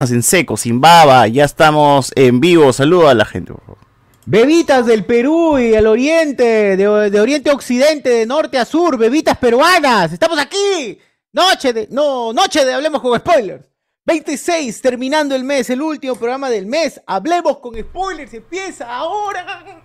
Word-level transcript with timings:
en 0.00 0.22
seco, 0.22 0.56
sin 0.56 0.80
baba, 0.80 1.26
ya 1.26 1.44
estamos 1.44 2.12
en 2.14 2.38
vivo. 2.40 2.72
Saludo 2.72 3.08
a 3.08 3.14
la 3.14 3.24
gente, 3.24 3.52
por 3.52 3.62
favor. 3.62 3.78
Bebitas 4.26 4.86
del 4.86 5.04
Perú 5.04 5.58
y 5.58 5.70
del 5.70 5.86
oriente, 5.86 6.76
de, 6.76 7.10
de 7.10 7.20
oriente 7.20 7.50
a 7.50 7.54
occidente, 7.54 8.08
de 8.08 8.26
norte 8.26 8.58
a 8.58 8.64
sur, 8.64 8.96
bebitas 8.96 9.36
peruanas. 9.38 10.12
Estamos 10.12 10.38
aquí. 10.38 10.98
Noche 11.32 11.72
de, 11.72 11.88
no, 11.90 12.32
noche 12.32 12.64
de 12.64 12.74
Hablemos 12.74 13.02
con 13.02 13.18
Spoilers. 13.18 13.64
26, 14.04 14.80
terminando 14.80 15.34
el 15.34 15.44
mes, 15.44 15.68
el 15.68 15.82
último 15.82 16.14
programa 16.14 16.48
del 16.48 16.66
mes. 16.66 17.00
Hablemos 17.06 17.58
con 17.58 17.74
Spoilers, 17.78 18.32
empieza 18.34 18.94
ahora. 18.94 19.64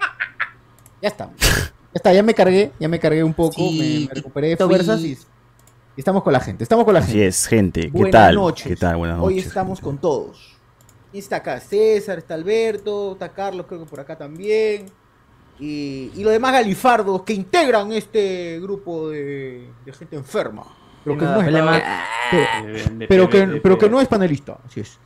Ya 1.01 1.09
está. 1.09 1.29
Ya 1.37 1.95
está, 1.95 2.13
ya 2.13 2.23
me 2.23 2.33
cargué, 2.33 2.71
ya 2.79 2.87
me 2.87 2.97
cargué 2.97 3.25
un 3.25 3.33
poco, 3.33 3.59
me, 3.59 4.07
me 4.07 4.09
recuperé 4.09 4.55
de 4.55 4.55
fuerzas 4.55 5.01
y 5.01 5.17
estamos 5.97 6.23
con 6.23 6.33
la 6.33 6.39
gente. 6.39 6.63
Estamos 6.63 6.85
con 6.85 6.93
la 6.93 7.01
gente. 7.01 7.19
Así 7.19 7.23
es, 7.27 7.47
gente. 7.47 7.81
¿Qué 7.81 7.89
Buenas 7.89 8.11
tal? 8.11 8.35
noches. 8.35 8.67
¿Qué 8.67 8.75
tal? 8.75 8.97
Buenas 8.97 9.19
Hoy 9.19 9.35
noches. 9.35 9.47
estamos 9.47 9.79
con 9.79 9.97
todos. 9.97 10.57
Y 11.11 11.19
está 11.19 11.37
acá 11.37 11.59
César, 11.59 12.17
está 12.17 12.33
Alberto, 12.33 13.13
está 13.13 13.29
Carlos, 13.29 13.67
creo 13.67 13.83
que 13.83 13.89
por 13.89 13.99
acá 13.99 14.17
también. 14.17 14.87
Y, 15.59 16.11
y 16.15 16.23
los 16.23 16.33
demás 16.33 16.51
galifardos 16.53 17.21
que 17.21 17.33
integran 17.33 17.91
este 17.91 18.59
grupo 18.59 19.09
de, 19.09 19.69
de 19.85 19.93
gente 19.93 20.15
enferma. 20.15 20.63
Pero 21.03 21.17
que, 21.17 21.25
nada, 21.25 21.43
no 21.43 21.73
es, 21.75 21.83
pero, 22.31 23.07
pero 23.07 23.29
que, 23.29 23.47
pero 23.61 23.77
que 23.77 23.89
no 23.89 24.01
es 24.01 24.07
panelista. 24.07 24.57
Así 24.65 24.79
es. 24.79 24.97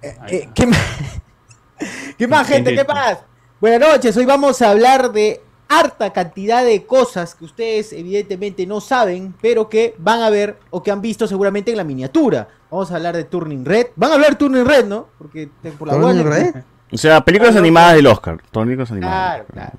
Eh, 0.00 0.16
eh, 0.28 0.48
¿qué, 0.54 0.66
más? 0.66 0.80
¿Qué 2.18 2.26
más, 2.26 2.46
gente? 2.46 2.74
¿Qué 2.74 2.84
más? 2.84 3.18
Buenas 3.60 3.80
noches. 3.80 4.16
Hoy 4.16 4.24
vamos 4.24 4.62
a 4.62 4.70
hablar 4.70 5.12
de 5.12 5.42
harta 5.68 6.12
cantidad 6.12 6.64
de 6.64 6.84
cosas 6.84 7.34
que 7.34 7.44
ustedes 7.44 7.92
evidentemente 7.92 8.66
no 8.66 8.80
saben, 8.80 9.34
pero 9.40 9.68
que 9.68 9.94
van 9.98 10.22
a 10.22 10.30
ver 10.30 10.58
o 10.70 10.82
que 10.82 10.90
han 10.90 11.00
visto 11.00 11.26
seguramente 11.26 11.70
en 11.70 11.76
la 11.76 11.84
miniatura. 11.84 12.48
Vamos 12.70 12.90
a 12.90 12.96
hablar 12.96 13.16
de 13.16 13.24
Turning 13.24 13.64
Red. 13.64 13.88
Van 13.96 14.10
a 14.10 14.14
hablar 14.14 14.30
de 14.30 14.36
Turning 14.36 14.64
Red, 14.64 14.86
¿no? 14.86 15.08
Porque 15.18 15.48
por 15.78 15.88
la 15.88 15.94
¿Turning 15.94 16.26
Red? 16.26 16.54
O 16.92 16.96
sea, 16.96 17.20
películas 17.20 17.56
animadas 17.56 17.96
del 17.96 18.06
Oscar. 18.06 18.40
Películas 18.52 18.90
animadas. 18.92 19.16
Claro, 19.16 19.46
claro. 19.52 19.78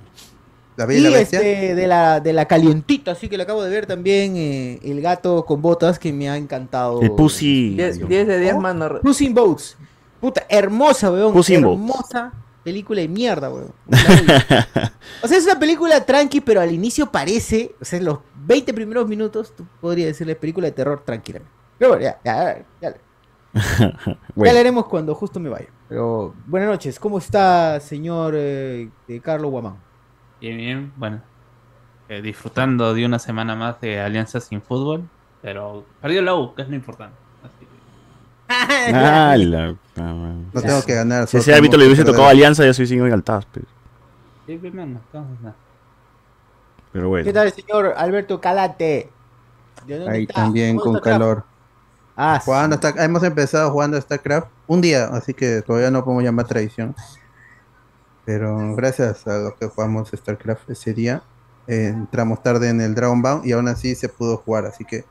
La 0.75 0.85
Bella 0.85 0.99
y 0.99 1.11
la 1.11 1.17
Bestia. 1.17 1.39
este, 1.39 1.73
de 1.73 1.87
la, 1.87 2.19
de 2.19 2.33
la 2.33 2.45
calientita, 2.45 3.11
así 3.11 3.29
que 3.29 3.37
le 3.37 3.43
acabo 3.43 3.63
de 3.63 3.69
ver 3.69 3.85
también 3.85 4.35
eh, 4.35 4.79
el 4.83 5.01
gato 5.01 5.45
con 5.45 5.61
botas 5.61 5.97
que 5.99 6.11
me 6.11 6.29
ha 6.29 6.35
encantado. 6.35 7.01
El 7.01 7.11
Pussy. 7.11 7.75
10 7.75 8.07
de 8.07 8.39
10, 8.39 8.57
mano. 8.57 8.99
Puss 9.01 9.21
in 9.21 9.33
Boots. 9.33 9.77
Puta, 10.19 10.45
hermosa, 10.49 11.09
weón. 11.09 11.31
Puss 11.31 11.49
in 11.49 11.63
Boots. 11.63 12.13
Película 12.67 12.99
de 12.99 13.07
mierda, 13.07 13.49
weón. 13.49 13.73
o 15.23 15.27
sea, 15.27 15.37
es 15.37 15.45
una 15.45 15.57
película 15.57 16.05
tranqui, 16.05 16.41
pero 16.41 16.59
al 16.59 16.69
inicio 16.69 17.09
parece, 17.09 17.73
o 17.79 17.85
sea, 17.85 17.97
en 17.97 18.03
los 18.03 18.19
20 18.35 18.73
primeros 18.73 19.07
minutos, 19.07 19.55
tú 19.55 19.65
podrías 19.79 20.07
decirle 20.09 20.35
película 20.35 20.67
de 20.67 20.73
terror 20.73 21.01
tranquilamente. 21.05 21.53
Pero 21.77 21.91
bueno, 21.91 22.03
ya, 22.03 22.19
ya, 22.25 22.65
ya, 22.81 22.89
ya 22.91 22.97
Bueno, 24.35 24.53
le 24.53 24.59
haremos 24.59 24.85
cuando 24.87 25.15
justo 25.15 25.39
me 25.39 25.47
vaya. 25.49 25.69
Pero 25.87 26.35
buenas 26.45 26.67
noches, 26.69 26.99
¿cómo 26.99 27.19
está, 27.19 27.79
señor 27.79 28.33
eh, 28.35 28.91
de 29.07 29.21
Carlos 29.21 29.49
Guamán? 29.49 29.81
Bien, 30.41 30.57
bien, 30.57 30.93
bueno. 30.97 31.23
eh, 32.09 32.21
disfrutando 32.21 32.93
de 32.93 33.05
una 33.05 33.19
semana 33.19 33.55
más 33.55 33.79
de 33.79 34.01
Alianza 34.01 34.41
sin 34.41 34.61
fútbol, 34.61 35.09
pero 35.41 35.85
perdió 36.01 36.21
la 36.21 36.35
U, 36.35 36.53
que 36.53 36.63
es 36.63 36.69
lo 36.69 36.75
importante. 36.75 37.17
Ah, 38.49 39.35
la-. 39.37 39.75
No 39.97 40.61
tengo 40.61 40.81
que 40.83 40.93
ganar. 40.93 41.27
Si 41.27 41.37
ese 41.37 41.53
árbitro 41.53 41.79
le 41.79 41.85
hubiese 41.85 42.03
perder. 42.03 42.15
tocado 42.15 42.29
Alianza, 42.29 42.63
ya 42.63 42.73
se 42.73 42.81
hubiesen 42.81 42.97
ido 42.97 43.05
engaltadas. 43.07 43.47
Pero, 43.51 43.65
Sí, 44.45 44.57
pero 46.93 47.09
bueno. 47.09 47.25
¿Qué 47.25 47.33
tal, 47.33 47.51
señor 47.51 47.93
Alberto 47.97 48.39
Calate? 48.39 49.09
¿De 49.85 49.97
dónde 49.97 50.13
Ahí 50.15 50.21
está? 50.23 50.33
también 50.35 50.77
¿Cómo 50.77 50.93
con 50.93 51.01
calor. 51.01 51.43
Ah, 52.15 52.39
sí. 52.39 52.45
Jugando 52.45 52.75
hasta, 52.75 53.03
hemos 53.03 53.23
empezado 53.23 53.71
jugando 53.71 53.97
a 53.97 54.01
StarCraft 54.01 54.47
un 54.67 54.81
día, 54.81 55.05
así 55.07 55.33
que 55.33 55.61
todavía 55.61 55.91
no 55.91 56.03
podemos 56.03 56.23
llamar 56.23 56.47
tradición. 56.47 56.95
Pero 58.25 58.75
gracias 58.75 59.27
a 59.27 59.37
lo 59.37 59.55
que 59.55 59.67
jugamos 59.67 60.09
StarCraft 60.09 60.69
ese 60.69 60.93
día, 60.93 61.21
eh, 61.67 61.87
entramos 61.87 62.41
tarde 62.41 62.69
en 62.69 62.81
el 62.81 62.95
Dragon 62.95 63.21
Ball 63.21 63.41
y 63.43 63.51
aún 63.51 63.67
así 63.67 63.95
se 63.95 64.09
pudo 64.09 64.37
jugar. 64.37 64.65
Así 64.65 64.85
que 64.85 65.05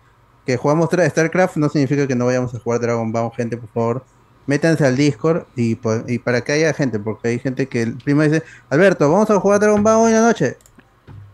que 0.46 0.56
jugamos 0.56 0.88
StarCraft 0.90 1.56
no 1.56 1.68
significa 1.68 2.06
que 2.06 2.14
no 2.14 2.26
vayamos 2.26 2.54
a 2.54 2.58
jugar 2.60 2.80
Dragon 2.80 3.10
Ball, 3.12 3.32
gente, 3.36 3.56
por 3.56 3.68
favor. 3.70 4.04
Métanse 4.46 4.86
al 4.86 4.96
Discord 4.96 5.44
y, 5.56 5.76
y 6.06 6.18
para 6.20 6.40
que 6.42 6.52
haya 6.52 6.72
gente, 6.72 7.00
porque 7.00 7.28
hay 7.28 7.38
gente 7.40 7.66
que 7.66 7.86
primo 8.04 8.22
dice, 8.22 8.44
Alberto, 8.70 9.10
vamos 9.10 9.28
a 9.28 9.40
jugar 9.40 9.58
Dragon 9.58 9.82
Ball 9.82 9.96
hoy 9.96 10.12
en 10.12 10.20
la 10.20 10.26
noche. 10.28 10.56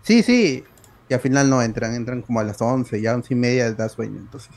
Sí, 0.03 0.23
sí. 0.23 0.65
Y 1.11 1.15
al 1.15 1.21
final 1.21 1.51
no 1.51 1.61
entran, 1.63 1.95
entran 1.95 2.23
como 2.23 2.41
a 2.41 2.45
las 2.45 2.63
11, 2.63 3.03
ya 3.03 3.15
11 3.15 3.35
y 3.35 3.37
media 3.37 3.71
da 3.73 3.91
sueño. 3.91 4.19
Entonces, 4.19 4.51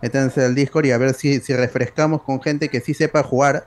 métanse 0.00 0.42
al 0.42 0.54
Discord 0.54 0.86
y 0.86 0.92
a 0.92 0.98
ver 0.98 1.12
si, 1.12 1.40
si 1.40 1.54
refrescamos 1.54 2.22
con 2.22 2.40
gente 2.40 2.70
que 2.70 2.80
sí 2.80 2.94
sepa 2.94 3.22
jugar 3.22 3.66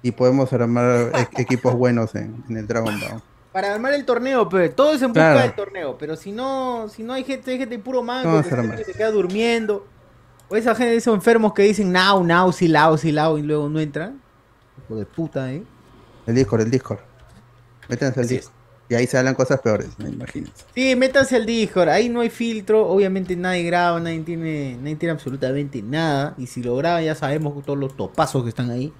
y 0.00 0.12
podemos 0.12 0.50
armar 0.54 1.12
e- 1.14 1.42
equipos 1.42 1.74
buenos 1.74 2.14
en, 2.14 2.42
en 2.48 2.56
el 2.56 2.66
Dragon 2.66 2.98
Ball. 2.98 3.22
Para 3.56 3.72
armar 3.72 3.94
el 3.94 4.04
torneo, 4.04 4.46
pero 4.50 4.70
todo 4.74 4.92
es 4.92 5.00
en 5.00 5.08
busca 5.14 5.32
Claro. 5.32 5.40
del 5.40 5.54
torneo. 5.54 5.96
Pero 5.96 6.14
si 6.14 6.30
no, 6.30 6.90
si 6.90 7.02
no 7.02 7.14
hay 7.14 7.24
gente, 7.24 7.52
hay 7.52 7.56
gente 7.56 7.78
puro 7.78 8.02
mango, 8.02 8.42
que, 8.42 8.48
se- 8.50 8.54
armar. 8.54 8.76
que 8.76 8.84
se 8.84 8.92
queda 8.92 9.10
durmiendo. 9.10 9.86
O 10.50 10.56
esa 10.56 10.74
gente, 10.74 10.94
esos 10.94 11.14
enfermos 11.14 11.54
que 11.54 11.62
dicen 11.62 11.90
now, 11.90 12.22
now, 12.22 12.52
si 12.52 12.68
lao, 12.68 12.98
si 12.98 13.12
lao 13.12 13.38
y 13.38 13.42
luego 13.42 13.70
no 13.70 13.80
entran. 13.80 14.20
Hijo 14.84 14.96
de 14.98 15.06
puta, 15.06 15.50
eh. 15.54 15.62
El 16.26 16.34
Discord, 16.34 16.60
el 16.60 16.70
Discord. 16.70 16.98
Métanse 17.88 18.20
al 18.20 18.28
Discord. 18.28 18.54
Y 18.90 18.94
ahí 18.94 19.06
se 19.06 19.16
hablan 19.16 19.34
cosas 19.34 19.58
peores, 19.62 19.88
me 19.98 20.10
imagino. 20.10 20.50
Sí, 20.74 20.94
métanse 20.94 21.36
al 21.36 21.46
Discord, 21.46 21.88
ahí 21.88 22.10
no 22.10 22.20
hay 22.20 22.28
filtro, 22.28 22.86
obviamente 22.86 23.36
nadie 23.36 23.62
graba, 23.62 23.98
nadie 24.00 24.20
tiene, 24.20 24.76
nadie 24.82 24.96
tiene 24.96 25.12
absolutamente 25.12 25.80
nada, 25.80 26.34
y 26.36 26.46
si 26.46 26.62
lo 26.62 26.76
graban 26.76 27.02
ya 27.04 27.14
sabemos 27.14 27.64
todos 27.64 27.78
los 27.78 27.96
topazos 27.96 28.42
que 28.42 28.50
están 28.50 28.70
ahí. 28.70 28.92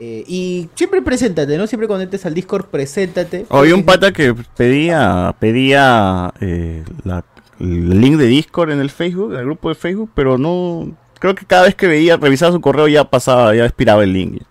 Eh, 0.00 0.24
y 0.26 0.68
siempre 0.74 1.00
preséntate, 1.02 1.56
¿no? 1.56 1.66
Siempre 1.66 1.86
cuando 1.86 2.02
entres 2.02 2.26
al 2.26 2.34
Discord, 2.34 2.66
preséntate. 2.66 3.46
Había 3.50 3.74
un 3.74 3.84
pata 3.84 4.12
que 4.12 4.34
pedía, 4.56 5.34
pedía 5.38 6.32
eh, 6.40 6.82
la- 7.04 7.24
el 7.60 8.00
link 8.00 8.16
de 8.16 8.26
Discord 8.26 8.70
en 8.70 8.80
el 8.80 8.90
Facebook, 8.90 9.32
en 9.34 9.38
el 9.38 9.44
grupo 9.44 9.68
de 9.68 9.74
Facebook, 9.76 10.10
pero 10.14 10.38
no. 10.38 10.90
Creo 11.20 11.36
que 11.36 11.46
cada 11.46 11.62
vez 11.64 11.76
que 11.76 11.86
veía, 11.86 12.16
revisaba 12.16 12.50
su 12.50 12.60
correo 12.60 12.88
ya 12.88 13.04
pasaba, 13.08 13.54
ya 13.54 13.64
expiraba 13.64 14.02
el 14.02 14.12
link. 14.12 14.42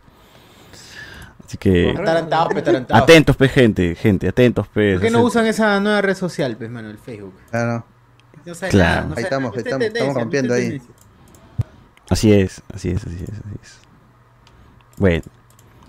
Así 1.45 1.57
que. 1.57 1.89
Atarantado, 1.89 2.47
pe, 2.49 2.59
atarantado. 2.59 3.03
Atentos, 3.03 3.35
pe, 3.35 3.49
gente, 3.49 3.95
gente, 3.95 4.29
atentos, 4.29 4.67
pe. 4.69 4.93
¿Por 4.93 5.01
qué 5.01 5.09
no 5.11 5.21
usan 5.21 5.45
esa 5.47 5.77
nueva 5.81 6.01
red 6.01 6.15
social, 6.15 6.55
pues, 6.55 6.69
mano, 6.69 6.89
el 6.89 6.97
Facebook? 6.97 7.33
Claro. 7.49 7.85
No 8.45 8.55
sabe 8.55 8.71
Claro. 8.71 8.89
nada, 8.89 9.01
no 9.01 9.07
Ahí 9.09 9.13
sabe 9.15 9.23
estamos, 9.23 9.57
estamos- 9.57 9.85
estamos 9.87 10.15
rompiendo 10.15 10.53
ahí. 10.53 10.81
Así 12.09 12.31
es, 12.31 12.61
así 12.73 12.89
es, 12.89 13.05
así 13.05 13.15
es, 13.21 13.29
así 13.29 13.55
es. 13.61 13.77
Bueno, 14.97 15.23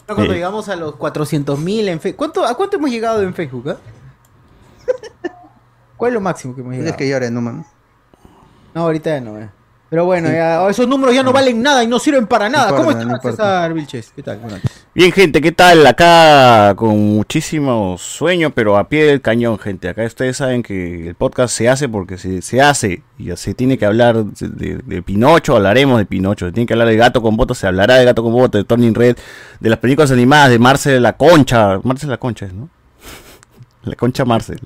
Cuando 0.07 0.33
Eh. 0.33 0.37
llegamos 0.37 0.69
a 0.69 0.77
los 0.77 0.95
400.000 0.97 1.89
en 1.89 2.01
Facebook. 2.01 2.17
¿Cuánto, 2.19 2.45
¿A 2.45 2.55
cuánto 2.57 2.77
hemos 2.77 2.91
llegado 2.91 3.23
en 3.23 3.33
Facebook? 3.35 3.71
ah? 3.71 3.77
¿Cuál 5.97 6.11
es 6.11 6.15
lo 6.15 6.21
máximo 6.21 6.55
que 6.55 6.61
hemos 6.61 6.75
llegado? 6.75 6.97
que 6.97 7.09
llorar, 7.09 7.31
no, 7.33 7.41
man. 7.41 7.65
No, 8.75 8.83
ahorita 8.83 9.11
ya 9.11 9.21
no, 9.21 9.39
eh. 9.39 9.49
Pero 9.93 10.07
bueno, 10.07 10.31
ya, 10.33 10.67
esos 10.71 10.89
números 10.89 11.15
ya 11.15 11.23
no 11.23 11.35
valen 11.35 11.61
nada 11.61 11.85
y 11.85 11.87
no 11.87 11.99
sirven 11.99 12.27
para 12.27 12.49
nada. 12.49 12.71
importa, 12.71 12.93
¿Cómo 13.01 13.05
no 13.11 13.17
estás. 13.17 13.33
César 13.33 13.75
Vilches? 13.75 14.11
¿Qué 14.17 14.23
tal? 14.23 14.41
Bien, 14.95 15.13
gente, 15.13 15.43
¿qué 15.43 15.53
tal? 15.53 15.87
Acá 15.87 16.73
con 16.77 16.99
muchísimo 17.15 17.99
sueño, 17.99 18.49
pero 18.55 18.79
a 18.79 18.89
pie 18.89 19.05
del 19.05 19.21
cañón, 19.21 19.59
gente. 19.59 19.91
Acá 19.91 20.03
ustedes 20.07 20.39
saben 20.39 20.63
que 20.63 21.09
el 21.09 21.15
podcast 21.15 21.55
se 21.55 21.69
hace 21.69 21.91
porque 21.91 22.17
se, 22.17 22.41
se 22.41 22.63
hace 22.63 23.03
y 23.19 23.37
se 23.37 23.53
tiene 23.53 23.77
que 23.77 23.85
hablar 23.85 24.25
de, 24.25 24.49
de- 24.49 24.77
de 24.83 25.03
Pinocho, 25.03 25.57
hablaremos 25.57 25.99
de 25.99 26.07
Pinocho. 26.07 26.47
Se 26.47 26.53
tiene 26.53 26.67
que 26.67 26.73
hablar 26.73 26.89
de 26.89 26.97
Gato 26.97 27.21
con 27.21 27.37
Botas, 27.37 27.59
se 27.59 27.67
hablará 27.67 27.97
de 27.97 28.07
Gato 28.07 28.23
con 28.23 28.33
Botas, 28.33 28.61
de 28.63 28.65
Turning 28.65 28.95
Red, 28.95 29.19
de 29.61 29.69
las 29.69 29.79
películas 29.79 30.11
animadas, 30.11 30.49
de 30.49 30.59
Marcel 30.59 31.03
la 31.03 31.19
Concha. 31.19 31.81
Marcel 31.85 32.09
la 32.09 32.17
Concha 32.17 32.47
es, 32.47 32.55
¿no? 32.55 32.71
La 33.85 33.95
Concha 33.95 34.25
Marcel. 34.25 34.59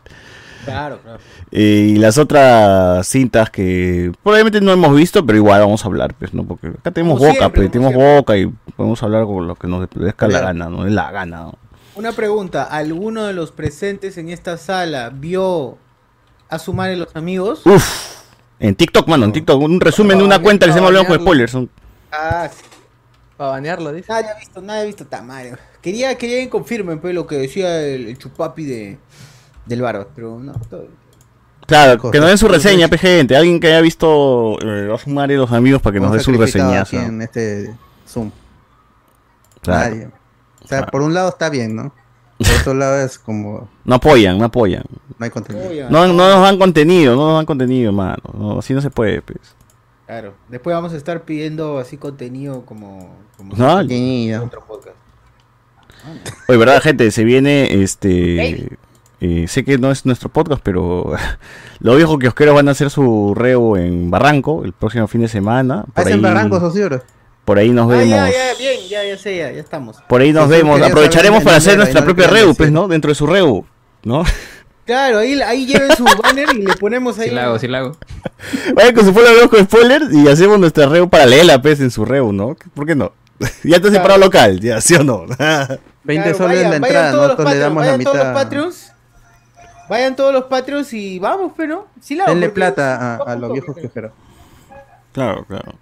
Claro, 0.67 0.99
claro. 1.03 1.19
Eh, 1.51 1.93
y 1.95 1.97
las 1.97 2.19
otras 2.19 3.07
cintas 3.07 3.49
que 3.51 4.13
probablemente 4.23 4.61
no 4.61 4.73
hemos 4.73 4.95
visto, 4.95 5.25
pero 5.25 5.39
igual 5.39 5.61
vamos 5.61 5.83
a 5.85 5.89
hablar, 5.89 6.13
pues, 6.19 6.35
¿no? 6.35 6.45
Porque 6.45 6.69
acá 6.69 6.91
tenemos 6.91 7.19
Como 7.19 7.29
boca, 7.31 7.39
siempre, 7.41 7.63
pues, 7.63 7.73
tenemos 7.73 7.93
siempre. 7.93 8.17
boca 8.17 8.37
y 8.37 8.47
podemos 8.77 9.03
hablar 9.03 9.25
con 9.25 9.47
lo 9.47 9.55
que 9.55 9.67
nos 9.69 9.89
dezca 9.95 10.29
la 10.29 10.41
gana, 10.41 10.69
¿no? 10.69 10.87
Es 10.87 10.93
la 10.93 11.11
gana, 11.11 11.37
¿no? 11.45 11.55
Una 11.95 12.13
pregunta. 12.13 12.65
¿Alguno 12.65 13.25
de 13.25 13.33
los 13.33 13.53
presentes 13.53 14.19
en 14.19 14.29
esta 14.29 14.59
sala 14.59 15.11
vio 15.11 15.79
a 16.51 16.59
sumar 16.59 16.91
en 16.91 16.99
los 17.01 17.17
amigos? 17.17 17.63
Uf, 17.65 17.87
en 18.61 18.75
TikTok, 18.75 19.09
mano, 19.09 19.25
en 19.25 19.33
TikTok, 19.33 19.63
un 19.63 19.81
resumen 19.81 20.19
de 20.19 20.25
una 20.25 20.39
cuenta 20.41 20.67
que 20.67 20.73
se 20.73 20.79
llama 20.79 20.89
Hablamos 20.89 21.09
con. 21.09 21.21
Spoilers. 21.21 21.53
son- 21.53 21.71
Ah, 22.13 22.49
sí. 22.55 22.63
Para 23.37 23.51
banearlo, 23.51 23.93
dice. 23.93 24.11
Nadie 24.11 24.31
ha 24.31 24.39
visto, 24.39 24.61
nadie 24.63 24.81
ha 24.81 24.85
visto 24.85 25.07
Tamario. 25.07 25.59
Quería 25.83 26.17
que 26.17 26.27
alguien 26.27 26.49
confirme 26.49 26.97
pues, 26.97 27.15
lo 27.15 27.27
que 27.27 27.37
decía 27.37 27.83
el, 27.83 28.07
el 28.09 28.19
chupapi 28.19 28.65
de, 28.65 28.99
del 29.67 29.83
barba, 29.83 30.07
pero 30.15 30.39
no. 30.39 30.53
todo- 30.71 30.87
Claro, 31.67 32.11
que 32.13 32.21
nos 32.21 32.29
den 32.29 32.39
su 32.39 32.47
reseña, 32.47 32.87
pe 32.87 32.97
gente. 32.97 33.37
Alguien 33.37 33.59
que 33.59 33.67
haya 33.67 33.81
visto 33.81 34.57
eh, 34.63 34.89
a 34.95 34.99
sumar 34.99 35.31
y 35.33 35.37
los 35.37 35.51
amigos 35.51 35.83
para 35.83 35.95
que 35.95 36.01
nos 36.01 36.13
dé 36.13 36.21
su 36.21 36.33
reseña. 36.33 36.85
en 36.93 37.23
este 37.23 37.75
Zoom. 38.09 38.31
Claro. 39.63 39.91
Nadie. 39.95 40.07
O 40.07 40.69
sea, 40.69 40.79
Claro. 40.79 40.93
por 40.93 41.03
un 41.03 41.13
lado 41.15 41.29
está 41.31 41.49
bien, 41.51 41.75
¿no? 41.75 41.93
Por 42.39 42.47
otro 42.61 42.75
lado 42.75 43.01
es 43.01 43.19
como 43.19 43.69
No 43.85 43.95
apoyan, 43.97 44.39
no 44.39 44.45
apoyan. 44.45 44.85
no 45.19 45.25
hay 45.25 45.31
contenido. 45.31 45.91
No, 45.91 46.07
no 46.07 46.13
nos 46.13 46.43
dan 46.43 46.59
contenido, 46.59 47.17
no 47.17 47.27
nos 47.31 47.37
dan 47.39 47.47
contenido, 47.47 47.93
mano. 47.93 48.23
No, 48.33 48.59
así 48.61 48.73
no 48.75 48.81
se 48.81 48.91
puede, 48.91 49.23
pues. 49.23 49.39
Claro. 50.07 50.35
Después 50.49 50.75
vamos 50.75 50.93
a 50.93 50.97
estar 50.97 51.23
pidiendo 51.25 51.79
así 51.79 51.97
contenido 51.97 52.65
como, 52.65 53.13
como 53.37 53.57
No, 53.57 53.77
Contenido. 53.79 54.45
otro 54.45 54.65
podcast. 54.65 54.97
Oye, 56.47 56.59
verdad, 56.59 56.81
gente, 56.81 57.11
se 57.11 57.25
viene 57.25 57.83
este. 57.83 58.77
Eh, 59.21 59.47
sé 59.49 59.65
que 59.65 59.79
no 59.79 59.91
es 59.91 60.05
nuestro 60.07 60.29
podcast, 60.29 60.61
pero 60.63 61.13
los 61.81 61.97
viejos 61.97 62.19
kiosqueros 62.19 62.55
van 62.55 62.69
a 62.69 62.73
hacer 62.73 62.91
su 62.91 63.35
reo 63.35 63.77
en 63.77 64.11
Barranco 64.11 64.63
el 64.65 64.73
próximo 64.73 65.07
fin 65.09 65.23
de 65.23 65.29
semana. 65.29 65.85
Por 65.95 66.03
Hacen 66.05 66.15
ahí, 66.15 66.21
barrancos, 66.21 66.63
Osiris. 66.63 67.01
por 67.45 67.59
ahí 67.59 67.71
nos 67.71 67.87
Ah, 67.93 67.97
vemos. 67.97 68.09
ya, 68.11 68.29
ya, 68.31 68.59
bien, 68.59 68.81
ya, 68.89 69.05
ya 69.05 69.17
sé, 69.19 69.37
ya, 69.39 69.51
ya 69.53 69.61
estamos. 69.61 69.97
Por 70.09 70.21
ahí 70.21 70.33
nos 70.33 70.45
Sí, 70.47 70.51
vemos. 70.51 70.81
Aprovecharemos 70.83 71.43
para 71.45 71.57
hacer 71.57 71.77
nuestra 71.77 72.01
no 72.01 72.05
propia 72.07 72.27
reu, 72.29 72.55
pues, 72.55 72.71
¿no? 72.71 72.89
Dentro 72.89 73.09
de 73.11 73.15
su 73.15 73.27
reu, 73.27 73.65
¿no? 74.05 74.25
Claro, 74.85 75.19
ahí, 75.19 75.41
ahí 75.43 75.67
lleven 75.67 75.97
su 75.97 76.05
banner 76.05 76.47
y 76.55 76.63
le 76.65 76.75
ponemos 76.77 77.19
ahí. 77.19 77.29
Sí 77.31 77.35
la 77.35 77.45
hago, 77.47 77.59
sí 77.59 77.67
la 77.67 77.79
hago. 77.79 77.97
Vaya 78.77 78.95
con 78.95 79.05
su 79.05 79.13
pueblo 79.13 79.31
hablamos 79.31 79.51
con 79.51 79.65
spoilers 79.65 80.13
y 80.15 80.29
hacemos 80.29 80.61
nuestra 80.61 80.87
reu 80.87 81.09
paralela, 81.09 81.61
pues, 81.61 81.81
en 81.81 81.91
su 81.91 82.05
reu, 82.05 82.33
¿no? 82.33 82.57
¿Por 82.75 82.87
qué 82.87 82.95
no? 82.95 83.13
ya 83.65 83.77
está 83.77 83.91
separado 83.91 84.21
local, 84.21 84.61
ya, 84.61 84.81
¿sí 84.81 84.95
o 84.95 85.03
no? 85.03 85.25
20 85.27 85.37
Claro, 86.05 86.39
soles 86.39 86.59
vayan- 86.59 86.71
la 86.71 86.77
entrada, 86.77 87.11
todos 87.11 87.23
los 87.23 87.31
nosotros 87.33 87.53
le 87.55 87.59
damos 87.59 87.85
la 87.85 87.91
vayan 87.93 88.05
todos 88.05 88.17
los 88.17 88.27
mitad. 88.27 88.43
Patreons. 88.43 88.93
Vayan 89.89 90.17
todos 90.17 90.33
los 90.33 90.45
Patreons 90.45 90.93
y 90.93 91.19
vamos, 91.19 91.53
pero. 91.57 91.87
Sí, 92.01 92.15
la 92.15 92.27
Denle 92.27 92.49
plata 92.51 93.17
a, 93.17 93.17
a 93.17 93.37
los 93.37 93.53
viejos 93.53 93.75
quejeros. 93.77 94.13
claro, 95.13 95.45
claro. 95.47 95.73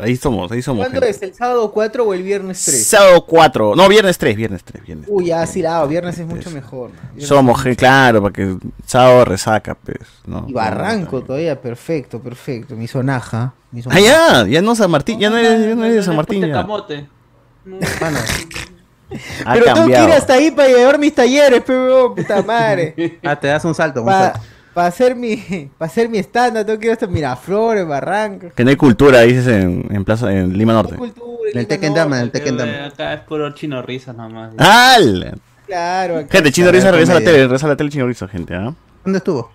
Ahí 0.00 0.14
somos, 0.16 0.52
ahí 0.52 0.62
somos. 0.62 0.86
¿Cuándo 0.86 1.00
gente. 1.00 1.10
es? 1.16 1.22
¿El 1.22 1.34
sábado 1.34 1.72
4 1.72 2.04
o 2.04 2.14
el 2.14 2.22
viernes 2.22 2.64
3? 2.64 2.86
Sábado 2.86 3.24
4. 3.26 3.74
No, 3.74 3.88
viernes 3.88 4.16
3, 4.16 4.36
viernes 4.36 4.62
3, 4.62 4.84
viernes. 4.84 5.06
Uy, 5.10 5.26
ya 5.26 5.44
sí 5.44 5.60
la 5.60 5.78
hago. 5.78 5.88
Viernes 5.88 6.16
es 6.16 6.24
mucho 6.26 6.52
mejor. 6.52 6.90
¿no? 6.90 7.00
Viernes 7.08 7.26
Somos, 7.26 7.56
es 7.58 7.62
gen- 7.64 7.70
mucho- 7.72 7.78
claro, 7.80 8.22
porque 8.22 8.56
sábado 8.86 9.24
resaca, 9.24 9.74
pues. 9.74 9.98
¿no? 10.24 10.44
Y 10.46 10.52
Barranco 10.52 11.22
todavía, 11.22 11.60
perfecto, 11.60 12.20
perfto. 12.20 12.76
Mi 12.76 12.86
sonaja. 12.86 13.54
Mi 13.72 13.80
Ah, 13.80 13.82
sonaja. 13.82 14.00
ya, 14.00 14.46
ya 14.46 14.62
no 14.62 14.76
San 14.76 14.88
Martín, 14.90 15.18
ya 15.18 15.30
no 15.30 15.36
es, 15.36 15.66
ya 15.68 15.74
no 15.74 15.84
es 15.84 15.94
de 15.94 16.02
San 16.04 16.14
Martín. 16.14 16.46
Ya. 16.46 16.52
camote. 16.52 17.08
Mano, 17.64 18.18
Ha 19.44 19.52
Pero 19.54 19.64
tengo 19.64 19.86
que 19.86 19.90
ir 19.92 19.96
cambiado. 19.96 20.12
hasta 20.12 20.34
ahí 20.34 20.50
para 20.50 20.68
llevar 20.68 20.98
mis 20.98 21.14
talleres, 21.14 21.62
pero 21.66 22.14
puta 22.14 22.42
madre. 22.42 23.18
ah, 23.24 23.36
te 23.36 23.46
das 23.48 23.64
un 23.64 23.74
salto. 23.74 24.00
un 24.00 24.06
Para 24.06 24.32
salto. 24.34 24.40
hacer 24.80 25.16
mi 25.16 25.36
para 25.78 25.90
hacer 25.90 26.08
mi 26.08 26.18
estándar, 26.18 26.64
tengo 26.64 26.78
que 26.78 26.86
ir 26.86 26.92
hasta 26.92 27.06
Miraflores, 27.06 27.86
Barranca. 27.86 28.50
Que 28.50 28.64
no 28.64 28.70
hay 28.70 28.76
cultura, 28.76 29.20
dices, 29.22 29.46
en, 29.46 29.86
en, 29.90 30.04
plaza, 30.04 30.32
en 30.32 30.56
Lima 30.56 30.72
Norte. 30.74 30.96
Cultura, 30.96 31.26
En 31.52 31.58
el 31.58 31.64
Lima 31.64 31.68
Tekken 31.68 31.88
Norte, 31.90 32.00
Dama, 32.00 32.16
en 32.18 32.22
el 32.24 32.30
Que, 32.30 32.38
Tekken 32.40 32.54
eh, 32.60 32.72
Dama. 32.72 32.86
Acá 32.86 33.14
es 33.14 33.20
puro 33.22 33.50
chino 33.54 33.80
risas 33.82 34.14
nomás. 34.16 34.52
¡Al! 34.58 35.40
Claro, 35.66 36.18
acá 36.18 36.28
Gente, 36.32 36.50
Chino 36.52 36.68
está. 36.68 36.76
Risa 36.78 36.90
regresa 36.92 37.12
a 37.12 37.14
la 37.16 37.24
tele, 37.24 37.38
regresa 37.44 37.66
a 37.66 37.68
la 37.70 37.76
tele 37.76 37.90
Chino 37.90 38.06
Risa, 38.06 38.26
gente, 38.28 38.54
¿ah? 38.54 38.72
¿Dónde 39.04 39.18
estuvo? 39.18 39.50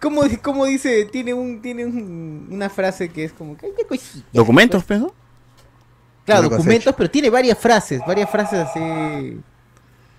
¿Cómo, 0.00 0.24
di- 0.24 0.36
cómo 0.38 0.64
dice? 0.66 1.04
Tiene 1.06 1.32
un 1.32 1.62
tiene 1.62 1.84
un- 1.86 2.48
una 2.50 2.68
frase 2.68 3.08
que 3.10 3.24
es 3.24 3.32
como 3.32 3.56
que 3.56 3.66
ay, 3.66 3.72
qué 3.76 3.84
cosita. 3.86 4.26
¿Documentos, 4.32 4.84
no? 4.90 5.12
Claro, 6.24 6.48
documentos, 6.48 6.94
pero 6.96 7.10
tiene 7.10 7.30
varias 7.30 7.58
frases, 7.58 8.00
varias 8.06 8.30
frases 8.30 8.60
así 8.60 9.40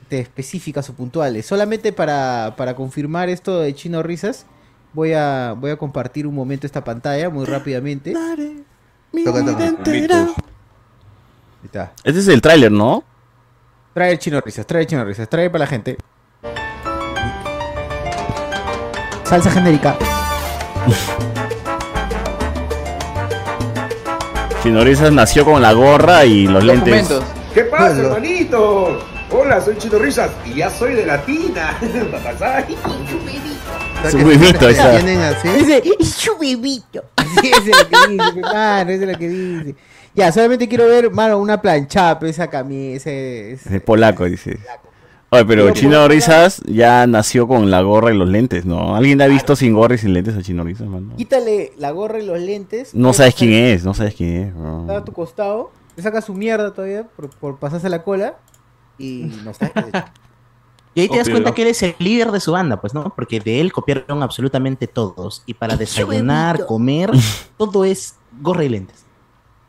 de 0.10 0.20
específicas 0.20 0.90
o 0.90 0.94
puntuales. 0.94 1.46
Solamente 1.46 1.94
para, 1.94 2.54
para 2.58 2.76
confirmar 2.76 3.30
esto 3.30 3.60
de 3.60 3.74
Chino 3.74 4.04
Risas, 4.04 4.46
voy 4.94 5.14
a, 5.14 5.56
voy 5.58 5.72
a 5.72 5.78
compartir 5.78 6.28
un 6.28 6.36
momento 6.36 6.68
esta 6.68 6.84
pantalla 6.84 7.30
muy 7.30 7.46
rápidamente. 7.46 8.14
Toca, 9.24 9.46
toca. 9.46 9.74
está. 11.64 11.94
Este 12.04 12.20
es 12.20 12.28
el 12.28 12.42
tráiler, 12.42 12.72
¿no? 12.72 13.04
Trae 13.94 14.12
el 14.12 14.20
Chino 14.20 14.42
Risas, 14.42 14.66
trae 14.66 14.82
el 14.82 14.88
Chino 14.88 15.06
Risas, 15.06 15.30
trae 15.30 15.50
para 15.50 15.66
la 15.66 15.68
gente. 15.68 15.98
Salsa 19.24 19.52
genérica. 19.52 19.98
Chino 24.63 24.83
nació 25.12 25.44
con 25.45 25.62
la 25.62 25.74
gorra 25.74 26.25
y 26.25 26.48
los 26.48 26.63
lentes. 26.63 27.10
¿Qué 27.54 27.63
pasa, 27.65 27.92
Hola. 27.92 28.01
hermanito? 28.15 29.00
Hola, 29.30 29.60
soy 29.62 29.77
Chino 29.77 30.00
Risas 30.00 30.31
y 30.45 30.56
ya 30.56 30.69
soy 30.69 30.94
de 30.94 31.06
Latina. 31.06 31.77
Papasay. 32.12 32.75
Su 34.10 34.18
se 34.18 34.69
está. 34.69 34.92
Dice, 35.54 35.83
su 36.06 36.38
bebito. 36.38 37.04
Sí, 37.42 37.51
ese 37.51 37.71
es 37.71 37.77
lo 37.77 37.89
que 37.89 38.07
dice, 38.13 38.33
mi 38.36 38.42
mano, 38.42 38.92
ese 38.92 39.04
es 39.04 39.12
lo 39.12 39.18
que 39.18 39.27
dice. 39.30 39.75
Ya, 40.15 40.31
solamente 40.31 40.68
quiero 40.69 40.88
ver, 40.88 41.09
mano, 41.12 41.38
una 41.39 41.59
planchada, 41.62 42.19
pues, 42.19 42.31
esa 42.31 42.48
camisa. 42.48 43.09
ese- 43.09 43.51
ese- 43.54 43.75
Es 43.77 43.81
polaco, 43.81 44.25
dice. 44.25 44.59
Oye, 45.33 45.45
pero 45.45 45.71
Chino 45.71 46.01
por- 46.01 46.12
Risas 46.12 46.62
ya 46.65 47.06
nació 47.07 47.47
con 47.47 47.69
la 47.71 47.81
gorra 47.81 48.13
y 48.13 48.18
los 48.18 48.30
lentes, 48.30 48.65
¿no? 48.65 48.95
¿Alguien 48.95 49.21
ha 49.21 49.27
visto 49.27 49.56
sin 49.56 49.74
gorra 49.74 49.95
y 49.95 49.97
sin 49.97 50.13
lentes 50.13 50.35
a 50.35 50.41
Chino 50.41 50.63
Risas, 50.63 50.88
mano? 50.88 51.15
Quítale 51.18 51.74
la 51.77 51.91
gorra 51.91 52.19
y 52.19 52.25
los 52.25 52.39
lentes. 52.39 52.94
No 52.94 53.13
sabes 53.13 53.35
quién 53.35 53.51
es, 53.53 53.83
no 53.83 53.94
sabes 53.94 54.13
quién 54.15 54.30
es. 54.47 54.56
bro. 54.56 54.81
Está 54.81 54.97
a 54.97 55.06
tu 55.06 55.12
costado, 55.13 55.71
le 55.95 56.03
sacas 56.03 56.25
su 56.25 56.33
mierda 56.33 56.74
todavía 56.74 57.03
por, 57.15 57.30
por 57.30 57.57
pasarse 57.57 57.89
la 57.89 58.03
cola 58.03 58.38
y 58.97 59.24
no 59.44 59.53
sabes 59.53 59.74
qué. 59.74 60.03
Y 60.95 61.01
ahí 61.01 61.09
te 61.09 61.18
das 61.18 61.30
cuenta 61.30 61.53
que 61.56 61.63
él 61.63 61.69
es 61.69 61.81
el 61.81 61.95
líder 61.97 62.31
de 62.31 62.39
su 62.39 62.51
banda, 62.51 62.80
pues, 62.80 62.94
¿no? 62.94 63.12
Porque 63.15 63.39
de 63.39 63.59
él 63.62 63.71
copiaron 63.74 64.21
absolutamente 64.21 64.85
todos. 64.85 65.41
Y 65.47 65.56
para 65.56 65.75
desayunar, 65.75 66.68
comer, 66.68 67.09
todo 67.57 67.83
es 67.83 68.15
gorra 68.41 68.63
y 68.63 68.69
lentes. 68.69 69.03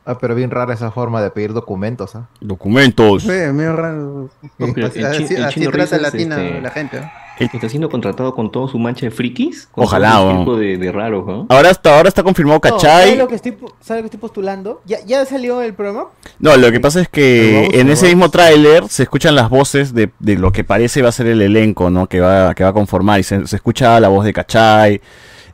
Ah, 0.07 0.19
pero 0.19 0.35
bien 0.35 0.51
rara 0.51 0.75
esa 0.75 0.91
forma 0.91 1.23
de 1.23 1.31
pedir 1.31 1.53
documentos, 1.55 2.15
¿ah? 2.15 2.29
Documentos. 2.41 3.23
Sí, 3.23 3.29
medio 3.29 3.75
raro. 3.75 4.29
No, 4.59 4.67
pero 4.75 4.89
así 4.89 5.01
el 5.01 5.27
chi- 5.27 5.35
el 5.35 5.45
así 5.45 5.67
trata 5.67 5.99
latina 5.99 6.43
este, 6.45 6.61
la 6.61 6.71
gente. 6.71 7.01
¿no? 7.01 7.11
Está 7.41 7.69
siendo 7.69 7.89
contratado 7.91 8.33
con 8.35 8.53
todo 8.53 8.69
su 8.69 8.79
mancha 8.79 9.07
de 9.07 9.11
frikis. 9.11 9.67
Con 9.73 9.85
Ojalá, 9.85 10.13
todo 10.13 10.39
tipo 10.39 10.57
de, 10.57 10.77
de 10.79 10.93
raros, 10.93 11.27
¿no? 11.27 11.47
Ahora 11.49 11.71
hasta 11.71 11.97
ahora 11.97 12.09
está 12.09 12.23
confirmado 12.23 12.61
No, 12.63 12.79
¿Sabes 12.79 12.83
Cachay. 13.07 13.17
lo 13.17 13.27
que 13.27 13.35
estoy, 13.35 13.53
po- 13.53 13.75
¿sabes 13.81 14.03
lo 14.03 14.09
que 14.11 14.15
estoy 14.17 14.21
postulando? 14.21 14.83
¿Ya, 14.85 14.99
¿Ya 15.05 15.25
salió 15.25 15.61
el 15.63 15.75
programa? 15.75 16.09
No, 16.39 16.57
lo 16.57 16.71
que 16.71 16.79
pasa 16.79 17.01
es 17.01 17.09
que 17.09 17.71
en 17.73 17.89
ese 17.91 18.07
mismo 18.07 18.29
tráiler 18.31 18.87
se 18.89 19.03
escuchan 19.05 19.35
las 19.35 19.49
voces 19.49 19.95
de, 19.95 20.11
de 20.21 20.37
lo 20.37 20.53
que 20.53 20.63
parece 20.63 21.03
va 21.03 21.09
a 21.09 21.13
ser 21.13 21.27
el 21.27 21.43
elenco, 21.43 21.91
¿no? 21.91 22.07
Que 22.09 22.21
va, 22.21 22.55
que 22.55 22.63
va 22.63 22.71
a 22.71 22.75
conformar. 22.75 23.19
Y 23.19 23.25
se, 23.25 23.47
se 23.49 23.57
escucha 23.57 23.99
la 23.99 24.09
voz 24.09 24.25
de 24.25 24.33
Cachay. 24.33 25.01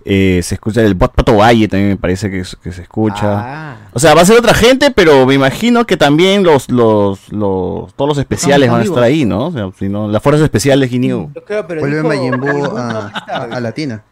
Eh, 0.05 0.41
se 0.43 0.55
escucha 0.55 0.81
el 0.83 0.95
Bot 0.95 1.13
Pato 1.15 1.37
Valle 1.37 1.69
también 1.69 1.91
me 1.91 1.97
parece 1.97 2.31
que, 2.31 2.43
que 2.63 2.73
se 2.73 2.83
escucha. 2.83 3.19
Ah. 3.23 3.77
O 3.93 3.99
sea, 3.99 4.15
va 4.15 4.23
a 4.23 4.25
ser 4.25 4.39
otra 4.39 4.55
gente, 4.55 4.91
pero 4.91 5.27
me 5.27 5.35
imagino 5.35 5.87
que 5.87 5.97
también 5.97 6.43
los, 6.43 6.71
los, 6.71 7.31
los 7.33 7.93
todos 7.95 8.09
los 8.09 8.19
especiales 8.19 8.71
van 8.71 8.81
a 8.81 8.85
estar 8.85 9.03
ahí, 9.03 9.25
¿no? 9.25 9.47
O 9.49 9.53
sea, 9.53 9.71
si 9.79 9.89
no, 9.89 10.09
las 10.09 10.23
fuerzas 10.23 10.45
especiales 10.45 10.89
de 10.91 10.97
Ginyu. 10.97 11.31
Yo 11.35 11.45
creo, 11.45 11.67
pero 11.67 11.81
Vuelve 11.81 12.03
Buu 12.03 12.77
a, 12.77 13.13
a 13.15 13.35
a- 13.37 13.43
a 13.57 13.61
Latina. 13.61 14.03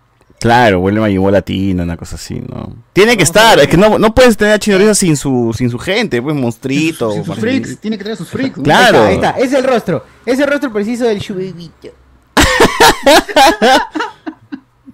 Claro, 0.40 0.78
vuelve 0.78 1.00
Majin 1.00 1.20
Buu 1.20 1.30
Latina, 1.32 1.82
una 1.82 1.96
cosa 1.96 2.14
así, 2.14 2.40
¿no? 2.48 2.72
Tiene 2.92 3.16
que 3.16 3.24
estar, 3.24 3.58
es 3.58 3.66
que 3.66 3.76
no, 3.76 3.98
no 3.98 4.14
puedes 4.14 4.36
tener 4.36 4.54
a 4.54 4.58
Chinorisa 4.60 4.94
sin 4.94 5.16
su, 5.16 5.52
sin 5.56 5.68
su 5.68 5.78
gente, 5.80 6.22
pues 6.22 6.36
monstruito. 6.36 7.10
Sin 7.10 7.20
sus 7.24 7.28
Marcelito. 7.28 7.64
freaks, 7.64 7.80
tiene 7.80 7.98
que 7.98 8.04
tener 8.04 8.16
sus 8.16 8.28
freaks. 8.28 8.56
¿no? 8.58 8.62
Claro. 8.62 9.02
Ahí 9.04 9.14
está, 9.14 9.30
ahí 9.30 9.42
está, 9.42 9.56
es 9.56 9.64
el 9.64 9.64
rostro. 9.68 10.04
Es 10.24 10.38
el 10.38 10.46
rostro 10.46 10.72
preciso 10.72 11.04
del 11.06 11.18
Shubibito. 11.18 11.88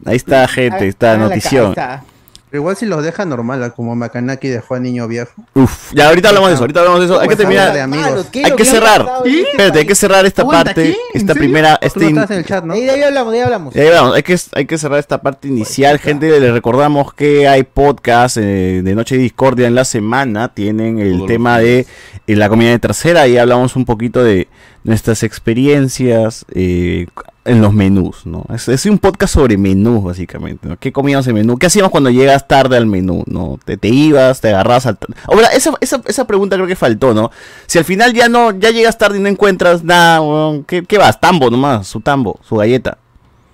Ahí 0.04 0.16
está, 0.16 0.46
gente, 0.48 0.88
está 0.88 1.12
Ah, 1.12 1.14
la 1.14 1.18
ca- 1.18 1.24
ahí 1.24 1.28
notición. 1.30 1.68
está. 1.70 2.04
Pero 2.50 2.62
igual 2.62 2.76
si 2.76 2.86
los 2.86 3.02
deja 3.02 3.24
normal, 3.24 3.72
como 3.74 3.96
Makanaki 3.96 4.46
dejó 4.46 4.76
a 4.76 4.78
niño 4.78 5.08
viejo. 5.08 5.32
Uf, 5.54 5.92
ya 5.92 6.06
ahorita 6.06 6.28
hablamos 6.28 6.50
de 6.50 6.54
eso, 6.54 6.62
ahorita 6.62 6.78
hablamos 6.80 7.00
de 7.00 7.06
eso. 7.06 7.14
Hay 7.16 7.22
que 7.22 7.26
Pues 7.34 7.38
terminar, 7.38 7.62
habla 7.70 7.74
de 7.74 7.80
amigos. 7.82 8.10
Mano, 8.10 8.24
¿qué 8.30 8.40
es 8.42 8.46
hay 8.46 8.52
que 8.52 8.64
cerrar. 8.64 9.06
Espérate, 9.24 9.78
hay 9.80 9.86
que 9.86 9.94
cerrar 9.96 10.24
esta 10.24 10.46
parte, 10.46 10.72
¿qué? 10.74 10.90
¿En 11.14 11.20
esta 11.20 11.34
primera, 11.34 11.76
este 11.82 12.12
no 12.12 12.22
en 12.22 12.32
el 12.32 12.44
chat, 12.44 12.62
¿no? 12.64 12.74
Ahí 12.74 12.84
de 12.84 12.92
ahí 12.92 13.02
hablamos, 13.02 13.32
de 13.32 13.38
ahí 13.40 13.44
hablamos. 13.88 14.14
Hay 14.14 14.22
que, 14.22 14.38
hay 14.52 14.66
que 14.66 14.78
cerrar 14.78 15.00
esta 15.00 15.20
parte 15.20 15.48
inicial, 15.48 15.98
gente. 15.98 16.38
Les 16.38 16.52
recordamos 16.52 17.12
que 17.12 17.48
hay 17.48 17.64
podcast 17.64 18.36
eh, 18.36 18.82
de 18.84 18.94
Noche 18.94 19.16
de 19.16 19.22
Discordia 19.22 19.66
en 19.66 19.74
la 19.74 19.84
semana. 19.84 20.54
Tienen 20.54 21.00
el 21.00 21.16
Todos 21.16 21.26
tema 21.26 21.58
de 21.58 21.86
eh, 22.28 22.36
la 22.36 22.48
comida 22.48 22.70
de 22.70 22.78
tercera 22.78 23.26
y 23.26 23.36
hablamos 23.36 23.74
un 23.74 23.84
poquito 23.84 24.22
de 24.22 24.46
nuestras 24.84 25.22
experiencias 25.22 26.44
eh, 26.54 27.06
en 27.46 27.60
los 27.60 27.72
menús, 27.72 28.24
¿no? 28.26 28.44
Es, 28.54 28.68
es 28.68 28.86
un 28.86 28.98
podcast 28.98 29.34
sobre 29.34 29.58
menús, 29.58 30.04
básicamente, 30.04 30.68
¿no? 30.68 30.78
¿Qué 30.78 30.92
comíamos 30.92 31.26
en 31.26 31.34
menú? 31.34 31.58
¿Qué 31.58 31.66
hacíamos 31.66 31.90
cuando 31.90 32.10
llegas 32.10 32.46
tarde 32.46 32.76
al 32.76 32.86
menú, 32.86 33.24
no? 33.26 33.58
Te, 33.64 33.76
te 33.76 33.88
ibas, 33.88 34.40
te 34.40 34.48
agarrabas 34.48 34.86
al... 34.86 34.98
Ahora, 35.24 35.48
esa, 35.48 35.72
esa, 35.80 36.00
esa 36.06 36.26
pregunta 36.26 36.56
creo 36.56 36.66
que 36.66 36.76
faltó, 36.76 37.12
¿no? 37.12 37.30
Si 37.66 37.78
al 37.78 37.84
final 37.84 38.12
ya 38.12 38.28
no, 38.28 38.52
ya 38.52 38.70
llegas 38.70 38.96
tarde 38.96 39.18
y 39.18 39.20
no 39.20 39.28
encuentras 39.28 39.84
nada, 39.84 40.20
weón, 40.20 40.64
¿qué, 40.64 40.84
qué 40.84 40.98
vas? 40.98 41.20
Tambo 41.20 41.50
nomás, 41.50 41.86
su 41.86 42.00
tambo, 42.00 42.38
su 42.42 42.56
galleta. 42.56 42.98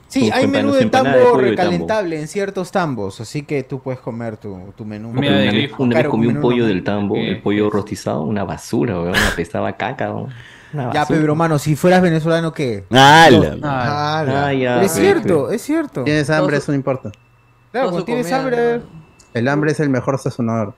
Sí, 0.09 0.29
hay 0.33 0.49
menú 0.49 0.73
de 0.73 0.87
tambo 0.87 1.37
recalentable 1.37 2.19
en 2.19 2.27
ciertos 2.27 2.73
tambos, 2.73 3.21
así 3.21 3.43
que 3.43 3.63
tú 3.63 3.81
puedes 3.81 4.01
comer 4.01 4.37
tu, 4.37 4.59
tu 4.77 4.85
menú. 4.85 5.13
Mira, 5.13 5.35
una 5.35 5.53
vez, 5.53 5.71
una 5.79 6.05
comí 6.05 6.27
un 6.27 6.41
pollo 6.41 6.65
normal. 6.65 6.75
del 6.75 6.85
tambo, 6.85 7.15
¿Qué? 7.15 7.29
el 7.29 7.43
pollo 7.43 7.71
rostizado, 7.71 8.23
una 8.23 8.43
basura, 8.43 9.01
weón, 9.01 9.15
apestaba 9.15 9.73
caca, 9.77 10.13
weón. 10.13 10.31
Ya, 10.73 11.05
pero 11.07 11.35
mano, 11.35 11.59
si 11.59 11.75
fueras 11.77 12.01
venezolano, 12.03 12.53
¿qué? 12.53 12.85
¡Hala! 12.91 13.57
Ah, 13.63 14.25
Ah, 14.47 14.53
ya, 14.53 14.75
Pero 14.75 14.87
es 14.87 14.93
fe, 14.93 15.01
cierto, 15.01 15.51
es 15.51 15.63
cierto. 15.63 16.05
Tienes 16.05 16.31
hambre, 16.31 16.57
eso 16.59 16.73
no 16.73 16.77
importa. 16.77 17.11
Claro, 17.73 17.89
Todo 17.89 17.91
cuando 17.91 17.99
su 18.01 18.05
tienes 18.05 18.27
comida, 18.27 18.39
hambre, 18.41 18.79
¿no? 18.79 19.01
El 19.35 19.49
hambre 19.49 19.73
es 19.73 19.81
el 19.81 19.89
mejor 19.91 20.19
sazonador. 20.19 20.75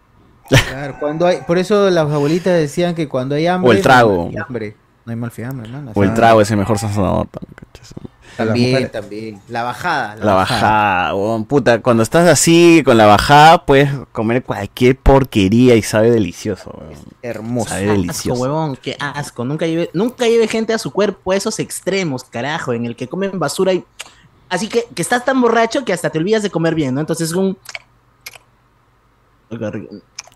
claro, 0.48 0.96
cuando 1.00 1.26
hay, 1.26 1.38
por 1.46 1.58
eso 1.58 1.88
las 1.90 2.10
abuelitas 2.10 2.52
decían 2.54 2.94
que 2.94 3.08
cuando 3.08 3.34
hay 3.34 3.46
hambre, 3.46 3.70
O 3.70 3.72
el 3.72 3.82
trago. 3.82 4.28
hay 4.30 4.36
hambre. 4.36 4.76
No 5.04 5.10
hay 5.10 5.16
mal 5.16 5.30
fiambre, 5.30 5.66
hermano. 5.66 5.92
O 5.94 6.04
el 6.04 6.14
trago 6.14 6.40
es 6.40 6.50
el 6.50 6.58
mejor 6.58 6.78
sazonador 6.78 7.28
también. 8.36 8.90
También. 8.90 9.42
La 9.48 9.62
bajada. 9.62 10.16
La 10.16 10.34
bajada, 10.34 11.14
weón, 11.14 11.44
puta, 11.44 11.82
cuando 11.82 12.02
estás 12.02 12.28
así 12.28 12.82
con 12.84 12.96
la 12.96 13.06
bajada 13.06 13.66
puedes 13.66 13.90
comer 14.12 14.42
cualquier 14.42 14.96
porquería 14.96 15.74
y 15.74 15.82
sabe 15.82 16.10
delicioso, 16.10 16.70
weón. 16.70 16.94
Hermoso. 17.20 17.68
Sabe 17.70 17.84
Asco, 17.90 18.00
delicioso. 18.00 18.42
huevón, 18.42 18.76
qué 18.76 18.96
asco. 18.98 19.44
Nunca 19.44 19.66
lleve, 19.66 19.90
nunca 19.92 20.26
lleve 20.26 20.48
gente 20.48 20.72
a 20.72 20.78
su 20.78 20.90
cuerpo 20.92 21.32
a 21.32 21.36
esos 21.36 21.58
extremos, 21.58 22.24
carajo, 22.24 22.72
en 22.72 22.86
el 22.86 22.96
que 22.96 23.08
comen 23.08 23.38
basura 23.38 23.74
y. 23.74 23.84
Así 24.48 24.68
que, 24.68 24.86
que 24.94 25.02
estás 25.02 25.24
tan 25.24 25.40
borracho 25.40 25.84
que 25.84 25.92
hasta 25.92 26.10
te 26.10 26.18
olvidas 26.18 26.42
de 26.42 26.50
comer 26.50 26.74
bien, 26.74 26.94
¿no? 26.94 27.00
Entonces 27.00 27.30
es 27.30 27.34
un. 27.34 27.56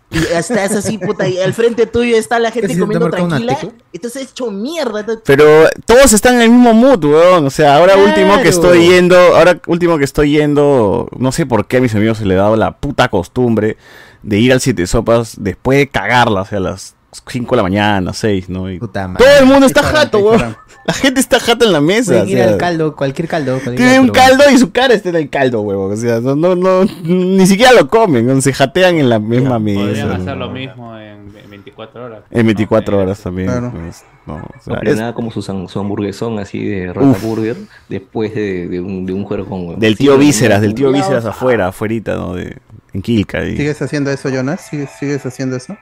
Y 0.09 0.19
estás 0.19 0.71
así, 0.71 0.97
puta, 0.97 1.27
y 1.27 1.37
al 1.39 1.53
frente 1.53 1.85
tuyo 1.85 2.15
está 2.15 2.39
la 2.39 2.51
gente 2.51 2.69
¿Te 2.69 2.79
comiendo 2.79 3.09
tranquila. 3.09 3.57
Entonces 3.91 4.29
hecho 4.29 4.49
mierda. 4.51 5.05
Pero 5.25 5.67
todos 5.85 6.13
están 6.13 6.35
en 6.35 6.43
el 6.43 6.49
mismo 6.49 6.73
mood, 6.73 7.03
weón. 7.03 7.45
O 7.45 7.49
sea, 7.49 7.75
ahora 7.75 7.97
último 7.97 8.41
que 8.41 8.47
estoy 8.47 8.87
yendo, 8.87 9.17
ahora 9.17 9.59
último 9.67 9.97
que 9.97 10.05
estoy 10.05 10.31
yendo, 10.31 11.09
no 11.17 11.31
sé 11.33 11.45
por 11.45 11.67
qué 11.67 11.77
a 11.77 11.81
mis 11.81 11.93
amigos 11.93 12.19
se 12.19 12.25
le 12.25 12.35
ha 12.35 12.37
dado 12.37 12.55
la 12.55 12.77
puta 12.77 13.09
costumbre 13.09 13.75
de 14.23 14.39
ir 14.39 14.53
al 14.53 14.61
Siete 14.61 14.87
Sopas 14.87 15.35
después 15.39 15.77
de 15.77 15.89
cagarla, 15.89 16.41
o 16.41 16.45
sea, 16.45 16.59
a 16.59 16.61
las 16.61 16.95
5 17.25 17.55
de 17.55 17.57
la 17.57 17.63
mañana, 17.63 18.13
6, 18.13 18.49
¿no? 18.49 18.69
Y 18.71 18.79
Puta 18.79 19.13
todo 19.17 19.27
el 19.39 19.45
mundo 19.45 19.65
está 19.67 19.83
jato, 19.83 20.19
weón. 20.19 20.55
La 20.87 20.93
gente 20.93 21.19
está 21.19 21.39
jata 21.39 21.65
en 21.65 21.73
la 21.73 21.81
mesa. 21.81 22.11
Pueden 22.13 22.27
o 22.27 22.29
ir 22.29 22.37
sea, 22.37 22.47
al 22.49 22.57
caldo, 22.57 22.95
cualquier 22.95 23.27
caldo. 23.27 23.51
cualquier 23.61 23.75
Tienen 23.75 24.01
un 24.01 24.09
caldo, 24.09 24.43
y 24.51 24.57
su 24.57 24.71
cara 24.71 24.93
está 24.93 25.09
en 25.09 25.17
el 25.17 25.29
caldo, 25.29 25.61
weón. 25.61 25.91
O 25.91 25.95
sea, 25.97 26.21
no, 26.21 26.35
no, 26.35 26.55
no, 26.55 26.85
ni 27.03 27.45
siquiera 27.45 27.73
lo 27.73 27.89
comen, 27.89 28.41
se 28.41 28.53
jatean 28.53 28.95
en 28.95 29.09
la 29.09 29.19
misma 29.19 29.59
Podrían 29.59 29.85
mesa. 29.87 30.15
hacer 30.15 30.25
¿no? 30.37 30.45
lo 30.47 30.49
mismo 30.51 30.97
en 30.97 31.27
24 31.49 32.05
horas. 32.05 32.21
En 32.31 32.45
24 32.45 32.97
horas 32.99 33.19
también. 33.19 33.49
Claro. 33.49 33.73
pues, 33.75 34.05
no, 34.25 34.35
o 34.35 34.37
No, 34.39 34.45
sea, 34.63 34.79
pero 34.79 34.91
es 34.91 34.97
nada 34.97 35.13
como 35.13 35.29
su, 35.31 35.41
su 35.41 35.79
hamburguesón 35.79 36.39
así 36.39 36.63
de 36.65 36.87
rata 36.93 37.07
Uf. 37.07 37.21
burger 37.21 37.57
después 37.89 38.33
de, 38.33 38.67
de 38.69 38.79
un, 38.79 39.05
de 39.05 39.11
un 39.13 39.25
juego 39.25 39.45
con 39.45 39.79
del 39.79 39.97
tío 39.97 40.17
Vísceras, 40.17 40.61
del 40.61 40.73
tío 40.73 40.91
Vísceras 40.93 41.25
afuera, 41.25 41.67
afuerita, 41.67 42.15
¿no? 42.15 42.33
De, 42.33 42.57
en 42.93 43.01
Quilca. 43.01 43.43
y- 43.45 43.57
¿Sigues 43.57 43.81
haciendo 43.81 44.09
eso, 44.09 44.29
Jonas? 44.29 44.61
¿Sigues, 44.61 44.89
sigues 44.97 45.25
haciendo 45.25 45.57
eso? 45.57 45.75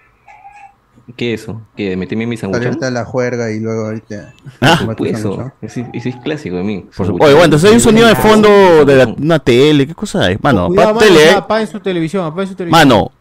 ¿Qué 1.15 1.33
es 1.35 1.43
eso? 1.43 1.61
¿Que 1.77 1.95
meterme 1.95 2.23
en 2.23 2.29
mi 2.31 2.37
sanguchón? 2.37 2.63
Salirte 2.63 2.85
a 2.87 2.91
la 2.91 3.05
juerga 3.05 3.51
y 3.51 3.59
luego 3.59 3.85
ahorita. 3.85 4.33
Ah, 4.61 4.79
Pues 4.97 5.19
eso, 5.19 5.51
ese 5.61 5.87
es 5.93 6.15
clásico 6.17 6.55
de 6.55 6.63
mí. 6.63 6.81
Por 6.97 7.05
supuesto. 7.05 7.25
Oye, 7.25 7.33
bueno, 7.33 7.45
entonces 7.45 7.69
hay 7.69 7.75
un 7.75 7.81
sonido 7.81 8.07
de 8.07 8.15
fondo 8.15 8.83
de 8.85 8.95
la- 8.95 9.07
una 9.07 9.37
tele, 9.39 9.85
¿qué 9.85 9.93
cosa 9.93 10.31
es? 10.31 10.41
Mano, 10.43 10.67
Cuidado, 10.67 10.95
mano, 10.95 10.99
tele, 11.05 11.29
¿eh? 11.29 11.31
apaguen 11.31 11.67
su 11.67 11.79
televisión, 11.79 12.25
apaguen 12.25 12.47
su 12.47 12.55
televisión. 12.55 12.87
Mano, 12.87 13.11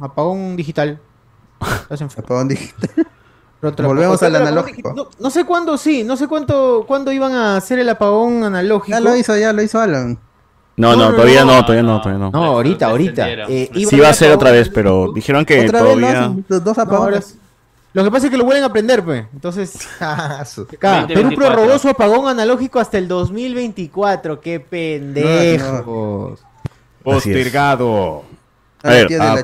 Apagón 0.00 0.56
digital. 0.56 0.98
Apagón 2.18 2.48
digital. 2.48 2.90
Volvemos 3.62 4.22
al 4.22 4.34
analógico. 4.36 4.92
No, 4.94 5.08
no 5.20 5.30
sé 5.30 5.44
cuándo, 5.44 5.78
sí, 5.78 6.02
no 6.04 6.16
sé 6.16 6.26
cuánto, 6.26 6.84
cuándo 6.86 7.12
iban 7.12 7.32
a 7.32 7.56
hacer 7.56 7.78
el 7.78 7.88
apagón 7.88 8.42
analógico. 8.44 8.90
Ya 8.96 9.00
lo 9.00 9.14
hizo, 9.16 9.36
ya 9.36 9.52
lo 9.52 9.62
hizo 9.62 9.80
Alan. 9.80 10.18
No, 10.82 10.92
no, 10.92 10.96
No, 10.96 11.08
no, 11.10 11.14
todavía 11.16 11.44
no, 11.44 11.52
no, 11.56 11.62
todavía 11.64 11.82
no, 11.82 12.00
todavía 12.00 12.18
no. 12.24 12.30
No, 12.30 12.44
ahorita, 12.44 12.86
ahorita. 12.86 13.30
Eh, 13.48 13.70
iba 13.74 13.90
Sí 13.90 14.00
va 14.00 14.08
a 14.10 14.14
ser 14.14 14.32
otra 14.32 14.50
vez, 14.50 14.68
pero 14.68 15.12
dijeron 15.14 15.44
que 15.44 15.64
Otra 15.66 15.82
vez 15.82 15.94
lo 15.94 16.00
todavía... 16.00 16.20
hacen, 16.24 16.44
los 16.48 16.64
dos 16.64 16.78
apagones. 16.78 17.18
es- 17.26 17.36
Lo 17.94 18.04
que 18.04 18.10
pasa 18.10 18.26
es 18.26 18.30
que 18.30 18.36
lo 18.38 18.44
vuelven 18.44 18.64
a 18.64 18.72
prender, 18.72 19.04
pues. 19.04 19.26
Entonces, 19.32 19.88
acá, 20.00 20.44
Perú 21.06 21.22
2024. 21.30 21.36
prorrogó 21.36 21.78
su 21.78 21.88
apagón 21.88 22.26
analógico 22.28 22.80
hasta 22.80 22.98
el 22.98 23.06
2024. 23.08 24.40
¡Qué 24.40 24.60
pendejos! 24.60 26.40
Postergado. 27.02 28.22
A 28.84 28.90
ver, 28.90 29.06
tiene 29.06 29.24
la 29.24 29.42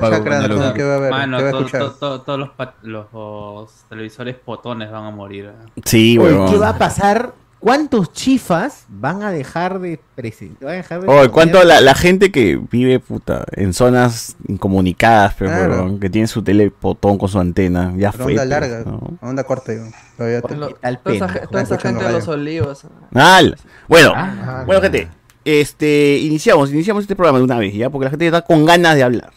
todos 1.97 2.39
los, 2.39 2.49
pa- 2.49 2.73
los, 2.81 3.05
los 3.13 3.69
televisores 3.87 4.35
potones 4.35 4.91
van 4.91 5.05
a 5.05 5.11
morir. 5.11 5.45
¿eh? 5.45 5.81
Sí, 5.85 6.17
weón. 6.17 6.51
¿Qué 6.51 6.57
va 6.57 6.69
a 6.69 6.77
pasar? 6.77 7.33
¿Cuántos 7.59 8.13
chifas 8.13 8.85
van 8.87 9.21
a 9.21 9.31
dejar 9.31 9.79
de 9.79 9.99
presentar? 10.15 10.69
De 10.87 11.29
¿cuánto 11.29 11.61
la, 11.65 11.81
la 11.81 11.93
gente 11.93 12.31
que 12.31 12.57
vive, 12.71 12.99
puta, 13.01 13.43
en 13.51 13.73
zonas 13.73 14.37
incomunicadas, 14.47 15.35
pero, 15.37 15.51
Claro. 15.51 15.99
que 15.99 16.09
tiene 16.09 16.27
su 16.27 16.41
telepotón 16.41 17.17
con 17.17 17.27
su 17.27 17.37
antena, 17.37 17.93
ya 17.97 18.11
Pero 18.13 18.23
fue. 18.23 18.31
onda 18.39 18.43
pues, 18.43 18.49
larga, 18.71 18.83
¿no? 18.89 19.17
onda 19.21 19.43
corta, 19.43 19.73
digo. 19.73 19.85
Todavía 20.15 20.41
te- 20.41 20.55
Lo- 20.55 20.69
tal 20.75 20.99
toda 20.99 21.15
esa, 21.15 21.27
pena? 21.27 21.39
ge- 21.41 21.47
toda 21.47 21.61
esa 21.63 21.75
Escuchando 21.75 21.99
gente 21.99 22.13
de 22.13 22.19
los 22.19 22.27
olivos. 22.29 22.83
Al. 23.13 23.57
Bueno, 23.89 24.13
Ah, 24.15 24.63
bueno, 24.65 24.81
gente, 24.81 25.09
este, 25.43 26.17
iniciamos, 26.21 26.71
iniciamos 26.71 27.03
este 27.03 27.15
programa 27.17 27.39
de 27.39 27.43
una 27.43 27.57
vez, 27.59 27.73
¿ya? 27.73 27.89
Porque 27.89 28.05
la 28.05 28.11
gente 28.11 28.25
está 28.25 28.41
con 28.41 28.65
ganas 28.65 28.95
de 28.95 29.03
hablar. 29.03 29.31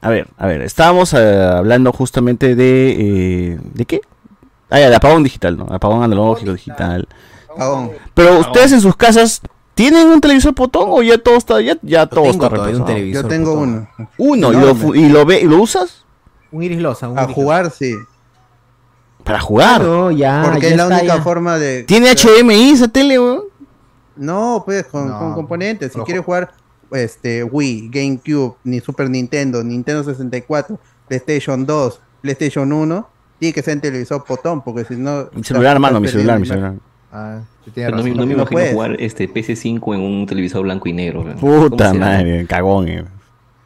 A 0.00 0.08
ver, 0.08 0.28
a 0.38 0.46
ver, 0.46 0.62
estábamos 0.62 1.12
eh, 1.12 1.18
hablando 1.42 1.92
justamente 1.92 2.56
de, 2.56 2.96
eh, 3.54 3.58
¿de 3.74 3.84
qué? 3.84 4.00
Ah, 4.72 4.80
ya, 4.80 4.90
de 4.90 4.96
apagón 4.96 5.22
digital, 5.22 5.56
¿no? 5.56 5.66
Apagón 5.70 6.02
analógico 6.02 6.52
digital. 6.52 7.06
Apagón. 7.54 7.90
Pero 8.14 8.38
ustedes 8.40 8.72
en 8.72 8.80
sus 8.80 8.96
casas, 8.96 9.40
¿tienen 9.74 10.08
un 10.08 10.20
televisor 10.20 10.54
potón 10.54 10.86
o 10.88 11.02
ya 11.02 11.18
todo 11.18 11.36
está, 11.36 11.60
ya, 11.60 11.76
ya 11.82 12.06
todo 12.06 12.24
está 12.30 12.48
reemplazado? 12.48 12.84
televisor. 12.86 13.22
Yo 13.24 13.28
tengo 13.28 13.54
potón. 13.54 13.88
uno. 13.98 14.08
Uno, 14.16 14.52
¿y 14.52 14.56
lo, 14.56 14.94
y 14.94 15.08
lo 15.08 15.26
ve, 15.26 15.40
y 15.40 15.44
lo 15.44 15.60
usas? 15.60 16.04
Un 16.50 16.62
iris 16.62 16.80
losa. 16.80 17.08
Un 17.08 17.18
A 17.18 17.24
iris 17.24 17.34
jugar, 17.34 17.70
sí. 17.70 17.94
Para 19.24 19.40
jugar. 19.40 19.80
Claro, 19.80 20.10
ya, 20.10 20.42
Porque 20.44 20.62
ya 20.62 20.68
es 20.70 20.76
la 20.76 20.82
está, 20.84 20.98
única 20.98 21.16
ya. 21.16 21.22
forma 21.22 21.58
de. 21.58 21.84
¿Tiene 21.84 22.10
HDMI 22.12 22.70
esa 22.70 22.88
tele, 22.88 23.18
weón? 23.20 23.42
No, 24.16 24.62
pues 24.64 24.84
con, 24.86 25.08
No. 25.08 25.18
con 25.18 25.34
componentes. 25.34 25.92
Si 25.92 25.98
Ojo. 25.98 26.04
quieres 26.04 26.24
jugar 26.24 26.52
este, 26.90 27.44
Wii, 27.44 27.88
GameCube, 27.88 28.56
ni 28.64 28.80
Super 28.80 29.08
Nintendo, 29.08 29.62
Nintendo 29.62 30.02
64, 30.04 30.78
PlayStation 31.08 31.64
2, 31.64 32.00
PlayStation 32.20 32.72
1, 32.72 33.08
tiene 33.42 33.52
que 33.54 33.62
ser 33.62 33.72
en 33.72 33.80
televisor 33.80 34.22
potón, 34.24 34.62
porque 34.62 34.84
si 34.84 34.94
no. 34.94 35.28
Mi 35.34 35.42
celular, 35.42 35.76
mano, 35.80 35.98
mi 35.98 36.06
celular, 36.06 36.38
mi 36.38 36.46
celular. 36.46 36.74
Ah, 37.12 37.40
tiene 37.74 37.90
no, 37.90 37.96
me- 38.04 38.10
no 38.10 38.14
no 38.18 38.22
imagino 38.22 38.44
puedes. 38.46 38.72
jugar 38.72 38.96
este 39.00 39.28
PC5 39.28 39.94
en 39.96 40.00
un 40.00 40.26
televisor 40.26 40.62
blanco 40.62 40.88
y 40.88 40.92
negro. 40.92 41.22
weón. 41.22 41.38
¿Cómo 41.40 41.68
Puta 41.68 41.92
madre, 41.92 42.46
cagón, 42.46 42.86
eh. 42.88 43.04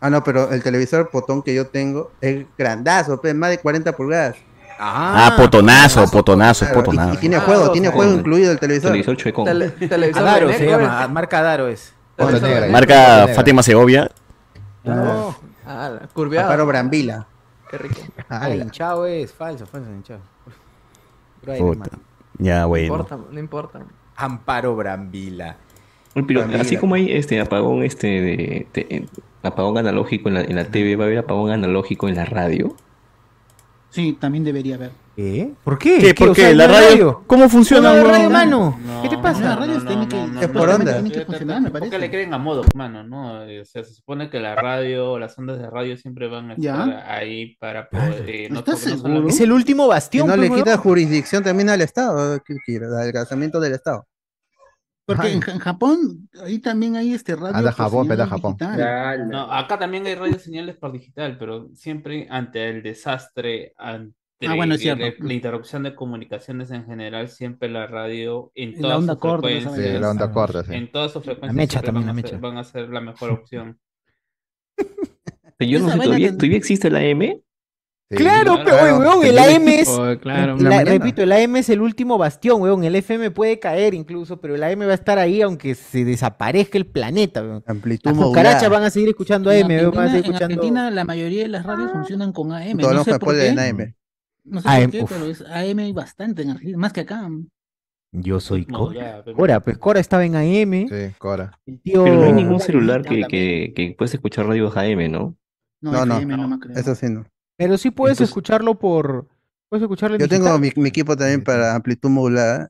Ah, 0.01 0.09
no, 0.09 0.25
pero 0.25 0.51
el 0.51 0.63
televisor 0.63 1.11
potón 1.11 1.43
que 1.43 1.55
yo 1.55 1.67
tengo 1.67 2.11
es 2.23 2.47
grandazo, 2.57 3.21
pues, 3.21 3.35
más 3.35 3.51
de 3.51 3.59
40 3.59 3.93
pulgadas. 3.95 4.37
Ah, 4.81 5.35
potonazo, 5.37 6.07
potonazo, 6.11 6.65
es 6.65 6.71
Claro, 6.71 6.81
y- 6.81 6.85
potonazo. 6.87 7.15
Y, 7.15 7.17
tiene 7.19 7.37
Ah, 7.37 7.41
juego, 7.41 7.71
tiene 7.73 7.89
juego 7.91 8.13
incluido 8.15 8.53
el 8.53 8.59
televisor. 8.59 8.93
Televisor 8.93 9.17
chuecón. 9.19 9.45
Tele- 9.45 9.69
televisor 9.73 10.23
Adaro 10.23 10.53
se 10.55 10.67
llama, 10.67 11.05
eh. 11.05 11.09
marca 11.09 11.39
Adaro 11.41 11.69
es. 11.69 11.93
Televisor 12.17 12.71
Marca 12.71 12.95
Negra. 13.27 13.35
Fátima 13.35 13.63
Segovia. 13.63 14.11
negro. 14.85 15.37
Ah, 15.67 15.91
curveado. 16.15 16.47
Amparo 16.49 16.65
Brambila. 16.67 17.27
Qué 17.77 17.89
rico. 17.89 18.01
Ah, 18.29 18.51
hinchado 18.51 19.07
es 19.07 19.33
falso, 19.33 19.67
falso 19.67 19.91
hinchado. 19.91 20.21
Ya, 22.39 22.61
No 22.63 22.69
bueno. 22.69 22.85
importa, 22.87 23.19
no 23.31 23.39
importa. 23.41 23.81
Amparo 24.17 24.75
Brambila. 24.77 25.57
Pero 26.27 26.47
así 26.59 26.77
como 26.77 26.95
hay 26.95 27.13
este 27.13 27.41
apagón 27.41 27.83
este 27.83 28.07
de, 28.07 28.67
de- 28.73 28.87
eh, 28.91 29.07
apagón 29.43 29.77
analógico 29.79 30.29
en 30.29 30.35
la, 30.35 30.41
en 30.41 30.57
la 30.57 30.65
TV, 30.65 30.97
va 30.97 31.05
a 31.05 31.07
haber 31.07 31.19
apagón 31.19 31.51
analógico 31.51 32.09
en 32.09 32.15
la 32.17 32.25
radio. 32.25 32.75
Sí, 33.91 34.17
también 34.19 34.43
debería 34.45 34.77
haber. 34.77 34.93
¿Qué? 35.17 35.55
¿Por 35.65 35.79
qué? 35.79 35.99
¿Qué? 35.99 36.15
¿Por 36.15 36.29
O 36.29 36.35
sea, 36.35 36.49
qué? 36.51 36.55
¿La 36.55 36.67
radio? 36.67 37.25
¿Cómo 37.27 37.49
funciona, 37.49 37.95
No 37.95 38.05
radio, 38.07 38.29
mano. 38.29 38.79
No, 38.85 39.01
¿Qué 39.03 39.09
te 39.09 39.17
No, 39.17 39.23
pasa? 39.23 39.41
la 39.41 39.57
radio 39.57 39.83
tiene 39.87 40.07
que- 40.07 40.25
Es 40.43 40.49
por 40.49 40.69
onda. 40.69 40.93
Tiene 40.93 41.11
que 41.11 41.25
funcionar, 41.25 41.63
me 41.63 41.71
¿Por 41.71 41.81
qué 41.81 41.89
parece. 41.89 41.99
le 41.99 42.11
creen 42.11 42.35
a 42.35 42.39
modo, 42.39 42.63
mano? 42.75 43.03
¿no? 43.03 43.43
Eh, 43.45 43.63
O 43.63 43.65
sea, 43.65 43.83
se 43.83 43.95
supone 43.95 44.29
que 44.29 44.41
la 44.41 44.55
radio, 44.55 45.19
las 45.19 45.39
ondas 45.39 45.59
de 45.59 45.71
radio 45.71 45.97
siempre 45.97 46.29
van 46.29 46.51
a 46.51 46.55
Ya. 46.59 46.73
estar 46.85 47.11
ahí 47.11 47.57
para 47.57 47.89
poder... 47.89 48.29
eh, 48.29 48.49
no, 48.51 48.59
¿Estás 48.59 48.75
porque 48.75 48.91
no 48.91 48.97
seguro? 48.97 48.99
solamente- 48.99 49.33
Es 49.33 49.41
el 49.41 49.53
último 49.53 49.89
bastión. 49.89 50.27
no 50.27 50.35
pues, 50.35 50.41
le 50.43 50.51
weón. 50.51 50.65
quita 50.65 50.77
jurisdicción 50.77 51.43
también 51.43 51.71
al 51.71 51.81
Estado, 51.81 52.39
¿qué 52.45 52.55
quiere? 52.67 52.85
Al 52.87 53.11
casamiento 53.13 53.59
del 53.59 53.73
Estado. 53.73 54.07
Porque 55.07 55.33
en, 55.33 55.41
Ja- 55.41 55.53
en 55.53 55.59
Japón, 55.61 56.29
ahí 56.45 56.59
también 56.59 56.97
hay 56.97 57.15
este 57.15 57.37
radio. 57.37 57.55
Anda 57.57 57.71
por 57.71 57.85
Japón, 57.87 58.03
señal 58.05 58.09
vete 58.09 58.23
a 58.23 58.27
Japón. 58.27 58.57
digital. 58.59 59.29
No, 59.31 59.51
acá 59.53 59.79
también 59.79 60.05
hay 60.05 60.15
radio 60.15 60.39
señales 60.39 60.77
por 60.77 60.93
digital, 60.93 61.39
pero 61.39 61.69
siempre 61.75 62.27
ante 62.29 62.69
el 62.69 62.83
desastre, 62.83 63.73
ante 63.79 64.15
Ah, 64.43 64.55
bueno, 64.55 64.75
es 64.75 64.85
la, 64.85 64.97
cierto. 64.97 65.25
la 65.25 65.33
interrupción 65.33 65.83
de 65.83 65.95
comunicaciones 65.95 66.71
en 66.71 66.85
general, 66.85 67.29
siempre 67.29 67.71
la 67.71 67.87
radio 67.87 68.53
en 68.55 68.71
En 68.71 68.75
la 68.77 68.81
todas 68.83 68.99
onda 68.99 69.13
sus 69.15 69.21
corta, 69.23 69.49
frecuencias, 69.49 69.93
Sí, 69.95 69.99
la 69.99 70.11
onda 70.11 70.31
corta, 70.33 70.65
sí. 70.65 70.75
en 70.75 70.93
todas 70.93 71.13
sus 71.13 71.25
frecuencias 71.25 71.55
mecha 71.55 71.71
siempre 71.81 71.87
también, 71.93 72.07
van, 72.07 72.17
la 72.17 72.21
a 72.21 72.23
ser, 72.23 72.33
mecha. 72.35 72.47
van 72.49 72.59
a 72.59 72.65
ser 72.65 72.89
la 72.91 73.01
mejor 73.01 73.31
opción. 73.31 73.79
Yo 75.61 75.81
no 75.81 75.91
sé, 75.91 75.99
¿todavía, 75.99 76.29
que- 76.31 76.37
¿todavía 76.37 76.57
existe 76.59 76.91
la 76.91 77.03
M? 77.03 77.41
Sí. 78.09 78.17
Claro, 78.19 78.63
Claro. 78.63 78.65
pero 78.65 78.99
weón, 78.99 79.25
el 79.27 79.37
AM 79.37 79.67
es. 79.69 79.89
Oh, 79.89 80.17
claro. 80.21 80.57
La 80.59 80.71
la- 80.71 80.85
repito, 80.85 81.23
el 81.23 81.33
AM 81.33 81.57
es 81.57 81.69
el 81.71 81.81
último 81.81 82.17
bastión, 82.19 82.61
weón. 82.63 82.85
El 82.85 82.95
FM 82.95 83.33
puede 83.33 83.59
caer 83.59 83.95
incluso, 83.95 84.41
pero 84.41 84.55
el 84.55 84.63
AM 84.63 84.83
va 84.87 84.93
a 84.93 84.95
estar 84.95 85.19
ahí 85.19 85.43
aunque 85.43 85.75
se 85.75 86.05
desaparezca 86.05 86.79
el 86.79 86.87
planeta, 86.87 87.43
weón. 87.43 87.65
Amplitud 87.67 88.11
Las 88.11 88.17
cucarachas 88.23 88.69
van 88.71 88.85
a 88.85 88.91
seguir 88.91 89.09
escuchando 89.09 89.51
En 89.51 89.65
AM, 89.65 89.71
weón, 89.73 89.91
van 89.93 90.09
a 90.09 90.19
en. 90.19 90.35
Argentina 90.35 90.91
la 90.93 91.05
mayoría 91.05 91.43
de 91.43 91.49
las 91.49 91.67
radios 91.67 91.91
funcionan 91.91 92.33
con 92.33 92.53
AM. 92.53 92.79
Todos 92.79 92.93
No 92.93 92.99
los 92.99 93.05
sé 93.07 93.19
por 93.19 93.35
de 93.35 93.55
qué. 93.55 93.61
AM. 93.61 93.95
No 94.47 94.61
sé 94.61 94.69
AM, 94.69 94.83
por 94.85 94.91
qué, 94.93 95.03
uf. 95.03 95.11
pero 95.13 95.27
es 95.27 95.41
AM 95.43 95.79
hay 95.81 95.93
bastante 95.93 96.43
en 96.43 96.51
Argentina, 96.51 96.79
más 96.79 96.93
que 96.93 97.01
acá. 97.01 97.29
Yo 98.13 98.41
soy 98.41 98.65
No, 98.69 98.79
Cora. 98.79 98.95
ya, 99.19 99.23
pero- 99.25 99.37
Cora, 99.37 99.61
pues 99.61 99.79
Cora 99.79 100.01
estaba 100.01 100.25
en 100.25 100.37
AM. 100.37 100.89
Sí, 100.89 101.15
Cora. 101.19 101.59
Tío. 101.83 102.05
Pero 102.05 102.15
no 102.17 102.23
hay 102.25 102.33
ningún 102.33 102.61
celular 102.61 103.03
que, 103.03 103.25
que, 103.29 103.73
que 103.75 103.95
puedes 103.99 104.15
escuchar 104.15 104.47
radios 104.47 104.77
AM, 104.77 105.09
¿no? 105.11 105.37
No, 105.83 105.93
No, 105.93 106.07
no, 106.07 106.21
no, 106.37 106.49
me 106.49 106.59
creo. 106.59 106.77
Eso 106.77 106.95
sí, 106.95 107.07
no. 107.11 107.27
Pero 107.59 107.77
sí 107.77 107.91
puedes 107.91 108.17
Entonces- 108.17 108.31
escucharlo 108.31 108.79
por. 108.79 109.27
Puedes 109.69 109.83
escucharlo 109.83 110.15
en 110.17 110.21
Yo 110.21 110.29
tengo 110.29 110.57
mi, 110.59 110.71
mi 110.77 110.89
equipo 110.89 111.17
también 111.17 111.43
para 111.43 111.75
amplitud 111.75 112.09
modulada 112.09 112.69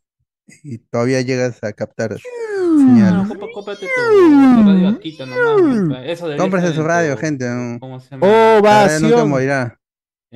y 0.63 0.79
todavía 0.79 1.21
llegas 1.21 1.63
a 1.63 1.73
captar 1.75 2.17
señal. 2.17 3.29
No, 3.29 3.51
cómprate 3.53 3.87
tu, 3.87 4.63
tu 4.63 4.69
radio 4.69 4.89
Akita 4.89 5.27
nomás. 5.27 6.01
Eso 6.07 6.25
debería 6.27 6.37
Cómprese 6.43 6.73
su 6.73 6.83
radio, 6.83 7.17
gente. 7.19 7.45
¿no? 7.49 7.79
¿Cómo 7.81 8.01
se 8.01 8.11
llama? 8.11 8.27
La 8.27 8.61
radio 8.61 9.01
nunca 9.01 9.15
Ovación. 9.15 9.29
morirá. 9.29 9.81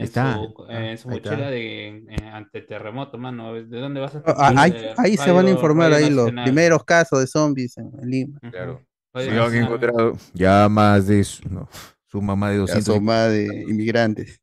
En 0.01 0.05
Está. 0.07 0.35
su, 0.35 0.65
en 0.71 0.97
su 0.99 1.11
Ahí 1.11 1.17
está. 1.19 1.31
mochila 1.31 1.51
de 1.51 1.87
en- 1.89 2.25
ante 2.33 2.63
terremoto, 2.63 3.19
mano. 3.19 3.53
¿De 3.53 3.81
dónde 3.81 4.01
vas 4.01 4.15
a 4.15 4.23
Ah, 4.27 4.35
ah, 4.39 4.53
ahí, 4.57 4.73
Eh, 4.75 4.95
ahí 4.97 5.17
se 5.19 5.31
van 5.31 5.47
a 5.47 5.51
informar 5.51 5.93
ahí 5.93 6.09
los 6.09 6.31
primeros 6.33 6.85
casos 6.85 7.21
de 7.21 7.27
zombies 7.27 7.77
en 7.77 7.91
Lima. 8.03 8.39
Claro. 8.51 8.81
Sí, 9.15 9.29
han 9.29 9.55
encontrado 9.55 10.17
ya 10.33 10.69
más 10.71 11.07
de 11.07 11.23
su, 11.25 11.47
no, 11.51 11.69
suma 12.07 12.35
más 12.35 12.51
de 12.51 12.57
Ya 12.57 12.61
200. 12.63 12.85
son 12.95 13.05
más 13.05 13.29
de 13.31 13.65
inmigrantes. 13.69 14.41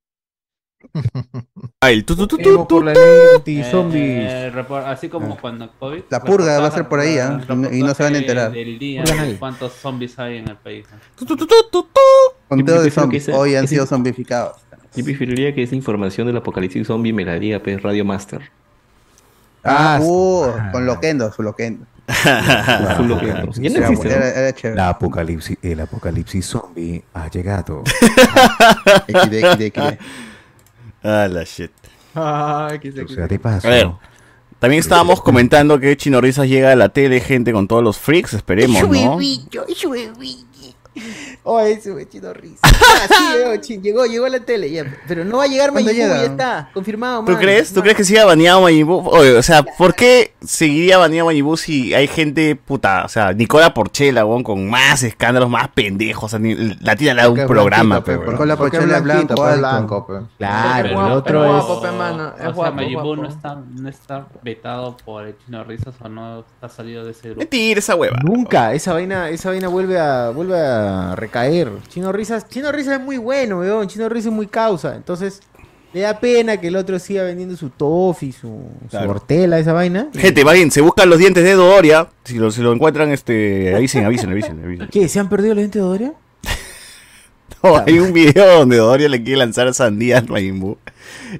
Ah, 1.82 1.92
el 1.92 2.06
tu, 2.06 2.16
tu, 2.16 2.28
tu, 2.28 2.38
Eh, 2.88 2.94
anti-zombies. 3.36 4.32
eh, 4.32 4.52
así 4.86 5.10
como 5.10 5.38
cuando 5.38 5.72
COVID. 5.80 6.04
La 6.10 6.22
purga 6.22 6.60
va 6.60 6.68
a 6.68 6.72
ser 6.72 6.88
por 6.88 7.00
ahí, 7.00 7.18
¿ah? 7.18 7.40
Y 7.50 7.56
no- 7.56 7.74
y 7.74 7.82
no 7.82 7.94
se 7.96 8.04
van 8.04 8.16
a 8.16 8.18
enterar. 8.20 8.52
Del 8.52 8.78
día, 8.80 9.04
cuántos 9.40 9.74
zombies 9.74 10.18
hay 10.20 10.38
en 10.38 10.50
el 10.50 10.58
país. 10.58 10.86
Conteo 12.48 12.82
de 12.82 12.92
zombies. 12.92 13.30
Hoy 13.30 13.56
han 13.56 13.68
sido 13.68 13.86
zombificados. 13.86 14.58
Yo 14.98 15.06
preferiría 15.06 15.54
que 15.54 15.64
esa 15.64 15.76
información 15.76 16.28
del 16.28 16.38
apocalipsis 16.38 16.88
zombie 16.88 17.14
me 17.14 17.24
la 17.24 17.38
diga 17.40 17.60
pues, 17.60 17.82
Radio 17.82 18.04
Master. 18.04 18.42
Ah, 19.64 19.98
Ah, 19.98 20.00
uh, 20.02 20.72
con 20.72 20.86
Loquendo, 20.86 21.32
su 21.32 21.44
Loquendo. 21.44 21.86
Apocalipsis, 24.80 25.58
el 25.62 25.80
apocalipsis 25.82 26.46
zombie 26.46 27.04
ha 27.14 27.30
llegado. 27.30 27.84
XD, 29.08 29.34
XD, 29.34 29.62
XD. 29.74 29.98
Ah, 31.04 31.28
la 31.30 31.44
shit. 31.44 31.72
Ay, 32.16 32.80
qué 32.80 32.90
O 33.02 33.08
sea, 33.08 33.28
de 33.28 33.40
paso. 33.40 33.68
A 33.68 33.72
ver. 33.72 33.92
También 34.60 34.80
estábamos 34.80 35.22
comentando 35.22 35.80
que 35.80 35.96
Chino 35.98 36.20
Risas 36.20 36.48
llega 36.48 36.72
a 36.72 36.76
la 36.76 36.90
tele, 36.90 37.20
gente, 37.20 37.54
con 37.54 37.68
todos 37.68 37.84
los 37.84 38.00
freaks, 38.00 38.34
esperemos, 38.34 38.90
¿no? 38.90 39.20
Oh, 41.50 41.62
ese 41.62 41.92
güey, 41.92 42.06
chino 42.10 42.34
risa. 42.34 42.60
Ah, 42.64 43.08
sí, 43.08 43.78
llegó, 43.78 43.82
llegó, 43.82 44.06
llegó 44.06 44.26
a 44.26 44.30
la 44.30 44.40
tele, 44.42 44.70
ya. 44.70 44.84
Pero 45.08 45.24
no 45.24 45.38
va 45.38 45.46
a 45.46 45.48
llegar 45.48 45.72
¿Cuándo 45.72 45.90
mañana, 45.92 46.14
llega? 46.16 46.26
ya 46.26 46.32
está. 46.32 46.70
Confirmado, 46.74 47.24
¿Tú 47.24 47.32
man. 47.32 47.42
crees? 47.42 47.74
¿Tú 47.74 47.82
crees 47.82 47.96
que 47.96 48.04
siga 48.04 48.26
baneado 48.26 48.62
Majin 48.62 48.86
Buu? 48.86 49.08
Oye, 49.08 49.32
o 49.38 49.42
sea, 49.42 49.64
¿por 49.64 49.96
qué 49.96 50.34
seguiría 50.44 50.98
baneado 50.98 51.28
Majin 51.28 51.46
Buu 51.46 51.56
si 51.56 51.94
hay 51.94 52.08
gente 52.08 52.58
puta? 52.58 53.04
O 53.06 53.08
sea, 53.08 53.32
Nicola 53.32 53.74
Porchela, 53.74 54.26
weón, 54.26 54.44
con 54.44 54.70
más 54.70 55.04
escándalos, 55.04 55.50
más 55.50 55.70
pendejos. 55.70 56.26
O 56.26 56.28
sea, 56.28 56.40
ni- 56.40 56.56
la 56.82 56.98
tía 56.98 57.14
le 57.14 57.22
da 57.22 57.30
un 57.30 57.48
programa, 57.48 58.00
blanquito, 58.00 58.04
pe, 58.06 58.12
pe, 58.12 58.18
weón. 58.18 58.26
porque- 58.26 58.38
Con 58.38 58.48
la 58.50 58.58
porque 58.58 58.78
es 58.78 59.04
blanco. 59.56 60.26
Claro, 60.38 60.90
el 60.90 61.12
otro 61.14 61.44
es 61.46 61.50
es. 61.62 61.66
guapo, 61.66 61.82
pe, 61.82 61.92
mano, 61.92 62.34
es 62.38 62.46
o 62.48 62.62
sea, 62.62 62.72
Majin 62.72 63.02
Buu 63.02 63.16
no 63.16 63.30
está, 63.30 63.56
no 63.56 63.88
está 63.88 64.28
vetado 64.44 64.98
por 64.98 65.26
el 65.28 65.36
Chino 65.46 65.64
Risas 65.64 65.96
o 66.02 66.10
no 66.10 66.40
está 66.42 66.68
salido 66.68 67.06
de 67.06 67.12
ese 67.12 67.30
grupo. 67.30 67.40
Mentira 67.40 67.80
esa 67.80 67.96
hueva. 67.96 68.18
Nunca, 68.22 68.74
esa 68.74 68.92
vaina, 68.92 69.30
esa 69.30 69.50
vaina 69.50 69.70
vuelve 69.70 69.98
a, 69.98 70.30
vuelve 70.32 70.60
a 70.60 71.16
recaer. 71.16 71.37
Chino 71.90 72.12
Risas, 72.12 72.48
Chino 72.50 72.72
Risas 72.72 73.00
es 73.00 73.06
muy 73.06 73.18
bueno, 73.18 73.60
weón. 73.60 73.88
Chino 73.88 74.08
Risas 74.10 74.28
es 74.28 74.34
muy 74.34 74.48
causa. 74.48 74.96
Entonces, 74.96 75.42
le 75.94 76.02
da 76.02 76.20
pena 76.20 76.58
que 76.58 76.68
el 76.68 76.76
otro 76.76 77.00
siga 77.00 77.24
vendiendo 77.24 77.56
su 77.56 77.70
tofi, 77.70 78.32
su, 78.32 78.48
su 78.84 78.88
Claro. 78.90 79.12
hortela, 79.12 79.58
esa 79.60 79.74
vaina. 79.74 80.10
Gente, 80.14 80.44
vayan, 80.44 80.70
se 80.72 80.82
buscan 80.82 81.10
los 81.10 81.18
dientes 81.20 81.44
de 81.44 81.54
Doria. 81.54 82.08
Si 82.24 82.36
lo, 82.38 82.52
si 82.52 82.62
lo 82.62 82.74
encuentran, 82.74 83.10
este, 83.12 83.74
avisen, 83.76 84.06
avisen, 84.06 84.30
avisen, 84.32 84.64
avisen. 84.64 84.88
¿Qué? 84.90 85.08
¿Se 85.08 85.20
han 85.20 85.30
perdido 85.30 85.56
los 85.56 85.62
dientes 85.62 85.82
de 85.82 85.88
Doria? 85.88 86.14
No, 87.64 87.78
hay 87.86 88.00
un 88.00 88.14
video 88.14 88.60
donde 88.60 88.78
Doria 88.78 89.10
le 89.10 89.22
quiere 89.24 89.40
lanzar 89.40 89.74
sandía 89.74 90.20
al 90.20 90.28
Majin 90.30 90.60
Buu. 90.60 90.78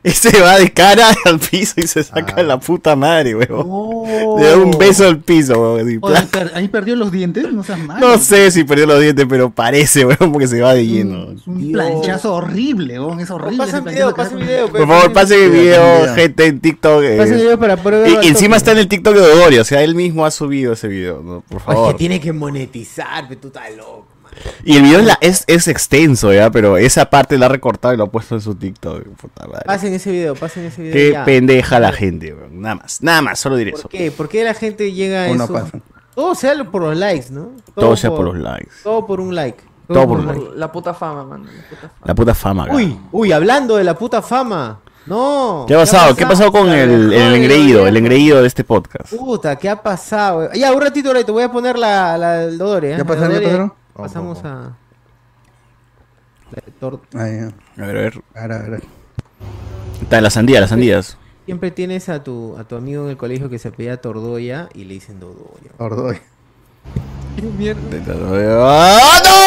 Y 0.04 0.10
se 0.12 0.42
va 0.42 0.58
de 0.58 0.72
cara 0.72 1.10
al 1.26 1.40
piso 1.40 1.74
y 1.78 1.88
se 1.88 2.04
saca 2.04 2.36
Ah. 2.38 2.44
la 2.44 2.60
puta 2.60 2.96
madre, 2.96 3.36
weón. 3.36 3.66
Oh. 3.70 4.36
Le 4.40 4.48
da 4.48 4.58
un 4.58 4.72
beso 4.78 5.06
al 5.08 5.20
piso, 5.20 5.60
weón. 5.60 6.00
Oye, 6.02 6.22
per- 6.32 6.52
ahí 6.56 6.68
perdió 6.68 6.96
los 6.96 7.12
dientes, 7.12 7.52
no 7.52 7.64
seas 7.64 7.80
malo. 7.80 8.06
No 8.08 8.18
sé 8.18 8.50
si 8.52 8.64
perdió 8.64 8.86
los 8.86 9.00
dientes, 9.02 9.26
pero 9.30 9.50
parece, 9.50 10.06
weón, 10.06 10.32
porque 10.32 10.48
se 10.48 10.62
va 10.62 10.74
de 10.74 10.86
lleno. 10.88 11.32
Es 11.32 11.46
un 11.48 11.58
Dios. 11.60 11.72
planchazo 11.74 12.34
horrible, 12.36 13.00
weón, 13.00 13.20
es 13.20 13.30
horrible. 13.30 13.58
Pasa 13.58 13.78
ese 13.78 13.80
un 13.80 13.86
video, 13.94 14.14
pasa 14.16 14.32
da- 14.36 14.38
video. 14.38 14.68
Por 14.72 14.88
favor, 14.88 15.14
pasen 15.14 15.44
el 15.44 15.52
video, 15.52 16.16
gente, 16.16 16.46
en 16.46 16.60
TikTok. 16.60 17.04
eh, 17.04 17.18
Pasa 17.18 17.32
un 17.34 17.38
video 17.38 17.60
para 17.60 17.76
verlo 17.76 18.22
y 18.24 18.28
encima 18.28 18.58
está 18.58 18.72
en 18.72 18.78
el 18.80 18.88
TikTok 18.88 19.16
de 19.16 19.36
Doria, 19.36 19.62
o 19.62 19.66
sea, 19.66 19.82
él 19.84 19.96
mismo 19.96 20.26
ha 20.26 20.32
subido 20.32 20.74
ese 20.74 20.88
video, 20.88 21.22
¿no? 21.24 21.42
Por 21.48 21.58
Oye, 21.58 21.66
favor. 21.66 21.92
que 21.94 21.98
tiene 21.98 22.20
que 22.20 22.32
monetizar, 22.34 23.26
pero 23.28 23.40
tú 23.42 23.48
estás 23.48 23.64
loco. 23.76 24.08
Y 24.64 24.78
el 24.78 24.84
video 24.84 25.00
es, 25.00 25.06
la- 25.06 25.18
es, 25.22 25.44
es 25.48 25.68
extenso, 25.68 26.34
¿ya? 26.34 26.50
Pero 26.52 26.78
esa 26.78 27.10
parte 27.10 27.38
la 27.38 27.46
ha 27.48 27.50
recortado 27.50 27.94
y 27.94 27.98
lo 27.98 28.06
ha 28.06 28.12
puesto 28.12 28.36
en 28.36 28.42
su 28.42 28.56
TikTok. 28.56 29.04
Puta 29.20 29.48
madre. 29.48 29.64
Pasen 29.66 29.94
ese 29.94 30.12
video, 30.12 30.36
pasen 30.36 30.66
ese 30.66 30.82
video. 30.82 30.94
Qué 30.94 31.12
ya. 31.14 31.26
pendeja 31.26 31.80
la 31.80 31.92
gente, 31.92 32.34
weón. 32.34 32.62
Nada 32.62 32.76
más, 32.76 33.02
nada 33.02 33.22
más, 33.22 33.40
solo 33.40 33.56
diré 33.56 33.72
eso. 33.72 33.84
¿Por 33.84 33.92
qué? 33.92 34.12
¿Por 34.12 34.30
qué 34.30 34.44
la 34.44 34.54
gente 34.54 34.92
llega 34.92 35.22
a 35.24 35.28
eso? 35.30 35.52
pasa. 35.52 35.80
Todo 36.16 36.34
sea 36.36 36.56
por 36.64 36.82
los 36.82 36.98
likes, 36.98 37.28
¿no? 37.32 37.52
Todo 37.76 37.96
sea 37.96 38.10
por 38.10 38.26
los 38.26 38.38
likes. 38.38 38.72
Todo 38.84 39.06
por 39.06 39.20
un 39.20 39.36
like. 39.36 39.64
Todo 39.88 40.08
por 40.08 40.20
un 40.20 40.28
un 40.28 40.36
like. 40.36 40.50
La 40.56 40.72
puta 40.72 40.94
fama, 40.94 41.24
mano. 41.24 41.46
La 41.46 41.54
puta 41.70 41.88
fama. 41.88 42.02
La 42.06 42.16
puta 42.16 42.34
fama, 42.36 42.64
acá. 42.64 42.74
Uy, 42.76 43.00
uy, 43.12 43.32
hablando 43.32 43.78
de 43.78 43.84
la 43.84 43.98
puta 43.98 44.22
fama. 44.22 44.80
No. 45.06 45.64
¿Qué 45.68 45.74
ha 45.74 45.78
pasado? 45.78 46.16
¿Qué 46.16 46.26
ha 46.26 46.28
pasado 46.28 46.52
con 46.52 46.68
el, 46.70 47.14
el 47.14 47.36
engreído, 47.36 47.88
el 47.88 47.96
engreído 47.96 48.42
de 48.42 48.48
este 48.48 48.66
podcast? 48.66 49.14
Puta, 49.14 49.56
¿qué 49.56 49.70
ha 49.70 49.82
pasado? 49.82 50.50
Ya, 50.54 50.74
un 50.74 50.82
ratito, 50.82 51.08
ahorita 51.10 51.32
voy 51.32 51.44
a 51.44 51.52
poner 51.52 51.78
la, 51.80 52.18
la 52.18 52.44
el 52.44 52.58
Dodore, 52.58 52.94
¿eh? 52.94 52.98
¿Ya 52.98 53.06
pasaron, 53.06 53.30
La 53.30 53.36
ya 53.36 53.40
Dodore, 53.40 53.46
pasaron? 53.46 53.74
Pasamos 53.98 54.44
a... 54.46 54.76
la 56.52 56.62
de 56.66 56.72
tor- 56.80 57.02
Ahí, 57.16 57.40
A 57.82 57.86
ver, 57.86 57.98
a 57.98 58.02
ver. 58.02 58.24
ahora, 58.36 58.62
ahora. 58.64 58.80
Está 60.02 60.22
la 60.22 60.30
sandía, 60.30 60.62
las 60.62 60.70
sandías. 60.70 61.18
Siempre 61.46 61.72
tienes 61.72 62.10
a 62.10 62.24
tu, 62.24 62.56
a 62.58 62.64
tu 62.66 62.76
amigo 62.76 63.04
en 63.06 63.10
el 63.12 63.18
colegio 63.18 63.50
que 63.50 63.58
se 63.60 63.70
apellida 63.70 63.98
Tordoya 63.98 64.70
y 64.74 64.84
le 64.84 64.94
dicen 64.96 65.20
Dodoya. 65.20 65.72
Ordoy. 65.78 66.18
¡Ah, 68.60 69.22
no! 69.24 69.38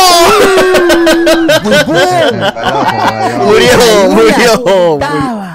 Murió, 3.45 3.69
murió, 4.11 4.63
murió. 4.65 5.50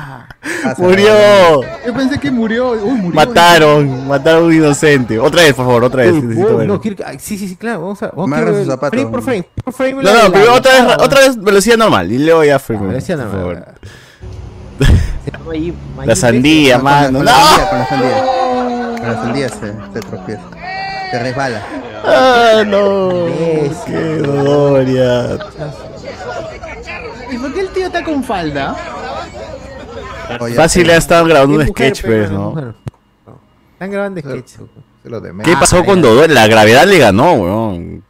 Yo 1.86 1.94
pensé 1.94 2.20
que 2.20 2.32
murió. 2.32 2.72
Uy, 2.72 2.94
murió. 2.94 3.16
Mataron, 3.16 4.08
mataron 4.08 4.44
a 4.44 4.46
un 4.48 4.54
inocente. 4.54 5.20
Otra 5.20 5.42
vez, 5.44 5.54
por 5.54 5.66
favor, 5.66 5.84
otra 5.86 6.04
vez. 6.04 6.14
Uy, 6.14 6.22
necesito 6.22 6.48
uy, 6.52 6.56
verlo. 6.58 6.74
no, 6.76 6.82
quiero 6.82 6.98
que- 6.98 7.04
ay, 7.06 7.18
sí, 7.20 7.38
sí, 7.38 7.48
sí, 7.48 7.56
claro. 7.56 7.82
Vamos 7.82 8.02
a. 8.04 8.08
Vamos 8.08 8.28
Marca 8.30 8.46
quiero 8.46 8.58
su 8.58 8.64
el- 8.64 8.70
zapato. 8.76 8.92
Frame 8.96 9.12
por 9.12 9.22
frame. 9.24 9.46
Por 9.64 9.74
frame 9.74 9.94
No, 9.94 10.02
la- 10.02 10.14
no, 10.14 10.24
la- 10.24 10.32
pero 10.32 10.46
la- 10.46 10.54
otra 10.54 10.72
vez, 10.74 10.96
otra 11.00 11.20
vez 11.22 11.42
velocidad 11.42 11.78
normal. 11.78 12.12
Y 12.12 12.18
luego 12.20 12.44
ya 12.44 12.60
frame. 12.60 12.88
Velocidad 12.88 13.18
por 13.18 13.26
normal. 13.40 13.66
favor. 13.66 13.76
La 16.06 16.16
sandía, 16.16 16.76
Con 16.76 16.86
la- 16.86 16.92
mano. 16.92 17.18
con 17.20 17.26
¡No! 17.26 17.32
la 17.32 17.34
sandía, 17.34 17.70
con 17.70 17.80
la 17.80 17.88
sandía. 17.88 18.26
Con 18.98 19.08
la 19.08 19.14
sandía 19.22 19.50
se, 19.50 19.74
se 19.94 20.00
tropieza. 20.08 20.42
Se 21.12 21.20
resbala. 21.20 21.62
¡Ah, 22.08 22.64
no! 22.66 23.10
¡Qué 23.86 24.22
Doria! 24.24 25.38
¿Y 27.32 27.38
por 27.38 27.54
qué 27.54 27.62
el 27.62 27.70
tío 27.70 27.86
está 27.88 28.04
con 28.04 28.24
falda? 28.24 28.76
Oye, 30.40 30.56
Fácil, 30.56 30.88
ya 30.88 30.98
estaban 30.98 31.28
grabando 31.30 31.58
un 31.60 31.68
sketch, 31.68 32.02
pero 32.02 32.14
pues, 32.14 32.26
es 32.26 32.32
¿no? 32.32 32.76
Están 33.74 33.92
grabando 33.92 34.22
sketch. 34.22 34.54
¿Qué 35.44 35.54
pasó 35.54 35.84
con 35.86 36.02
Dodoria? 36.02 36.34
La 36.34 36.48
gravedad 36.48 36.86
le 36.88 36.98
ganó, 37.00 37.34
weón. 37.34 38.04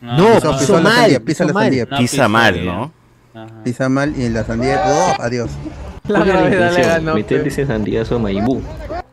No, 0.00 0.34
Pisó, 0.34 0.40
pisó 0.40 0.58
pisó 0.58 0.76
la 0.76 0.80
mal, 0.82 0.94
sandía, 0.96 1.20
pisó 1.20 1.24
pisa 1.26 1.44
la 1.44 1.52
mal. 1.52 1.62
sandía. 1.64 1.86
No, 1.90 1.96
Pisa 1.98 2.28
mal. 2.28 2.64
¿no? 2.64 2.92
Ajá. 3.34 3.46
Pisa 3.64 3.88
mal 3.88 4.14
y 4.16 4.24
en 4.24 4.34
la 4.34 4.44
sandía. 4.44 4.82
¡Oh! 4.86 5.14
Adiós. 5.20 5.50
La 6.08 6.18
¿Cuál 6.18 6.28
era 6.30 6.40
la 6.40 6.48
gravedad 6.48 6.76
le 6.76 6.82
ganó. 6.82 7.14
Meterle 7.14 7.48
ese 7.48 7.64
sandiazo 7.64 8.16
a. 8.16 8.44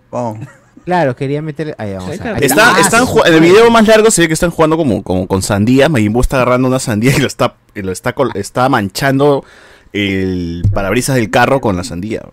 Pum. 0.10 0.40
Claro, 0.86 1.16
quería 1.16 1.40
meterle. 1.42 1.76
Ahí 1.78 1.94
vamos. 1.94 2.08
a- 2.08 2.12
ahí 2.12 2.18
Están, 2.42 2.70
está. 2.70 2.80
están 2.82 3.04
Ah, 3.04 3.06
ju- 3.06 3.28
en 3.28 3.34
el 3.36 3.42
video 3.42 3.70
más 3.70 3.88
largo 3.88 4.10
se 4.10 4.22
ve 4.24 4.28
que 4.28 4.34
están 4.34 4.50
jugando 4.50 4.76
como, 4.76 5.04
como 5.04 5.28
con 5.28 5.44
sandías. 5.44 5.88
Majin 5.90 6.12
Buu 6.12 6.22
está 6.22 6.38
agarrando 6.38 6.68
una 6.68 6.80
sandía 6.80 7.16
y 7.16 7.20
lo 7.20 7.28
está, 7.28 7.54
y 7.76 7.84
lo 7.84 7.92
está, 7.92 8.14
col- 8.14 8.32
está 8.34 8.68
manchando 8.70 9.46
el 9.94 10.64
parabrisas 10.74 11.16
del 11.16 11.30
carro 11.30 11.62
con 11.62 11.76
la 11.76 11.84
sandía. 11.84 12.24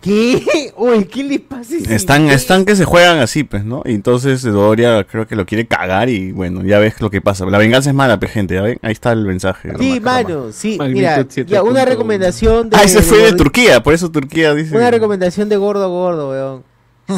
¿Qué? 0.00 0.72
Uy, 0.76 1.06
¿qué 1.06 1.24
le 1.24 1.40
pasa? 1.40 1.74
Están, 1.88 2.28
están 2.28 2.64
que 2.64 2.76
se 2.76 2.84
juegan 2.84 3.18
así, 3.18 3.42
pues, 3.42 3.64
¿no? 3.64 3.82
Y 3.84 3.94
entonces 3.94 4.42
Doria 4.42 5.04
creo 5.04 5.26
que 5.26 5.34
lo 5.34 5.44
quiere 5.44 5.66
cagar 5.66 6.08
y 6.08 6.30
bueno, 6.30 6.62
ya 6.62 6.78
ves 6.78 7.00
lo 7.00 7.10
que 7.10 7.20
pasa. 7.20 7.44
La 7.46 7.58
venganza 7.58 7.90
es 7.90 7.96
mala, 7.96 8.20
pe, 8.20 8.28
gente, 8.28 8.54
¿ya 8.54 8.62
ven? 8.62 8.78
Ahí 8.82 8.92
está 8.92 9.10
el 9.10 9.24
mensaje. 9.24 9.72
Sí, 9.78 9.98
mano, 9.98 10.52
sí. 10.52 10.78
Mira, 10.80 11.18
7.1. 11.18 11.46
ya 11.46 11.62
una 11.64 11.84
recomendación 11.84 12.70
de. 12.70 12.76
Ah, 12.76 12.84
ese 12.84 13.02
fue 13.02 13.18
de 13.18 13.32
Turquía, 13.32 13.82
por 13.82 13.92
eso 13.92 14.10
Turquía 14.10 14.54
dice. 14.54 14.76
Una 14.76 14.90
recomendación 14.90 15.48
de 15.48 15.56
gordo 15.56 15.84
a 15.84 15.88
gordo, 15.88 16.30
weón. 16.30 16.64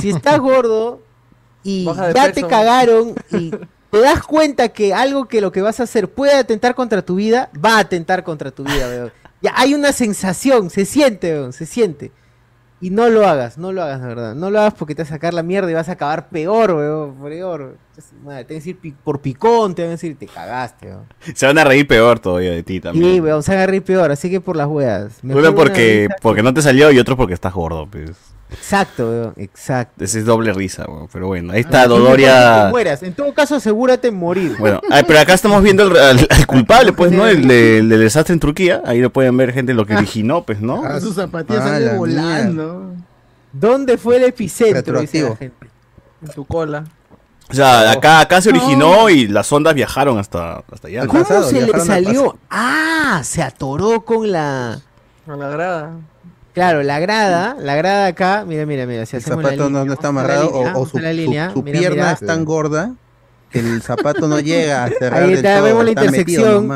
Si 0.00 0.08
estás 0.08 0.38
gordo 0.40 1.02
y 1.62 1.84
ya 1.84 2.12
peso. 2.14 2.32
te 2.32 2.46
cagaron 2.46 3.14
y 3.30 3.50
te 3.90 4.00
das 4.00 4.22
cuenta 4.22 4.70
que 4.70 4.94
algo 4.94 5.26
que 5.26 5.42
lo 5.42 5.52
que 5.52 5.60
vas 5.60 5.80
a 5.80 5.82
hacer 5.82 6.08
puede 6.08 6.32
atentar 6.32 6.74
contra 6.74 7.02
tu 7.02 7.16
vida, 7.16 7.50
va 7.62 7.76
a 7.76 7.80
atentar 7.80 8.24
contra 8.24 8.50
tu 8.50 8.64
vida, 8.64 8.88
weón. 8.88 9.19
Ya 9.42 9.53
hay 9.57 9.74
una 9.74 9.92
sensación, 9.92 10.70
se 10.70 10.85
siente, 10.85 11.33
weón, 11.33 11.53
se 11.53 11.66
siente. 11.66 12.12
Y 12.83 12.88
no 12.88 13.11
lo 13.11 13.26
hagas, 13.29 13.59
no 13.59 13.72
lo 13.72 13.83
hagas, 13.83 14.00
de 14.00 14.09
verdad. 14.09 14.35
No 14.35 14.50
lo 14.50 14.59
hagas 14.61 14.72
porque 14.74 14.94
te 14.94 15.03
vas 15.03 15.11
a 15.11 15.14
sacar 15.14 15.35
la 15.35 15.42
mierda 15.42 15.70
y 15.70 15.74
vas 15.74 15.90
a 15.90 15.92
acabar 15.92 16.31
peor, 16.31 16.70
weón. 16.72 17.14
Peor. 17.22 17.76
Madre, 18.24 18.44
te 18.44 18.55
van 18.55 18.57
a 18.57 18.61
decir 18.61 18.79
pi- 18.79 18.94
por 19.05 19.20
picón, 19.20 19.74
te 19.74 19.83
van 19.83 19.90
a 19.90 19.92
decir, 19.92 20.16
te 20.18 20.26
cagaste, 20.26 20.87
weón. 20.87 21.05
Se 21.35 21.44
van 21.46 21.59
a 21.59 21.64
reír 21.64 21.87
peor 21.87 22.18
todavía 22.20 22.53
de 22.53 22.62
ti 22.62 22.81
también. 22.81 23.14
Sí, 23.14 23.20
weón, 23.20 23.42
se 23.42 23.53
van 23.53 23.61
a 23.61 23.66
reír 23.66 23.83
peor, 23.83 24.11
así 24.11 24.31
que 24.31 24.40
por 24.40 24.57
las 24.57 24.66
weas. 24.66 25.18
Uno 25.22 25.55
porque, 25.55 26.09
porque 26.22 26.42
no 26.42 26.55
te 26.55 26.62
salió 26.62 26.90
y 26.90 26.98
otro 26.98 27.18
porque 27.18 27.35
estás 27.35 27.53
gordo, 27.53 27.87
pues. 27.90 28.12
Exacto, 28.52 29.08
weón, 29.08 29.34
exacto. 29.36 30.02
Ese 30.04 30.18
es 30.20 30.24
doble 30.24 30.52
risa, 30.52 30.84
weón. 30.88 31.08
Pero 31.12 31.28
bueno, 31.28 31.52
ahí 31.52 31.60
está 31.60 31.82
Ah, 31.82 31.86
Dodoria. 31.88 32.64
te 32.64 32.70
mueras. 32.70 33.02
En 33.02 33.14
todo 33.14 33.32
caso, 33.32 33.54
asegúrate 33.56 34.08
en 34.08 34.14
morir. 34.16 34.56
Bueno, 34.58 34.80
ay, 34.90 35.04
pero 35.06 35.20
acá 35.20 35.34
estamos 35.34 35.62
viendo 35.62 35.84
al, 35.84 35.96
al- 35.96 36.26
al 36.30 36.46
culpable, 36.46 36.92
pues, 36.92 37.12
¿no? 37.12 37.26
El, 37.26 37.46
de- 37.46 37.78
el 37.78 37.88
del 37.88 38.00
desastre 38.00 38.32
en 38.34 38.40
Turquía. 38.40 38.82
Ahí 38.84 39.00
lo 39.00 39.10
pueden 39.10 39.36
ver 39.36 39.52
gente 39.52 39.72
lo 39.74 39.86
que 39.86 39.94
originó, 39.96 40.42
pues, 40.44 40.60
¿no? 40.60 40.82
Ah, 40.84 41.00
sus 41.00 41.14
zapatillas 41.14 41.62
Ah, 41.62 41.68
salen 41.68 41.86
la 41.86 41.94
volando. 41.94 42.92
¿Dónde 43.52 43.98
fue 43.98 44.16
el 44.16 44.24
epicentro? 44.24 45.00
Dice 45.00 45.20
la 45.20 45.28
Retroactivo. 45.30 45.36
gente. 45.36 45.66
En 46.22 46.28
tu 46.30 46.44
cola. 46.44 46.84
O 47.50 47.54
sea, 47.54 47.90
acá, 47.90 48.20
acá 48.20 48.40
se 48.40 48.50
originó 48.50 49.10
y 49.10 49.26
las 49.26 49.50
ondas 49.52 49.74
viajaron 49.74 50.18
hasta, 50.18 50.62
hasta 50.70 50.86
allá. 50.86 51.06
¿Cómo 51.06 51.22
pasado, 51.22 51.48
se 51.48 51.60
le 51.66 51.80
salió? 51.80 52.36
Ah, 52.48 53.22
se 53.24 53.42
atoró 53.42 54.02
con 54.04 54.30
la. 54.30 54.80
A 55.26 55.36
la 55.36 55.48
grada. 55.48 55.90
Claro, 56.52 56.82
la 56.82 56.98
grada, 56.98 57.56
la 57.60 57.76
grada 57.76 58.06
acá, 58.06 58.44
mira, 58.46 58.66
mira, 58.66 58.84
mira, 58.86 59.06
si 59.06 59.16
El 59.16 59.22
la 59.22 59.28
zapato 59.28 59.50
línea, 59.68 59.84
no, 59.84 59.92
está 59.92 60.08
amarrado 60.08 60.50
línea, 60.52 60.76
o, 60.76 60.86
su, 60.86 60.98
a 60.98 61.00
la 61.00 61.10
su- 61.10 61.16
línea, 61.16 61.50
su 61.52 61.62
mira, 61.62 61.78
pierna 61.78 61.96
mira. 61.96 62.12
es 62.12 62.20
tan 62.26 62.44
gorda 62.44 62.92
que 63.50 63.60
el 63.60 63.82
zapato 63.82 64.26
no 64.26 64.40
llega 64.40 64.84
a 64.84 64.88
cerrar 64.88 65.22
Ahí 65.22 65.28
del 65.30 65.36
está, 65.38 65.54
todo, 65.56 65.64
vemos 65.64 65.84
la 65.84 65.90
intersección. 65.90 66.68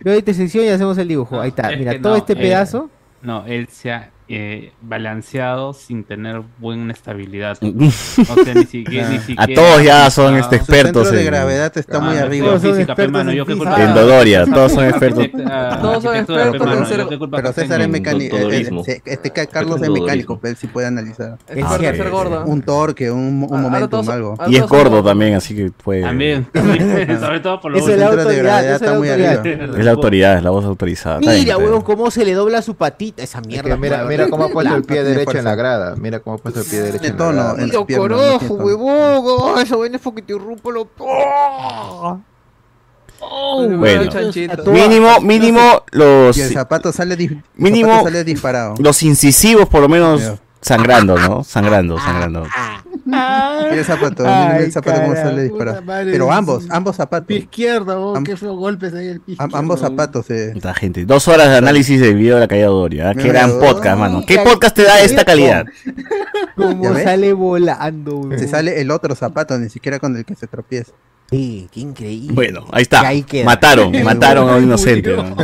Veo 0.00 0.12
la 0.12 0.18
intersección 0.18 0.64
y 0.64 0.68
hacemos 0.68 0.98
el 0.98 1.08
dibujo. 1.08 1.40
Ahí 1.40 1.48
está, 1.48 1.72
Es 1.72 1.78
mira, 1.78 1.98
todo 2.00 2.12
no, 2.12 2.16
este 2.18 2.34
eh, 2.34 2.36
pedazo. 2.36 2.90
No, 3.22 3.46
él 3.46 3.68
se 3.72 3.90
ha 3.92 4.10
eh, 4.28 4.72
balanceado 4.80 5.74
sin 5.74 6.04
tener 6.04 6.42
buena 6.58 6.92
estabilidad. 6.92 7.58
O 7.64 8.44
sea, 8.44 8.54
ni 8.54 8.64
siquiera. 8.64 9.08
ni 9.08 9.34
A 9.36 9.46
todos 9.54 9.82
ya 9.82 10.10
son 10.10 10.34
ah, 10.34 10.38
este, 10.40 10.56
expertos 10.56 11.10
de 11.10 11.20
en, 11.20 11.26
gravedad 11.26 11.72
está 11.76 12.00
muy 12.00 12.16
Ah, 12.16 12.22
arriba. 12.22 12.46
Todos 12.48 12.62
son 12.62 12.74
física, 12.74 13.08
mano, 13.08 13.32
yo 13.32 13.44
qué 13.46 13.52
física. 13.52 13.70
culpa 13.74 13.84
en. 13.88 13.94
Dodoria. 13.94 14.46
Todos 14.46 14.72
son 14.72 14.84
expertos. 14.86 15.26
Ah, 15.46 15.78
Todos 15.80 16.02
son 16.02 16.16
expertos 16.16 16.66
en 16.76 16.86
ser- 16.86 17.06
Pero 17.30 17.52
César 17.52 17.80
es 17.80 17.88
mecánico. 17.88 18.36
Dodorismo. 18.38 18.82
Este 18.86 19.30
que 19.30 19.46
Carlos 19.46 19.82
es 19.82 19.90
mecánico, 19.90 20.38
pero 20.40 20.52
él 20.52 20.56
sí 20.56 20.66
puede 20.66 20.86
analizar. 20.86 21.38
Cierto. 21.46 21.78
ser 22.02 22.10
gordo. 22.10 22.44
Un 22.46 22.62
torque, 22.62 23.10
un, 23.10 23.46
un 23.48 23.88
todos- 23.88 24.08
algo. 24.08 24.36
Y 24.48 24.56
es 24.56 24.66
gordo 24.66 25.02
también, 25.02 25.34
así 25.34 25.54
que 25.54 25.70
puede. 25.70 26.02
También, 26.02 26.44
también, 26.52 27.20
sobre 27.20 27.40
todo 27.40 27.60
por 27.60 27.72
lo 27.72 27.78
Eso 27.78 27.90
es 27.90 27.98
de 27.98 28.04
autoridad, 28.04 28.64
es 28.64 28.72
está 28.80 28.92
la 28.92 28.98
muy 28.98 29.08
arriba. 29.08 29.32
Es 29.44 29.84
la 29.84 29.90
autoridad, 29.90 30.36
es 30.38 30.42
la 30.42 30.50
voz 30.50 30.64
autorizada. 30.64 31.20
Mira, 31.20 31.56
huevón, 31.58 31.82
cómo 31.82 32.10
se 32.10 32.24
le 32.24 32.32
dobla 32.34 32.62
su 32.62 32.74
patita, 32.74 33.22
esa 33.22 33.38
Es 33.40 33.46
mierda. 33.46 33.76
mira, 33.76 34.06
huevón. 34.06 34.23
Mira 34.24 34.30
cómo 34.30 34.44
ha 34.44 34.48
puesto 34.48 34.74
el 34.76 34.84
pie 34.84 35.04
derecho 35.04 35.38
en 35.38 35.44
la 35.44 35.54
grada. 35.54 35.94
Mira 35.96 36.20
cómo 36.20 36.36
ha 36.36 36.38
puesto 36.38 36.60
el 36.60 36.66
pie 36.66 36.80
derecho 36.80 37.04
en 37.06 37.12
la 37.12 37.16
tono, 37.18 37.32
grada. 37.32 37.54
tiene 37.56 37.72
tono. 37.96 38.38
huevón. 38.64 39.24
oh, 39.26 39.58
esa 39.60 39.76
vaina 39.76 39.96
es 39.96 40.02
porque 40.02 40.22
te 40.22 40.34
rompo 40.34 40.70
lo. 40.70 40.88
¡Oh! 40.98 42.18
Bueno. 43.78 44.06
chanchito. 44.10 44.70
Mínimo, 44.70 45.20
mínimo 45.20 45.82
los, 45.92 46.36
Y 46.36 46.42
el 46.42 46.52
zapato 46.52 46.92
sale, 46.92 47.16
dis- 47.16 47.30
el 47.30 47.42
Mínimo- 47.56 47.88
zapato 47.90 48.04
sale 48.04 48.24
disparado. 48.24 48.74
los 48.78 49.02
incisivos, 49.02 49.68
por 49.68 49.80
lo 49.80 49.88
menos 49.88 50.20
Ya. 50.20 50.38
Sangrando, 50.64 51.18
¿no? 51.18 51.44
Sangrando, 51.44 51.98
sangrando. 51.98 52.46
Mira 53.04 53.70
el 53.70 53.84
zapato, 53.84 54.24
Ay, 54.26 54.46
mira 54.52 54.58
el 54.64 54.72
zapato 54.72 55.00
cómo 55.02 55.14
sale 55.14 55.42
disparado. 55.44 55.82
Pero 55.86 56.32
ambos, 56.32 56.64
ambos 56.70 56.96
zapatos. 56.96 57.26
Pie 57.26 57.38
izquierdo, 57.38 58.00
oh, 58.12 58.16
Am- 58.16 58.24
qué 58.24 58.36
feo 58.36 58.56
golpes 58.56 58.94
ahí 58.94 59.08
el 59.08 59.20
pie 59.20 59.36
ambos 59.38 59.80
zapatos. 59.80 60.30
eh. 60.30 60.52
Esta 60.56 60.74
gente. 60.74 61.04
Dos 61.04 61.28
horas 61.28 61.50
de 61.50 61.56
análisis 61.58 62.00
del 62.00 62.14
video 62.14 62.36
de 62.36 62.40
la 62.40 62.48
caída 62.48 62.64
de 62.64 62.72
Doria. 62.72 63.10
¿eh? 63.10 63.14
Qué 63.16 63.28
gran 63.28 63.50
oh, 63.52 63.60
podcast, 63.60 63.98
mano. 63.98 64.24
¿Qué 64.26 64.38
podcast 64.38 64.74
te 64.74 64.84
da 64.84 65.00
esta 65.00 65.24
calidad? 65.24 65.66
Como 66.56 66.94
sale 66.94 67.32
volando, 67.34 68.16
huevón. 68.16 68.38
Se 68.38 68.48
sale 68.48 68.80
el 68.80 68.90
otro 68.90 69.14
zapato, 69.14 69.58
ni 69.58 69.68
siquiera 69.68 69.98
con 69.98 70.16
el 70.16 70.24
que 70.24 70.34
se 70.34 70.46
tropieza. 70.46 70.92
Sí, 71.30 71.68
qué 71.72 71.80
increíble. 71.80 72.34
Bueno, 72.34 72.66
ahí 72.72 72.82
está. 72.82 73.00
Ahí. 73.00 73.24
Mataron, 73.44 73.92
mataron 74.04 74.48
a 74.48 74.56
un 74.56 74.64
inocente. 74.64 75.16
¿no? 75.16 75.34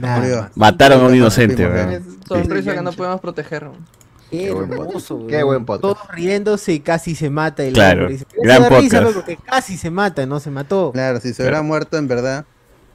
Más. 0.00 0.56
Mataron 0.56 1.00
a 1.02 1.06
un 1.06 1.14
inocente. 1.14 2.00
sonrisa 2.26 2.74
que 2.74 2.82
no 2.82 2.92
podemos 2.92 3.20
proteger. 3.20 3.70
Qué 4.32 4.50
buen 4.52 4.72
hermoso, 4.72 5.16
podcast. 5.18 5.30
Qué 5.30 5.42
buen 5.42 5.64
podcast. 5.64 5.82
Todos 5.82 6.08
riéndose 6.12 6.72
y 6.72 6.80
casi 6.80 7.14
se 7.14 7.30
mata. 7.30 7.62
El 7.64 7.74
Claro. 7.74 8.08
Dice, 8.08 8.24
gran 8.42 8.62
"Eso 8.62 8.70
da 8.74 8.80
risa, 8.80 8.98
podcast". 9.02 9.14
Porque 9.16 9.36
casi 9.44 9.76
se 9.76 9.90
mata, 9.90 10.26
no 10.26 10.40
se 10.40 10.50
mató. 10.50 10.90
Claro, 10.92 11.20
si 11.20 11.32
se 11.34 11.42
hubiera 11.42 11.62
muerto 11.62 11.96
en 11.98 12.08
verdad. 12.08 12.44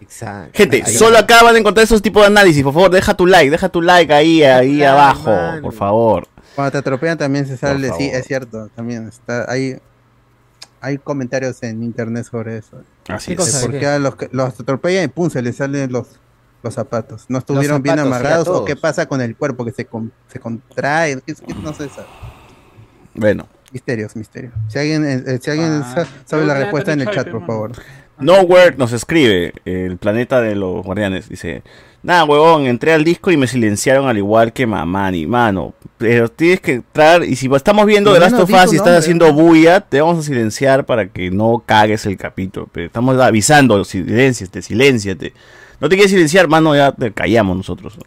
Exacto. 0.01 0.51
Gente, 0.53 0.83
Ahí- 0.85 0.93
solo 0.93 1.17
acá 1.17 1.41
van 1.43 1.55
a 1.55 1.59
encontrar 1.59 1.83
esos 1.83 2.01
tipos 2.01 2.21
de 2.23 2.27
análisis. 2.27 2.63
Por 2.63 2.73
favor, 2.73 2.89
deja 2.91 3.13
tu 3.15 3.25
like, 3.25 3.49
deja 3.49 3.69
tu 3.69 3.81
like 3.81 4.13
ahí, 4.13 4.43
ahí 4.43 4.83
abajo, 4.83 5.31
mano. 5.31 5.61
por 5.61 5.73
favor. 5.73 6.27
Cuando 6.55 6.71
te 6.71 6.77
atropellan 6.79 7.17
también 7.17 7.45
se 7.47 7.55
sale, 7.57 7.91
sí, 7.97 8.09
es 8.11 8.25
cierto, 8.25 8.67
también 8.75 9.07
está, 9.07 9.49
hay, 9.51 9.77
hay 10.81 10.97
comentarios 10.97 11.61
en 11.63 11.83
internet 11.83 12.25
sobre 12.29 12.57
eso. 12.57 12.81
Así 13.07 13.35
¿Qué 13.35 13.41
es. 13.43 13.51
cosa? 13.51 13.61
Por 13.65 13.77
¿qué? 13.79 13.99
los, 13.99 14.15
que- 14.15 14.29
los 14.31 14.59
atropellan 14.59 15.03
y 15.05 15.07
pum, 15.07 15.29
se 15.29 15.41
les 15.43 15.55
salen 15.55 15.91
los, 15.91 16.07
los 16.63 16.73
zapatos. 16.73 17.25
No 17.29 17.37
estuvieron 17.39 17.81
bien 17.81 17.97
zapatos, 17.97 18.13
amarrados 18.19 18.47
o 18.47 18.65
qué 18.65 18.75
pasa 18.75 19.05
con 19.07 19.21
el 19.21 19.35
cuerpo 19.35 19.63
que 19.65 19.71
se, 19.71 19.85
con- 19.85 20.11
se 20.27 20.39
contrae, 20.39 21.19
¿Qué- 21.25 21.33
qué- 21.35 21.53
no 21.63 21.73
se 21.73 21.89
sabe. 21.89 22.07
Bueno, 23.13 23.47
Misterios, 23.73 24.15
misterios. 24.15 24.53
Si 24.69 24.79
alguien, 24.79 25.05
eh, 25.05 25.23
eh, 25.27 25.39
si 25.41 25.51
alguien 25.51 25.81
Ah, 25.83 25.91
sa- 25.93 26.07
sabe 26.25 26.45
la 26.45 26.53
respuesta 26.53 26.93
en 26.93 27.01
el 27.01 27.09
chat, 27.11 27.29
por 27.29 27.45
favor. 27.45 27.71
Nowhere 28.17 28.77
nos 28.77 28.93
escribe, 28.93 29.53
el 29.65 29.97
planeta 29.97 30.39
de 30.39 30.55
los 30.55 30.83
guardianes, 30.85 31.27
dice, 31.27 31.63
nada, 32.01 32.23
huevón, 32.23 32.65
entré 32.65 32.93
al 32.93 33.03
disco 33.03 33.29
y 33.29 33.35
me 33.35 33.45
silenciaron 33.45 34.07
al 34.07 34.17
igual 34.17 34.53
que 34.53 34.65
Mamani, 34.65 35.27
mano, 35.27 35.73
pero 35.97 36.29
tienes 36.29 36.61
que 36.61 36.73
entrar, 36.75 37.25
y 37.25 37.35
si 37.35 37.53
estamos 37.53 37.85
viendo 37.85 38.13
The 38.13 38.19
Last 38.21 38.35
of 38.39 38.49
Us 38.49 38.49
y 38.49 38.55
estás 38.55 38.77
nombre, 38.77 38.95
haciendo 38.97 39.33
bulla, 39.33 39.81
te 39.81 39.99
vamos 39.99 40.19
a 40.19 40.23
silenciar 40.23 40.85
para 40.85 41.09
que 41.09 41.29
no 41.29 41.61
cagues 41.65 42.05
el 42.05 42.15
capítulo, 42.17 42.69
pero 42.71 42.87
estamos 42.87 43.19
avisando, 43.19 43.83
silenciate, 43.83 44.61
silenciate. 44.61 45.33
No 45.79 45.89
te 45.89 45.95
quieres 45.95 46.11
silenciar, 46.11 46.47
mano, 46.47 46.75
ya 46.75 46.91
te 46.91 47.11
callamos 47.13 47.55
nosotros. 47.57 47.97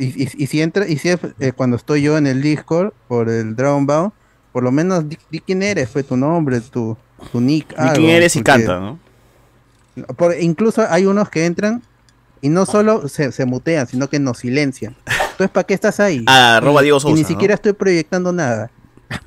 Y, 0.00 0.24
y- 0.24 0.28
y 0.36 0.46
si 0.48 0.60
entra, 0.62 0.88
y 0.88 0.98
si 0.98 1.10
es, 1.10 1.18
eh, 1.38 1.52
cuando 1.52 1.76
estoy 1.76 2.02
yo 2.02 2.18
en 2.18 2.26
el 2.26 2.42
Discord 2.42 2.92
por 3.06 3.28
el 3.28 3.54
Dragon 3.54 3.86
Ball, 3.86 4.10
por 4.52 4.64
lo 4.64 4.72
menos 4.72 5.08
di, 5.08 5.16
di 5.30 5.38
quién 5.40 5.62
eres, 5.62 5.88
fue 5.88 6.02
tu 6.02 6.16
nombre, 6.16 6.60
tu, 6.60 6.96
tu 7.30 7.40
nick. 7.40 7.70
Ni 7.78 7.88
algo, 7.88 7.94
quién 7.94 8.10
eres 8.10 8.34
y 8.34 8.42
canta, 8.42 8.80
¿no? 8.80 8.98
por- 10.16 10.34
incluso 10.40 10.84
hay 10.88 11.06
unos 11.06 11.28
que 11.28 11.44
entran 11.46 11.82
y 12.40 12.48
no 12.48 12.66
solo 12.66 13.06
se, 13.08 13.30
se 13.32 13.44
mutean, 13.44 13.86
sino 13.86 14.08
que 14.08 14.18
nos 14.18 14.38
silencian. 14.38 14.96
Entonces, 15.06 15.50
¿para 15.50 15.64
qué 15.64 15.74
estás 15.74 16.00
ahí? 16.00 16.24
Ah, 16.26 16.56
arroba 16.58 16.80
Y- 16.80 16.84
Diego 16.84 16.98
y 16.98 17.00
Sousa, 17.00 17.14
ni 17.14 17.22
¿no? 17.22 17.28
siquiera 17.28 17.54
estoy 17.54 17.72
proyectando 17.74 18.32
nada. 18.32 18.70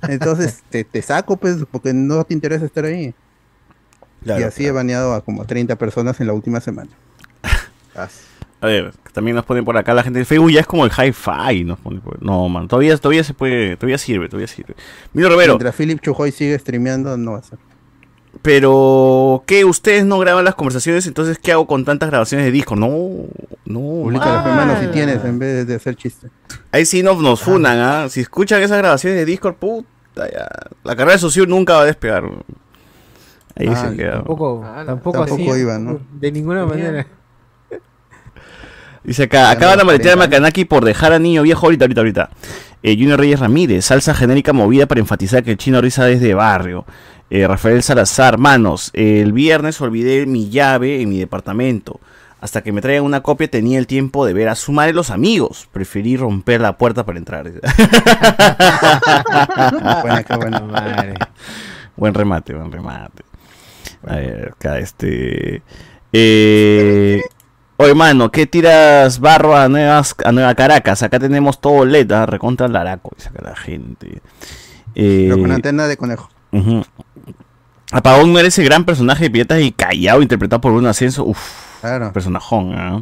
Entonces, 0.09 0.61
te, 0.69 0.83
te 0.83 1.01
saco, 1.01 1.37
pues, 1.37 1.57
porque 1.71 1.93
no 1.93 2.23
te 2.25 2.33
interesa 2.33 2.65
estar 2.65 2.83
ahí. 2.85 3.13
Claro, 4.23 4.41
y 4.41 4.43
así 4.43 4.65
he 4.65 4.71
baneado 4.71 5.13
a 5.13 5.21
como 5.23 5.45
30 5.45 5.75
personas 5.77 6.19
en 6.19 6.27
la 6.27 6.33
última 6.33 6.59
semana. 6.59 6.89
A 7.95 8.65
ver, 8.67 8.93
también 9.11 9.35
nos 9.35 9.43
ponen 9.45 9.65
por 9.65 9.75
acá 9.77 9.93
la 9.93 10.03
gente 10.03 10.19
de 10.19 10.25
Facebook, 10.25 10.51
ya 10.51 10.61
es 10.61 10.67
como 10.67 10.85
el 10.85 10.91
hi-fi, 10.91 11.63
nos 11.65 11.79
pone 11.79 11.99
por- 11.99 12.21
No, 12.23 12.47
man, 12.47 12.67
todavía, 12.69 12.95
todavía 12.97 13.23
se 13.23 13.33
puede, 13.33 13.75
todavía 13.75 13.97
sirve, 13.97 14.29
todavía 14.29 14.47
sirve. 14.47 14.75
Mira, 15.13 15.27
Romero, 15.29 15.53
Mientras 15.53 15.75
Philip 15.75 15.99
Chujoy 16.01 16.31
sigue 16.31 16.57
streameando, 16.57 17.17
no 17.17 17.33
va 17.33 17.39
a 17.39 17.43
ser. 17.43 17.59
pero 18.41 19.43
¿qué? 19.45 19.63
¿Ustedes 19.65 20.05
no 20.05 20.17
graban 20.19 20.43
las 20.45 20.55
conversaciones? 20.55 21.05
Entonces, 21.07 21.37
¿qué 21.39 21.51
hago 21.51 21.67
con 21.67 21.85
tantas 21.85 22.09
grabaciones 22.09 22.45
de 22.45 22.51
disco? 22.51 22.75
No, 22.75 22.87
no. 23.65 23.79
Publica 23.79 24.25
las 24.33 24.45
hermanos 24.45 24.79
si 24.79 24.87
tienes, 24.87 25.23
en 25.23 25.39
vez 25.39 25.67
de 25.67 25.75
hacer 25.75 25.95
chistes. 25.95 26.31
Ahí 26.71 26.85
sí 26.85 27.03
nos, 27.03 27.19
nos 27.21 27.41
funan, 27.41 27.77
¿ah? 27.79 28.07
Si 28.09 28.21
escuchan 28.21 28.61
esas 28.61 28.77
grabaciones 28.79 29.19
de 29.19 29.25
Discord, 29.25 29.55
puta, 29.55 30.29
ya. 30.31 30.47
La 30.83 30.95
carrera 30.95 31.13
de 31.13 31.19
socio 31.19 31.45
nunca 31.45 31.73
va 31.75 31.81
a 31.81 31.85
despegar. 31.85 32.23
Ahí 33.55 33.67
Ah, 33.69 33.75
se 33.89 33.95
queda. 33.95 34.13
Tampoco, 34.13 34.63
Ah, 34.65 34.83
tampoco, 34.85 35.19
tampoco 35.25 35.51
así. 35.51 35.61
iba, 35.61 35.77
¿no? 35.77 35.99
De 36.13 36.31
ninguna 36.31 36.65
manera. 36.65 37.05
Dice 39.03 39.23
acá, 39.23 39.51
acaban 39.51 39.77
de 39.77 39.83
maletear 39.83 40.13
a 40.13 40.17
Macanaki 40.17 40.65
por 40.65 40.85
dejar 40.85 41.11
a 41.11 41.19
niño 41.19 41.43
viejo 41.43 41.65
ahorita, 41.65 41.85
ahorita, 41.85 42.01
ahorita. 42.01 42.29
Eh, 42.83 42.95
Junior 42.95 43.19
Reyes 43.19 43.39
Ramírez, 43.39 43.85
salsa 43.85 44.13
genérica 44.13 44.53
movida 44.53 44.85
para 44.85 45.01
enfatizar 45.01 45.43
que 45.43 45.51
el 45.51 45.57
chino 45.57 45.81
risa 45.81 46.09
es 46.09 46.21
de 46.21 46.33
barrio. 46.33 46.85
Eh, 47.29 47.47
Rafael 47.47 47.83
Salazar, 47.83 48.37
manos, 48.37 48.91
el 48.93 49.33
viernes 49.33 49.81
olvidé 49.81 50.25
mi 50.25 50.49
llave 50.49 51.01
en 51.01 51.09
mi 51.09 51.19
departamento. 51.19 51.99
Hasta 52.39 52.61
que 52.61 52.71
me 52.71 52.81
traigan 52.81 53.05
una 53.05 53.23
copia 53.23 53.49
tenía 53.49 53.79
el 53.79 53.87
tiempo 53.87 54.25
de 54.25 54.33
ver 54.33 54.49
a 54.49 54.55
su 54.55 54.73
madre 54.73 54.91
los 54.91 55.09
amigos. 55.09 55.69
Preferí 55.71 56.17
romper 56.17 56.59
la 56.59 56.77
puerta 56.77 57.05
para 57.05 57.17
entrar. 57.17 57.45
Buena, 60.01 60.23
qué 60.23 60.35
buena. 60.35 60.59
Madre. 60.59 61.13
buen 61.95 62.13
remate, 62.13 62.53
buen 62.53 62.71
remate. 62.71 63.23
A 64.05 64.15
ver, 64.17 64.53
acá 64.57 64.79
este... 64.79 65.61
Eh... 66.11 67.21
Oye, 67.77 67.95
mano, 67.95 68.31
¿qué 68.31 68.45
tiras 68.45 69.19
barro 69.19 69.55
a, 69.57 69.67
nuevas, 69.67 70.15
a 70.23 70.31
Nueva 70.31 70.53
Caracas? 70.55 71.01
Acá 71.03 71.19
tenemos 71.19 71.59
todo 71.59 71.85
LED, 71.85 72.11
¿ah? 72.11 72.25
recontra 72.25 72.67
el 72.67 72.75
Araco, 72.75 73.11
dice 73.17 73.29
acá 73.29 73.41
la 73.43 73.55
gente. 73.55 74.21
Eh, 74.95 75.27
Pero 75.29 75.41
con 75.41 75.51
antena 75.51 75.87
de 75.87 75.97
conejo. 75.97 76.29
Apagón 77.91 78.31
no 78.33 78.39
era 78.39 78.47
ese 78.47 78.63
gran 78.63 78.85
personaje 78.85 79.25
de 79.25 79.29
Piratas 79.31 79.61
y 79.61 79.71
Callao 79.71 80.21
interpretado 80.21 80.61
por 80.61 80.71
un 80.71 80.85
ascenso. 80.85 81.25
Uf, 81.25 81.39
Claro. 81.81 82.13
personajón. 82.13 82.73
¿ah? 82.75 83.01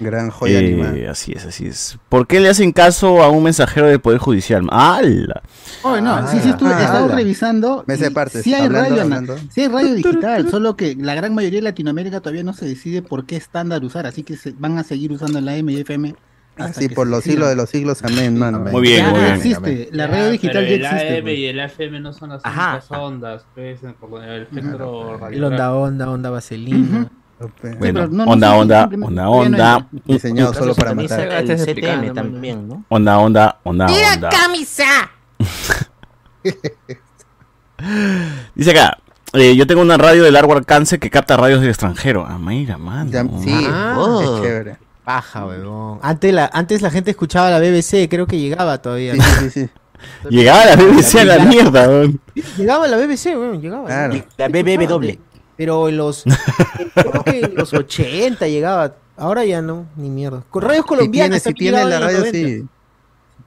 Gran 0.00 0.30
joya 0.30 0.60
Eh, 0.60 0.66
animada. 0.74 1.10
Así 1.10 1.32
es, 1.32 1.44
así 1.44 1.66
es. 1.66 1.98
¿Por 2.08 2.26
qué 2.26 2.38
le 2.40 2.48
hacen 2.48 2.72
caso 2.72 3.22
a 3.22 3.30
un 3.30 3.42
mensajero 3.42 3.86
del 3.88 4.00
Poder 4.00 4.18
Judicial? 4.18 4.66
¡Hala! 4.70 5.42
Oh, 5.82 6.00
no, 6.00 6.26
sí, 6.28 6.38
sí, 6.40 6.50
estuve, 6.50 6.70
he 6.70 6.74
ah, 6.74 6.84
estado 6.84 7.06
ala. 7.06 7.14
revisando. 7.16 7.84
Me 7.86 7.96
sé 7.96 8.10
partes, 8.10 8.42
Sí 8.44 8.54
hay 8.54 8.66
hablando, 8.66 8.90
radio, 8.90 9.02
hablando. 9.02 9.38
sí 9.50 9.60
hay 9.62 9.68
radio 9.68 9.94
digital, 9.94 10.48
solo 10.50 10.76
que 10.76 10.94
la 10.94 11.14
gran 11.14 11.34
mayoría 11.34 11.58
de 11.58 11.64
Latinoamérica 11.64 12.20
todavía 12.20 12.44
no 12.44 12.52
se 12.52 12.66
decide 12.66 13.02
por 13.02 13.26
qué 13.26 13.36
estándar 13.36 13.84
usar, 13.84 14.06
así 14.06 14.22
que 14.22 14.36
se- 14.36 14.52
van 14.52 14.78
a 14.78 14.84
seguir 14.84 15.10
usando 15.12 15.40
la 15.40 15.56
M 15.56 15.72
y 15.72 15.80
FM. 15.80 16.14
Así 16.56 16.88
por 16.88 17.06
los 17.06 17.22
siglos 17.22 17.48
de 17.48 17.54
los 17.54 17.70
siglos, 17.70 18.02
amén, 18.02 18.36
mano. 18.36 18.58
Muy 18.58 18.82
bien, 18.82 19.04
Ya 19.04 19.10
muy 19.10 19.20
bien. 19.20 19.34
existe, 19.34 19.88
la 19.92 20.08
radio 20.08 20.30
digital 20.30 20.64
ya 20.66 20.74
el 20.74 20.84
existe. 20.84 21.16
AM 21.18 21.22
pues. 21.22 21.38
y 21.38 21.44
el 21.46 21.60
FM 21.60 22.00
no 22.00 22.12
son 22.12 22.30
las 22.30 22.40
Ajá. 22.44 22.80
ondas, 22.98 23.44
pues, 23.54 23.78
por 24.00 24.24
el 24.24 24.42
espectro 24.42 25.14
El 25.14 25.20
radiográfico. 25.20 25.46
onda, 25.46 25.74
onda, 25.74 26.10
onda 26.10 26.30
vaselina. 26.30 27.10
Bueno, 27.38 27.78
pero 27.80 28.08
no, 28.08 28.24
no 28.26 28.32
onda, 28.32 28.54
onda, 28.56 28.84
onda, 28.92 29.10
no 29.22 29.30
onda. 29.30 29.86
Diseñado 30.04 30.52
solo 30.54 30.74
para 30.74 30.92
matar. 30.94 31.20
el 31.20 31.46
CTM 31.56 32.12
también, 32.12 32.66
¿no? 32.68 32.84
Onda, 32.88 33.18
onda, 33.18 33.58
onda, 33.64 33.86
¡Tira 33.86 34.14
onda. 34.14 34.28
camisa! 34.28 34.84
Dice 38.54 38.70
acá, 38.72 38.98
eh, 39.34 39.54
yo 39.54 39.66
tengo 39.66 39.82
una 39.82 39.96
radio 39.96 40.24
de 40.24 40.32
largo 40.32 40.52
alcance 40.54 40.98
que 40.98 41.10
capta 41.10 41.36
radios 41.36 41.60
del 41.60 41.70
extranjero. 41.70 42.26
Ah, 42.28 42.38
mira, 42.38 42.76
mano. 42.78 43.10
Ya- 43.10 43.22
sí, 43.22 43.66
Ah. 43.70 44.20
es 44.22 44.42
chévere. 44.42 44.76
Paja, 45.04 45.46
weón. 45.46 46.00
Antes 46.02 46.34
la, 46.34 46.50
antes 46.52 46.82
la 46.82 46.90
gente 46.90 47.10
escuchaba 47.12 47.50
la 47.50 47.58
BBC, 47.60 48.08
creo 48.10 48.26
que 48.26 48.38
llegaba 48.38 48.78
todavía. 48.78 49.14
Sí, 49.14 49.20
sí, 49.20 49.50
sí, 49.50 49.50
sí. 49.50 49.70
Llegaba 50.28 50.64
la 50.66 50.76
BBC 50.76 51.20
a 51.20 51.24
la 51.24 51.38
mierda, 51.44 51.88
weón. 51.88 52.20
Llegaba 52.56 52.86
la 52.88 52.96
BBC, 52.98 53.26
weón, 53.36 53.60
llegaba. 53.62 53.86
Claro. 53.86 54.12
llegaba. 54.12 54.32
La 54.36 54.48
BBW. 54.48 55.18
Pero 55.58 55.88
en 55.90 55.98
los, 55.98 56.24
creo 56.94 57.24
que 57.24 57.40
en 57.40 57.54
los 57.54 57.74
80 57.74 58.48
llegaba. 58.48 58.94
Ahora 59.18 59.44
ya 59.44 59.60
no, 59.60 59.84
ni 59.96 60.08
mierda. 60.08 60.44
Con 60.48 60.62
radios 60.62 60.84
Si 60.84 60.88
colombianas. 60.88 61.42
tiene, 61.42 61.54
si 61.54 61.58
tiene 61.58 61.84
la 61.84 61.98
radio, 62.00 62.18
90. 62.20 62.38
sí. 62.38 62.64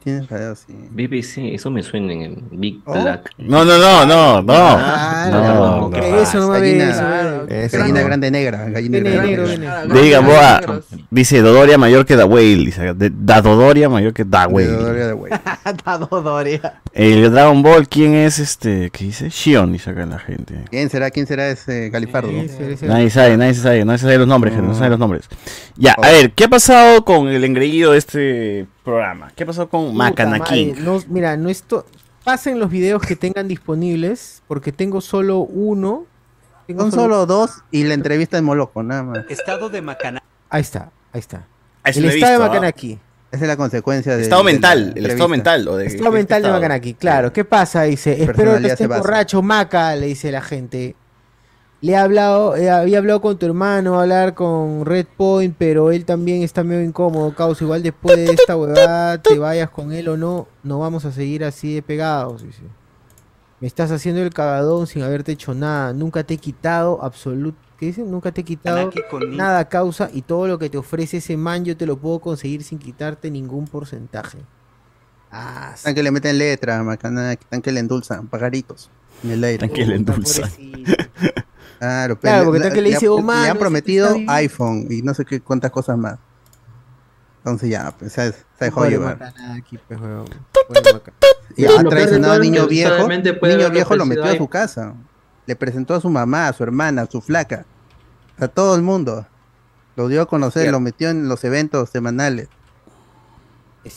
Tiene 0.04 0.26
radio, 0.28 0.56
sí. 0.56 0.74
BBC, 0.90 1.54
eso 1.54 1.70
me 1.70 1.84
suena 1.84 2.12
en 2.14 2.22
el 2.24 2.36
Big 2.52 2.82
Oh. 2.86 2.94
Black. 2.94 3.30
No, 3.38 3.64
no, 3.64 3.78
no, 3.78 4.06
no, 4.06 4.42
no. 4.42 4.54
Ah, 4.54 5.28
No, 5.30 5.44
no, 5.44 5.90
no. 5.90 5.98
Eso 5.98 6.40
no 6.40 6.50
me 6.50 6.60
Gallina. 6.60 6.90
eso. 6.90 7.48
Eso 7.48 7.78
Gallina 7.78 8.00
no. 8.02 8.06
grande 8.08 8.32
negra. 8.32 8.66
Gallina 8.70 8.98
grande 9.00 9.38
negra. 9.38 9.86
Diga, 10.02 10.20
boa. 10.22 10.82
Dice 11.12 11.42
Dodoria 11.42 11.78
mayor 11.78 12.06
que 12.08 12.16
Da 12.16 12.26
Whale. 12.26 12.58
Dice, 12.66 12.94
de- 12.96 13.12
da 13.14 13.42
Dodoria 13.42 13.90
mayor 13.90 14.12
que 14.14 14.24
Da 14.26 14.48
Whale. 14.48 14.68
Dodoria 14.72 15.08
de 15.08 15.14
Güey. 15.14 15.32
Dado 15.86 16.22
Doria. 16.22 16.82
El 16.94 17.32
Dragon 17.32 17.62
Ball, 17.62 17.88
¿quién 17.88 18.16
es 18.16 18.40
este? 18.40 18.90
¿Qué 18.90 19.06
dice? 19.06 19.30
Shion, 19.30 19.72
dice 19.72 19.92
acá 19.92 20.06
la 20.06 20.20
gente. 20.20 20.66
¿Quién 20.72 20.90
será? 20.90 21.12
¿Quién 21.12 21.28
será 21.28 21.48
ese 21.50 21.88
ese- 21.88 22.88
Nadie 22.88 23.10
sabe, 23.10 23.38
nadie 23.38 23.54
sabe, 23.54 23.86
nadie 23.86 24.00
sabe 24.00 24.18
los 24.18 24.28
nombres, 24.28 24.54
gente, 24.54 24.68
no 24.68 24.74
sabe 24.76 24.90
los 24.90 25.00
nombres. 25.00 25.30
Ya, 25.78 25.96
Oh. 25.98 26.04
a 26.04 26.10
ver, 26.10 26.32
¿qué 26.32 26.46
ha 26.46 26.50
pasado 26.50 27.06
con 27.06 27.28
el 27.28 27.44
engreído 27.44 27.92
de 27.92 27.98
este 27.98 28.66
programa? 28.84 29.32
¿Qué 29.36 29.46
pasado 29.46 29.70
con 29.70 29.86
Puta 29.86 29.98
Macana 29.98 30.38
madre, 30.40 30.44
King? 30.56 30.74
no, 30.80 31.00
mira, 31.08 31.38
no 31.38 31.50
esto. 31.50 31.86
Pasen 32.24 32.60
los 32.60 32.70
videos 32.70 33.02
que 33.02 33.16
tengan 33.16 33.48
disponibles, 33.48 34.44
porque 34.48 34.72
tengo 34.72 35.02
solo 35.02 35.40
uno. 35.40 36.06
Tengo 36.68 36.82
Son 36.82 36.92
solo 36.92 37.26
dos 37.26 37.64
y 37.72 37.84
la 37.84 37.96
entrevista 37.96 38.38
de 38.38 38.44
Moloco, 38.44 38.84
nada 38.84 39.04
más. 39.04 39.26
Estado 39.30 39.70
de 39.70 39.82
Macaná. 39.82 40.22
Ahí 40.50 40.62
está, 40.62 40.92
ahí 41.14 41.20
está. 41.20 41.48
Ah, 41.84 41.92
sí 41.92 42.00
el 42.00 42.06
estado 42.06 42.32
de 42.34 42.38
visto, 42.38 42.44
¿ah? 42.44 42.48
Macanaki. 42.48 43.00
Esa 43.32 43.44
es 43.46 43.48
la 43.48 43.58
consecuencia 43.58 44.16
de. 44.16 44.24
Estado 44.24 44.44
de 44.44 44.52
mental, 44.52 44.78
el 44.80 44.88
entrevista. 44.88 45.14
estado 45.14 45.30
mental. 45.30 45.68
¿o 45.68 45.78
de- 45.78 45.86
Estado 45.88 46.12
mental 46.12 46.44
de? 46.44 46.50
Macanaki, 46.52 46.94
claro. 46.94 47.34
¿Qué 47.34 47.44
pasa? 47.46 47.84
Dice, 47.84 48.22
espero 48.24 48.58
que 48.62 48.88
basa. 48.88 49.02
borracho, 49.02 49.42
Maca, 49.42 49.96
le 49.96 50.08
dice 50.08 50.32
la 50.32 50.42
gente. 50.42 50.96
Le 51.82 51.94
he 51.94 51.96
hablado, 51.98 52.56
eh, 52.56 52.70
había 52.70 53.00
hablado 53.00 53.22
con 53.22 53.40
tu 53.40 53.48
hermano, 53.48 54.00
hablar 54.00 54.36
con 54.36 54.86
Red 54.86 55.08
Point, 55.18 55.56
pero 55.58 55.92
él 55.92 56.06
también 56.06 56.44
está 56.44 56.64
medio 56.64 56.84
incómodo, 56.84 57.34
causa. 57.34 57.64
Igual 57.64 57.82
después 57.82 58.18
de 58.18 58.26
esta 58.26 58.56
huevada, 58.56 59.20
te 59.20 59.40
vayas 59.40 59.72
con 59.72 59.92
él 59.92 60.08
o 60.08 60.16
no, 60.16 60.48
no 60.62 60.78
vamos 60.78 61.06
a 61.06 61.12
seguir 61.12 61.44
así 61.44 61.74
de 61.74 61.82
pegados, 61.82 62.44
dice. 62.44 62.62
Me 63.60 63.68
estás 63.68 63.92
haciendo 63.92 64.22
el 64.22 64.32
cagadón 64.32 64.86
sin 64.86 65.02
haberte 65.02 65.32
hecho 65.32 65.56
nada. 65.56 65.92
Nunca 65.94 66.24
te 66.24 66.36
he 66.36 66.38
quitado 66.38 67.04
absoluto. 67.04 67.58
¿Qué 67.80 67.88
dice? 67.88 68.04
Nunca 68.04 68.32
te 68.32 68.42
he 68.42 68.44
quitado 68.44 68.92
nada 69.30 69.68
causa 69.68 70.10
y 70.14 70.22
todo 70.22 70.48
lo 70.48 70.60
que 70.60 70.70
te 70.70 70.78
ofrece 70.78 71.18
ese 71.18 71.36
man 71.36 71.66
yo 71.66 71.76
te 71.76 71.88
lo 71.88 71.98
puedo 71.98 72.20
conseguir 72.20 72.64
sin 72.64 72.78
quitarte 72.78 73.32
ningún 73.32 73.66
porcentaje. 73.66 74.38
Ah, 75.32 75.72
Están 75.74 75.96
que 75.96 76.04
le 76.04 76.12
meten 76.12 76.38
letra, 76.38 76.84
macana, 76.84 77.34
están 77.34 77.62
que 77.62 77.72
le 77.72 77.80
endulzan, 77.80 78.28
pagaritos. 78.28 78.92
En 79.24 79.32
el 79.32 79.44
aire. 79.44 79.66
Están 79.66 79.76
que 79.76 79.86
le 79.86 79.96
endulzan. 79.96 80.52
Claro, 81.82 82.20
Claro, 82.20 82.40
le- 82.40 82.46
porque 82.46 82.58
está 82.60 82.74
que 82.74 82.82
le 82.82 82.90
dice, 82.92 83.08
ha- 83.08 83.12
"Oh, 83.12 83.22
le 83.22 83.50
han 83.50 83.58
prometido 83.58 84.06
está 84.06 84.18
bien". 84.20 84.30
iPhone 84.30 84.86
y 84.92 85.02
no 85.02 85.16
sé 85.16 85.26
qué 85.26 85.42
cuántas 85.42 85.72
cosas 85.72 85.98
más. 85.98 86.20
Entonces 87.40 87.72
ya, 87.72 87.92
pues 87.98 88.14
se, 88.14 88.32
se 88.34 88.38
dejó 88.60 88.86
llevar. 88.86 89.34
Y 91.58 91.64
Lo 91.66 91.80
ha 91.80 91.84
traicionado 91.84 92.34
al 92.34 92.42
niño 92.42 92.68
viejo. 92.68 93.08
niño 93.08 93.70
viejo 93.72 93.96
lo 93.96 94.06
metió 94.06 94.26
a 94.26 94.36
su 94.38 94.48
casa. 94.48 94.94
Le 95.48 95.56
presentó 95.56 95.96
a 95.96 96.00
su 96.02 96.10
mamá, 96.10 96.48
a 96.50 96.54
su 96.54 96.62
hermana, 96.64 97.02
a 97.02 97.06
su 97.10 97.20
flaca. 97.20 97.66
A 98.40 98.48
todo 98.48 98.76
el 98.76 98.84
mundo. 98.84 99.26
Lo 99.96 100.08
dio 100.08 100.22
a 100.22 100.26
conocer, 100.28 100.62
Cierto. 100.64 100.72
lo 100.74 100.80
metió 100.80 101.10
en 101.10 101.28
los 101.28 101.44
eventos 101.44 101.90
semanales. 101.90 102.48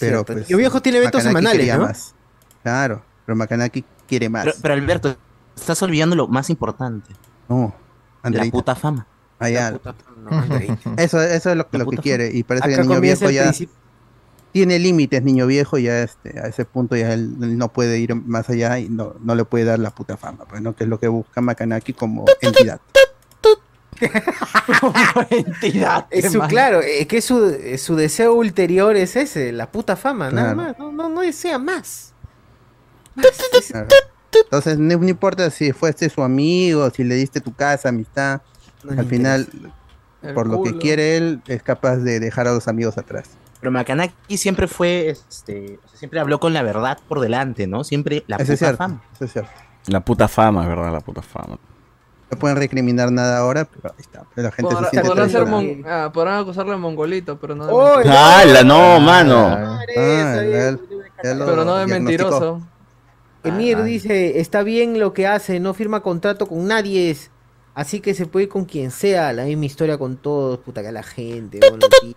Pero 0.01 0.25
pues. 0.25 0.49
Niño 0.49 0.57
Viejo 0.57 0.81
tiene 0.81 0.99
eventos 0.99 1.23
Macanaki 1.23 1.37
semanales, 1.42 1.59
quería 1.61 1.77
¿no? 1.77 1.85
más. 1.87 2.14
Claro, 2.62 3.03
pero 3.27 3.37
Macanaki 3.37 3.85
quiere 4.09 4.29
más. 4.31 4.44
Pero, 4.44 4.57
pero 4.62 4.75
Alberto, 4.75 5.16
estás 5.55 5.83
olvidando 5.83 6.16
lo 6.16 6.27
más 6.29 6.49
importante. 6.51 7.12
No, 7.49 7.75
La 8.23 8.29
Andreita. 8.29 8.53
puta 8.53 8.75
fama. 8.75 9.07
Allá. 9.39 9.79
Eso, 10.97 11.21
eso 11.21 11.51
es 11.51 11.57
lo 11.57 11.69
que, 11.69 11.79
lo 11.79 11.87
que 11.87 11.99
quiere. 11.99 12.31
Y 12.33 12.45
parece 12.45 12.69
que 12.69 12.75
el 12.77 12.89
niño 12.89 13.01
viejo 13.01 13.29
el 13.29 13.35
ya 13.35 13.53
tiene 14.53 14.79
límites, 14.79 15.23
niño 15.23 15.47
viejo, 15.49 15.79
ya 15.79 16.03
este, 16.03 16.39
a 16.39 16.47
ese 16.47 16.65
punto 16.65 16.95
ya 16.95 17.13
él, 17.13 17.35
él 17.43 17.59
no 17.59 17.73
puede 17.73 17.99
ir 17.99 18.15
más 18.15 18.49
allá 18.49 18.79
y 18.79 18.89
no, 18.89 19.15
no 19.21 19.35
le 19.35 19.45
puede 19.45 19.65
dar 19.65 19.81
la 19.81 19.91
puta 19.91 20.17
fama, 20.17 20.45
pues, 20.49 20.63
¿no? 20.63 20.77
Que 20.77 20.85
es 20.85 20.91
lo 20.91 21.01
que 21.01 21.09
busca 21.09 21.41
Macanaki 21.41 21.93
como 21.93 22.25
entidad. 22.41 22.81
Entidad. 25.31 26.07
Es 26.11 26.33
su, 26.33 26.41
claro, 26.41 26.81
es 26.81 27.07
que 27.07 27.21
su, 27.21 27.57
su 27.79 27.97
deseo 27.97 28.35
ulterior 28.35 28.97
es 28.97 29.17
ese, 29.17 29.53
la 29.53 29.71
puta 29.71 29.97
fama, 29.97 30.31
nada 30.31 30.55
más. 30.55 30.79
No, 30.79 30.93
no, 30.93 31.09
no 31.09 31.21
desea 31.21 31.59
más. 31.59 32.13
Claro. 33.69 33.89
Entonces, 34.44 34.79
no, 34.79 34.97
no 34.99 35.09
importa 35.09 35.51
si 35.51 35.73
fuiste 35.73 36.09
su 36.11 36.23
amigo, 36.23 36.88
si 36.90 37.05
le 37.05 37.14
diste 37.14 37.40
tu 37.40 37.53
casa, 37.55 37.88
amistad, 37.90 38.40
No 38.83 38.99
al 39.01 39.07
final, 39.07 39.47
El 40.23 40.35
por 40.35 40.47
lo 40.47 40.62
que 40.62 40.77
quiere 40.79 41.16
él, 41.16 41.42
es 41.47 41.62
capaz 41.62 41.97
de 41.97 42.20
dejar 42.20 42.49
a 42.49 42.53
los 42.53 42.66
amigos 42.68 42.97
atrás. 42.99 43.31
Pero 43.61 43.70
Macanaki 43.73 44.37
siempre 44.37 44.68
fue, 44.68 45.09
este, 45.09 45.79
o 45.85 45.88
sea, 45.88 45.99
siempre 45.99 46.20
habló 46.20 46.38
con 46.40 46.53
la 46.53 46.62
verdad 46.62 46.99
por 47.09 47.20
delante, 47.20 47.66
¿no? 47.66 47.83
Siempre 47.85 48.25
la 48.27 48.37
Eso 48.37 48.44
puta 48.44 48.53
es 48.53 48.59
cierto, 48.59 48.77
fama. 48.79 49.03
eso 49.14 49.25
es 49.25 49.33
cierto. 49.33 49.51
La 49.87 50.01
puta 50.01 50.29
fama, 50.29 50.62
es 50.62 50.68
verdad, 50.68 50.92
la 50.92 51.01
puta 51.01 51.23
fama. 51.23 51.59
No 52.31 52.38
pueden 52.38 52.57
recriminar 52.57 53.12
nada 53.12 53.38
ahora, 53.38 53.64
pero 53.66 53.94
ahí 53.94 54.01
está. 54.01 54.25
La 54.35 54.51
gente 54.51 54.75
Podrá- 54.75 54.85
se 54.85 54.90
siente 54.90 55.09
podrán, 55.09 55.31
ser 55.31 55.44
traicionada. 55.44 55.75
mon- 55.75 55.85
ah, 56.07 56.11
podrán 56.12 56.40
acusarle 56.40 56.73
de 56.73 56.79
mongolito, 56.79 57.38
pero 57.38 57.55
no 57.55 57.66
de 57.66 57.73
¡Oh, 57.73 57.94
mentiroso. 57.97 58.18
¡Hala, 58.18 58.64
no, 58.64 59.01
mano! 59.01 59.47
Ah, 59.49 59.81
él- 59.88 60.81
él 61.23 61.38
lo 61.38 61.47
Pero 61.47 61.64
no 61.64 61.77
de 61.77 61.87
mentiroso. 61.87 62.61
Emir 63.45 63.77
Ah. 63.79 63.83
dice, 63.83 64.41
está 64.41 64.63
bien 64.63 64.99
lo 64.99 65.13
que 65.13 65.27
hace, 65.27 65.61
no 65.61 65.75
firma 65.75 66.01
contrato 66.01 66.47
con 66.47 66.67
nadie, 66.67 67.11
es- 67.11 67.31
así 67.75 68.01
que 68.01 68.15
se 68.15 68.27
puede 68.27 68.45
ir 68.45 68.49
con 68.49 68.65
quien 68.65 68.91
sea, 68.91 69.33
la 69.33 69.45
misma 69.45 69.67
historia 69.67 69.99
con 69.99 70.17
todos, 70.17 70.59
puta 70.59 70.83
que 70.83 70.91
la 70.93 71.03
gente. 71.03 71.61
bueno, 71.61 71.87
aquí. 71.87 72.17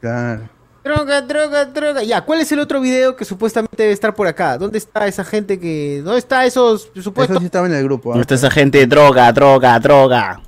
Claro. 0.00 0.48
Droga, 0.84 1.22
droga, 1.22 1.64
droga. 1.66 2.02
Ya, 2.02 2.22
¿cuál 2.24 2.40
es 2.40 2.50
el 2.50 2.58
otro 2.58 2.80
video 2.80 3.14
que 3.14 3.24
supuestamente 3.24 3.76
debe 3.80 3.92
estar 3.92 4.14
por 4.16 4.26
acá? 4.26 4.58
¿Dónde 4.58 4.78
está 4.78 5.06
esa 5.06 5.24
gente 5.24 5.60
que... 5.60 6.02
¿Dónde 6.04 6.18
está 6.18 6.44
esos 6.44 6.90
supuestos... 7.00 7.36
Eso 7.36 7.38
sí 7.40 7.46
estaba 7.46 7.66
en 7.68 7.74
el 7.74 7.84
grupo. 7.84 8.10
¿ah? 8.10 8.14
¿Dónde 8.14 8.22
está 8.22 8.34
esa 8.34 8.50
gente? 8.50 8.84
Droga, 8.88 9.30
droga, 9.32 9.78
droga. 9.78 10.40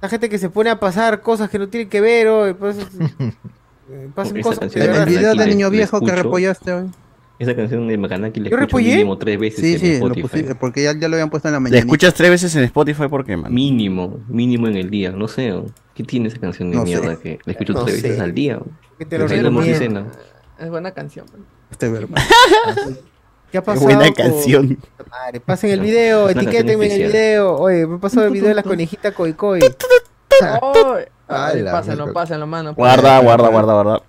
La 0.00 0.08
gente 0.08 0.28
que 0.28 0.38
se 0.38 0.50
pone 0.50 0.70
a 0.70 0.78
pasar 0.78 1.20
cosas 1.20 1.50
que 1.50 1.58
no 1.58 1.68
tienen 1.68 1.88
que 1.88 2.00
ver, 2.00 2.28
o 2.28 2.56
pues, 2.56 2.76
eh, 3.90 4.08
pasan 4.14 4.40
cosas 4.40 4.72
que 4.72 4.78
El 4.78 5.04
video 5.06 5.34
del 5.34 5.48
niño 5.48 5.68
viejo 5.68 6.00
que 6.00 6.12
repollaste 6.12 6.72
hoy. 6.72 6.90
Esa 7.38 7.54
canción 7.54 7.86
de 7.86 7.98
Macanaki 7.98 8.40
la 8.40 8.48
¿Yo 8.48 8.56
escucho 8.56 8.66
repollé? 8.78 8.92
mínimo 8.92 9.18
tres 9.18 9.38
veces 9.38 9.60
Sí, 9.60 9.74
en 9.74 9.78
sí, 9.80 9.86
lo 10.00 10.06
Spotify. 10.14 10.42
pusi- 10.48 10.56
porque 10.58 10.82
ya, 10.82 10.94
ya 10.98 11.06
lo 11.08 11.16
habían 11.16 11.28
puesto 11.28 11.48
en 11.48 11.52
la 11.52 11.56
¿La 11.56 11.60
mañana. 11.60 11.78
escuchas 11.80 12.14
tres 12.14 12.30
veces 12.30 12.56
en 12.56 12.64
Spotify? 12.64 13.08
¿Por 13.08 13.24
qué, 13.26 13.36
man? 13.36 13.52
Mínimo, 13.52 14.20
mínimo 14.28 14.66
en 14.68 14.76
el 14.76 14.88
día. 14.88 15.10
No 15.12 15.28
sé, 15.28 15.52
¿o? 15.52 15.66
¿qué 15.94 16.02
tiene 16.02 16.28
esa 16.28 16.38
canción 16.38 16.70
de 16.70 16.76
No 16.76 16.82
sé. 16.82 16.88
mierda 16.88 17.16
que 17.16 17.38
la 17.44 17.52
escucho 17.52 17.74
No 17.74 17.84
tres 17.84 18.02
veces 18.02 18.20
al 18.20 18.32
día? 18.34 18.58
que 18.98 19.04
te 19.04 19.18
lo 19.18 19.26
la. 19.28 20.06
Es 20.58 20.70
buena 20.70 20.90
canción. 20.92 21.26
pues. 21.30 21.42
Este 21.70 21.88
verbo. 21.90 22.14
¿Qué 23.52 23.58
ha 23.58 23.62
pasado? 23.62 23.84
buena 23.86 24.10
canción. 24.12 24.78
Madre, 25.10 25.40
pasen 25.40 25.70
el 25.70 25.80
video, 25.80 26.28
etiquétenme 26.30 26.86
en 26.86 26.92
el 27.02 27.08
video. 27.08 27.56
Oye, 27.56 27.86
me 27.86 27.98
pasó 27.98 28.24
el 28.24 28.32
video 28.32 28.48
de 28.48 28.54
la 28.54 28.62
conejita 28.62 29.12
Koi 29.12 29.34
Koi. 29.34 29.60
Ay, 31.28 31.62
la 31.62 31.72
pásenlo, 31.72 32.12
pásenlo, 32.12 32.46
mano. 32.46 32.74
Guarda, 32.74 33.18
guarda, 33.20 33.48
guarda, 33.48 33.72
guarda. 33.74 34.02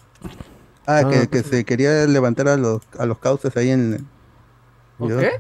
Ah, 0.88 1.02
Ah, 1.04 1.10
que, 1.10 1.28
que 1.28 1.44
se 1.44 1.66
quería 1.66 2.06
levantar 2.08 2.48
a 2.48 2.56
los, 2.58 2.82
a 2.98 3.06
los 3.06 3.18
cauces 3.20 3.56
ahí 3.58 3.70
en. 3.72 4.08
¿Por 4.98 5.10
¿Vio? 5.10 5.20
qué? 5.20 5.32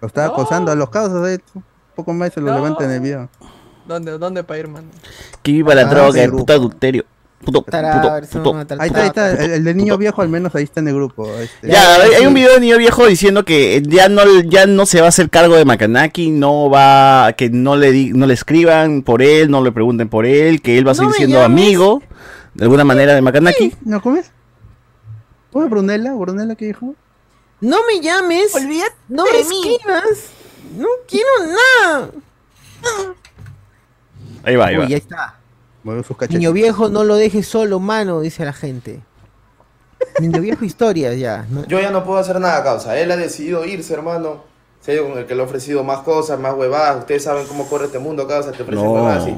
Lo 0.00 0.08
estaba 0.08 0.26
No. 0.28 0.32
acosando 0.34 0.72
a 0.72 0.74
los 0.74 0.90
cauces 0.90 1.16
ahí. 1.22 1.38
Un 1.54 1.62
poco 1.94 2.12
más 2.12 2.30
y 2.30 2.34
se 2.34 2.40
lo 2.40 2.48
No. 2.48 2.54
levanta 2.56 2.84
en 2.84 2.90
el 2.90 3.00
video. 3.00 3.28
¿Dónde, 3.86 4.18
dónde 4.18 4.42
para 4.44 4.60
ir, 4.60 4.68
mano? 4.68 4.88
Que 5.42 5.52
viva 5.52 5.74
la 5.74 5.82
Ah, 5.82 5.84
droga, 5.86 6.22
el 6.22 6.30
puto 6.32 6.52
adulterio. 6.52 7.04
puto, 7.44 7.62
Tará, 7.62 8.20
puto, 8.20 8.42
puto. 8.42 8.66
Ahí 8.78 8.88
está, 8.88 9.00
ahí 9.02 9.06
está. 9.08 9.30
El, 9.44 9.50
el 9.52 9.64
de 9.64 9.74
niño 9.74 9.96
viejo 9.96 10.20
al 10.22 10.28
menos 10.28 10.54
ahí 10.54 10.64
está 10.64 10.80
en 10.80 10.88
el 10.88 10.94
grupo. 10.94 11.26
este. 11.38 11.68
Ya, 11.68 11.94
hay, 12.02 12.10
hay 12.14 12.26
un 12.26 12.34
video 12.34 12.52
de 12.54 12.60
niño 12.60 12.76
viejo 12.76 13.06
diciendo 13.06 13.44
que 13.44 13.82
ya 13.86 14.08
no, 14.08 14.22
ya 14.42 14.66
no 14.66 14.86
se 14.86 15.00
va 15.00 15.06
a 15.06 15.08
hacer 15.10 15.30
cargo 15.30 15.56
de 15.56 15.64
Makanaki, 15.64 16.30
no 16.30 16.68
va, 16.68 17.32
que 17.36 17.48
no 17.48 17.76
le 17.76 17.92
di- 17.92 18.12
no 18.12 18.26
le 18.26 18.34
escriban 18.34 19.02
por 19.02 19.22
él, 19.22 19.50
no 19.50 19.62
le 19.64 19.72
pregunten 19.72 20.08
por 20.08 20.26
él, 20.26 20.60
que 20.62 20.76
él 20.78 20.86
va 20.86 20.90
a 20.90 20.94
No 20.94 20.98
seguir 20.98 21.10
me 21.12 21.16
siendo 21.16 21.40
llames. 21.40 21.64
amigo 21.64 22.02
de 22.54 22.64
alguna 22.64 22.84
manera 22.84 23.14
de 23.14 23.22
Makanaki. 23.22 23.74
¿No 23.84 24.02
comes? 24.02 24.30
¿Cómo 25.52 25.64
es 25.64 25.70
Brunella? 25.70 26.12
¿Brunella 26.14 26.54
qué 26.54 26.66
dijo? 26.66 26.94
No 27.60 27.78
me 27.86 28.00
llames. 28.00 28.52
no 29.08 29.24
me 29.24 29.40
escribas. 29.40 30.30
No 30.76 30.86
quiero 31.08 31.28
nada. 31.82 32.10
Ahí 34.44 34.56
va, 34.56 34.66
ahí 34.66 34.76
va. 34.76 34.84
Uy, 34.84 34.90
ya 34.90 34.96
está. 34.96 35.34
Mueve 35.82 36.02
sus 36.04 36.16
cachetes. 36.16 36.38
Niño 36.38 36.52
viejo, 36.52 36.88
no 36.88 37.04
lo 37.04 37.16
dejes 37.16 37.46
solo, 37.46 37.80
mano, 37.80 38.20
dice 38.20 38.44
la 38.44 38.52
gente. 38.52 39.00
Niño 40.20 40.40
viejo, 40.40 40.64
historias 40.64 41.16
ya. 41.18 41.46
¿no? 41.50 41.66
Yo 41.66 41.80
ya 41.80 41.90
no 41.90 42.04
puedo 42.04 42.18
hacer 42.18 42.38
nada, 42.40 42.62
causa. 42.62 42.98
Él 42.98 43.10
ha 43.10 43.16
decidido 43.16 43.64
irse, 43.64 43.92
hermano. 43.92 44.44
Sé 44.80 44.96
yo 44.96 45.08
con 45.08 45.18
el 45.18 45.26
que 45.26 45.34
le 45.34 45.42
he 45.42 45.44
ofrecido 45.44 45.84
más 45.84 46.00
cosas, 46.00 46.38
más 46.38 46.54
huevadas. 46.54 46.98
Ustedes 47.00 47.24
saben 47.24 47.46
cómo 47.46 47.68
corre 47.68 47.86
este 47.86 47.98
mundo, 47.98 48.26
causa. 48.26 48.52
Te 48.52 48.62
ofrecen 48.62 48.84
No. 48.84 48.92
huevadas 48.92 49.22
así. 49.24 49.36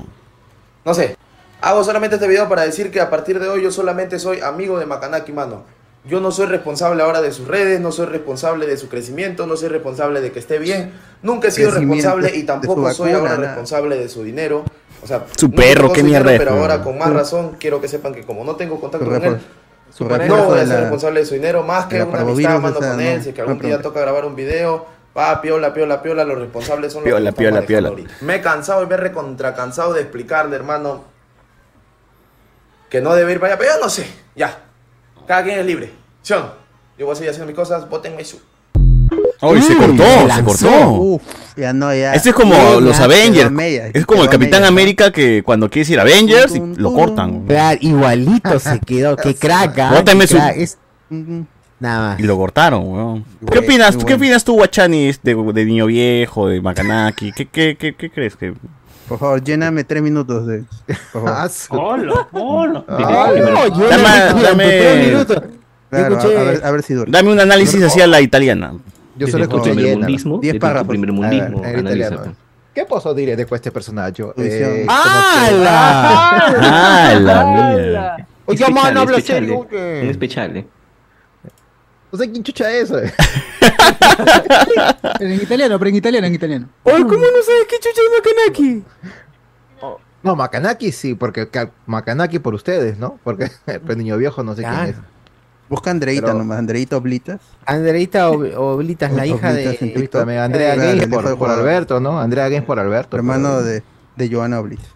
No 0.84 0.94
sé. 0.94 1.16
Hago 1.60 1.82
solamente 1.84 2.16
este 2.16 2.28
video 2.28 2.48
para 2.48 2.62
decir 2.62 2.90
que 2.90 3.00
a 3.00 3.08
partir 3.10 3.38
de 3.40 3.48
hoy 3.48 3.62
yo 3.62 3.70
solamente 3.70 4.18
soy 4.18 4.40
amigo 4.40 4.78
de 4.78 4.86
Makanaki, 4.86 5.32
mano. 5.32 5.64
Yo 6.04 6.20
no 6.20 6.32
soy 6.32 6.46
responsable 6.46 7.02
ahora 7.02 7.20
de 7.22 7.30
sus 7.30 7.46
redes, 7.46 7.80
no 7.80 7.92
soy 7.92 8.06
responsable 8.06 8.66
de 8.66 8.76
su 8.76 8.88
crecimiento, 8.88 9.46
no 9.46 9.56
soy 9.56 9.68
responsable 9.68 10.20
de 10.20 10.32
que 10.32 10.40
esté 10.40 10.58
bien. 10.58 10.92
Nunca 11.22 11.48
he 11.48 11.50
sido 11.52 11.70
responsable 11.70 12.34
y 12.34 12.42
tampoco 12.42 12.92
soy 12.92 13.12
ahora 13.12 13.36
nada. 13.36 13.46
responsable 13.48 13.96
de 13.96 14.08
su 14.08 14.24
dinero. 14.24 14.64
O 15.02 15.06
sea, 15.06 15.24
Su 15.36 15.50
perro, 15.50 15.92
qué 15.92 16.02
mierda 16.02 16.32
es, 16.32 16.38
Pero 16.38 16.52
ahora 16.52 16.82
con 16.82 16.98
más 16.98 17.08
Su- 17.08 17.14
razón 17.14 17.56
quiero 17.58 17.80
que 17.80 17.86
sepan 17.88 18.12
que 18.14 18.22
como 18.24 18.44
no 18.44 18.56
tengo 18.56 18.80
contacto 18.80 19.06
con 19.06 19.22
él, 19.24 19.40
su 19.92 20.04
no 20.04 20.44
voy 20.46 20.58
a 20.58 20.66
ser 20.66 20.80
responsable 20.80 21.20
de 21.20 21.26
su 21.26 21.34
dinero, 21.34 21.62
más 21.62 21.86
que 21.86 22.02
una 22.02 22.20
amistad, 22.20 22.56
esa, 22.56 22.72
con 22.72 22.96
no, 22.96 23.00
él. 23.00 23.22
Si 23.22 23.28
es 23.28 23.34
que 23.34 23.40
algún 23.40 23.58
no 23.58 23.62
día 23.64 23.80
toca 23.80 24.00
grabar 24.00 24.24
un 24.24 24.34
video, 24.34 24.86
va, 25.16 25.40
piola, 25.40 25.72
piola, 25.72 26.02
piola, 26.02 26.24
los 26.24 26.38
responsables 26.38 26.92
son 26.92 27.02
los 27.02 27.10
Piola, 27.10 27.20
que 27.24 27.28
están 27.28 27.44
piola, 27.44 27.66
piola. 27.66 27.88
ahorita. 27.90 28.14
Me 28.22 28.36
he 28.36 28.40
cansado 28.40 28.82
y 28.82 28.86
me 28.86 28.94
he 28.94 28.98
recontra 28.98 29.54
cansado 29.54 29.92
de 29.92 30.00
explicarle, 30.02 30.56
hermano, 30.56 31.04
que 32.90 33.00
no 33.00 33.14
debe 33.14 33.32
ir 33.32 33.40
para 33.40 33.54
allá, 33.54 33.58
pero 33.60 33.74
yo 33.74 33.80
no 33.80 33.88
sé, 33.88 34.06
ya. 34.34 34.64
Cada 35.32 35.44
quien 35.44 35.60
es 35.60 35.64
libre. 35.64 35.90
¿Sí 36.20 36.34
o 36.34 36.40
no? 36.40 36.46
Yo 36.98 37.06
voy 37.06 37.14
a 37.14 37.16
seguir 37.16 37.30
haciendo 37.30 37.46
mis 37.46 37.56
cosas, 37.56 37.88
voten 37.88 38.22
su. 38.22 38.38
Uy, 39.40 39.62
se 39.62 39.74
Mm, 39.74 39.78
cortó, 39.78 40.02
se 40.04 40.18
se 40.20 40.26
lanzó. 40.26 40.44
cortó. 40.70 40.90
Uf, 40.92 41.22
ya 41.56 41.72
no, 41.72 41.94
ya. 41.94 42.12
Este 42.14 42.28
es 42.28 42.34
como 42.34 42.54
los 42.80 43.00
Avengers. 43.00 43.50
media, 43.50 43.86
es 43.94 44.04
como 44.04 44.24
el 44.24 44.28
Capitán 44.28 44.60
media. 44.60 44.68
América 44.68 45.10
que 45.10 45.42
cuando 45.42 45.70
quiere 45.70 45.84
decir 45.86 45.98
Avengers 46.00 46.54
y 46.54 46.58
Tum, 46.58 46.74
lo 46.76 46.92
cortan. 46.92 47.46
Claro, 47.46 47.78
igualito 47.80 48.58
se 48.60 48.78
quedó. 48.80 49.16
Qué 49.16 49.34
crack. 49.40 49.78
¿ah? 49.78 49.92
Bótame 49.94 50.26
Qué 50.26 50.28
su- 50.28 50.36
es- 50.36 50.76
Mm, 51.08 51.40
Nada 51.80 52.08
más. 52.10 52.20
Y 52.20 52.24
lo 52.24 52.36
cortaron, 52.36 52.86
weón. 52.92 53.24
¿Qué 53.24 53.28
Bueno, 53.46 53.60
opinas, 53.62 53.96
¿qué 54.04 54.12
opinas 54.14 54.44
tú, 54.44 54.52
Guachani, 54.52 55.12
de, 55.22 55.34
de 55.54 55.64
Niño 55.64 55.86
Viejo, 55.86 56.46
de 56.48 56.60
Makanaki? 56.60 57.32
¿Qué, 57.32 57.46
qué, 57.46 57.74
qué, 57.78 57.94
qué 57.94 58.10
crees 58.10 58.36
que...? 58.36 58.52
Por 59.12 59.18
favor, 59.18 59.44
lléname 59.44 59.84
tres 59.84 60.02
minutos 60.02 60.46
de. 60.46 60.64
Por 60.86 60.96
favor. 61.22 61.28
Ah, 61.28 61.48
Hola, 61.68 62.28
hola. 62.32 62.84
Ah, 62.88 63.30
Dame- 63.34 64.42
dame- 64.42 64.64
tres 64.64 65.06
minutos. 65.06 65.42
Claro, 65.90 66.14
a, 66.16 66.18
escuché- 66.18 66.38
a 66.38 66.42
ver, 66.44 66.60
a 66.64 66.70
ver 66.70 66.82
si 66.82 66.94
dura. 66.94 67.10
Dame 67.10 67.30
un 67.30 67.38
análisis 67.38 67.82
hacia 67.82 68.06
la 68.06 68.22
italiana. 68.22 68.72
Yo 69.16 69.26
solo 69.26 69.44
escuché 69.44 69.72
primer 69.74 69.84
llena. 69.84 70.06
párrafos. 70.60 70.88
primer 70.88 71.10
ver, 71.10 71.20
mundismo, 71.20 71.58
en 71.62 71.78
analiza, 71.80 72.06
italiano. 72.06 72.36
¿Qué 72.74 72.84
posso 72.86 73.12
dire 73.12 73.36
de 73.36 73.46
este 73.50 73.70
personaje? 73.70 74.24
Eh, 74.38 74.86
¡Hala! 74.88 76.38
¡Ah, 76.62 77.14
la 77.20 77.44
mía! 77.44 78.26
Oye, 78.46 78.64
mano, 78.70 79.00
habla 79.02 79.18
Speciale, 79.18 79.46
serio. 79.46 80.66
No 82.12 82.18
sé 82.18 82.30
quién 82.30 82.42
chucha 82.44 82.70
es 82.70 82.84
eso. 82.84 82.98
eh. 82.98 83.12
Pero 85.18 85.30
en 85.30 85.40
italiano, 85.40 85.78
pero 85.78 85.88
en 85.88 85.96
italiano, 85.96 86.26
en 86.26 86.34
italiano. 86.34 86.68
Oye, 86.84 87.02
¿cómo 87.02 87.16
no 87.16 87.42
sabes 87.42 87.66
qué 87.68 87.76
chucha 87.76 88.00
es 88.00 88.46
Makanaki? 88.52 88.84
No, 90.22 90.36
Makanaki 90.36 90.92
sí, 90.92 91.14
porque 91.14 91.48
Makanaki 91.86 92.38
por 92.38 92.54
ustedes, 92.54 92.96
¿no? 92.98 93.18
Porque 93.24 93.50
el 93.66 93.98
niño 93.98 94.16
viejo 94.18 94.42
no 94.42 94.54
sé 94.54 94.62
quién 94.62 94.74
es. 94.90 94.96
Busca 95.68 95.90
Andreita 95.90 96.26
Pero- 96.26 96.38
nomás, 96.38 96.58
Andreita 96.58 96.96
Oblitas. 96.98 97.40
Andreita 97.64 98.28
Ob- 98.30 98.54
Oblitas, 98.56 99.10
la 99.12 99.26
hija 99.26 99.50
Oblitas 99.50 99.54
de. 99.54 99.78
Andrea 100.76 100.94
hijo 100.94 101.08
por, 101.08 101.38
por 101.38 101.50
Alberto, 101.50 101.98
¿no? 101.98 102.20
Andrea 102.20 102.48
Games 102.50 102.66
por 102.66 102.78
Alberto. 102.78 103.16
Hermano 103.16 103.54
por- 103.54 103.62
de, 103.64 103.82
de 104.16 104.28
Joana 104.30 104.60
Oblitas. 104.60 104.86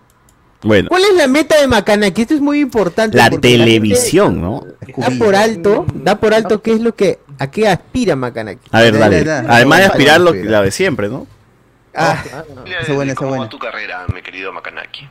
Bueno, 0.66 0.88
¿Cuál 0.88 1.02
es 1.04 1.14
la 1.14 1.26
meta 1.28 1.60
de 1.60 1.66
Makanaki? 1.66 2.22
Esto 2.22 2.34
es 2.34 2.40
muy 2.40 2.60
importante. 2.60 3.16
la 3.16 3.30
porque 3.30 3.48
gente 3.48 3.64
televisión, 3.64 4.40
¿no? 4.40 4.64
Da 4.96 5.10
por 5.18 5.34
alto, 5.36 5.86
da 5.94 6.18
por 6.18 6.34
alto 6.34 6.60
qué 6.62 6.72
es 6.72 6.80
lo 6.80 6.94
que, 6.94 7.18
a 7.38 7.50
qué 7.50 7.68
aspira 7.68 8.16
Makanaki. 8.16 8.68
A 8.72 8.80
ver, 8.82 8.98
dale. 8.98 9.30
Además 9.48 9.78
de 9.80 9.84
aspirar 9.86 10.20
lo, 10.20 10.32
la 10.34 10.62
de 10.62 10.70
siempre, 10.70 11.08
¿no? 11.08 11.26
Ah, 11.94 12.22
Esa 12.80 12.92
buena, 12.92 13.12
esa 13.12 13.18
¿Cómo 13.18 13.30
buena. 13.30 13.44
va 13.44 13.48
tu 13.50 13.58
carrera, 13.58 14.04
mi 14.12 14.20
querido 14.22 14.52
Makanaki? 14.52 15.08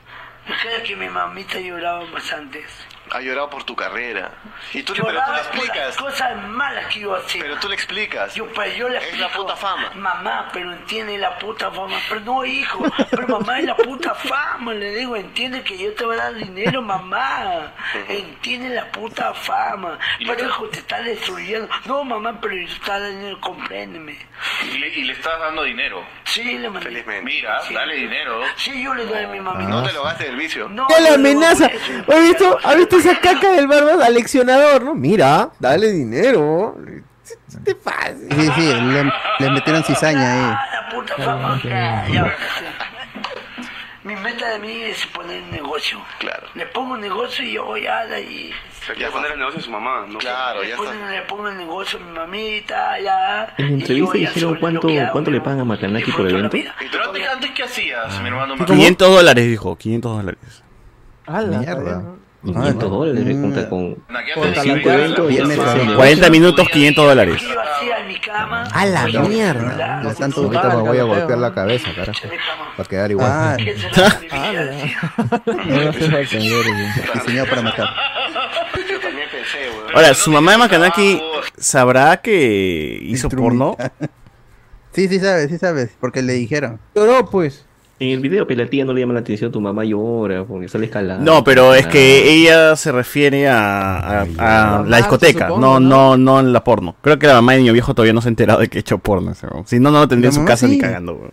Creo 0.62 0.84
que 0.86 0.96
mi 0.96 1.10
mamita 1.10 1.60
lloraba 1.60 2.04
bastante. 2.12 2.63
Ha 3.12 3.22
llorado 3.22 3.50
por 3.50 3.63
tu 3.63 3.76
carrera. 3.76 4.32
Y 4.74 4.82
tú, 4.84 4.94
pero 4.94 5.06
tú 5.06 5.12
le 5.12 5.13
Lloraba 5.13 5.26
por 5.26 5.36
las 5.38 5.48
explicas. 5.48 5.98
cosas 5.98 6.44
malas 6.48 6.88
que 6.88 7.00
yo 7.02 7.15
hacía. 7.15 7.41
Pero 7.44 7.58
tú 7.60 7.70
le 7.70 7.76
explicas. 7.76 8.34
Yo, 8.36 8.48
pues, 8.54 8.76
yo 8.76 8.89
le 8.89 8.98
Es 8.98 9.04
explico, 9.04 9.28
la 9.30 9.36
puta 9.36 9.56
fama. 9.56 9.91
Mamá, 9.96 10.50
pero 10.52 10.72
entiende 10.74 11.18
la 11.18 11.38
puta 11.38 11.72
fama. 11.72 11.98
Pero 12.10 12.22
no, 12.22 12.44
hijo, 12.46 12.84
pero 13.12 13.28
mamá 13.28 13.60
es 13.60 13.65
la 13.65 13.76
puta 13.78 14.15
fama. 14.15 14.74
Le 14.74 14.96
digo, 14.96 15.15
entiende 15.15 15.63
que 15.63 15.78
yo 15.78 15.94
te 15.94 16.04
voy 16.06 16.15
a 16.18 16.24
dar 16.24 16.34
dinero, 16.36 16.82
mamá. 16.82 17.74
Entiende 18.08 18.70
la 18.70 18.91
puta 18.91 19.34
fama. 19.34 19.98
Pero 20.26 20.46
hijo, 20.48 20.68
te 20.70 20.80
está 20.80 21.02
destruyendo. 21.02 21.70
No, 21.86 22.04
mamá, 22.04 22.39
pero 22.41 22.56
yo 22.56 22.68
te 22.68 22.74
está 22.74 23.00
dando 23.00 23.18
dinero, 23.18 23.39
compréndeme. 23.41 24.18
Y 24.74 24.78
le, 24.80 24.88
y 24.89 25.04
le 25.04 25.13
estás 25.13 25.39
dando 25.39 25.63
dinero. 25.63 26.04
Sí, 26.24 26.44
le 26.58 26.70
mandé. 26.70 26.89
Felizmente. 26.89 27.22
Mira, 27.24 27.62
Sí. 27.62 27.74
dale 27.74 27.96
dinero. 27.96 28.41
Sí, 28.58 28.84
yo 28.84 28.94
le 28.94 29.06
doy 29.06 29.24
a 29.24 29.28
mi 29.28 29.39
mamita. 29.39 29.70
No 29.70 29.84
te 29.84 29.94
lo 29.94 30.04
gastes 30.04 30.28
del 30.28 30.36
vicio. 30.36 30.68
No, 30.70 30.88
¿Qué 30.88 31.02
la 31.02 31.13
amenaza? 31.15 31.65
¿Has 31.65 32.22
visto, 32.22 32.58
¿Has 32.63 32.76
visto 32.78 32.94
esa 32.97 33.19
caca 33.19 33.51
del 33.51 33.67
barba 33.67 34.05
aleccionador, 34.05 34.84
no? 34.84 34.95
Mira, 34.95 35.49
dale 35.60 35.91
dinero. 35.91 36.75
¿Qué 37.25 37.58
te 37.63 37.75
pasa? 37.75 38.13
Sí, 38.31 38.49
sí, 38.55 38.73
le, 38.73 39.12
le 39.39 39.49
metieron 39.51 39.84
cizaña 39.84 40.34
ahí. 40.34 40.55
Ah, 40.55 40.67
la 40.71 40.89
puta 40.89 41.15
fama. 41.15 41.62
Mi 44.03 44.15
meta 44.17 44.49
de 44.51 44.60
mí 44.60 44.84
es 44.84 45.03
poner 45.08 45.41
un 45.41 45.49
negocio. 45.49 45.99
Claro. 46.19 46.45
Le 46.53 46.67
pongo 46.67 46.93
un 46.93 47.01
negocio 47.01 47.43
y 47.43 47.53
yo 47.53 47.65
voy 47.65 47.88
a 47.88 48.19
y 48.19 48.51
Ya 48.99 49.10
poner 49.10 49.31
el 49.31 49.39
negocio 49.39 49.60
a 49.60 49.63
su 49.63 49.71
mamá, 49.71 50.05
¿no? 50.08 50.19
Claro, 50.19 50.62
ya 50.62 50.67
le, 50.67 50.73
está. 50.75 50.84
pongo, 50.91 51.10
le 51.10 51.21
pongo 51.23 51.47
el 51.49 51.58
negocio 51.58 51.97
a 51.99 52.03
mi 52.03 52.12
mamita, 52.12 52.99
ya. 52.99 53.55
En 53.58 53.65
la 53.65 53.71
entrevista 53.73 54.17
dijeron 54.19 54.58
cuánto, 54.60 54.88
hago, 54.88 55.12
cuánto 55.12 55.31
le 55.31 55.41
pagan 55.41 55.62
a 55.62 55.65
Makanaki 55.65 56.12
por 56.12 56.25
la 56.25 56.38
evento. 56.38 56.55
Pero 56.91 57.03
antes, 57.03 57.27
antes 57.27 57.51
¿qué 57.51 57.63
hacías, 57.63 58.21
mi 58.21 58.27
hermano? 58.27 58.63
500 58.63 59.10
dólares, 59.10 59.47
dijo. 59.47 59.75
500 59.75 60.17
dólares. 60.17 60.63
Mierda. 61.27 62.03
500 62.45 62.89
dólares 62.89 63.23
Mm. 63.23 63.27
le 63.27 63.34
junta 63.36 63.69
con 63.69 63.95
Por 64.36 64.55
cinco 64.55 64.89
eventos 64.89 65.25
y 65.31 65.36
Bien 65.36 65.43
hace 65.45 65.53
hecho. 65.53 65.63
ese 65.65 65.75
negocio. 65.77 65.95
40 65.97 66.29
minutos, 66.29 66.67
500 66.69 67.05
dólares. 67.08 67.41
A 68.73 68.86
la 68.86 69.05
mierda. 69.08 70.01
Ya 70.03 70.13
tanto- 70.13 70.41
Ahorita 70.43 70.69
me 70.69 70.81
voy 70.81 70.97
a 70.97 71.03
golpear 71.03 71.38
la 71.39 71.53
cabeza, 71.53 71.89
carajo. 71.95 72.19
Para 72.77 72.89
quedar 72.89 73.12
igual. 73.12 73.31
Ah, 73.31 73.58
mi 73.58 73.65
vida, 73.65 74.71
diseñado 77.13 77.47
para 77.49 77.62
matar. 77.62 77.88
Ahora, 79.93 80.13
¿su 80.13 80.31
mamá 80.31 80.51
de 80.53 80.58
Makanaki 80.58 81.21
sabrá 81.58 82.17
que 82.17 82.99
hizo 83.03 83.29
porno? 83.29 83.77
Sí, 84.91 85.08
sí 85.08 85.19
sabes, 85.19 85.49
sí 85.49 85.58
sabes, 85.58 85.91
porque 85.99 86.21
le 86.21 86.34
dijeron. 86.34 86.79
Lloró, 86.95 87.29
pues. 87.29 87.65
En 87.97 88.10
el 88.10 88.19
video, 88.19 88.45
pues 88.45 88.58
la 88.58 88.65
tía 88.67 88.84
no 88.84 88.91
le 88.91 88.99
llama 88.99 89.13
la 89.13 89.21
atención, 89.21 89.53
tu 89.53 89.62
mamá 89.62 89.86
llora 89.86 90.43
porque 90.43 90.67
sale 90.67 90.86
escalada. 90.88 91.21
No, 91.21 91.45
pero 91.45 91.73
es 91.73 91.88
que 91.88 92.29
ella 92.29 92.75
se 92.75 92.91
refiere 92.91 93.47
a, 93.47 94.21
a- 94.38 94.79
a 94.79 94.84
la 94.84 94.97
discoteca, 94.97 95.47
no, 95.47 95.79
no, 95.79 96.17
no 96.17 96.39
en 96.41 96.51
la 96.51 96.62
porno. 96.62 96.95
Creo 97.01 97.17
que 97.17 97.27
la 97.27 97.36
mamá 97.36 97.53
de 97.53 97.60
niño 97.60 97.71
viejo 97.71 97.93
todavía 97.95 98.12
no 98.12 98.21
se 98.21 98.27
ha 98.27 98.31
enterado 98.31 98.60
de 98.60 98.67
que 98.67 98.79
ha 98.79 98.81
hecho 98.81 98.97
porno. 98.97 99.34
Si 99.65 99.79
no, 99.79 99.91
no 99.91 99.99
lo 99.99 100.08
tendría 100.10 100.29
en 100.29 100.36
su 100.36 100.43
casa 100.43 100.67
ni 100.67 100.77
cagando. 100.77 101.13
weón. 101.13 101.31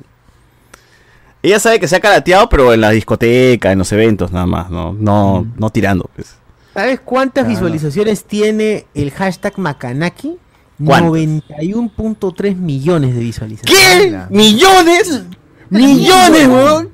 Ella 1.42 1.58
sabe 1.58 1.80
que 1.80 1.88
se 1.88 1.96
ha 1.96 2.00
carateado, 2.00 2.48
pero 2.48 2.72
en 2.72 2.80
la 2.80 2.90
discoteca, 2.90 3.72
en 3.72 3.78
los 3.80 3.90
eventos, 3.90 4.30
nada 4.30 4.46
más, 4.46 4.70
no, 4.70 4.92
no, 4.92 5.44
no 5.56 5.70
tirando. 5.70 6.08
Pues. 6.14 6.36
¿Sabes 6.74 7.00
cuántas 7.00 7.42
Ah, 7.44 7.48
no. 7.48 7.54
visualizaciones 7.54 8.22
tiene 8.24 8.86
el 8.94 9.10
hashtag 9.10 9.58
Makanaki? 9.58 10.36
¿Cuántas? 10.84 11.10
91.3 11.10 12.54
millones 12.56 13.14
de 13.16 13.20
visualizaciones. 13.20 13.98
¿Qué? 14.12 14.18
¿Millones? 14.30 15.24
¡Millones, 15.72 16.48
weón! 16.48 16.90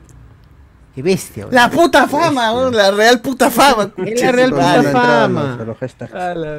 Qué 0.94 1.02
bestia, 1.02 1.44
weón. 1.44 1.54
La 1.54 1.68
puta 1.68 2.06
fama, 2.06 2.52
weón, 2.52 2.76
la 2.76 2.90
real 2.92 3.20
puta 3.20 3.50
fama. 3.52 3.90
Es 4.04 4.22
la 4.22 4.32
real 4.32 4.50
No, 4.50 4.56
puta 4.56 4.82
no 4.82 4.90
fama. 4.92 5.58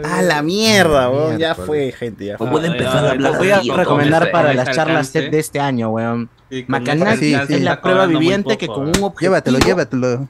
A 0.04 0.22
la 0.22 0.42
mierda, 0.42 1.10
weón, 1.10 1.38
ya 1.38 1.56
fue, 1.56 1.92
gente, 1.92 2.26
ya 2.26 2.38
fue. 2.38 2.50
Puedo 2.50 2.66
empezar 2.66 3.06
a 3.06 3.12
hablar 3.12 3.38
voy 3.38 3.52
a 3.52 3.60
Voy 3.60 3.70
a 3.70 3.78
recomendar 3.78 4.32
para 4.32 4.54
las 4.54 4.76
charlas. 4.76 5.12
TED 5.12 5.32
de 5.32 5.40
este 5.40 5.60
año, 5.60 5.90
weón. 5.90 6.30
Ese 6.50 7.44
es 7.56 7.62
la 7.62 7.82
prueba 7.82 8.06
viviente 8.06 8.58
que 8.58 8.68
con 8.68 8.88
eh. 8.88 8.92
un 8.98 9.04
objetivo 9.04 9.20
Llévatelo, 9.20 9.60
llévatelo. 9.60 10.28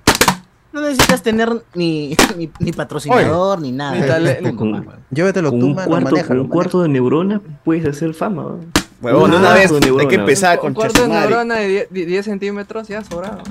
No 0.71 0.81
necesitas 0.81 1.23
tener 1.23 1.49
ni, 1.73 2.15
ni, 2.37 2.51
ni 2.59 2.71
patrocinador 2.71 3.59
ni 3.59 3.71
nada. 3.71 3.97
Con, 4.55 4.87
Llévatelo 5.09 5.49
con 5.49 5.59
tú, 5.59 5.65
un 5.67 5.75
mano, 5.75 5.87
cuarto, 5.87 6.09
manéjalo, 6.11 6.41
un 6.43 6.47
cuarto 6.47 6.81
de 6.83 6.89
neurona 6.89 7.41
puedes 7.63 7.87
hacer 7.87 8.13
fama. 8.13 8.43
weón. 8.43 8.71
Huevón, 9.01 9.33
una 9.33 9.53
vez 9.53 9.69
cuarto 9.69 9.95
de 9.95 10.01
hay 10.01 10.07
que 10.07 10.15
empezar 10.15 10.59
con 10.59 10.69
Un 10.69 10.73
cuarto 10.75 11.01
de 11.03 11.07
neurona 11.07 11.55
de 11.55 11.67
10 11.67 11.89
de 11.91 12.05
10 12.05 12.25
centímetros 12.25 12.87
ya 12.87 13.03
sobrado. 13.03 13.41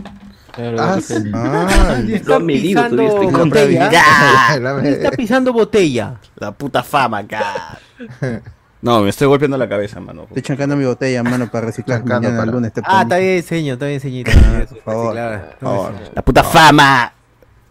Ah, 0.56 0.98
ah, 1.34 2.00
Lo 2.24 2.36
han 2.36 2.46
medido 2.46 2.82
pisando 2.82 3.02
este 3.02 3.26
botella. 3.26 3.90
Ya. 3.92 4.58
¿Quién 4.80 4.86
está 4.94 5.10
pisando 5.12 5.52
botella? 5.52 6.20
La 6.36 6.52
puta 6.52 6.82
fama 6.82 7.18
acá. 7.18 7.78
No, 8.80 9.00
me 9.00 9.08
estoy 9.10 9.26
golpeando 9.26 9.56
la 9.56 9.68
cabeza, 9.68 9.98
mano. 9.98 10.22
Estoy 10.28 10.42
chancando 10.42 10.76
mi 10.76 10.84
botella, 10.84 11.24
mano, 11.24 11.50
para 11.50 11.66
reciclar. 11.66 12.04
Mañana 12.04 12.28
para- 12.36 12.44
el 12.44 12.50
lunes 12.52 12.72
te 12.72 12.80
Ah, 12.84 13.02
está 13.02 13.16
bien, 13.18 13.42
señor, 13.42 13.72
está 13.74 13.86
bien, 13.86 13.98
señorita. 13.98 14.30
Por 14.68 14.82
favor, 14.84 15.16
por 15.16 15.58
favor. 15.58 15.92
La 16.14 16.22
puta 16.22 16.44
fama. 16.44 17.12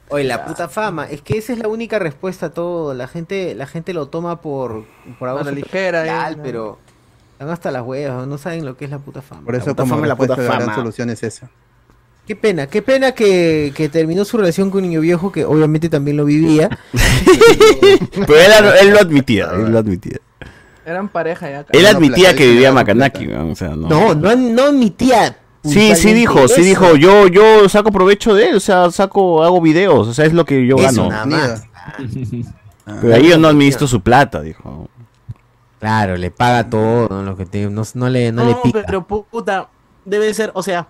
Oye, 0.10 0.26
la 0.26 0.44
puta 0.46 0.68
fama, 0.68 1.06
es 1.10 1.22
que 1.22 1.38
esa 1.38 1.54
es 1.54 1.60
la 1.60 1.70
única 1.70 1.98
respuesta 1.98 2.48
a 2.48 2.50
todo. 2.50 2.94
La 2.94 3.08
gente, 3.08 3.56
la 3.56 3.68
gente 3.68 3.94
lo 3.94 4.08
toma 4.10 4.42
por, 4.42 4.84
por 5.18 5.30
algo 5.30 5.50
ligera, 5.50 6.30
eh, 6.30 6.36
¿no? 6.36 6.44
pero 6.44 6.80
están 7.38 7.52
hasta 7.52 7.70
las 7.70 7.84
huevas, 7.84 8.26
no 8.26 8.40
saben 8.40 8.66
lo 8.66 8.76
que 8.76 8.86
es 8.86 8.92
la 8.92 8.98
puta 8.98 9.22
fama. 9.22 9.46
Por 9.46 9.54
eso 9.54 9.66
puta 9.66 9.84
como 9.84 9.94
fama, 9.94 10.08
la 10.08 10.16
puta 10.16 10.30
respuesta 10.30 10.54
la 10.54 10.56
gran 10.56 10.70
fama. 10.70 10.76
solución 10.76 11.12
es 11.12 11.22
esa. 11.22 11.52
Qué 12.26 12.36
pena, 12.36 12.66
qué 12.66 12.82
pena 12.82 13.12
que, 13.12 13.72
que 13.76 13.90
terminó 13.90 14.26
su 14.26 14.38
relación 14.38 14.72
con 14.72 14.84
un 14.84 14.90
niño 14.90 15.02
viejo 15.02 15.32
que 15.32 15.46
obviamente 15.46 15.88
también 15.88 16.18
lo 16.18 16.26
vivía. 16.26 16.68
Pero 18.26 18.40
él, 18.40 18.52
él 18.82 18.90
lo 18.90 19.00
admitía, 19.00 19.52
él 19.54 19.72
lo 19.72 19.78
admitía. 19.78 20.18
Eran 20.84 21.10
pareja 21.10 21.48
ya. 21.48 21.66
Él 21.70 21.84
no, 21.84 21.90
admitía 21.90 22.36
que 22.36 22.48
vivía 22.48 22.72
Macanaki, 22.72 23.28
weón, 23.28 23.52
o 23.52 23.56
sea, 23.56 23.70
no. 23.70 23.88
No, 23.88 24.16
no, 24.16 24.36
no 24.36 24.64
admitía. 24.64 25.38
Sí, 25.64 25.96
sí 25.96 26.14
dijo, 26.14 26.48
sí 26.48 26.64
dijo, 26.64 26.96
yo, 26.96 27.28
yo 27.28 27.70
saco 27.70 27.92
provecho 27.92 28.34
de 28.34 28.50
él, 28.50 28.56
o 28.56 28.60
sea, 28.60 28.90
saco, 28.90 29.44
hago 29.44 29.62
videos, 29.62 30.08
o 30.08 30.14
sea, 30.14 30.26
es 30.26 30.34
lo 30.34 30.44
que 30.44 30.66
yo 30.66 30.78
Eso 30.78 31.08
gano. 31.08 31.10
nada 31.10 31.26
más. 31.28 31.64
Pero 33.02 33.14
ahí 33.14 33.30
yo 33.30 33.38
no 33.38 33.48
administro 33.48 33.86
su 33.86 34.02
plata, 34.02 34.42
dijo. 34.42 34.90
Claro, 35.80 36.18
le 36.18 36.32
paga 36.32 36.70
todo, 36.70 37.08
¿no? 37.10 37.22
lo 37.24 37.38
que 37.38 37.46
te- 37.46 37.70
no, 37.70 37.84
no 37.94 38.10
le, 38.10 38.32
no, 38.32 38.44
le 38.46 38.52
No, 38.52 38.62
pica. 38.64 38.84
pero 38.86 39.06
puta, 39.06 39.70
debe 40.06 40.34
ser, 40.34 40.52
o 40.56 40.64
sea, 40.64 40.88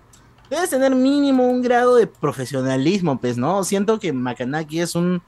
debes 0.50 0.70
tener 0.70 0.96
mínimo 0.96 1.46
un 1.48 1.62
grado 1.62 1.96
de 1.98 2.08
profesionalismo, 2.08 3.18
pues, 3.20 3.38
¿no? 3.38 3.64
Siento 3.64 4.00
que 4.00 4.14
Makanaki 4.14 4.80
es 4.80 4.96
un, 4.96 5.22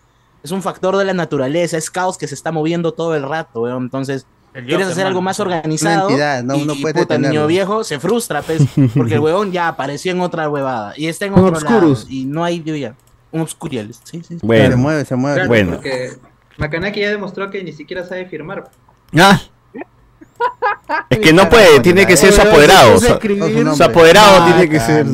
es 0.43 0.51
un 0.51 0.61
factor 0.61 0.95
de 0.95 1.03
la 1.05 1.13
naturaleza, 1.13 1.77
es 1.77 1.89
caos 1.91 2.17
que 2.17 2.27
se 2.27 2.35
está 2.35 2.51
moviendo 2.51 2.93
todo 2.93 3.15
el 3.15 3.23
rato, 3.23 3.61
weón. 3.63 3.83
Entonces, 3.83 4.25
quieres 4.53 4.87
hacer 4.87 5.05
algo 5.05 5.21
más 5.21 5.39
organizado. 5.41 6.07
Una 6.07 6.37
entidad, 6.37 6.43
no, 6.43 6.55
y, 6.55 6.63
no 6.65 6.73
y, 6.73 6.81
puede 6.81 6.93
puta, 6.93 7.17
niño 7.17 7.45
viejo 7.47 7.83
se 7.83 7.99
frustra, 7.99 8.41
pues, 8.41 8.63
porque 8.95 9.15
el 9.15 9.19
weón 9.19 9.51
ya 9.51 9.67
apareció 9.67 10.13
en 10.13 10.21
otra 10.21 10.47
huevada 10.49 10.93
y 10.95 11.07
está 11.07 11.25
en 11.25 11.33
Un 11.33 11.39
otro 11.39 11.59
lado 11.59 11.75
obscurus. 11.89 12.07
y 12.09 12.23
no 12.25 12.43
hay 12.45 12.63
ya. 12.79 12.95
Un 13.31 13.41
obscurial, 13.41 13.93
sí, 13.93 13.99
sí. 14.03 14.23
sí. 14.23 14.39
Se 14.39 14.45
Bueno, 14.45 14.77
mueve, 14.77 15.03
se 15.05 15.15
mueve. 15.15 15.35
Claro, 15.35 15.49
Bueno. 15.49 15.71
porque 15.75 16.13
Makanaki 16.57 17.01
ya 17.01 17.09
demostró 17.09 17.51
que 17.51 17.63
ni 17.63 17.73
siquiera 17.73 18.03
sabe 18.05 18.25
firmar. 18.25 18.69
Ah. 19.17 19.41
Es 21.09 21.19
que 21.19 21.33
no 21.33 21.49
puede, 21.49 21.79
tiene 21.81 22.05
que 22.07 22.17
ser 22.17 22.31
su 22.33 22.41
apoderado. 22.41 22.99
Su, 22.99 23.83
apoderado 23.83 24.45
tiene 24.45 24.69
que 24.69 24.79
ser. 24.79 25.05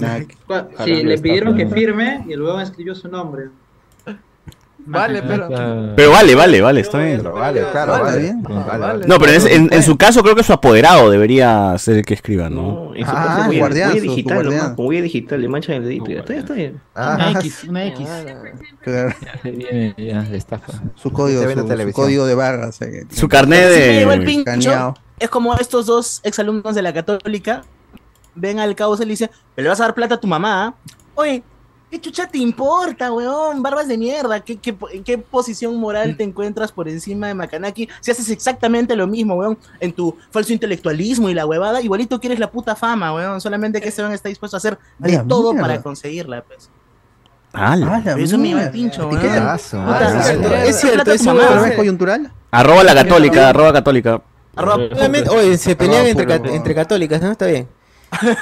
Sí, 0.86 1.04
no 1.04 1.10
le 1.10 1.18
pidieron 1.18 1.56
que 1.56 1.68
firme 1.68 2.24
y 2.28 2.34
huevón 2.42 2.62
escribió 2.62 2.96
su 2.96 3.08
nombre. 3.10 3.50
Vale, 4.88 5.24
pero. 5.24 5.50
Pero 5.96 6.12
vale, 6.12 6.36
vale, 6.36 6.62
vale, 6.62 6.82
está 6.82 7.00
bien. 7.00 7.18
Pero 7.18 7.34
vale, 7.34 7.64
claro, 7.72 7.92
Vale, 7.94 8.04
vale. 8.04 8.20
bien. 8.22 8.44
Vale, 8.44 8.78
Vale. 8.78 9.08
No, 9.08 9.18
pero 9.18 9.32
en, 9.32 9.38
ese- 9.38 9.56
en- 9.56 9.70
en 9.74 9.82
su 9.84 9.98
caso 9.98 10.22
creo 10.22 10.36
que 10.36 10.44
su 10.44 10.54
apoderado 10.54 11.10
debería 11.10 11.76
ser 11.80 11.98
el 11.98 12.06
que 12.06 12.14
escriba, 12.14 12.50
¿no? 12.50 12.62
No, 12.90 12.96
en 12.96 13.04
su 13.06 13.12
Ah, 13.12 13.36
caso 13.48 13.58
guardián, 13.58 13.92
su 13.96 14.00
digital, 14.02 14.44
guardián. 14.44 14.76
digital, 15.04 15.42
le 15.42 15.48
manchan 15.50 15.76
el 15.78 15.84
dedito. 15.86 16.06
ya 16.12 16.20
está, 16.20 16.34
ya 16.34 16.40
está 16.42 16.54
bien. 16.54 16.82
Ah, 16.94 17.16
Una 17.16 17.32
X, 17.40 17.64
una 17.68 17.86
X. 17.88 18.08
Claro, 18.84 19.14
ya 19.98 20.22
de 20.22 20.38
estafa. 20.38 20.74
Su 20.96 21.12
código, 21.12 21.42
su, 21.42 21.68
su 21.68 21.92
código 21.92 22.26
de 22.26 22.36
barras. 22.36 22.82
eh, 22.82 23.06
Su 23.12 23.28
carnet 23.28 23.70
de. 23.70 24.96
Es 25.20 25.30
como 25.30 25.56
estos 25.56 25.86
dos 25.86 26.20
exalumnos 26.24 26.76
de 26.76 26.82
la 26.82 26.94
católica 26.94 27.64
ven 28.36 28.60
al 28.60 28.76
caos 28.76 29.00
y 29.00 29.06
le 29.06 29.12
dicen, 29.12 29.30
pero 29.56 29.64
le 29.64 29.70
vas 29.70 29.80
a 29.80 29.84
dar 29.86 29.94
plata 29.96 30.16
a 30.16 30.20
tu 30.20 30.28
mamá. 30.28 30.66
¿ah? 30.66 30.74
Oye, 31.16 31.42
¿qué 31.96 32.02
chucha 32.02 32.28
te 32.28 32.38
importa, 32.40 33.12
weón? 33.14 33.64
Barbas 33.64 33.88
de 33.88 33.98
mierda. 33.98 34.42
¿Qué, 34.42 34.58
qué, 34.58 34.76
¿En 34.92 35.04
qué 35.04 35.18
posición 35.18 35.78
moral 35.78 36.18
te 36.18 36.24
encuentras 36.24 36.72
por 36.74 36.90
encima 36.90 37.28
de 37.28 37.34
Makanaki? 37.34 37.88
Si 38.02 38.12
haces 38.12 38.30
exactamente 38.30 38.96
lo 38.98 39.08
mismo, 39.08 39.36
weón, 39.36 39.58
en 39.80 39.94
tu 39.94 40.16
falso 40.30 40.52
intelectualismo 40.52 41.30
y 41.30 41.34
la 41.34 41.46
huevada, 41.46 41.82
igualito 41.82 42.20
quieres 42.20 42.38
la 42.40 42.52
puta 42.52 42.76
fama, 42.76 43.14
weón. 43.14 43.40
Solamente 43.40 43.80
que 43.80 43.88
este 43.88 44.02
weón 44.02 44.14
está 44.14 44.28
dispuesto 44.28 44.58
a 44.58 44.60
hacer 44.60 44.78
de 45.00 45.14
la 45.14 45.24
todo 45.24 45.54
mierda. 45.54 45.68
para 45.70 45.82
conseguirla, 45.82 46.44
pues. 46.44 46.70
ala. 47.54 48.04
Ah, 48.06 48.16
eso 48.18 48.38
me 48.38 48.50
lleva 48.50 48.64
el 48.64 48.72
pincho, 48.72 49.10
¿Y 49.14 49.16
qué? 49.18 49.30
madre. 49.30 49.56
Es 49.56 50.26
cierto, 50.26 50.56
es 50.56 50.80
cierto, 50.82 51.02
a 51.02 51.06
tu 51.06 51.12
eso- 51.12 51.24
mamá. 51.26 51.44
¿Pero 51.48 51.60
no 51.62 51.66
es 51.68 51.76
coyuntural? 51.78 52.32
Arroba 52.52 52.84
la 52.84 52.94
católica, 52.94 53.50
arroba 53.50 53.72
católica. 53.72 54.22
Arroba- 54.58 54.90
oye, 55.32 55.58
se 55.58 55.76
pelean 55.78 56.06
entre 56.08 56.76
católicas, 56.76 57.22
¿no? 57.22 57.32
Está 57.32 57.46
bien. 57.46 57.68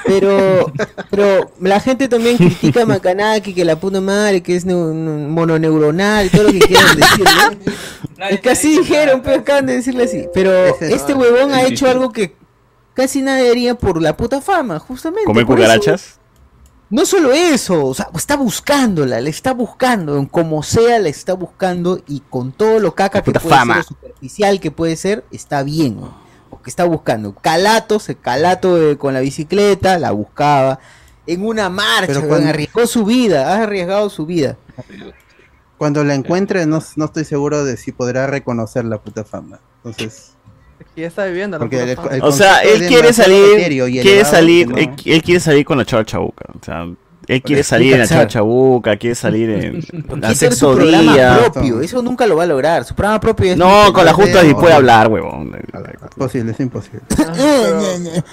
Pero, 0.05 0.71
pero 1.09 1.51
la 1.59 1.79
gente 1.79 2.07
también 2.07 2.37
critica 2.37 2.83
a 2.83 2.85
Macanaki, 2.85 3.53
que 3.53 3.65
la 3.65 3.75
puta 3.79 4.01
madre, 4.01 4.41
que 4.41 4.55
es 4.55 4.65
neu- 4.65 4.93
neu- 4.93 5.27
mononeuronal, 5.27 6.29
todo 6.29 6.43
lo 6.43 6.51
que 6.51 6.59
quieran 6.59 6.95
decir, 6.95 7.25
¿no? 8.17 8.27
Es 8.29 8.39
que 8.39 8.49
así 8.51 8.77
dijeron, 8.79 9.21
pero 9.23 9.41
acaban 9.41 9.65
de 9.65 9.73
decirle 9.73 10.03
así. 10.05 10.25
Pero 10.33 10.51
este 10.81 11.13
huevón 11.13 11.51
ha 11.53 11.63
hecho 11.63 11.87
algo 11.89 12.11
que 12.11 12.35
casi 12.93 13.21
nadie 13.21 13.49
haría 13.49 13.75
por 13.75 14.01
la 14.01 14.15
puta 14.15 14.41
fama, 14.41 14.79
justamente. 14.79 15.25
¿Comer 15.25 15.45
cucarachas? 15.45 16.19
no 16.89 17.07
solo 17.07 17.31
eso, 17.33 17.85
o 17.87 17.93
sea, 17.95 18.09
está 18.15 18.35
buscándola, 18.35 19.19
le 19.19 19.31
está 19.31 19.51
buscando, 19.53 20.27
como 20.29 20.61
sea 20.61 20.99
la 20.99 21.09
está 21.09 21.33
buscando 21.33 21.99
y 22.07 22.21
con 22.29 22.51
todo 22.51 22.77
lo 22.79 22.93
caca 22.93 23.23
que 23.23 23.31
puede 23.31 23.49
fama. 23.49 23.75
ser, 23.75 23.83
superficial 23.85 24.59
que 24.59 24.69
puede 24.69 24.95
ser, 24.95 25.23
está 25.31 25.63
bien, 25.63 25.97
porque 26.53 26.69
está 26.69 26.85
buscando. 26.85 27.33
Calato, 27.35 27.99
se 27.99 28.15
calato 28.15 28.81
eh, 28.91 28.97
con 28.97 29.13
la 29.13 29.19
bicicleta, 29.19 29.97
la 29.99 30.11
buscaba, 30.11 30.79
en 31.27 31.45
una 31.45 31.69
marcha, 31.69 32.07
Pero 32.07 32.27
cuando- 32.27 32.49
arriesgó 32.49 32.85
su 32.87 33.05
vida, 33.05 33.53
ha 33.53 33.63
arriesgado 33.63 34.09
su 34.09 34.25
vida. 34.25 34.57
Cuando 35.77 36.03
la 36.03 36.15
encuentre, 36.15 36.65
no, 36.65 36.81
no 36.95 37.05
estoy 37.05 37.25
seguro 37.25 37.65
de 37.65 37.77
si 37.77 37.91
podrá 37.91 38.27
reconocer 38.27 38.85
la 38.85 38.99
puta 38.99 39.23
fama. 39.23 39.59
Entonces, 39.83 40.31
Que 40.95 41.01
ya 41.01 41.07
está 41.07 41.25
viviendo 41.25 41.57
la 41.57 41.59
Porque 41.61 41.77
puta 41.79 41.89
el- 41.91 41.95
fama. 41.97 42.09
el- 42.15 42.21
O 42.23 42.31
sea, 42.31 42.59
él 42.59 42.87
quiere 42.87 43.13
salir, 43.13 43.55
quiere 43.55 43.99
elevado 43.99 44.31
salir, 44.31 44.67
que 44.67 44.73
no- 44.73 44.77
él, 44.79 44.95
él 45.05 45.23
quiere 45.23 45.39
salir 45.39 45.65
con 45.65 45.77
la 45.77 45.85
chava 45.85 46.05
chabuca, 46.05 46.45
o 46.59 46.63
sea, 46.63 46.85
él 47.27 47.41
quiere 47.41 47.63
salir 47.63 47.93
en 47.93 47.99
la 47.99 48.03
cazar. 48.05 48.17
chava 48.19 48.27
chabuca, 48.27 48.97
quiere 48.97 49.15
salir 49.15 49.49
en 49.49 49.81
su 49.81 50.01
programa 50.03 50.33
sexodía. 50.33 51.39
propio, 51.51 51.81
eso 51.81 52.01
nunca 52.01 52.25
lo 52.27 52.35
va 52.35 52.43
a 52.43 52.47
lograr. 52.47 52.83
Su 52.85 52.95
programa 52.95 53.19
propio 53.19 53.51
es 53.51 53.57
No, 53.57 53.91
con 53.93 54.05
la 54.05 54.13
justa 54.13 54.39
Pero- 54.41 54.47
ni 54.47 54.53
puede 54.53 54.73
hablar, 54.73 55.07
huevón. 55.07 55.51
es 55.55 56.15
posible, 56.15 56.51
es 56.51 56.59
imposible. 56.59 57.01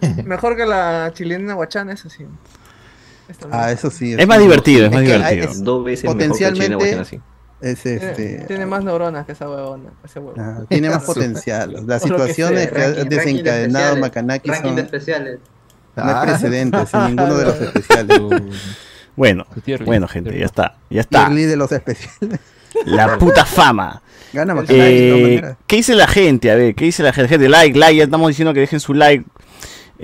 Pero 0.00 0.24
Mejor 0.24 0.56
que 0.56 0.66
la 0.66 1.10
chilena 1.14 1.54
guachana, 1.54 1.92
eso 1.92 2.08
sí. 2.08 2.26
Ah, 3.50 3.70
eso 3.72 3.90
sí. 3.90 4.14
Es 4.18 4.26
más 4.26 4.38
divertido, 4.38 4.86
es 4.86 4.92
más 4.92 5.02
que 5.02 5.06
divertido. 5.12 5.44
es- 5.50 5.62
Dos 5.64 5.84
veces 5.84 6.02
que 6.02 6.08
potencialmente 6.08 6.74
es 7.60 7.80
Tiene, 7.82 7.96
este 7.96 8.44
tiene 8.48 8.66
más 8.66 8.82
neuronas 8.82 9.24
que 9.24 9.32
esa 9.32 9.48
huevona. 9.48 9.90
Ese 10.04 10.18
huevo. 10.18 10.34
ah, 10.38 10.62
tiene 10.68 10.90
más 10.90 11.04
potencial. 11.06 11.86
Las 11.86 12.02
que 12.02 12.08
situaciones 12.08 12.70
sea, 12.70 12.72
que 12.72 13.00
ha 13.00 13.04
desencadenado 13.04 13.96
Ranking 14.12 14.52
son 14.60 14.78
especiales. 14.80 15.38
No 15.96 16.02
hay 16.04 16.14
Ah. 16.14 16.22
precedentes 16.22 16.94
en 16.94 17.06
ninguno 17.06 17.34
de 17.36 17.44
los 17.44 17.60
especiales. 17.60 18.20
Bueno, 19.14 19.46
Tier 19.64 19.84
bueno, 19.84 20.06
list, 20.06 20.12
gente, 20.14 20.38
ya 20.38 20.46
está, 20.46 20.76
ya 20.88 21.00
está. 21.02 21.28
De 21.28 21.56
los 21.56 21.70
especiales. 21.70 22.40
La 22.86 23.18
puta 23.18 23.44
fama. 23.44 24.00
Gana 24.32 24.54
Eh. 24.68 25.54
¿Qué 25.66 25.76
dice 25.76 25.94
la 25.94 26.06
gente? 26.06 26.50
A 26.50 26.54
ver, 26.54 26.74
¿qué 26.74 26.86
dice 26.86 27.02
la 27.02 27.12
gente? 27.12 27.28
Gente, 27.28 27.48
like, 27.50 27.78
like, 27.78 27.96
ya 27.96 28.04
estamos 28.04 28.28
diciendo 28.28 28.54
que 28.54 28.60
dejen 28.60 28.80
su 28.80 28.94
like. 28.94 29.24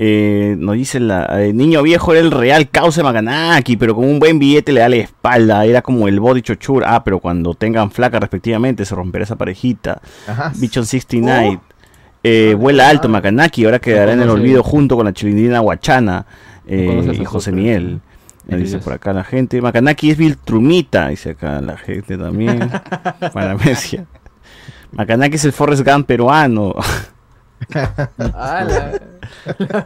Eh, 0.01 0.55
nos 0.59 0.77
dice 0.77 1.01
la 1.01 1.43
eh, 1.43 1.53
niño 1.53 1.83
viejo 1.83 2.13
era 2.13 2.21
el 2.21 2.31
real 2.31 2.69
causa 2.71 3.01
de 3.01 3.05
Makanaki, 3.05 3.77
pero 3.77 3.97
con 3.97 4.05
un 4.05 4.21
buen 4.21 4.39
billete 4.39 4.71
le 4.73 4.81
da 4.81 4.89
la 4.89 4.95
espalda, 4.97 5.65
era 5.65 5.83
como 5.83 6.07
el 6.07 6.21
body 6.21 6.43
chochur. 6.43 6.85
Ah, 6.87 7.03
pero 7.03 7.19
cuando 7.19 7.55
tengan 7.55 7.91
flaca 7.91 8.21
respectivamente 8.21 8.85
se 8.85 8.95
romperá 8.95 9.25
esa 9.25 9.35
parejita. 9.37 10.01
Ajá. 10.29 10.53
Bichon 10.57 10.85
69. 10.87 11.61
Eh, 12.23 12.55
vuela 12.59 12.89
alto 12.89 13.09
Makanaki, 13.09 13.65
ahora 13.65 13.79
quedará 13.79 14.13
en 14.13 14.23
el 14.23 14.29
olvido 14.29 14.63
junto 14.63 14.97
con 14.97 15.07
la 15.07 15.13
chilindrina 15.13 15.61
Guachana 15.61 16.27
eh, 16.67 17.17
y 17.21 17.25
José. 17.25 17.53
Me 17.53 18.57
dice 18.57 18.79
por 18.79 18.95
acá 18.95 19.13
la 19.13 19.25
gente. 19.25 19.61
Makanaki 19.61 20.11
es 20.11 20.17
Viltrumita, 20.17 21.09
dice 21.09 21.31
acá 21.31 21.61
la 21.61 21.77
gente 21.77 22.17
también. 22.17 22.71
Paramecia. 23.33 24.07
Makanaki 24.93 25.37
es 25.37 25.45
el 25.45 25.53
Forrest 25.53 25.87
Gump 25.87 26.07
peruano. 26.07 26.75
Ah, 28.35 28.65
la- 28.67 29.01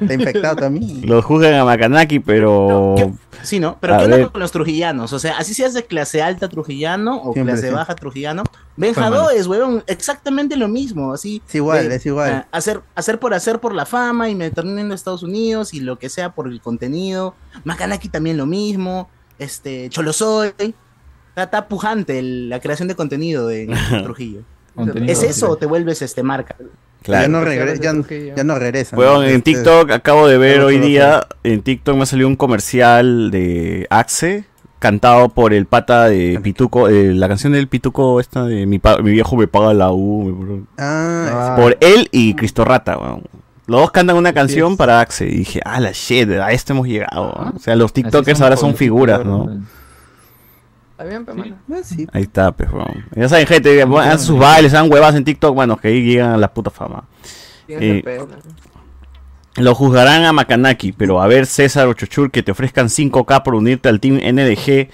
Está 0.00 0.14
infectado 0.14 0.56
también. 0.56 1.06
Lo 1.08 1.20
juzgan 1.22 1.54
a 1.54 1.64
Makanaki, 1.64 2.20
pero. 2.20 2.94
¿Qué- 2.96 3.12
Sí, 3.42 3.58
¿no? 3.58 3.76
Pero 3.80 3.94
A 3.94 3.98
¿qué 3.98 4.04
onda 4.04 4.28
con 4.30 4.40
los 4.40 4.52
trujillanos? 4.52 5.12
O 5.12 5.18
sea, 5.18 5.36
así 5.36 5.52
seas 5.52 5.74
de 5.74 5.84
clase 5.84 6.22
alta 6.22 6.48
trujillano 6.48 7.20
o 7.22 7.32
Siempre, 7.32 7.54
clase 7.54 7.68
sí. 7.70 7.74
baja 7.74 7.94
trujillano. 7.96 8.44
Benja 8.76 9.00
Fue 9.00 9.10
malo. 9.10 9.30
es, 9.30 9.48
weón, 9.48 9.82
exactamente 9.88 10.56
lo 10.56 10.68
mismo. 10.68 11.12
Así, 11.12 11.42
Es 11.48 11.54
igual, 11.56 11.88
de, 11.88 11.96
es 11.96 12.06
igual. 12.06 12.30
ah, 12.32 12.46
hacer, 12.52 12.82
hacer 12.94 13.18
por 13.18 13.34
hacer 13.34 13.58
por 13.58 13.74
la 13.74 13.84
fama 13.84 14.28
y 14.28 14.36
meterme 14.36 14.80
en 14.80 14.92
Estados 14.92 15.24
Unidos 15.24 15.74
y 15.74 15.80
lo 15.80 15.98
que 15.98 16.08
sea 16.08 16.30
por 16.30 16.46
el 16.46 16.60
contenido. 16.60 17.34
Makanaki 17.64 18.08
también 18.08 18.36
lo 18.36 18.46
mismo. 18.46 19.08
Este, 19.40 19.88
Cholosoy. 19.88 20.52
Está, 21.30 21.42
está 21.44 21.66
pujante 21.66 22.20
el- 22.20 22.48
la 22.48 22.60
creación 22.60 22.86
de 22.86 22.94
contenido 22.94 23.50
en 23.50 23.70
Trujillo. 24.04 24.42
Contenido, 24.76 25.12
¿Es 25.12 25.22
eso 25.24 25.50
o 25.50 25.56
te 25.56 25.66
vuelves 25.66 26.00
este 26.00 26.22
marca? 26.22 26.54
Claro. 27.02 27.22
Ya 27.22 27.28
no, 27.28 27.44
regre- 27.44 27.80
ya, 27.80 28.34
ya 28.36 28.44
no 28.44 28.58
regresa. 28.58 28.96
Weón, 28.96 29.14
¿no? 29.16 29.22
en 29.24 29.36
Este- 29.36 29.52
TikTok 29.54 29.90
acabo 29.90 30.26
de 30.28 30.38
ver 30.38 30.60
hoy 30.60 30.78
día, 30.78 31.26
en 31.42 31.62
TikTok 31.62 31.96
me 31.96 32.06
salió 32.06 32.26
un 32.28 32.36
comercial 32.36 33.30
de 33.30 33.86
Axe 33.90 34.44
cantado 34.78 35.28
por 35.28 35.52
el 35.54 35.66
pata 35.66 36.08
de 36.08 36.40
Pituco, 36.42 36.88
eh, 36.88 37.14
la 37.14 37.28
canción 37.28 37.52
del 37.52 37.68
Pituco 37.68 38.18
esta 38.18 38.44
de 38.46 38.66
mi, 38.66 38.78
pa- 38.80 38.98
mi 38.98 39.12
viejo 39.12 39.36
me 39.36 39.46
paga 39.46 39.72
la 39.74 39.92
U, 39.92 40.64
Ah, 40.78 41.54
por 41.58 41.76
él 41.80 42.08
y 42.10 42.34
Cristo 42.34 42.64
Rata. 42.64 42.98
Los 43.68 43.80
dos 43.80 43.90
cantan 43.92 44.16
una 44.16 44.32
canción 44.32 44.76
para 44.76 45.00
Axe 45.00 45.26
y 45.26 45.36
dije, 45.38 45.60
ah, 45.64 45.78
la 45.78 45.92
shit, 45.92 46.28
a 46.32 46.50
esto 46.50 46.72
hemos 46.72 46.88
llegado. 46.88 47.32
weón". 47.32 47.56
O 47.56 47.58
sea, 47.60 47.76
los 47.76 47.92
TikTokers 47.92 48.40
ahora 48.40 48.56
son 48.56 48.74
figuras, 48.74 49.24
¿no? 49.24 49.62
Está 51.02 51.10
bien, 51.10 51.24
pero 51.24 51.36
mano. 51.36 51.56
Ahí 52.12 52.22
está, 52.22 52.52
pues, 52.52 52.70
weón. 52.70 53.04
Ya 53.16 53.28
saben, 53.28 53.46
gente, 53.46 53.82
hagan 53.82 54.18
sus 54.20 54.38
bailes, 54.38 54.72
hagan 54.72 54.90
huevas 54.90 55.14
en 55.16 55.24
TikTok, 55.24 55.56
manos, 55.56 55.80
que 55.80 55.88
ahí 55.88 56.02
llegan 56.02 56.30
a 56.30 56.36
la 56.36 56.52
puta 56.54 56.70
fama. 56.70 57.04
Eh. 57.66 58.04
Lo 59.56 59.74
juzgarán 59.74 60.24
a 60.24 60.32
Makanaki, 60.32 60.92
pero 60.92 61.20
a 61.20 61.26
ver, 61.26 61.46
César 61.46 61.88
o 61.88 61.92
Chuchur, 61.92 62.30
que 62.30 62.42
te 62.42 62.52
ofrezcan 62.52 62.86
5K 62.86 63.42
por 63.42 63.54
unirte 63.54 63.88
al 63.88 63.98
team 63.98 64.16
NDG. 64.16 64.88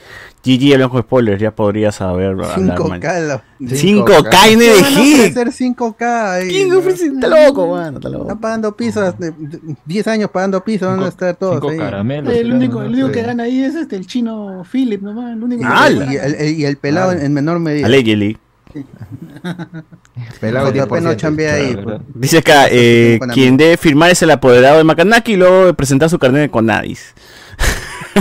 GG, 0.45 0.72
el 0.74 0.82
ojo 0.82 1.01
spoilers, 1.01 1.41
ya 1.41 1.51
podrías 1.51 1.97
saber. 1.97 2.28
hablar, 2.28 2.51
5K. 2.59 2.89
man. 2.89 3.01
la- 3.28 3.43
5K 3.61 4.07
¿Qué 4.07 4.12
van 4.12 4.34
a 4.36 4.47
NDG. 4.47 5.14
ofrecer 5.14 5.53
5K 5.53 6.32
ahí? 6.32 6.49
¿Quién 6.49 6.72
ofrece? 6.72 7.07
Está 7.07 7.26
loco, 7.28 7.66
mano, 7.68 7.99
está 7.99 8.09
loco. 8.09 8.22
Están 8.24 8.41
pagando 8.41 8.76
pisos, 8.76 9.18
de- 9.18 9.32
de- 9.32 9.59
10 9.84 10.07
años 10.07 10.30
pagando 10.30 10.62
pisos, 10.62 10.89
van 10.89 11.03
a 11.03 11.09
estar 11.09 11.34
todos 11.36 11.61
ahí. 11.70 11.78
El 12.28 12.53
único, 12.53 12.82
el 12.82 12.93
único 12.93 13.11
que 13.11 13.22
gana 13.22 13.43
ahí 13.43 13.62
es 13.62 13.74
este, 13.74 13.97
el 13.97 14.07
chino 14.07 14.62
Philip, 14.70 15.03
nomás. 15.03 15.32
El 15.32 15.43
único 15.43 15.62
Y, 15.62 16.16
el, 16.16 16.34
el- 16.34 16.59
y 16.61 16.64
el 16.64 16.76
pelado 16.76 17.12
en, 17.12 17.20
en 17.22 17.32
menor 17.34 17.59
medida. 17.59 17.86
Allegedly. 17.86 18.39
Pelado 20.41 20.66
Porque 20.66 20.80
10%, 20.80 20.84
apenas 20.84 21.05
no 21.05 21.14
chambea 21.14 21.55
ahí. 21.55 21.76
pues. 21.82 22.01
Dice 22.14 22.39
acá, 22.39 22.66
eh, 22.70 23.16
Con 23.18 23.30
quien 23.30 23.57
debe 23.57 23.76
firmar 23.76 24.11
es 24.11 24.22
el 24.22 24.30
apoderado 24.30 24.78
de 24.78 24.84
Makanaki 24.84 25.32
y 25.32 25.36
luego 25.36 25.72
presentar 25.74 26.11
su 26.11 26.18
carnet 26.18 26.43
de 26.43 26.51
Conadis. 26.51 27.14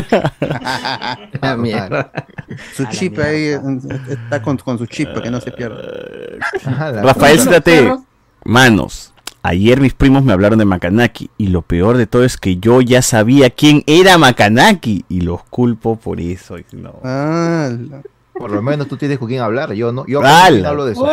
Mierda. 1.57 2.11
Su 2.75 2.85
chip 2.85 3.19
ahí 3.19 3.55
está 4.09 4.41
con, 4.41 4.57
con 4.57 4.77
su 4.77 4.85
chip 4.85 5.09
para 5.09 5.21
que 5.23 5.31
no 5.31 5.41
se 5.41 5.51
pierda. 5.51 5.81
Rafael 7.01 7.39
Citate, 7.39 7.95
manos. 8.43 9.13
Ayer 9.43 9.79
mis 9.79 9.93
primos 9.93 10.23
me 10.23 10.33
hablaron 10.33 10.59
de 10.59 10.65
Makanaki 10.65 11.29
y 11.37 11.47
lo 11.47 11.61
peor 11.61 11.95
de 11.95 12.05
todo 12.05 12.25
es 12.25 12.35
que 12.37 12.57
yo 12.57 12.81
ya 12.81 13.01
sabía 13.01 13.49
quién 13.49 13.81
era 13.87 14.17
Makanaki 14.17 15.05
y 15.07 15.21
los 15.21 15.43
culpo 15.45 15.95
por 15.95 16.19
eso. 16.19 16.57
no. 16.73 16.99
Ah, 17.03 17.69
Por 18.33 18.51
lo 18.51 18.61
menos 18.61 18.87
tú 18.89 18.97
tienes 18.97 19.17
con 19.19 19.29
quién 19.29 19.41
hablar, 19.41 19.71
yo 19.73 19.93
no. 19.93 20.05
Yo 20.05 20.21
hablo 20.21 20.85
de 20.85 20.91
eso. 20.91 21.07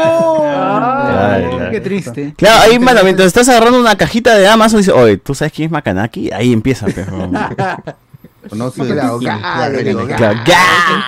Qué 1.70 1.80
triste. 1.80 2.34
Claro, 2.36 2.62
ahí, 2.62 2.78
mano, 2.78 3.00
mientras 3.04 3.26
estás 3.28 3.48
agarrando 3.48 3.78
una 3.78 3.96
cajita 3.96 4.34
de 4.36 4.48
Amazon, 4.48 4.80
dice, 4.80 4.90
oye, 4.92 5.16
¿tú 5.16 5.34
sabes 5.34 5.52
quién 5.52 5.66
es 5.66 5.72
Makanaki? 5.72 6.32
Ahí 6.32 6.52
empieza, 6.52 6.86
pero. 6.92 7.12
Conoce 8.48 8.86
Claro, 8.86 9.18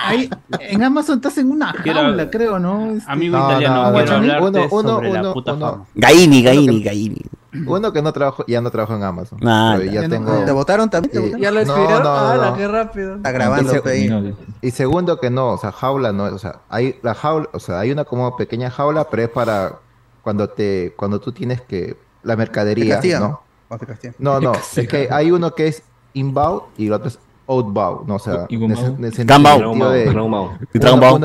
Ahí, 0.05 0.29
en 0.59 0.83
Amazon 0.83 1.15
estás 1.17 1.37
en 1.37 1.51
una 1.51 1.73
jaula, 1.73 2.29
creo, 2.29 2.59
¿no? 2.59 2.91
Este- 2.91 3.11
Amigo 3.11 3.37
No, 3.37 3.45
italiano, 3.49 3.75
no, 3.75 3.93
quiero 3.93 4.07
no, 4.11 4.15
hablarte 4.17 4.45
uno- 4.59 4.67
uno- 4.71 4.89
sobre 4.89 5.13
la 5.13 5.19
uno- 5.21 5.33
puta 5.33 5.53
uno- 5.53 5.71
fama. 5.71 5.85
Gaini, 5.95 6.43
Gaini, 6.43 6.81
que- 6.83 6.89
Gaini. 6.89 7.21
Uno 7.65 7.91
que 7.91 8.01
no 8.01 8.13
trabajo, 8.13 8.43
ya 8.47 8.61
no 8.61 8.69
trabajo 8.69 8.95
en 8.95 9.03
Amazon. 9.03 9.39
Ah, 9.43 9.75
pero 9.77 9.91
ya 9.91 10.01
ya 10.01 10.07
no- 10.07 10.13
tengo. 10.15 10.45
¿Te 10.45 10.51
votaron 10.51 10.89
también? 10.89 11.11
¿Te 11.11 11.19
Eh? 11.29 11.39
¿Ya 11.39 11.49
lo 11.51 11.63
No, 11.63 11.73
despidieron? 11.73 12.03
no, 12.03 12.09
¡Hala, 12.15 12.49
no. 12.51 12.55
qué 12.57 12.67
rápido! 12.67 13.15
Está 13.15 13.31
grabando 13.31 13.73
Y. 14.61 14.67
Y 14.67 14.71
segundo 14.71 15.19
que 15.19 15.29
no, 15.29 15.53
o 15.53 15.57
sea, 15.57 15.71
jaula 15.71 16.11
no, 16.11 16.25
o 16.25 16.37
sea, 16.37 16.59
hay 16.69 16.99
la 17.01 17.15
jaula, 17.15 17.49
o 17.53 17.59
sea, 17.59 17.79
hay 17.79 17.91
una 17.91 18.03
como 18.03 18.35
pequeña 18.37 18.69
jaula, 18.69 19.09
pero 19.09 19.23
es 19.23 19.29
para 19.29 19.79
cuando 20.21 20.49
te, 20.49 20.93
cuando 20.97 21.19
tú 21.19 21.31
tienes 21.31 21.61
que 21.61 21.97
la 22.21 22.33
Te 22.33 22.37
mercadería, 22.37 22.95
castigan. 22.95 23.21
¿no? 23.21 23.41
No, 23.71 23.77
te 23.77 23.85
castigan. 23.87 24.15
No, 24.19 24.51
es 24.75 24.87
que 24.87 25.07
hay 25.11 25.31
uno 25.31 25.55
que 25.55 25.67
es 25.67 25.81
inbound 26.13 26.63
y 26.77 26.87
el 26.87 26.93
otro 26.93 27.07
es 27.07 27.17
outbound, 27.47 28.07
no, 28.07 28.15
o 28.15 28.19
sea, 28.19 28.45
en 28.49 28.71
ese- 28.71 28.85
en 28.87 29.05
ese 29.05 29.15
sentido 29.17 29.37
de- 29.91 30.09
uno, 30.25 30.57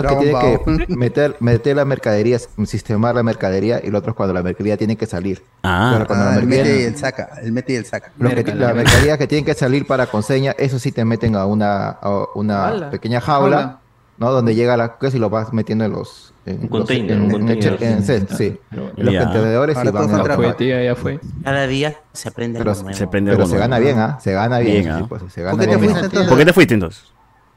que 0.08 0.16
tiene 0.16 0.86
que 0.86 0.96
meter, 0.96 1.36
meter 1.40 1.76
la 1.76 1.84
mercadería, 1.84 2.38
sistemar 2.64 3.14
la 3.14 3.22
mercadería 3.22 3.80
y 3.82 3.88
el 3.88 3.94
otro 3.94 4.10
es 4.10 4.16
cuando 4.16 4.32
la 4.32 4.42
mercadería 4.42 4.76
tiene 4.76 4.96
que 4.96 5.06
salir. 5.06 5.42
Ah. 5.62 5.90
Pero 5.94 6.06
cuando 6.06 6.24
Ah, 6.26 6.28
la 6.34 6.40
el 6.40 6.46
mercadería- 6.46 6.64
mete 6.72 6.82
y 6.82 6.84
el 6.86 6.96
saca. 6.96 7.28
El 7.42 7.52
mete 7.52 7.72
y 7.72 7.76
el 7.76 7.84
saca. 7.86 8.12
los 8.18 8.32
que, 8.34 8.54
la 8.54 8.72
mercadería 8.74 9.18
que 9.18 9.26
tienen 9.26 9.44
que 9.44 9.54
salir 9.54 9.86
para 9.86 10.06
conseña, 10.06 10.52
eso 10.58 10.78
sí 10.78 10.92
te 10.92 11.04
meten 11.04 11.34
a 11.36 11.46
una, 11.46 11.88
a 11.88 12.26
una 12.34 12.90
pequeña 12.90 13.20
jaula, 13.20 13.56
Jaula. 13.56 13.78
¿no? 14.18 14.30
Donde 14.32 14.54
llega 14.54 14.76
la 14.76 14.96
cosa 14.98 15.16
y 15.16 15.20
lo 15.20 15.28
vas 15.30 15.52
metiendo 15.52 15.84
en 15.84 15.92
los... 15.92 16.31
En, 16.44 16.56
Un 16.56 16.60
los- 16.62 16.70
container, 16.70 17.12
en- 17.16 17.22
un 17.22 17.30
container. 17.30 17.76
en- 17.80 17.92
en 17.92 18.02
set, 18.04 18.28
sí. 18.36 18.58
En 18.72 19.04
los 19.06 19.14
contenedores 19.24 19.76
y 19.76 19.88
van 19.90 20.10
a- 20.10 20.56
Ya 20.58 20.94
fue. 20.96 21.20
Cada 21.44 21.66
día 21.68 21.94
se 22.12 22.28
aprende 22.30 22.58
Pero 22.58 22.72
algo 22.72 22.82
nuevo. 22.82 22.98
Se 22.98 23.06
prende 23.06 23.30
Pero 23.30 23.44
algo 23.44 23.54
se 23.54 23.58
gana 23.60 23.78
nuevo. 23.78 23.84
bien, 23.94 23.98
¿ah? 24.00 24.18
Se 24.20 24.32
gana 24.32 24.58
bien. 24.58 24.88
¿ah? 24.90 25.06
pues, 25.08 25.22
se 25.32 25.40
¿Por 25.42 25.50
gana 25.52 25.60
qué 25.60 25.66
te 25.68 25.76
bien. 25.76 25.80
fuiste 25.80 26.00
entonces? 26.06 26.28
¿Por 26.28 26.38
qué 26.38 26.44
te 26.44 26.52
fuiste 26.52 26.74
entonces? 26.74 27.04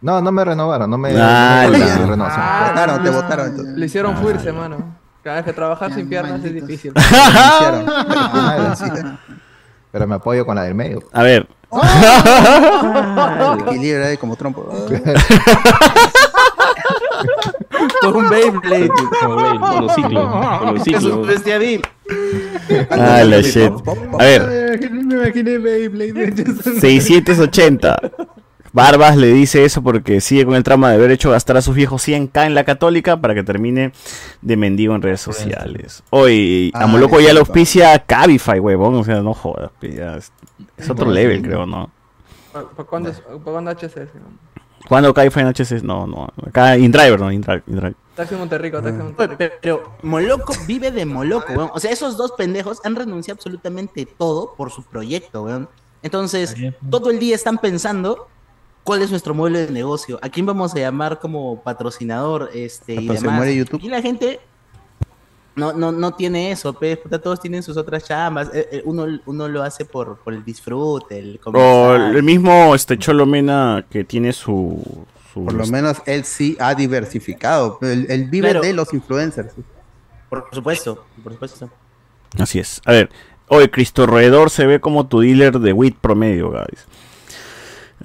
No, 0.02 0.22
no 0.22 0.32
me 0.32 0.46
renovaron, 0.46 0.88
no 0.90 0.98
me, 1.00 1.10
Ah, 1.18 1.64
no 1.66 1.72
me 1.72 1.80
la- 1.80 1.98
renovaron. 1.98 2.36
Te 2.36 2.70
votaron, 2.70 3.04
te 3.04 3.10
votaron 3.10 3.48
entonces. 3.48 3.76
Le 3.76 3.86
hicieron 3.88 4.16
fuirse, 4.18 4.52
mano. 4.52 4.78
Cada 5.24 5.38
vez 5.38 5.46
que 5.46 5.54
trabajar 5.54 5.92
sin 5.92 6.08
piernas 6.08 6.44
es 6.44 6.54
difícil. 6.54 6.94
Pero 9.92 10.08
me 10.08 10.16
apoyo 10.16 10.46
con 10.46 10.56
la 10.56 10.64
del 10.64 10.76
medio. 10.76 11.00
A 11.12 11.24
ver. 11.24 11.48
Ahí 14.06 14.18
como 14.18 14.36
trompo. 14.36 14.68
Con 18.02 18.16
un 18.16 18.30
Beyblade. 18.30 18.90
Monociclo. 19.60 20.28
Monociclo. 20.28 21.22
Bestiadil. 21.24 21.82
Ah, 22.90 23.24
la 23.24 23.42
shit. 23.42 23.72
A 24.20 24.24
ver, 24.24 24.80
Me 24.92 25.16
imaginé 25.16 25.58
Beyblade. 25.58 26.44
680. 26.80 27.98
Barbas 28.74 29.16
le 29.16 29.28
dice 29.28 29.64
eso 29.64 29.82
porque 29.82 30.20
sigue 30.20 30.46
con 30.46 30.56
el 30.56 30.64
trama 30.64 30.90
de 30.90 30.96
haber 30.96 31.10
hecho 31.12 31.32
gastar 31.32 31.56
a 31.56 31.62
sus 31.62 31.74
viejos 31.76 32.06
100k 32.06 32.46
en 32.48 32.56
la 32.56 32.66
católica 32.66 33.22
para 33.22 33.34
que 33.34 33.42
termine 33.42 33.94
de 34.42 34.58
mendigo 34.58 34.94
en 34.96 35.02
redes 35.02 35.22
sociales. 35.22 36.04
Hoy, 36.10 36.72
Ah, 36.74 36.84
a 36.84 36.88
Moloco 36.88 37.22
ya 37.22 37.30
es 37.30 37.34
lo 37.36 37.40
auspicia 37.40 37.98
Cabify, 38.00 38.60
huevón. 38.60 38.96
O 38.96 39.04
sea, 39.06 39.22
no 39.22 39.34
jodas. 39.34 39.72
ya 39.82 40.18
es, 40.18 40.34
es 40.76 40.90
otro 40.90 41.10
level, 41.10 41.42
creo, 41.42 41.66
¿no? 41.66 41.90
¿Para 42.52 42.66
cuándo, 42.90 43.10
es- 43.12 43.20
pa' 43.22 43.52
cuándo 43.52 43.72
HCS? 43.72 44.10
¿Cuándo 44.88 45.14
Cabify 45.14 45.44
en 45.44 45.50
HC? 45.50 45.84
No, 45.84 46.06
no. 46.08 46.30
Acá 46.48 46.78
InDriver, 46.78 47.20
no, 47.20 47.32
InDriver. 47.32 47.64
InDriver. 47.68 47.96
Taxi 48.16 48.36
Monterrico, 48.36 48.82
Taxi 48.82 48.98
Monterrico. 48.98 49.36
Pero, 49.38 49.54
pero 49.62 49.92
Moloco 50.02 50.54
vive 50.68 50.92
de 50.92 51.06
Moloco, 51.06 51.54
weón. 51.54 51.70
O 51.74 51.80
sea, 51.80 51.92
esos 51.92 52.18
dos 52.18 52.32
pendejos 52.32 52.80
han 52.84 52.96
renunciado 52.96 53.38
absolutamente 53.38 54.06
todo 54.06 54.56
por 54.56 54.72
su 54.72 54.84
proyecto, 54.84 55.44
weón. 55.44 55.68
Entonces, 56.02 56.56
todo 56.90 57.10
el 57.10 57.20
día 57.20 57.36
están 57.36 57.58
pensando 57.58 58.28
cuál 58.84 59.02
es 59.02 59.10
nuestro 59.10 59.34
modelo 59.34 59.58
de 59.58 59.72
negocio, 59.72 60.20
a 60.22 60.30
quién 60.30 60.46
vamos 60.46 60.76
a 60.76 60.80
llamar 60.80 61.20
como 61.20 61.62
patrocinador, 61.62 62.52
este, 62.54 62.94
y 62.94 63.08
demás. 63.08 63.36
muere 63.36 63.56
YouTube. 63.56 63.82
Y 63.84 63.90
la 63.90 64.02
gente 64.02 64.40
no, 65.56 65.74
no, 65.74 65.92
no 65.92 66.14
tiene 66.14 66.52
eso, 66.52 66.74
pues, 66.74 66.98
puta, 66.98 67.20
todos 67.22 67.40
tienen 67.40 67.64
sus 67.64 67.78
otras 67.78 68.04
chambas. 68.06 68.50
Eh, 68.54 68.68
eh, 68.72 68.82
Uno, 68.86 69.06
uno 69.26 69.48
lo 69.48 69.64
hace 69.64 69.86
por, 69.86 70.18
por 70.18 70.34
el 70.34 70.44
disfrute, 70.44 71.18
el 71.20 71.40
O 71.46 71.94
el 71.96 72.22
mismo 72.24 72.76
este 72.76 72.98
Cholo 72.98 73.26
Mena 73.26 73.86
que 73.90 74.04
tiene 74.04 74.34
su. 74.34 75.06
su- 75.34 75.46
Por 75.46 75.54
lo 75.54 75.66
menos 75.68 75.98
él 76.06 76.24
sí 76.26 76.58
ha 76.60 76.76
diversificado. 76.76 77.78
Él, 77.82 78.06
él 78.10 78.26
vive 78.30 78.50
Claro. 78.52 78.62
de 78.66 78.74
los 78.74 78.94
influencers. 78.94 79.54
Por 80.30 80.48
supuesto, 80.52 81.06
por 81.24 81.34
supuesto. 81.34 81.70
Así 82.40 82.60
es. 82.60 82.82
A 82.86 82.92
ver, 82.92 83.10
hoy 83.48 83.68
Cristo 83.70 84.06
Roedor 84.06 84.50
se 84.50 84.66
ve 84.66 84.80
como 84.82 85.08
tu 85.08 85.22
dealer 85.22 85.60
de 85.60 85.72
WIT 85.72 85.98
promedio, 86.00 86.52
guys. 86.52 86.86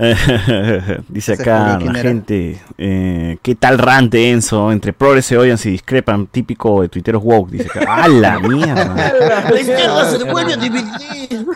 Dice 1.09 1.35
acá 1.35 1.79
la 1.79 1.95
gente, 1.95 2.61
eh, 2.79 3.37
¿qué 3.43 3.55
tal 3.55 3.79
rante 3.79 4.31
Enzo? 4.31 4.73
Entre 4.73 4.93
progres 4.93 5.27
se 5.27 5.37
odian, 5.37 5.59
se 5.59 5.69
discrepan, 5.71 6.27
típico 6.27 6.83
de 6.83 6.89
tuiteros 6.89 7.23
woke, 7.23 7.51
dice 7.51 7.69
acá. 7.69 7.95
¡A 8.05 8.09
la 8.09 8.39
mierda! 8.41 8.95
La 9.51 9.61
izquierda 9.61 10.11
se 10.11 10.25
vuelve 10.25 10.55
a 10.55 10.57
dividir. 10.57 11.47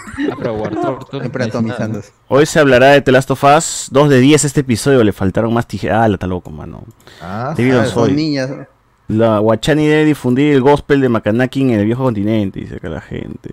Siempre 1.11 1.45
atomizándose. 1.45 2.13
Hoy 2.29 2.47
se 2.47 2.59
hablará 2.61 2.89
de 2.89 3.01
The 3.01 3.13
Last 3.13 3.31
of 3.31 3.45
Us 3.45 3.89
2 3.91 4.09
de 4.11 4.21
10 4.21 4.45
este 4.45 4.61
episodio, 4.61 5.03
le 5.05 5.13
faltaron 5.13 5.53
más 5.53 5.67
tijeras. 5.67 6.03
Ah, 6.03 6.09
la 6.09 6.15
está 6.15 6.27
loco, 6.27 6.51
mano. 6.51 6.85
Ah, 7.23 7.55
Ah, 7.57 7.85
son 7.87 8.15
niñas. 8.15 8.51
La 9.07 9.39
Guachani 9.39 9.87
debe 9.87 10.07
difundir 10.07 10.55
el 10.55 10.63
gospel 10.63 11.01
de 11.03 11.11
Makanaki 11.11 11.61
en 11.61 11.71
el 11.73 11.85
viejo 11.85 12.05
continente, 12.05 12.61
dice 12.61 12.77
acá 12.77 12.89
la 12.89 13.03
gente. 13.03 13.51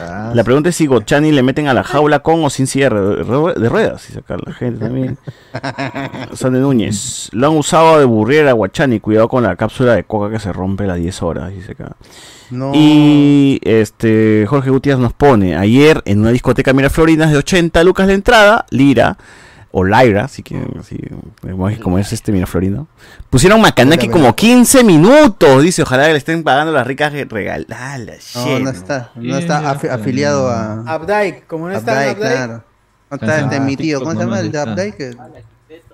Ah, 0.00 0.30
La 0.32 0.44
pregunta 0.44 0.68
es 0.68 0.76
si 0.76 0.86
Guachani 0.86 1.32
le 1.32 1.42
meten 1.42 1.66
a 1.66 1.74
la 1.74 1.82
jaula 1.82 2.20
con 2.20 2.44
o 2.44 2.50
sin 2.50 2.68
silla 2.68 2.88
de 2.90 3.24
rue- 3.24 3.54
de 3.54 3.68
ruedas, 3.68 4.06
dice 4.06 4.20
acá 4.20 4.36
la 4.44 4.52
gente 4.52 4.78
también. 4.84 5.18
Sande 6.34 6.60
Núñez. 6.60 7.30
Lo 7.32 7.48
han 7.48 7.56
usado 7.56 7.98
de 7.98 8.04
burriera 8.04 8.50
a 8.50 8.52
Guachani, 8.54 9.00
cuidado 9.00 9.28
con 9.28 9.42
la 9.42 9.56
cápsula 9.56 9.94
de 9.96 10.04
coca 10.04 10.30
que 10.30 10.38
se 10.38 10.52
rompe 10.52 10.84
a 10.84 10.88
las 10.88 10.98
10 10.98 11.22
horas, 11.22 11.50
dice 11.52 11.72
acá. 11.72 11.96
No. 12.50 12.70
Y 12.74 13.58
este 13.62 14.44
Jorge 14.48 14.70
Gutiérrez 14.70 15.00
nos 15.02 15.14
pone, 15.14 15.56
ayer 15.56 16.00
en 16.04 16.20
una 16.20 16.30
discoteca 16.30 16.72
Miraflorinas 16.72 17.30
de 17.32 17.38
80 17.38 17.82
lucas 17.82 18.06
de 18.06 18.14
entrada, 18.14 18.66
Lira, 18.70 19.16
o 19.72 19.84
Lyra, 19.84 20.24
así 20.24 20.42
que 20.42 20.62
así, 20.78 20.98
como 21.82 21.98
es 21.98 22.12
este 22.12 22.30
Miraflorino. 22.30 22.86
Pusieron 23.30 23.60
Macanaki 23.60 24.08
como 24.08 24.36
15 24.36 24.84
minutos, 24.84 25.62
dice, 25.62 25.82
ojalá 25.82 26.04
que 26.06 26.12
le 26.12 26.18
estén 26.18 26.44
pagando 26.44 26.72
las 26.72 26.86
ricas 26.86 27.12
regaladas. 27.12 28.32
No, 28.36 28.58
no 28.60 28.70
está, 28.70 29.10
no 29.16 29.36
está 29.36 29.74
afi- 29.74 29.88
afiliado 29.90 30.50
a 30.50 30.96
Updike, 30.96 31.46
como 31.46 31.68
no 31.68 31.74
está 31.76 31.92
Updike. 32.02 32.16
claro. 32.18 32.64
No 33.10 33.16
está 33.16 33.38
el 33.40 33.48
de 33.50 33.60
mi 33.60 33.76
tío, 33.76 33.98
¿cómo 34.00 34.12
se 34.12 34.18
llama 34.18 34.40
el 34.40 34.52
de 34.52 34.58
está. 34.58 34.72
Updike? 34.72 35.16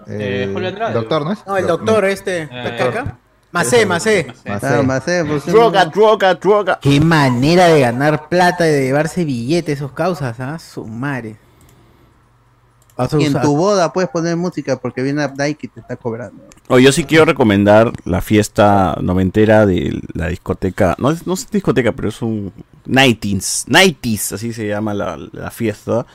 Eh, 0.08 0.50
Julio 0.52 0.68
Andrade. 0.68 0.94
doctor, 0.94 1.24
¿no 1.24 1.32
es? 1.32 1.38
No, 1.46 1.56
el 1.56 1.66
doctor 1.66 2.04
este, 2.06 2.48
Caca. 2.48 3.16
Macé, 3.50 3.86
Macé. 3.86 4.26
Claro, 4.60 4.82
Macé, 4.82 5.22
Droga, 5.46 5.84
droga, 5.86 6.34
droga. 6.34 6.78
Qué 6.82 7.00
manera 7.00 7.66
de 7.68 7.80
ganar 7.80 8.28
plata 8.28 8.66
y 8.66 8.70
de 8.72 8.82
llevarse 8.84 9.24
billetes 9.24 9.78
esos 9.78 9.92
causas, 9.92 10.38
¿ah? 10.40 10.58
Su 10.58 10.84
madre. 10.86 11.30
Vas 11.30 11.38
a 11.40 11.47
Y 13.18 13.24
en 13.24 13.32
usar- 13.32 13.42
tu 13.42 13.56
boda 13.56 13.92
puedes 13.92 14.10
poner 14.10 14.36
música 14.36 14.76
porque 14.78 15.02
viene 15.02 15.24
Updike 15.24 15.64
y 15.64 15.68
te 15.68 15.80
está 15.80 15.96
cobrando. 15.96 16.42
Oh, 16.68 16.78
yo 16.78 16.90
sí 16.92 17.04
quiero 17.04 17.24
recomendar 17.24 17.92
la 18.04 18.20
fiesta 18.20 18.96
noventera 19.00 19.64
de 19.66 20.00
la 20.14 20.28
discoteca. 20.28 20.96
No 20.98 21.10
es, 21.10 21.26
no 21.26 21.34
es 21.34 21.50
discoteca, 21.50 21.92
pero 21.92 22.08
es 22.08 22.20
un. 22.22 22.52
Nighties. 22.86 23.64
Nighties, 23.68 24.32
así 24.32 24.52
se 24.52 24.66
llama 24.66 24.94
la, 24.94 25.16
la 25.32 25.50
fiesta. 25.50 26.06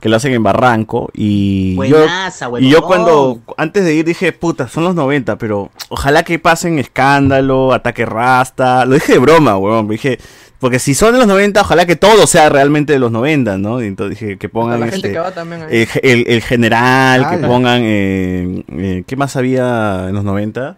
Que 0.00 0.08
la 0.08 0.16
hacen 0.18 0.32
en 0.32 0.42
Barranco. 0.42 1.10
Y. 1.12 1.74
Buenaza, 1.74 2.46
yo, 2.46 2.50
huevón. 2.52 2.64
y 2.68 2.70
yo 2.70 2.82
cuando. 2.82 3.40
Antes 3.56 3.84
de 3.84 3.94
ir 3.94 4.04
dije, 4.04 4.32
puta, 4.32 4.68
son 4.68 4.84
los 4.84 4.94
90, 4.94 5.36
pero 5.38 5.70
ojalá 5.88 6.22
que 6.22 6.38
pasen 6.38 6.78
escándalo, 6.78 7.72
ataque 7.72 8.06
rasta. 8.06 8.84
Lo 8.84 8.94
dije 8.94 9.14
de 9.14 9.18
broma, 9.18 9.56
weón. 9.58 9.88
Dije. 9.88 10.18
Porque 10.60 10.80
si 10.80 10.92
son 10.94 11.12
de 11.12 11.18
los 11.18 11.28
90, 11.28 11.60
ojalá 11.60 11.86
que 11.86 11.94
todo 11.94 12.26
sea 12.26 12.48
realmente 12.48 12.92
de 12.92 12.98
los 12.98 13.12
90, 13.12 13.58
¿no? 13.58 13.80
Y 13.80 13.86
entonces 13.86 14.18
dije 14.18 14.38
que 14.38 14.48
pongan 14.48 14.80
la 14.80 14.86
gente 14.86 14.96
este, 15.06 15.12
que 15.12 15.18
va 15.20 15.30
también 15.30 15.62
ahí. 15.62 15.86
el, 16.02 16.10
el- 16.10 16.24
el 16.26 16.42
general, 16.42 17.30
que 17.30 17.38
pongan 17.46 17.80
eh, 17.84 18.64
eh, 18.72 19.04
¿qué 19.06 19.14
más 19.16 19.36
había 19.36 20.06
en 20.08 20.16
los 20.16 20.24
90? 20.24 20.76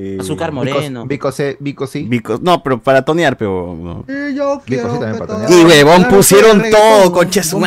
Eh, 0.00 0.16
Azúcar 0.20 0.52
Moreno. 0.52 1.06
Vico 1.06 1.32
C, 1.32 1.56
Vico 1.58 1.84
sí. 1.88 2.04
Vico- 2.08 2.38
no, 2.40 2.62
pero 2.62 2.80
para 2.80 3.04
tonear, 3.04 3.36
pero 3.36 3.76
no. 3.76 4.04
Y 4.06 4.32
yo 4.36 4.62
quiero 4.64 4.92
sí 4.94 5.00
también 5.00 5.18
para 5.18 5.26
todo- 5.44 5.48
Y 5.60 5.64
huevón, 5.64 6.02
Claro, 6.02 6.16
pusieron 6.16 6.62
todo, 6.70 7.12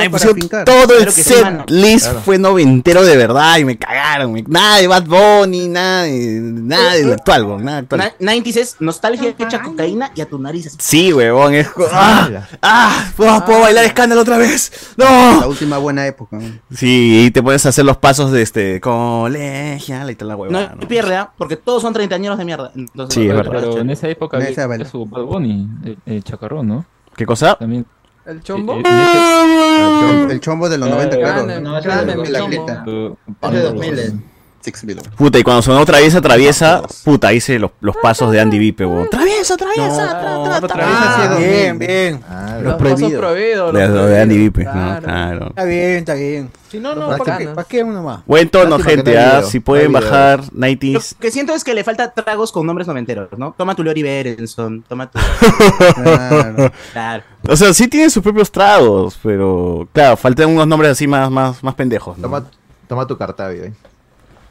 para 0.08 0.12
pusieron 0.12 0.38
fincar. 0.40 0.64
todo 0.66 0.84
el 0.94 0.98
Claro 0.98 1.12
sí, 1.12 1.24
set 1.24 1.70
list 1.70 2.06
Claro. 2.06 2.22
fue 2.22 2.38
noventero 2.38 3.04
de 3.04 3.18
verdad 3.18 3.58
y 3.58 3.66
me 3.66 3.78
cagaron. 3.78 4.32
me- 4.32 4.44
Nada 4.48 4.78
de 4.78 4.88
Bad 4.88 5.06
Bunny, 5.08 5.68
nada 5.68 6.04
de, 6.04 6.40
nada 6.42 6.94
de 6.94 7.14
actual, 7.14 7.44
weón, 7.44 7.66
nada 7.66 7.80
actual. 7.80 8.14
90s 8.20 8.56
es 8.58 8.76
nostalgia 8.80 9.36
hecha 9.38 9.62
cocaína 9.62 10.12
y 10.16 10.22
a 10.22 10.26
tu 10.26 10.40
nariz. 10.40 10.74
Sí, 10.80 11.12
huevón, 11.12 11.54
es 11.54 11.68
¡Ah! 11.92 12.30
¡Ah! 12.62 13.12
¿Puedo, 13.18 13.44
puedo 13.46 13.60
bailar 13.60 13.84
escándalo 13.84 14.22
otra 14.22 14.38
vez! 14.38 14.72
¡No! 14.96 15.06
La 15.42 15.48
última 15.48 15.80
buena 15.80 16.08
época. 16.08 16.38
¿no? 16.38 16.48
Sí, 16.74 17.26
y 17.26 17.32
te 17.32 17.44
puedes 17.44 17.66
hacer 17.66 17.84
los 17.84 17.98
pasos 17.98 18.32
de 18.32 18.42
este 18.42 18.80
colegial 18.80 20.10
y 20.12 20.16
tal 20.16 20.30
la 20.30 20.36
No 20.36 20.58
hay 20.60 20.70
pierde, 20.88 21.16
¿ah? 21.18 21.32
porque 21.38 21.58
todos 21.58 21.82
son 21.82 21.94
de 22.38 22.46
mierda. 22.46 22.72
Entonces, 22.76 23.14
Sí, 23.16 23.28
es 23.28 23.36
verdad. 23.36 23.52
Pero 23.52 23.78
en 23.80 23.90
esa 23.90 24.08
época 24.10 24.38
En 24.38 24.44
había 24.44 24.52
esa 24.52 24.68
su 24.86 25.06
Bad 25.06 25.24
Bunny, 25.24 25.68
el, 25.84 25.98
el 26.06 26.24
chacarrón, 26.24 26.68
¿no? 26.68 26.86
¿Qué 27.16 27.26
cosa? 27.26 27.56
También. 27.56 27.86
¿El 28.26 28.42
chombo? 28.44 28.76
eh, 28.76 30.28
El 30.30 30.40
chombo 30.40 30.70
de 30.70 30.78
los 30.78 30.88
Ah, 30.90 30.92
90, 30.92 31.18
claro. 31.18 31.34
grande, 31.46 31.62
No, 31.62 31.78
ese 31.78 31.88
grande, 31.88 32.12
es 32.14 32.18
mi 32.18 32.24
de 32.26 32.30
la 32.32 32.40
chombo. 32.40 32.66
grieta. 32.66 32.84
eh, 32.88 33.14
Es 33.42 33.52
de 33.52 33.62
2000. 33.62 34.31
Six 34.62 34.86
Below. 34.86 35.03
Puta, 35.18 35.39
y 35.39 35.43
cuando 35.43 35.62
sonó 35.62 35.86
Traviesa, 35.86 36.22
Traviesa, 36.22 36.82
puta, 37.03 37.34
hice 37.34 37.59
los, 37.59 37.72
los 37.82 37.95
pasos 37.97 38.32
de 38.32 38.39
Andy 38.39 38.59
Vipe, 38.59 38.86
weón. 38.86 39.09
Traviesa, 39.09 39.57
Traviesa, 39.57 40.20
tra, 40.20 40.59
tra, 40.59 40.68
tra. 40.68 40.86
Ah, 40.88 41.36
bien, 41.38 41.80
bien. 41.80 42.22
Ah, 42.30 42.59
Los 42.62 42.76
pasos 42.76 43.12
prohibidos. 43.12 43.74
De, 43.74 43.88
los 43.88 43.95
lo 43.95 44.05
de 44.05 44.22
Andy. 44.22 44.38
Vipe, 44.38 44.64
no, 44.64 44.72
Claro. 45.01 45.47
Está 45.49 45.64
bien, 45.66 45.91
está 45.97 46.14
bien. 46.14 46.51
Si 46.70 46.80
no, 46.80 46.95
no, 46.95 47.18
¿para 47.18 47.38
qué? 47.38 47.47
¿Para 47.47 47.68
qué 47.68 47.84
uno 47.84 48.01
más? 48.01 48.22
Buen 48.26 48.47
tono, 48.49 48.78
Lástima 48.78 48.89
gente, 48.89 49.14
no 49.14 49.20
ah, 49.22 49.43
si 49.43 49.57
no 49.57 49.64
pueden 49.66 49.91
bajar 49.91 50.39
Lo 50.53 50.68
90s. 50.68 51.16
que 51.20 51.30
siento 51.30 51.53
es 51.53 51.66
que 51.66 51.74
le 51.74 51.84
falta 51.84 52.12
tragos 52.12 52.53
con 52.53 52.66
nombres 52.66 52.88
noventeros, 52.88 53.28
¿no? 53.38 53.53
Toma 53.57 53.76
tu 53.76 53.84
Lori 53.84 54.01
Berenson, 54.03 54.82
toma 54.88 55.12
tu... 55.12 55.20
Claro. 55.95 56.72
Claro. 56.93 57.24
O 57.49 57.55
sea, 57.57 57.74
sí 57.74 57.88
tienen 57.89 58.09
sus 58.09 58.24
propios 58.24 58.49
tragos, 58.51 59.20
pero 59.22 59.88
claro, 59.91 60.16
faltan 60.16 60.49
unos 60.49 60.66
nombres 60.68 60.91
así 60.91 61.07
más, 61.07 61.30
más, 61.30 61.62
más 61.62 61.76
pendejos. 61.76 62.18
¿no? 62.18 62.24
Toma, 62.24 62.45
toma 62.88 63.05
tu 63.07 63.18
cartabio, 63.18 63.66
eh. 63.66 63.74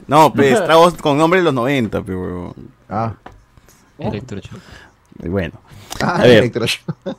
No, 0.07 0.33
pues 0.33 0.63
tragos 0.65 0.95
con 0.95 1.19
nombres 1.19 1.41
de 1.43 1.45
los 1.45 1.55
90, 1.55 2.03
pero. 2.03 2.55
Ah, 2.89 3.15
Electrochoc. 3.99 4.59
Y 5.23 5.29
bueno. 5.29 5.61
ah 6.01 6.17
A 6.17 6.23
ver. 6.23 6.39
electroshock. 6.39 6.95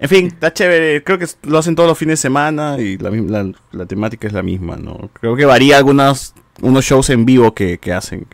En 0.00 0.08
fin, 0.08 0.26
está 0.26 0.52
chévere. 0.52 1.02
Creo 1.04 1.18
que 1.18 1.26
lo 1.44 1.58
hacen 1.58 1.74
todos 1.74 1.88
los 1.88 1.96
fines 1.98 2.18
de 2.18 2.22
semana 2.22 2.76
y 2.78 2.98
la, 2.98 3.10
la, 3.10 3.52
la 3.72 3.86
temática 3.86 4.26
es 4.26 4.32
la 4.32 4.42
misma, 4.42 4.76
¿no? 4.76 5.10
Creo 5.14 5.36
que 5.36 5.44
varía 5.44 5.78
algunos 5.78 6.34
unos 6.60 6.84
shows 6.84 7.10
en 7.10 7.24
vivo 7.24 7.54
que, 7.54 7.78
que 7.78 7.92
hacen. 7.92 8.26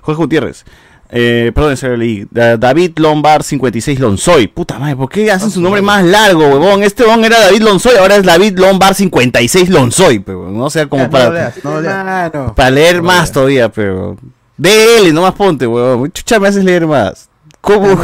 Jorge 0.00 0.18
Gutiérrez. 0.22 0.64
Eh, 1.10 1.52
perdón, 1.54 1.76
se 1.76 1.88
lo 1.88 1.96
leí. 1.96 2.26
Da- 2.30 2.56
David 2.58 2.98
Lombard 2.98 3.42
56 3.42 3.98
Lonzoy. 3.98 4.46
Puta 4.48 4.78
madre, 4.78 4.94
¿por 4.96 5.08
qué 5.08 5.30
hacen 5.30 5.50
su 5.50 5.60
nombre 5.60 5.80
más 5.80 6.04
largo, 6.04 6.46
huevón? 6.48 6.82
Este 6.82 7.02
huevón 7.02 7.24
era 7.24 7.40
David 7.40 7.62
Lonzoy, 7.62 7.96
ahora 7.96 8.16
es 8.16 8.24
David 8.24 8.58
Lombard 8.58 8.94
56 8.94 9.70
Lonzoy, 9.70 10.18
pero 10.18 10.50
no 10.50 10.68
sea 10.68 10.86
como 10.86 11.02
Ya, 11.04 11.06
no 11.08 11.12
para, 11.12 11.24
lo 11.28 11.32
leas, 11.32 11.54
no 11.64 11.70
lo 11.72 11.80
leas. 11.80 11.94
Hermano. 11.96 12.54
para 12.54 12.70
leer 12.70 13.02
más 13.02 13.32
todavía, 13.32 13.70
pero. 13.70 14.16
DL, 14.58 15.12
nomás 15.14 15.32
ponte, 15.34 15.66
huevón. 15.66 16.10
Chucha, 16.12 16.38
me 16.38 16.48
haces 16.48 16.64
leer 16.64 16.86
más. 16.86 17.28
¿Cómo? 17.60 17.96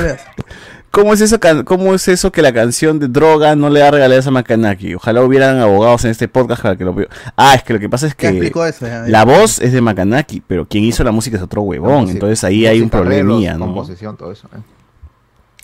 ¿Cómo 0.95 1.13
es, 1.13 1.21
eso, 1.21 1.39
¿Cómo 1.65 1.93
es 1.95 2.07
eso 2.07 2.31
que 2.31 2.41
la 2.41 2.53
canción 2.53 3.01
de 3.01 3.09
droga 3.09 3.57
no 3.57 3.69
le 3.69 3.81
da 3.81 3.91
regalías 3.91 4.27
a 4.27 4.31
Macanaki? 4.31 4.95
Ojalá 4.95 5.23
hubieran 5.23 5.59
abogados 5.59 6.05
en 6.05 6.13
este 6.13 6.29
podcast 6.29 6.63
para 6.63 6.77
que 6.77 6.85
lo 6.85 6.95
Ah, 7.37 7.55
es 7.57 7.65
que 7.65 7.73
lo 7.73 7.81
que 7.81 7.89
pasa 7.89 8.07
es 8.07 8.15
¿Qué 8.15 8.31
que 8.53 8.69
eso? 8.69 8.87
Ya, 8.87 9.03
la 9.07 9.25
voz 9.25 9.61
es 9.61 9.73
de 9.73 9.81
Macanaki, 9.81 10.41
pero 10.47 10.67
quien 10.67 10.85
hizo 10.85 11.03
la 11.03 11.11
música 11.11 11.37
es 11.37 11.43
otro 11.43 11.63
huevón. 11.63 12.09
Entonces 12.11 12.45
ahí 12.45 12.65
hay 12.67 12.81
un 12.81 12.91
problemilla, 12.91 13.55
¿no? 13.55 13.67
Composición, 13.67 14.17
todo 14.17 14.31
eso. 14.31 14.49
eh. 14.55 14.61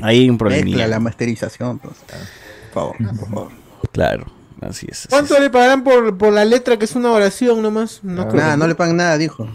Ahí 0.03 0.21
hay 0.23 0.31
un 0.31 0.35
Mezcla, 0.37 0.49
problemilla. 0.49 0.87
la 0.89 0.99
masterización. 0.99 1.79
pues. 1.79 1.95
Por 2.73 2.97
favor, 2.97 2.97
por 3.19 3.29
favor. 3.29 3.49
Claro, 3.93 4.27
así 4.63 4.87
es. 4.91 5.01
así 5.01 5.09
¿Cuánto 5.11 5.35
es. 5.37 5.41
le 5.43 5.51
pagarán 5.51 5.85
por, 5.85 6.17
por 6.19 6.33
la 6.33 6.45
letra 6.45 6.77
que 6.79 6.87
es 6.87 6.95
una 6.97 7.11
oración 7.13 7.63
nomás? 7.63 8.01
No 8.03 8.27
creo 8.29 8.41
Nada, 8.43 8.55
que- 8.55 8.59
no 8.59 8.67
le 8.67 8.75
pagan 8.75 8.97
nada, 8.97 9.17
dijo. 9.19 9.47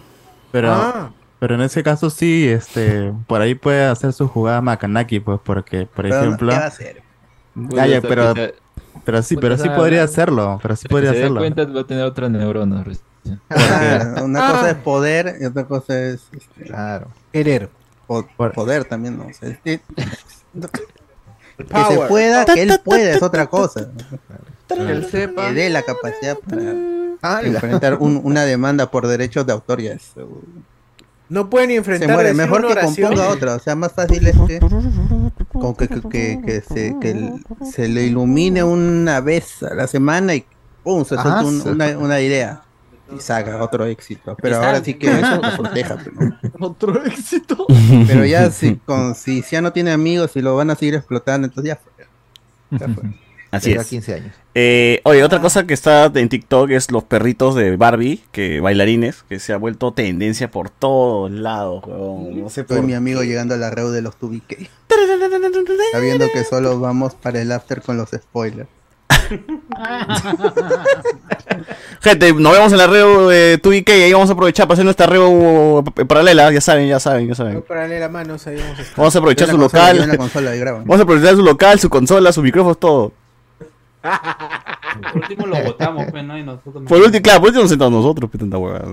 Pero, 0.52 0.72
Ah. 0.72 1.12
Pero 1.40 1.56
en 1.56 1.62
ese 1.62 1.84
caso 1.84 2.10
sí, 2.10 2.48
este, 2.48 3.14
por 3.28 3.42
ahí 3.42 3.56
puede 3.56 3.86
hacer 3.86 4.14
su 4.14 4.28
jugada 4.28 4.62
Makanaki, 4.62 5.20
pues, 5.20 5.40
porque, 5.44 5.86
por 5.86 6.06
Pero, 6.06 6.20
ejemplo, 6.22 6.50
¿Qué 6.52 6.58
va 6.58 6.64
a 6.64 6.68
hacer? 6.68 7.02
Ah, 7.78 7.88
ya, 7.88 8.02
pero, 8.02 8.34
que 8.34 8.42
se- 8.48 8.56
pero 9.06 9.22
sí, 9.24 9.38
pero 9.38 9.56
sí 9.58 9.64
sea, 9.64 9.76
podría 9.76 10.00
no- 10.00 10.06
hacerlo, 10.06 10.60
pero 10.62 10.76
sí 10.76 10.88
podría 10.88 11.12
se 11.12 11.18
hacerlo. 11.20 11.40
cuenta 11.42 11.66
va 11.66 11.82
a 11.82 11.88
tener 11.88 12.04
otra 12.06 12.30
neurona. 12.30 12.84
Ah, 13.50 14.22
una 14.24 14.48
Ah. 14.48 14.52
cosa 14.52 14.70
es 14.70 14.76
poder 14.78 15.38
y 15.42 15.46
otra 15.46 15.66
cosa 15.66 16.00
es 16.00 16.22
este, 16.32 16.64
Claro. 16.66 17.08
Querer. 17.34 17.70
po- 18.06 18.28
Por- 18.38 18.52
poder 18.54 18.86
también, 18.86 19.18
¿no? 19.18 19.26
Sea, 19.34 19.50
este- 19.50 19.82
que 21.58 21.66
se 21.66 22.08
pueda, 22.08 22.46
que 22.46 22.62
él 22.62 22.80
pueda 22.84 23.12
es 23.16 23.24
otra 23.24 23.48
cosa. 23.48 23.90
Que 24.68 24.76
él 24.92 25.06
sepa. 25.10 25.48
Que 25.48 25.54
dé 25.54 25.70
la 25.70 25.82
capacidad 25.84 26.38
para 26.38 26.62
Ah, 27.22 27.42
enfrentar 27.44 27.96
un- 28.00 28.22
una 28.24 28.44
demanda 28.44 28.92
por 28.92 29.08
derechos 29.08 29.46
de 29.48 29.54
autor 29.54 29.82
ya 29.82 29.94
es, 29.94 30.12
uh, 30.18 30.44
No 31.30 31.50
pueden 31.50 31.70
ni 31.70 31.74
se 31.74 31.78
enfrentar 31.80 32.10
muere. 32.12 32.30
decir 32.30 32.42
Mejor 32.44 32.60
una 32.60 32.68
que 32.68 32.74
oración. 32.80 33.08
componga 33.10 33.30
otra, 33.34 33.56
o 33.56 33.60
sea, 33.60 33.76
más 33.76 33.92
fácil 33.94 34.28
es 34.28 34.36
que, 34.48 34.60
con 35.52 35.76
que, 35.76 35.88
que, 35.88 36.02
que- 36.02 36.42
que 36.46 36.62
se, 36.62 36.96
que 37.02 37.12
el- 37.12 37.34
se 37.72 37.88
le 37.88 38.04
ilumine 38.04 38.64
una 38.64 39.22
vez 39.22 39.64
a 39.64 39.74
la 39.74 39.88
semana 39.88 40.36
y 40.36 40.46
¡pum! 40.84 41.04
se 41.04 41.16
suelta 41.16 41.40
Ah, 41.40 41.44
un- 41.44 41.62
una, 41.68 41.98
una 41.98 42.22
idea 42.22 42.62
y 43.16 43.20
saca 43.20 43.62
otro 43.64 43.86
éxito. 43.86 44.36
Pero 44.42 44.58
ahora 44.58 44.84
sí 44.84 44.94
que 44.96 45.08
eso 45.12 45.40
lo 45.42 45.58
proteja. 45.58 45.98
pero, 46.04 46.36
Otro 46.60 47.04
éxito. 47.06 47.66
pero 48.08 48.26
ya 48.26 48.50
si, 48.52 48.76
con, 48.78 49.16
si 49.16 49.42
ya 49.44 49.62
no 49.62 49.72
tiene 49.74 49.92
amigos 49.92 50.36
y 50.36 50.42
lo 50.42 50.56
van 50.56 50.70
a 50.72 50.76
seguir 50.76 50.96
explotando, 50.96 51.48
entonces 51.48 51.70
ya 51.70 51.76
fue. 51.78 52.06
Ya 52.80 52.88
fue. 52.94 53.04
Así 53.56 53.72
es. 53.72 53.88
15 53.88 54.14
años. 54.14 54.36
Eh, 54.54 55.02
oye, 55.04 55.24
otra 55.24 55.42
cosa 55.42 55.68
que 55.68 55.74
está 55.74 56.12
en 56.14 56.30
TikTok 56.30 56.72
es 56.72 56.92
los 56.92 57.04
perritos 57.04 57.56
de 57.56 57.76
Barbie, 57.76 58.24
que 58.32 58.60
bailarines, 58.60 59.24
que 59.28 59.40
se 59.40 59.54
ha 59.54 59.58
vuelto 59.58 59.94
tendencia 59.94 60.50
por 60.50 60.70
todos 60.70 61.32
lados, 61.32 61.84
huevón. 61.86 62.42
No 62.42 62.50
sé 62.50 62.64
por 62.64 62.82
mi 62.82 62.94
amigo 62.94 63.22
qué. 63.22 63.28
llegando 63.28 63.56
a 63.56 63.58
la 63.58 63.70
reu 63.70 63.90
de 63.90 64.02
los 64.02 64.18
2BK. 64.20 64.70
Sabiendo 65.92 66.28
que 66.32 66.44
solo 66.44 66.80
vamos 66.80 67.16
para 67.16 67.42
el 67.42 67.52
after 67.52 67.82
con 67.82 67.98
los 67.98 68.10
spoilers. 68.12 68.70
Gente, 72.02 72.34
nos 72.34 72.54
vemos 72.54 72.72
en 72.72 72.78
la 72.78 72.88
reo 72.88 73.28
de 73.28 73.58
2 73.58 73.76
y 73.76 73.84
ahí 73.92 74.14
vamos 74.14 74.30
a 74.30 74.34
aprovechar 74.34 74.68
para 74.68 74.74
hacer 74.74 74.86
nuestra 74.86 75.08
reo 75.08 75.84
paralela, 76.08 76.52
ya 76.52 76.62
saben, 76.62 76.88
ya 76.88 77.00
saben, 77.00 77.28
ya 77.28 77.36
saben. 77.36 77.64
Manos 78.12 78.46
ahí 78.48 78.58
vamos 78.58 78.80
a 78.80 78.82
estar. 78.82 78.98
Vamos 78.98 79.16
a 79.16 79.20
aprovechar 79.20 79.50
su 79.50 79.58
consola, 79.58 79.94
local. 79.94 80.18
consola. 80.18 80.52
Vamos 80.72 81.00
a 81.00 81.04
aprovechar 81.04 81.36
su 81.36 81.44
local, 81.44 81.80
su 81.80 81.90
consola, 81.90 82.32
sus 82.32 82.44
micrófonos, 82.44 82.80
todo. 82.80 83.12
Por 85.12 85.22
último 85.22 85.46
lo 85.48 85.64
votamos, 85.64 86.06
pues, 86.12 86.24
¿no? 86.24 86.38
Y 86.38 86.44
nosotros 86.44 86.84
Por 86.88 87.02
último, 87.02 87.22
claro, 87.22 87.40
por 87.40 87.48
último 87.50 87.64
nos 87.64 87.70
sentamos 87.70 87.94
nosotros, 88.04 88.30
pues, 88.30 88.40
tanta 88.40 88.58
huevada. 88.58 88.86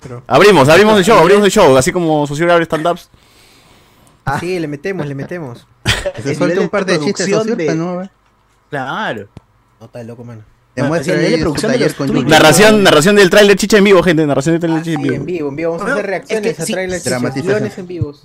Pero- 0.00 0.22
Abrimos, 0.26 0.68
abrimos 0.68 0.98
el 0.98 1.04
show, 1.04 1.18
abrimos 1.18 1.44
el 1.44 1.50
show, 1.50 1.76
así 1.76 1.92
como 1.92 2.26
Socio 2.26 2.50
abre 2.52 2.64
stand-ups. 2.64 3.10
Sí, 4.40 4.58
le 4.58 4.66
metemos, 4.66 5.06
le 5.06 5.14
metemos. 5.14 5.66
Se 6.22 6.30
El 6.30 6.36
suelta 6.36 6.60
un 6.60 6.68
par 6.68 6.84
de 6.84 6.98
de 6.98 7.04
chistes 7.04 7.26
de- 7.56 7.74
no, 7.76 8.08
Claro. 8.70 9.28
No 9.78 9.86
está 9.86 10.00
de 10.00 10.04
loco, 10.04 10.24
mano. 10.24 10.42
Demuestra 10.74 11.14
su 11.14 11.38
producción 11.40 11.72
de 11.72 11.78
los. 11.78 12.24
Narración, 12.26 12.82
narración 12.82 13.16
del 13.16 13.30
tráiler 13.30 13.56
chicha 13.56 13.78
en 13.78 13.84
vivo, 13.84 14.02
gente. 14.02 14.26
Narración 14.26 14.54
del 14.54 14.60
tráiler 14.60 14.82
chicha 14.82 14.94
en 14.96 15.02
Sí, 15.02 15.02
vivo. 15.04 15.14
en 15.16 15.26
vivo, 15.26 15.48
en 15.50 15.56
vivo. 15.56 15.72
Vamos 15.78 15.88
a 15.88 15.92
hacer 15.94 16.06
reacciones 16.06 16.50
es 16.50 16.56
que 16.56 16.62
a 16.62 16.66
sí, 16.66 16.72
trailers 16.72 17.04
dramatización. 17.04 17.54
guiones 17.58 17.78
en 17.78 17.86
vivos. 17.86 18.24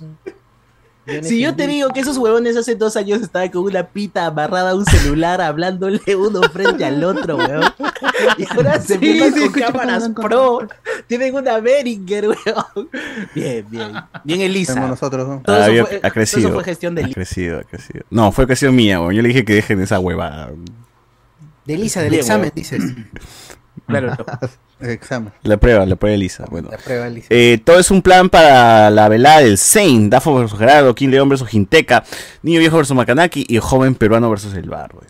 Si 1.22 1.40
yo 1.40 1.56
te 1.56 1.66
digo 1.66 1.88
que 1.88 1.98
esos 2.00 2.16
huevones 2.16 2.56
hace 2.56 2.76
dos 2.76 2.96
años 2.96 3.22
estaban 3.22 3.48
con 3.48 3.64
una 3.64 3.82
pita 3.88 4.26
amarrada 4.26 4.70
a 4.70 4.74
un 4.76 4.84
celular 4.86 5.40
hablándole 5.40 6.00
uno 6.16 6.40
frente 6.52 6.84
al 6.84 7.02
otro, 7.02 7.38
weón. 7.38 7.64
Y 8.38 8.44
ahora 8.52 8.80
se 8.80 8.98
Sí, 9.00 9.20
sí, 9.32 9.40
con 9.50 9.52
cámaras 9.52 10.08
pro. 10.10 10.68
Tienen 11.08 11.34
una 11.34 11.58
Behringer, 11.58 12.28
weón. 12.28 12.88
Bien, 13.34 13.66
bien. 13.68 13.92
Bien 14.22 14.40
Elisa. 14.42 14.74
Somos 14.74 14.90
nosotros, 14.90 15.26
¿no? 15.28 15.42
Todo 15.44 15.56
Ah, 15.56 15.58
eso 15.60 15.68
había- 15.70 15.86
fue- 15.86 15.96
ha 15.96 16.00
todo 16.00 16.06
eso 16.06 16.14
crecido. 16.14 16.52
fue 16.54 16.64
gestión 16.64 16.94
de 16.94 17.00
ha 17.00 17.04
Elisa. 17.04 17.14
crecido, 17.16 17.58
ha 17.58 17.64
crecido. 17.64 18.04
No, 18.10 18.30
fue 18.30 18.46
cuestión 18.46 18.74
mía, 18.76 19.00
weón. 19.00 19.12
Yo 19.14 19.22
le 19.22 19.28
dije 19.28 19.44
que 19.44 19.54
dejen 19.54 19.80
esa 19.80 19.98
huevada. 19.98 20.50
De 21.64 21.74
Elisa, 21.74 22.00
del 22.00 22.10
Bien, 22.10 22.20
examen, 22.20 22.52
dices. 22.54 22.82
Claro. 23.86 24.14
Examen. 24.82 25.32
La 25.42 25.56
prueba, 25.56 25.86
la 25.86 25.96
prueba 25.96 26.12
de 26.12 26.18
Lisa. 26.18 26.44
Bueno. 26.50 26.68
La 26.70 26.78
prueba 26.78 27.04
de 27.04 27.10
Elisa. 27.10 27.26
Eh, 27.30 27.60
todo 27.64 27.78
es 27.78 27.90
un 27.90 28.02
plan 28.02 28.28
para 28.28 28.90
la 28.90 29.08
velada 29.08 29.40
del 29.40 29.58
Saint, 29.58 30.10
Dafo 30.10 30.34
versus 30.34 30.58
Gerardo, 30.58 30.94
King 30.94 31.08
León 31.08 31.28
versus 31.28 31.48
Jinteca, 31.48 32.04
Niño 32.42 32.60
Viejo 32.60 32.76
versus 32.76 32.96
Macanaki 32.96 33.44
y 33.48 33.58
Joven 33.58 33.94
Peruano 33.94 34.28
versus 34.30 34.54
el 34.54 34.68
Barro. 34.68 35.00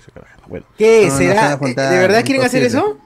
Bueno, 0.48 0.66
¿Qué? 0.76 1.08
No, 1.08 1.16
¿Será? 1.16 1.56
¿De 1.56 1.98
verdad 1.98 2.24
quieren 2.24 2.44
hacer 2.44 2.62
eso? 2.62 2.98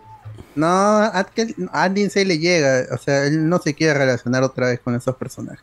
No, 0.54 0.66
a 0.66 1.26
a 1.72 1.88
le 1.88 2.38
llega, 2.38 2.86
o 2.92 2.98
sea, 2.98 3.24
él 3.26 3.48
no 3.48 3.58
se 3.58 3.74
quiere 3.74 3.94
relacionar 3.94 4.42
otra 4.42 4.68
vez 4.68 4.80
con 4.80 4.94
esos 4.94 5.14
personajes. 5.16 5.62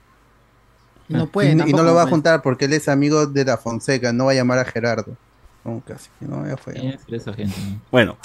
No 1.09 1.27
puede. 1.27 1.49
y, 1.49 1.69
y 1.69 1.73
no 1.73 1.83
lo 1.83 1.93
va 1.95 2.03
a 2.03 2.07
juntar 2.07 2.41
porque 2.41 2.65
él 2.65 2.73
es 2.73 2.87
amigo 2.87 3.25
de 3.25 3.43
la 3.43 3.57
Fonseca, 3.57 4.13
no 4.13 4.25
va 4.25 4.31
a 4.31 4.35
llamar 4.35 4.59
a 4.59 4.65
Gerardo. 4.65 5.17
Nunca, 5.63 5.95
así 5.95 6.09
que 6.19 6.25
no, 6.25 6.45
ya 6.47 6.57
fue. 6.57 6.73
¿Quién 6.73 6.93
es 6.93 7.01
esa 7.09 7.33
gente? 7.33 7.55
bueno 7.91 8.17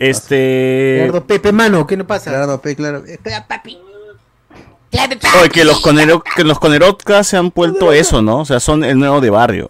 este. 0.00 0.96
Gerardo 1.02 1.24
Pepe, 1.26 1.52
mano, 1.52 1.86
¿qué 1.86 1.96
no 1.96 2.06
pasa? 2.06 2.30
Gerardo 2.30 2.60
P, 2.60 2.74
claro. 2.74 3.04
Eh, 3.06 3.18
Oye, 5.40 5.50
que 5.50 5.64
los, 5.64 5.80
conero, 5.80 6.20
que 6.22 6.42
los 6.42 6.58
conerotcas 6.58 7.28
se 7.28 7.36
han 7.36 7.50
vuelto 7.50 7.92
eso, 7.92 8.20
¿no? 8.22 8.40
O 8.40 8.44
sea, 8.44 8.58
son 8.58 8.82
el 8.82 8.98
nuevo 8.98 9.20
de 9.20 9.30
barrio. 9.30 9.68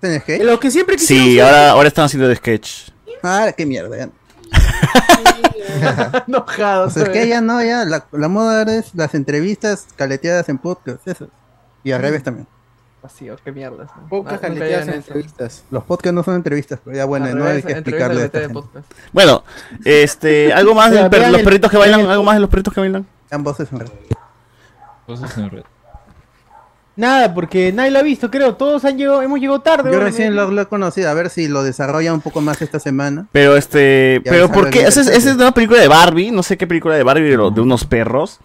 ¿Tienes 0.00 0.22
que? 0.24 0.44
Lo 0.44 0.60
que 0.60 0.70
siempre 0.70 0.96
quisieron 0.96 1.26
Sí, 1.26 1.34
ser. 1.36 1.42
ahora, 1.44 1.70
ahora 1.70 1.88
están 1.88 2.04
haciendo 2.04 2.28
de 2.28 2.36
sketch. 2.36 2.90
Ah, 3.22 3.50
qué 3.56 3.64
mierda. 3.64 3.96
Ya. 3.96 4.10
Enojado. 6.28 6.86
O 6.86 6.90
sea, 6.90 7.04
es 7.04 7.08
que 7.08 7.28
ya 7.28 7.40
no, 7.40 7.62
ya, 7.62 7.84
la, 7.84 8.04
la 8.12 8.28
moda 8.28 8.58
ahora 8.60 8.74
es 8.76 8.94
las 8.94 9.14
entrevistas 9.14 9.86
caleteadas 9.96 10.48
en 10.48 10.58
podcast, 10.58 11.06
eso. 11.08 11.28
Y 11.84 11.92
al 11.92 12.02
revés 12.02 12.22
también. 12.22 12.46
Vacío, 13.02 13.36
qué 13.44 13.52
mierda. 13.52 13.86
Pocas 14.08 14.34
Ah, 14.42 14.48
nunca 14.48 14.48
caleteadas 14.48 14.70
llegan 14.86 14.88
en 14.88 14.94
entrevistas. 14.94 15.64
Los 15.70 15.84
podcasts 15.84 16.14
no 16.14 16.22
son 16.24 16.34
entrevistas, 16.34 16.80
pero 16.84 16.96
ya 16.96 17.04
bueno, 17.04 17.32
no 17.34 17.44
hay 17.44 17.62
que 17.62 17.72
explicarle 17.72 18.24
esta 18.24 18.40
gente. 18.40 18.60
Bueno, 19.12 19.44
este, 19.84 20.52
algo 20.52 20.74
más 20.74 20.90
de 20.90 21.08
per- 21.08 21.30
los 21.30 21.42
perritos 21.42 21.70
que 21.70 21.76
bailan, 21.76 22.00
algo 22.06 22.24
más 22.24 22.34
de 22.34 22.40
los 22.40 22.50
perritos 22.50 22.74
que 22.74 22.80
bailan. 22.80 23.06
Sean 23.28 23.44
voces 23.44 23.68
en 23.72 23.80
red. 23.80 23.88
Cosas 25.06 25.38
en 25.38 25.50
red. 25.50 25.62
Nada, 26.96 27.32
porque 27.32 27.72
nadie 27.72 27.92
lo 27.92 28.00
ha 28.00 28.02
visto, 28.02 28.28
creo. 28.28 28.56
Todos 28.56 28.84
han 28.84 28.98
llegado, 28.98 29.22
hemos 29.22 29.38
llegado 29.38 29.60
tarde. 29.60 29.92
Yo 29.92 30.00
recién 30.00 30.34
lo, 30.34 30.50
lo 30.50 30.60
he 30.62 30.66
conocido, 30.66 31.08
a 31.08 31.14
ver 31.14 31.30
si 31.30 31.46
lo 31.46 31.62
desarrolla 31.62 32.12
un 32.12 32.20
poco 32.20 32.40
más 32.40 32.60
esta 32.60 32.80
semana. 32.80 33.26
Pero 33.30 33.56
este, 33.56 34.20
Ya 34.24 34.30
pero 34.32 34.50
¿por 34.50 34.70
qué? 34.70 34.82
Esa 34.82 35.02
es, 35.02 35.08
es 35.08 35.26
una 35.36 35.52
película 35.52 35.80
de 35.80 35.86
Barbie, 35.86 36.32
no 36.32 36.42
sé 36.42 36.56
qué 36.58 36.66
película 36.66 36.96
de 36.96 37.04
Barbie, 37.04 37.28
de, 37.30 37.60
unos 37.60 37.84
perros. 37.84 38.40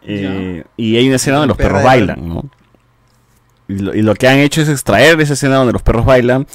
Eh, 0.00 0.64
y 0.78 0.96
hay 0.96 1.06
una 1.06 1.16
escena 1.16 1.36
donde 1.36 1.48
los 1.48 1.56
perros 1.58 1.82
bailan, 1.82 2.26
¿no? 2.26 2.44
Y 3.72 3.78
lo, 3.78 3.94
y 3.94 4.02
lo 4.02 4.14
que 4.14 4.28
han 4.28 4.38
hecho 4.38 4.60
es 4.62 4.68
extraer 4.68 5.20
esa 5.20 5.32
escena 5.34 5.56
donde 5.56 5.72
los 5.72 5.82
perros 5.82 6.04
bailan 6.04 6.46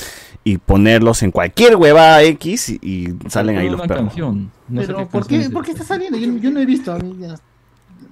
y 0.43 0.57
ponerlos 0.57 1.24
en 1.24 1.32
cualquier 1.32 1.76
hueva 1.76 2.22
X 2.24 2.70
y, 2.70 2.80
y 2.82 3.30
salen 3.30 3.57
ahí 3.57 3.70
los 3.70 3.82
perros. 3.82 4.05
canción. 4.07 4.51
No 4.70 4.82
sé 4.82 4.88
Pero 4.88 4.99
qué 4.99 5.05
¿por 5.07 5.28
qué, 5.28 5.39
es 5.41 5.49
¿por 5.49 5.65
qué 5.65 5.72
está 5.72 5.84
saliendo? 5.84 6.18
Yo, 6.18 6.32
yo 6.38 6.51
no 6.51 6.59
he 6.59 6.65
visto. 6.65 6.93
A 6.93 6.99
mí 6.99 7.15
ya. 7.20 7.36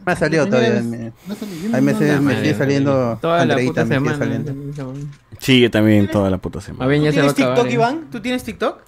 Me 0.05 0.11
ha 0.11 0.15
salido 0.15 0.45
todavía. 0.45 0.81
Me, 0.81 1.11
No 1.27 1.33
ha 1.33 1.35
salido, 1.35 1.61
yo 1.63 1.69
no- 1.69 1.75
ahí 1.77 1.81
me, 1.81 1.93
sigue 1.93 2.51
no, 2.51 2.57
saliendo. 2.57 3.17
Toda 3.21 3.45
la 3.45 3.55
puta 3.57 3.85
me 3.85 3.95
sigue 3.95 4.09
semana. 4.09 4.17
saliendo. 4.17 4.93
Sí, 5.39 5.61
yo 5.61 5.71
también 5.71 6.07
toda 6.11 6.29
la 6.29 6.37
puta 6.37 6.61
semana. 6.61 6.85
A 6.85 6.87
ver, 6.87 7.01
ya 7.01 7.11
se 7.11 7.21
va 7.21 7.29
a 7.29 7.33
¿Tienes 7.33 7.51
acabar. 7.51 7.55
TikTok, 7.55 7.71
¿eh? 7.71 7.73
Iván? 7.73 8.07
¿Tú 8.11 8.19
tienes 8.21 8.43
TikTok? 8.43 8.79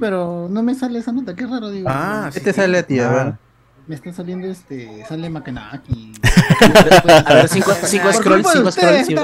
Pero 0.00 0.48
no 0.50 0.62
me 0.62 0.74
sale 0.74 0.98
esa 0.98 1.12
nota, 1.12 1.34
qué 1.36 1.46
raro 1.46 1.70
digo. 1.70 1.88
Ah, 1.90 2.30
Este 2.34 2.52
sale 2.54 2.78
a 2.78 2.82
ti, 2.84 2.98
a 3.00 3.10
ver. 3.10 3.34
Me 3.86 3.94
está 3.94 4.12
saliendo 4.12 4.46
este, 4.48 5.04
sale 5.08 5.28
Macanaki. 5.30 6.12
A 6.60 7.34
ver, 7.34 7.48
cinco, 7.48 7.72
cinco 7.84 8.12
scrolls, 8.12 8.46
cinco 8.52 8.70
scrolls. 8.70 9.08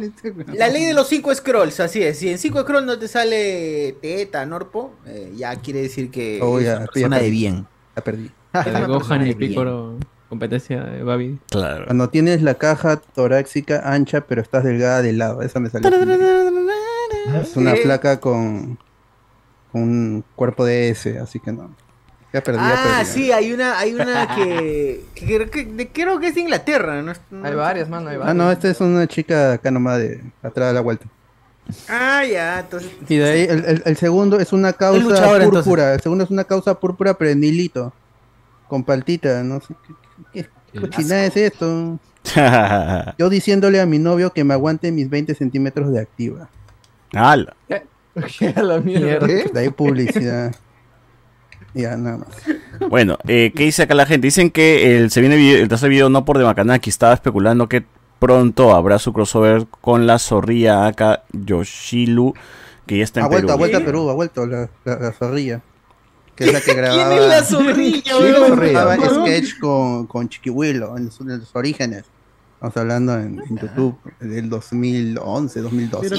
Este. 0.00 0.34
La 0.54 0.68
ley 0.68 0.84
de 0.84 0.94
los 0.94 1.08
5 1.08 1.34
scrolls, 1.34 1.80
así 1.80 2.02
es. 2.02 2.18
Si 2.18 2.28
en 2.28 2.38
5 2.38 2.62
scrolls 2.62 2.86
no 2.86 2.98
te 2.98 3.08
sale 3.08 3.96
teta, 4.00 4.44
Norpo, 4.46 4.94
eh, 5.06 5.32
ya 5.36 5.56
quiere 5.56 5.82
decir 5.82 6.10
que 6.10 6.40
Oh, 6.42 6.58
es 6.58 6.66
una 6.66 6.80
ya 6.80 6.86
persona 6.86 7.18
de 7.18 7.30
bien. 7.30 7.66
La 7.96 8.02
perdí. 8.04 8.30
La 8.52 8.86
Gohan 8.86 9.26
y. 9.26 9.34
Piccolo. 9.34 9.96
Competencia 10.28 10.84
de 10.84 11.02
Babi. 11.02 11.40
Claro. 11.50 11.86
Cuando 11.86 12.08
tienes 12.08 12.40
la 12.40 12.54
caja 12.54 12.96
torácica 12.98 13.82
ancha, 13.84 14.20
pero 14.20 14.40
estás 14.40 14.62
delgada 14.62 15.02
de 15.02 15.12
lado. 15.12 15.42
Esa 15.42 15.58
me 15.58 15.70
salió. 15.70 15.90
Es 17.42 17.56
una 17.56 17.74
con, 18.20 18.78
con 19.72 19.82
un 19.82 20.24
cuerpo 20.36 20.64
de 20.64 20.90
S, 20.90 21.18
así 21.18 21.40
que 21.40 21.52
no. 21.52 21.74
Ya 22.32 22.40
perdí, 22.42 22.58
ya 22.60 22.72
Ah, 22.74 22.98
perdí. 22.98 23.10
sí, 23.12 23.32
hay 23.32 23.52
una, 23.52 23.78
hay 23.78 23.94
una 23.94 24.34
que, 24.36 25.04
que, 25.14 25.26
creo 25.26 25.50
que- 25.50 25.88
creo 25.92 26.20
que 26.20 26.28
es 26.28 26.34
de 26.36 26.40
Inglaterra, 26.42 27.02
¿no? 27.02 27.12
no- 27.30 27.44
Hay 27.46 27.54
varias, 27.54 27.88
mano, 27.88 28.08
hay 28.10 28.16
Ah, 28.16 28.18
varias. 28.20 28.36
no, 28.36 28.52
esta 28.52 28.68
es 28.70 28.80
una 28.80 29.06
chica 29.06 29.54
acá 29.54 29.70
nomás 29.70 29.98
de 29.98 30.20
atrás 30.42 30.68
de 30.68 30.74
la 30.74 30.80
vuelta. 30.80 31.06
Ah, 31.88 32.24
ya, 32.24 32.60
entonces. 32.60 32.90
Y 33.08 33.16
de 33.16 33.30
ahí 33.30 33.42
el, 33.48 33.64
el- 33.64 33.82
el 33.84 33.96
segundo 33.96 34.38
es 34.40 34.52
una 34.52 34.72
causa 34.72 35.38
púrpura. 35.40 35.94
El 35.94 36.00
segundo 36.00 36.24
es 36.24 36.30
una 36.30 36.44
causa 36.44 36.74
púrpura, 36.78 37.14
pero 37.14 37.30
en 37.30 37.42
hilito. 37.44 37.92
Con 38.68 38.84
paltita, 38.84 39.42
no 39.42 39.60
sé. 39.60 39.74
¿Qué, 40.32 40.46
qué- 40.72 41.26
es 41.26 41.36
esto? 41.36 41.98
Yo 43.18 43.28
diciéndole 43.28 43.80
a 43.80 43.86
mi 43.86 43.98
novio 43.98 44.32
que 44.32 44.44
me 44.44 44.54
aguante 44.54 44.92
mis 44.92 45.08
20 45.10 45.34
centímetros 45.34 45.92
de 45.92 46.00
activa. 46.00 46.48
¡Hala! 47.12 47.54
la 48.62 48.78
mierda. 48.80 49.26
De 49.26 49.50
ahí 49.60 49.70
publicidad. 49.70 50.54
Ya, 51.74 51.96
nada 51.96 52.18
más. 52.18 52.28
Bueno, 52.88 53.18
eh, 53.26 53.52
¿qué 53.54 53.64
dice 53.64 53.82
acá 53.82 53.94
la 53.94 54.06
gente? 54.06 54.26
Dicen 54.26 54.50
que 54.50 54.96
el, 54.98 55.10
se 55.10 55.20
viene 55.20 55.36
video- 55.36 55.62
el 55.62 55.68
tercer 55.68 55.90
video 55.90 56.08
no 56.08 56.24
por 56.24 56.38
de 56.38 56.44
Makanaki. 56.44 56.90
Estaba 56.90 57.14
especulando 57.14 57.68
que 57.68 57.84
pronto 58.18 58.74
habrá 58.74 58.98
su 58.98 59.12
crossover 59.12 59.66
con 59.80 60.06
la 60.06 60.18
zorrilla 60.18 60.86
acá 60.86 61.24
Yoshilu, 61.32 62.34
que 62.86 62.98
ya 62.98 63.04
está 63.04 63.20
en 63.20 63.26
Ha 63.26 63.28
vuelto, 63.28 63.46
Perú. 63.46 63.54
ha 63.54 63.58
vuelto 63.58 63.78
a 63.78 63.80
Perú, 63.80 64.10
ha 64.10 64.14
vuelto 64.14 64.46
la, 64.46 64.68
la, 64.84 64.96
la 64.98 65.12
zorrilla. 65.12 65.60
Que 66.36 66.46
es 66.46 66.52
la 66.54 66.60
que 66.62 66.72
grababa. 66.74 67.08
¿Quién 67.10 67.22
es 67.22 67.28
la 67.28 67.44
zorrilla, 67.44 68.12
grababa 68.56 68.96
Weón. 68.96 69.26
sketch 69.26 69.58
con, 69.58 70.06
con 70.06 70.28
Chiquihuilo 70.28 70.96
en, 70.96 71.04
en 71.04 71.10
sus 71.40 71.54
orígenes. 71.54 72.04
Estamos 72.54 72.76
hablando 72.78 73.14
en, 73.18 73.40
en 73.48 73.58
YouTube 73.58 73.96
del 74.20 74.48
2011, 74.48 75.60
2012. 75.60 76.16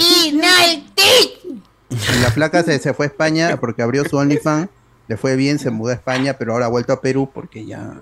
Y 1.89 2.21
la 2.21 2.29
placa 2.33 2.63
se, 2.63 2.77
se 2.79 2.93
fue 2.93 3.05
a 3.05 3.09
España 3.09 3.57
porque 3.59 3.81
abrió 3.81 4.03
su 4.05 4.17
OnlyFans. 4.17 4.69
Le 5.11 5.17
fue 5.17 5.35
bien, 5.35 5.59
se 5.59 5.71
mudó 5.71 5.89
a 5.89 5.95
España, 5.95 6.37
pero 6.39 6.53
ahora 6.53 6.67
ha 6.67 6.69
vuelto 6.69 6.93
a 6.93 7.01
Perú 7.01 7.29
porque 7.33 7.65
ya. 7.65 7.99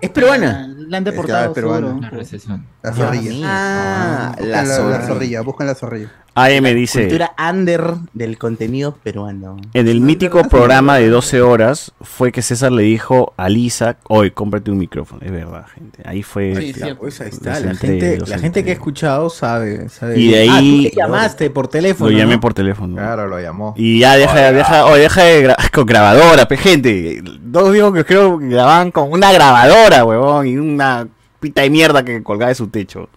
¿Es 0.00 0.10
peruana? 0.10 0.68
La 0.88 0.98
han 0.98 1.06
Es 1.06 1.12
deportado, 1.12 1.44
que, 1.44 1.50
ah, 1.50 1.54
peruana. 1.54 2.10
La. 2.12 2.58
La 2.82 2.92
zorrilla. 2.94 3.32
Ah, 3.44 4.34
Buscan 4.38 4.50
la 4.50 4.62
la, 4.62 4.62
la 4.62 4.74
zorrilla. 4.76 5.06
zorrilla, 5.06 5.40
buscan 5.42 5.66
la 5.66 5.74
zorrilla. 5.74 6.12
AM 6.34 6.62
dice, 6.72 7.00
Cultura 7.00 7.32
under 7.50 7.94
del 8.12 8.38
contenido 8.38 8.94
peruano. 9.02 9.56
en 9.74 9.88
el 9.88 10.00
mítico 10.00 10.44
programa 10.44 10.96
de 10.98 11.08
12 11.08 11.42
horas 11.42 11.90
fue 12.00 12.30
que 12.30 12.42
César 12.42 12.70
le 12.70 12.84
dijo 12.84 13.34
a 13.36 13.48
Lisa, 13.48 13.96
hoy 14.08 14.30
cómprate 14.30 14.70
un 14.70 14.78
micrófono. 14.78 15.20
Es 15.24 15.32
verdad, 15.32 15.66
gente. 15.74 16.00
Ahí 16.04 16.22
fue... 16.22 16.54
Sí, 16.54 16.72
claro, 16.74 16.92
sí, 16.92 16.98
pues 17.00 17.20
ahí 17.22 17.28
está. 17.30 17.58
La 17.58 17.74
gente, 17.74 18.18
la 18.24 18.52
que 18.62 18.70
ha 18.70 18.72
escuchado 18.72 19.30
sabe. 19.30 19.88
sabe. 19.88 20.16
Y 20.20 20.30
de 20.30 20.48
Ah, 20.48 20.58
ahí- 20.58 20.76
tú 20.76 20.82
le 20.96 21.02
llamaste 21.02 21.50
por 21.50 21.66
teléfono. 21.66 22.08
Lo 22.08 22.16
llamé 22.16 22.34
¿no? 22.34 22.40
por 22.40 22.54
teléfono. 22.54 22.94
Claro, 22.94 23.26
lo 23.26 23.40
llamó. 23.40 23.74
Y 23.76 23.98
ya 23.98 24.16
deja, 24.16 24.52
deja, 24.52 24.86
oye, 24.86 25.02
deja 25.02 25.22
de 25.24 25.44
gra- 25.48 25.70
con 25.72 25.86
grabadora, 25.86 26.46
pe 26.46 26.56
gente. 26.56 27.20
Dos 27.42 27.72
viejos 27.72 27.92
que 27.94 28.04
creo 28.04 28.38
que 28.38 28.46
grababan 28.46 28.92
con 28.92 29.10
una 29.10 29.32
grabadora, 29.32 29.77
huevón, 30.04 30.46
y 30.46 30.56
una 30.56 31.08
pita 31.40 31.62
de 31.62 31.70
mierda 31.70 32.04
que 32.04 32.22
colgaba 32.22 32.48
de 32.48 32.54
su 32.54 32.68
techo. 32.68 33.08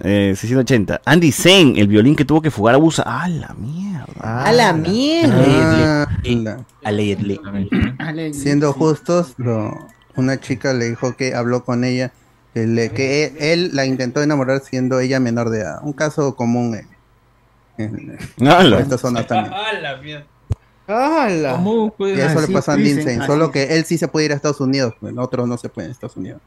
Eh, 0.00 0.34
680. 0.36 1.00
Andy 1.04 1.30
Zane, 1.32 1.80
el 1.80 1.86
violín 1.88 2.16
que 2.16 2.24
tuvo 2.24 2.42
que 2.42 2.50
fugar 2.50 2.74
a 2.74 2.78
Busa. 2.78 3.04
¡Ah, 3.06 3.28
la 3.28 3.54
mierda! 3.54 4.44
A 4.44 4.52
la 4.52 4.72
mierda. 4.72 6.02
Ah, 6.02 6.08
la- 6.24 6.64
Allegedly. 6.82 7.40
Ale- 7.98 8.34
Siendo 8.34 8.72
justos, 8.72 9.34
lo- 9.36 9.86
una 10.16 10.40
chica 10.40 10.72
le 10.72 10.90
dijo 10.90 11.16
que 11.16 11.34
habló 11.34 11.64
con 11.64 11.84
ella, 11.84 12.12
que, 12.52 12.66
le- 12.66 12.90
que 12.90 13.26
él, 13.26 13.32
él 13.38 13.70
la 13.72 13.86
intentó 13.86 14.22
enamorar 14.22 14.60
siendo 14.60 14.98
ella 15.00 15.20
menor 15.20 15.50
de 15.50 15.60
edad. 15.60 15.78
Un 15.82 15.92
caso 15.92 16.34
común 16.36 16.74
en, 17.78 18.18
en- 18.40 18.48
¡Hala! 18.48 18.76
en 18.76 18.82
esta 18.82 18.98
zona 18.98 19.26
también. 19.26 19.54
¡Hala! 19.56 19.96
¿Cómo 19.96 20.33
Y 20.86 22.20
eso 22.20 22.40
le 22.40 22.48
pasó 22.48 22.72
a 22.72 22.76
Zane, 23.02 23.02
así 23.02 23.26
solo 23.26 23.50
que 23.50 23.76
él 23.76 23.84
sí 23.84 23.96
se 23.96 24.06
puede 24.08 24.26
ir 24.26 24.32
a 24.32 24.34
Estados 24.34 24.60
Unidos, 24.60 24.94
pues, 25.00 25.14
otros 25.16 25.48
no 25.48 25.56
se 25.56 25.68
pueden 25.68 25.88
en 25.88 25.92
Estados 25.92 26.16
Unidos. 26.16 26.40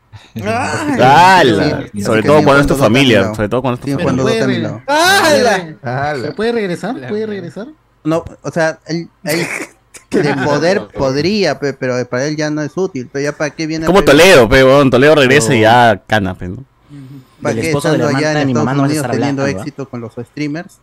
¡Hala! 0.43 1.85
Sí, 1.91 2.01
Sobre 2.01 2.21
todo 2.23 2.43
cuando 2.43 2.61
es 2.61 2.67
tu 2.67 2.75
familia. 2.75 3.33
Sobre 3.33 3.49
todo 3.49 3.61
cuando 3.61 3.79
es 3.79 3.97
tu 3.97 4.03
familia. 4.03 4.83
¡Hala! 4.87 6.21
¿Se 6.21 6.31
puede 6.33 6.51
regresar? 6.51 7.07
¿Puede 7.07 7.25
regresar? 7.25 7.67
No, 8.03 8.23
o 8.43 8.51
sea, 8.51 8.79
él, 8.85 9.09
él 9.23 9.45
de 10.11 10.33
poder 10.35 10.87
podría, 10.87 11.59
pe, 11.59 11.73
pero 11.73 12.07
para 12.07 12.25
él 12.25 12.37
ya 12.37 12.49
no 12.49 12.61
es 12.61 12.77
útil. 12.77 13.09
Pero 13.11 13.23
ya 13.23 13.31
para 13.33 13.49
qué 13.49 13.67
viene. 13.67 13.85
a 13.85 13.87
Como? 13.87 14.03
Toledo, 14.03 14.47
pe. 14.47 14.63
Toledo 14.89 15.15
regresa 15.15 15.55
y 15.55 15.61
ya 15.61 16.03
cana, 16.07 16.35
pe, 16.35 16.47
¿no? 16.47 16.63
¿Para 17.41 17.55
qué 17.55 17.67
esposo 17.67 17.91
de 17.91 17.97
la 17.97 18.05
estando 18.05 18.27
allá 18.27 18.41
en 18.41 18.47
mi 18.47 18.53
Estados 18.53 18.77
a 18.77 18.81
Unidos 18.81 19.07
teniendo 19.11 19.41
hablando, 19.43 19.61
éxito 19.61 19.89
con 19.89 20.01
los 20.01 20.13
streamers, 20.13 20.79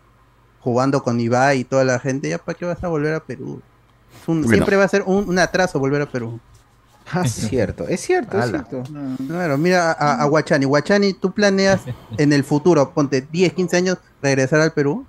jugando 0.64 1.02
con 1.02 1.20
Ibai 1.20 1.60
y 1.60 1.64
toda 1.64 1.84
la 1.84 1.98
gente? 2.00 2.28
¿Ya 2.30 2.38
para 2.38 2.56
qué 2.58 2.64
vas 2.64 2.82
a 2.82 2.88
volver 2.88 3.14
a 3.14 3.20
Perú? 3.20 3.60
Es 4.22 4.26
un- 4.28 4.38
Bueno. 4.42 4.52
Siempre 4.56 4.76
va 4.76 4.84
a 4.84 4.88
ser 4.88 5.02
un, 5.06 5.28
un 5.28 5.38
atraso 5.38 5.78
volver 5.78 6.00
a 6.02 6.06
Perú. 6.06 6.40
Es 7.22 7.32
cierto, 7.32 7.86
es 7.86 8.00
cierto, 8.00 8.38
es 8.38 8.48
cierto. 8.48 8.82
Claro, 9.28 9.58
mira 9.58 9.92
a, 9.92 10.22
a 10.22 10.24
Guachani. 10.24 10.64
Guachani, 10.64 11.12
¿tú 11.12 11.32
planeas 11.32 11.82
en 12.16 12.32
el 12.32 12.44
futuro, 12.44 12.92
ponte 12.94 13.20
10, 13.30 13.52
15 13.52 13.76
años, 13.76 13.98
regresar 14.22 14.60
al 14.60 14.72
Perú? 14.72 15.04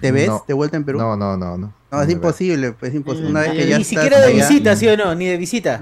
¿Te 0.00 0.10
ves 0.10 0.26
No. 0.26 0.44
de 0.46 0.54
vuelta 0.54 0.76
en 0.76 0.84
Perú? 0.84 0.98
No, 0.98 1.16
no, 1.16 1.36
no, 1.36 1.56
no. 1.56 1.72
No, 1.92 2.02
es 2.02 2.10
imposible, 2.10 2.72
pues 2.72 2.90
es 2.90 2.96
imposible. 2.96 3.30
Una 3.30 3.42
vez 3.42 3.52
que 3.52 3.78
Ni 3.78 3.84
siquiera 3.84 4.18
de 4.18 4.26
allá- 4.26 4.48
visita, 4.48 4.74
¿sí 4.74 4.88
o 4.88 4.96
no? 4.96 5.14
Ni 5.14 5.26
de 5.26 5.36
visita. 5.36 5.78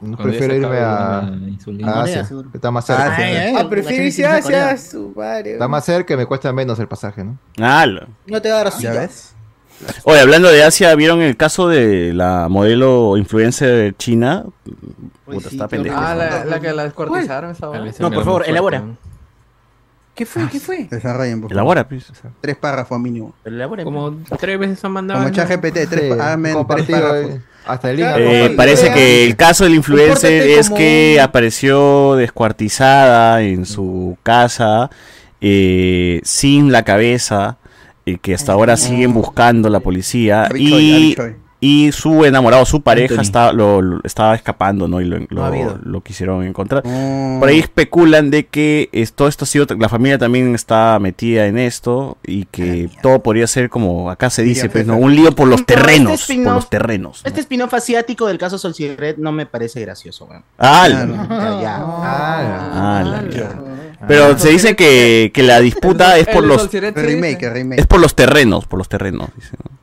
Nótalo. 0.00 0.28
Prefiero 0.28 0.54
irme 0.54 0.78
a, 0.78 1.18
a 1.20 2.02
Asia. 2.02 2.28
Está 2.52 2.70
más 2.70 2.84
cerca. 2.84 3.16
Ah, 3.58 3.68
prefiero 3.68 4.04
irse 4.04 4.26
a 4.26 4.36
Asia, 4.36 4.76
su 4.76 5.12
madre. 5.16 5.52
Está 5.54 5.68
más 5.68 5.84
cerca 5.84 6.14
y 6.14 6.16
me 6.16 6.26
cuesta 6.26 6.52
menos 6.52 6.78
el 6.78 6.88
pasaje, 6.88 7.24
¿no? 7.24 7.38
Ala. 7.58 8.06
No 8.26 8.42
te 8.42 8.50
va 8.50 8.60
a 8.60 8.64
dar 8.64 8.72
¿Ya 8.72 8.78
silla. 8.78 8.92
ves? 8.92 9.30
Oye, 10.04 10.20
hablando 10.20 10.48
de 10.50 10.62
Asia, 10.62 10.94
¿vieron 10.94 11.20
el 11.20 11.36
caso 11.36 11.68
de 11.68 12.12
la 12.12 12.48
modelo 12.48 13.16
influencer 13.16 13.96
china? 13.96 14.44
Puta, 15.24 15.48
está 15.48 15.68
pendejo. 15.68 15.96
Ah, 15.98 16.14
la, 16.14 16.44
la 16.44 16.60
que 16.60 16.72
la 16.72 16.84
descuartizaron 16.84 17.50
esa 17.50 17.68
hora. 17.70 17.84
No, 17.98 18.10
por 18.10 18.24
favor, 18.24 18.44
elabora. 18.48 18.84
¿Qué 20.14 20.26
fue? 20.26 20.48
¿Qué 20.48 20.60
fue? 20.60 20.84
Desarrollen, 20.88 21.40
por 21.40 21.50
favor. 21.50 21.52
Elabora, 21.54 21.88
pues. 21.88 22.12
Tres 22.40 22.56
párrafos 22.56 23.00
mínimo. 23.00 23.34
Como 23.82 24.16
tres 24.38 24.58
veces 24.60 24.84
han 24.84 24.92
mandado. 24.92 25.20
Como 25.20 25.34
ChatGPT, 25.34 25.72
tres, 25.90 26.14
Sí, 26.14 26.20
hazme 26.20 26.54
tres 26.68 26.86
párrafos. 26.86 27.30
eh, 27.30 27.40
Hasta 27.66 27.90
el 27.90 27.96
link. 27.96 28.06
Eh, 28.16 28.54
parece 28.56 28.92
que 28.92 29.24
el 29.24 29.36
caso 29.36 29.64
del 29.64 29.74
influencer 29.74 30.42
Compórtate 30.42 30.58
es 30.60 30.70
que 30.70 31.14
un- 31.18 31.22
apareció 31.24 32.14
descuartizada 32.16 33.42
en 33.42 33.64
su 33.66 34.16
casa 34.22 34.90
eh, 35.40 36.20
sin 36.24 36.72
la 36.72 36.82
cabeza 36.84 37.58
y 38.04 38.18
que 38.18 38.34
hasta 38.34 38.52
ahora 38.52 38.76
siguen 38.76 39.12
buscando 39.14 39.68
la 39.68 39.80
policía 39.80 40.48
y. 40.54 41.16
y 41.66 41.92
su 41.92 42.24
enamorado, 42.26 42.66
su 42.66 42.82
pareja 42.82 43.22
estaba, 43.22 43.52
lo, 43.52 43.80
lo- 43.80 44.00
estaba 44.04 44.34
escapando 44.34 44.86
¿no? 44.86 45.00
y 45.00 45.06
lo, 45.06 45.18
lo- 45.30 45.78
lo 45.82 46.00
quisieron 46.02 46.44
encontrar. 46.44 46.82
Mm. 46.86 47.40
Por 47.40 47.48
ahí 47.48 47.58
especulan 47.58 48.30
de 48.30 48.46
que 48.46 48.88
esto, 48.92 49.28
esto 49.28 49.44
ha 49.44 49.46
sido, 49.46 49.66
la 49.78 49.88
familia 49.88 50.18
también 50.18 50.54
está 50.54 50.98
metida 51.00 51.46
en 51.46 51.56
esto 51.58 52.18
y 52.26 52.44
que 52.46 52.90
todo 53.02 53.22
podría 53.22 53.46
ser 53.46 53.70
como 53.70 54.10
acá 54.10 54.28
se 54.30 54.42
dice, 54.42 54.68
pues, 54.68 54.86
¿no? 54.86 54.96
un 54.96 55.14
lío 55.14 55.32
por 55.32 55.48
los 55.48 55.60
este 55.60 55.74
terrenos, 55.74 56.10
por 56.10 56.20
spin-off- 56.20 56.54
los 56.54 56.70
terrenos. 56.70 57.22
¿no? 57.24 57.28
Este 57.28 57.40
spin-off 57.40 57.72
asiático 57.74 58.26
del 58.26 58.36
caso 58.38 58.58
Solciret 58.58 59.16
no 59.18 59.32
me 59.32 59.46
parece 59.46 59.80
gracioso, 59.80 60.26
weón. 60.26 60.42
Ah. 60.58 60.88
Ah. 62.86 63.22
Pero 64.06 64.36
se 64.38 64.50
dice 64.50 64.76
que, 64.76 65.30
que 65.32 65.42
la 65.42 65.60
disputa 65.60 66.18
es 66.18 66.26
por 66.28 66.44
los 66.44 66.70
Remake, 66.72 67.48
remake. 67.50 67.80
es 67.80 67.86
por 67.86 68.00
los 68.00 68.14
terrenos, 68.14 68.66
por 68.66 68.78
los 68.78 68.88
terrenos, 68.88 69.28
dice, 69.36 69.56
¿no? 69.64 69.73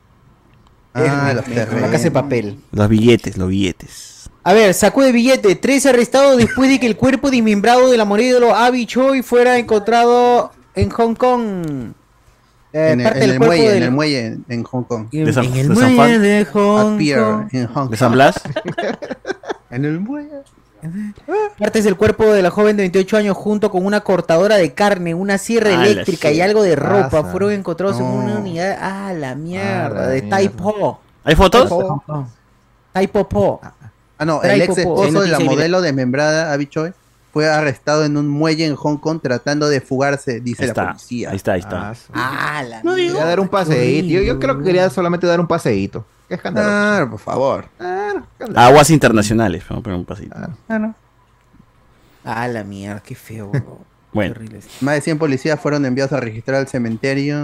Ah, 0.94 1.32
los 1.34 1.48
La 1.48 1.54
terrenos. 1.66 1.90
casa 1.90 2.04
de 2.04 2.10
papel. 2.10 2.58
Los 2.72 2.88
billetes, 2.88 3.36
los 3.38 3.48
billetes. 3.48 4.30
A 4.44 4.52
ver, 4.52 4.74
sacó 4.74 5.02
de 5.02 5.12
billete. 5.12 5.54
Tres 5.54 5.86
arrestados 5.86 6.36
después 6.36 6.68
de 6.68 6.80
que 6.80 6.86
el 6.86 6.96
cuerpo 6.96 7.30
desmembrado 7.30 7.90
de 7.90 7.96
la 7.96 8.04
modelo 8.04 8.54
Abby 8.54 8.86
Choi 8.86 9.22
fuera 9.22 9.56
encontrado 9.58 10.52
en 10.74 10.90
Hong 10.90 11.14
Kong. 11.14 11.92
Eh, 12.74 12.90
En 12.92 13.00
el, 13.02 13.30
en 13.32 13.38
muelle, 13.38 13.76
en 13.76 13.82
el 13.82 13.90
muelle 13.90 14.38
en, 14.48 14.64
Hong 14.64 14.82
Kong. 14.84 15.06
en- 15.12 15.24
de 15.26 15.32
San- 15.32 15.44
en 15.44 15.56
el 15.56 15.68
de 15.68 15.74
San 15.76 15.94
muelle 15.94 16.18
de 16.18 16.44
Hong 16.46 16.96
Pier, 16.98 17.18
Kong. 17.20 17.48
en 17.52 17.66
Hong 17.66 17.84
¿De 17.84 17.88
Kong. 17.90 17.96
San 17.98 18.12
Blas? 18.12 18.34
En 19.70 19.84
el 19.86 20.00
muelle. 20.00 20.28
Partes 21.58 21.84
del 21.84 21.96
cuerpo 21.96 22.32
de 22.32 22.42
la 22.42 22.50
joven 22.50 22.76
de 22.76 22.82
28 22.82 23.16
años 23.16 23.36
junto 23.36 23.70
con 23.70 23.84
una 23.86 24.00
cortadora 24.00 24.56
de 24.56 24.72
carne, 24.74 25.14
una 25.14 25.38
sierra 25.38 25.70
Ah, 25.80 25.86
eléctrica 25.86 26.30
y 26.32 26.40
algo 26.40 26.62
de 26.62 26.74
ropa 26.76 27.08
Pasa. 27.10 27.30
fueron 27.30 27.52
encontrados 27.52 27.98
en 27.98 28.06
una 28.06 28.38
unidad. 28.38 28.78
Ah, 28.80 29.12
la 29.12 29.34
mierda, 29.34 29.88
la 29.90 30.06
de 30.08 30.22
mierda. 30.22 30.36
Taipo. 30.36 31.00
¿Hay 31.24 31.36
fotos? 31.36 31.70
Taipo 32.92 33.28
Po. 33.28 33.60
Ah, 34.18 34.24
no, 34.24 34.42
el 34.42 34.60
ex 34.62 34.78
esposo 34.78 35.20
de 35.22 35.28
la 35.28 35.38
modelo 35.40 35.80
desmembrada, 35.80 36.52
Abby 36.52 36.66
Choi, 36.66 36.92
fue 37.32 37.48
arrestado 37.48 38.04
en 38.04 38.16
un 38.16 38.28
muelle 38.28 38.66
en 38.66 38.76
Hong 38.76 38.98
Kong 38.98 39.20
tratando 39.22 39.68
de 39.68 39.80
fugarse, 39.80 40.40
dice 40.40 40.62
Ahí 40.64 40.66
la 40.68 40.72
está, 40.72 40.86
policía. 40.88 41.30
ahí 41.30 41.36
está, 41.36 41.52
ahí 41.52 41.60
está. 41.60 41.90
Ah, 42.12 42.58
Ah, 42.58 42.62
la 42.62 42.82
No 42.82 42.94
digo. 42.94 43.14
Quería 43.14 43.26
dar 43.26 43.40
un 43.40 43.48
paseíto. 43.48 44.08
Yo, 44.08 44.20
yo 44.22 44.38
creo 44.38 44.58
que 44.58 44.64
quería 44.64 44.90
solamente 44.90 45.26
dar 45.26 45.40
un 45.40 45.46
paseíto. 45.46 46.04
Qué 46.32 46.36
escándalo. 46.36 46.66
Claro, 46.66 47.10
por 47.10 47.18
favor. 47.20 47.66
Claro. 47.76 48.24
Aguas 48.56 48.88
internacionales, 48.88 49.62
vamos 49.68 49.82
a 49.82 49.84
poner 49.84 49.98
un 49.98 50.04
pasito. 50.06 50.34
Ah, 52.24 52.48
la 52.48 52.64
mierda, 52.64 53.00
qué 53.00 53.14
feo. 53.14 53.52
Bueno. 54.14 54.34
Más 54.82 54.96
de 54.96 55.00
100 55.00 55.18
policías 55.18 55.58
fueron 55.58 55.86
enviados 55.86 56.12
a 56.12 56.20
registrar 56.20 56.60
el 56.60 56.68
cementerio. 56.68 57.34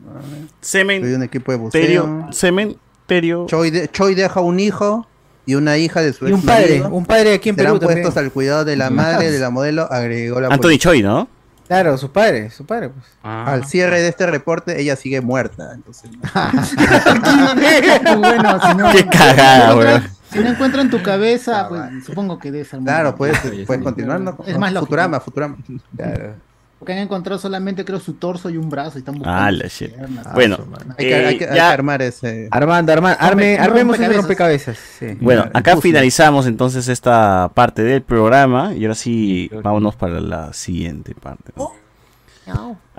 Hay 0.00 0.40
un 0.40 0.50
cementerio, 0.60 1.22
equipo 1.22 1.52
de 1.52 1.58
buceo. 1.58 2.26
cementerio. 2.32 3.46
Choi, 3.46 3.70
de- 3.70 3.86
Choi 3.88 4.16
deja 4.16 4.40
un 4.40 4.58
hijo 4.58 5.06
y 5.46 5.54
una 5.54 5.76
hija 5.78 6.00
de 6.02 6.12
su 6.12 6.26
Y 6.26 6.32
un 6.32 6.42
padre, 6.42 6.80
marido. 6.80 6.88
un 6.90 7.06
padre 7.06 7.34
aquí 7.34 7.50
en 7.50 7.54
Serán 7.54 7.74
Perú 7.74 7.78
también. 7.86 8.02
puestos 8.02 8.20
al 8.24 8.32
cuidado 8.32 8.64
de 8.64 8.74
la 8.74 8.90
madre 8.90 9.30
de 9.30 9.38
la 9.38 9.50
modelo, 9.50 9.82
agregó 9.88 10.40
la 10.40 10.48
Anthony 10.48 10.62
policía. 10.62 10.80
Choi, 10.90 11.02
¿no? 11.02 11.28
Claro, 11.70 11.96
su 11.98 12.10
padre, 12.10 12.50
su 12.50 12.66
padre, 12.66 12.88
pues. 12.88 13.06
Al 13.22 13.64
cierre 13.64 14.02
de 14.02 14.08
este 14.08 14.26
reporte, 14.26 14.80
ella 14.80 14.96
sigue 14.96 15.20
muerta. 15.20 15.70
Entonces, 15.72 16.10
bueno, 18.18 18.60
si 18.60 18.74
no, 18.74 18.90
Qué 18.92 19.06
cagada, 19.06 19.68
si 19.68 19.68
no 19.68 19.76
weón. 19.76 20.02
Si 20.32 20.38
no 20.40 20.48
encuentran 20.48 20.90
tu 20.90 21.00
cabeza, 21.00 21.68
pues 21.68 22.04
supongo 22.04 22.40
que 22.40 22.50
debe 22.50 22.64
ser 22.64 22.80
muy 22.80 22.86
claro, 22.86 23.14
bueno. 23.16 23.38
puedes, 23.38 23.66
puedes 23.68 23.84
continuar, 23.84 24.20
¿no? 24.20 24.36
Es 24.48 24.58
más 24.58 24.72
lógico. 24.72 24.86
Futurama, 24.86 25.20
Futurama. 25.20 25.58
Claro. 25.96 26.34
Porque 26.80 26.94
han 26.94 26.98
encontrado 27.00 27.38
solamente, 27.38 27.84
creo, 27.84 28.00
su 28.00 28.14
torso 28.14 28.48
y 28.50 28.56
un 28.56 28.68
brazo 28.70 28.96
y 28.96 29.00
están 29.00 29.14
buscando. 29.16 29.38
Ah, 29.38 29.52
la 29.52 29.66
shit. 29.68 29.94
piernas. 29.94 30.32
Bueno, 30.34 30.58
Hay 30.98 31.06
que, 31.06 31.14
hay 31.14 31.20
que- 31.38 31.44
eh, 31.44 31.46
hay 31.46 31.50
que 31.50 31.54
ya- 31.54 31.70
armar 31.70 32.00
ese. 32.02 32.48
Armando, 32.50 32.90
Armando, 32.92 33.18
arme, 33.20 33.58
armemos 33.58 33.96
ese 34.00 34.08
rompecabezas. 34.12 34.76
rompecabezas. 34.78 34.78
Sí. 34.98 35.18
Bueno, 35.20 35.44
acá 35.52 35.76
finalizamos 35.76 36.46
entonces 36.46 36.88
esta 36.88 37.50
parte 37.54 37.82
del 37.84 38.00
programa 38.02 38.72
y 38.74 38.84
ahora 38.86 38.94
sí 38.94 39.50
vámonos 39.62 39.94
para 39.94 40.20
la 40.20 40.52
siguiente 40.54 41.14
parte. 41.14 41.52
¿no? 41.54 41.70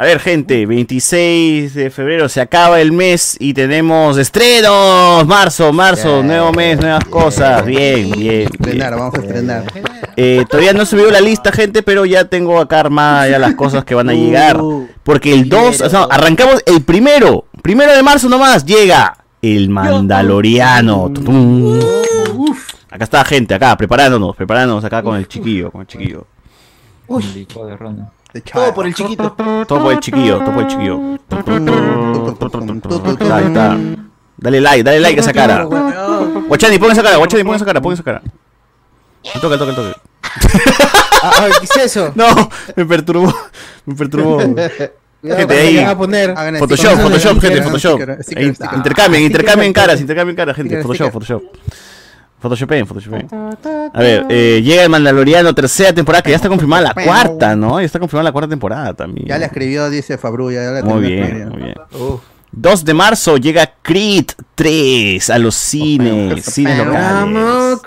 A 0.01 0.05
ver, 0.05 0.19
gente, 0.19 0.65
26 0.65 1.75
de 1.75 1.89
febrero 1.91 2.27
se 2.27 2.41
acaba 2.41 2.81
el 2.81 2.91
mes 2.91 3.37
y 3.39 3.53
tenemos 3.53 4.17
estrenos. 4.17 5.27
Marzo, 5.27 5.71
marzo, 5.71 6.23
nuevo 6.23 6.51
mes, 6.53 6.79
nuevas 6.79 7.05
cosas. 7.05 7.63
Bien, 7.65 8.09
bien. 8.11 8.47
Estrenar, 8.51 8.95
vamos 8.95 9.13
a 9.13 9.21
estrenar. 9.21 9.63
Eh, 10.15 10.43
todavía 10.49 10.73
no 10.73 10.83
he 10.83 10.85
subido 10.85 11.11
la 11.11 11.21
lista, 11.21 11.51
gente, 11.51 11.83
pero 11.83 12.05
ya 12.05 12.25
tengo 12.25 12.59
acá 12.59 12.79
armada 12.79 13.27
ya 13.29 13.37
las 13.37 13.53
cosas 13.53 13.85
que 13.85 13.93
van 13.93 14.09
a 14.09 14.13
llegar. 14.13 14.59
Porque 15.03 15.33
el 15.33 15.47
2, 15.47 15.81
o 15.81 15.89
sea, 15.89 16.03
arrancamos 16.09 16.63
el 16.65 16.81
primero, 16.81 17.45
primero 17.61 17.93
de 17.93 18.01
marzo 18.01 18.27
nomás, 18.27 18.65
llega 18.65 19.17
el 19.41 19.69
Mandaloriano. 19.69 21.11
Acá 22.89 23.03
está, 23.03 23.23
gente, 23.23 23.53
acá, 23.53 23.77
preparándonos, 23.77 24.35
preparándonos 24.35 24.83
acá 24.83 25.03
con 25.03 25.15
el 25.15 25.27
chiquillo, 25.27 25.71
con 25.71 25.81
el 25.81 25.87
chiquillo. 25.87 26.25
De. 27.07 28.20
Todo 28.53 28.73
por 28.73 28.87
el 28.87 28.93
chiquito. 28.93 29.31
Todo 29.67 29.83
por 29.83 29.93
el 29.93 29.99
chiquillo, 29.99 30.39
todo 30.39 30.53
por 30.53 30.63
el 30.63 30.67
chiquillo. 30.67 30.99
Ahí 33.31 33.45
está. 33.45 33.77
Dale 34.37 34.61
like, 34.61 34.83
dale 34.83 34.99
like 34.99 35.19
a 35.19 35.21
esa 35.21 35.33
cara. 35.33 35.63
Guachani, 35.63 36.79
pon 36.79 36.91
esa 36.91 37.03
cara, 37.03 37.17
Guachani, 37.17 37.43
pon 37.43 37.55
esa 37.55 37.65
cara, 37.65 37.81
pon 37.81 37.93
esa 37.93 38.03
cara. 38.03 38.21
Me 39.23 39.39
toca, 39.39 39.57
toca, 39.57 39.75
toca. 39.75 40.01
Ah, 41.23 41.47
¿Qué 41.59 41.65
es 41.65 41.77
eso? 41.85 42.11
No, 42.15 42.25
me 42.75 42.85
perturbó, 42.85 43.33
me 43.85 43.95
perturbó. 43.95 44.39
Gente, 45.23 45.53
ahí. 45.53 45.85
Photoshop, 46.57 46.99
Photoshop, 46.99 47.39
gente, 47.39 47.61
Photoshop. 47.61 47.99
Intercambien, 48.75 49.21
intercambien 49.23 49.71
caras, 49.71 50.01
intercambien 50.01 50.35
caras, 50.35 50.55
gente. 50.55 50.81
Photoshop. 50.81 51.11
Photoshop. 51.11 51.43
Photoshopen, 52.41 52.85
Photoshopen. 52.87 53.27
A 53.31 53.99
ver, 53.99 54.25
eh, 54.29 54.61
llega 54.63 54.83
el 54.83 54.89
Mandaloriano, 54.89 55.53
tercera 55.53 55.93
temporada, 55.93 56.23
que 56.23 56.31
ya 56.31 56.35
está 56.37 56.49
confirmada 56.49 56.93
la 56.95 57.03
cuarta, 57.03 57.55
¿no? 57.55 57.79
Ya 57.79 57.85
está 57.85 57.99
confirmada 57.99 58.23
la 58.23 58.31
cuarta 58.31 58.49
temporada 58.49 58.93
también. 58.93 59.27
Ya 59.27 59.37
la 59.37 59.45
escribió, 59.45 59.89
dice 59.89 60.17
Fabrulla. 60.17 60.63
Ya 60.63 60.71
la 60.71 60.81
Muy 60.83 61.01
bien, 61.07 61.49
muy 61.49 61.61
bien. 61.61 61.75
2 62.53 62.83
de 62.85 62.93
marzo 62.93 63.37
llega 63.37 63.73
Creed 63.81 64.25
3 64.55 65.29
a 65.29 65.37
los 65.37 65.55
cines, 65.55 66.43
cines 66.43 66.77
locales. 66.77 67.79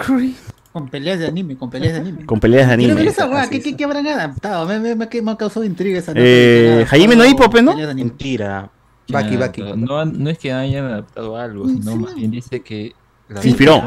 Con 0.72 0.88
peleas 0.88 1.18
de 1.20 1.26
anime, 1.28 1.57
con 1.57 1.70
peleas 1.70 1.92
de 1.94 2.00
anime. 2.00 2.26
Con 2.26 2.40
peleas 2.40 2.68
de 2.68 2.76
Quiero 2.76 2.94
ver 2.94 3.02
anime. 3.02 3.11
esa 3.12 3.26
weá, 3.28 3.42
Así 3.42 3.50
¿qué, 3.50 3.57
es. 3.59 3.64
qué, 3.64 3.76
qué 3.76 3.84
habrán 3.84 4.07
adaptado? 4.09 4.66
Me, 4.66 4.80
me, 4.80 4.96
me, 4.96 5.09
me 5.22 5.30
ha 5.30 5.36
causado 5.36 5.64
intriga 5.64 5.98
esa 6.00 6.12
Eh. 6.16 6.84
Jaime 6.88 7.14
no 7.14 7.24
hipo, 7.24 7.48
pe, 7.50 7.62
¿no? 7.62 7.76
Mentira. 7.76 8.70
Baki, 9.09 9.36
Baki. 9.36 9.62
No, 9.76 10.05
no 10.05 10.30
es 10.30 10.38
que 10.38 10.52
hayan 10.52 10.86
adaptado 10.86 11.36
algo, 11.36 11.68
sino 11.68 11.96
más 11.96 12.14
bien 12.14 12.30
dice 12.30 12.61
que 12.62 12.92
Se 13.40 13.48
inspiró. 13.48 13.82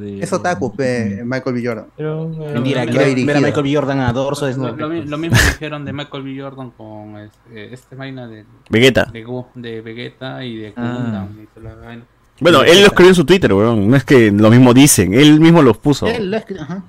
De... 0.00 0.18
Es 0.20 0.32
otaku, 0.32 0.74
pe, 0.74 1.22
Michael 1.24 1.54
B. 1.54 1.62
Jordan. 1.66 1.86
Pero, 1.96 2.28
Mentira, 2.28 2.84
Lo 2.84 2.90
quiere 2.90 3.06
ver 3.06 3.14
dirigido. 3.14 3.38
a 3.38 3.40
Michael 3.40 3.62
B. 3.64 3.74
Jordan 3.74 4.00
a 4.00 4.12
dorso 4.12 4.42
Lo, 4.42 4.46
desnudo. 4.48 4.76
lo 4.76 4.88
mi- 4.88 5.04
lo 5.04 5.16
mismo 5.18 5.36
dijeron 5.52 5.84
de 5.84 5.92
Michael 5.92 6.22
B. 6.24 6.40
Jordan 6.40 6.70
con 6.70 7.16
este, 7.18 7.72
este 7.72 7.94
vaina 7.96 8.26
de 8.26 8.44
Vegeta. 8.68 9.06
de, 9.54 9.80
Vegeta 9.80 10.44
y 10.44 10.56
de 10.56 10.72
Ah. 10.76 11.26
Bueno, 12.40 12.62
él 12.62 12.80
lo 12.80 12.86
escribió 12.86 13.10
en 13.10 13.14
su 13.14 13.24
Twitter, 13.24 13.52
weón. 13.52 13.88
No 13.88 13.96
es 13.96 14.04
que 14.04 14.30
lo 14.32 14.50
mismo 14.50 14.72
dicen, 14.74 15.12
él 15.14 15.38
mismo 15.40 15.62
los 15.62 15.76
puso. 15.78 16.06
Él 16.06 16.30
lo 16.30 16.36
ha 16.38 16.40
escri- 16.40 16.58
ajá. 16.58 16.82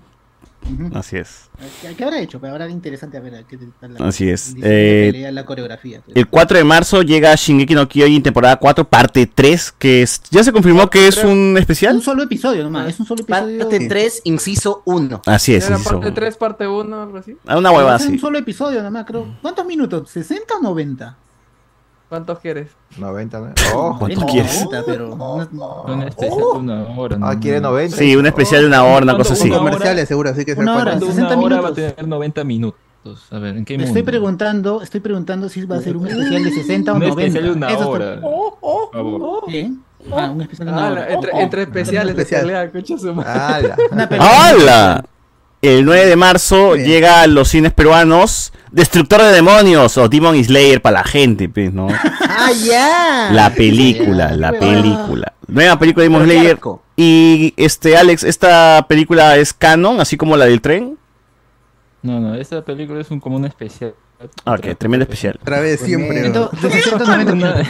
Así 0.94 1.18
es. 1.18 1.50
¿Qué, 1.98 2.04
habrá 2.04 2.20
hecho? 2.20 2.40
Pero 2.40 2.54
habrá 2.54 2.70
interesante 2.70 3.18
a 3.18 3.20
ver 3.20 3.44
qué 3.48 3.58
tal 3.80 3.94
la, 3.94 4.08
Así 4.08 4.30
es. 4.30 4.56
Eh, 4.62 5.06
de 5.06 5.10
pelea, 5.12 5.32
la 5.32 5.46
coreografía. 5.46 6.02
El 6.14 6.28
4 6.28 6.58
de 6.58 6.64
marzo 6.64 7.02
llega 7.02 7.34
Shingeki 7.36 7.74
no 7.76 7.88
Kyojin 7.88 8.24
temporada 8.24 8.56
4, 8.58 8.88
parte 8.88 9.26
3, 9.28 9.74
que 9.78 10.02
es- 10.04 10.22
ya 10.30 10.44
se 10.44 10.52
confirmó 10.52 10.90
que 10.90 11.08
es 11.08 11.18
un 11.24 11.58
especial. 11.58 11.96
Un 11.96 12.02
solo 12.02 12.24
episodio 12.24 12.64
nomás, 12.64 12.90
es 12.90 13.00
un 13.00 13.06
solo 13.06 13.22
episodio. 13.24 13.60
Parte 13.60 13.88
3, 13.88 14.22
inciso 14.26 14.82
1. 14.86 15.22
Así 15.26 15.54
es, 15.56 15.66
Era 15.66 15.76
inciso 15.76 15.90
parte 15.92 16.08
uno. 16.08 16.16
3, 16.16 16.38
parte 16.38 16.68
1, 16.68 17.02
algo 17.02 17.18
así. 17.18 17.36
Ah, 17.46 17.58
una 17.58 17.72
hueva 17.72 17.96
Es 17.96 18.04
así. 18.04 18.14
un 18.14 18.20
solo 18.20 18.38
episodio 18.38 18.82
nomás, 18.84 19.06
creo. 19.06 19.26
¿Cuántos 19.42 19.66
minutos? 19.66 20.10
¿60 20.16 20.58
o 20.60 20.62
90? 20.62 21.18
¿Cuántos 22.12 22.40
quieres? 22.40 22.68
90, 22.98 23.40
¿no? 23.40 23.54
Oh, 23.74 23.96
¿Cuánto 23.98 24.26
quieres? 24.26 24.68
pero 24.86 25.16
no- 25.16 25.36
Un 25.86 26.04
especial 26.04 26.38
de 26.38 26.44
una 26.60 26.84
hora. 26.98 27.18
Ah, 27.22 27.36
quiere 27.40 27.62
90. 27.62 27.96
Sí, 27.96 28.18
un 28.18 28.26
especial 28.26 28.64
de 28.64 28.68
una 28.68 28.84
hora, 28.84 29.04
una 29.04 29.16
cosa 29.16 29.32
así. 29.32 29.48
Una 29.48 29.62
hora- 29.62 29.72
Comerciales, 29.72 30.10
seguro, 30.10 30.30
así 30.30 30.44
que 30.44 30.54
se 30.54 30.60
Una 30.60 30.74
hora, 30.74 30.82
acuerdan. 30.92 31.00
Cuando 31.00 31.16
60 31.16 31.36
una 31.38 31.46
hora 31.46 31.62
va 31.62 31.70
a 31.70 31.74
tener 31.74 32.06
90 32.06 32.44
minutos. 32.44 32.82
A 33.32 33.40
ver, 33.40 33.56
¿en 33.56 33.64
qué 33.64 33.76
Me 33.78 33.86
mundo? 33.86 33.88
estoy 33.98 34.04
preguntando, 34.04 34.82
estoy 34.82 35.00
preguntando 35.00 35.48
si 35.48 35.66
va 35.66 35.78
a 35.78 35.82
ser 35.82 35.96
un 35.96 36.06
especial 36.06 36.44
de 36.44 36.52
60 36.52 36.92
o 36.92 36.96
Un 36.96 37.00
90. 37.00 37.22
especial 37.22 37.44
de 37.46 37.52
una 37.58 37.72
Eso 37.72 37.90
hora. 37.90 38.14
estoy- 38.16 38.30
Por 38.60 38.92
favor. 38.92 39.44
¿Qué? 39.48 39.72
Ah, 40.12 40.32
un 40.36 40.42
especial 40.42 40.66
de 40.68 40.74
una 40.74 40.88
Ah, 40.88 40.92
hora. 40.92 41.14
entre, 41.14 41.32
entre 41.42 41.62
especiales 41.62 42.14
de 42.18 42.22
Especial. 42.24 42.42
pelea, 42.46 42.72
coche 42.72 42.98
su 42.98 43.14
madre. 43.16 43.72
¡Hala! 44.20 45.06
El 45.62 45.86
9 45.86 46.08
de 46.08 46.16
marzo 46.16 46.76
llega 46.76 47.22
a 47.22 47.28
los 47.28 47.50
cines 47.50 47.72
peruanos 47.74 48.52
Destructor 48.72 49.22
de 49.22 49.32
Demonios 49.32 49.96
o 49.98 50.10
Demon 50.10 50.42
Slayer 50.44 50.82
para 50.82 51.00
la 51.00 51.04
gente, 51.04 51.50
pues, 51.50 51.72
¿no? 51.72 51.88
¡Ah, 52.30 52.52
ya! 52.52 53.30
La 53.32 53.54
película, 53.54 54.32
la 54.36 54.54
película. 54.54 55.34
Nueva 55.48 55.78
película 55.78 56.04
de 56.04 56.10
Demon 56.10 56.26
Slayer. 56.26 56.60
Y 56.96 57.54
este, 57.58 57.96
Alex, 57.98 58.24
¿esta 58.24 58.86
película 58.88 59.38
es 59.38 59.54
canon, 59.54 60.00
así 60.00 60.18
como 60.18 60.36
la 60.38 60.46
del 60.46 60.62
tren? 60.62 60.98
No, 62.02 62.20
no, 62.20 62.34
esta 62.36 62.64
película 62.64 63.02
es 63.02 63.12
un, 63.12 63.20
como 63.20 63.36
un 63.36 63.46
especial. 63.46 63.94
Ah, 64.46 64.54
Ok, 64.54 64.78
tremendo 64.78 65.04
especial. 65.04 65.38
Otra 65.42 65.60
vez, 65.60 65.80
siempre. 65.82 66.22
¿no? 66.22 66.26
Entonces, 66.28 66.62
de 66.62 66.82
60 66.82 67.04
a 67.04 67.08
90 67.18 67.34
Una- 67.34 67.54
minutos. 67.54 67.68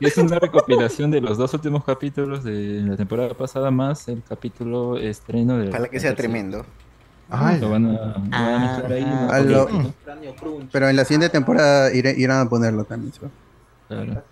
es 0.00 0.16
una 0.18 0.38
recopilación 0.38 1.10
de 1.10 1.20
los 1.20 1.36
dos 1.36 1.52
últimos 1.54 1.84
capítulos 1.84 2.44
de 2.44 2.80
la 2.82 2.96
temporada 2.96 3.34
pasada 3.34 3.70
más 3.70 4.08
el 4.08 4.22
capítulo 4.26 4.96
estreno 4.98 5.58
de 5.58 5.68
Ojalá 5.68 5.88
que 5.88 6.00
sea 6.00 6.14
tremendo. 6.14 6.64
Ay, 7.38 7.60
Lo 7.60 7.70
van 7.70 7.86
a, 7.86 7.92
lo 7.92 7.98
van 8.30 8.54
a 8.54 8.58
mezclar 8.72 8.92
ahí 8.92 9.02
un 9.02 9.28
Ah, 9.30 9.38
lo- 9.40 9.66
poquito, 9.68 9.94
Pero 10.72 10.88
en 10.88 10.96
la 10.96 11.04
siguiente 11.04 11.28
temporada 11.30 11.90
iré- 11.92 12.16
irán 12.16 12.46
a 12.46 12.48
ponerlo 12.48 12.84
también. 12.84 13.12
¿sí? 13.12 13.20
claro. 13.88 14.22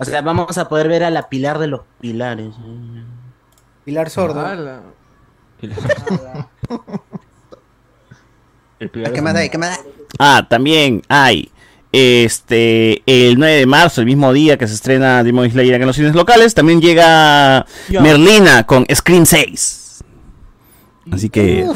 O 0.00 0.04
sea, 0.04 0.22
vamos 0.22 0.56
a 0.58 0.68
poder 0.68 0.88
ver 0.88 1.02
a 1.04 1.10
la 1.10 1.28
pilar 1.28 1.58
de 1.58 1.66
los 1.66 1.80
pilares. 2.00 2.54
Pilar 3.84 4.08
Sordo. 4.10 4.44
El 8.80 8.90
pilar 8.90 9.12
¿Qué 9.12 9.22
más 9.22 9.34
hay? 9.34 9.48
¿Qué 9.50 9.58
más 9.58 9.78
hay? 9.78 9.84
Ah, 10.18 10.46
también 10.48 11.02
hay. 11.08 11.50
Este, 11.92 13.02
el 13.06 13.38
9 13.38 13.54
de 13.56 13.66
marzo, 13.66 14.00
el 14.00 14.06
mismo 14.06 14.32
día 14.32 14.58
que 14.58 14.66
se 14.66 14.74
estrena 14.74 15.22
Demon 15.22 15.48
Slayer 15.48 15.80
en 15.80 15.86
los 15.86 15.94
cines 15.96 16.14
locales, 16.14 16.52
también 16.54 16.80
llega. 16.80 17.64
Merlina 18.00 18.64
con 18.66 18.84
Screen 18.92 19.26
6. 19.26 19.83
Así 21.10 21.28
que 21.28 21.66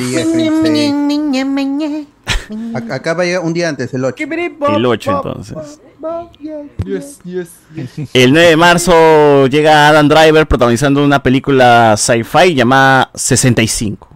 Acá 2.74 3.14
va 3.14 3.22
a 3.22 3.26
llegar 3.26 3.42
un 3.42 3.52
día 3.52 3.68
antes, 3.68 3.92
el 3.92 4.04
8. 4.04 4.24
el 4.74 4.86
8 4.86 5.10
entonces. 5.10 5.80
Yes, 6.84 7.18
yes, 7.24 7.50
yes. 7.74 8.10
El 8.14 8.32
9 8.32 8.48
de 8.50 8.56
marzo 8.56 9.46
llega 9.48 9.88
Adam 9.88 10.08
Driver 10.08 10.46
protagonizando 10.46 11.04
una 11.04 11.22
película 11.22 11.96
sci-fi 11.96 12.54
llamada 12.54 13.10
65. 13.14 14.08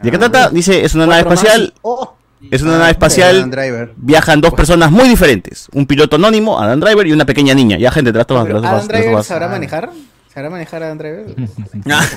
¿De 0.00 0.10
qué 0.10 0.18
trata? 0.18 0.48
Dice, 0.48 0.82
es 0.84 0.94
una 0.94 1.06
nave 1.06 1.20
espacial. 1.20 1.74
¡Oh! 1.82 2.14
Es 2.50 2.62
una 2.62 2.72
nave 2.72 2.84
Adam 2.84 2.92
espacial. 2.92 3.92
Viajan 3.96 4.40
dos 4.40 4.54
personas 4.54 4.90
muy 4.90 5.08
diferentes. 5.08 5.68
Un 5.72 5.86
piloto 5.86 6.16
anónimo, 6.16 6.58
Adam 6.58 6.80
Driver, 6.80 7.06
y 7.06 7.12
una 7.12 7.26
pequeña 7.26 7.54
niña. 7.54 7.76
Ya, 7.76 7.90
gente, 7.90 8.12
Pero 8.12 8.60
las 8.60 8.72
¿Adam 8.72 8.88
Driver 8.88 9.22
sabrá 9.22 9.48
manejar? 9.48 9.90
¿Sabrá 10.32 10.48
manejar 10.48 10.82
Adam 10.82 10.98
Driver? 10.98 11.26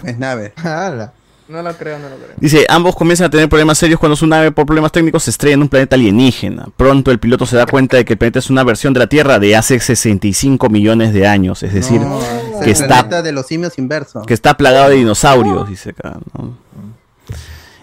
Es 0.06 0.18
nave. 0.18 0.54
No 1.54 1.62
lo 1.62 1.72
creo, 1.78 2.00
no 2.00 2.10
lo 2.10 2.16
creo. 2.16 2.30
Dice, 2.38 2.66
ambos 2.68 2.96
comienzan 2.96 3.28
a 3.28 3.30
tener 3.30 3.48
problemas 3.48 3.78
serios 3.78 4.00
cuando 4.00 4.16
su 4.16 4.26
nave 4.26 4.52
por 4.52 4.66
problemas 4.66 4.92
técnicos 4.92 5.22
se 5.24 5.30
estrella 5.30 5.54
en 5.54 5.62
un 5.62 5.70
planeta 5.70 5.96
alienígena. 5.96 6.68
Pronto 6.76 7.12
el 7.12 7.20
piloto 7.20 7.46
se 7.46 7.56
da 7.58 7.68
cuenta 7.68 7.96
de 7.96 8.06
que 8.06 8.14
el 8.14 8.18
planeta 8.18 8.40
es 8.40 8.50
una 8.50 8.64
versión 8.64 8.92
de 8.94 9.00
la 9.02 9.08
Tierra 9.08 9.38
de 9.38 9.56
hace 9.56 9.80
65 9.80 10.68
millones 10.70 11.14
de 11.14 11.28
años. 11.28 11.62
Es 11.62 11.72
decir, 11.74 12.02
No, 12.02 12.20
es 12.20 12.26
que 12.58 12.64
el 12.66 12.70
está, 12.72 12.88
planeta 12.88 13.22
de 13.22 13.32
los 13.34 13.46
simios 13.46 13.78
inverso. 13.78 14.24
que 14.24 14.34
está 14.34 14.58
plagado 14.58 14.90
de 14.90 14.96
dinosaurios, 14.96 15.70
dice 15.70 15.92
acá. 15.92 16.18
¿no? 16.36 16.58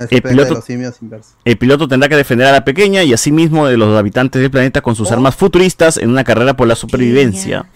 Es 0.01 0.11
el 0.11 0.21
piloto- 0.23 0.49
de 0.49 0.55
los 0.55 0.65
simios 0.65 0.95
inverso. 1.01 1.31
El 1.45 1.57
piloto 1.57 1.87
tendrá 1.87 2.09
que 2.09 2.17
defender 2.17 2.49
a 2.49 2.53
la 2.53 2.65
pequeña 2.65 3.05
y 3.05 3.13
asimismo 3.13 3.67
de 3.69 3.77
los 3.77 3.97
habitantes 3.97 4.43
del 4.43 4.51
planeta 4.51 4.81
con 4.81 4.97
sus 4.97 5.13
armas 5.13 5.37
futuristas 5.37 5.97
en 5.97 6.11
una 6.11 6.25
carrera 6.25 6.55
por 6.55 6.67
la 6.67 6.75
supervivencia. 6.75 7.67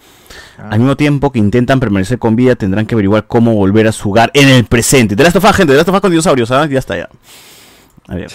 Al 0.57 0.79
mismo 0.79 0.95
tiempo 0.95 1.31
que 1.31 1.39
intentan 1.39 1.79
permanecer 1.79 2.17
con 2.19 2.35
vida, 2.35 2.55
tendrán 2.55 2.85
que 2.85 2.95
averiguar 2.95 3.25
cómo 3.27 3.53
volver 3.53 3.87
a 3.87 3.91
su 3.91 4.09
hogar 4.09 4.31
en 4.33 4.47
el 4.47 4.65
presente. 4.65 5.15
De 5.15 5.23
Last 5.23 5.35
of 5.35 5.43
Us, 5.43 5.55
gente, 5.55 5.73
de 5.73 5.77
Last 5.77 5.89
of 5.89 5.95
Us 5.95 6.01
con 6.01 6.11
dinosaurios, 6.11 6.49
¿sabes? 6.49 6.69
Ya 6.69 6.79
está, 6.79 6.97
ya. 6.97 7.09
A 8.07 8.15
ver. 8.15 8.29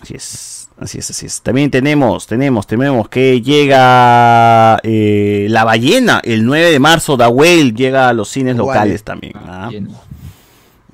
Así 0.00 0.14
es, 0.14 0.68
así 0.78 0.98
es, 0.98 1.10
así 1.10 1.26
es. 1.26 1.42
También 1.42 1.70
tenemos, 1.70 2.26
tenemos, 2.26 2.66
tenemos 2.66 3.08
que 3.08 3.42
llega 3.42 4.78
eh, 4.82 5.46
La 5.50 5.64
Ballena 5.64 6.20
el 6.24 6.46
9 6.46 6.70
de 6.70 6.78
marzo, 6.78 7.18
The 7.18 7.26
Whale 7.26 7.72
llega 7.72 8.08
a 8.08 8.12
los 8.12 8.28
cines 8.28 8.56
locales 8.56 9.02
también. 9.02 9.34
¿ah? 9.36 9.70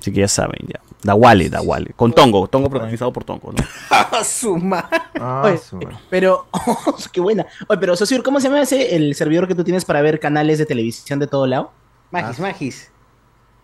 Así 0.01 0.13
que 0.13 0.21
ya 0.21 0.29
saben, 0.29 0.67
ya. 0.67 0.81
Da 1.07 1.15
Wale, 1.15 1.49
Da 1.49 1.63
Wale. 1.63 1.93
Con 1.97 2.13
Tongo, 2.13 2.49
Tongo 2.49 2.69
protagonizado 2.69 3.13
por 3.13 3.25
Tongo, 3.25 3.53
¿no? 3.53 3.65
¡Ah, 3.91 4.23
su 4.25 4.57
madre! 4.57 4.99
Ah, 5.19 5.43
Oye, 5.47 5.59
su 5.59 5.77
madre. 5.77 5.97
pero, 6.11 6.47
qué 7.13 7.21
buena. 7.21 7.47
Oye, 7.69 7.79
pero 7.79 7.97
Sosur, 7.97 8.23
¿cómo 8.23 8.41
se 8.41 8.49
llama 8.49 8.61
ese 8.63 8.95
el 8.97 9.15
servidor 9.15 9.49
que 9.49 9.55
tú 9.55 9.65
tienes 9.65 9.85
para 9.85 10.03
ver 10.03 10.21
canales 10.21 10.59
de 10.59 10.67
televisión 10.67 11.19
de 11.19 11.27
todo 11.27 11.47
lado? 11.47 11.71
Magis, 12.11 12.39
Magis. 12.41 12.91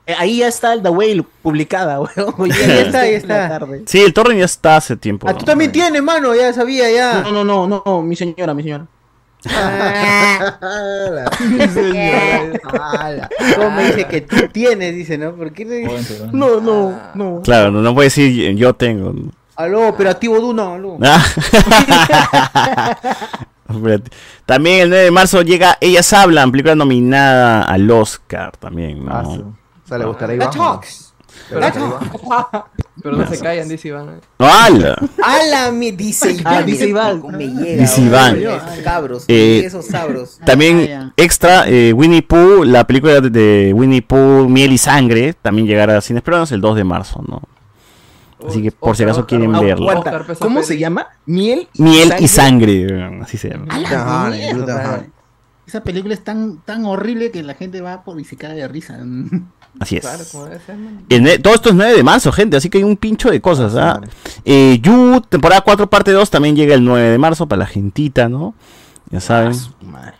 Eh, 0.07 0.14
ahí 0.18 0.38
ya 0.38 0.49
está 0.49 0.72
el 0.72 0.82
The 0.82 0.88
Whale 0.88 1.24
publicada, 1.43 2.01
weón. 2.01 2.49
Día 2.49 2.57
Ahí 2.57 2.78
está, 2.78 3.01
ahí 3.01 3.14
está. 3.14 3.49
tarde. 3.49 3.82
Sí, 3.86 4.01
el 4.01 4.12
torrent 4.12 4.38
ya 4.40 4.47
está 4.47 4.76
hace 4.76 4.97
tiempo. 4.97 5.28
Ah, 5.28 5.32
¿no? 5.32 5.38
tú 5.38 5.45
también 5.45 5.70
tienes, 5.70 6.03
mano, 6.03 6.34
ya 6.34 6.53
sabía, 6.53 6.90
ya. 6.90 7.22
No, 7.22 7.30
no, 7.32 7.45
no, 7.45 7.68
no, 7.68 7.82
no, 7.84 8.03
mi 8.03 8.16
señora, 8.16 8.53
mi 8.55 8.62
señora. 8.62 8.86
¡Hala! 9.49 10.59
¡Hala! 10.61 11.30
¿Cómo 13.57 13.70
me 13.70 13.84
dice 13.86 14.07
que 14.07 14.20
tú 14.22 14.49
tienes? 14.53 14.95
Dice, 14.95 15.18
¿no? 15.18 15.32
¿Por 15.34 15.53
qué 15.53 15.64
le 15.64 15.84
No, 16.32 16.61
no, 16.61 16.99
no. 17.14 17.40
Claro, 17.43 17.70
no, 17.70 17.80
no 17.80 17.95
puede 17.95 18.07
decir 18.07 18.55
yo 18.57 18.74
tengo. 18.74 19.12
Aló, 19.57 19.88
operativo 19.88 20.40
Duna, 20.40 20.74
aló. 20.74 20.99
También 24.47 24.80
el 24.82 24.88
9 24.90 25.05
de 25.05 25.11
marzo 25.11 25.43
llega 25.43 25.78
Ellas 25.80 26.12
Hablan, 26.12 26.51
película 26.51 26.74
nominada 26.74 27.62
al 27.62 27.90
Oscar 27.90 28.57
también, 28.57 29.05
¿no? 29.05 29.12
Ah, 29.14 29.24
su- 29.24 29.40
O 29.40 29.55
sea, 29.88 29.99
le 29.99 30.05
gustará 30.05 30.34
Iván. 30.34 30.51
Pero 31.49 31.61
Iván. 32.97 33.03
Pero 33.03 33.16
no 33.16 33.26
se 33.26 33.38
callan, 33.38 33.68
dice 33.68 33.88
Iván. 33.88 34.20
¡Hala! 34.38 34.97
Ala, 35.22 35.72
me 35.72 35.93
dice 35.93 36.32
Iván. 36.32 36.55
Ah, 36.55 36.62
dice 36.62 36.88
Iván. 36.88 37.22
Me 37.32 37.47
llega. 37.47 37.82
Dice 37.82 38.03
Iván. 38.03 38.36
oye, 38.36 38.57
Esos 38.57 38.78
cabros. 38.84 39.24
Eh, 39.28 39.62
esos. 39.64 39.86
También 40.45 41.12
extra, 41.16 41.68
eh, 41.68 41.93
Winnie 41.93 42.22
Pooh, 42.22 42.64
la 42.64 42.86
película 42.86 43.20
de, 43.20 43.72
Winnie 43.74 44.03
Pooh, 44.03 44.49
Miel 44.49 44.72
y 44.72 44.78
Sangre, 44.78 45.34
también 45.34 45.66
llegará 45.66 45.97
a 45.97 46.01
cines 46.01 46.22
peruanos 46.22 46.53
el 46.53 46.61
2 46.61 46.76
de 46.76 46.84
marzo, 46.84 47.24
¿no? 47.26 47.43
Así 48.47 48.61
que 48.61 48.72
por 48.72 48.97
si 48.97 49.05
acaso 49.05 49.20
Oscar, 49.20 49.38
quieren 49.38 49.53
pesa 50.26 50.40
¿Cómo 50.40 50.62
se 50.64 50.76
llama? 50.76 51.07
Miel 51.26 51.68
y 51.74 51.82
Miel 51.82 52.12
y 52.18 52.26
Sangre, 52.26 53.20
así 53.22 53.38
se 53.38 53.51
llama. 53.51 54.30
Mierda. 54.30 55.05
Esa 55.66 55.84
película 55.84 56.12
es 56.12 56.24
tan, 56.24 56.59
tan 56.59 56.84
horrible 56.84 57.30
que 57.30 57.43
la 57.43 57.55
gente 57.55 57.80
va 57.80 58.03
por 58.03 58.20
y 58.20 58.24
se 58.24 58.36
cae 58.36 58.55
de 58.55 58.66
risa. 58.66 58.99
Así 59.80 59.96
es. 59.96 60.02
Claro, 60.02 60.22
como 60.30 60.44
debe 60.44 60.60
ser, 60.60 60.76
man. 60.76 61.04
El 61.08 61.22
ne- 61.22 61.38
todo 61.38 61.54
esto 61.54 61.70
es 61.70 61.74
9 61.74 61.96
de 61.96 62.02
marzo, 62.02 62.30
gente, 62.32 62.56
así 62.56 62.68
que 62.70 62.78
hay 62.78 62.84
un 62.84 62.96
pincho 62.96 63.30
de 63.30 63.40
cosas. 63.40 63.74
¿ah? 63.76 64.00
Eh, 64.44 64.78
You, 64.82 65.20
temporada 65.28 65.62
4, 65.62 65.88
parte 65.90 66.12
2, 66.12 66.30
también 66.30 66.54
llega 66.54 66.74
el 66.74 66.84
9 66.84 67.10
de 67.10 67.18
marzo 67.18 67.46
para 67.48 67.60
la 67.60 67.66
gentita, 67.66 68.28
¿no? 68.28 68.54
Ya 69.10 69.20
saben. 69.20 69.54
Madre. 69.90 70.14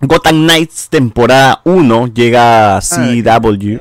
Gotham 0.00 0.42
Knights, 0.44 0.88
temporada 0.90 1.60
1, 1.64 2.08
llega 2.08 2.76
a 2.76 2.80
CW. 2.80 3.78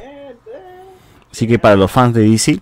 Así 1.32 1.48
que 1.48 1.60
para 1.60 1.76
los 1.76 1.92
fans 1.92 2.14
de 2.14 2.22
DC, 2.30 2.60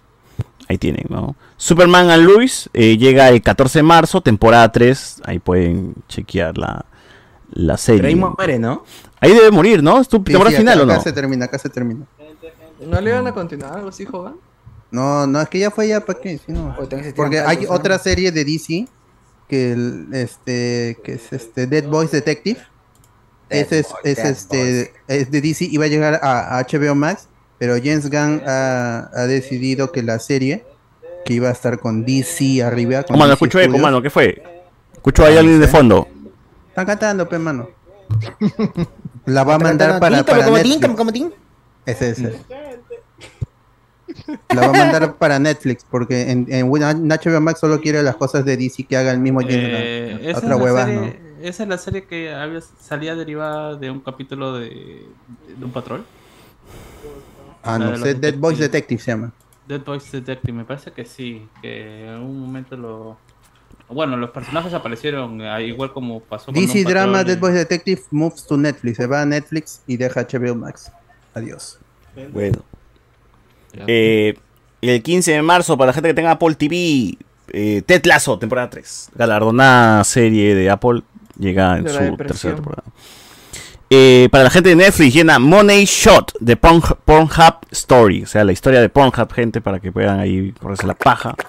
ahí 0.68 0.78
tienen, 0.80 1.06
¿no? 1.10 1.36
Superman 1.58 2.10
and 2.10 2.24
Lois 2.26 2.70
eh, 2.74 2.98
llega 2.98 3.30
el 3.30 3.42
14 3.42 3.80
de 3.80 3.84
marzo, 3.84 4.22
temporada 4.22 4.72
3. 4.72 5.22
Ahí 5.26 5.40
pueden 5.40 5.94
chequear 6.10 6.58
la, 6.58 6.86
la 7.52 7.78
serie. 7.78 8.02
Pero 8.02 8.10
ahí 8.10 8.16
muere, 8.36 8.60
¿no? 8.60 8.84
Ahí 9.24 9.34
debe 9.34 9.52
morir, 9.52 9.82
¿no? 9.82 10.02
¿Es 10.02 10.10
tu 10.10 10.18
Sí, 10.18 10.24
temporada 10.24 10.52
sí, 10.52 10.58
final 10.58 10.74
acá, 10.80 10.84
o 10.84 10.86
no? 10.86 10.94
acá 10.94 11.02
se 11.02 11.14
termina, 11.14 11.46
acá 11.46 11.58
se 11.58 11.70
termina. 11.70 12.06
¿No 12.86 13.00
le 13.00 13.14
van 13.14 13.26
a 13.26 13.34
continuar 13.34 13.74
algo 13.74 13.88
así, 13.88 14.04
Jovan? 14.04 14.36
No, 14.92 15.26
no, 15.26 15.40
es 15.40 15.48
que 15.48 15.60
ya 15.60 15.72
fue 15.72 15.88
ya, 15.88 16.02
¿para 16.02 16.20
qué? 16.20 16.38
Sí, 16.46 16.52
no. 16.52 16.76
Porque 17.16 17.40
hay 17.40 17.66
otra 17.70 17.98
serie 18.00 18.34
de 18.34 18.44
DC 18.44 18.86
que 19.48 19.72
el, 19.72 20.10
este 20.12 20.98
que 21.06 21.14
es 21.14 21.32
este 21.32 21.68
Dead 21.68 21.88
Boys 21.88 22.12
Detective. 22.12 22.60
Ese 23.50 23.80
es, 23.80 23.88
es 24.04 24.20
este 24.20 24.94
es 25.08 25.32
de 25.32 25.40
DC 25.42 25.66
iba 25.72 25.86
a 25.86 25.88
llegar 25.88 26.20
a, 26.22 26.58
a 26.58 26.64
HBO 26.64 26.94
Max, 26.94 27.30
pero 27.60 27.76
James 27.78 28.10
Gunn 28.10 28.42
ha, 28.46 29.10
ha 29.14 29.26
decidido 29.26 29.94
que 29.94 30.04
la 30.04 30.20
serie 30.20 30.66
que 31.24 31.36
iba 31.36 31.48
a 31.48 31.54
estar 31.54 31.80
con 31.80 32.04
DC 32.04 32.62
arriba. 32.62 33.04
con 33.04 33.18
mano, 33.18 33.32
DC 33.32 33.34
escucho 33.36 33.60
eco, 33.62 33.78
mano, 33.78 34.02
¿qué 34.02 34.10
fue? 34.10 34.44
Escucho 34.94 35.24
ahí 35.24 35.38
alguien 35.38 35.62
de 35.62 35.68
fondo. 35.70 36.08
Están 36.68 36.86
cantando, 36.86 37.30
pe 37.30 37.40
mano. 37.40 37.70
La 39.26 39.44
va 39.44 39.56
a 39.56 39.60
mandar 39.60 40.00
para, 40.00 40.18
Netflix. 40.18 40.82
como- 40.82 40.96
como 40.98 41.12
tin. 41.12 41.34
Ese, 41.86 42.10
ese. 42.12 42.40
La 44.54 44.62
va 44.62 44.68
a 44.68 44.72
mandar 44.74 45.16
para 45.16 45.40
Netflix 45.40 45.86
porque 45.90 46.30
en, 46.32 46.46
en 46.50 46.70
HBO 46.70 47.42
Max 47.42 47.60
solo 47.60 47.80
quiere 47.82 48.04
las 48.04 48.16
cosas 48.16 48.46
de 48.46 48.58
DC 48.58 48.84
que 48.86 48.96
haga 48.98 49.12
el 49.12 49.20
mismo 49.20 49.42
Eh, 49.48 50.18
Otra 50.30 50.30
es 50.32 50.44
la 50.44 50.56
hueva, 50.58 50.86
serie, 50.86 51.00
¿no? 51.00 51.46
esa 51.48 51.64
es 51.64 51.70
la 51.70 51.78
serie 51.78 52.04
que 52.06 52.34
había, 52.34 52.62
salía 52.62 53.16
derivada 53.16 53.76
de 53.76 53.90
un 53.90 54.00
capítulo 54.02 54.54
de, 54.60 55.06
de 55.58 55.66
un 55.66 55.72
patrol. 55.72 56.06
Ah, 57.64 57.80
La 57.80 57.86
no 57.86 57.92
de 57.92 57.98
sé, 57.98 58.14
Dead 58.16 58.36
Boys. 58.38 58.60
Detective 58.60 59.02
se 59.02 59.12
llama. 59.12 59.32
Dead 59.68 59.82
Boys 59.84 60.12
Detective, 60.12 60.54
me 60.54 60.66
parece 60.66 60.92
que 60.92 61.06
sí, 61.06 61.48
que 61.62 62.08
en 62.10 62.16
un 62.20 62.40
momento 62.42 62.76
lo... 62.78 63.18
Bueno, 63.90 64.18
los 64.18 64.32
personajes 64.32 64.74
aparecieron 64.74 65.42
ah, 65.42 65.62
igual 65.62 65.94
como 65.94 66.20
pasó 66.22 66.46
con 66.46 66.56
DC 66.56 66.84
Drama 66.84 67.24
Dead 67.24 67.38
Boys 67.38 67.54
Detective 67.54 68.02
moves 68.12 68.46
to 68.48 68.58
Netflix. 68.58 68.98
Se 68.98 69.06
va 69.08 69.22
a 69.22 69.26
Netflix 69.26 69.82
y 69.86 69.98
deja 69.98 70.22
HBO 70.32 70.56
Max. 70.56 70.92
Adiós. 71.36 71.78
Bueno. 72.32 72.64
Eh, 73.88 74.36
el 74.82 75.02
15 75.04 75.32
de 75.34 75.42
marzo, 75.42 75.78
para 75.78 75.88
la 75.88 75.94
gente 75.94 76.10
que 76.10 76.14
tenga 76.14 76.32
Apple 76.32 76.56
TV, 76.56 77.18
eh, 77.50 77.82
Ted 77.86 78.06
Lasso, 78.06 78.38
temporada 78.40 78.70
3. 78.70 79.10
Galardonada 79.16 80.04
serie 80.04 80.56
de 80.56 80.70
Apple. 80.70 81.02
Llega 81.38 81.78
en 81.78 81.84
De 81.86 81.90
su 81.92 81.98
depresión. 82.00 82.28
tercera 82.28 82.56
temporada. 82.56 82.84
Eh, 83.90 84.28
para 84.32 84.46
la 84.46 84.50
gente 84.50 84.70
de 84.70 84.76
Netflix, 84.76 85.14
llena 85.14 85.38
Money 85.40 85.86
Shot 85.86 86.34
de 86.40 86.60
Porn- 86.60 86.98
Pornhub 87.06 87.56
Story. 87.72 88.24
O 88.24 88.28
sea, 88.28 88.44
la 88.44 88.52
historia 88.52 88.82
de 88.82 88.90
Pornhub, 88.90 89.32
gente, 89.34 89.62
para 89.62 89.80
que 89.80 89.92
puedan 89.92 90.20
ahí 90.20 90.52
correrse 90.60 90.88
la 90.88 90.96
paja. 90.96 91.36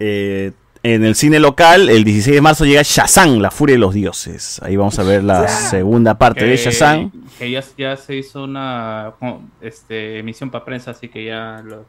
Eh, 0.00 0.50
en 0.84 1.04
el 1.04 1.14
cine 1.14 1.38
local, 1.38 1.88
el 1.88 2.02
16 2.04 2.34
de 2.34 2.40
marzo 2.40 2.64
llega 2.64 2.82
Shazam, 2.82 3.38
la 3.38 3.50
furia 3.50 3.74
de 3.74 3.78
los 3.78 3.94
dioses. 3.94 4.60
Ahí 4.62 4.76
vamos 4.76 4.98
a 4.98 5.02
ver 5.04 5.22
la 5.22 5.46
segunda 5.48 6.18
parte 6.18 6.44
de 6.44 6.56
Shazam. 6.56 7.10
Que 7.38 7.50
ya, 7.50 7.62
ya 7.78 7.96
se 7.96 8.16
hizo 8.16 8.44
una 8.44 9.12
este, 9.60 10.18
emisión 10.18 10.50
para 10.50 10.64
prensa, 10.64 10.90
así 10.90 11.08
que 11.08 11.24
ya 11.26 11.62
lo- 11.64 11.84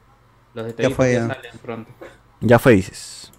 los 0.53 0.65
detalles 0.67 0.95
fue, 0.95 1.13
ya 1.13 1.19
ya. 1.27 1.27
salen 1.33 1.51
pronto. 1.61 1.91
Ya 2.41 2.59
fue, 2.59 2.73
dices. 2.73 3.31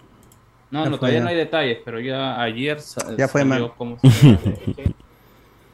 No, 0.71 0.83
Ya 0.83 0.89
no, 0.89 0.97
fue, 0.97 0.99
todavía 0.99 1.19
ya. 1.19 1.23
no 1.23 1.29
hay 1.29 1.35
detalles, 1.37 1.77
pero 1.85 1.99
ya 2.01 2.41
ayer 2.41 2.77
Ya 3.17 3.27
fue, 3.27 3.41
salió 3.41 3.45
man. 3.67 3.71
cómo 3.77 3.97
se 4.01 4.07
Está 4.31 4.91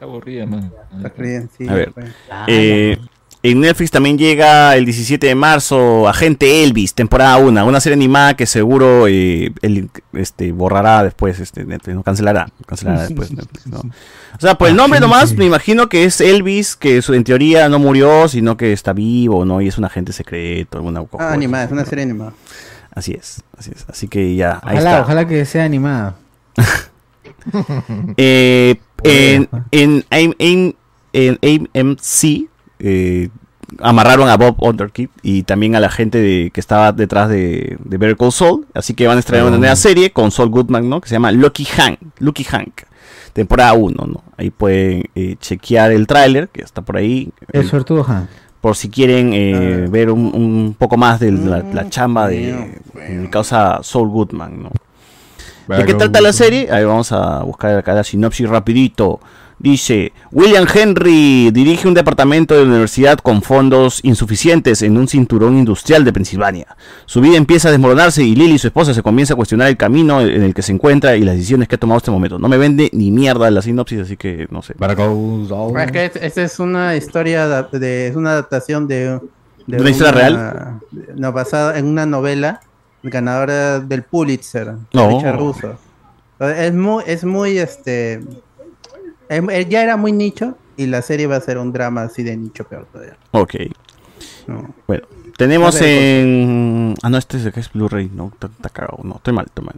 aburrida, 0.02 0.46
man. 0.46 0.72
Está 1.04 1.12
sí, 1.58 1.68
A 1.68 1.74
ver. 1.74 1.92
fue. 1.92 2.04
eh, 2.46 2.98
en 3.44 3.60
Netflix 3.60 3.90
también 3.90 4.16
llega 4.18 4.76
el 4.76 4.84
17 4.84 5.26
de 5.26 5.34
marzo 5.34 6.08
Agente 6.08 6.62
Elvis, 6.62 6.94
temporada 6.94 7.36
1, 7.38 7.66
una 7.66 7.80
serie 7.80 7.94
animada 7.94 8.34
que 8.36 8.46
seguro 8.46 9.06
eh, 9.08 9.52
el- 9.62 9.90
este, 10.12 10.52
borrará 10.52 11.02
después, 11.02 11.40
este, 11.40 11.64
Netflix, 11.64 11.96
no 11.96 12.02
cancelará, 12.04 12.48
cancelará 12.66 13.02
después 13.02 13.32
Netflix, 13.32 13.66
¿no? 13.66 13.78
O 13.80 14.40
sea, 14.40 14.54
por 14.56 14.68
el 14.68 14.76
nombre 14.76 15.00
nomás, 15.00 15.34
me 15.34 15.44
imagino 15.44 15.88
que 15.88 16.04
es 16.04 16.20
Elvis, 16.20 16.76
que 16.76 17.02
en 17.06 17.24
teoría 17.24 17.68
no 17.68 17.78
murió, 17.78 18.28
sino 18.28 18.56
que 18.56 18.72
está 18.72 18.92
vivo, 18.92 19.44
¿no? 19.44 19.60
Y 19.60 19.68
es 19.68 19.76
un 19.78 19.84
agente 19.84 20.12
secreto, 20.12 20.78
alguna 20.78 21.02
cosa. 21.04 21.30
Ah, 21.30 21.32
animada, 21.32 21.64
es 21.64 21.72
una 21.72 21.84
serie 21.84 22.04
animada. 22.04 22.32
Así 22.94 23.12
es, 23.12 23.42
así 23.58 23.72
es. 23.74 23.84
Así 23.88 24.06
que 24.08 24.34
ya, 24.36 24.60
ahí 24.62 24.76
Ojalá, 24.76 24.90
está. 24.90 25.02
ojalá 25.02 25.26
que 25.26 25.44
sea 25.44 25.64
animada. 25.64 26.14
Eh, 28.16 28.76
en, 29.02 29.48
en, 29.72 30.04
AIM- 30.10 30.36
AIM- 30.38 30.74
en 31.12 31.68
AMC 31.74 32.48
eh, 32.82 33.28
amarraron 33.80 34.28
a 34.28 34.36
Bob 34.36 34.56
Underkeep 34.58 35.10
y 35.22 35.44
también 35.44 35.74
a 35.76 35.80
la 35.80 35.88
gente 35.90 36.18
de, 36.18 36.50
que 36.52 36.60
estaba 36.60 36.92
detrás 36.92 37.28
de, 37.30 37.78
de 37.82 37.96
Better 37.96 38.16
Call 38.16 38.32
Saul. 38.32 38.66
Así 38.74 38.92
que 38.94 39.06
van 39.06 39.16
a 39.16 39.20
estrenar 39.20 39.46
una 39.46 39.56
Oh. 39.56 39.60
nueva 39.60 39.76
serie 39.76 40.10
con 40.12 40.30
Saul 40.30 40.50
Goodman, 40.50 40.88
¿no? 40.88 41.00
Que 41.00 41.08
se 41.08 41.14
llama 41.14 41.32
Lucky 41.32 41.64
Hank. 41.64 41.98
Lucky 42.18 42.44
Hank. 42.44 42.82
Temporada 43.32 43.72
1, 43.72 44.06
¿no? 44.06 44.22
Ahí 44.36 44.50
pueden 44.50 45.04
eh, 45.14 45.36
chequear 45.40 45.90
el 45.92 46.06
tráiler, 46.06 46.48
que 46.50 46.60
está 46.62 46.82
por 46.82 46.98
ahí. 46.98 47.30
El 47.52 47.62
Eh, 47.62 47.64
suertudo 47.64 48.04
Han. 48.06 48.28
por 48.60 48.76
si 48.76 48.90
quieren 48.90 49.30
eh, 49.32 49.86
ver 49.90 50.10
un, 50.10 50.26
un 50.34 50.76
poco 50.78 50.96
más 50.98 51.18
de 51.20 51.32
la, 51.32 51.60
la 51.62 51.88
chamba 51.88 52.28
de, 52.28 52.78
de 53.08 53.30
causa 53.30 53.80
Saul 53.82 54.08
Goodman, 54.10 54.64
¿no? 54.64 54.70
¿De 55.68 55.84
qué 55.86 55.94
trata 55.94 56.20
la 56.20 56.32
serie? 56.34 56.68
Ahí 56.70 56.84
vamos 56.84 57.10
a 57.12 57.42
buscar 57.44 57.78
acá 57.78 57.94
la 57.94 58.04
sinopsis 58.04 58.46
rapidito. 58.48 59.20
Dice, 59.62 60.12
William 60.32 60.66
Henry 60.74 61.52
dirige 61.52 61.86
un 61.86 61.94
departamento 61.94 62.54
de 62.54 62.62
la 62.64 62.70
universidad 62.70 63.18
con 63.20 63.42
fondos 63.42 64.00
insuficientes 64.02 64.82
en 64.82 64.96
un 64.96 65.06
cinturón 65.06 65.56
industrial 65.56 66.04
de 66.04 66.12
Pensilvania. 66.12 66.66
Su 67.06 67.20
vida 67.20 67.36
empieza 67.36 67.68
a 67.68 67.70
desmoronarse 67.70 68.24
y 68.24 68.34
Lily, 68.34 68.58
su 68.58 68.66
esposa, 68.66 68.92
se 68.92 69.02
comienza 69.04 69.34
a 69.34 69.36
cuestionar 69.36 69.68
el 69.68 69.76
camino 69.76 70.20
en 70.20 70.42
el 70.42 70.52
que 70.52 70.62
se 70.62 70.72
encuentra 70.72 71.14
y 71.16 71.20
las 71.22 71.36
decisiones 71.36 71.68
que 71.68 71.76
ha 71.76 71.78
tomado 71.78 71.98
hasta 71.98 72.06
este 72.06 72.10
momento. 72.10 72.40
No 72.40 72.48
me 72.48 72.56
vende 72.58 72.90
ni 72.92 73.12
mierda 73.12 73.48
la 73.52 73.62
sinopsis, 73.62 74.00
así 74.00 74.16
que 74.16 74.48
no 74.50 74.62
sé. 74.62 74.74
Es 75.78 75.92
que 75.92 76.04
es- 76.06 76.16
esta 76.16 76.42
es 76.42 76.58
una 76.58 76.96
historia 76.96 77.46
de, 77.70 78.08
es 78.08 78.16
una 78.16 78.32
adaptación 78.32 78.88
de, 78.88 79.20
¿De 79.68 79.80
una 79.80 79.90
historia 79.90 80.10
real? 80.12 80.80
No, 81.14 81.30
basada 81.32 81.78
en 81.78 81.86
una 81.86 82.04
novela 82.04 82.62
ganadora 83.04 83.78
del 83.78 84.02
Pulitzer, 84.02 84.72
No. 84.92 85.08
Richard 85.08 85.38
Russo. 85.38 85.76
Es 86.40 86.74
muy, 86.74 87.04
es 87.06 87.22
muy 87.24 87.58
este 87.58 88.20
eh, 89.28 89.66
ya 89.68 89.82
era 89.82 89.96
muy 89.96 90.12
nicho 90.12 90.56
y 90.76 90.86
la 90.86 91.02
serie 91.02 91.26
va 91.26 91.36
a 91.36 91.40
ser 91.40 91.58
un 91.58 91.72
drama 91.72 92.02
así 92.02 92.22
de 92.22 92.36
nicho 92.36 92.64
peor 92.64 92.86
todavía. 92.92 93.16
Ok. 93.32 93.54
No. 94.46 94.74
Bueno, 94.86 95.04
tenemos 95.36 95.76
A 95.76 95.80
ver, 95.84 95.88
en. 96.24 96.94
Ah, 97.02 97.10
no, 97.10 97.18
este 97.18 97.36
es, 97.38 97.46
es 97.46 97.72
Blu-ray. 97.72 98.10
No, 98.14 98.32
está, 98.32 98.68
cagado. 98.70 98.98
No, 99.02 99.16
estoy 99.16 99.32
mal, 99.34 99.46
estoy 99.46 99.64
mal. 99.64 99.76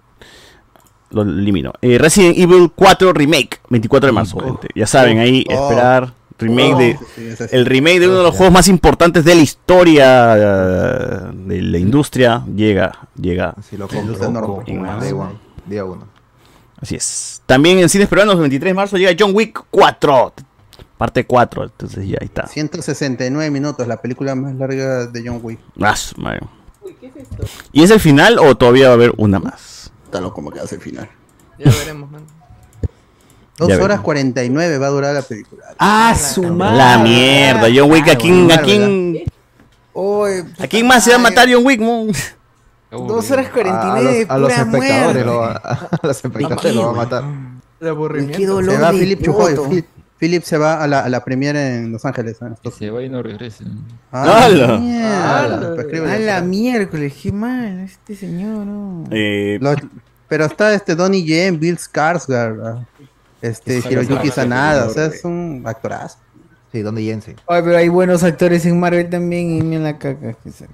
Lo 1.10 1.22
elimino. 1.22 1.72
Eh, 1.80 1.98
Resident 1.98 2.36
Evil 2.36 2.70
4 2.74 3.12
Remake, 3.12 3.60
24 3.68 4.06
de 4.08 4.12
marzo, 4.12 4.40
gente. 4.40 4.68
Ya 4.74 4.86
saben, 4.86 5.18
ahí 5.18 5.44
Oh. 5.48 5.52
esperar. 5.52 6.12
Remake 6.38 6.74
Oh. 6.74 6.78
de. 6.78 6.98
Sí, 7.14 7.26
ese 7.28 7.48
sí. 7.48 7.56
El 7.56 7.66
remake 7.66 8.00
de 8.00 8.08
uno 8.08 8.16
de 8.18 8.22
los 8.24 8.34
juegos 8.34 8.52
más 8.52 8.68
importantes 8.68 9.24
de 9.24 9.34
la 9.36 9.42
historia 9.42 10.34
eh, 10.36 11.30
de 11.46 11.62
la 11.62 11.78
industria. 11.78 12.44
Llega, 12.54 13.08
llega. 13.20 13.54
Si 13.62 13.76
lo 13.76 13.86
compro, 13.86 14.62
en 14.66 14.84
día 15.66 15.84
uno. 15.84 16.13
Así 16.80 16.96
es. 16.96 17.42
También 17.46 17.78
en 17.78 17.88
cines 17.88 18.08
peruanos, 18.08 18.34
el 18.34 18.40
23 18.42 18.70
de 18.70 18.74
marzo, 18.74 18.96
llega 18.96 19.14
John 19.18 19.32
Wick 19.34 19.64
4. 19.70 20.32
Parte 20.98 21.26
4. 21.26 21.64
Entonces 21.64 22.06
ya 22.06 22.18
ahí 22.20 22.26
está. 22.26 22.46
169 22.46 23.50
minutos, 23.50 23.86
la 23.86 24.00
película 24.00 24.34
más 24.34 24.54
larga 24.54 25.06
de 25.06 25.22
John 25.26 25.40
Wick. 25.42 25.58
Ah, 25.80 25.96
su 25.96 26.20
madre. 26.20 26.40
¿Y 27.72 27.82
es 27.82 27.90
el 27.90 28.00
final 28.00 28.38
o 28.38 28.54
todavía 28.56 28.86
va 28.86 28.92
a 28.92 28.94
haber 28.94 29.12
una 29.16 29.38
más? 29.38 29.90
Está 30.04 30.20
loco 30.20 30.34
como 30.34 30.50
que 30.50 30.60
hace 30.60 30.76
el 30.76 30.80
final. 30.80 31.08
Ya 31.58 31.70
veremos, 31.70 32.10
man. 32.10 32.24
Dos 33.56 33.68
Ya 33.68 33.76
horas 33.76 33.88
veremos. 33.88 34.04
49 34.04 34.78
va 34.78 34.86
a 34.86 34.90
durar 34.90 35.14
la 35.14 35.22
película. 35.22 35.64
¡Ah, 35.78 36.14
su 36.14 36.42
madre! 36.42 36.76
La 36.76 36.98
mierda, 36.98 37.68
John 37.74 37.90
Wick, 37.90 38.08
¿a 38.08 38.16
quién, 38.16 38.50
a 38.50 38.56
Marvel, 38.56 38.64
quién, 38.64 39.24
a 40.58 40.66
quién 40.66 40.86
más 40.86 41.04
se 41.04 41.10
va 41.10 41.16
a 41.16 41.20
matar 41.20 41.48
John 41.50 41.64
Wick? 41.64 41.80
mo? 41.80 42.06
Dos 43.00 43.30
horas 43.30 43.46
A 43.46 43.50
49 43.52 44.20
los, 44.20 44.30
a 44.30 44.38
los 44.38 44.52
pura 44.52 44.62
espectadores 44.62 45.26
lo 45.26 45.36
va, 45.38 45.52
a 45.54 46.06
los 46.06 46.16
espectadores 46.24 46.74
lo 46.74 46.82
va 46.86 46.90
a 46.90 46.94
matar. 46.94 47.24
De 47.80 47.88
aburrimiento. 47.88 48.38
Qué 48.38 48.46
dolor 48.46 48.74
Se 48.74 48.80
va 48.80 48.92
de 48.92 48.98
Philip 48.98 49.24
poto. 49.26 49.48
Chujoy. 49.54 49.68
Philip, 49.68 49.86
Philip 50.18 50.42
se 50.44 50.56
va 50.58 50.82
a 50.82 50.86
la, 50.86 51.00
a 51.00 51.08
la 51.08 51.24
premiere 51.24 51.76
en 51.78 51.92
Los 51.92 52.04
Ángeles. 52.04 52.38
¿eh? 52.40 52.70
Se 52.78 52.88
va 52.90 53.02
y 53.02 53.08
no 53.08 53.22
regresa. 53.22 53.64
Ah, 54.12 54.44
¡Hala! 54.44 54.78
mierda, 54.78 55.74
pues, 55.74 55.80
escríbele. 55.86 56.12
A 56.14 56.18
la 56.18 56.40
miércoles, 56.40 57.14
qué 57.22 57.32
mal, 57.32 57.80
este 57.80 58.14
señor, 58.16 58.64
no. 58.66 59.04
Eh, 59.10 59.58
Los- 59.60 59.76
pero 60.28 60.46
está 60.46 60.72
este 60.72 60.94
Donnie 60.94 61.24
Yen, 61.24 61.58
Bill 61.60 61.76
Skarsgård, 61.76 62.60
ah, 62.64 62.86
este 63.42 63.78
Hiroyuki 63.90 64.28
Sanada, 64.30 64.86
o 64.86 64.90
sea, 64.90 65.06
es 65.06 65.22
un 65.24 65.62
actorazo. 65.66 66.18
Sí, 66.72 66.80
donde 66.82 67.02
Jensen. 67.02 67.36
Ay, 67.46 67.62
pero 67.62 67.76
hay 67.76 67.88
buenos 67.88 68.22
actores 68.24 68.64
en 68.66 68.80
Marvel 68.80 69.08
también 69.10 69.50
y 69.58 69.62
mira 69.62 69.82
la 69.82 69.98
caca 69.98 70.32
que 70.32 70.50
se- 70.50 70.66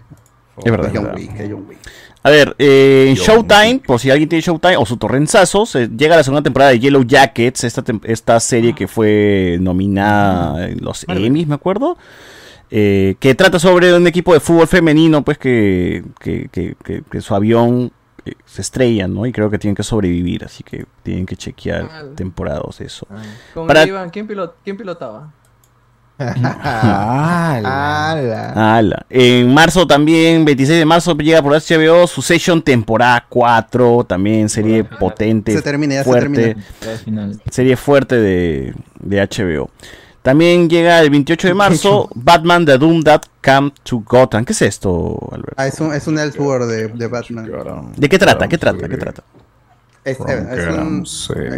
es 0.65 0.71
verdad. 0.71 0.91
John 0.95 1.05
verdad. 1.05 1.19
Wick, 1.19 1.31
eh, 1.41 1.49
John 1.51 1.65
Wick. 1.69 1.79
A 2.23 2.29
ver, 2.31 2.55
eh, 2.59 3.07
en 3.09 3.15
Showtime, 3.15 3.81
por 3.87 3.99
si 3.99 4.11
alguien 4.11 4.29
tiene 4.29 4.43
Showtime 4.43 4.77
o 4.77 4.85
su 4.85 4.99
torrenzazo, 4.99 5.65
se 5.65 5.89
llega 5.89 6.17
la 6.17 6.23
segunda 6.23 6.43
temporada 6.43 6.71
de 6.73 6.79
Yellow 6.79 7.03
Jackets, 7.05 7.65
esta, 7.65 7.83
esta 8.05 8.39
serie 8.41 8.75
que 8.75 8.87
fue 8.87 9.57
nominada 9.61 10.69
en 10.69 10.85
los 10.85 11.05
Emmys, 11.09 11.47
me 11.47 11.55
acuerdo. 11.55 11.97
eh, 12.73 13.17
que 13.19 13.35
trata 13.35 13.59
sobre 13.59 13.93
un 13.95 14.07
equipo 14.07 14.33
de 14.33 14.39
fútbol 14.39 14.69
femenino, 14.69 15.25
pues 15.25 15.39
que, 15.39 16.05
que, 16.21 16.49
que- 16.53 16.77
que- 16.85 17.03
que 17.11 17.21
su 17.21 17.35
avión 17.35 17.91
eh, 18.25 18.35
se 18.45 18.61
estrellan, 18.61 19.13
¿no? 19.13 19.27
Y 19.27 19.33
creo 19.33 19.51
que 19.51 19.59
tienen 19.59 19.75
que 19.75 19.83
sobrevivir, 19.83 20.45
así 20.45 20.63
que 20.63 20.85
tienen 21.03 21.27
que 21.27 21.35
chequear 21.37 21.89
temporadas, 22.15 22.81
eso. 22.81 23.09
Con 23.55 23.67
Para- 23.67 23.85
Iván, 23.87 24.11
¿quién, 24.11 24.29
pilot- 24.29 24.53
quién 24.63 24.77
pilotaba? 24.77 25.33
Ala. 28.55 29.07
En 29.09 29.53
marzo 29.53 29.87
también, 29.87 30.45
26 30.45 30.79
de 30.79 30.85
marzo, 30.85 31.17
llega 31.17 31.43
por 31.43 31.53
HBO 31.53 32.07
Succession 32.07 32.63
temporada 32.63 33.25
4, 33.29 34.05
también 34.05 34.49
serie 34.49 34.85
potente, 34.85 35.53
Se 35.53 35.63
termina, 35.63 35.95
ya 35.95 36.05
se 36.05 36.11
fuerte, 36.11 36.57
termina. 36.81 37.31
serie 37.51 37.77
fuerte 37.77 38.17
de, 38.17 38.75
de 39.01 39.21
HBO. 39.27 39.71
También 40.23 40.69
llega 40.69 41.01
el 41.01 41.09
28 41.11 41.49
de 41.49 41.55
marzo 41.55 42.11
Batman 42.15 42.67
The 42.67 42.77
Doom 42.77 43.03
That 43.03 43.23
Come 43.43 43.73
to 43.85 44.03
Gotham. 44.07 44.45
¿Qué 44.45 44.53
es 44.53 44.61
esto, 44.63 45.19
Alberto? 45.33 45.55
Ah, 45.57 45.67
es 45.67 45.81
un, 45.81 45.95
es 45.95 46.07
un 46.07 46.19
Elseworld 46.19 46.69
de, 46.71 46.89
de 46.89 47.07
Batman. 47.07 47.51
¿De 47.97 48.09
qué 48.09 48.19
trata? 48.19 48.47
¿Qué 48.47 48.59
trata? 48.59 48.87
¿Qué 48.89 48.97
trata? 48.99 49.23
Es, 50.05 50.19
es 50.19 50.69
un- 50.69 51.03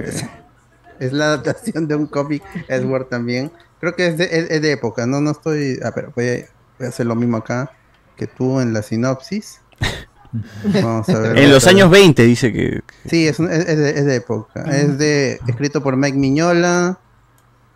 es- 0.05 0.25
es 1.01 1.13
la 1.13 1.25
adaptación 1.27 1.89
de 1.89 1.97
un 1.97 2.07
cómic 2.07 2.43
Edward 2.69 3.07
también. 3.09 3.51
Creo 3.83 3.97
que 3.97 4.07
es 4.07 4.17
de, 4.17 4.25
es- 4.27 4.49
es 4.49 4.63
de 4.63 4.71
época, 4.71 5.07
no, 5.09 5.21
no 5.21 5.33
estoy. 5.33 5.77
A 5.83 5.91
ver, 5.91 6.11
voy 6.15 6.29
a, 6.29 6.35
voy 6.79 6.87
a 6.87 6.89
hacer 6.89 7.05
lo 7.05 7.17
mismo 7.17 7.37
acá 7.39 7.73
que 8.17 8.29
tú 8.29 8.61
en 8.61 8.73
la 8.73 8.81
sinopsis. 8.81 9.61
Vamos 10.83 11.09
a 11.09 11.19
ver. 11.19 11.37
En 11.37 11.51
los 11.51 11.67
años 11.67 11.91
20 11.91 12.23
dice 12.23 12.53
que... 12.53 12.81
Sí, 13.07 13.27
es, 13.27 13.41
un- 13.41 13.51
es, 13.51 13.67
de, 13.67 13.91
es 13.91 14.05
de 14.07 14.15
época. 14.15 14.63
Es 14.71 14.99
de 14.99 15.41
escrito 15.49 15.83
por 15.83 15.97
Mike 15.97 16.17
Miñola. 16.17 16.97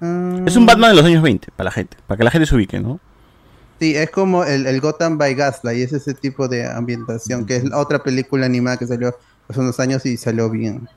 Es 0.00 0.54
un 0.56 0.64
Batman 0.64 0.90
de 0.90 0.96
los 0.96 1.04
años 1.06 1.22
20, 1.24 1.48
para 1.56 1.64
la 1.66 1.70
gente, 1.72 1.96
para 2.06 2.18
que 2.18 2.22
la 2.24 2.30
gente 2.30 2.46
se 2.46 2.54
ubique, 2.54 2.78
¿no? 2.78 3.00
Sí, 3.80 3.96
es 3.96 4.08
como 4.10 4.44
el, 4.44 4.66
el 4.68 4.80
Gotham 4.80 5.18
by 5.18 5.34
Gaslight, 5.34 5.78
y 5.78 5.82
es 5.82 5.92
ese 5.92 6.14
tipo 6.14 6.46
de 6.46 6.66
ambientación, 6.66 7.44
que 7.46 7.56
es 7.56 7.64
la 7.64 7.78
otra 7.78 7.98
película 8.02 8.46
animada 8.46 8.76
que 8.76 8.86
salió 8.86 9.16
hace 9.48 9.58
unos 9.60 9.80
años 9.80 10.06
y 10.06 10.16
salió 10.16 10.48
bien. 10.50 10.88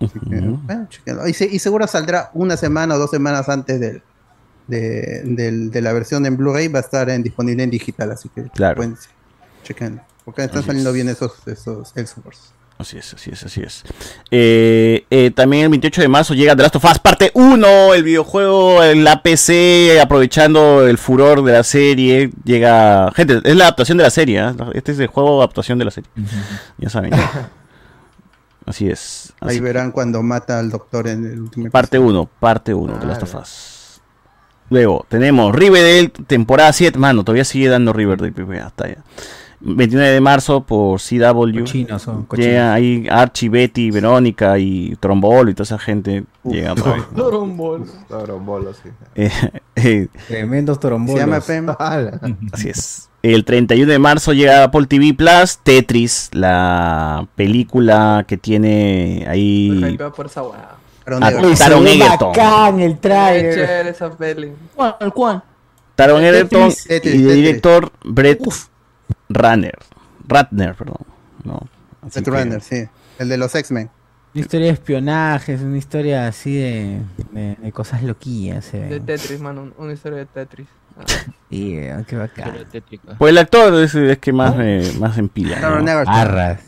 Así 0.00 0.18
que, 0.18 0.40
bueno, 0.40 1.28
y, 1.28 1.34
se- 1.34 1.46
y 1.46 1.58
seguro 1.58 1.86
saldrá 1.86 2.30
una 2.34 2.56
semana 2.56 2.94
o 2.94 2.98
dos 2.98 3.10
semanas 3.10 3.48
antes 3.48 3.78
del, 3.80 4.02
de, 4.66 5.22
del- 5.24 5.70
de 5.70 5.80
la 5.82 5.92
versión 5.92 6.24
en 6.26 6.36
Blu-ray, 6.36 6.68
va 6.68 6.78
a 6.78 6.82
estar 6.82 7.10
en, 7.10 7.22
disponible 7.22 7.62
en 7.62 7.70
digital, 7.70 8.10
así 8.10 8.28
que 8.34 8.44
Claro. 8.54 8.76
pueden 8.76 8.96
chequenlo, 9.62 10.00
porque 10.24 10.42
están 10.44 10.58
Así 10.60 10.66
saliendo 10.68 10.90
es. 10.90 10.94
bien 10.94 11.08
esos, 11.08 11.32
esos 11.46 11.92
Elseworlds. 11.94 12.54
Así 12.78 12.96
es, 12.96 13.12
así 13.12 13.28
es, 13.30 13.42
así 13.44 13.60
es. 13.60 13.82
Eh, 14.30 15.04
eh, 15.10 15.30
también 15.32 15.64
el 15.64 15.68
28 15.68 16.00
de 16.00 16.08
marzo 16.08 16.32
llega 16.32 16.56
The 16.56 16.62
Last 16.62 16.76
of 16.76 16.84
Us 16.86 16.98
parte 16.98 17.30
1, 17.34 17.92
el 17.92 18.02
videojuego 18.02 18.82
en 18.82 19.04
la 19.04 19.22
PC, 19.22 20.00
aprovechando 20.02 20.86
el 20.86 20.96
furor 20.96 21.44
de 21.44 21.52
la 21.52 21.62
serie. 21.62 22.30
Llega. 22.42 23.12
Gente, 23.14 23.42
es 23.44 23.54
la 23.54 23.64
adaptación 23.64 23.98
de 23.98 24.04
la 24.04 24.08
serie. 24.10 24.40
¿eh? 24.40 24.54
Este 24.72 24.92
es 24.92 24.98
el 24.98 25.08
juego 25.08 25.40
adaptación 25.42 25.78
de 25.78 25.84
la 25.84 25.90
serie. 25.90 26.08
Ya 26.78 26.88
saben. 26.88 27.12
Así 28.66 28.88
es. 28.88 29.29
Ahí 29.40 29.56
Así- 29.56 29.60
verán 29.60 29.90
cuando 29.90 30.22
mata 30.22 30.58
al 30.58 30.70
doctor 30.70 31.08
en 31.08 31.24
el 31.24 31.40
último 31.40 31.70
Parte 31.70 31.98
1, 31.98 32.28
parte 32.38 32.74
1 32.74 32.98
de 32.98 33.06
Last 33.06 33.22
of 33.22 33.34
Us. 33.36 34.00
Luego 34.68 35.04
tenemos 35.08 35.54
Riverdale, 35.54 36.08
temporada 36.26 36.72
7. 36.72 36.98
Mano, 36.98 37.24
todavía 37.24 37.44
sigue 37.44 37.68
dando 37.68 37.92
Riverdale. 37.92 38.32
Hasta 38.60 38.84
allá. 38.84 38.98
29 39.60 40.12
de 40.12 40.20
marzo 40.20 40.62
por 40.62 41.00
CW. 41.00 41.60
Cochinos 41.60 42.02
son, 42.02 42.24
cochinos. 42.24 42.46
Llega 42.48 42.72
ahí 42.72 43.06
Archie, 43.10 43.48
Betty, 43.50 43.90
Verónica 43.90 44.58
y 44.58 44.96
Trombolo 44.96 45.50
y 45.50 45.54
toda 45.54 45.64
esa 45.64 45.78
gente. 45.78 46.24
Llega 46.44 46.72
otra 46.74 46.92
vez. 46.94 47.04
Torombol. 47.14 47.84
Torombolo, 48.08 48.72
sí. 48.72 48.88
Eh, 49.16 49.30
eh, 49.76 50.08
Tremendos 50.28 50.80
torombolos. 50.80 51.20
Se 51.20 51.26
llama 51.26 51.40
Pem. 51.40 51.68
Así 52.52 52.70
es. 52.70 53.09
El 53.22 53.44
31 53.44 53.90
de 53.92 53.98
marzo 53.98 54.32
llega 54.32 54.64
Apple 54.64 54.86
TV 54.86 55.12
Plus, 55.14 55.58
Tetris, 55.62 56.30
la 56.32 57.26
película 57.36 58.24
que 58.26 58.38
tiene 58.38 59.26
ahí 59.28 59.98
Taron 61.58 61.84
ve 61.84 61.92
Egerton. 61.94 62.28
bacán 62.32 62.80
el 62.80 62.92
Qué 62.94 62.98
trailer. 63.00 63.54
chévere 63.54 63.90
esa 63.90 64.10
peli. 64.16 64.52
¿Cuál? 64.74 64.96
¿Cuál? 65.14 65.42
Taron 65.96 66.22
Egerton 66.24 66.68
y 66.70 66.72
de 66.72 67.00
Tetris. 67.00 67.34
director 67.34 67.92
Brett 68.04 68.40
Ratner. 69.28 69.78
Ratner, 70.26 70.74
perdón. 70.74 70.96
No, 71.44 71.60
Red 72.02 72.24
que- 72.24 72.30
Runner, 72.30 72.62
sí. 72.62 72.84
El 73.18 73.28
de 73.28 73.36
los 73.36 73.54
X-Men. 73.54 73.90
Una 74.32 74.40
historia 74.40 74.66
de 74.68 74.72
espionaje, 74.72 75.54
es 75.54 75.60
una 75.60 75.76
historia 75.76 76.26
así 76.28 76.54
de, 76.54 77.00
de, 77.32 77.56
de 77.56 77.72
cosas 77.72 78.02
loquillas. 78.02 78.64
Se 78.64 78.78
De. 78.78 79.00
Tetris, 79.00 79.40
mano. 79.40 79.62
un- 79.62 79.74
Una 79.76 79.92
historia 79.92 80.18
de 80.18 80.26
Tetris. 80.26 80.68
Ah. 81.26 81.32
Weón, 81.50 82.04
qué 82.04 82.16
bacán. 82.16 82.44
Pues 83.18 83.30
el 83.30 83.38
actor 83.38 83.74
es, 83.82 83.92
es 83.94 84.18
que 84.18 84.32
más, 84.32 84.54
me- 84.54 84.88
más 85.00 85.18
empila. 85.18 85.58
¿no? 85.80 85.84
Arras. 86.08 86.60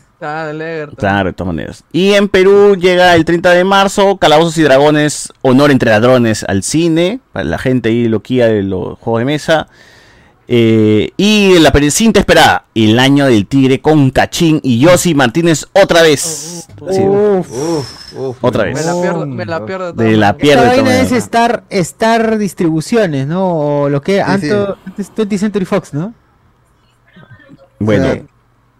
Claro, 0.97 1.29
de 1.29 1.33
todas 1.33 1.53
maneras. 1.53 1.83
Y 1.93 2.13
en 2.13 2.27
Perú 2.27 2.75
llega 2.75 3.15
el 3.15 3.23
30 3.25 3.51
de 3.51 3.63
marzo, 3.63 4.17
Calabozos 4.17 4.57
y 4.57 4.63
Dragones, 4.63 5.31
Honor 5.41 5.71
entre 5.71 5.89
Ladrones 5.89 6.45
al 6.47 6.63
cine, 6.63 7.19
para 7.31 7.45
la 7.45 7.57
gente 7.57 7.89
ahí 7.89 8.07
loquía 8.09 8.47
de 8.47 8.63
los 8.63 8.97
juegos 8.99 9.19
de 9.21 9.25
mesa. 9.25 9.67
Eh, 10.47 11.11
y 11.15 11.57
la 11.59 11.71
cinta 11.89 12.19
esperada, 12.19 12.65
El 12.75 12.99
Año 12.99 13.25
del 13.25 13.47
Tigre 13.47 13.79
con 13.79 14.11
Cachín 14.11 14.59
y 14.61 14.79
Yossi 14.79 15.15
Martínez 15.15 15.67
otra 15.73 16.01
vez. 16.01 16.67
Así, 16.87 17.01
otra 18.41 18.65
vez. 18.65 18.75
Me 18.75 18.83
la 18.83 19.01
pierdo, 19.01 19.25
me 19.25 19.45
la 19.45 19.65
pierdo. 19.65 19.93
De 19.93 20.17
la 20.17 20.29
Esta 20.31 20.55
todas 20.55 20.75
vaina 20.75 20.99
es. 20.99 21.11
Star, 21.13 21.63
Star 21.69 22.37
Distribuciones, 22.37 23.25
¿no? 23.25 23.83
O 23.83 23.89
lo 23.89 24.01
que 24.01 24.21
antes, 24.21 24.53
antes 24.85 25.11
20 25.15 25.37
Century 25.37 25.65
Fox, 25.65 25.93
¿no? 25.93 26.13
Bueno, 27.79 28.27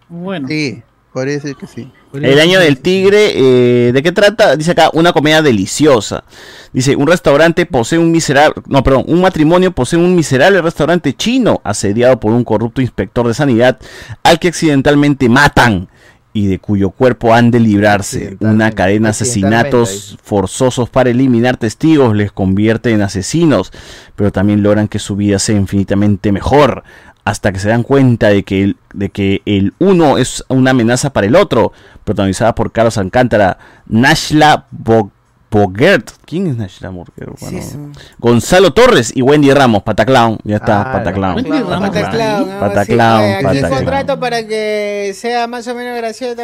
Bueno. 0.09 0.47
Sí, 0.47 0.83
decir 1.21 1.55
que 1.55 1.67
sí. 1.67 1.91
El 2.13 2.39
año 2.39 2.59
del 2.59 2.79
tigre, 2.79 3.31
eh, 3.35 3.91
¿de 3.91 4.03
qué 4.03 4.11
trata? 4.11 4.55
Dice 4.55 4.71
acá, 4.71 4.89
una 4.93 5.13
comedia 5.13 5.41
deliciosa. 5.41 6.23
Dice, 6.71 6.95
un 6.95 7.07
restaurante 7.07 7.65
posee 7.65 7.99
un 7.99 8.11
miserable, 8.11 8.61
no, 8.67 8.83
perdón, 8.83 9.05
un 9.07 9.21
matrimonio 9.21 9.71
posee 9.71 9.99
un 9.99 10.15
miserable 10.15 10.61
restaurante 10.61 11.13
chino 11.13 11.61
asediado 11.63 12.19
por 12.19 12.33
un 12.33 12.43
corrupto 12.43 12.81
inspector 12.81 13.27
de 13.27 13.33
sanidad 13.33 13.79
al 14.23 14.39
que 14.39 14.49
accidentalmente 14.49 15.29
matan 15.29 15.87
y 16.33 16.47
de 16.47 16.57
cuyo 16.59 16.89
cuerpo 16.89 17.33
han 17.33 17.51
de 17.51 17.59
librarse. 17.59 18.37
Una 18.39 18.71
cadena 18.71 19.09
de 19.09 19.11
asesinatos 19.11 20.17
forzosos 20.23 20.89
para 20.89 21.11
eliminar 21.11 21.57
testigos 21.57 22.15
les 22.15 22.31
convierte 22.31 22.89
en 22.91 23.01
asesinos, 23.03 23.71
pero 24.15 24.31
también 24.31 24.63
logran 24.63 24.87
que 24.87 24.99
su 24.99 25.15
vida 25.15 25.37
sea 25.37 25.55
infinitamente 25.55 26.31
mejor 26.31 26.83
hasta 27.25 27.51
que 27.51 27.59
se 27.59 27.69
dan 27.69 27.83
cuenta 27.83 28.27
de 28.29 28.43
que 28.43 28.63
el, 28.63 28.77
de 28.93 29.09
que 29.09 29.41
el 29.45 29.73
uno 29.79 30.17
es 30.17 30.43
una 30.49 30.71
amenaza 30.71 31.11
para 31.13 31.27
el 31.27 31.35
otro, 31.35 31.71
protagonizada 32.03 32.53
por 32.55 32.71
Carlos 32.71 32.97
Alcántara, 32.97 33.57
Nashla 33.87 34.65
Bo- 34.71 35.11
Bogert, 35.49 36.09
¿quién 36.25 36.47
es 36.47 36.57
Nashla 36.57 36.89
Bogert? 36.89 37.39
Bueno, 37.39 37.91
Gonzalo 38.17 38.73
Torres 38.73 39.11
y 39.15 39.21
Wendy 39.21 39.51
Ramos, 39.53 39.83
Pataclown, 39.83 40.39
ya 40.43 40.55
está, 40.55 40.81
Ah, 40.81 40.91
Pataclown. 40.93 41.35
Wendy 41.35 41.51
Ramos. 41.51 41.89
Pataclown. 41.91 42.59
Pataclown, 42.59 43.19
Sí, 43.21 43.23
oye, 43.23 43.35
aquí 43.35 43.43
Pataclown. 43.45 43.71
contrato 43.77 44.19
para 44.19 44.47
que 44.47 45.11
sea 45.15 45.45
más 45.47 45.67
o 45.67 45.75
menos 45.75 45.95
gracioso. 45.95 46.35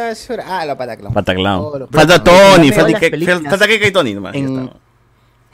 Ah, 0.47 0.63
lo 0.65 0.77
Pataclown. 0.77 1.13
Pataclown. 1.13 1.61
Oh, 1.65 1.79
lo 1.79 1.87
Falta 1.87 2.17
Pataclown. 2.19 2.55
Tony, 2.57 2.71
falta 2.71 2.99
que- 2.99 3.39
falta 3.49 3.67
que 3.67 3.87
y 3.87 3.91
Tony 3.91 4.13
nomás. 4.13 4.35
En, 4.35 4.69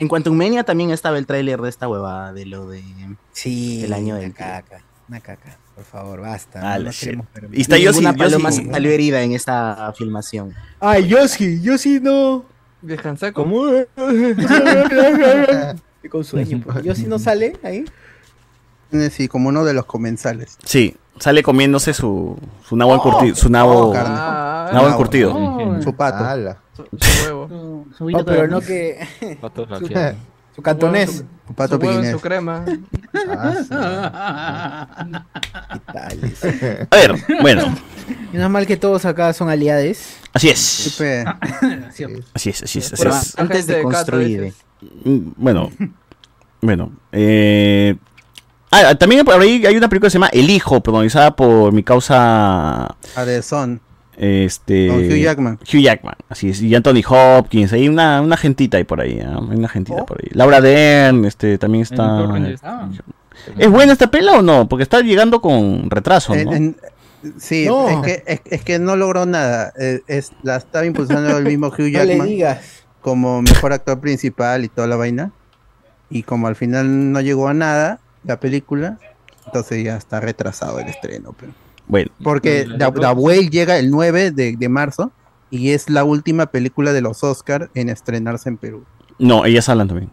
en 0.00 0.08
Quantum 0.08 0.36
Mania 0.36 0.62
también 0.62 0.90
estaba 0.90 1.16
el 1.16 1.26
tráiler 1.26 1.58
de 1.62 1.70
esta 1.70 1.88
huevada, 1.88 2.34
de 2.34 2.44
lo 2.44 2.68
de... 2.68 2.82
Sí, 3.32 3.82
El 3.84 3.94
año 3.94 4.16
del 4.16 4.34
caca. 4.34 4.82
Una 5.08 5.20
caca. 5.20 5.56
Por 5.74 5.84
favor, 5.84 6.20
basta. 6.20 6.74
Ah, 6.74 6.78
no 6.78 6.90
queremos 6.98 7.26
permitir. 7.28 7.58
Y 7.58 7.62
está 7.62 7.76
Ninguna 7.76 8.12
paloma 8.14 8.50
Yossi. 8.50 8.70
salió 8.70 8.90
herida 8.90 9.22
en 9.22 9.32
esta 9.32 9.92
filmación. 9.96 10.54
Ay, 10.80 11.06
Yossi, 11.06 11.60
Yossi 11.62 12.00
no. 12.00 12.44
Descansé 12.82 13.32
¿Cómo? 13.32 13.64
Con 16.10 16.24
sueño. 16.24 16.60
pues. 16.64 16.82
Yossi 16.84 17.06
no 17.06 17.18
sale 17.18 17.56
ahí. 17.62 17.84
Sí, 19.10 19.28
como 19.28 19.48
uno 19.48 19.64
de 19.64 19.74
los 19.74 19.84
comensales. 19.86 20.56
Sí, 20.64 20.96
sale 21.18 21.42
comiéndose 21.42 21.92
su, 21.92 22.38
su 22.66 22.76
nabo 22.76 22.94
encurtido. 22.94 23.34
Su 23.34 23.50
nabo, 23.50 23.88
Oh, 23.88 23.92
carne. 23.92 24.14
Ah, 24.16 24.70
nabo 24.72 24.84
Nabo. 24.86 24.94
encurtido. 24.94 25.82
Su 25.82 25.94
pato. 25.94 26.24
Ala. 26.24 26.58
Su, 26.76 26.84
su 26.96 27.24
huevo. 27.24 27.84
Su 27.96 28.10
No, 28.10 28.24
pero 28.24 28.46
no 28.48 28.60
que. 28.60 29.06
Su 30.56 30.62
cantonés. 30.62 31.24
Su 31.46 31.54
pato 31.54 31.76
su 31.76 31.80
huevo 31.82 31.92
en 31.92 31.96
piquinés. 31.98 32.12
su 32.12 32.20
crema. 32.20 32.64
A 36.90 36.96
ver, 36.96 37.14
bueno, 37.42 37.74
Menos 38.32 38.50
mal 38.50 38.66
que 38.66 38.76
todos 38.76 39.04
acá 39.04 39.32
son 39.32 39.48
aliades. 39.50 40.16
así 40.32 40.48
es. 40.48 40.58
Siempre- 40.60 41.24
Así 42.34 42.50
es, 42.50 42.62
así 42.62 42.78
es, 42.78 42.92
así 42.92 43.02
Pero 43.02 43.14
es. 43.14 43.38
Antes 43.38 43.66
de 43.66 43.82
construir. 43.82 44.54
Mm, 45.04 45.18
Bueno, 45.36 45.70
bueno. 46.60 46.92
Eh, 47.12 47.96
ah, 48.70 48.94
también 48.94 49.24
por 49.24 49.40
ahí 49.40 49.64
hay 49.66 49.76
una 49.76 49.88
película 49.88 50.06
que 50.06 50.10
se 50.10 50.14
llama 50.18 50.28
El 50.32 50.48
Hijo, 50.50 50.80
protagonizada 50.82 51.34
por 51.34 51.72
mi 51.72 51.82
causa. 51.82 52.84
A 52.86 53.24
The 53.24 53.42
Son. 53.42 53.80
Este, 54.16 54.88
Con 54.88 54.98
Hugh 55.04 55.16
Jackman. 55.18 55.58
Hugh 55.62 55.80
Jackman, 55.82 56.14
así 56.28 56.50
es. 56.50 56.62
Y 56.62 56.74
Anthony 56.74 57.02
Hopkins. 57.08 57.72
Hay 57.72 57.88
una, 57.88 58.22
una 58.22 58.36
gentita 58.36 58.76
ahí 58.78 58.84
por 58.84 59.00
ahí. 59.00 59.20
¿ah? 59.20 59.40
Hay 59.50 59.56
una 59.56 59.68
gentita 59.68 60.04
por 60.06 60.18
ahí. 60.22 60.28
Laura 60.32 60.60
Dern, 60.60 61.24
este, 61.26 61.58
también 61.58 61.82
está. 61.82 62.04
Ah. 62.62 62.88
¿Es 63.58 63.68
buena 63.70 63.92
esta 63.92 64.10
pela 64.10 64.38
o 64.38 64.42
no? 64.42 64.68
Porque 64.68 64.82
está 64.82 65.00
llegando 65.02 65.40
con 65.40 65.90
retraso, 65.90 66.34
¿no? 66.34 66.52
en- 66.54 66.76
Sí, 67.38 67.66
No. 67.66 67.88
es, 67.88 67.96
que, 68.04 68.22
es, 68.26 68.40
es 68.44 68.62
que 68.62 68.78
no 68.78 68.94
logró 68.94 69.26
nada. 69.26 69.72
Eh, 69.78 70.00
es, 70.06 70.30
la 70.42 70.56
estaba 70.56 70.86
impulsando 70.86 71.36
el 71.36 71.44
mismo 71.44 71.66
Hugh 71.76 71.78
No 71.78 72.04
le 72.04 72.06
Jackman 72.06 72.26
digas. 72.28 72.84
como 73.00 73.42
mejor 73.42 73.72
actor 73.72 73.98
principal 74.00 74.64
y 74.64 74.68
toda 74.68 74.86
la 74.86 74.96
vaina. 74.96 75.32
Y 76.08 76.22
como 76.22 76.46
al 76.46 76.54
final 76.56 77.10
no 77.12 77.20
llegó 77.20 77.48
a 77.48 77.54
nada 77.54 77.98
la 78.22 78.38
película, 78.38 78.98
entonces 79.44 79.82
ya 79.84 79.96
está 79.96 80.20
retrasado 80.20 80.78
el 80.78 80.86
estreno. 80.88 81.34
pero- 81.38 81.52
Bueno. 81.88 82.10
Porque 82.22 82.66
The 82.78 82.86
Whale 82.86 83.48
llega 83.48 83.78
el 83.78 83.90
9 83.90 84.30
de, 84.32 84.56
de 84.56 84.68
marzo 84.68 85.12
y 85.50 85.70
es 85.70 85.88
la 85.88 86.04
última 86.04 86.46
película 86.46 86.92
de 86.92 87.00
los 87.00 87.22
Oscars 87.22 87.68
en 87.74 87.88
estrenarse 87.88 88.48
en 88.48 88.56
Perú. 88.56 88.84
No, 89.18 89.44
ellas 89.44 89.68
hablan 89.68 89.88
también. 89.88 90.10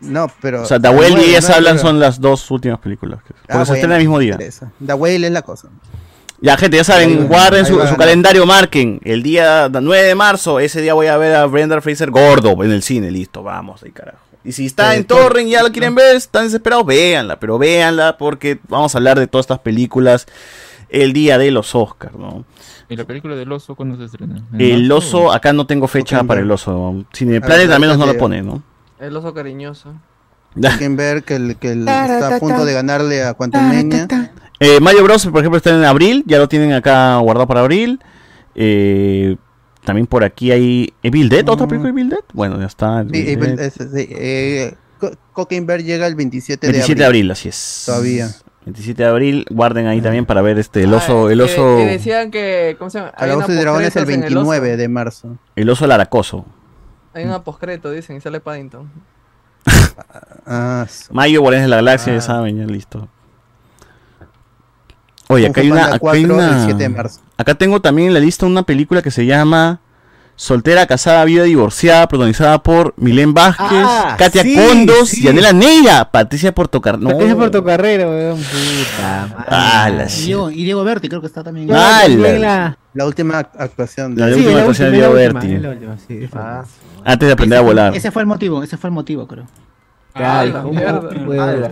No, 0.00 0.30
pero. 0.40 0.62
O 0.62 0.66
sea, 0.66 0.78
The 0.78 0.90
Whale 0.90 1.22
y 1.22 1.30
ellas 1.30 1.48
hablan 1.48 1.78
son 1.78 1.98
las 1.98 2.20
dos 2.20 2.50
últimas 2.50 2.78
películas. 2.78 3.20
Ah, 3.48 3.62
eso 3.62 3.74
estrena 3.74 3.80
bueno, 3.80 3.94
el 3.94 4.00
mismo 4.00 4.18
día. 4.18 4.32
interesa. 4.32 4.70
The 4.84 4.94
Whale 4.94 5.26
es 5.26 5.32
la 5.32 5.42
cosa. 5.42 5.68
Ya, 6.40 6.56
gente, 6.58 6.76
ya 6.76 6.84
saben, 6.84 7.08
Ahí 7.10 7.26
guarden 7.26 7.64
ahí 7.64 7.70
su, 7.70 7.86
su 7.86 7.96
calendario, 7.96 8.44
marquen. 8.44 9.00
El 9.04 9.22
día 9.22 9.70
9 9.70 10.02
de 10.02 10.14
marzo, 10.14 10.60
ese 10.60 10.82
día 10.82 10.92
voy 10.92 11.06
a 11.06 11.16
ver 11.16 11.34
a 11.34 11.46
Brenda 11.46 11.80
Fraser 11.80 12.10
gordo 12.10 12.62
en 12.62 12.72
el 12.72 12.82
cine, 12.82 13.10
listo, 13.10 13.42
vamos, 13.42 13.82
ahí 13.82 13.90
carajo. 13.90 14.18
Y 14.46 14.52
si 14.52 14.66
está 14.66 14.94
Eh, 14.94 14.98
en 14.98 15.04
Torrent 15.04 15.48
y 15.48 15.52
ya 15.52 15.62
lo 15.62 15.72
quieren 15.72 15.94
ver, 15.94 16.14
están 16.16 16.44
desesperados, 16.44 16.86
véanla, 16.86 17.40
pero 17.40 17.58
véanla 17.58 18.16
porque 18.16 18.60
vamos 18.68 18.94
a 18.94 18.98
hablar 18.98 19.18
de 19.18 19.26
todas 19.26 19.44
estas 19.44 19.58
películas 19.58 20.26
el 20.88 21.12
día 21.12 21.36
de 21.36 21.50
los 21.50 21.74
Oscars, 21.74 22.14
¿no? 22.16 22.44
¿Y 22.88 22.94
la 22.94 23.04
película 23.04 23.34
del 23.34 23.50
oso 23.50 23.74
cuándo 23.74 23.96
se 23.98 24.04
estrena? 24.04 24.36
¿En 24.52 24.60
El 24.60 24.82
marzo 24.88 24.96
oso, 24.98 25.18
o- 25.24 25.32
acá 25.32 25.52
no 25.52 25.66
tengo 25.66 25.88
fecha 25.88 26.22
para 26.22 26.40
el 26.40 26.50
oso. 26.50 27.04
Cine 27.12 27.38
A 27.38 27.40
Planet 27.40 27.66
ver, 27.66 27.74
al 27.74 27.80
menos 27.80 27.98
no 27.98 28.06
lo 28.06 28.12
de- 28.12 28.18
pone, 28.20 28.42
¿no? 28.42 28.62
El 29.00 29.16
oso 29.16 29.34
cariñoso. 29.34 29.92
Quieren 30.54 30.96
ver 30.96 31.24
que, 31.24 31.34
el, 31.34 31.56
que 31.56 31.72
el- 31.72 31.80
está 31.88 32.36
a 32.36 32.38
punto 32.38 32.64
de 32.64 32.72
ganarle 32.72 33.24
a 33.24 33.34
Quantum 33.34 33.60
Mania. 33.60 34.06
Eh, 34.60 34.78
Mario 34.80 35.02
Bros, 35.02 35.26
por 35.26 35.40
ejemplo, 35.40 35.56
está 35.58 35.70
en 35.70 35.84
abril, 35.84 36.22
ya 36.26 36.38
lo 36.38 36.48
tienen 36.48 36.72
acá 36.72 37.16
guardado 37.18 37.46
para 37.48 37.60
abril. 37.60 38.00
Eh, 38.54 39.36
también 39.86 40.06
por 40.06 40.22
aquí 40.24 40.50
hay 40.52 40.92
Evil 41.02 41.30
Dead, 41.30 41.48
otra 41.48 41.66
película 41.66 41.90
de 41.90 41.98
Evil 41.98 42.10
Dead. 42.10 42.20
Bueno, 42.34 42.60
ya 42.60 42.66
está. 42.66 43.02
Sí, 43.04 43.08
Evil 43.30 43.50
eh, 43.50 43.56
Dead. 43.56 43.60
es- 43.66 43.74
sí, 43.74 44.08
eh, 44.10 44.74
Co- 45.32 45.46
llega 45.78 46.06
el 46.06 46.14
27, 46.14 46.66
27 46.66 46.68
de 46.68 46.72
de 46.98 47.04
abril. 47.04 47.04
abril, 47.04 47.30
así 47.30 47.48
es. 47.48 47.82
Todavía. 47.86 48.28
27 48.66 49.02
de 49.02 49.08
abril, 49.08 49.46
guarden 49.50 49.86
ahí 49.86 50.00
también 50.00 50.26
para 50.26 50.42
ver 50.42 50.58
este 50.58 50.82
el 50.82 50.92
oso, 50.92 51.28
Ah, 51.28 51.32
el 51.32 51.38
que- 51.38 51.44
oso, 51.44 51.76
Que, 51.78 51.86
decían 51.86 52.30
que. 52.30 52.76
¿Cómo 52.78 52.90
se 52.90 52.98
llama? 52.98 53.12
Calabozos 53.12 53.50
y 53.50 53.54
Dragones 53.54 53.86
el 53.88 53.92
postcréditos 54.02 54.26
en 54.26 54.32
el 54.32 54.36
oso. 54.38 54.50
29 54.50 54.76
de 54.76 54.88
marzo. 54.88 55.38
el 55.54 55.70
oso 55.70 55.86
laracoso. 55.86 56.44
Hay 57.14 57.24
una 57.24 57.42
postcreto, 57.44 57.90
dicen, 57.90 58.16
y 58.16 58.20
sale 58.20 58.40
Paddington. 58.40 58.90
Ah, 60.46 60.86
Mayo, 61.10 61.40
Guardianes 61.40 61.66
de 61.66 61.70
la 61.70 61.76
Galaxia, 61.76 62.12
ya 62.12 62.18
Ah. 62.18 62.22
saben, 62.22 62.56
ya 62.58 62.64
listo. 62.66 63.08
Oye, 65.28 65.46
acá 65.48 65.60
hay 65.60 65.70
una, 65.70 65.84
acá 65.86 65.92
hay 65.94 65.98
4 65.98 66.20
el 66.20 66.30
una- 66.30 66.64
7 66.64 66.82
de 66.82 66.88
marzo. 66.88 67.20
acá 67.36 67.54
tengo 67.54 67.80
también 67.80 68.08
en 68.08 68.14
la 68.14 68.20
lista 68.20 68.46
una 68.46 68.62
película 68.62 69.02
que 69.02 69.10
se 69.10 69.26
llama 69.26 69.80
Soltera, 70.38 70.86
casada, 70.86 71.24
viuda, 71.24 71.44
divorciada, 71.44 72.06
protagonizada 72.08 72.62
por 72.62 72.92
Milén 72.98 73.32
Vázquez, 73.32 73.66
Ah, 73.72 74.16
Katia 74.18 74.42
sí, 74.42 74.54
Condos, 74.54 75.08
sí. 75.08 75.22
Yanela 75.22 75.54
Neira, 75.54 76.10
Patricia 76.10 76.54
Portocar. 76.54 76.98
No. 76.98 77.08
Patricia 77.08 77.34
por 77.36 77.50
tu 77.50 77.64
carrera, 77.64 78.06
weón. 78.06 78.36
Puta 78.36 79.28
madre. 79.30 79.44
Ah, 79.48 79.90
la 79.96 80.04
Y. 80.04 80.24
Diego, 80.26 80.50
y 80.50 80.64
Diego 80.64 80.84
Berti 80.84 81.08
creo 81.08 81.22
que 81.22 81.26
está 81.26 81.42
también. 81.42 81.70
Ah, 81.72 82.02
la- 82.06 82.32
la- 82.38 82.78
La 82.92 83.06
última 83.06 83.40
act- 83.40 83.58
actuación 83.58 84.14
de 84.14 84.20
La 84.20 84.26
Sí, 84.28 84.34
última 84.34 84.52
la 84.52 84.58
actuación 84.60 84.90
de 84.90 84.96
Diego 84.98 85.12
Berti. 85.14 85.48
la 85.58 85.68
última, 85.70 85.96
sí, 86.06 86.18
esa. 86.24 86.64
Antes 87.04 87.26
de 87.28 87.32
aprender 87.32 87.58
a 87.58 87.62
volar. 87.62 87.96
Ese 87.96 88.10
fue 88.10 88.20
el 88.20 88.26
motivo, 88.28 88.62
ese 88.62 88.76
fue 88.76 88.88
el 88.88 88.94
motivo, 88.94 89.26
creo. 89.26 89.46
Ah, 90.14 90.40
Ay, 90.40 90.52
la 90.52 90.60
¿cómo 90.62 90.74
mierda. 90.74 91.00
puedo? 91.24 91.42
Ah, 91.42 91.52
la- 91.52 91.70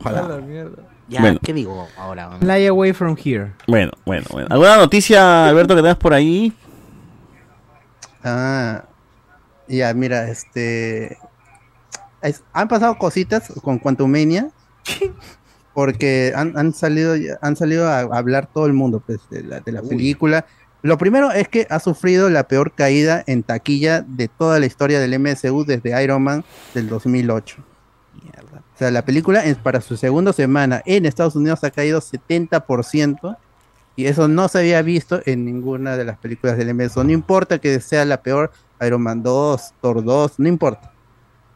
Ojalá. 0.00 0.20
ah, 0.24 0.28
la 0.28 0.36
mierda. 0.36 0.82
Ya, 1.08 1.20
Bueno. 1.20 1.38
¿qué 1.42 1.52
digo 1.54 1.88
ahora? 1.96 2.30
Fly 2.38 2.66
away 2.66 2.92
from 2.92 3.16
here. 3.22 3.52
Bueno, 3.66 3.92
bueno, 4.04 4.26
bueno. 4.30 4.48
¿Alguna 4.50 4.76
noticia, 4.76 5.46
Alberto, 5.48 5.74
que 5.74 5.80
tengas 5.82 5.96
por 5.96 6.12
ahí? 6.12 6.52
Ah, 8.22 8.84
ya, 9.68 9.92
mira, 9.94 10.28
este. 10.30 11.16
es- 12.22 12.42
han 12.52 12.68
pasado 12.68 12.98
cositas 12.98 13.52
con 13.62 13.78
Quantumania. 13.78 14.50
Porque 15.74 16.32
han, 16.34 16.58
han 16.58 16.74
salido, 16.74 17.14
han 17.40 17.54
salido 17.54 17.86
a 17.88 18.00
hablar 18.00 18.48
todo 18.52 18.66
el 18.66 18.72
mundo 18.72 19.00
pues, 19.06 19.20
de 19.30 19.44
la, 19.44 19.60
de 19.60 19.70
la 19.70 19.80
película. 19.82 20.44
Lo 20.82 20.98
primero 20.98 21.30
es 21.30 21.46
que 21.48 21.68
ha 21.70 21.78
sufrido 21.78 22.28
la 22.30 22.48
peor 22.48 22.72
caída 22.72 23.22
en 23.28 23.44
taquilla 23.44 24.00
de 24.02 24.26
toda 24.26 24.58
la 24.58 24.66
historia 24.66 24.98
del 24.98 25.16
MSU 25.20 25.64
desde 25.64 26.02
Iron 26.02 26.22
Man 26.24 26.44
del 26.74 26.88
2008. 26.88 27.56
O 28.78 28.80
sea, 28.80 28.92
la 28.92 29.04
película 29.04 29.44
en- 29.44 29.56
para 29.56 29.80
su 29.80 29.96
segunda 29.96 30.32
semana 30.32 30.82
en 30.86 31.04
Estados 31.04 31.34
Unidos 31.34 31.64
ha 31.64 31.70
caído 31.72 32.00
70%. 32.00 33.36
Y 33.96 34.06
eso 34.06 34.28
no 34.28 34.46
se 34.46 34.58
había 34.60 34.80
visto 34.82 35.20
en 35.26 35.44
ninguna 35.44 35.96
de 35.96 36.04
las 36.04 36.16
películas 36.18 36.56
del 36.56 36.68
MSU. 36.72 37.02
No 37.02 37.10
importa 37.10 37.58
que 37.58 37.80
sea 37.80 38.04
la 38.04 38.22
peor 38.22 38.52
Iron 38.86 39.02
Man 39.02 39.24
2, 39.24 39.74
Thor 39.80 40.04
2, 40.04 40.38
no 40.38 40.46
importa. 40.46 40.92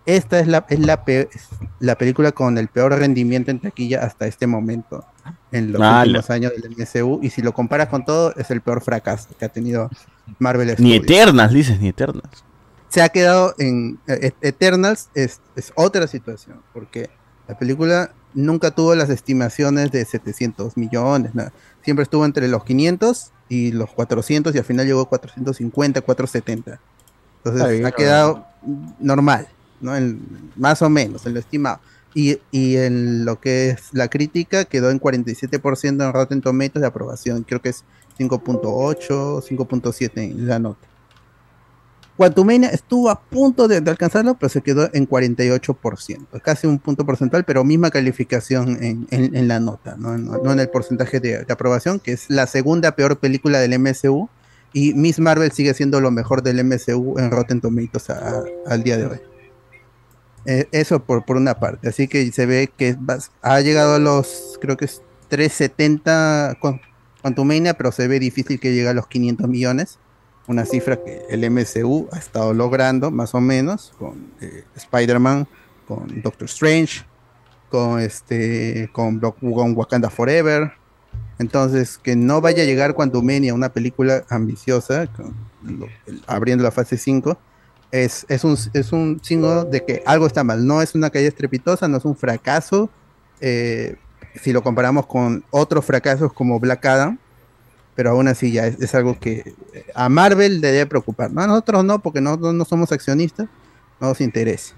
Esta 0.04 0.40
es 0.40 0.48
la, 0.48 0.66
es 0.68 0.80
la, 0.80 1.04
pe- 1.04 1.28
es 1.32 1.46
la 1.78 1.96
película 1.96 2.32
con 2.32 2.58
el 2.58 2.66
peor 2.66 2.98
rendimiento 2.98 3.52
en 3.52 3.60
taquilla 3.60 4.02
hasta 4.02 4.26
este 4.26 4.48
momento 4.48 5.04
en 5.52 5.70
los 5.70 5.80
últimos 6.08 6.30
años 6.30 6.50
del 6.60 6.72
MCU. 6.76 7.20
Y 7.22 7.30
si 7.30 7.40
lo 7.42 7.54
comparas 7.54 7.86
con 7.86 8.04
todo, 8.04 8.34
es 8.34 8.50
el 8.50 8.60
peor 8.60 8.82
fracaso 8.82 9.28
que 9.38 9.44
ha 9.44 9.48
tenido 9.48 9.88
Marvel 10.40 10.66
Ni 10.66 10.72
Studios. 10.74 11.04
Eternas, 11.04 11.52
dices, 11.52 11.78
ni 11.80 11.90
Eternas. 11.90 12.44
Se 12.92 13.00
ha 13.00 13.08
quedado 13.08 13.54
en 13.58 13.98
eh, 14.06 14.32
Eternals, 14.42 15.08
es, 15.14 15.40
es 15.56 15.72
otra 15.76 16.06
situación, 16.06 16.60
porque 16.74 17.08
la 17.48 17.58
película 17.58 18.12
nunca 18.34 18.70
tuvo 18.70 18.94
las 18.94 19.08
estimaciones 19.08 19.90
de 19.92 20.04
700 20.04 20.76
millones, 20.76 21.34
nada. 21.34 21.52
siempre 21.82 22.02
estuvo 22.02 22.24
entre 22.26 22.48
los 22.48 22.64
500 22.64 23.30
y 23.48 23.72
los 23.72 23.90
400 23.90 24.54
y 24.54 24.58
al 24.58 24.64
final 24.64 24.86
llegó 24.86 25.00
a 25.02 25.08
450, 25.08 26.00
470. 26.02 26.80
Entonces 27.44 27.62
ha 27.84 27.90
quedado 27.92 28.46
normal, 29.00 29.48
¿no? 29.80 29.96
En- 29.96 30.50
más 30.56 30.80
o 30.82 30.88
menos, 30.90 31.24
en 31.26 31.34
lo 31.34 31.40
estimado. 31.40 31.80
Y, 32.14 32.38
y 32.50 32.76
en 32.76 33.24
lo 33.24 33.40
que 33.40 33.70
es 33.70 33.84
la 33.92 34.08
crítica 34.08 34.66
quedó 34.66 34.90
en 34.90 35.00
47% 35.00 36.04
en 36.04 36.12
Rotten 36.12 36.42
Tomatoes 36.42 36.82
de 36.82 36.86
aprobación, 36.86 37.42
creo 37.42 37.60
que 37.62 37.70
es 37.70 37.84
5.8, 38.18 39.42
5.7 39.42 40.10
en 40.16 40.46
la 40.46 40.58
nota. 40.58 40.86
Quantumania 42.16 42.68
estuvo 42.68 43.08
a 43.08 43.20
punto 43.20 43.68
de, 43.68 43.78
alcanzarlo, 43.78 44.34
pero 44.34 44.50
se 44.50 44.60
quedó 44.60 44.88
en 44.92 45.08
48%, 45.08 46.40
casi 46.42 46.66
un 46.66 46.78
punto 46.78 47.06
porcentual, 47.06 47.44
pero 47.44 47.64
misma 47.64 47.90
calificación 47.90 48.78
en, 48.82 49.48
la 49.48 49.60
nota, 49.60 49.96
¿no? 49.96 50.14
En 50.52 50.60
el 50.60 50.68
porcentaje 50.68 51.20
de, 51.20 51.46
aprobación, 51.48 52.00
que 52.00 52.12
es 52.12 52.28
la 52.28 52.46
segunda 52.46 52.94
peor 52.94 53.18
película 53.18 53.60
del 53.60 53.78
MCU, 53.78 54.28
y 54.74 54.94
Miss 54.94 55.18
Marvel 55.20 55.52
sigue 55.52 55.74
siendo 55.74 56.00
lo 56.00 56.10
mejor 56.10 56.42
del 56.42 56.60
MCU 56.64 57.18
en 57.18 57.30
Rotten 57.30 57.60
Tomatoes 57.60 58.10
a- 58.10 58.42
al 58.66 58.82
día 58.82 58.96
de 58.96 59.06
hoy. 59.06 59.20
Eh, 60.44 60.66
eso 60.72 61.04
por, 61.04 61.24
por 61.24 61.36
una 61.36 61.54
parte, 61.60 61.88
así 61.88 62.08
que 62.08 62.30
se 62.32 62.46
ve 62.46 62.70
que 62.76 62.96
ha 63.42 63.60
llegado 63.60 63.94
a 63.94 63.98
los, 63.98 64.58
creo 64.60 64.76
que 64.76 64.86
es 64.86 65.00
370 65.28 66.56
Quan- 66.60 66.80
Quantumania, 67.22 67.74
pero 67.74 67.92
se 67.92 68.08
ve 68.08 68.18
difícil 68.18 68.58
que 68.58 68.74
llegue 68.74 68.88
a 68.88 68.94
los 68.94 69.06
500 69.06 69.48
millones 69.48 69.98
una 70.46 70.64
cifra 70.64 70.96
que 70.96 71.22
el 71.30 71.48
MCU 71.50 72.08
ha 72.12 72.18
estado 72.18 72.52
logrando 72.52 73.10
más 73.10 73.34
o 73.34 73.40
menos 73.40 73.92
con 73.98 74.32
eh, 74.40 74.64
Spider-Man, 74.74 75.46
con 75.86 76.22
Doctor 76.22 76.46
Strange, 76.46 77.04
con 77.70 78.00
este 78.00 78.90
con, 78.92 79.20
con 79.20 79.76
Wakanda 79.76 80.10
Forever. 80.10 80.72
Entonces, 81.38 81.98
que 81.98 82.14
no 82.14 82.40
vaya 82.40 82.62
a 82.62 82.66
llegar 82.66 82.94
Quantumania, 82.94 83.54
una 83.54 83.72
película 83.72 84.24
ambiciosa, 84.28 85.08
abriendo 86.26 86.62
la 86.62 86.70
fase 86.70 86.96
5, 86.96 87.36
es, 87.90 88.24
es, 88.28 88.44
un, 88.44 88.56
es 88.74 88.92
un 88.92 89.20
signo 89.22 89.64
de 89.64 89.84
que 89.84 90.02
algo 90.06 90.26
está 90.26 90.44
mal. 90.44 90.64
No 90.66 90.82
es 90.82 90.94
una 90.94 91.10
caída 91.10 91.28
estrepitosa, 91.28 91.88
no 91.88 91.96
es 91.96 92.04
un 92.04 92.16
fracaso. 92.16 92.90
eh, 93.40 93.96
si 94.40 94.52
lo 94.52 94.62
comparamos 94.62 95.06
con 95.06 95.44
otros 95.50 95.84
fracasos 95.84 96.32
como 96.32 96.58
Black 96.58 96.86
Adam, 96.86 97.18
pero 97.94 98.10
aún 98.10 98.28
así 98.28 98.52
ya 98.52 98.66
es, 98.66 98.80
es 98.80 98.94
algo 98.94 99.18
que 99.18 99.54
eh, 99.72 99.86
a 99.94 100.08
Marvel 100.08 100.60
le 100.60 100.72
debe 100.72 100.86
preocupar. 100.86 101.30
¿no? 101.30 101.42
A 101.42 101.46
nosotros 101.46 101.84
no, 101.84 102.00
porque 102.00 102.20
no, 102.20 102.36
no, 102.36 102.52
no 102.52 102.64
somos 102.64 102.92
accionistas, 102.92 103.48
no 104.00 104.08
nos 104.08 104.20
interesa. 104.20 104.74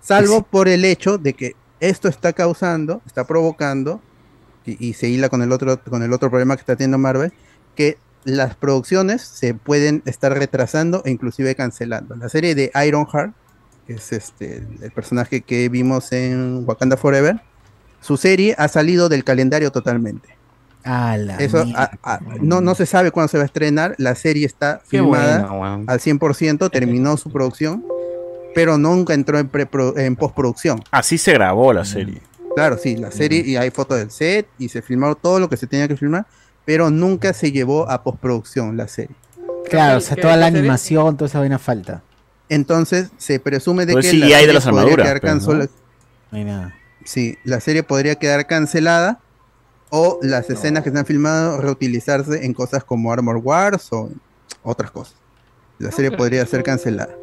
Salvo 0.00 0.42
por 0.42 0.68
el 0.68 0.84
hecho 0.84 1.18
de 1.18 1.34
que 1.34 1.56
esto 1.80 2.08
está 2.08 2.32
causando, 2.32 3.02
está 3.06 3.24
provocando, 3.24 4.00
y, 4.64 4.88
y 4.88 4.94
se 4.94 5.08
hila 5.08 5.28
con 5.28 5.42
el, 5.42 5.52
otro, 5.52 5.82
con 5.82 6.02
el 6.02 6.12
otro 6.12 6.30
problema 6.30 6.56
que 6.56 6.60
está 6.60 6.76
teniendo 6.76 6.98
Marvel, 6.98 7.32
que 7.74 7.98
las 8.24 8.56
producciones 8.56 9.22
se 9.22 9.54
pueden 9.54 10.02
estar 10.04 10.32
retrasando 10.32 11.02
e 11.04 11.10
inclusive 11.10 11.54
cancelando. 11.54 12.16
La 12.16 12.28
serie 12.28 12.54
de 12.54 12.70
Ironheart, 12.86 13.32
que 13.86 13.94
es 13.94 14.12
este, 14.12 14.66
el 14.82 14.90
personaje 14.90 15.40
que 15.40 15.68
vimos 15.68 16.12
en 16.12 16.64
Wakanda 16.66 16.96
Forever, 16.96 17.40
su 18.00 18.16
serie 18.16 18.54
ha 18.58 18.68
salido 18.68 19.08
del 19.08 19.24
calendario 19.24 19.72
totalmente. 19.72 20.37
Eso 21.38 21.64
a- 21.76 21.90
a- 22.02 22.20
no, 22.40 22.60
no 22.60 22.74
se 22.74 22.86
sabe 22.86 23.10
cuándo 23.10 23.28
se 23.28 23.36
va 23.36 23.42
a 23.42 23.46
estrenar. 23.46 23.94
La 23.98 24.14
serie 24.14 24.46
está 24.46 24.80
Qué 24.88 24.98
filmada 24.98 25.46
bueno, 25.48 25.84
al 25.86 26.00
100%, 26.00 26.70
terminó 26.70 27.16
su 27.16 27.30
producción, 27.30 27.84
pero 28.54 28.78
nunca 28.78 29.14
entró 29.14 29.38
en, 29.38 29.50
en 29.96 30.16
postproducción. 30.16 30.82
Así 30.90 31.18
se 31.18 31.32
grabó 31.32 31.72
la 31.72 31.84
serie. 31.84 32.22
Claro, 32.54 32.78
sí, 32.78 32.96
la 32.96 33.10
serie 33.10 33.42
y 33.46 33.56
hay 33.56 33.70
fotos 33.70 33.98
del 33.98 34.10
set 34.10 34.48
y 34.58 34.68
se 34.68 34.82
filmaron 34.82 35.16
todo 35.20 35.38
lo 35.38 35.48
que 35.48 35.56
se 35.56 35.66
tenía 35.66 35.86
que 35.86 35.96
filmar, 35.96 36.26
pero 36.64 36.90
nunca 36.90 37.32
se 37.32 37.52
llevó 37.52 37.88
a 37.90 38.02
postproducción 38.02 38.76
la 38.76 38.88
serie. 38.88 39.14
Claro, 39.70 39.98
o 39.98 40.00
sea, 40.00 40.16
¿Qué- 40.16 40.22
toda 40.22 40.36
la 40.36 40.46
animación, 40.46 41.16
toda 41.16 41.28
esa 41.28 41.38
vaina 41.40 41.58
falta. 41.58 42.02
Entonces 42.48 43.10
se 43.18 43.38
presume 43.38 43.84
de 43.84 43.92
Pues 43.92 44.06
que 44.06 44.10
sí, 44.12 44.18
la 44.18 44.26
hay 44.26 44.32
de 44.32 44.38
serie 44.38 44.54
las 44.54 44.64
podría 44.64 44.80
armaduras, 44.80 45.06
quedar 45.06 45.20
pues, 45.20 45.32
¿no? 45.34 45.38
cancela- 45.40 45.70
No 46.32 46.38
hay 46.38 46.44
nada. 46.44 46.74
Sí, 47.04 47.36
la 47.44 47.60
serie 47.60 47.82
podría 47.82 48.14
quedar 48.16 48.46
cancelada 48.46 49.20
o 49.90 50.18
las 50.22 50.48
escenas 50.50 50.84
que 50.84 50.90
se 50.90 50.98
han 50.98 51.06
filmado 51.06 51.60
reutilizarse 51.60 52.44
en 52.44 52.52
cosas 52.54 52.84
como 52.84 53.12
Armor 53.12 53.36
Wars 53.38 53.88
o 53.92 54.10
otras 54.62 54.90
cosas. 54.90 55.14
La 55.78 55.90
serie 55.92 56.10
podría 56.10 56.44
ser 56.46 56.62
cancelada. 56.62 57.14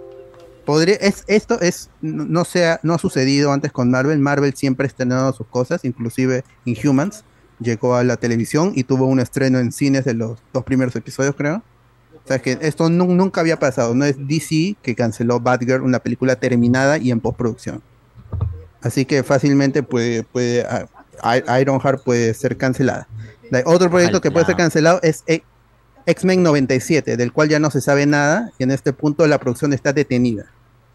Podría, 0.65 0.95
es, 0.95 1.23
esto 1.27 1.59
es, 1.61 1.89
no, 2.01 2.25
no 2.25 2.43
sea, 2.45 2.79
no 2.81 2.95
ha 2.95 2.97
sucedido 2.97 3.51
antes 3.51 3.71
con 3.71 3.91
Marvel. 3.91 4.17
Marvel 4.19 4.55
siempre 4.55 4.85
ha 4.85 4.87
estrenado 4.87 5.31
sus 5.33 5.45
cosas, 5.47 5.85
inclusive 5.85 6.43
Inhumans 6.65 7.23
llegó 7.59 7.95
a 7.95 8.03
la 8.03 8.17
televisión 8.17 8.71
y 8.75 8.83
tuvo 8.83 9.05
un 9.05 9.19
estreno 9.19 9.59
en 9.59 9.71
cines 9.71 10.05
de 10.05 10.15
los 10.15 10.39
dos 10.53 10.63
primeros 10.63 10.95
episodios, 10.95 11.35
creo. 11.35 11.61
O 12.23 12.27
sea 12.27 12.41
que 12.41 12.57
esto 12.61 12.89
nu- 12.89 13.13
nunca 13.13 13.41
había 13.41 13.59
pasado. 13.59 13.93
No 13.93 14.05
es 14.05 14.15
DC 14.27 14.75
que 14.81 14.95
canceló 14.95 15.39
Batgirl, 15.39 15.83
una 15.83 15.99
película 15.99 16.35
terminada 16.35 16.97
y 16.97 17.11
en 17.11 17.19
postproducción. 17.19 17.83
Así 18.81 19.05
que 19.05 19.21
fácilmente 19.23 19.83
puede, 19.83 20.23
puede 20.23 20.63
a- 20.65 20.81
I- 20.81 20.94
Ironheart 21.61 22.03
puede 22.03 22.33
ser 22.33 22.57
cancelada. 22.57 23.07
La- 23.51 23.61
otro 23.65 23.89
proyecto 23.89 24.21
que 24.21 24.31
puede 24.31 24.45
ser 24.45 24.55
cancelado 24.55 24.99
es 25.03 25.23
E- 25.27 25.43
X-Men 26.07 26.43
97, 26.43 27.17
del 27.17 27.31
cual 27.31 27.49
ya 27.49 27.59
no 27.59 27.69
se 27.71 27.81
sabe 27.81 28.05
nada 28.05 28.51
y 28.59 28.63
en 28.63 28.71
este 28.71 28.93
punto 28.93 29.25
la 29.27 29.39
producción 29.39 29.73
está 29.73 29.91
detenida. 29.93 30.45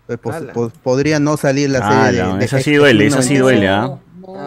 Entonces, 0.08 0.20
pos- 0.22 0.34
Ala. 0.34 0.52
pos- 0.52 0.72
podría 0.82 1.18
no 1.20 1.36
salir 1.36 1.70
la 1.70 1.80
Ah, 1.82 2.04
serie 2.06 2.20
de, 2.22 2.28
no, 2.28 2.36
de 2.38 2.44
esa 2.44 2.60
sí 2.60 2.74
duele, 2.74 3.06
esa 3.06 3.22
sí 3.22 3.34
97. 3.38 3.42
duele, 3.42 3.68
¿ah? 3.68 3.98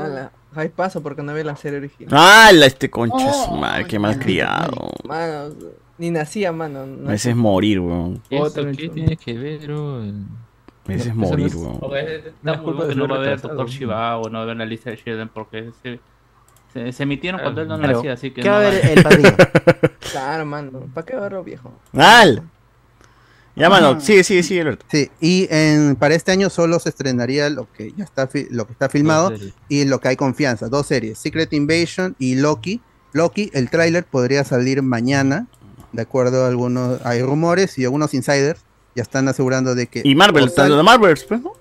Ala, 0.05 0.31
Hay 0.55 0.69
paso 0.69 1.01
porque 1.01 1.23
no 1.23 1.33
ve 1.33 1.43
la 1.43 1.55
serie 1.55 1.79
original. 1.79 2.13
¡Hala, 2.15 2.65
este 2.67 2.89
concha 2.89 3.33
su 3.33 3.51
madre! 3.53 3.85
¡Qué 3.87 3.97
mal 3.97 4.19
criado! 4.19 4.91
Mano, 5.03 5.49
ni 5.97 6.11
nacía, 6.11 6.51
mano. 6.51 6.85
no 6.85 7.11
Ese 7.11 7.31
es 7.31 7.35
morir, 7.35 7.79
weón. 7.79 8.21
¿Eso 8.29 8.43
Otro 8.43 8.65
qué 8.71 8.89
tiene 8.89 9.17
que 9.17 9.33
ver, 9.37 9.61
bro? 9.65 10.03
Ese 10.87 10.95
es 10.95 11.05
Eso 11.07 11.15
morir, 11.15 11.53
no 11.55 11.61
weón. 11.61 11.79
No 12.41 12.53
es 12.53 12.59
culpa 12.59 12.85
de 12.85 12.95
no 12.95 13.03
ser 13.03 13.11
va 13.11 13.15
a 13.15 13.19
ver 13.19 13.29
retrasado. 13.29 13.55
Doctor 13.55 13.69
Shivago, 13.69 14.29
no 14.29 14.37
va 14.39 14.43
a 14.43 14.47
ver 14.47 14.57
la 14.57 14.65
lista 14.65 14.89
de 14.89 14.97
Sheldon 14.97 15.29
porque 15.33 15.71
se, 15.81 15.99
se, 16.73 16.91
se 16.91 17.03
emitieron 17.03 17.39
cuando 17.41 17.61
él 17.61 17.67
no 17.67 17.77
Claro. 17.77 17.93
nacía, 17.97 18.13
así 18.13 18.31
que 18.31 18.41
¿Qué 18.41 18.47
no 18.49 18.55
va 18.55 18.59
a 18.59 18.69
ver 18.69 18.81
vale. 18.81 18.93
el 18.93 19.03
padrino? 19.03 19.35
Claro, 20.11 20.45
mano. 20.45 20.71
¿Para 20.93 21.05
qué 21.05 21.15
verlo 21.15 21.43
viejo? 21.43 21.73
¡Al! 21.93 22.43
Ya, 23.55 23.69
mano, 23.69 24.01
sigue, 24.01 24.23
sigue, 24.23 24.41
sigue, 24.41 24.61
Alberto. 24.61 24.83
Sí, 24.89 25.11
y 25.21 25.47
en, 25.51 25.95
para 25.95 26.15
este 26.15 26.31
año 26.31 26.49
solo 26.49 26.79
se 26.79 26.89
estrenaría 26.89 27.49
lo 27.51 27.71
que 27.71 27.93
ya 27.95 28.03
está 28.03 28.25
fi- 28.27 28.47
lo 28.49 28.65
que 28.65 28.73
está 28.73 28.89
filmado 28.89 29.31
y 29.69 29.85
lo 29.85 29.99
que 29.99 30.07
hay 30.07 30.15
confianza, 30.15 30.69
dos 30.69 30.87
series, 30.87 31.19
Secret 31.19 31.53
Invasion 31.53 32.15
y 32.17 32.35
Loki. 32.35 32.81
Loki, 33.11 33.51
el 33.53 33.69
tráiler 33.69 34.05
podría 34.05 34.43
salir 34.43 34.81
mañana, 34.81 35.45
de 35.91 36.01
acuerdo 36.01 36.45
a 36.45 36.47
algunos, 36.47 37.05
hay 37.05 37.21
rumores 37.21 37.77
y 37.77 37.83
algunos 37.85 38.15
insiders 38.15 38.59
ya 38.95 39.03
están 39.03 39.27
asegurando 39.27 39.75
de 39.75 39.87
que 39.87 40.01
Y 40.03 40.15
Marvel, 40.15 40.53
tanto 40.53 40.77
de 40.77 40.83
Marvel, 40.83 41.17
pues, 41.27 41.41
¿no? 41.41 41.53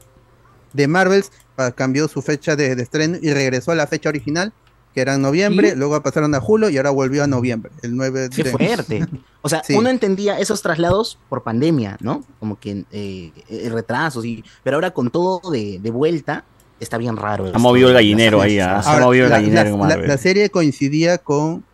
de 0.73 0.89
Marvels 0.89 1.31
cambió 1.75 2.09
su 2.09 2.23
fecha 2.23 2.57
de, 2.57 2.75
de 2.75 2.83
estreno 2.83 3.19
y 3.21 3.33
regresó 3.33 3.73
a 3.73 3.75
la 3.75 3.87
fecha 3.87 4.09
original, 4.09 4.53
que 4.95 5.01
era 5.01 5.15
en 5.15 5.23
noviembre, 5.23 5.75
luego 5.77 6.03
pasaron 6.03 6.35
a 6.35 6.41
julio 6.41 6.69
y 6.71 6.77
ahora 6.77 6.91
volvió 6.91 7.23
a 7.25 7.27
noviembre, 7.27 7.71
el 7.83 7.95
9 7.97 8.29
Qué 8.35 8.43
de 8.43 8.51
fuerte. 8.51 9.07
O 9.43 9.49
sea, 9.49 9.63
Sí. 9.65 9.75
uno 9.75 9.89
entendía 9.89 10.39
esos 10.39 10.61
traslados 10.63 11.19
por 11.29 11.43
pandemia, 11.43 11.97
¿no? 12.01 12.25
Como 12.41 12.59
que 12.59 12.85
eh, 12.91 13.33
retrasos, 13.71 14.25
y, 14.25 14.45
pero 14.63 14.77
ahora 14.77 14.91
con 14.93 15.11
todo 15.11 15.51
de, 15.51 15.79
de 15.81 15.91
vuelta, 15.91 16.45
está 16.81 16.99
bien 16.99 17.17
raro. 17.17 17.51
Ha 17.55 17.59
movido 17.59 17.89
el 17.89 17.95
gallinero 17.95 18.41
ahí, 18.41 18.59
ah, 18.59 18.83
se 18.83 18.91
ha 18.91 18.99
movido 19.01 19.25
el 19.27 19.31
gallinero 19.31 19.77
la 19.87 20.19
serie 20.19 20.51
coincidía 20.51 21.19
con 21.19 21.65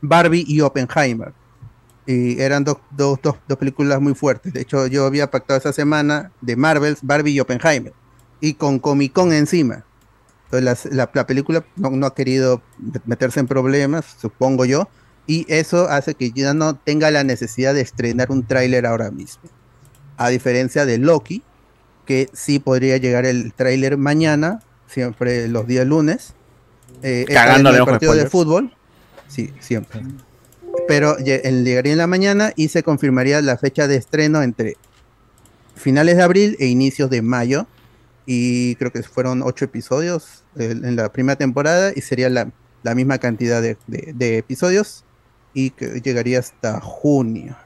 Barbie 0.00 0.44
y 0.46 0.60
Oppenheimer. 0.60 1.32
Y 2.12 2.40
eran 2.40 2.64
dos, 2.64 2.78
dos, 2.90 3.18
dos, 3.22 3.36
dos 3.46 3.58
películas 3.58 4.00
muy 4.00 4.14
fuertes. 4.14 4.52
De 4.52 4.62
hecho, 4.62 4.86
yo 4.88 5.04
había 5.06 5.30
pactado 5.30 5.58
esa 5.60 5.72
semana 5.72 6.32
de 6.40 6.56
Marvels, 6.56 6.98
Barbie 7.02 7.32
y 7.32 7.40
Oppenheimer. 7.40 7.92
Y 8.40 8.54
con 8.54 8.78
Comic 8.80 9.12
Con 9.12 9.32
encima. 9.32 9.84
Entonces 10.50 10.90
la, 10.90 10.96
la- 11.04 11.10
la 11.14 11.26
película 11.26 11.64
no, 11.76 11.90
no 11.90 12.06
ha 12.06 12.14
querido 12.14 12.62
meterse 13.04 13.38
en 13.38 13.46
problemas, 13.46 14.16
supongo 14.20 14.64
yo. 14.64 14.88
Y 15.28 15.46
eso 15.48 15.88
hace 15.88 16.14
que 16.16 16.32
ya 16.32 16.52
no 16.54 16.74
tenga 16.74 17.10
la 17.12 17.22
necesidad 17.22 17.74
de 17.74 17.82
estrenar 17.82 18.32
un 18.32 18.44
tráiler 18.44 18.86
ahora 18.86 19.12
mismo. 19.12 19.42
A 20.16 20.28
diferencia 20.30 20.86
de 20.86 20.98
Loki, 20.98 21.44
que 22.06 22.28
sí 22.32 22.58
podría 22.58 22.96
llegar 22.96 23.24
el 23.26 23.52
tráiler 23.52 23.96
mañana, 23.96 24.60
siempre 24.88 25.46
los 25.46 25.68
días 25.68 25.86
lunes. 25.86 26.34
Eh, 27.02 27.26
Cagándole 27.28 27.78
el 27.78 27.84
partido 27.84 28.14
de 28.14 28.28
fútbol. 28.28 28.74
Sí, 29.28 29.52
siempre. 29.60 30.00
Pero 30.90 31.16
llegaría 31.18 31.92
en 31.92 31.98
la 31.98 32.06
mañana 32.08 32.52
y 32.56 32.66
se 32.68 32.82
confirmaría 32.82 33.40
la 33.42 33.56
fecha 33.56 33.86
de 33.86 33.94
estreno 33.96 34.42
entre 34.42 34.76
finales 35.76 36.16
de 36.16 36.22
abril 36.24 36.56
e 36.58 36.66
inicios 36.66 37.08
de 37.10 37.22
mayo. 37.22 37.66
Y 38.26 38.74
creo 38.76 38.92
que 38.92 39.02
fueron 39.02 39.42
ocho 39.42 39.64
episodios 39.64 40.44
en 40.56 40.96
la 40.96 41.10
primera 41.12 41.36
temporada 41.36 41.92
y 41.94 42.00
sería 42.00 42.28
la, 42.28 42.50
la 42.82 42.94
misma 42.94 43.18
cantidad 43.18 43.62
de, 43.62 43.76
de- 43.86 44.12
de 44.14 44.38
episodios 44.38 45.04
y 45.54 45.70
que 45.70 46.00
llegaría 46.00 46.38
hasta 46.40 46.80
junio. 46.80 47.56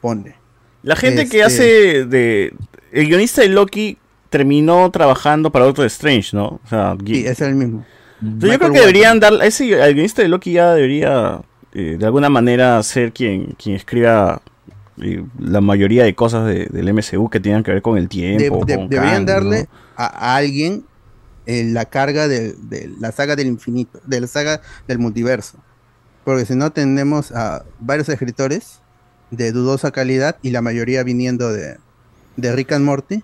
Ponle. 0.00 0.34
La 0.82 0.96
gente 0.96 1.28
que 1.28 1.40
Este- 1.40 1.42
hace 1.42 2.04
de. 2.04 2.52
El 2.92 3.06
guionista 3.08 3.42
de 3.42 3.48
Loki 3.48 3.98
terminó 4.30 4.90
trabajando 4.90 5.50
para 5.50 5.64
Doctor 5.66 5.86
Strange, 5.86 6.36
¿no? 6.36 6.60
O 6.64 6.68
sea, 6.68 6.96
Sí, 7.04 7.26
es 7.26 7.40
el 7.40 7.54
mismo. 7.54 7.84
Entonces, 8.22 8.50
yo 8.52 8.58
creo 8.58 8.72
que 8.72 8.80
deberían 8.80 9.18
dar. 9.20 9.34
Ese, 9.42 9.70
el 9.72 9.94
guionista 9.94 10.22
de 10.22 10.28
Loki 10.28 10.52
ya 10.52 10.74
debería, 10.74 11.40
eh, 11.78 11.96
de 11.98 12.06
alguna 12.06 12.28
manera, 12.30 12.82
ser 12.82 13.12
quien, 13.12 13.54
quien 13.62 13.76
escriba 13.76 14.40
eh, 15.02 15.22
la 15.38 15.60
mayoría 15.60 16.04
de 16.04 16.14
cosas 16.14 16.46
de- 16.46 16.66
del 16.66 16.88
MCU 16.94 17.28
que 17.28 17.38
tengan 17.40 17.62
que 17.62 17.70
ver 17.70 17.82
con 17.82 17.98
el 17.98 18.08
tiempo. 18.08 18.64
de- 18.64 18.76
con 18.76 18.88
deberían 18.88 19.26
Kang, 19.26 19.44
¿no? 19.44 19.50
darle 19.50 19.68
a, 19.96 20.06
a 20.06 20.36
alguien 20.36 20.84
eh, 21.44 21.64
la 21.64 21.84
carga 21.84 22.28
de, 22.28 22.54
de 22.54 22.90
la 22.98 23.12
saga 23.12 23.36
del 23.36 23.46
infinito, 23.48 24.00
de 24.06 24.20
la 24.20 24.26
saga 24.26 24.60
del 24.88 24.98
multiverso. 24.98 25.58
Porque 26.24 26.44
si 26.46 26.54
no 26.56 26.72
tenemos 26.72 27.30
a 27.32 27.64
varios 27.78 28.08
escritores 28.08 28.80
de 29.30 29.52
dudosa 29.52 29.90
calidad 29.90 30.36
y 30.42 30.50
la 30.50 30.62
mayoría 30.62 31.02
viniendo 31.04 31.52
de, 31.52 31.76
de 32.36 32.52
Rick 32.56 32.72
and 32.72 32.84
Morty 32.84 33.22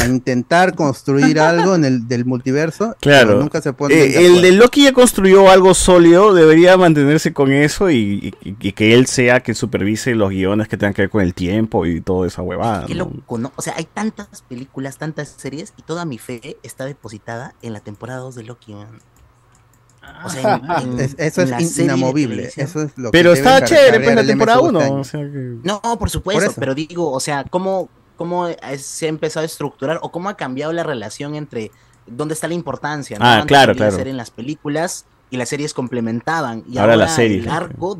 a 0.00 0.06
intentar 0.06 0.74
construir 0.74 1.38
algo 1.40 1.74
en 1.74 1.84
el 1.84 2.08
del 2.08 2.24
multiverso. 2.24 2.96
Claro. 3.00 3.28
pero 3.28 3.40
nunca 3.40 3.60
se 3.60 3.72
ponen 3.72 3.98
Eh, 3.98 4.26
el 4.26 4.42
de 4.42 4.52
Loki 4.52 4.84
ya 4.84 4.92
construyó 4.92 5.50
algo 5.50 5.74
sólido, 5.74 6.34
debería 6.34 6.76
mantenerse 6.76 7.32
con 7.32 7.52
eso 7.52 7.90
y, 7.90 8.32
y- 8.42 8.56
y 8.60 8.72
que 8.72 8.94
él 8.94 9.06
sea 9.06 9.40
quien 9.40 9.54
supervise 9.54 10.14
los 10.14 10.30
guiones 10.30 10.68
que 10.68 10.76
tengan 10.76 10.94
que 10.94 11.02
ver 11.02 11.10
con 11.10 11.22
el 11.22 11.34
tiempo 11.34 11.86
y 11.86 12.00
toda 12.00 12.26
esa 12.26 12.42
huevada. 12.42 12.86
Qué 12.86 12.94
¿no? 12.94 13.04
loco, 13.14 13.38
¿no? 13.38 13.52
O 13.56 13.62
sea, 13.62 13.74
hay 13.76 13.84
tantas 13.92 14.42
películas, 14.48 14.98
tantas 14.98 15.28
series 15.36 15.72
y 15.76 15.82
toda 15.82 16.04
mi 16.04 16.18
fe 16.18 16.56
está 16.62 16.84
depositada 16.84 17.54
en 17.62 17.72
la 17.72 17.80
temporada 17.80 18.20
2 18.20 18.34
de 18.34 18.42
Loki. 18.44 18.74
man. 18.74 18.88
O 20.24 20.28
sea, 20.30 20.60
en- 20.82 20.92
en- 20.92 21.00
Es- 21.00 21.14
eso 21.18 21.42
en 21.42 21.52
es 21.54 21.78
inamovible. 21.78 22.50
Eso 22.56 22.82
es 22.82 22.92
lo 22.96 23.10
Pero 23.10 23.32
que 23.32 23.38
está 23.38 23.62
chévere, 23.64 24.00
pues, 24.00 24.16
la 24.16 24.24
temporada 24.24 24.58
MCU 24.60 24.66
este 24.66 24.76
1. 24.78 24.84
año. 24.86 25.00
O 25.00 25.04
sea 25.04 25.20
que... 25.20 25.56
No, 25.62 25.80
por 25.98 26.10
supuesto, 26.10 26.46
Por 26.46 26.54
pero 26.54 26.74
digo, 26.74 27.10
o 27.12 27.20
sea, 27.20 27.44
¿cómo, 27.44 27.88
cómo 28.20 28.48
se 28.76 29.06
ha 29.06 29.08
empezado 29.08 29.44
a 29.44 29.46
estructurar 29.46 29.98
o 30.02 30.12
cómo 30.12 30.28
ha 30.28 30.36
cambiado 30.36 30.74
la 30.74 30.82
relación 30.82 31.36
entre 31.36 31.70
dónde 32.06 32.34
está 32.34 32.48
la 32.48 32.52
importancia? 32.52 33.18
¿no? 33.18 33.24
Ah, 33.24 33.36
Antes 33.36 33.46
claro, 33.46 33.74
claro. 33.74 33.96
ser 33.96 34.08
en 34.08 34.18
las 34.18 34.30
películas 34.30 35.06
y 35.30 35.38
las 35.38 35.48
series 35.48 35.72
complementaban. 35.72 36.62
Y 36.68 36.76
Ahora 36.76 36.92
ahora, 36.92 37.16
el 37.16 37.48
arco 37.48 37.98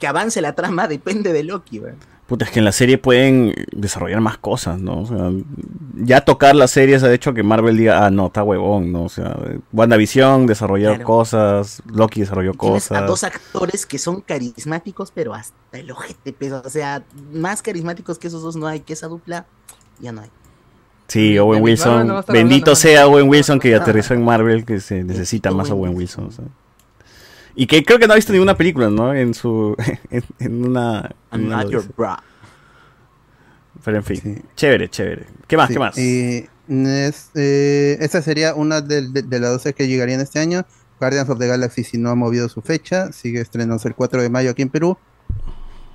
que 0.00 0.08
avance 0.08 0.40
la 0.40 0.54
trama 0.54 0.88
depende 0.88 1.32
de 1.32 1.44
Loki, 1.44 1.78
güey. 1.78 1.92
Puta, 2.26 2.44
es 2.44 2.50
que 2.50 2.60
en 2.60 2.64
la 2.64 2.72
serie 2.72 2.98
pueden 2.98 3.52
desarrollar 3.72 4.20
más 4.20 4.38
cosas, 4.38 4.80
¿no? 4.80 5.00
O 5.00 5.06
sea, 5.06 5.30
ya 5.96 6.22
tocar 6.22 6.54
las 6.54 6.70
series 6.70 7.02
ha 7.02 7.12
hecho 7.12 7.34
que 7.34 7.42
Marvel 7.42 7.76
diga, 7.76 8.06
ah, 8.06 8.10
no, 8.10 8.26
está 8.28 8.42
huevón, 8.42 8.92
¿no? 8.92 9.04
O 9.04 9.08
sea, 9.08 9.36
WandaVision 9.72 10.46
desarrolló 10.46 10.90
Claro. 10.90 11.04
cosas, 11.04 11.82
Loki 11.92 12.20
desarrolló 12.20 12.52
Tienes 12.52 12.86
a 12.86 12.94
cosas. 12.94 13.06
dos 13.06 13.24
actores 13.24 13.84
que 13.86 13.98
son 13.98 14.20
carismáticos, 14.22 15.10
pero 15.10 15.34
hasta 15.34 15.78
el 15.78 15.90
ojete 15.90 16.32
pesa. 16.32 16.62
O 16.64 16.70
sea, 16.70 17.02
más 17.32 17.60
carismáticos 17.60 18.18
que 18.18 18.28
esos 18.28 18.42
dos 18.42 18.56
no 18.56 18.66
hay, 18.66 18.80
que 18.80 18.92
esa 18.94 19.08
dupla 19.08 19.44
ya 19.98 20.12
no 20.12 20.22
hay. 20.22 20.30
Sí, 21.08 21.38
Owen 21.38 21.58
no 21.58 21.64
Wilson. 21.64 22.06
Bendito 22.28 22.70
hablando, 22.70 22.76
sea 22.76 23.06
Owen 23.08 23.28
Wilson 23.28 23.58
que 23.58 23.74
aterrizó 23.74 24.14
en 24.14 24.24
Marvel, 24.24 24.64
que 24.64 24.80
se 24.80 25.04
necesita 25.04 25.50
más 25.50 25.70
a 25.70 25.74
Owen 25.74 25.94
Wilson. 25.94 26.26
o 26.28 26.30
sea. 26.30 26.44
Y 27.54 27.66
que 27.66 27.84
creo 27.84 27.98
que 27.98 28.06
no 28.06 28.12
ha 28.14 28.16
visto 28.16 28.32
ninguna 28.32 28.56
película, 28.56 28.88
¿no? 28.88 29.14
En 29.14 29.34
su. 29.34 29.76
en, 30.10 30.24
en 30.38 30.64
una. 30.64 31.10
en 31.32 31.40
I'm 31.40 31.46
una 31.46 31.56
not 31.58 31.66
de 31.66 31.72
your 31.72 31.84
bra. 31.96 32.22
Pero 33.84 33.96
en 33.98 34.04
fin. 34.04 34.42
Chévere, 34.56 34.88
chévere. 34.88 35.26
¿Qué 35.46 35.56
más? 35.56 35.68
Sí, 35.68 35.74
¿Qué 35.74 35.78
más? 35.80 35.98
Es, 35.98 37.30
eh, 37.34 37.98
esa 38.00 38.22
sería 38.22 38.54
una 38.54 38.80
de, 38.80 39.08
de- 39.10 39.22
de 39.22 39.40
las 39.40 39.50
12 39.50 39.74
que 39.74 39.88
llegarían 39.88 40.20
este 40.20 40.38
año. 40.38 40.64
Guardians 41.00 41.28
of 41.28 41.38
the 41.40 41.48
Galaxy, 41.48 41.82
si 41.82 41.98
no 41.98 42.10
ha 42.10 42.14
movido 42.14 42.48
su 42.48 42.62
fecha, 42.62 43.10
sigue 43.12 43.40
estrenándose 43.40 43.88
el 43.88 43.94
4 43.96 44.22
de 44.22 44.30
mayo 44.30 44.50
aquí 44.52 44.62
en 44.62 44.68
Perú. 44.68 44.96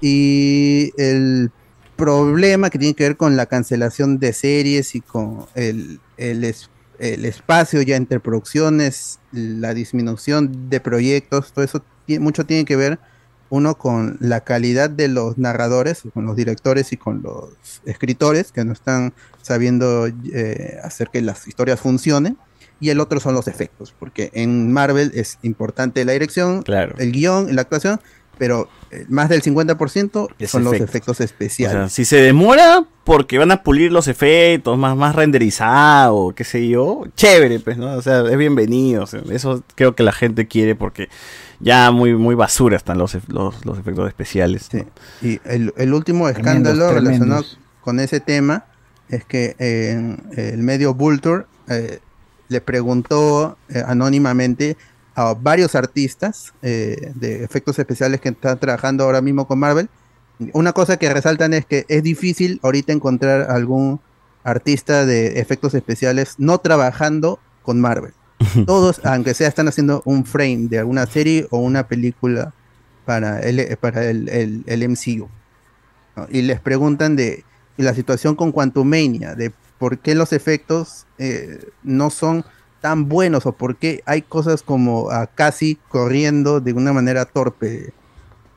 Y 0.01 0.91
el 0.97 1.49
problema 1.95 2.69
que 2.69 2.77
tiene 2.77 2.93
que 2.93 3.03
ver 3.05 3.17
con 3.17 3.35
la 3.37 3.45
cancelación 3.47 4.19
de 4.19 4.33
series 4.33 4.93
y 4.95 5.01
con 5.01 5.45
el, 5.55 5.99
el 6.17 6.43
es- 6.43 6.69
el 6.99 7.25
espacio 7.25 7.81
ya 7.81 7.95
entre 7.95 8.19
producciones, 8.19 9.19
la 9.31 9.73
disminución 9.73 10.69
de 10.69 10.79
proyectos, 10.79 11.51
todo 11.53 11.63
eso 11.65 11.83
mucho 12.19 12.45
tiene 12.45 12.65
que 12.65 12.75
ver 12.75 12.99
uno 13.49 13.77
con 13.77 14.17
la 14.19 14.41
calidad 14.41 14.89
de 14.89 15.07
los 15.07 15.37
narradores, 15.37 16.03
con 16.13 16.25
los 16.25 16.35
directores 16.35 16.91
y 16.91 16.97
con 16.97 17.21
los 17.21 17.49
escritores 17.85 18.51
que 18.51 18.65
no 18.65 18.73
están 18.73 19.13
sabiendo 19.41 20.07
eh, 20.07 20.77
hacer 20.83 21.09
que 21.11 21.21
las 21.21 21.47
historias 21.47 21.79
funcionen. 21.79 22.37
Y 22.79 22.89
el 22.91 22.99
otro 22.99 23.19
son 23.19 23.33
los 23.33 23.47
efectos, 23.47 23.91
porque 23.97 24.29
en 24.33 24.71
Marvel 24.71 25.11
es 25.15 25.39
importante 25.41 26.05
la 26.05 26.11
dirección, 26.11 26.61
Claro. 26.61 26.93
el 26.99 27.11
guion, 27.11 27.55
la 27.55 27.63
actuación, 27.63 27.99
pero 28.37 28.69
eh, 28.91 29.05
más 29.09 29.29
del 29.29 29.41
50% 29.41 30.29
Es 30.39 30.51
son 30.51 30.63
los 30.63 30.73
efectos. 30.73 31.19
O 31.19 31.23
especiales. 31.23 31.77
sea, 31.77 31.89
si 31.89 32.05
se 32.05 32.17
demora 32.17 32.85
porque 33.03 33.37
van 33.37 33.51
a 33.51 33.63
pulir 33.63 33.91
los 33.91 34.07
efectos, 34.07 34.77
más, 34.77 34.95
más 34.95 35.15
renderizado, 35.15 36.33
qué 36.35 36.43
sé 36.43 36.67
yo, 36.67 37.05
chévere, 37.15 37.59
pues, 37.59 37.77
¿no? 37.77 37.93
O 37.93 38.01
sea, 38.01 38.21
es 38.29 38.37
bienvenido. 38.37 39.03
o 39.03 39.07
sea, 39.07 39.21
eso 39.31 39.63
creo 39.75 39.95
que 39.95 40.03
la 40.03 40.11
gente 40.11 40.47
quiere 40.47 40.75
porque 40.75 41.09
ya 41.59 41.91
muy, 41.91 42.15
muy 42.15 42.35
basura 42.35 42.77
están 42.77 42.97
los, 42.97 43.17
los, 43.27 43.65
los 43.65 43.79
efectos 43.79 44.07
especiales. 44.07 44.69
¿no? 44.73 44.85
Y 45.21 45.39
el, 45.45 45.73
el 45.77 45.93
último 45.93 46.31
Tremendos, 46.31 46.73
escándalo 46.73 46.93
relacionado 46.93 47.41
tremendos. 47.43 47.59
con 47.81 47.99
ese 47.99 48.19
tema 48.19 48.65
es 49.09 49.23
que 49.25 49.55
eh, 49.59 50.17
el 50.35 50.59
medio 50.59 50.93
Vulture 50.93 51.45
eh, 51.69 51.99
le 52.49 52.61
preguntó 52.61 53.57
eh, 53.69 53.83
anónimamente 53.85 54.77
a 55.17 55.33
varios 55.33 55.73
artistas 55.73 56.53
eh, 56.61 57.11
de 57.15 57.43
efectos 57.43 57.79
especiales 57.79 58.21
que 58.21 58.29
están 58.29 58.59
trabajando 58.59 59.03
ahora 59.03 59.19
mismo 59.19 59.47
con 59.47 59.57
Marvel. 59.57 59.89
Una 60.53 60.73
cosa 60.73 60.97
que 60.97 61.11
resaltan 61.11 61.53
es 61.55 61.65
que 61.65 61.85
es 61.87 62.03
difícil 62.03 62.59
ahorita 62.61 62.93
encontrar 62.93 63.49
algún 63.49 63.99
artista 64.43 65.07
de 65.07 65.39
efectos 65.39 65.73
especiales 65.73 66.35
no 66.37 66.59
trabajando 66.59 67.39
con 67.63 67.81
Marvel. 67.81 68.13
Todos, 68.67 69.01
aunque 69.03 69.33
sea, 69.33 69.47
están 69.47 69.67
haciendo 69.67 70.03
un 70.05 70.23
frame 70.23 70.67
de 70.69 70.77
alguna 70.77 71.07
serie 71.07 71.47
o 71.49 71.57
una 71.57 71.87
película 71.87 72.53
para 73.03 73.39
el, 73.39 73.75
para 73.77 74.05
el, 74.07 74.29
el- 74.29 74.63
el 74.67 74.83
MCU. 74.87 75.27
¿no? 76.15 76.27
Y 76.29 76.43
les 76.43 76.59
preguntan 76.61 77.15
de 77.15 77.43
la 77.77 77.95
situación 77.95 78.35
con 78.35 78.51
Quantumania, 78.51 79.33
de 79.33 79.51
por 79.79 79.97
qué 79.97 80.13
los 80.13 80.31
efectos 80.31 81.07
eh, 81.17 81.57
no 81.81 82.11
son 82.11 82.45
tan 82.81 83.09
buenos 83.09 83.45
o 83.45 83.51
por 83.53 83.75
qué 83.77 84.01
hay 84.05 84.21
cosas 84.21 84.61
como 84.63 85.09
a 85.09 85.27
casi 85.27 85.75
corriendo 85.89 86.59
de 86.59 86.73
una 86.73 86.93
manera 86.93 87.25
torpe 87.25 87.93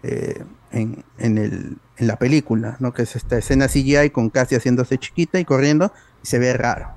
eh, 0.02 0.44
en, 0.72 1.04
en 1.18 1.38
el- 1.38 1.76
en 1.96 2.06
la 2.06 2.16
película, 2.16 2.76
¿no? 2.80 2.94
que 2.94 3.02
es 3.02 3.14
esta 3.16 3.36
escena 3.36 3.68
CGI 3.68 4.08
con 4.10 4.30
casi 4.30 4.54
haciéndose 4.54 4.96
chiquita 4.96 5.38
y 5.38 5.44
corriendo 5.44 5.92
y 6.22 6.26
se 6.26 6.38
ve 6.38 6.54
raro. 6.54 6.88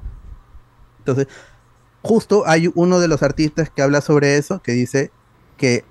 Entonces, 1.00 1.28
justo 2.02 2.44
hay 2.48 2.72
uno 2.76 3.00
de 3.02 3.10
los 3.10 3.22
artistas 3.24 3.70
que 3.70 3.82
habla 3.82 4.00
sobre 4.00 4.38
eso, 4.38 4.62
que 4.62 4.72
dice 4.72 5.12
que 5.58 5.84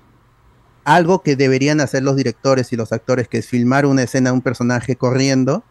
algo 0.83 1.21
que 1.21 1.35
deberían 1.35 1.79
hacer 1.79 2.01
los 2.03 2.15
directores 2.15 2.73
y 2.73 2.75
los 2.75 2.91
actores, 2.91 3.27
que 3.27 3.37
es 3.37 3.47
filmar 3.47 3.85
una 3.85 4.03
escena 4.03 4.31
de 4.31 4.35
un 4.35 4.41
personaje 4.41 4.95
corriendo, 4.95 5.63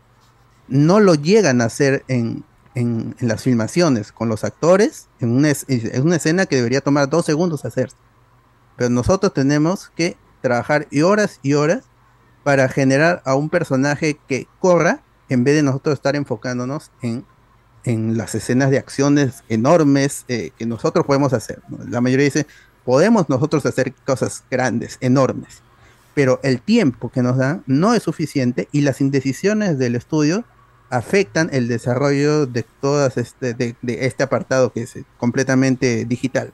no 0.69 1.01
lo 1.01 1.15
llegan 1.17 1.61
a 1.61 1.65
hacer 1.65 2.05
en, 2.09 2.45
en- 2.75 3.15
en 3.21 3.29
las 3.29 3.43
filmaciones 3.43 4.13
con 4.13 4.29
los 4.29 4.45
actores, 4.45 5.09
en 5.21 5.31
una, 5.31 5.51
es 5.51 5.67
una 6.03 6.17
escena 6.17 6.47
que 6.47 6.57
debería 6.57 6.81
tomar 6.81 7.09
dos 7.09 7.27
segundos 7.27 7.65
hacerse. 7.65 7.97
Pero 8.77 8.91
nosotros 8.91 9.35
tenemos 9.35 9.91
que 9.95 10.17
trabajar 10.41 10.87
y 10.91 11.03
horas 11.03 11.39
y 11.43 11.55
horas 11.55 11.85
para 12.45 12.69
generar 12.69 13.23
a 13.25 13.35
un 13.35 13.49
personaje 13.51 14.19
que 14.29 14.49
corra 14.59 15.01
en 15.29 15.45
vez 15.45 15.55
de 15.55 15.63
nosotros 15.63 15.95
estar 15.95 16.17
enfocándonos 16.17 16.91
en, 17.03 17.25
en 17.85 18.17
las 18.17 18.35
escenas 18.35 18.71
de 18.71 18.79
acciones 18.79 19.45
enormes 19.49 20.25
eh, 20.29 20.51
que 20.59 20.67
nosotros 20.67 21.07
podemos 21.07 21.33
hacer. 21.33 21.63
¿no? 21.69 21.79
La 21.89 22.01
mayoría 22.01 22.25
dice, 22.25 22.47
podemos 22.85 23.29
nosotros 23.29 23.65
hacer 23.67 23.95
cosas 24.05 24.43
grandes, 24.51 24.99
enormes, 25.01 25.63
pero 26.15 26.41
el 26.43 26.61
tiempo 26.61 27.11
que 27.11 27.23
nos 27.23 27.37
dan 27.37 27.63
no 27.67 27.95
es 27.95 28.03
suficiente 28.03 28.69
y 28.73 28.81
las 28.81 29.01
indecisiones 29.01 29.79
del 29.79 29.95
estudio 29.95 30.45
afectan 30.93 31.49
el 31.53 31.69
desarrollo 31.69 32.45
de 32.47 32.65
todas 32.81 33.17
este, 33.17 33.55
de, 33.55 33.75
de 33.83 34.07
este 34.07 34.23
apartado 34.23 34.73
que 34.73 34.83
es 34.83 34.95
completamente 35.17 36.05
digital. 36.05 36.53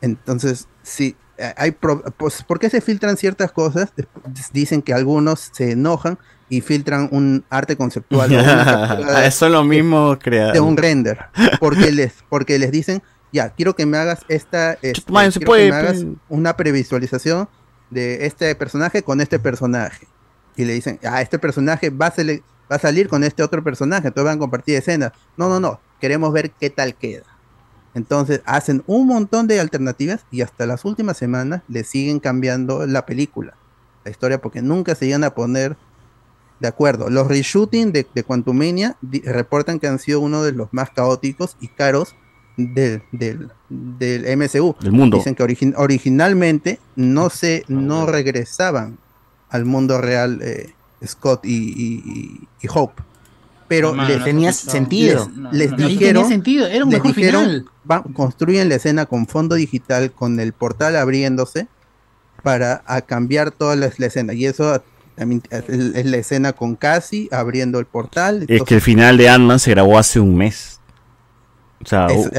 Entonces, 0.00 0.68
sí, 0.82 1.16
eh, 1.36 1.52
hay 1.56 1.72
pro- 1.72 2.02
pues, 2.16 2.42
¿por 2.44 2.58
qué 2.58 2.70
se 2.70 2.80
filtran 2.80 3.16
ciertas 3.16 3.52
cosas? 3.52 3.92
Dicen 4.52 4.82
que 4.82 4.94
algunos 4.94 5.50
se 5.52 5.72
enojan 5.72 6.18
y 6.48 6.60
filtran 6.60 7.08
un 7.12 7.44
arte 7.50 7.76
conceptual. 7.76 8.32
o 8.34 8.38
una 8.40 8.64
captura 8.88 9.20
de- 9.20 9.30
Son 9.30 9.52
lo 9.52 9.64
mismo 9.64 10.16
creados. 10.18 10.52
de 10.54 10.60
un 10.60 10.76
render. 10.76 11.18
Porque 11.58 11.90
les, 11.92 12.12
porque 12.28 12.58
les 12.58 12.70
dicen, 12.70 13.02
ya, 13.32 13.50
quiero 13.50 13.74
que 13.74 13.84
me 13.84 13.98
hagas 13.98 14.20
esta, 14.28 14.74
este, 14.80 15.10
man, 15.12 15.32
se 15.32 15.40
quiero 15.40 15.50
puede, 15.50 15.66
que 15.66 15.72
me 15.72 15.76
hagas 15.78 16.04
una 16.28 16.56
previsualización 16.56 17.48
de 17.90 18.26
este 18.26 18.54
personaje 18.54 19.02
con 19.02 19.20
este 19.20 19.38
personaje. 19.38 20.06
Y 20.56 20.64
le 20.64 20.72
dicen, 20.74 20.98
ah, 21.04 21.20
este 21.20 21.38
personaje 21.38 21.90
va 21.90 22.06
a, 22.06 22.12
va 22.70 22.76
a 22.76 22.78
salir 22.78 23.08
con 23.08 23.24
este 23.24 23.42
otro 23.42 23.62
personaje, 23.64 24.08
entonces 24.08 24.26
van 24.26 24.36
a 24.36 24.40
compartir 24.40 24.76
escenas. 24.76 25.12
No, 25.36 25.48
no, 25.48 25.58
no, 25.60 25.80
queremos 26.00 26.32
ver 26.32 26.50
qué 26.52 26.70
tal 26.70 26.94
queda. 26.94 27.24
Entonces 27.94 28.40
hacen 28.44 28.84
un 28.86 29.06
montón 29.08 29.46
de 29.48 29.58
alternativas 29.58 30.24
y 30.30 30.42
hasta 30.42 30.66
las 30.66 30.84
últimas 30.84 31.16
semanas 31.16 31.62
le 31.68 31.82
siguen 31.82 32.20
cambiando 32.20 32.86
la 32.86 33.04
película, 33.04 33.54
la 34.04 34.10
historia, 34.12 34.40
porque 34.40 34.62
nunca 34.62 34.94
se 34.94 35.06
iban 35.06 35.24
a 35.24 35.34
poner 35.34 35.76
de 36.60 36.68
acuerdo. 36.68 37.10
Los 37.10 37.26
reshooting 37.26 37.90
de, 37.90 38.06
de 38.14 38.22
Quantumania 38.22 38.96
reportan 39.24 39.80
que 39.80 39.88
han 39.88 39.98
sido 39.98 40.20
uno 40.20 40.42
de 40.44 40.52
los 40.52 40.68
más 40.72 40.90
caóticos 40.90 41.56
y 41.60 41.66
caros 41.68 42.14
del, 42.56 43.02
del, 43.10 43.50
del 43.70 44.36
MCU. 44.38 44.76
Del 44.80 44.92
mundo. 44.92 45.16
Dicen 45.16 45.34
que 45.34 45.42
origin- 45.42 45.74
originalmente 45.76 46.78
no 46.94 47.30
se 47.30 47.64
no 47.68 48.06
regresaban 48.06 48.98
al 49.48 49.64
mundo 49.64 49.98
real 50.00 50.38
eh, 50.42 50.74
Scott 51.06 51.44
y, 51.44 51.54
y- 51.54 52.02
y- 52.04 52.48
y 52.62 52.68
Hope. 52.72 53.02
Pero 53.68 53.94
No, 53.94 54.04
les, 54.04 54.18
no 54.18 54.24
tenía 54.24 54.52
sentido. 54.52 55.26
les- 55.28 55.36
No, 55.36 55.52
les 55.52 55.70
no, 55.70 55.76
no. 55.78 55.86
Ahí 55.86 55.92
dijeron, 55.92 56.22
tenía 56.22 56.28
sentido, 56.28 56.66
era 56.66 56.84
un 56.84 56.90
les 56.90 56.98
mejor 57.02 57.14
dijeron, 57.16 57.42
final. 57.44 57.64
va- 57.90 58.04
construyen 58.14 58.68
la 58.68 58.74
escena 58.74 59.06
con 59.06 59.26
fondo 59.28 59.54
digital, 59.54 60.10
con 60.12 60.40
el 60.40 60.52
portal 60.52 60.96
abriéndose 60.96 61.68
para 62.42 62.82
a 62.86 63.02
cambiar 63.02 63.50
toda 63.52 63.76
la, 63.76 63.90
la 63.96 64.06
escena. 64.06 64.32
Y 64.32 64.46
eso 64.46 64.82
también 65.14 65.42
es, 65.50 65.68
es 65.68 66.06
la 66.06 66.16
escena 66.16 66.52
con 66.52 66.74
Cassie 66.76 67.28
abriendo 67.30 67.78
el 67.78 67.86
portal. 67.86 68.44
Es 68.48 68.62
que 68.62 68.74
el 68.76 68.80
final 68.80 69.16
de 69.18 69.28
Ant-Man 69.28 69.60
se 69.60 69.70
grabó 69.70 69.98
hace 69.98 70.18
un 70.18 70.36
mes. 70.36 70.79
O 71.82 71.88
sea, 71.88 72.06
Es- 72.08 72.30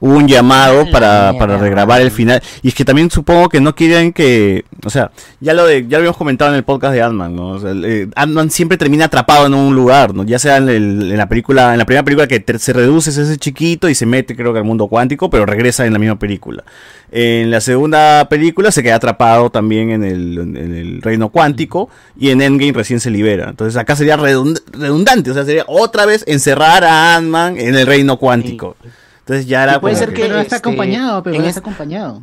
hubo 0.00 0.16
un 0.16 0.26
llamado 0.26 0.90
para, 0.90 1.34
para 1.38 1.58
regrabar 1.58 2.00
el 2.00 2.10
final. 2.10 2.42
Y 2.62 2.68
es 2.68 2.74
que 2.74 2.84
también 2.84 3.10
supongo 3.10 3.48
que 3.50 3.60
no 3.60 3.74
quieren 3.74 4.12
que. 4.12 4.64
O 4.86 4.90
sea, 4.90 5.10
ya 5.40 5.52
lo 5.52 5.66
de, 5.66 5.82
ya 5.82 5.90
lo 5.90 5.96
habíamos 5.98 6.16
comentado 6.16 6.50
en 6.50 6.56
el 6.56 6.64
podcast 6.64 6.94
de 6.94 7.02
Ant-Man, 7.02 7.36
¿no? 7.36 7.48
O 7.50 7.60
sea, 7.60 7.72
eh, 7.74 8.08
Ant-Man 8.16 8.50
siempre 8.50 8.78
termina 8.78 9.04
atrapado 9.06 9.46
en 9.46 9.54
un 9.54 9.74
lugar, 9.74 10.14
¿no? 10.14 10.24
Ya 10.24 10.38
sea 10.38 10.56
en, 10.56 10.68
el- 10.70 11.10
en 11.12 11.16
la 11.18 11.28
película, 11.28 11.72
en 11.72 11.78
la 11.78 11.84
primera 11.84 12.04
película 12.04 12.26
que 12.26 12.40
te- 12.40 12.58
se 12.58 12.72
reduce 12.72 13.10
es 13.10 13.18
ese 13.18 13.36
chiquito 13.36 13.88
y 13.88 13.94
se 13.94 14.06
mete, 14.06 14.34
creo 14.34 14.52
que 14.54 14.60
al 14.60 14.64
mundo 14.64 14.86
cuántico, 14.86 15.28
pero 15.28 15.44
regresa 15.44 15.84
en 15.84 15.92
la 15.92 15.98
misma 15.98 16.18
película. 16.18 16.64
En 17.12 17.50
la 17.50 17.60
segunda 17.60 18.28
película 18.28 18.72
se 18.72 18.82
queda 18.82 18.96
atrapado 18.96 19.48
también 19.50 19.90
en 19.90 20.02
el, 20.04 20.38
en 20.38 20.74
el 20.74 21.02
reino 21.02 21.28
cuántico 21.28 21.88
y 22.18 22.30
en 22.30 22.40
Endgame 22.42 22.72
recién 22.72 22.98
se 22.98 23.10
libera. 23.10 23.50
Entonces 23.50 23.76
acá 23.76 23.94
sería 23.94 24.16
redund- 24.16 24.60
redundante, 24.72 25.30
o 25.30 25.34
sea, 25.34 25.44
sería 25.44 25.64
otra 25.68 26.06
vez 26.06 26.24
encerrar 26.26 26.82
a 26.82 27.14
Ant-Man 27.16 27.56
en 27.58 27.74
el 27.76 27.86
reino 27.86 28.16
cuántico. 28.16 28.53
Entonces 28.60 29.46
ya 29.46 29.64
era 29.64 29.80
puede 29.80 29.96
ser 29.96 30.12
que 30.12 30.22
Pero 30.22 30.38
está 30.38 30.56
este, 30.56 30.68
acompañado, 30.68 31.22
pero 31.22 31.36
en 31.36 31.44
está 31.44 31.48
este- 31.48 31.60
acompañado. 31.60 32.20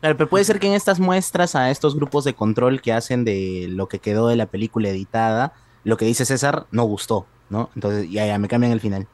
Claro, 0.00 0.16
pero 0.16 0.28
puede 0.28 0.44
ser 0.44 0.58
que 0.58 0.66
en 0.66 0.72
estas 0.72 0.98
muestras 0.98 1.54
a 1.54 1.70
estos 1.70 1.94
grupos 1.94 2.24
de 2.24 2.34
control 2.34 2.80
que 2.82 2.92
hacen 2.92 3.24
de 3.24 3.68
lo 3.70 3.86
que 3.88 4.00
quedó 4.00 4.26
de 4.26 4.34
la 4.34 4.46
película 4.46 4.88
editada, 4.88 5.52
lo 5.84 5.96
que 5.96 6.04
dice 6.04 6.24
César 6.24 6.66
no 6.72 6.82
gustó, 6.84 7.26
¿no? 7.50 7.70
Entonces 7.76 8.10
ya, 8.10 8.26
ya 8.26 8.36
me 8.38 8.48
cambian 8.48 8.72
el 8.72 8.80
final. 8.80 9.06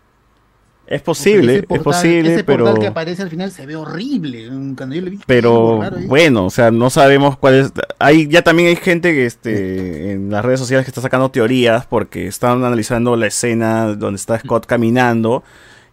Es 0.86 1.02
posible, 1.02 1.66
es 1.68 1.82
posible, 1.82 2.32
ese 2.32 2.44
pero 2.44 2.64
portal 2.64 2.80
que 2.80 2.86
aparece 2.86 3.20
al 3.20 3.28
final 3.28 3.50
se 3.50 3.66
ve 3.66 3.76
horrible. 3.76 4.48
Cuando 4.74 4.94
yo 4.94 5.02
lo 5.02 5.10
vi, 5.10 5.20
pero 5.26 5.82
raro 5.82 5.98
ahí. 5.98 6.06
bueno, 6.06 6.46
o 6.46 6.50
sea, 6.50 6.70
no 6.70 6.88
sabemos 6.88 7.36
cuál 7.36 7.54
es. 7.56 7.72
Hay 7.98 8.26
ya 8.26 8.40
también 8.40 8.70
hay 8.70 8.76
gente 8.76 9.12
que 9.12 9.26
este 9.26 10.12
en 10.12 10.30
las 10.30 10.42
redes 10.42 10.58
sociales 10.60 10.86
que 10.86 10.90
está 10.90 11.02
sacando 11.02 11.30
teorías 11.30 11.84
porque 11.84 12.26
están 12.26 12.64
analizando 12.64 13.14
la 13.16 13.26
escena 13.26 13.88
donde 13.96 14.16
está 14.16 14.38
Scott 14.38 14.64
caminando 14.64 15.44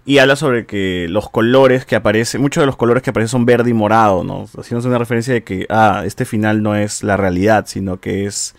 y 0.05 0.19
habla 0.19 0.35
sobre 0.35 0.67
que 0.67 1.07
los 1.09 1.29
colores 1.29 1.85
que 1.85 1.95
aparecen, 1.95 2.39
muchos 2.39 2.61
de 2.61 2.67
los 2.67 2.77
colores 2.77 3.01
que 3.01 3.09
aparecen 3.09 3.29
son 3.29 3.45
verde 3.45 3.71
y 3.71 3.73
morado, 3.73 4.23
¿no? 4.23 4.45
Haciéndose 4.45 4.87
una 4.87 4.99
referencia 4.99 5.33
de 5.33 5.43
que 5.43 5.65
ah, 5.69 6.03
este 6.05 6.25
final 6.25 6.61
no 6.61 6.75
es 6.75 7.03
la 7.03 7.17
realidad, 7.17 7.65
sino 7.67 7.99
que 7.99 8.25
es 8.25 8.53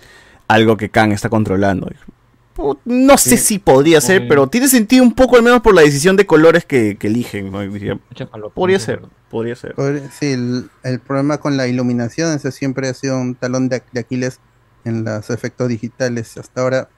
algo 0.48 0.76
que 0.76 0.90
Kang 0.90 1.12
está 1.12 1.28
controlando. 1.28 1.88
No 2.84 3.16
sé 3.18 3.36
si 3.36 3.58
podría 3.58 4.00
ser, 4.00 4.26
pero 4.26 4.48
tiene 4.48 4.66
sentido 4.66 5.04
un 5.04 5.14
poco 5.14 5.36
al 5.36 5.42
menos 5.42 5.60
por 5.60 5.74
la 5.74 5.82
decisión 5.82 6.16
de 6.16 6.26
colores 6.26 6.64
que, 6.64 6.96
que 6.96 7.06
eligen. 7.06 7.52
¿no? 7.52 7.58
Podría 8.52 8.78
ser, 8.80 9.02
podría 9.30 9.54
ser. 9.54 9.74
Sí, 10.10 10.32
el, 10.32 10.68
el 10.82 10.98
problema 10.98 11.38
con 11.38 11.56
la 11.56 11.68
iluminación, 11.68 12.34
ese 12.34 12.50
siempre 12.50 12.88
ha 12.88 12.94
sido 12.94 13.18
un 13.18 13.34
talón 13.34 13.68
de, 13.68 13.82
de 13.92 14.00
Aquiles 14.00 14.40
en 14.84 15.04
los 15.04 15.30
efectos 15.30 15.68
digitales. 15.68 16.36
Hasta 16.38 16.62
ahora 16.62 16.88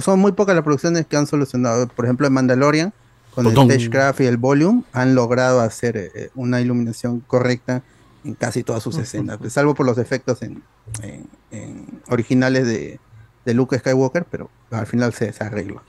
son 0.00 0.18
muy 0.18 0.32
pocas 0.32 0.54
las 0.54 0.64
producciones 0.64 1.06
que 1.06 1.16
han 1.16 1.26
solucionado. 1.26 1.86
Por 1.88 2.04
ejemplo, 2.04 2.26
en 2.26 2.32
Mandalorian, 2.32 2.92
con 3.36 3.44
Totón. 3.44 3.70
el 3.70 3.76
Stagecraft 3.78 4.20
y 4.22 4.24
el 4.26 4.36
Volume 4.38 4.82
han 4.92 5.14
logrado 5.14 5.60
hacer 5.60 5.96
eh, 5.96 6.30
una 6.34 6.60
iluminación 6.60 7.20
correcta 7.20 7.82
en 8.24 8.34
casi 8.34 8.64
todas 8.64 8.82
sus 8.82 8.96
escenas, 8.98 9.38
pues, 9.38 9.52
salvo 9.52 9.74
por 9.74 9.86
los 9.86 9.98
efectos 9.98 10.42
en, 10.42 10.62
en- 11.02 11.28
en 11.52 12.00
originales 12.08 12.66
de, 12.66 12.98
de 13.44 13.54
Luke 13.54 13.78
Skywalker, 13.78 14.24
pero 14.28 14.50
al 14.72 14.86
final 14.86 15.12
se, 15.12 15.32
arregló. 15.38 15.80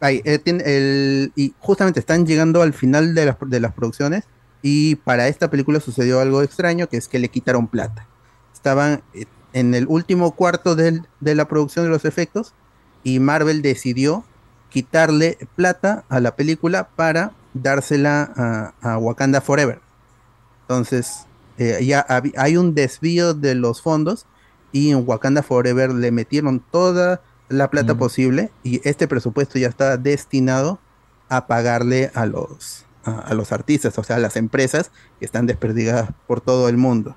Ahí, 0.00 0.20
eh, 0.24 0.40
el- 0.44 1.32
y 1.36 1.54
justamente 1.60 2.00
están 2.00 2.26
llegando 2.26 2.62
al 2.62 2.72
final 2.72 3.14
de 3.14 3.26
las, 3.26 3.36
de 3.46 3.60
las 3.60 3.72
producciones 3.74 4.24
y 4.62 4.96
para 4.96 5.28
esta 5.28 5.50
película 5.50 5.78
sucedió 5.78 6.18
algo 6.20 6.42
extraño, 6.42 6.88
que 6.88 6.96
es 6.96 7.06
que 7.06 7.20
le 7.20 7.28
quitaron 7.28 7.68
plata. 7.68 8.06
Estaban 8.54 9.02
eh, 9.14 9.26
en 9.52 9.74
el 9.74 9.86
último 9.88 10.32
cuarto 10.34 10.74
del- 10.74 11.02
de 11.20 11.34
la 11.36 11.46
producción 11.46 11.84
de 11.84 11.90
los 11.90 12.04
efectos 12.04 12.54
y 13.04 13.20
Marvel 13.20 13.62
decidió 13.62 14.24
quitarle 14.70 15.38
plata 15.56 16.04
a 16.08 16.20
la 16.20 16.36
película 16.36 16.88
para 16.96 17.32
dársela 17.54 18.30
a, 18.36 18.92
a 18.94 18.98
Wakanda 18.98 19.40
Forever. 19.40 19.80
Entonces, 20.62 21.26
eh, 21.58 21.84
ya 21.84 22.06
hay 22.36 22.56
un 22.56 22.74
desvío 22.74 23.34
de 23.34 23.54
los 23.54 23.82
fondos 23.82 24.26
y 24.72 24.90
en 24.90 25.04
Wakanda 25.06 25.42
Forever 25.42 25.90
le 25.92 26.10
metieron 26.12 26.60
toda 26.60 27.20
la 27.48 27.70
plata 27.70 27.94
posible 27.94 28.50
y 28.62 28.86
este 28.86 29.08
presupuesto 29.08 29.58
ya 29.58 29.68
está 29.68 29.96
destinado 29.96 30.78
a 31.30 31.46
pagarle 31.46 32.10
a 32.14 32.26
los, 32.26 32.84
a, 33.04 33.20
a 33.20 33.34
los 33.34 33.52
artistas, 33.52 33.98
o 33.98 34.02
sea, 34.04 34.16
a 34.16 34.18
las 34.20 34.36
empresas 34.36 34.90
que 35.18 35.24
están 35.24 35.46
desperdigadas 35.46 36.10
por 36.26 36.40
todo 36.42 36.68
el 36.68 36.76
mundo. 36.76 37.16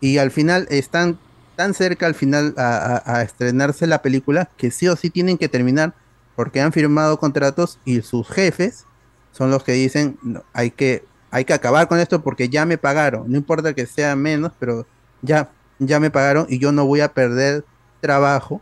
Y 0.00 0.18
al 0.18 0.30
final 0.30 0.66
están 0.70 1.18
tan 1.56 1.72
cerca 1.72 2.04
al 2.06 2.14
final 2.14 2.54
a, 2.58 3.02
a- 3.06 3.16
a 3.18 3.22
estrenarse 3.22 3.86
la 3.86 4.02
película 4.02 4.50
que 4.58 4.70
sí 4.70 4.86
o 4.88 4.96
sí 4.96 5.08
tienen 5.08 5.38
que 5.38 5.48
terminar 5.48 5.94
porque 6.36 6.60
han 6.60 6.72
firmado 6.72 7.18
contratos 7.18 7.78
y 7.84 8.02
sus 8.02 8.28
jefes 8.28 8.86
son 9.32 9.50
los 9.50 9.64
que 9.64 9.72
dicen 9.72 10.18
"No, 10.22 10.44
hay 10.52 10.70
que 10.70 11.04
hay 11.30 11.44
que 11.44 11.52
acabar 11.54 11.88
con 11.88 11.98
esto 11.98 12.22
porque 12.22 12.48
ya 12.48 12.64
me 12.64 12.78
pagaron. 12.78 13.30
No 13.30 13.36
importa 13.36 13.74
que 13.74 13.86
sea 13.86 14.14
menos 14.16 14.52
pero 14.58 14.86
ya 15.22 15.50
ya 15.78 16.00
me 16.00 16.10
pagaron 16.10 16.46
y 16.48 16.58
yo 16.58 16.72
no 16.72 16.86
voy 16.86 17.00
a 17.00 17.12
perder 17.12 17.64
trabajo 18.00 18.60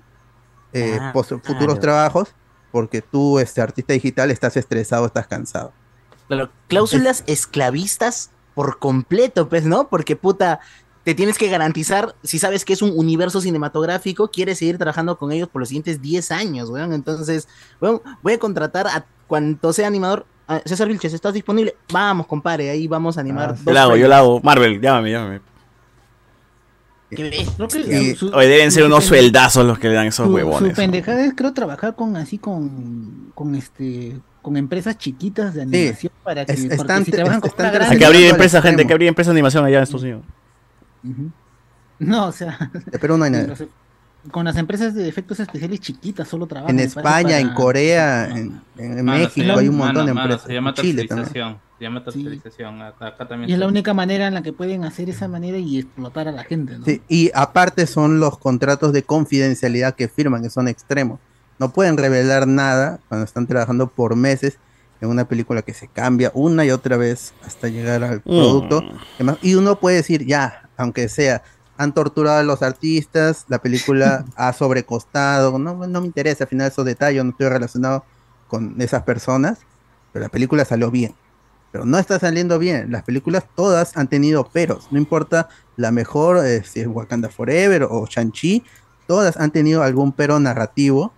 eh, 0.73 0.99
Ah, 1.01 1.13
futuros 1.43 1.81
trabajos 1.81 2.35
porque 2.71 3.03
tú 3.03 3.39
este 3.39 3.61
artista 3.61 3.93
digital 3.93 4.31
estás 4.31 4.57
estresado 4.57 5.05
estás 5.07 5.27
cansado 5.27 5.73
Claro, 6.29 6.51
cláusulas 6.69 7.25
esclavistas 7.27 8.31
por 8.55 8.79
completo, 8.79 9.49
pues, 9.49 9.65
¿no? 9.65 9.89
Porque 9.89 10.17
puta, 10.17 10.61
te 11.05 11.15
tienes 11.15 11.37
que 11.39 11.49
garantizar, 11.49 12.15
si 12.23 12.39
sabes 12.39 12.65
que 12.65 12.73
es 12.73 12.83
un 12.83 12.93
universo 12.97 13.41
cinematográfico, 13.41 14.29
quieres 14.31 14.59
seguir 14.59 14.79
trabajando 14.79 15.19
con 15.19 15.33
ellos 15.33 15.49
por 15.49 15.61
los 15.61 15.69
siguientes 15.69 16.01
10 16.01 16.31
años, 16.31 16.71
weón. 16.71 16.93
Entonces, 16.93 17.49
weón, 17.81 18.01
voy 18.23 18.35
a 18.35 18.39
contratar 18.39 18.87
a 18.87 19.05
cuanto 19.27 19.73
sea 19.73 19.89
animador. 19.89 20.27
Ah, 20.49 20.61
César 20.65 20.89
Vilches, 20.89 21.13
¿estás 21.13 21.35
disponible? 21.35 21.75
Vamos, 21.93 22.27
compadre, 22.27 22.71
ahí 22.71 22.87
vamos 22.87 23.17
a 23.17 23.21
animar. 23.21 23.57
Yo 23.65 23.73
la 23.73 23.83
hago, 23.85 23.97
yo 23.97 24.07
la 24.09 24.19
hago. 24.19 24.41
Marvel, 24.43 24.81
llámame, 24.81 25.11
llámame. 25.11 25.41
¿Qué 27.11 27.23
ves? 27.25 27.51
Creo 27.57 27.69
que 27.69 28.15
su- 28.17 28.29
Oye, 28.35 28.49
deben 28.49 28.73
ser 28.73 28.85
unos 28.85 29.05
sueldazos 29.05 29.67
los 29.67 29.79
que 29.79 29.89
le 29.89 29.95
dan 29.95 30.07
esos 30.07 30.27
su- 30.27 30.33
huevones. 30.35 30.71
Su 30.71 30.75
pendejada 30.77 31.25
es 31.27 31.35
creo 31.35 31.53
trabajar 31.53 31.95
con 31.95 32.17
así 32.17 32.39
con, 32.39 33.33
con 33.35 33.55
este 33.55 34.19
con 34.41 34.57
empresas 34.57 34.99
chiquitas 34.99 35.55
de 35.55 35.63
animación 35.63 36.13
para 36.25 36.45
que 36.45 36.53
Es- 36.53 36.65
están- 36.65 37.05
si 37.05 37.11
trabajan 37.13 37.41
con 37.41 37.51
están 37.51 37.67
una 37.67 37.73
gran- 37.75 37.91
Hay 37.93 37.99
que 37.99 38.05
abrir 38.07 38.25
al 38.25 38.31
empresa, 38.31 38.61
gente, 38.63 38.83
hay 38.83 38.87
que 38.89 38.93
abrir 38.95 39.09
empresa 39.09 39.31
de 39.31 39.35
animación 39.35 39.65
allá 39.65 39.77
en 39.77 39.83
Estados 39.85 40.03
Unidos. 40.03 40.23
No, 41.99 42.27
o 42.27 42.33
sea, 42.33 42.71
De 42.87 42.99
Perú 42.99 43.17
no 43.17 43.25
hay 43.25 43.31
nada. 43.31 43.47
los- 43.59 43.65
con 44.31 44.45
las 44.45 44.57
empresas 44.57 44.95
de 44.95 45.09
efectos 45.09 45.41
especiales 45.41 45.81
chiquitas 45.81 46.29
solo 46.29 46.47
trabajan. 46.47 46.79
en 46.79 46.85
España 46.87 47.41
en 47.41 47.53
Corea 47.55 48.29
en, 48.29 48.61
en 48.79 49.05
Mano, 49.05 49.19
se 49.19 49.25
México 49.25 49.47
llama- 49.49 49.61
hay 49.61 49.69
un 49.69 49.77
montón 49.77 49.95
mano, 49.97 50.07
de 50.07 50.15
mano, 50.15 50.23
empresas 50.27 50.47
Se 50.47 50.55
llama 50.55 50.75
Chile 50.75 51.05
también. 51.09 51.29
Se 51.79 51.85
llama 51.85 52.05
tercerización. 52.05 52.83
Acá, 52.83 53.07
acá 53.09 53.27
también. 53.27 53.51
Y 53.51 53.55
es 53.55 53.59
la 53.59 53.67
única 53.67 53.93
manera 53.95 54.29
en 54.29 54.35
la 54.35 54.43
que 54.43 54.53
pueden 54.53 54.85
hacer 54.85 55.11
esa 55.11 55.27
manera 55.27 55.59
y 55.59 55.81
explotar 55.81 56.29
a 56.29 56.33
la 56.33 56.45
gente, 56.45 56.79
¿no? 56.79 56.85
Sí, 56.85 57.03
y 57.09 57.33
aparte 57.35 57.89
son 57.89 58.21
los 58.21 58.39
contratos 58.39 58.93
de 58.93 59.03
confidencialidad 59.03 59.97
que 59.97 60.07
firman, 60.07 60.43
que 60.45 60.51
son 60.51 60.69
extremos. 60.69 61.19
No 61.59 61.73
pueden 61.73 61.97
revelar 61.97 62.47
nada 62.47 63.01
cuando 63.09 63.25
están 63.25 63.49
trabajando 63.49 63.89
por 63.89 64.15
meses 64.15 64.57
en 65.01 65.09
una 65.09 65.25
película 65.27 65.63
que 65.63 65.75
se 65.75 65.89
cambia 65.89 66.31
una 66.33 66.65
y 66.65 66.71
otra 66.71 66.97
vez 66.97 67.35
hasta 67.45 67.67
llegar 67.67 68.05
al 68.05 68.21
producto. 68.21 68.85
Además, 69.17 69.39
Y 69.43 69.57
uno 69.57 69.81
puede 69.81 69.97
decir, 69.97 70.25
ya, 70.25 70.62
aunque 70.77 71.09
sea, 71.09 71.43
han 71.77 71.95
torturado 71.95 72.39
a 72.39 72.43
los 72.43 72.63
artistas, 72.63 73.45
la 73.49 73.59
película 73.59 74.25
ha 74.37 74.53
sobrecostado, 74.53 75.59
no, 75.59 75.87
no 75.87 76.01
me 76.01 76.07
interesa, 76.07 76.45
al 76.45 76.51
final 76.51 76.69
esos 76.69 76.85
detalles, 76.85 77.25
no 77.25 77.31
estoy 77.31 77.49
relacionado 77.49 78.05
con 78.49 78.81
esas 78.81 79.03
personas, 79.03 79.59
pero 80.13 80.25
la 80.25 80.29
película 80.29 80.65
salió 80.65 80.91
bien. 80.91 81.15
Pero 81.71 81.87
no 81.87 81.99
está 81.99 82.19
saliendo 82.19 82.59
bien. 82.59 82.93
Las 82.93 83.03
películas 83.03 83.45
todas 83.57 83.97
han 83.97 84.07
tenido 84.07 84.45
peros. 84.45 84.89
No 84.91 84.99
importa 84.99 85.49
la 85.77 85.91
mejor, 85.91 86.45
eh, 86.45 86.63
si 86.65 86.81
es 86.81 86.87
Wakanda 86.87 87.31
Forever 87.31 87.85
o 87.85 88.07
Shang-Chi, 88.07 88.63
todas 89.07 89.39
han 89.39 89.51
tenido 89.53 89.83
algún 89.83 90.13
pero 90.13 90.39
narrativo 90.39 91.15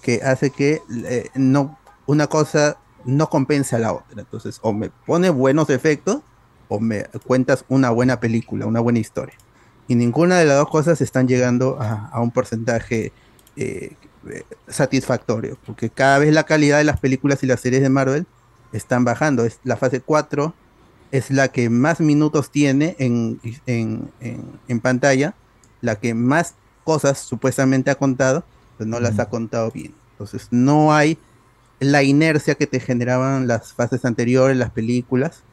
que 0.00 0.22
hace 0.22 0.50
que 0.50 0.80
eh, 1.04 1.30
no, 1.34 1.76
una 2.06 2.28
cosa 2.28 2.78
no 3.04 3.28
compense 3.28 3.74
a 3.74 3.80
la 3.80 3.92
otra. 3.92 4.20
Entonces, 4.20 4.60
o 4.62 4.72
me 4.72 4.90
pone 5.04 5.30
buenos 5.30 5.68
efectos 5.68 6.20
o 6.68 6.80
me 6.80 7.04
cuentas 7.26 7.64
una 7.68 7.90
buena 7.90 8.20
película, 8.20 8.66
una 8.66 8.80
buena 8.80 8.98
historia. 9.00 9.34
Y 9.86 9.94
ninguna 9.94 10.38
de 10.38 10.44
las 10.44 10.58
dos 10.58 10.68
cosas 10.68 11.00
están 11.00 11.28
llegando 11.28 11.78
a, 11.80 12.08
a 12.08 12.20
un 12.20 12.30
porcentaje 12.30 13.12
eh, 13.56 13.96
eh, 14.30 14.42
satisfactorio, 14.68 15.58
porque 15.64 15.90
cada 15.90 16.18
vez 16.18 16.32
la 16.32 16.44
calidad 16.44 16.78
de 16.78 16.84
las 16.84 17.00
películas 17.00 17.42
y 17.42 17.46
las 17.46 17.60
series 17.60 17.82
de 17.82 17.88
Marvel 17.88 18.26
están 18.72 19.04
bajando. 19.04 19.44
Es 19.44 19.60
la 19.64 19.76
fase 19.76 20.00
4 20.02 20.54
es 21.10 21.30
la 21.30 21.48
que 21.48 21.70
más 21.70 22.00
minutos 22.00 22.50
tiene 22.50 22.94
en, 22.98 23.40
en, 23.66 24.12
en- 24.20 24.60
en 24.68 24.80
pantalla, 24.80 25.34
la 25.80 25.96
que 26.00 26.14
más 26.14 26.54
cosas 26.84 27.18
supuestamente 27.20 27.90
ha 27.90 27.94
contado, 27.96 28.44
pues 28.76 28.88
no 28.88 29.00
las 29.00 29.18
ha 29.18 29.28
contado 29.30 29.70
bien. 29.70 29.94
Entonces 30.12 30.48
no 30.50 30.92
hay 30.94 31.18
la 31.80 32.02
inercia 32.02 32.56
que 32.56 32.66
te 32.66 32.80
generaban 32.80 33.46
las 33.46 33.72
fases 33.72 34.04
anteriores, 34.04 34.56
las 34.56 34.70
películas, 34.72 35.44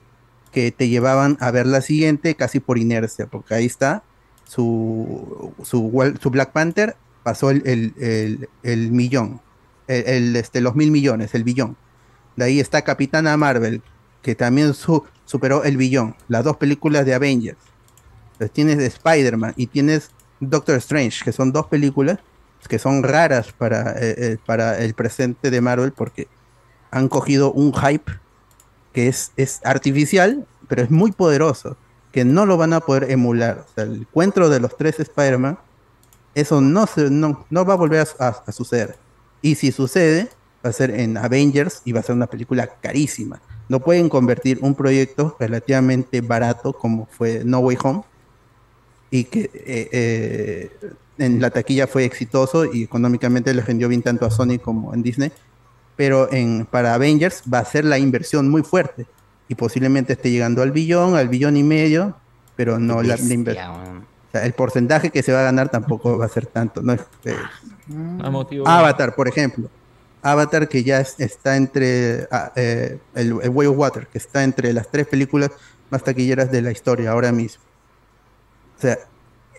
que 0.55 0.71
te 0.71 0.87
llevaban 0.87 1.35
a 1.41 1.51
ver 1.51 1.67
la 1.67 1.81
siguiente 1.81 2.33
casi 2.35 2.61
por 2.61 2.77
inercia, 2.77 3.27
porque 3.27 3.55
ahí 3.55 3.65
está 3.65 4.03
su, 4.45 5.53
su, 5.63 5.91
Black 6.31 6.51
Panther, 6.53 6.95
pasó 7.23 7.49
el, 7.49 7.61
el- 7.65 7.93
el- 7.99 8.49
el 8.63 8.91
millón, 8.93 9.41
este, 9.87 10.61
los 10.61 10.73
mil 10.75 10.91
millones, 10.91 11.35
el 11.35 11.43
billón. 11.43 11.75
De 12.37 12.45
ahí 12.45 12.61
está 12.61 12.83
Capitana 12.83 13.35
Marvel, 13.35 13.81
que 14.21 14.33
también 14.33 14.73
su- 14.73 15.03
superó 15.25 15.65
el 15.65 15.75
billón. 15.75 16.15
Las 16.29 16.45
dos 16.45 16.55
películas 16.55 17.05
de 17.05 17.13
Avengers. 17.15 17.57
Pues 18.37 18.49
tienes 18.51 18.77
de 18.77 18.85
Spider-Man 18.85 19.53
y 19.57 19.67
tienes 19.67 20.11
Doctor 20.39 20.77
Strange, 20.77 21.21
que 21.25 21.33
son 21.33 21.51
dos 21.51 21.67
películas 21.67 22.19
que 22.69 22.79
son 22.79 23.03
raras 23.03 23.51
para, 23.51 23.91
eh, 23.99 24.15
eh, 24.17 24.37
para 24.45 24.79
el 24.79 24.93
presente 24.93 25.51
de 25.51 25.59
Marvel 25.61 25.91
porque 25.91 26.27
han 26.91 27.09
cogido 27.09 27.51
un 27.51 27.73
hype 27.73 28.11
que 28.95 29.09
es, 29.09 29.33
es 29.35 29.59
artificial, 29.65 30.47
pero 30.69 30.81
es 30.81 30.89
muy 30.89 31.11
poderoso, 31.11 31.75
que 32.13 32.23
no 32.23 32.45
lo 32.45 32.55
van 32.55 32.71
a 32.71 32.79
poder 32.79 33.11
emular. 33.11 33.65
O 33.69 33.73
sea, 33.75 33.83
el 33.83 33.95
encuentro 33.95 34.47
de 34.47 34.61
los 34.61 34.77
tres 34.77 35.01
Spider-Man, 35.01 35.59
eso 36.33 36.61
no, 36.61 36.87
se, 36.87 37.09
no, 37.09 37.45
no 37.49 37.65
va 37.65 37.73
a 37.73 37.75
volver 37.75 38.07
a, 38.19 38.51
suceder. 38.53 38.95
Y 39.41 39.55
si 39.55 39.73
sucede, 39.73 40.29
va 40.65 40.69
a 40.69 40.73
ser 40.73 40.91
en 40.91 41.17
Avengers 41.17 41.81
y 41.83 41.91
va 41.91 41.99
a 41.99 42.03
ser 42.03 42.15
una 42.15 42.27
película 42.27 42.67
carísima. 42.67 43.41
No 43.67 43.81
pueden 43.81 44.07
convertir 44.07 44.59
un 44.61 44.75
proyecto 44.75 45.35
relativamente 45.41 46.21
barato 46.21 46.71
como 46.71 47.05
fue 47.11 47.41
No 47.43 47.59
Way 47.59 47.77
Home 47.83 48.03
y 49.11 49.25
que 49.25 49.51
eh, 49.53 49.89
eh, 49.91 50.71
en 51.17 51.41
la 51.41 51.49
taquilla 51.49 51.85
fue 51.85 52.05
exitoso 52.05 52.63
y 52.63 52.83
económicamente 52.83 53.53
le 53.53 53.61
vendió 53.61 53.89
bien 53.89 54.01
tanto 54.01 54.25
a 54.25 54.31
Sony 54.31 54.57
como 54.57 54.93
en 54.93 55.03
Disney, 55.03 55.33
pero 55.95 56.31
en, 56.31 56.65
para 56.65 56.93
Avengers 56.93 57.43
va 57.51 57.59
a 57.59 57.65
ser 57.65 57.85
la 57.85 57.97
inversión 57.97 58.49
muy 58.49 58.63
fuerte 58.63 59.05
y 59.47 59.55
posiblemente 59.55 60.13
esté 60.13 60.31
llegando 60.31 60.61
al 60.61 60.71
billón, 60.71 61.15
al 61.15 61.29
billón 61.29 61.55
y 61.57 61.63
medio, 61.63 62.15
pero 62.55 62.79
no 62.79 63.01
la, 63.03 63.15
la 63.17 63.33
inversión. 63.33 64.05
O 64.27 64.31
sea, 64.31 64.45
el 64.45 64.53
porcentaje 64.53 65.09
que 65.11 65.23
se 65.23 65.31
va 65.31 65.39
a 65.41 65.43
ganar 65.43 65.69
tampoco 65.69 66.17
va 66.17 66.25
a 66.25 66.29
ser 66.29 66.45
tanto. 66.47 66.81
¿no? 66.81 66.93
Eh, 66.93 66.99
A 68.23 68.29
motivo- 68.29 68.67
Avatar, 68.67 69.15
por 69.15 69.27
ejemplo. 69.27 69.69
Avatar 70.21 70.67
que 70.67 70.83
ya 70.83 70.99
es- 70.99 71.15
está 71.19 71.55
entre 71.55 72.27
ah, 72.31 72.51
eh, 72.55 72.97
el, 73.13 73.35
el 73.43 73.49
Way 73.49 73.67
of 73.67 73.77
Water, 73.77 74.07
que 74.07 74.17
está 74.17 74.43
entre 74.43 74.73
las 74.73 74.89
tres 74.89 75.07
películas 75.07 75.51
más 75.91 76.03
taquilleras 76.03 76.51
de 76.51 76.61
la 76.63 76.71
historia 76.71 77.11
ahora 77.11 77.31
mismo. 77.31 77.63
O 78.77 78.81
sea, 78.81 78.97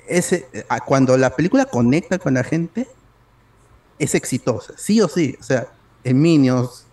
ese, 0.09 0.47
ah, 0.69 0.81
cuando 0.81 1.17
la 1.17 1.31
película 1.31 1.65
conecta 1.67 2.19
con 2.19 2.35
la 2.35 2.43
gente, 2.45 2.89
es 3.99 4.15
exitosa, 4.15 4.75
sí 4.77 5.01
o 5.01 5.09
sí. 5.09 5.37
O 5.41 5.43
sea, 5.43 5.69
Minions, 6.15 6.87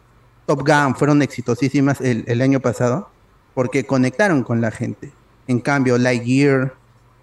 Top 0.46 0.68
Gun 0.68 0.96
fueron 0.96 1.22
exitosísimas 1.22 2.02
el, 2.02 2.42
año 2.42 2.60
pasado 2.60 3.10
porque 3.54 3.86
conectaron 3.86 4.44
con 4.44 4.62
la 4.62 4.72
gente. 4.72 5.14
En 5.48 5.60
cambio, 5.60 5.98
Lightyear 5.98 6.74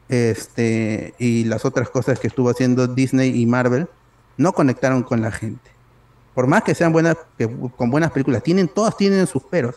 este, 0.08 1.14
y 1.18 1.44
las 1.44 1.64
otras 1.64 1.90
cosas 1.90 2.18
que 2.18 2.28
estuvo 2.28 2.50
haciendo 2.50 2.86
Disney 2.86 3.40
y 3.40 3.46
Marvel 3.46 3.88
no 4.36 4.52
conectaron 4.52 5.02
con 5.02 5.20
la 5.20 5.30
gente. 5.30 5.70
por 6.34 6.46
más 6.46 6.62
que 6.62 6.74
sean 6.74 6.92
buenas, 6.92 7.16
que, 7.36 7.50
con 7.76 7.90
buenas 7.90 8.12
películas, 8.12 8.42
tienen, 8.42 8.68
todas 8.68 8.96
tienen 8.96 9.26
sus 9.26 9.42
peros, 9.42 9.76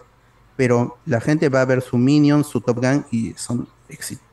pero 0.55 0.97
la 1.05 1.19
gente 1.19 1.49
va 1.49 1.61
a 1.61 1.65
ver 1.65 1.81
su 1.81 1.97
Minions, 1.97 2.47
su 2.47 2.61
Top 2.61 2.77
Gun 2.77 3.05
y 3.11 3.33
son, 3.33 3.67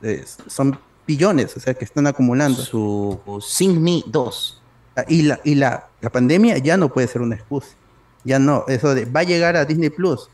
eh, 0.03 0.23
son 0.47 0.79
billones, 1.05 1.57
o 1.57 1.59
sea, 1.59 1.73
que 1.73 1.85
están 1.85 2.07
acumulando. 2.07 2.61
Su 2.61 3.19
Sing 3.41 3.81
Me 3.81 4.03
2. 4.05 4.60
Y 5.07 5.23
la, 5.23 5.39
y 5.43 5.55
la, 5.55 5.87
la 6.01 6.09
pandemia 6.09 6.57
ya 6.57 6.77
no 6.77 6.89
puede 6.89 7.07
ser 7.07 7.21
una 7.21 7.35
excusa. 7.35 7.69
Ya 8.23 8.39
no, 8.39 8.65
eso 8.67 8.93
de 8.93 9.05
va 9.05 9.21
a 9.21 9.23
llegar 9.23 9.55
a 9.55 9.65
Disney 9.65 9.89
Plus. 9.89 10.29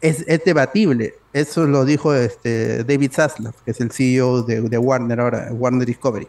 Es, 0.00 0.24
es 0.26 0.44
debatible. 0.44 1.14
Eso 1.32 1.66
lo 1.66 1.84
dijo 1.84 2.14
este 2.14 2.82
David 2.84 3.12
Zaslav, 3.12 3.54
que 3.64 3.70
es 3.70 3.80
el 3.80 3.92
CEO 3.92 4.42
de, 4.42 4.62
de 4.62 4.78
Warner 4.78 5.20
ahora, 5.20 5.48
Warner 5.52 5.86
Discovery. 5.86 6.28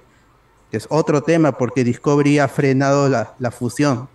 Que 0.69 0.77
es 0.77 0.87
otro 0.89 1.23
tema 1.23 1.53
porque 1.57 1.83
Discovery 1.83 2.39
ha 2.39 2.47
frenado 2.47 3.09
la, 3.09 3.33
la 3.39 3.51
fusión. 3.51 4.07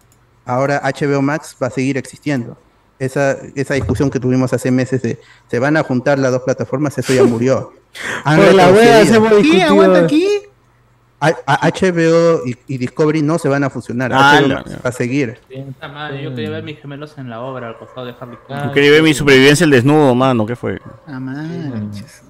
Ahora 0.44 0.80
HBO 0.82 1.22
Max 1.22 1.56
va 1.60 1.66
a 1.66 1.70
seguir 1.70 1.96
existiendo. 1.96 2.56
Esa, 2.98 3.36
esa 3.54 3.74
discusión 3.74 4.08
que 4.10 4.20
tuvimos 4.20 4.52
hace 4.52 4.70
meses 4.70 5.02
de 5.02 5.18
se 5.50 5.58
van 5.58 5.76
a 5.76 5.82
juntar 5.82 6.18
las 6.18 6.32
dos 6.32 6.42
plataformas, 6.42 6.96
eso 6.96 7.12
ya 7.12 7.24
murió. 7.24 7.72
Han 8.24 8.38
Por 8.44 8.54
la 8.54 8.70
wea 8.70 9.02
hemos 9.02 9.32
¿Qué? 9.42 9.62
¿Aguanta 9.62 10.04
aquí? 10.04 10.26
A- 11.18 11.34
a- 11.46 11.68
HBO 11.70 12.46
y, 12.46 12.56
y 12.66 12.78
Discovery 12.78 13.22
no 13.22 13.38
se 13.38 13.48
van 13.48 13.64
a 13.64 13.70
fusionar. 13.70 14.12
Ah, 14.12 14.38
HBO 14.40 14.54
va 14.84 14.88
a 14.90 14.92
seguir. 14.92 15.38
Madre, 15.80 16.22
yo 16.22 16.30
quería 16.34 16.50
ver 16.50 16.62
mis 16.62 16.78
gemelos 16.78 17.16
en 17.16 17.30
la 17.30 17.40
obra 17.40 17.68
al 17.68 17.78
costado 17.78 18.06
de 18.06 18.14
Harley 18.20 18.36
Quinn. 18.46 18.56
Yo 18.64 18.72
quería 18.72 18.90
ver 18.90 19.02
mi 19.02 19.14
supervivencia 19.14 19.64
el 19.64 19.70
desnudo, 19.70 20.14
mano. 20.14 20.44
¿Qué 20.44 20.56
fue? 20.56 20.78
Ah, 21.06 21.18
manches. 21.18 22.22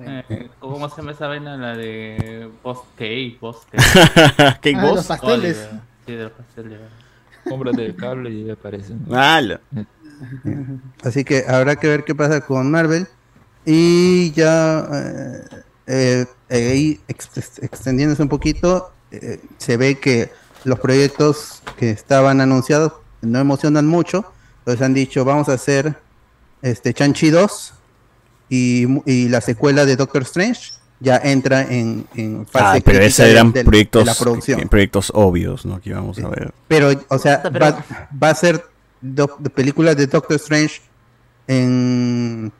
Eh, 0.00 0.48
¿Cómo 0.58 0.88
se 0.90 0.96
llama 0.98 1.12
esa 1.12 1.26
vaina? 1.26 1.56
La 1.56 1.76
de 1.76 2.50
Post 2.62 2.84
Cake, 2.96 3.36
Post 3.40 3.64
Cake 3.72 4.74
Ah, 4.76 4.82
Boss. 4.82 4.96
los 4.96 5.06
pasteles. 5.06 5.68
Sí, 6.06 6.12
de 6.12 6.22
los 6.24 6.32
pasteles. 6.32 6.78
Cómprate 7.48 7.86
el 7.86 7.96
cable 7.96 8.30
y 8.30 8.50
aparece. 8.50 8.94
¡Hala! 9.10 9.60
Así 11.04 11.24
que 11.24 11.44
habrá 11.46 11.76
que 11.76 11.88
ver 11.88 12.04
qué 12.04 12.14
pasa 12.14 12.40
con 12.40 12.70
Marvel. 12.70 13.06
Y 13.64 14.32
ya 14.32 14.86
eh, 14.92 15.40
eh, 15.86 16.26
eh, 16.48 16.70
ahí 16.72 17.00
ex- 17.08 17.58
extendiéndose 17.62 18.22
un 18.22 18.28
poquito, 18.28 18.90
eh, 19.10 19.40
se 19.58 19.76
ve 19.76 19.98
que 19.98 20.30
los 20.64 20.78
proyectos 20.80 21.62
que 21.76 21.90
estaban 21.90 22.40
anunciados 22.40 22.92
no 23.22 23.38
emocionan 23.38 23.86
mucho. 23.86 24.24
Entonces 24.60 24.82
han 24.82 24.94
dicho, 24.94 25.24
vamos 25.24 25.48
a 25.48 25.52
hacer 25.54 25.94
este 26.62 26.92
Chanchi 26.92 27.30
2 27.30 27.72
y, 28.48 28.86
y 29.10 29.28
la 29.28 29.40
secuela 29.40 29.84
de 29.84 29.96
Doctor 29.96 30.22
Strange 30.22 30.72
ya 30.98 31.18
entra 31.18 31.62
en, 31.62 32.06
en 32.14 32.46
fase 32.46 32.78
Ah, 32.78 32.82
pero 32.84 33.00
esos 33.04 33.26
de- 33.26 33.32
eran 33.32 33.52
de- 33.52 33.60
de 33.60 33.64
proyectos, 33.64 34.06
la 34.06 34.14
producción. 34.14 34.68
proyectos 34.68 35.12
obvios, 35.14 35.64
¿no? 35.66 35.80
Que 35.80 35.90
íbamos 35.90 36.18
a 36.18 36.28
ver. 36.28 36.52
Pero, 36.68 36.90
o 37.08 37.18
sea, 37.18 37.42
va, 37.50 37.84
va 38.22 38.30
a 38.30 38.34
ser 38.34 38.64
do- 39.00 39.36
de 39.38 39.50
películas 39.50 39.96
de 39.96 40.06
Doctor 40.06 40.36
Strange 40.36 40.80
en 41.46 42.52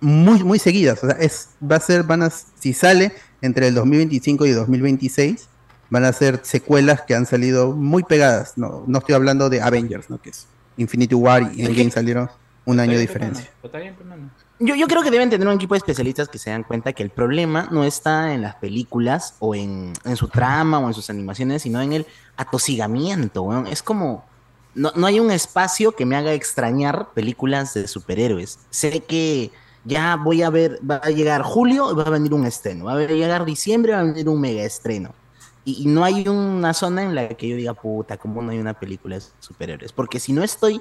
muy, 0.00 0.42
muy 0.42 0.58
seguidas. 0.58 1.02
O 1.02 1.06
sea, 1.06 1.16
es, 1.18 1.50
va 1.60 1.76
a 1.76 1.80
ser, 1.80 2.02
van 2.04 2.22
a, 2.22 2.30
si 2.30 2.72
sale 2.72 3.12
entre 3.42 3.68
el 3.68 3.74
2025 3.74 4.46
y 4.46 4.50
2026, 4.52 5.48
van 5.90 6.04
a 6.04 6.12
ser 6.12 6.40
secuelas 6.42 7.02
que 7.02 7.14
han 7.14 7.26
salido 7.26 7.72
muy 7.72 8.02
pegadas. 8.02 8.56
No, 8.56 8.84
no 8.86 8.98
estoy 8.98 9.14
hablando 9.14 9.50
de 9.50 9.60
Avengers, 9.60 10.08
¿no? 10.08 10.20
Que 10.20 10.30
es 10.30 10.46
Infinity 10.76 11.14
War 11.14 11.50
y 11.54 11.64
Endgame 11.64 11.90
salieron 11.90 12.30
un 12.64 12.80
año 12.80 12.92
de 12.92 13.00
diferencia. 13.00 13.50
Yo, 14.58 14.74
yo 14.74 14.86
creo 14.86 15.02
que 15.02 15.10
deben 15.10 15.30
tener 15.30 15.48
un 15.48 15.54
equipo 15.54 15.74
de 15.74 15.78
especialistas 15.78 16.28
que 16.28 16.38
se 16.38 16.50
dan 16.50 16.64
cuenta 16.64 16.92
que 16.92 17.02
el 17.02 17.10
problema 17.10 17.68
no 17.70 17.84
está 17.84 18.34
en 18.34 18.42
las 18.42 18.56
películas 18.56 19.34
o 19.38 19.54
en, 19.54 19.94
en 20.04 20.16
su 20.16 20.28
trama 20.28 20.78
o 20.78 20.86
en 20.86 20.94
sus 20.94 21.08
animaciones, 21.08 21.62
sino 21.62 21.80
en 21.80 21.92
el 21.92 22.06
atosigamiento. 22.36 23.66
Es 23.66 23.82
como... 23.82 24.28
No, 24.72 24.92
no 24.94 25.08
hay 25.08 25.18
un 25.18 25.32
espacio 25.32 25.92
que 25.92 26.06
me 26.06 26.14
haga 26.14 26.32
extrañar 26.32 27.08
películas 27.12 27.74
de 27.74 27.88
superhéroes. 27.88 28.60
Sé 28.70 29.00
que 29.00 29.50
ya 29.84 30.16
voy 30.16 30.42
a 30.42 30.50
ver, 30.50 30.78
va 30.88 30.96
a 30.96 31.10
llegar 31.10 31.42
julio 31.42 31.90
y 31.92 31.94
va 31.94 32.02
a 32.04 32.10
venir 32.10 32.34
un 32.34 32.46
estreno. 32.46 32.86
Va 32.86 32.94
a 32.94 33.06
llegar 33.06 33.44
diciembre 33.44 33.92
y 33.92 33.94
va 33.94 34.00
a 34.00 34.04
venir 34.04 34.28
un 34.28 34.40
mega 34.40 34.62
estreno. 34.62 35.12
Y, 35.64 35.82
y 35.82 35.86
no 35.86 36.04
hay 36.04 36.26
una 36.28 36.72
zona 36.74 37.02
en 37.02 37.14
la 37.14 37.28
que 37.28 37.48
yo 37.48 37.56
diga, 37.56 37.74
puta, 37.74 38.16
¿cómo 38.16 38.42
no 38.42 38.50
hay 38.50 38.58
una 38.58 38.74
película 38.74 39.16
de 39.16 39.22
superhéroes? 39.40 39.92
Porque 39.92 40.18
si 40.20 40.32
no 40.32 40.42
estoy 40.42 40.80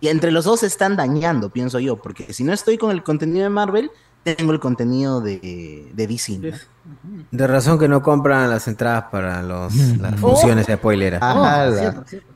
y 0.00 0.08
entre 0.08 0.30
los 0.30 0.44
dos 0.44 0.60
se 0.60 0.66
están 0.66 0.96
dañando, 0.96 1.50
pienso 1.50 1.78
yo, 1.80 1.96
porque 1.96 2.32
si 2.32 2.44
no 2.44 2.52
estoy 2.52 2.78
con 2.78 2.90
el 2.90 3.02
contenido 3.02 3.42
de 3.44 3.50
Marvel, 3.50 3.90
tengo 4.22 4.52
el 4.52 4.60
contenido 4.60 5.20
de, 5.20 5.90
de 5.92 6.06
DC. 6.06 6.38
¿no? 6.38 6.56
De 7.30 7.46
razón 7.46 7.78
que 7.78 7.88
no 7.88 8.02
compran 8.02 8.48
las 8.50 8.68
entradas 8.68 9.04
para 9.10 9.42
los, 9.42 9.74
las 9.74 10.14
Oh. 10.14 10.16
funciones 10.36 10.66
de 10.66 10.76
spoiler. 10.76 11.18
¡Hala! 11.22 11.78
cierto, 11.78 12.04
cierto. 12.06 12.28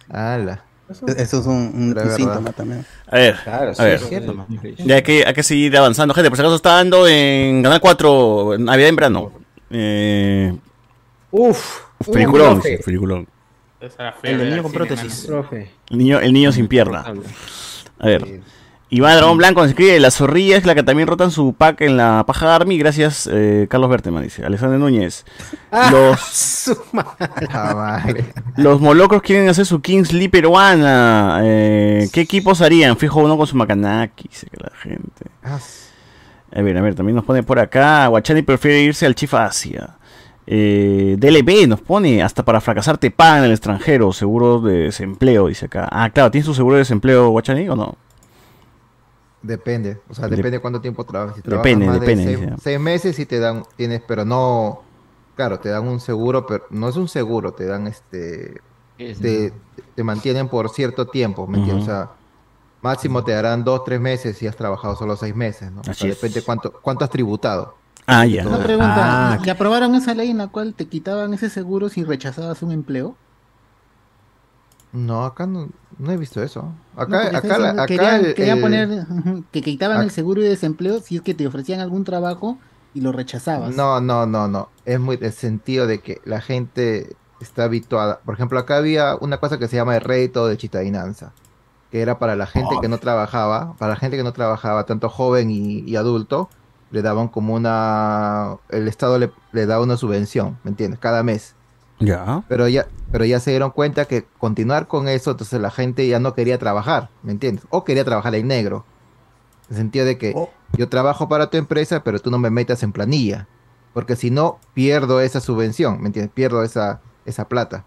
¡Hala! 1.00 1.12
Eso 1.22 1.40
es 1.40 1.46
un, 1.46 1.54
un- 1.96 2.10
síntoma 2.16 2.52
también. 2.52 2.84
A 3.06 3.16
ver, 3.16 3.36
Claro, 3.44 3.70
a 3.70 3.74
sí, 3.74 3.82
ver. 3.82 3.94
es 3.94 4.08
cierto. 4.08 4.46
Ya 4.78 4.94
hay 4.96 5.02
que, 5.02 5.24
hay 5.26 5.34
que 5.34 5.42
seguir 5.42 5.76
avanzando, 5.76 6.14
gente. 6.14 6.28
Por 6.30 6.36
si 6.36 6.42
acaso 6.42 6.56
está 6.56 6.74
dando 6.76 7.06
en 7.08 7.62
Canal 7.62 7.80
4, 7.80 8.56
Navidad 8.58 8.88
en 8.88 8.96
verano. 8.96 9.32
Eh, 9.70 10.54
Uf, 11.30 11.80
peliculón. 12.12 12.60
El 14.22 14.50
niño 14.50 14.62
con 14.62 14.72
prótesis. 14.72 15.28
El 15.90 15.98
niño, 15.98 16.20
el 16.20 16.32
niño 16.32 16.52
sin 16.52 16.68
pierna. 16.68 17.04
A 17.98 18.06
ver. 18.06 18.40
Iván 18.94 19.16
Dragón 19.16 19.38
Blanco 19.38 19.62
nos 19.62 19.70
escribe, 19.70 19.98
la 20.00 20.10
zorrilla 20.10 20.58
es 20.58 20.66
la 20.66 20.74
que 20.74 20.82
también 20.82 21.08
rotan 21.08 21.30
su 21.30 21.54
pack 21.54 21.80
en 21.80 21.96
la 21.96 22.24
paja 22.26 22.54
Army. 22.54 22.76
Gracias, 22.76 23.26
eh, 23.32 23.66
Carlos 23.70 23.88
Berteman, 23.88 24.22
dice. 24.22 24.44
Alexander 24.44 24.78
Núñez. 24.78 25.24
Ah, 25.74 25.88
Los, 25.90 26.20
su 26.20 26.76
madre. 26.92 28.26
los 28.56 28.78
molocros 28.82 29.22
quieren 29.22 29.48
hacer 29.48 29.64
su 29.64 29.80
Kings 29.80 30.12
League 30.12 30.28
peruana. 30.28 31.40
Eh, 31.42 32.10
¿Qué 32.12 32.20
equipos 32.20 32.60
harían? 32.60 32.98
Fijo 32.98 33.20
uno 33.20 33.38
con 33.38 33.46
su 33.46 33.56
Macanaki, 33.56 34.28
dice 34.28 34.46
que 34.50 34.58
la 34.62 34.70
gente. 34.76 35.24
A 36.54 36.60
ver, 36.60 36.76
a 36.76 36.82
ver, 36.82 36.94
también 36.94 37.16
nos 37.16 37.24
pone 37.24 37.42
por 37.42 37.58
acá. 37.58 38.06
Guachani 38.08 38.42
prefiere 38.42 38.82
irse 38.82 39.06
al 39.06 39.14
Chifa 39.14 39.46
Asia. 39.46 39.96
Eh, 40.46 41.16
DLB 41.18 41.66
nos 41.66 41.80
pone 41.80 42.22
hasta 42.22 42.44
para 42.44 42.60
fracasar 42.60 42.98
te 42.98 43.10
pagan 43.10 43.38
en 43.38 43.44
el 43.44 43.52
extranjero, 43.52 44.12
seguro 44.12 44.60
de 44.60 44.74
desempleo, 44.84 45.46
dice 45.46 45.64
acá. 45.64 45.88
Ah, 45.90 46.10
claro, 46.10 46.30
¿tienes 46.30 46.44
tu 46.44 46.52
seguro 46.52 46.74
de 46.74 46.80
desempleo, 46.80 47.30
Guachani, 47.30 47.66
o 47.70 47.76
no? 47.76 47.96
Depende, 49.42 50.00
o 50.08 50.14
sea, 50.14 50.28
Dep- 50.28 50.36
depende 50.36 50.60
cuánto 50.60 50.80
tiempo 50.80 51.04
trabajas. 51.04 51.36
Si 51.36 51.42
trabajas 51.42 51.66
Depende, 51.66 51.86
más 51.86 52.00
de 52.00 52.06
depende, 52.06 52.56
seis, 52.56 52.80
meses 52.80 53.18
y 53.18 53.26
te 53.26 53.40
dan, 53.40 53.64
tienes, 53.76 54.02
pero 54.06 54.24
no, 54.24 54.82
claro, 55.34 55.58
te 55.58 55.68
dan 55.70 55.88
un 55.88 55.98
seguro, 55.98 56.46
pero 56.46 56.64
no 56.70 56.88
es 56.88 56.96
un 56.96 57.08
seguro, 57.08 57.52
te 57.52 57.66
dan 57.66 57.88
este, 57.88 58.60
Es, 58.98 59.18
te, 59.20 59.52
te 59.96 60.04
mantienen 60.04 60.48
por 60.48 60.70
cierto 60.70 61.08
tiempo, 61.08 61.46
¿me 61.48 61.58
entiendes? 61.58 61.88
O 61.88 61.90
sea, 61.90 62.10
máximo 62.82 63.24
te 63.24 63.32
darán 63.32 63.64
dos, 63.64 63.84
tres 63.84 64.00
meses 64.00 64.36
si 64.38 64.46
has 64.46 64.56
trabajado 64.56 64.96
solo 64.96 65.16
seis 65.16 65.34
meses, 65.34 65.72
¿no? 65.72 65.80
O 65.80 65.84
sea, 65.84 65.92
Así 65.92 66.08
es. 66.08 66.16
depende 66.16 66.42
cuánto, 66.42 66.72
cuánto 66.82 67.04
has 67.04 67.10
tributado. 67.10 67.74
Ah, 68.06 68.24
ya. 68.26 68.44
Una 68.44 68.62
pregunta, 68.62 69.02
Ah, 69.04 69.38
¿y 69.44 69.48
aprobaron 69.50 69.94
esa 69.94 70.14
ley 70.14 70.30
en 70.30 70.38
la 70.38 70.48
cual 70.48 70.74
te 70.74 70.88
quitaban 70.88 71.32
ese 71.34 71.48
seguro 71.50 71.88
si 71.88 72.04
rechazabas 72.04 72.62
un 72.62 72.72
empleo? 72.72 73.16
No, 74.92 75.24
acá 75.24 75.46
no, 75.46 75.70
no 75.98 76.12
he 76.12 76.16
visto 76.16 76.42
eso. 76.42 76.62
No, 76.62 77.00
Acá, 77.02 77.22
porque 77.30 77.36
acá, 77.36 77.70
acá 77.70 77.86
querían, 77.86 78.24
el- 78.26 78.34
querían 78.34 78.60
poner 78.60 78.88
que 79.50 79.62
quitaban 79.62 80.02
el 80.02 80.10
seguro 80.10 80.42
de 80.42 80.50
desempleo 80.50 81.00
si 81.00 81.16
es 81.16 81.22
que 81.22 81.34
te 81.34 81.46
ofrecían 81.46 81.80
algún 81.80 82.04
trabajo 82.04 82.58
y 82.92 83.00
lo 83.00 83.10
rechazabas. 83.12 83.74
No, 83.74 84.00
no, 84.00 84.26
no, 84.26 84.48
no. 84.48 84.68
Es 84.84 85.00
muy 85.00 85.18
el 85.20 85.32
sentido 85.32 85.86
de 85.86 86.02
que 86.02 86.20
la 86.24 86.40
gente 86.40 87.16
está 87.40 87.64
habituada. 87.64 88.20
Por 88.22 88.34
ejemplo, 88.34 88.58
acá 88.58 88.76
había 88.76 89.16
una 89.16 89.38
cosa 89.38 89.58
que 89.58 89.68
se 89.68 89.76
llama 89.76 89.94
el 89.96 90.02
rédito 90.02 90.46
de 90.46 90.56
chitadinanza, 90.56 91.32
que 91.90 92.02
era 92.02 92.18
para 92.18 92.36
la 92.36 92.46
gente 92.46 92.80
que 92.80 92.88
no 92.88 92.98
trabajaba, 93.00 93.76
para 93.78 93.90
la 93.94 93.96
gente 93.96 94.16
que 94.16 94.22
no 94.24 94.32
trabajaba, 94.32 94.86
tanto 94.86 95.08
joven 95.08 95.50
y, 95.50 95.80
y 95.80 95.96
adulto, 95.96 96.50
le 96.90 97.02
daban 97.02 97.28
como 97.28 97.54
una, 97.54 98.58
el 98.68 98.88
Estado 98.88 99.18
le, 99.18 99.32
le 99.52 99.66
daba 99.66 99.82
una 99.84 99.96
subvención, 99.96 100.60
¿me 100.64 100.70
entiendes? 100.70 101.00
Cada 101.00 101.22
mes. 101.22 101.56
Ya. 102.04 102.42
Pero 102.48 102.68
ya, 102.68 102.86
pero 103.10 103.24
ya 103.24 103.40
se 103.40 103.50
dieron 103.50 103.70
cuenta 103.70 104.04
que 104.06 104.24
continuar 104.38 104.88
con 104.88 105.08
eso, 105.08 105.32
entonces 105.32 105.60
la 105.60 105.70
gente 105.70 106.06
ya 106.08 106.18
no 106.18 106.34
quería 106.34 106.58
trabajar, 106.58 107.10
¿me 107.22 107.32
entiendes? 107.32 107.64
O 107.70 107.84
quería 107.84 108.04
trabajar 108.04 108.34
en 108.34 108.48
negro. 108.48 108.84
En 109.68 109.76
el 109.76 109.76
sentido 109.76 110.04
de 110.06 110.18
que 110.18 110.34
yo 110.76 110.88
trabajo 110.88 111.28
para 111.28 111.48
tu 111.50 111.56
empresa, 111.56 112.02
pero 112.04 112.18
tú 112.18 112.30
no 112.30 112.38
me 112.38 112.50
metas 112.50 112.82
en 112.82 112.92
planilla. 112.92 113.46
Porque 113.94 114.16
si 114.16 114.30
no, 114.30 114.58
pierdo 114.74 115.20
esa 115.20 115.40
subvención, 115.40 116.00
¿me 116.00 116.06
entiendes? 116.06 116.32
Pierdo 116.34 116.62
esa, 116.62 117.00
esa 117.26 117.48
plata. 117.48 117.84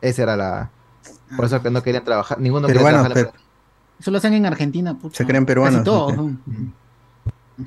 Esa 0.00 0.22
era 0.22 0.36
la... 0.36 0.70
Por 1.36 1.44
eso 1.44 1.62
que 1.62 1.70
no 1.70 1.82
querían 1.82 2.04
trabajar, 2.04 2.40
ninguno 2.40 2.66
quería 2.66 2.82
Peruanos, 2.82 3.04
trabajar 3.04 3.26
en 3.26 3.32
pero- 3.32 3.44
Eso 4.00 4.10
lo 4.10 4.16
hacen 4.18 4.32
en 4.34 4.46
Argentina, 4.46 4.98
pucha. 4.98 5.18
Se 5.18 5.26
creen 5.26 5.44
peruanos, 5.46 5.80
Casi 5.80 5.84
todos. 5.84 6.14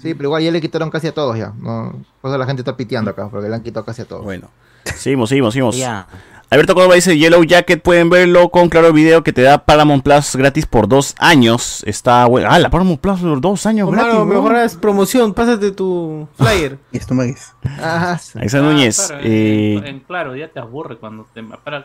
Sí, 0.02 0.16
pero 0.16 0.30
igual 0.30 0.42
ya 0.44 0.52
le 0.52 0.60
quitaron 0.60 0.90
casi 0.90 1.08
a 1.08 1.14
todos 1.14 1.38
ya. 1.38 1.54
No, 1.60 1.94
por 2.22 2.32
eso 2.32 2.38
la 2.38 2.46
gente 2.48 2.62
está 2.62 2.76
piteando 2.76 3.12
acá, 3.12 3.28
porque 3.30 3.48
le 3.48 3.56
han 3.56 3.62
quitado 3.62 3.86
casi 3.86 4.02
a 4.02 4.06
todos. 4.06 4.24
Bueno. 4.24 4.50
Seguimos, 4.84 5.30
seguimos, 5.30 5.54
seguimos. 5.54 5.78
Ya. 5.78 6.08
Alberto 6.50 6.76
Córdoba 6.76 6.94
dice 6.94 7.18
Yellow 7.18 7.44
Jacket, 7.44 7.82
pueden 7.82 8.12
verlo 8.12 8.50
con 8.50 8.70
claro 8.70 8.94
video 8.94 9.24
que 9.24 9.34
te 9.34 9.42
da 9.42 9.66
Paramount 9.66 10.04
Plus 10.04 10.36
gratis 10.36 10.68
por 10.68 10.88
dos 10.88 11.16
años. 11.18 11.84
Está 11.88 12.28
bueno. 12.28 12.48
Ah, 12.52 12.60
la 12.60 12.70
Paramount 12.70 13.02
Plus 13.02 13.22
por 13.22 13.42
dos 13.42 13.66
años 13.66 13.90
gratis. 13.90 14.20
Mejor 14.24 14.56
es 14.58 14.76
promoción, 14.76 15.34
pásate 15.34 15.72
tu 15.72 16.28
flyer. 16.38 16.78
Y 16.92 16.98
esto 16.98 17.16
me 17.16 17.24
dice. 17.26 17.54
Ah, 17.80 18.20
Ahí 18.36 18.46
está 18.46 18.60
Núñez. 18.62 19.08
Claro, 19.08 19.24
eh, 19.26 19.74
en, 19.78 19.86
en 19.88 20.00
claro, 20.02 20.36
ya 20.36 20.48
te 20.48 20.60
aburre 20.60 20.98
cuando 20.98 21.26
te 21.34 21.42
para, 21.42 21.84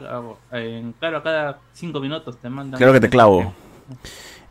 en 0.52 0.92
claro 1.00 1.22
cada 1.22 1.60
cinco 1.72 2.00
minutos 2.00 2.36
te 2.36 2.50
mandan. 2.50 2.76
Claro 2.76 2.92
que 2.92 3.00
te 3.00 3.08
clavo. 3.08 3.54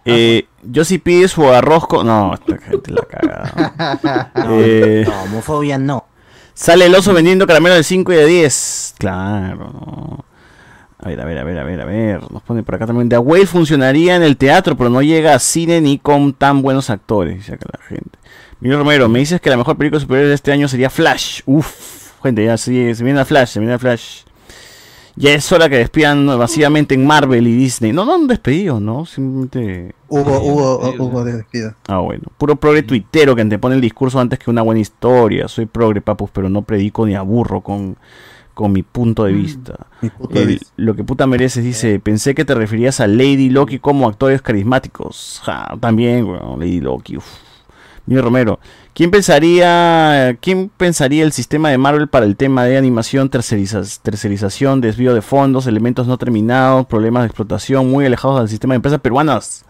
Eh, 0.03 0.47
yo 0.63 0.83
si 0.83 0.97
pides 0.97 1.31
su 1.31 1.47
arroz 1.47 1.85
con... 1.85 2.07
No, 2.07 2.33
esta 2.33 2.57
gente 2.57 2.91
la 2.91 3.01
caga. 3.03 4.31
Eh, 4.49 5.03
No, 5.05 5.23
homofobia 5.23 5.77
no. 5.77 6.05
Sale 6.57 6.87
el 6.87 6.95
oso 6.95 7.13
vendiendo 7.13 7.45
caramelo 7.45 7.75
de 7.75 7.83
5 7.83 8.13
y 8.13 8.15
de 8.15 8.25
10. 8.25 8.95
Claro, 8.97 9.69
no. 9.71 10.25
A 10.97 11.07
ver, 11.07 11.21
a 11.21 11.25
ver, 11.25 11.37
a 11.37 11.43
ver, 11.43 11.59
a 11.59 11.63
ver, 11.63 11.81
a 11.81 11.85
ver. 11.85 12.31
Nos 12.31 12.41
pone 12.41 12.63
por 12.63 12.73
acá 12.73 12.87
también. 12.87 13.09
The 13.09 13.19
Whale 13.19 13.45
funcionaría 13.45 14.15
en 14.15 14.23
el 14.23 14.37
teatro, 14.37 14.75
pero 14.75 14.89
no 14.89 15.03
llega 15.03 15.35
a 15.35 15.39
cine 15.39 15.81
ni 15.81 15.99
con 15.99 16.33
tan 16.33 16.63
buenos 16.63 16.89
actores. 16.89 17.35
Dice 17.35 17.53
acá 17.53 17.67
la 17.71 17.85
gente. 17.85 18.17
Miguel 18.59 18.79
Romero, 18.79 19.07
me 19.07 19.19
dices 19.19 19.39
que 19.39 19.51
la 19.51 19.57
mejor 19.57 19.77
película 19.77 19.99
superior 19.99 20.29
de 20.29 20.33
este 20.33 20.51
año 20.51 20.67
sería 20.67 20.89
Flash. 20.89 21.41
Uf, 21.45 22.13
gente, 22.23 22.43
ya 22.43 22.57
se, 22.57 22.95
se 22.95 23.03
viene 23.03 23.19
a 23.19 23.25
Flash, 23.25 23.49
se 23.49 23.59
viene 23.59 23.75
a 23.75 23.79
Flash. 23.79 24.23
Ya 25.19 25.33
es 25.33 25.51
hora 25.51 25.67
que 25.67 25.77
despidan 25.77 26.25
masivamente 26.25 26.93
en 26.93 27.07
Marvel 27.07 27.47
y 27.47 27.55
Disney. 27.55 27.91
No, 27.91 28.05
no 28.05 28.13
han 28.13 28.27
despedido, 28.27 28.79
¿no? 28.79 29.03
Simplemente. 29.07 29.95
Hubo, 30.07 30.39
hubo, 30.39 30.93
hubo 30.99 31.23
despido. 31.23 31.73
Ah, 31.87 31.97
bueno. 31.97 32.23
Puro 32.37 32.55
progre 32.55 32.83
tuitero 32.83 33.35
que 33.35 33.41
antepone 33.41 33.75
el 33.75 33.81
discurso 33.81 34.19
antes 34.19 34.37
que 34.37 34.51
una 34.51 34.61
buena 34.61 34.79
historia. 34.79 35.47
Soy 35.47 35.65
progre, 35.65 36.01
papus, 36.01 36.29
pero 36.31 36.49
no 36.49 36.61
predico 36.61 37.07
ni 37.07 37.15
aburro 37.15 37.61
con, 37.61 37.97
con 38.53 38.71
mi 38.71 38.83
punto 38.83 39.23
de 39.23 39.33
vista. 39.33 39.87
punto 40.19 40.39
de 40.39 40.45
vista. 40.45 40.67
Lo 40.75 40.95
que 40.95 41.03
puta 41.03 41.25
mereces 41.25 41.63
dice, 41.63 41.99
pensé 41.99 42.35
que 42.35 42.45
te 42.45 42.53
referías 42.53 42.99
a 42.99 43.07
Lady 43.07 43.49
Loki 43.49 43.79
como 43.79 44.07
actores 44.07 44.43
carismáticos. 44.43 45.41
Ja, 45.43 45.75
también, 45.79 46.25
weón, 46.25 46.59
Lady 46.59 46.79
Loki. 46.79 47.17
Uf. 47.17 47.25
Romero, 48.07 48.59
¿quién 48.97 49.11
pensaría, 49.11 50.35
¿quién 50.41 50.71
pensaría 50.75 51.23
el 51.23 51.31
sistema 51.31 51.69
de 51.69 51.77
Marvel 51.77 52.07
para 52.07 52.25
el 52.25 52.35
tema 52.35 52.65
de 52.65 52.77
animación, 52.77 53.29
terceriza- 53.29 53.99
tercerización, 54.01 54.81
desvío 54.81 55.13
de 55.13 55.21
fondos, 55.21 55.67
elementos 55.67 56.07
no 56.07 56.17
terminados, 56.17 56.87
problemas 56.87 57.21
de 57.21 57.27
explotación 57.27 57.91
muy 57.91 58.07
alejados 58.07 58.39
del 58.39 58.49
sistema 58.49 58.73
de 58.73 58.77
empresas 58.77 58.99
peruanas? 58.99 59.65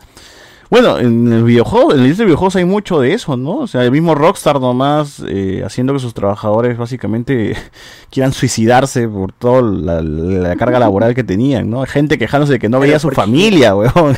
Bueno, 0.70 0.98
en 0.98 1.32
el 1.34 1.44
videojuego, 1.44 1.91
en 1.91 1.98
el 1.99 2.04
industria 2.06 2.24
de 2.24 2.28
videojuegos 2.28 2.56
hay 2.56 2.64
mucho 2.64 3.02
de 3.02 3.14
eso, 3.14 3.36
¿no? 3.36 3.58
O 3.58 3.68
sea, 3.68 3.84
el 3.84 3.91
mismo 3.91 4.16
Rockstar 4.16 4.62
nomás 4.62 5.22
eh, 5.28 5.62
haciendo 5.66 5.91
que 5.91 5.99
sus 5.99 6.14
trabajadores 6.14 6.78
básicamente 6.78 7.54
quieran 8.10 8.32
suicidarse 8.32 9.10
por 9.10 9.34
toda 9.34 9.62
la, 9.62 10.02
la 10.02 10.56
carga 10.56 10.80
laboral 10.80 11.14
que 11.16 11.26
tenían, 11.26 11.70
¿no? 11.70 11.86
Gente 11.86 12.18
quejándose 12.18 12.54
de 12.54 12.60
que 12.60 12.70
no 12.70 12.78
Pero 12.78 12.82
veía 12.84 12.95
a 12.95 12.99
su 12.99 13.10
familia, 13.12 13.76
weón. 13.76 14.16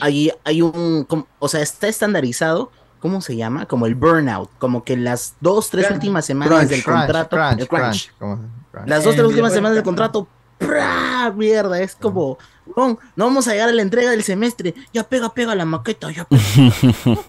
Hay, 0.00 0.30
hay 0.44 0.62
un, 0.62 1.06
o 1.40 1.48
sea, 1.48 1.60
está 1.62 1.88
estandarizado, 1.88 2.70
¿cómo 3.00 3.20
se 3.20 3.36
llama? 3.36 3.66
Como 3.66 3.86
el 3.86 3.94
burnout, 3.94 4.50
como 4.58 4.84
que 4.84 4.96
las 4.96 5.34
dos, 5.40 5.70
tres 5.70 5.90
últimas 5.90 6.24
semanas 6.26 6.54
Crunch, 6.58 6.68
del 6.70 6.84
contrato, 6.84 7.36
crunch, 7.36 7.60
el 7.60 7.68
crunch. 7.68 7.82
crunch, 7.82 8.12
como- 8.18 8.36
crunch. 8.72 8.88
las 8.88 9.04
dos, 9.04 9.14
tres 9.14 9.26
últimas 9.26 9.52
semanas 9.52 9.74
del 9.74 9.84
contrato, 9.84 10.28
¡prá! 10.58 11.32
mierda, 11.34 11.80
es 11.80 11.94
como, 11.96 12.38
"Weón, 12.76 12.98
no 13.16 13.24
vamos 13.26 13.46
a 13.48 13.52
llegar 13.52 13.68
a 13.68 13.72
la 13.72 13.82
entrega 13.82 14.10
del 14.10 14.22
semestre, 14.22 14.74
ya 14.92 15.02
pega, 15.04 15.32
pega 15.34 15.54
la 15.54 15.64
maqueta, 15.64 16.10
ya 16.10 16.24
pega. 16.24 16.42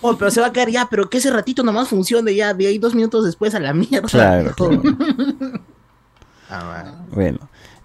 Oh, 0.00 0.16
pero 0.16 0.30
se 0.30 0.40
va 0.40 0.46
a 0.46 0.52
caer 0.52 0.70
ya, 0.70 0.86
pero 0.88 1.10
que 1.10 1.18
ese 1.18 1.28
ratito 1.28 1.64
nomás 1.64 1.88
funcione 1.88 2.32
ya, 2.32 2.54
de 2.54 2.68
ahí 2.68 2.78
dos 2.78 2.94
minutos 2.94 3.24
después 3.24 3.52
a 3.56 3.58
la 3.60 3.72
mierda. 3.74 4.06
Claro, 4.08 4.54
Bueno. 7.10 7.38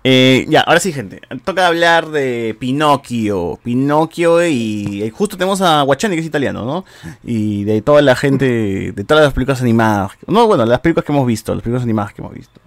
Eh, 0.05 0.45
ya, 0.49 0.61
ahora 0.61 0.79
sí, 0.81 0.91
gente. 0.91 1.21
Toca 1.45 1.65
hablar 1.67 2.09
de 2.09 2.55
Pinocchio. 2.59 3.57
Pinocchio 3.63 4.45
y, 4.45 5.03
y 5.03 5.09
justo 5.11 5.37
tenemos 5.37 5.61
a 5.61 5.81
Guachani, 5.83 6.15
que 6.15 6.19
es 6.21 6.27
italiano, 6.27 6.65
¿no? 6.65 6.83
Y 7.23 7.63
de 7.63 7.81
toda 7.81 8.01
la 8.01 8.15
gente, 8.15 8.91
de 8.93 9.03
todas 9.05 9.23
las 9.23 9.33
películas 9.33 9.61
animadas. 9.61 10.11
No, 10.27 10.45
bueno, 10.47 10.65
las 10.65 10.79
películas 10.81 11.05
que 11.05 11.11
hemos 11.13 11.25
visto, 11.25 11.53
las 11.53 11.63
películas 11.63 11.83
animadas 11.83 12.13
que 12.13 12.21
hemos 12.21 12.33
visto. 12.33 12.59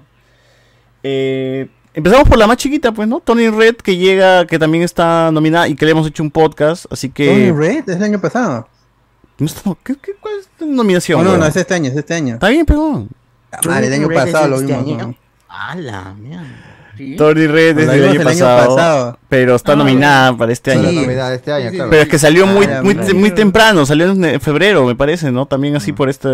Eh, 1.03 1.69
empezamos 1.95 2.27
por 2.29 2.39
la 2.39 2.47
más 2.47 2.57
chiquita, 2.57 2.93
pues, 2.93 3.07
¿no? 3.07 3.21
Tony 3.21 3.49
Red, 3.51 3.77
que 3.77 3.97
llega, 3.97 4.47
que 4.47 4.59
también 4.59 4.83
está 4.83 5.31
nominada 5.31 5.69
y 5.69 5.75
que 5.77 5.85
le 5.85 5.91
hemos 5.93 6.07
hecho 6.07 6.23
un 6.23 6.31
podcast, 6.31 6.87
así 6.91 7.11
que... 7.11 7.27
Tony 7.29 7.51
Red, 7.53 7.89
es 7.91 7.97
el 7.97 8.03
año 8.03 8.21
pasado. 8.21 8.67
¿qué- 9.85 9.97
qué- 10.01 10.15
cuál 10.19 10.35
es 10.41 10.49
la 10.59 10.67
nominación? 10.67 11.23
No, 11.23 11.33
no, 11.33 11.37
no, 11.39 11.47
es 11.47 11.55
este 11.57 11.75
año, 11.75 11.91
es 11.91 11.97
este 11.97 12.15
año. 12.15 12.35
Está 12.35 12.49
bien, 12.49 12.65
perdón. 12.65 13.11
Ah, 13.53 13.79
el 13.81 13.93
año 13.93 14.09
Red 14.09 14.17
pasado 14.17 14.45
es 14.45 14.51
lo 14.51 14.57
este 14.57 14.73
vimos. 14.73 15.03
año. 15.03 15.07
¿no? 15.09 15.15
A 15.49 15.75
la 15.77 16.15
mierda. 16.15 16.73
Tony 17.17 17.47
Red 17.47 17.79
año, 17.79 17.93
el 17.93 18.09
año 18.09 18.23
pasado, 18.25 18.75
pasado. 18.77 19.19
pero 19.29 19.55
está 19.55 19.73
Ah, 19.73 19.77
nominada 19.77 20.37
para 20.37 20.53
este 20.53 20.73
Sí, 20.73 20.79
año. 20.79 21.01
de 21.07 21.35
este 21.35 21.53
año, 21.53 21.71
claro. 21.71 21.91
Pero 21.91 22.03
es 22.03 22.09
que 22.09 22.19
salió 22.19 22.47
muy, 22.47 22.67
Ah, 22.67 22.81
muy, 22.83 22.95
claro. 22.95 23.15
muy 23.15 23.31
temprano, 23.33 23.85
salió 23.87 24.11
en 24.13 24.41
febrero, 24.41 24.85
me 24.87 24.95
parece, 24.97 25.31
¿no? 25.33 25.47
También 25.47 25.77
así 25.77 25.93
por 25.93 26.09
este... 26.09 26.29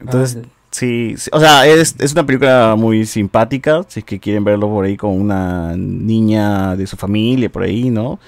Entonces, 0.00 0.38
sí, 0.70 1.14
sí, 1.18 1.28
o 1.32 1.40
sea, 1.40 1.66
es, 1.66 1.94
es 1.98 2.12
una 2.12 2.24
película 2.24 2.74
muy 2.76 3.04
simpática, 3.06 3.82
si 3.88 4.00
es 4.00 4.04
que 4.06 4.18
quieren 4.18 4.44
verlo 4.44 4.68
por 4.68 4.84
ahí 4.84 4.96
con 4.96 5.10
una 5.20 5.74
niña 5.76 6.74
de 6.76 6.86
su 6.86 6.96
familia, 6.96 7.50
por 7.50 7.62
ahí, 7.64 7.90
¿no? 7.90 8.18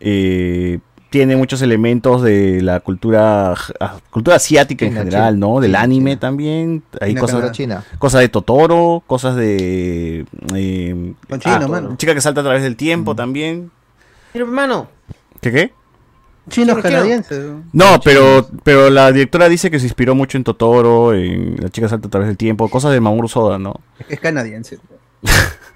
Eh, 0.00 0.78
tiene 1.10 1.36
muchos 1.36 1.62
elementos 1.62 2.22
de 2.22 2.60
la 2.62 2.80
cultura 2.80 3.54
ah, 3.80 3.96
cultura 4.10 4.36
asiática 4.36 4.84
en 4.84 4.92
general, 4.92 5.34
China. 5.34 5.46
¿no? 5.46 5.60
Del 5.60 5.72
China, 5.72 5.80
anime 5.82 6.16
también. 6.16 6.82
Hay 7.00 7.14
cosas, 7.14 7.52
China, 7.52 7.84
cosas 7.98 8.20
de 8.22 8.28
Totoro, 8.28 9.02
cosas 9.06 9.36
de... 9.36 10.26
eh, 10.54 11.14
Con 11.28 11.40
chino, 11.40 11.56
ah, 11.62 11.68
mano. 11.68 11.96
Chica 11.96 12.14
que 12.14 12.20
salta 12.20 12.40
a 12.40 12.44
través 12.44 12.62
del 12.62 12.76
tiempo 12.76 13.14
también. 13.14 13.70
Mira, 14.34 14.44
hermano. 14.46 14.88
¿Qué 15.40 15.52
qué? 15.52 15.72
Chinos 16.48 16.78
canadienses. 16.78 17.44
No, 17.72 18.00
pero, 18.04 18.48
pero 18.62 18.88
la 18.90 19.10
directora 19.10 19.48
dice 19.48 19.70
que 19.70 19.80
se 19.80 19.86
inspiró 19.86 20.14
mucho 20.14 20.38
en 20.38 20.44
Totoro, 20.44 21.12
en 21.12 21.56
La 21.60 21.70
chica 21.70 21.88
salta 21.88 22.06
a 22.06 22.10
través 22.10 22.28
del 22.28 22.36
tiempo, 22.36 22.68
cosas 22.68 22.92
de 22.92 23.00
Mamoru 23.00 23.28
Soda, 23.28 23.58
¿no? 23.58 23.80
Es 24.08 24.20
canadiense. 24.20 24.78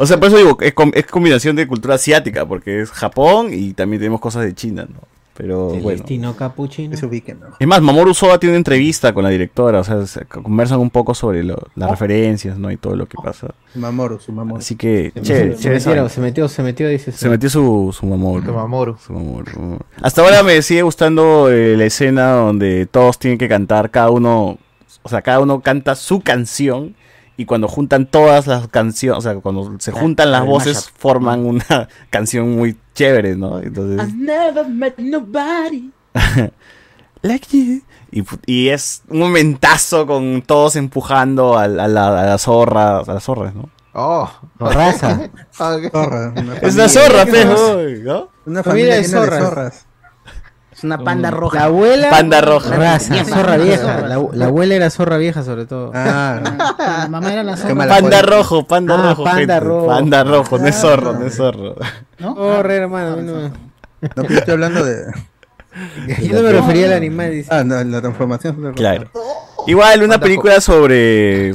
O 0.00 0.06
sea, 0.06 0.18
por 0.18 0.28
eso 0.28 0.36
digo, 0.38 0.56
es, 0.60 0.72
com- 0.74 0.92
es 0.94 1.06
combinación 1.06 1.56
de 1.56 1.66
cultura 1.66 1.94
asiática, 1.96 2.46
porque 2.46 2.80
es 2.80 2.90
Japón 2.90 3.48
y 3.52 3.72
también 3.74 4.00
tenemos 4.00 4.20
cosas 4.20 4.44
de 4.44 4.54
China, 4.54 4.86
¿no? 4.88 5.00
Pero 5.34 5.68
bueno. 5.68 5.82
Celestino 5.88 6.36
Capuchino. 6.36 6.94
Se 6.94 7.06
ubiquen, 7.06 7.40
¿no? 7.40 7.46
Es 7.58 7.66
más, 7.66 7.80
Mamoru 7.80 8.12
Soda 8.12 8.38
tiene 8.38 8.52
una 8.52 8.58
entrevista 8.58 9.14
con 9.14 9.24
la 9.24 9.30
directora, 9.30 9.80
o 9.80 9.84
sea, 9.84 10.04
se 10.06 10.26
conversan 10.26 10.78
un 10.78 10.90
poco 10.90 11.14
sobre 11.14 11.42
lo- 11.42 11.68
las 11.74 11.90
referencias, 11.90 12.58
¿no? 12.58 12.70
Y 12.70 12.76
todo 12.76 12.96
lo 12.96 13.06
que 13.06 13.16
pasa. 13.16 13.48
Mamoru, 13.74 14.20
su 14.20 14.30
Mamoru. 14.30 14.58
Así 14.60 14.76
que, 14.76 15.10
Se, 15.14 15.22
chévere, 15.22 15.56
chévere 15.56 16.08
se 16.10 16.20
metió, 16.20 16.48
se 16.48 16.62
metió, 16.62 16.86
dice. 16.86 17.12
Se 17.12 17.30
metió 17.30 17.48
su, 17.48 17.96
su 17.98 18.04
Mamoru. 18.04 18.44
Su 18.44 18.52
Mamoru. 18.52 18.96
Su 18.98 19.12
Mamoru. 19.14 19.78
Hasta 20.02 20.20
ahora 20.20 20.42
me 20.42 20.60
sigue 20.60 20.82
gustando 20.82 21.50
eh, 21.50 21.76
la 21.78 21.86
escena 21.86 22.32
donde 22.32 22.84
todos 22.84 23.18
tienen 23.18 23.38
que 23.38 23.48
cantar, 23.48 23.90
cada 23.90 24.10
uno, 24.10 24.58
o 25.02 25.08
sea, 25.08 25.22
cada 25.22 25.40
uno 25.40 25.60
canta 25.60 25.94
su 25.94 26.20
canción 26.20 26.94
y 27.36 27.44
cuando 27.46 27.66
juntan 27.68 28.06
todas 28.06 28.46
las 28.46 28.68
canciones, 28.68 29.18
o 29.18 29.22
sea, 29.22 29.34
cuando 29.36 29.76
se 29.78 29.92
La- 29.92 30.00
juntan 30.00 30.30
las 30.32 30.44
voces 30.44 30.76
mashup. 30.76 30.96
forman 30.98 31.46
una 31.46 31.88
canción 32.10 32.50
muy 32.56 32.76
chévere, 32.94 33.36
¿no? 33.36 33.58
Entonces, 33.60 34.00
I've 34.06 34.16
never 34.16 34.68
met 34.68 34.98
nobody. 34.98 35.90
like 37.22 37.46
you. 37.56 37.82
Y, 38.10 38.22
y 38.46 38.68
es 38.68 39.02
un 39.08 39.20
momentazo 39.20 40.06
con 40.06 40.42
todos 40.42 40.76
empujando 40.76 41.56
a, 41.58 41.66
la- 41.68 41.84
a 41.84 41.88
la, 41.88 42.20
a 42.20 42.26
las 42.26 42.42
zorras, 42.42 43.08
a 43.08 43.14
las 43.14 43.24
zorras, 43.24 43.54
¿no? 43.54 43.70
Oh, 43.94 44.30
Zorraza. 44.58 45.30
Zorra. 45.52 46.32
una 46.36 46.54
Es 46.56 46.74
una 46.74 46.88
familia 46.88 46.88
zorra, 46.88 47.24
pero, 47.30 47.76
de- 47.76 47.98
¿no? 48.02 48.28
Una 48.46 48.62
Familia 48.62 48.62
familia 48.62 48.94
de 48.96 49.02
llena 49.02 49.20
de 49.20 49.38
zorras. 49.44 49.86
Es 50.82 50.84
una 50.84 50.98
panda 50.98 51.30
roja. 51.30 51.56
La 51.60 51.64
abuela. 51.66 52.10
Panda 52.10 52.40
roja. 52.40 52.74
Raza, 52.76 53.14
Mierda. 53.14 53.36
zorra 53.36 53.56
vieja. 53.56 54.00
La, 54.00 54.20
la 54.32 54.44
abuela 54.46 54.74
era 54.74 54.90
zorra 54.90 55.16
vieja, 55.16 55.44
sobre 55.44 55.64
todo. 55.64 55.92
Ah, 55.94 56.40
La 56.76 57.06
mamá 57.08 57.32
era 57.32 57.44
la 57.44 57.56
zorra. 57.56 57.86
Panda 57.86 58.20
rojo, 58.22 58.66
panda 58.66 58.94
Ah, 58.94 59.08
rojo. 59.10 59.22
panda 59.22 59.38
gente. 59.38 59.60
rojo. 59.60 59.86
Panda 59.86 60.24
rojo, 60.24 60.58
no 60.58 60.66
es 60.66 60.74
zorro, 60.74 61.12
no 61.12 61.24
es 61.26 61.36
zorro. 61.36 61.76
¿no? 62.18 62.34
Corre, 62.34 62.74
hermano. 62.78 63.12
a 63.12 63.16
mí 63.16 63.22
no 63.22 63.34
me- 63.34 63.48
No, 63.48 64.08
pero 64.16 64.28
yo 64.28 64.38
estoy 64.38 64.54
hablando 64.54 64.84
de. 64.84 65.04
Yo 66.20 66.34
no 66.34 66.42
me 66.42 66.52
refería 66.52 66.86
al 66.86 66.92
animal. 66.94 67.30
dice. 67.30 67.48
Ah, 67.52 67.62
no, 67.62 67.82
la 67.84 68.00
transformación. 68.00 68.72
Claro. 68.74 69.08
Igual 69.68 70.02
una 70.02 70.18
película 70.18 70.60
sobre 70.60 71.50
eh, 71.50 71.54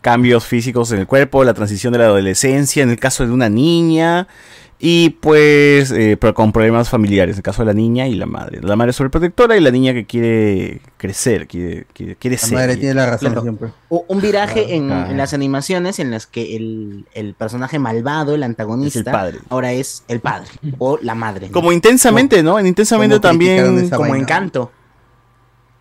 cambios 0.00 0.46
físicos 0.46 0.90
en 0.92 1.00
el 1.00 1.06
cuerpo, 1.06 1.44
la 1.44 1.52
transición 1.52 1.92
de 1.92 1.98
la 1.98 2.06
adolescencia, 2.06 2.82
en 2.82 2.88
el 2.88 2.98
caso 2.98 3.26
de 3.26 3.32
una 3.32 3.50
niña, 3.50 4.26
y 4.78 5.10
pues 5.10 5.90
eh, 5.90 6.16
pero 6.20 6.34
con 6.34 6.52
problemas 6.52 6.88
familiares, 6.90 7.34
en 7.36 7.38
el 7.38 7.42
caso 7.42 7.62
de 7.62 7.66
la 7.66 7.72
niña 7.72 8.06
y 8.08 8.14
la 8.14 8.26
madre. 8.26 8.60
La 8.62 8.76
madre 8.76 8.92
sobreprotectora 8.92 9.56
y 9.56 9.60
la 9.60 9.70
niña 9.70 9.94
que 9.94 10.04
quiere 10.04 10.80
crecer, 10.98 11.46
quiere, 11.46 11.86
quiere, 11.94 12.16
quiere 12.16 12.36
La 12.36 12.42
ser. 12.42 12.54
madre 12.58 12.76
tiene 12.76 12.94
la 12.94 13.06
razón 13.06 13.28
Claro. 13.32 13.42
siempre. 13.42 13.68
Un 13.88 14.20
viraje 14.20 14.74
en, 14.74 14.88
Claro. 14.88 15.10
en 15.10 15.16
las 15.16 15.32
animaciones 15.34 15.98
en 15.98 16.10
las 16.10 16.26
que 16.26 16.56
el, 16.56 17.06
el 17.14 17.34
personaje 17.34 17.78
malvado, 17.78 18.34
el 18.34 18.42
antagonista, 18.42 19.00
Es 19.00 19.06
el 19.06 19.12
padre. 19.12 19.38
ahora 19.48 19.72
es 19.72 20.04
el 20.08 20.20
padre 20.20 20.48
o 20.78 20.98
la 21.00 21.14
madre. 21.14 21.46
¿no? 21.46 21.52
Como 21.52 21.72
intensamente, 21.72 22.42
¿no? 22.42 22.58
En 22.58 22.66
intensamente 22.66 23.14
Como 23.14 23.20
también. 23.22 23.88
como 23.88 24.00
vaina. 24.02 24.18
encanto. 24.18 24.72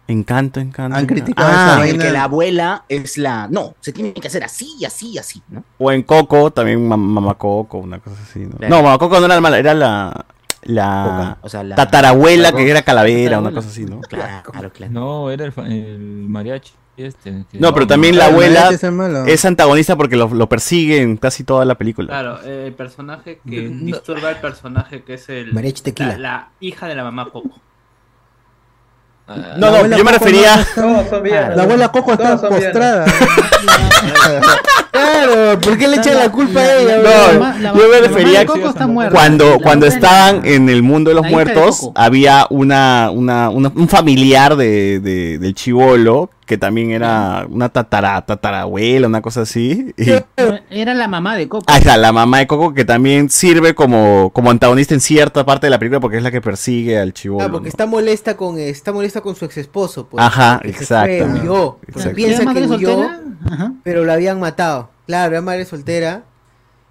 Encanto, 0.08 0.60
encanto. 0.60 0.96
Han 0.98 1.06
criticado 1.08 1.50
Ah, 1.50 1.54
esa 1.54 1.74
En 1.76 1.82
el 1.82 1.90
vaina. 1.98 2.04
que 2.06 2.12
la 2.12 2.24
abuela 2.24 2.84
es 2.90 3.18
la. 3.18 3.48
No, 3.50 3.74
se 3.80 3.92
tiene 3.92 4.14
que 4.14 4.28
hacer 4.28 4.44
así, 4.44 4.86
así, 4.86 5.18
así, 5.18 5.42
¿no? 5.50 5.64
O 5.80 5.92
en 5.92 6.04
Coco, 6.04 6.52
también 6.52 6.88
Mam- 6.88 6.98
Mamá 7.00 7.34
Coco, 7.36 7.80
una 7.80 8.00
cosa 8.00 8.18
así, 8.22 8.40
¿no? 8.40 8.58
Claro. 8.58 8.76
No, 8.76 8.84
Mamá 8.84 8.98
Coco 9.00 9.20
no 9.20 9.26
era 9.26 9.36
la 9.36 9.42
mala, 9.42 9.58
era 9.60 9.74
la. 9.74 10.26
La, 10.68 11.04
Coca, 11.04 11.38
o 11.42 11.50
sea, 11.50 11.64
la- 11.64 11.76
tatarabuela 11.76 12.50
la 12.52 12.58
que 12.58 12.70
era 12.70 12.82
calavera, 12.82 13.38
una 13.40 13.52
cosa 13.52 13.70
así, 13.70 13.86
¿no? 13.86 14.02
Claro, 14.02 14.44
claro. 14.52 14.72
No, 14.90 15.30
era 15.30 15.46
el, 15.46 15.54
el 15.72 16.00
mariachi. 16.28 16.74
Este, 16.98 17.46
que- 17.52 17.60
No, 17.60 17.74
pero 17.74 17.86
también 17.88 18.16
la 18.16 18.30
Claro, 18.30 18.34
abuela 18.36 19.26
es 19.28 19.44
antagonista 19.46 19.96
porque 19.98 20.16
lo, 20.16 20.28
lo 20.34 20.48
persigue 20.50 21.02
en 21.02 21.18
casi 21.18 21.44
toda 21.44 21.66
la 21.66 21.76
película. 21.76 22.08
Claro, 22.08 22.40
eh, 22.46 22.68
el 22.68 22.74
personaje 22.74 23.42
que 23.48 23.64
No. 23.70 23.86
disturba 23.86 24.30
el 24.32 24.38
personaje 24.38 25.04
que 25.04 25.16
es 25.16 25.28
el 25.30 25.54
Mariachi 25.54 25.84
tequila. 25.84 26.14
La, 26.14 26.18
la 26.18 26.50
hija 26.62 26.88
de 26.88 26.96
la 26.96 27.04
mamá 27.04 27.26
Coco. 27.32 27.60
No, 29.28 29.36
La 29.36 29.58
no, 29.58 29.68
abuela 29.78 29.98
yo 29.98 30.04
me 30.04 30.12
Coco 30.12 30.26
refería. 30.26 30.68
no 30.78 31.02
está-. 31.02 31.56
La 31.56 31.64
abuela 31.64 31.92
Coco 31.92 32.14
está 32.14 32.38
postrada. 32.48 33.06
Claro, 34.92 35.60
¿por 35.60 35.78
qué 35.78 35.88
le 35.88 35.98
echan 35.98 36.16
la 36.18 36.32
culpa 36.32 36.60
a 36.60 36.76
ella? 36.78 36.98
No, 36.98 37.60
la- 37.60 37.74
yo 37.74 37.90
me 37.90 38.00
refería 38.08 38.46
Coco 38.46 38.70
está 38.70 38.88
cuando 39.12 39.60
cuando 39.62 39.86
estaban 39.88 40.46
en 40.46 40.70
el 40.70 40.84
mundo 40.84 41.10
de 41.10 41.16
los 41.16 41.24
de 41.26 41.32
muertos 41.32 41.90
había 41.96 42.48
una, 42.50 43.10
una, 43.12 43.50
una- 43.50 43.72
un 43.76 43.90
familiar 43.90 44.56
de, 44.56 45.00
de- 45.00 45.38
del 45.40 45.54
chivolo 45.54 46.30
que 46.46 46.58
también 46.58 46.92
era 46.92 47.46
una 47.50 47.70
tatara, 47.70 48.24
tatarabuela, 48.26 49.08
una 49.08 49.22
cosa 49.22 49.42
así. 49.42 49.94
Y, 49.98 50.12
Era 50.70 50.94
la 50.94 51.08
mamá 51.08 51.36
de 51.36 51.48
Coco. 51.48 51.66
Ah, 51.68 51.98
la 51.98 52.12
mamá 52.12 52.40
de 52.40 52.48
Coco 52.48 52.74
que 52.74 52.86
también 52.86 53.30
sirve 53.30 53.74
como, 53.74 54.32
como 54.34 54.52
antagonista 54.52 54.94
en 54.94 55.00
cierta 55.00 55.46
parte 55.46 55.68
de 55.68 55.72
la 55.72 55.80
película 55.80 56.00
porque 56.00 56.18
es 56.18 56.24
la 56.24 56.32
que 56.32 56.42
persigue 56.42 57.00
al 57.00 57.14
chivolo. 57.14 57.46
Ah, 57.46 57.52
porque 57.52 57.70
está 57.70 57.86
molesta 57.86 58.38
con 58.38 58.60
está 58.60 58.92
molesta 58.92 59.22
con 59.22 59.36
su 59.36 59.46
ex 59.46 59.58
esposo, 59.58 60.08
pues. 60.08 60.24
Ajá, 60.24 60.60
Exacto. 60.64 61.28
piensa 62.16 62.44
¿Era 62.44 62.54
que 62.54 62.68
huyó? 62.68 63.10
Ajá. 63.46 63.74
pero 63.84 64.06
la 64.06 64.14
habían 64.14 64.40
matado. 64.40 64.90
Claro, 65.06 65.34
era 65.34 65.42
madre 65.42 65.66
soltera 65.66 66.24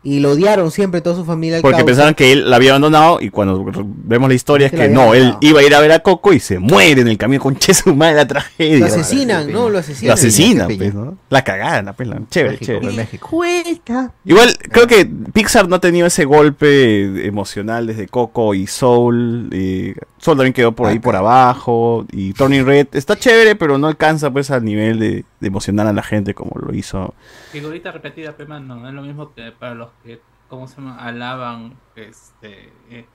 y 0.04 0.20
lo 0.20 0.30
odiaron 0.32 0.70
siempre 0.70 1.00
toda 1.00 1.16
su 1.16 1.24
familia 1.24 1.60
Porque 1.62 1.72
causa. 1.78 1.86
pensaban 1.86 2.14
que 2.14 2.30
él 2.32 2.48
la 2.50 2.56
había 2.56 2.70
abandonado 2.72 3.18
y 3.20 3.30
cuando 3.30 3.64
vemos 4.04 4.28
la 4.28 4.34
historia 4.34 4.66
es 4.66 4.70
Que 4.70 4.76
que 4.78 4.88
no, 4.88 5.14
él 5.14 5.34
iba 5.40 5.60
a 5.60 5.62
ir 5.64 5.74
a 5.74 5.80
ver 5.80 5.92
a 5.92 6.00
Coco 6.00 6.32
y 6.32 6.40
se 6.40 6.58
muere 6.58 7.00
en 7.00 7.08
el 7.08 7.16
camino 7.18 7.42
con 7.42 7.56
su 7.60 7.94
madre 7.94 8.16
la 8.16 8.28
tragedia. 8.28 8.78
Lo 8.80 8.86
asesinan, 8.86 9.50
¿no? 9.50 9.68
Lo 9.70 9.78
asesinan. 9.78 10.08
Lo 10.08 10.14
asesinan, 10.14 10.66
pues, 10.76 10.94
¿no? 10.94 11.16
La 11.30 11.42
cagada, 11.42 11.92
pues, 11.94 12.08
la- 12.08 12.20
chévere, 12.30 12.52
México, 12.60 12.80
chévere. 12.80 12.96
México. 12.96 14.12
Igual, 14.24 14.56
creo 14.70 14.86
que 14.86 15.06
Pixar 15.32 15.68
no 15.68 15.76
ha 15.76 15.80
tenido 15.80 16.06
ese 16.06 16.24
golpe 16.24 17.26
emocional 17.26 17.86
desde 17.86 18.06
Coco 18.06 18.54
y 18.54 18.66
Soul. 18.66 19.48
Y 19.52 19.94
Soul 20.18 20.36
también 20.36 20.52
quedó 20.52 20.72
por 20.72 20.88
ahí 20.88 20.98
por 20.98 21.16
abajo. 21.16 22.06
Y 22.12 22.32
Turning 22.34 22.66
Red 22.66 22.88
está 22.92 23.16
chévere, 23.16 23.56
pero 23.56 23.78
no 23.78 23.86
alcanza 23.86 24.30
pues 24.30 24.50
al 24.50 24.64
nivel 24.64 24.98
de, 24.98 25.24
de 25.40 25.46
emocionar 25.48 25.86
a 25.86 25.92
la 25.92 26.02
gente 26.02 26.34
como 26.34 26.52
lo 26.60 26.74
hizo. 26.74 27.14
Figurita 27.52 27.92
repetida, 27.92 28.32
Pema, 28.32 28.60
no, 28.60 28.86
es 28.88 28.94
lo 28.94 29.02
mismo 29.02 29.32
que 29.34 29.52
para 29.52 29.74
los 29.74 29.88
que, 30.02 30.20
¿cómo 30.48 30.66
se 30.68 30.76
llama? 30.76 30.96
Alaban 30.98 31.74
este, 31.96 32.72
eh, 32.90 33.06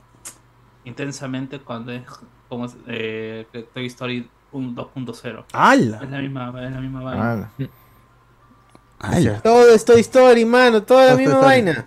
intensamente 0.86 1.60
cuando 1.60 1.92
es 1.92 2.04
como 2.48 2.68
eh, 2.88 3.46
Toy 3.74 3.86
Story 3.88 4.30
1 4.52 4.74
2.0. 4.76 5.46
¡Hala! 5.54 6.00
Es 6.04 6.10
la 6.10 6.18
misma, 6.20 6.54
es 6.66 6.72
la 6.72 6.82
misma 6.82 7.02
vaina. 7.04 7.52
¡Hala! 9.00 9.42
Todo 9.42 9.74
es 9.74 9.86
Toy 9.86 10.02
Story, 10.02 10.46
mano, 10.46 10.84
toda 10.84 11.04
la 11.06 11.10
Todo 11.12 11.20
misma 11.20 11.38
vaina. 11.40 11.86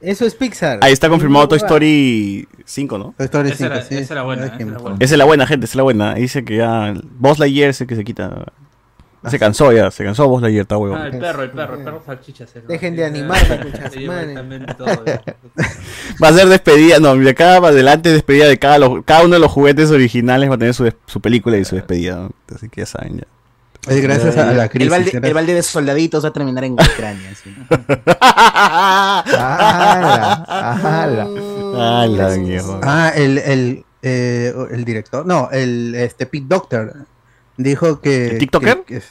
Eso 0.00 0.24
es 0.26 0.34
Pixar. 0.34 0.78
Ahí 0.82 0.92
está 0.92 1.08
confirmado 1.08 1.48
Toy 1.48 1.58
Story 1.58 2.46
5, 2.64 2.98
¿no? 2.98 3.14
Toy 3.16 3.24
Story 3.24 3.48
Esa 3.48 3.56
5, 3.58 3.72
era- 3.74 3.82
sí. 3.82 3.94
esa 3.96 4.14
era 4.14 4.22
buena, 4.22 4.42
Ay, 4.42 4.48
esa 4.48 4.56
qué 4.56 4.62
era 4.62 4.72
mejor. 4.72 4.82
buena. 4.90 4.98
Esa 5.04 5.14
es 5.14 5.18
la 5.18 5.24
buena, 5.24 5.46
gente, 5.46 5.64
esa 5.64 5.72
es 5.72 5.76
la 5.76 5.82
buena. 5.82 6.14
Dice 6.14 6.44
que 6.44 6.56
ya 6.58 6.94
Boss 7.18 7.38
Lightyear 7.38 7.70
es 7.70 7.80
el 7.80 7.86
que 7.86 7.96
se 7.96 8.04
quita. 8.04 8.52
Se 9.30 9.38
cansó 9.38 9.72
ya, 9.72 9.90
se 9.90 10.04
cansó 10.04 10.28
Boss 10.28 10.42
Lightyear, 10.42 10.62
está 10.62 10.76
huevón. 10.76 11.00
Ah, 11.00 11.06
el 11.08 11.18
perro, 11.18 11.42
el 11.42 11.50
perro, 11.50 11.74
el 11.76 11.84
perro 11.84 12.02
salchicha. 12.04 12.46
se 12.46 12.60
Dejen 12.62 12.94
de 12.96 13.02
ya. 15.06 15.22
Va 16.22 16.28
a 16.28 16.32
ser 16.32 16.48
despedida, 16.48 16.98
no, 17.00 17.16
de 17.16 17.30
acá 17.30 17.60
para 17.60 17.68
adelante 17.72 18.12
despedida 18.12 18.46
de 18.46 18.58
cada, 18.58 18.78
lo- 18.78 19.02
cada 19.02 19.24
uno 19.24 19.34
de 19.34 19.40
los 19.40 19.50
juguetes 19.50 19.90
originales 19.90 20.48
va 20.50 20.54
a 20.54 20.58
tener 20.58 20.74
su, 20.74 20.90
su 21.06 21.20
película 21.20 21.56
y 21.56 21.64
su 21.64 21.74
despedida. 21.76 22.16
¿no? 22.16 22.30
Así 22.54 22.68
que 22.68 22.82
ya 22.82 22.86
saben 22.86 23.18
ya. 23.18 23.24
Es 23.92 24.02
gracias 24.02 24.36
a 24.36 24.52
la 24.52 24.64
El 24.64 24.70
crisis. 24.70 24.90
balde, 24.90 25.10
gracias. 25.12 25.24
el 25.28 25.34
balde 25.34 25.54
de 25.54 25.62
soldaditos 25.62 26.24
va 26.24 26.28
a 26.30 26.32
terminar 26.32 26.64
en 26.64 26.72
Ucrania. 26.72 27.30
sí. 27.40 27.54
¡Hala! 29.26 30.44
¡Hala! 30.48 31.26
Ah, 31.78 32.06
la 32.08 32.28
viejo. 32.30 32.80
Ah, 32.82 33.12
el, 33.14 33.38
el, 33.38 33.84
eh, 34.02 34.52
el 34.70 34.84
director, 34.84 35.26
no, 35.26 35.48
el 35.52 35.94
este 35.94 36.26
Pete 36.26 36.46
Doctor 36.48 36.94
dijo 37.56 38.00
que. 38.00 38.28
¿El 38.28 38.38
TikToker? 38.38 38.82
que- 38.84 39.00
que- 39.00 39.06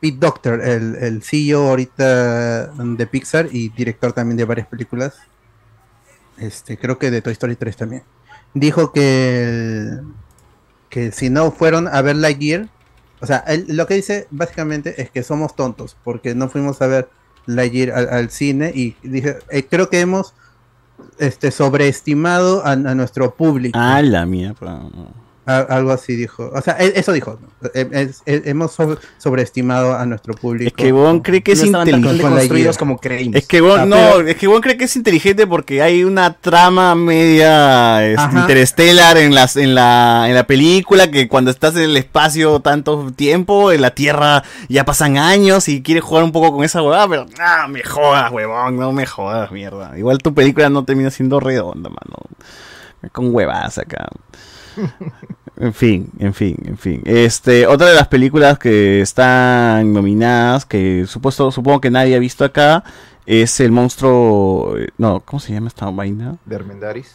Pete 0.00 0.18
Doctor, 0.18 0.60
el, 0.62 0.96
el 0.96 1.22
CEO 1.22 1.68
ahorita 1.68 2.66
de 2.66 3.06
Pixar 3.06 3.48
y 3.50 3.70
director 3.70 4.12
también 4.12 4.36
de 4.36 4.44
varias 4.44 4.66
películas. 4.66 5.14
Este, 6.36 6.76
creo 6.76 6.98
que 6.98 7.10
de 7.10 7.22
Toy 7.22 7.32
Story 7.32 7.56
3 7.56 7.76
también. 7.76 8.02
Dijo 8.52 8.92
que, 8.92 9.44
el- 9.44 10.02
que 10.90 11.10
si 11.10 11.30
no 11.30 11.50
fueron 11.52 11.88
a 11.88 12.02
ver 12.02 12.16
Lightyear, 12.16 12.68
o 13.20 13.26
sea, 13.26 13.38
él 13.46 13.64
lo 13.68 13.86
que 13.86 13.94
dice 13.94 14.26
básicamente 14.30 15.00
es 15.00 15.10
que 15.10 15.22
somos 15.22 15.56
tontos 15.56 15.96
porque 16.04 16.34
no 16.34 16.48
fuimos 16.50 16.82
a 16.82 16.86
ver 16.86 17.08
Lightyear 17.46 17.92
al, 17.96 18.08
al 18.10 18.30
cine 18.30 18.72
y 18.74 18.96
dije, 19.02 19.38
eh, 19.50 19.64
creo 19.64 19.88
que 19.88 20.00
hemos 20.00 20.34
este 21.18 21.50
sobreestimado 21.50 22.64
a, 22.66 22.72
a 22.72 22.76
nuestro 22.76 23.34
público. 23.34 23.78
Ah, 23.80 24.02
la 24.02 24.26
mía. 24.26 24.54
Algo 25.46 25.92
así 25.92 26.16
dijo. 26.16 26.50
O 26.54 26.60
sea, 26.62 26.74
e- 26.78 26.94
eso 26.96 27.12
dijo. 27.12 27.38
¿no? 27.40 27.68
Es- 27.74 28.22
es- 28.24 28.46
hemos 28.46 28.72
sobre- 28.72 28.98
sobreestimado 29.18 29.94
a 29.94 30.06
nuestro 30.06 30.34
público. 30.34 30.68
Es 30.68 30.72
que 30.72 30.90
Bon 30.92 31.20
cree 31.20 31.42
que 31.42 31.52
es 31.52 31.70
No 31.70 31.80
inteligente. 31.84 32.22
construidos 32.22 32.78
como 32.78 32.98
creímos. 32.98 33.36
Es 33.36 33.46
que 33.46 33.60
Bon, 33.60 33.80
Ah, 33.80 33.84
no, 33.86 33.96
pero- 33.96 34.28
es 34.28 34.36
que 34.36 34.46
Bon 34.46 34.60
cree 34.62 34.76
que 34.78 34.84
es 34.84 34.96
inteligente 34.96 35.46
porque 35.46 35.82
hay 35.82 36.02
una 36.04 36.32
trama 36.34 36.94
media 36.94 38.06
este, 38.06 38.20
Ajá. 38.22 38.40
interestelar 38.40 39.18
en 39.18 39.34
las 39.34 39.56
en 39.56 39.74
la 39.74 40.24
en 40.28 40.34
la 40.34 40.46
película 40.46 41.10
que 41.10 41.28
cuando 41.28 41.50
estás 41.50 41.76
en 41.76 41.82
el 41.82 41.96
espacio 41.96 42.60
tanto 42.60 43.12
tiempo, 43.14 43.70
en 43.72 43.82
la 43.82 43.90
Tierra 43.94 44.42
ya 44.68 44.84
pasan 44.84 45.18
años 45.18 45.68
y 45.68 45.82
quieres 45.82 46.04
jugar 46.04 46.24
un 46.24 46.32
poco 46.32 46.52
con 46.54 46.64
esa 46.64 46.82
huevada, 46.82 47.06
pero 47.08 47.26
ah, 47.38 47.66
me 47.68 47.82
jodas, 47.82 48.32
huevón, 48.32 48.76
no 48.78 48.92
me 48.92 49.04
jodas, 49.06 49.50
mierda. 49.52 49.92
Igual 49.98 50.18
tu 50.18 50.32
película 50.32 50.70
no 50.70 50.84
termina 50.84 51.10
siendo 51.10 51.38
redonda, 51.38 51.90
mano. 51.90 52.16
Con 53.12 53.34
huevadas 53.34 53.76
acá. 53.78 54.08
En 55.56 55.72
fin, 55.72 56.08
en 56.18 56.34
fin, 56.34 56.56
en 56.64 56.76
fin. 56.76 57.00
Este, 57.04 57.66
otra 57.66 57.88
de 57.88 57.94
las 57.94 58.08
películas 58.08 58.58
que 58.58 59.00
están 59.00 59.92
nominadas, 59.92 60.64
que 60.66 61.06
supuesto, 61.06 61.50
supongo 61.52 61.80
que 61.80 61.90
nadie 61.90 62.16
ha 62.16 62.18
visto 62.18 62.44
acá, 62.44 62.82
es 63.24 63.60
el 63.60 63.70
monstruo. 63.70 64.76
eh, 64.76 64.88
No, 64.98 65.20
¿cómo 65.20 65.38
se 65.40 65.52
llama 65.52 65.68
esta 65.68 65.88
vaina? 65.90 66.36
De 66.44 66.56
Armendaris. 66.56 67.14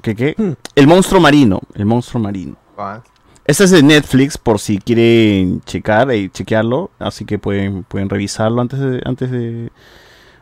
¿Qué 0.00 0.14
qué? 0.14 0.36
El 0.76 0.86
monstruo 0.86 1.20
marino. 1.20 1.60
El 1.74 1.86
monstruo 1.86 2.22
marino. 2.22 2.54
Ah, 2.78 3.02
Este 3.44 3.64
es 3.64 3.70
de 3.72 3.82
Netflix, 3.82 4.38
por 4.38 4.60
si 4.60 4.78
quieren 4.78 5.60
checar 5.62 6.14
y 6.14 6.28
chequearlo. 6.28 6.90
Así 7.00 7.24
que 7.24 7.38
pueden, 7.38 7.82
pueden 7.82 8.08
revisarlo 8.08 8.60
antes 8.60 8.78
de, 8.78 9.02
antes 9.04 9.30
de, 9.32 9.70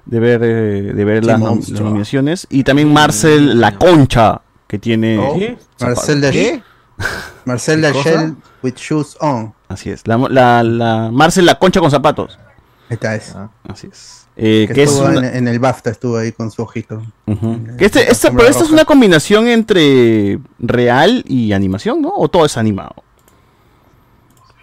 de 0.04 0.20
ver, 0.20 0.42
eh, 0.44 0.92
de 0.92 1.04
ver 1.04 1.22
nom- 1.24 1.56
las 1.60 1.70
nominaciones. 1.80 2.46
Y 2.50 2.64
también 2.64 2.92
Marcel 2.92 3.58
La 3.60 3.76
Concha, 3.78 4.42
que 4.74 4.78
tiene. 4.80 5.18
Oh, 5.18 5.38
Marcel 5.80 6.20
de 6.20 6.62
Marcel. 7.44 7.82
Shell 7.82 8.36
with 8.62 8.74
shoes 8.74 9.16
on. 9.20 9.54
Así 9.68 9.90
es. 9.90 10.06
La, 10.06 10.16
la, 10.16 10.62
la 10.64 11.10
Marcel 11.12 11.46
La 11.46 11.58
Concha 11.58 11.80
con 11.80 11.90
zapatos. 11.90 12.38
Está 12.88 13.14
es. 13.14 13.34
Así 13.68 13.88
es. 13.90 14.26
Eh, 14.36 14.64
que 14.66 14.74
que 14.74 14.82
es 14.82 14.90
estuvo 14.90 15.06
una- 15.08 15.28
en, 15.28 15.36
en 15.36 15.48
el 15.48 15.60
BAFTA, 15.60 15.90
estuvo 15.90 16.16
ahí 16.16 16.32
con 16.32 16.50
su 16.50 16.62
ojito. 16.62 17.02
Que 17.78 17.84
este, 17.84 18.10
esta, 18.10 18.32
pero 18.32 18.48
esta 18.48 18.64
es 18.64 18.70
una 18.70 18.84
combinación 18.84 19.46
entre 19.46 20.40
real 20.58 21.24
y 21.28 21.52
animación, 21.52 22.02
¿no? 22.02 22.12
¿O 22.16 22.28
todo 22.28 22.44
es 22.44 22.56
animado? 22.56 22.96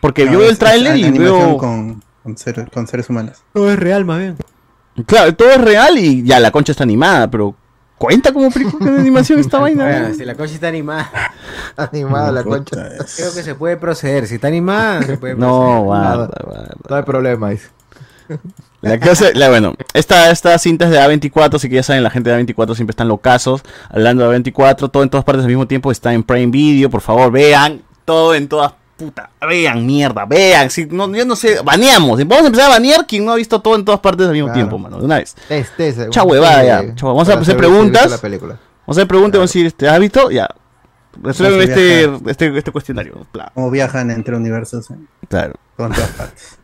Porque 0.01 0.25
No, 0.25 0.33
yo 0.33 0.39
veo 0.39 0.49
el 0.49 0.57
tráiler 0.57 0.97
y 0.97 1.09
veo... 1.11 1.57
Con, 1.57 2.03
con, 2.23 2.37
ser- 2.37 2.69
con 2.69 2.85
seres 2.87 3.09
humanos. 3.09 3.37
Todo 3.53 3.71
es 3.71 3.79
real, 3.79 4.03
más 4.03 4.19
bien. 4.19 4.35
Claro, 5.05 5.33
todo 5.35 5.49
es 5.51 5.61
real 5.61 5.97
y 5.97 6.23
ya 6.23 6.39
la 6.41 6.51
concha 6.51 6.73
está 6.73 6.83
animada, 6.83 7.29
pero 7.31 7.55
¿cuenta 8.01 8.33
como 8.33 8.49
película 8.49 8.89
de 8.89 8.99
animación 8.99 9.39
esta 9.39 9.59
vaina? 9.59 9.85
Bueno, 9.85 10.15
si 10.15 10.25
la 10.25 10.33
concha 10.33 10.55
está 10.55 10.69
animada, 10.69 11.11
Animada 11.77 12.31
la 12.31 12.43
concha. 12.43 12.89
creo 13.15 13.31
que 13.31 13.43
se 13.43 13.53
puede 13.53 13.77
proceder. 13.77 14.25
Si 14.25 14.35
está 14.35 14.47
animada, 14.47 15.03
se 15.03 15.17
puede 15.17 15.35
proceder. 15.35 15.37
No, 15.37 15.83
guarda. 15.83 16.29
No 16.89 16.95
hay 16.95 17.03
problema. 17.03 17.51
dice. 17.51 17.69
La 18.81 18.99
clase, 18.99 19.35
la, 19.35 19.49
bueno, 19.49 19.75
esta, 19.93 20.31
esta 20.31 20.57
cinta 20.57 20.85
es 20.85 20.91
de 20.91 20.99
A24, 20.99 21.53
así 21.53 21.69
que 21.69 21.75
ya 21.75 21.83
saben, 21.83 22.01
la 22.01 22.09
gente 22.09 22.31
de 22.31 22.43
A24 22.43 22.73
siempre 22.73 22.93
están 22.93 23.07
locazos. 23.07 23.61
Hablando 23.89 24.27
de 24.27 24.35
A24, 24.35 24.89
todo 24.89 25.03
en 25.03 25.09
todas 25.11 25.23
partes 25.23 25.43
al 25.43 25.49
mismo 25.49 25.67
tiempo 25.67 25.91
está 25.91 26.11
en 26.11 26.23
Prime 26.23 26.51
Video, 26.51 26.89
por 26.89 27.01
favor, 27.01 27.31
vean 27.31 27.83
todo 28.05 28.33
en 28.33 28.47
todas 28.47 28.73
puta, 29.05 29.29
vean, 29.47 29.85
mierda, 29.85 30.25
vean, 30.25 30.69
si, 30.69 30.85
no, 30.85 31.11
yo 31.15 31.25
no 31.25 31.35
sé, 31.35 31.59
baneamos, 31.63 32.19
vamos 32.27 32.43
a 32.43 32.47
empezar 32.47 32.65
a 32.67 32.73
banear 32.75 33.07
quien 33.07 33.25
no 33.25 33.31
ha 33.31 33.35
visto 33.35 33.59
todo 33.61 33.75
en 33.75 33.83
todas 33.83 33.99
partes 33.99 34.27
al 34.27 34.33
mismo 34.33 34.47
Claro. 34.47 34.57
tiempo, 34.59 34.77
mano, 34.77 34.99
de 34.99 35.05
una 35.05 35.17
vez. 35.17 35.35
Test, 35.47 35.75
test, 35.75 36.09
Chao 36.09 36.25
huevada 36.25 36.63
ya, 36.63 36.95
chao, 36.95 37.09
vamos 37.09 37.27
a 37.29 37.33
hacer 37.33 37.57
preguntas. 37.57 38.11
la 38.11 38.17
película. 38.19 38.53
Vamos 38.85 38.97
a 38.97 39.01
hacer 39.01 39.07
preguntas, 39.07 39.39
vamos 39.39 39.49
a 39.49 39.53
decir, 39.53 39.65
este, 39.65 39.87
¿has 39.89 39.99
visto? 39.99 40.29
Ya. 40.31 40.47
Resuelve 41.21 41.65
Cómo 41.67 41.75
se 41.75 42.03
este, 42.03 42.31
este, 42.31 42.57
este 42.57 42.71
cuestionario. 42.71 43.25
Bla. 43.33 43.51
Cómo 43.53 43.69
viajan 43.69 44.11
entre 44.11 44.35
universos. 44.35 44.89
¿eh? 44.91 44.95
Claro. 45.27 45.55
Con 45.75 45.91
todas 45.91 46.09
partes. 46.11 46.57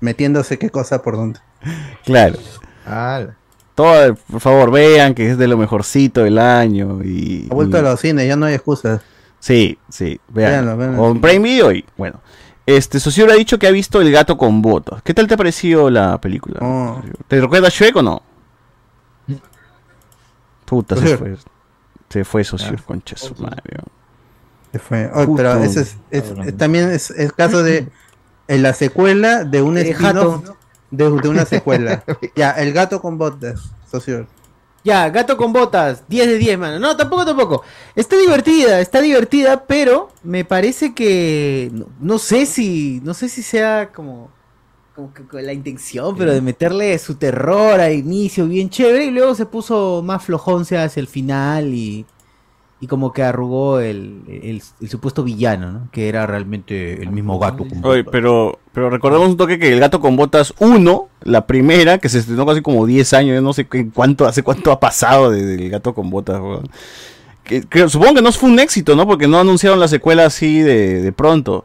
Metiéndose 0.00 0.58
qué 0.58 0.70
cosa 0.70 1.02
por 1.02 1.16
dónde. 1.16 1.38
Claro. 2.04 2.36
Todo, 3.74 4.14
por 4.30 4.40
favor, 4.40 4.70
vean 4.70 5.14
que 5.14 5.30
es 5.30 5.38
de 5.38 5.46
lo 5.48 5.56
mejorcito 5.56 6.24
del 6.24 6.38
año. 6.38 7.00
Y, 7.02 7.48
Ha 7.50 7.54
vuelto 7.54 7.76
y- 7.76 7.80
a 7.80 7.82
los 7.82 8.00
cines, 8.00 8.26
ya 8.28 8.36
no 8.36 8.46
hay 8.46 8.54
excusas. 8.54 9.00
Sí, 9.42 9.76
sí, 9.88 10.20
vean. 10.28 10.52
Véanlo, 10.52 10.76
véanlo. 10.76 11.02
O 11.02 11.10
en 11.10 11.20
Prime 11.20 11.40
Video 11.40 11.72
y 11.72 11.84
bueno. 11.96 12.20
Este, 12.64 13.00
Socio 13.00 13.28
ha 13.28 13.34
dicho 13.34 13.58
que 13.58 13.66
ha 13.66 13.72
visto 13.72 14.00
El 14.00 14.12
gato 14.12 14.38
con 14.38 14.62
botas. 14.62 15.02
¿Qué 15.02 15.14
tal 15.14 15.26
te 15.26 15.34
ha 15.34 15.36
parecido 15.36 15.90
la 15.90 16.20
película? 16.20 16.60
Oh. 16.62 17.02
¿Te 17.26 17.40
recuerda 17.40 17.66
a 17.66 17.70
Shrek 17.70 17.96
o 17.96 18.02
no? 18.02 18.22
Puta, 20.64 20.96
se 20.96 21.16
fue. 21.18 21.36
Se 22.08 22.24
fue 22.24 22.44
Socio, 22.44 22.76
Ah. 22.78 22.82
concha 22.86 23.16
su 23.16 23.34
madre. 23.34 23.80
Se 24.70 24.78
fue. 24.78 25.10
Oh, 25.12 25.34
pero 25.36 25.54
ese 25.62 25.80
es, 25.82 25.96
es- 26.10 26.32
es- 26.46 26.56
también 26.56 26.90
es 26.90 27.10
el 27.10 27.32
caso 27.34 27.62
de 27.62 27.88
en 28.48 28.62
la 28.62 28.72
secuela 28.74 29.44
de 29.44 29.60
un 29.62 29.74
gato. 29.74 30.42
de, 30.90 31.10
de 31.10 31.28
una 31.28 31.44
secuela. 31.46 32.04
ya, 32.36 32.52
el 32.52 32.72
gato 32.72 33.00
con 33.02 33.18
botas, 33.18 33.72
socio. 33.90 34.26
Ya, 34.84 35.08
gato 35.10 35.36
con 35.36 35.52
botas, 35.52 36.02
10 36.08 36.26
de 36.26 36.38
10, 36.38 36.58
mano. 36.58 36.78
No, 36.80 36.96
tampoco, 36.96 37.24
tampoco. 37.24 37.62
Está 37.94 38.16
divertida, 38.16 38.80
está 38.80 39.00
divertida, 39.00 39.64
pero 39.66 40.10
me 40.24 40.44
parece 40.44 40.92
que 40.92 41.70
no, 41.72 41.86
no 42.00 42.18
sé 42.18 42.46
si 42.46 43.00
no 43.04 43.14
sé 43.14 43.28
si 43.28 43.42
sea 43.42 43.90
como 43.92 44.30
como 44.94 45.14
que 45.14 45.24
con 45.24 45.44
la 45.44 45.52
intención, 45.52 46.16
pero 46.16 46.32
de 46.32 46.42
meterle 46.42 46.98
su 46.98 47.14
terror 47.14 47.80
al 47.80 47.94
inicio 47.94 48.46
bien 48.46 48.68
chévere 48.68 49.06
y 49.06 49.10
luego 49.10 49.34
se 49.34 49.46
puso 49.46 50.02
más 50.04 50.24
flojonce 50.24 50.76
hacia 50.76 51.00
el 51.00 51.06
final 51.06 51.72
y 51.72 52.04
y 52.82 52.88
como 52.88 53.12
que 53.12 53.22
arrugó 53.22 53.78
el, 53.78 54.22
el- 54.28 54.60
el 54.80 54.88
supuesto 54.90 55.22
villano, 55.22 55.70
¿no? 55.72 55.88
Que 55.92 56.08
era 56.08 56.26
realmente 56.26 57.00
el 57.00 57.10
mismo 57.12 57.38
gato 57.38 57.64
con 57.68 57.82
Oye, 57.84 58.02
pero, 58.02 58.58
pero 58.74 58.90
recordemos 58.90 59.28
un 59.28 59.36
toque 59.36 59.58
que 59.58 59.72
El 59.72 59.78
gato 59.78 60.00
con 60.00 60.16
botas 60.16 60.52
1, 60.58 61.08
la 61.22 61.46
primera, 61.46 61.98
que 61.98 62.08
se 62.08 62.18
estrenó 62.18 62.44
casi 62.44 62.60
como 62.60 62.84
10 62.84 63.12
años, 63.14 63.40
no 63.40 63.52
sé 63.52 63.68
cuánto, 63.94 64.26
hace 64.26 64.42
cuánto 64.42 64.72
ha 64.72 64.80
pasado 64.80 65.30
de- 65.30 65.46
del 65.46 65.70
gato 65.70 65.94
con 65.94 66.10
botas, 66.10 66.40
weón. 66.40 66.68
Que, 67.44 67.62
que 67.62 67.88
supongo 67.88 68.14
que 68.16 68.22
no 68.22 68.32
fue 68.32 68.50
un 68.50 68.58
éxito, 68.58 68.94
¿no? 68.96 69.06
Porque 69.06 69.26
no 69.28 69.38
anunciaron 69.38 69.78
la 69.80 69.88
secuela 69.88 70.26
así 70.26 70.60
de, 70.60 71.00
de 71.02 71.12
pronto. 71.12 71.64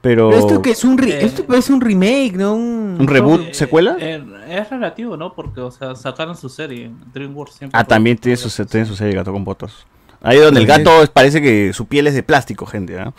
Pero. 0.00 0.28
Pero 0.30 0.40
esto 0.46 0.62
que 0.62 0.70
es 0.70 0.84
un 0.84 0.96
re- 0.98 1.24
esto 1.24 1.44
parece 1.44 1.72
un 1.74 1.80
remake, 1.82 2.34
¿no? 2.36 2.54
Un, 2.54 2.96
¿Un 3.00 3.06
reboot 3.08 3.52
secuela? 3.52 3.96
Eh, 4.00 4.22
es 4.50 4.68
relativo, 4.70 5.16
¿no? 5.16 5.34
Porque, 5.34 5.60
o 5.62 5.70
sea, 5.70 5.94
sacaron 5.94 6.36
su 6.36 6.48
serie. 6.50 6.90
DreamWorks 7.14 7.54
siempre. 7.54 7.78
Ah, 7.78 7.84
también 7.84 8.16
tiene 8.18 8.36
su, 8.36 8.64
tiene 8.66 8.84
su 8.86 8.94
serie 8.96 9.14
gato 9.14 9.32
con 9.32 9.44
botas. 9.44 9.86
Ahí 10.24 10.38
donde 10.38 10.60
el 10.60 10.66
gato 10.66 11.02
es- 11.02 11.10
parece 11.10 11.40
que 11.40 11.72
su 11.72 11.86
piel 11.86 12.06
es 12.06 12.14
de 12.14 12.22
plástico, 12.22 12.66
gente, 12.66 12.98
¿ah? 12.98 13.12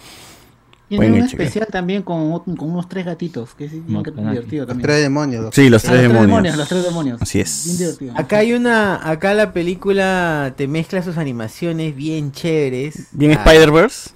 Tiene 0.88 1.08
Pueden 1.08 1.14
un 1.24 1.28
especial 1.28 1.68
también 1.72 2.04
con, 2.04 2.44
unos 2.60 2.88
tres 2.88 3.06
gatitos, 3.06 3.56
que 3.56 3.66
es 3.66 3.72
bien 3.72 4.04
divertido 4.04 4.68
también. 4.68 4.84
tres 4.86 5.02
demonios. 5.02 5.50
Sí, 5.56 5.68
los 5.70 5.84
Ah, 5.84 5.88
tres 5.90 6.02
demonios. 6.04 6.56
Los 6.58 6.68
tres 6.70 6.84
demonios. 6.84 7.22
Así 7.22 7.40
es. 7.40 7.98
Bien. 8.00 8.12
Acá 8.16 8.38
hay 8.38 8.54
una, 8.54 9.10
acá 9.10 9.34
la 9.34 9.52
película 9.52 10.54
te 10.56 10.68
mezcla 10.68 11.02
sus 11.02 11.18
animaciones 11.18 11.96
bien 11.96 12.32
chéveres. 12.32 13.08
Bien 13.14 13.32
Ah, 13.32 13.44
Spider-Verse. 13.46 14.12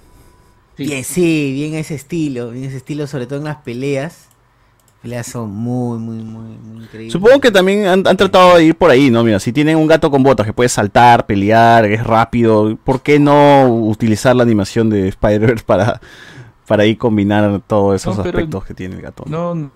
Bien, 0.78 1.04
sí, 1.04 1.52
bien 1.54 1.74
ese 1.74 1.96
estilo, 1.96 2.52
bien 2.52 2.66
ese 2.66 2.78
estilo, 2.78 3.08
sobre 3.08 3.26
todo 3.26 3.40
en 3.40 3.46
las 3.46 3.58
peleas. 3.58 4.29
Peleas 5.02 5.28
son 5.28 5.50
muy, 5.52 5.98
muy, 5.98 6.18
muy, 6.18 6.58
muy 6.58 6.84
increíbles. 6.84 7.14
Supongo 7.14 7.40
que 7.40 7.52
también 7.52 7.88
han, 7.88 8.06
han 8.06 8.18
tratado 8.18 8.58
de 8.58 8.66
ir 8.66 8.76
por 8.76 8.92
ahí, 8.92 9.10
¿no? 9.10 9.24
Mira, 9.24 9.40
si 9.40 9.54
tienen 9.54 9.78
un 9.78 9.88
gato 9.88 10.12
con 10.12 10.24
botas 10.24 10.46
que 10.46 10.52
puede 10.52 10.68
saltar, 10.68 11.26
pelear, 11.26 11.86
es 11.86 12.04
rápido, 12.04 12.78
¿por 12.84 13.02
qué 13.02 13.18
no 13.18 13.68
utilizar 13.70 14.36
la 14.36 14.44
animación 14.44 14.90
de 14.90 15.08
Spider-Verse 15.08 15.64
para, 15.66 16.02
para 16.68 16.84
ahí 16.84 16.98
combinar 16.98 17.62
todos 17.66 17.96
esos 17.96 18.18
No, 18.18 18.24
aspectos 18.24 18.66
que 18.66 18.74
tiene 18.74 18.96
el 18.96 19.02
gato? 19.02 19.24
No, 19.28 19.56
no, 19.56 19.72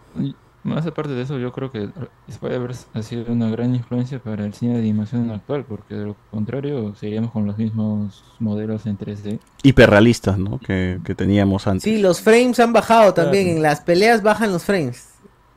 más 0.64 0.86
aparte 0.86 1.14
de 1.14 1.22
eso, 1.22 1.38
yo 1.38 1.54
creo 1.54 1.72
que 1.72 1.90
Spider-Verse 2.28 2.88
ha 2.94 3.02
sido 3.02 3.32
una 3.32 3.50
gran 3.50 3.76
influencia 3.76 4.20
para 4.20 4.46
el 4.46 4.54
cine 4.54 4.74
de 4.74 4.80
animación 4.80 5.30
actual, 5.32 5.64
porque 5.64 5.96
de 5.96 6.06
lo 6.08 6.16
contrario 6.32 6.96
seguiríamos 6.96 7.32
con 7.32 7.46
los 7.46 7.58
mismos 7.58 8.24
modelos 8.40 8.86
en 8.86 8.98
3D. 8.98 9.40
Hiperrealistas, 9.62 10.38
¿no? 10.38 10.60
Que, 10.60 11.00
que 11.06 11.16
teníamos 11.16 11.68
antes. 11.68 11.84
Sí, 11.84 12.02
los 12.02 12.22
frames 12.22 12.60
han 12.60 12.74
bajado 12.74 13.14
también. 13.14 13.44
Claro. 13.46 13.58
En 13.58 13.64
las 13.64 13.82
peleas 13.82 14.22
bajan 14.22 14.52
los 14.52 14.64
frames. 14.64 15.13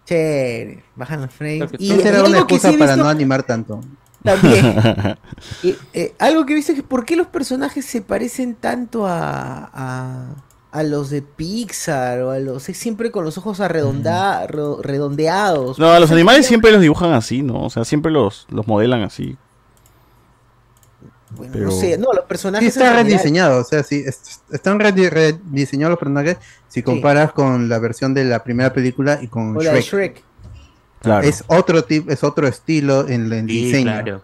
Chévere, 0.07 0.85
bajan 0.95 1.21
los 1.23 1.31
frames. 1.33 1.71
Y 1.79 1.93
Y, 1.93 2.01
era 2.01 2.23
una 2.25 2.39
excusa 2.39 2.71
sí 2.71 2.77
para 2.77 2.93
visto 2.93 3.05
no 3.05 3.11
animar 3.11 3.43
tanto. 3.43 3.81
También. 4.23 4.75
Y, 5.63 5.77
eh, 5.93 6.15
algo 6.19 6.47
que 6.47 6.53
he 6.53 6.57
visto 6.57 6.73
es 6.73 6.77
que 6.77 6.83
por 6.83 7.05
qué 7.05 7.15
los 7.17 7.27
personajes 7.27 7.85
se 7.85 8.01
parecen 8.01 8.55
tanto 8.55 9.07
a, 9.07 9.71
a, 9.73 10.35
a 10.73 10.83
los 10.83 11.11
de 11.11 11.23
Pixar 11.23 12.23
o 12.23 12.31
a 12.31 12.39
los 12.39 12.69
es 12.69 12.77
siempre 12.79 13.11
con 13.11 13.25
los 13.25 13.37
ojos 13.39 13.61
arredonda- 13.61 14.47
redondeados. 14.83 15.79
No, 15.79 15.91
a 15.91 16.01
los 16.01 16.11
animales 16.11 16.47
siempre 16.47 16.73
los 16.73 16.81
dibujan 16.81 17.13
así, 17.13 17.43
¿no? 17.43 17.65
O 17.65 17.71
sea, 17.71 17.85
siempre 17.85 18.11
los, 18.11 18.47
los 18.51 18.67
modelan 18.67 19.03
así. 19.03 19.37
Bueno, 21.37 21.53
Pero- 21.53 21.67
No 21.67 21.73
sé, 21.73 21.99
no, 21.99 22.13
los 22.13 22.25
personajes 22.25 22.73
Sí, 22.73 22.79
está 22.79 22.91
en 22.91 22.97
general- 22.97 23.13
rediseñado, 23.13 23.61
o 23.61 23.65
sea, 23.65 23.83
sí, 23.83 24.03
est- 24.07 24.41
están 24.53 24.79
redi- 24.81 25.09
rediseñados 25.11 25.91
los 25.91 25.99
personajes 25.99 26.37
si 26.69 26.83
comparas 26.83 27.33
con 27.33 27.69
la 27.69 27.79
versión 27.79 28.15
de 28.15 28.25
la 28.25 28.43
primera 28.43 28.73
película 28.73 29.19
y 29.21 29.29
con 29.29 29.57
O 29.57 29.61
la 29.61 29.73
de 29.73 29.81
Shrek. 29.83 30.15
Shrek. 30.17 30.25
Claro. 31.03 31.27
Es 31.29 31.45
otro 31.47 31.85
tipo, 31.85 32.11
es 32.11 32.25
otro 32.25 32.49
estilo 32.49 33.07
en 33.09 33.33
el 33.33 33.47
diseño. 33.47 34.21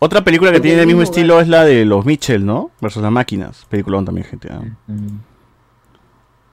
Otra 0.00 0.22
película 0.22 0.50
que 0.50 0.58
Porque 0.58 0.68
tiene 0.68 0.82
el 0.82 0.86
mismo 0.86 1.00
mismo 1.00 1.12
estilo 1.12 1.40
es 1.40 1.48
la 1.48 1.64
de 1.64 1.84
los 1.84 2.04
Mitchell, 2.04 2.44
¿no? 2.44 2.70
Versus 2.80 3.02
las 3.02 3.10
máquinas. 3.10 3.66
Peliculón 3.68 4.04
también, 4.04 4.26
gente. 4.26 4.48
¿ah? 4.52 4.62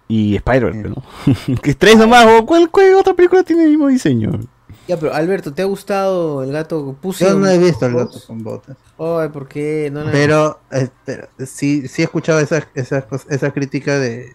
Y 0.08 0.36
Spider-Man, 0.36 0.96
¿no? 0.96 1.56
que 1.62 1.74
tres 1.74 1.98
nomás. 1.98 2.26
¿o 2.28 2.46
¿Cuál, 2.46 2.70
¿Cuál 2.70 2.94
otra 2.96 3.14
película 3.14 3.44
tiene 3.44 3.64
el 3.64 3.70
mismo 3.72 3.88
diseño? 3.88 4.40
Ya, 4.88 4.98
pero 5.00 5.14
Alberto, 5.14 5.52
¿te 5.54 5.62
ha 5.64 5.66
gustado 5.66 6.44
el 6.44 6.52
gato 6.52 6.96
Pussy? 7.02 7.24
Yo 7.26 7.34
no 7.36 7.48
he 7.48 7.58
visto 7.58 7.86
el 7.88 7.96
gato 7.96 8.20
con 8.28 8.44
botas. 8.44 8.78
Ay, 9.00 9.30
¿por 9.30 9.48
qué? 9.48 9.90
No 9.92 10.04
la- 10.04 10.12
Pero, 10.12 10.60
eh, 10.72 10.90
pero 11.06 11.28
sí, 11.46 11.88
sí 11.88 12.02
he 12.04 12.06
escuchado 12.06 12.40
esa, 12.40 12.68
esa, 12.76 13.06
esa 13.30 13.52
crítica 13.52 13.98
de, 13.98 14.34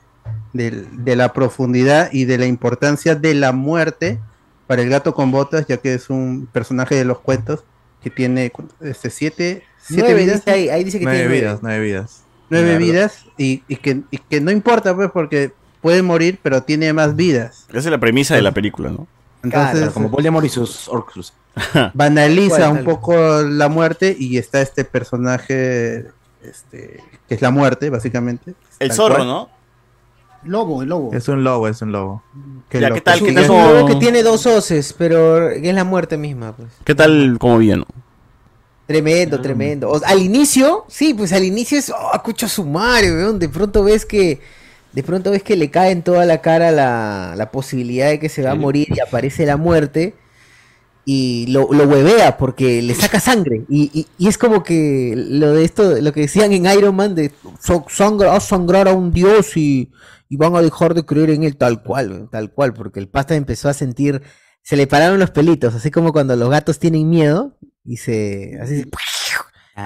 del- 0.52 1.04
de 1.04 1.14
la 1.16 1.32
profundidad 1.32 2.08
y 2.12 2.24
de 2.24 2.38
la 2.38 2.46
importancia 2.46 3.14
de 3.14 3.34
la 3.34 3.52
muerte 3.52 4.18
para 4.66 4.82
el 4.82 4.88
gato 4.88 5.14
con 5.14 5.30
botas, 5.30 5.66
ya 5.68 5.76
que 5.76 5.94
es 5.94 6.10
un 6.10 6.48
personaje 6.52 6.96
de 6.96 7.04
los 7.04 7.20
cuentos 7.20 7.62
que 8.02 8.10
tiene 8.10 8.50
este, 8.80 9.10
siete, 9.10 9.62
siete 9.80 10.02
Nueve, 10.02 10.20
vidas. 10.24 10.36
dice 10.44 10.50
ahí, 10.50 10.68
ahí 10.68 10.82
dice 10.84 10.98
que 10.98 11.04
Nueve 11.04 11.20
tiene 11.20 11.34
vidas, 11.34 11.58
nueve 11.62 11.84
vidas. 11.84 12.22
Nueve 12.48 12.70
Claro. 12.70 12.84
vidas 12.84 13.24
y, 13.38 13.62
y 13.68 13.76
que, 13.76 14.00
y 14.10 14.18
que 14.18 14.40
no 14.40 14.50
importa, 14.50 14.96
pues, 14.96 15.10
porque 15.12 15.52
puede 15.80 16.02
morir, 16.02 16.40
pero 16.42 16.62
tiene 16.64 16.92
más 16.92 17.14
vidas. 17.14 17.66
Esa 17.68 17.78
es 17.78 17.86
la 17.86 18.00
premisa 18.00 18.34
de 18.34 18.42
la 18.42 18.50
película, 18.52 18.90
¿no? 18.90 19.06
Entonces, 19.42 19.78
Claro, 19.78 19.92
como 19.94 20.08
Voldemort 20.10 20.44
y 20.46 20.48
sus 20.50 20.88
Orcus. 20.88 21.32
banaliza 21.94 22.68
un 22.70 22.84
poco 22.84 23.14
la 23.42 23.68
muerte 23.68 24.14
y 24.18 24.38
está 24.38 24.60
este 24.60 24.84
personaje 24.84 26.06
este 26.42 27.02
que 27.28 27.34
es 27.34 27.42
la 27.42 27.50
muerte 27.50 27.90
básicamente 27.90 28.54
El 28.78 28.92
zorro, 28.92 29.16
cual. 29.16 29.26
¿no? 29.26 29.48
Lobo, 30.44 30.82
el 30.82 30.88
lobo. 30.88 31.12
Es 31.12 31.28
un 31.28 31.44
lobo, 31.44 31.68
es 31.68 31.82
un 31.82 31.92
lobo. 31.92 32.22
Ya, 32.70 32.90
¿qué 32.92 33.00
tal? 33.02 33.16
Es 33.16 33.20
un- 33.22 33.26
¿Qué 33.34 33.40
es 33.42 33.46
tal 33.46 33.50
un 33.56 33.62
como- 33.62 33.72
lobo 33.74 33.86
que 33.88 33.94
tiene 33.96 34.22
dos 34.22 34.46
hoces, 34.46 34.94
pero 34.96 35.50
es 35.50 35.74
la 35.74 35.84
muerte 35.84 36.16
misma, 36.16 36.52
pues. 36.56 36.68
¿Qué 36.84 36.94
tal 36.94 37.36
como 37.38 37.58
villano? 37.58 37.84
Tremendo, 38.86 39.40
tremendo. 39.40 39.90
O- 39.90 40.00
al 40.04 40.18
inicio, 40.20 40.84
sí, 40.88 41.14
pues 41.14 41.32
al 41.32 41.44
inicio 41.44 41.78
es, 41.78 41.90
oh, 41.90 42.22
cucho 42.24 42.48
sumario, 42.48 43.14
weón. 43.14 43.38
De 43.38 43.48
pronto 43.48 43.84
ves 43.84 44.04
que, 44.06 44.40
de 44.92 45.02
pronto 45.02 45.30
ves 45.30 45.42
que 45.42 45.56
le 45.56 45.70
cae 45.70 45.92
en 45.92 46.02
toda 46.02 46.24
la 46.26 46.40
cara 46.40 46.70
la, 46.72 47.34
la 47.36 47.50
posibilidad 47.50 48.08
de 48.08 48.18
que 48.18 48.28
se 48.28 48.42
va 48.42 48.50
a 48.50 48.54
morir 48.54 48.88
y 48.90 49.00
aparece 49.00 49.46
la 49.46 49.56
muerte 49.56 50.14
y 51.04 51.46
lo, 51.48 51.68
lo 51.72 51.84
huevea 51.88 52.36
porque 52.36 52.82
le 52.82 52.94
saca 52.94 53.20
sangre. 53.20 53.64
Y, 53.68 53.90
y- 53.92 54.06
y 54.18 54.28
es 54.28 54.36
como 54.38 54.62
que 54.62 55.14
lo 55.16 55.52
de 55.54 55.64
esto, 55.64 56.00
lo 56.00 56.12
que 56.12 56.20
decían 56.22 56.52
en 56.52 56.66
Iron 56.66 56.94
Man 56.94 57.14
de 57.14 57.32
"So- 57.60 57.86
sangra- 57.88 58.38
sangrar 58.40 58.86
a 58.88 58.92
un 58.92 59.12
dios 59.12 59.56
y, 59.56 59.90
y 60.28 60.36
van 60.36 60.54
a 60.56 60.62
dejar 60.62 60.94
de 60.94 61.04
creer 61.04 61.30
en 61.30 61.42
él 61.44 61.56
tal 61.56 61.82
cual, 61.82 62.28
tal 62.30 62.52
cual, 62.52 62.74
porque 62.74 63.00
el 63.00 63.08
pasta 63.08 63.34
empezó 63.34 63.68
a 63.68 63.74
sentir, 63.74 64.22
se 64.62 64.76
le 64.76 64.86
pararon 64.86 65.18
los 65.18 65.30
pelitos, 65.30 65.74
así 65.74 65.90
como 65.90 66.12
cuando 66.12 66.36
los 66.36 66.50
gatos 66.50 66.78
tienen 66.78 67.08
miedo 67.08 67.56
y 67.84 67.96
se 67.96 68.58
así, 68.60 68.84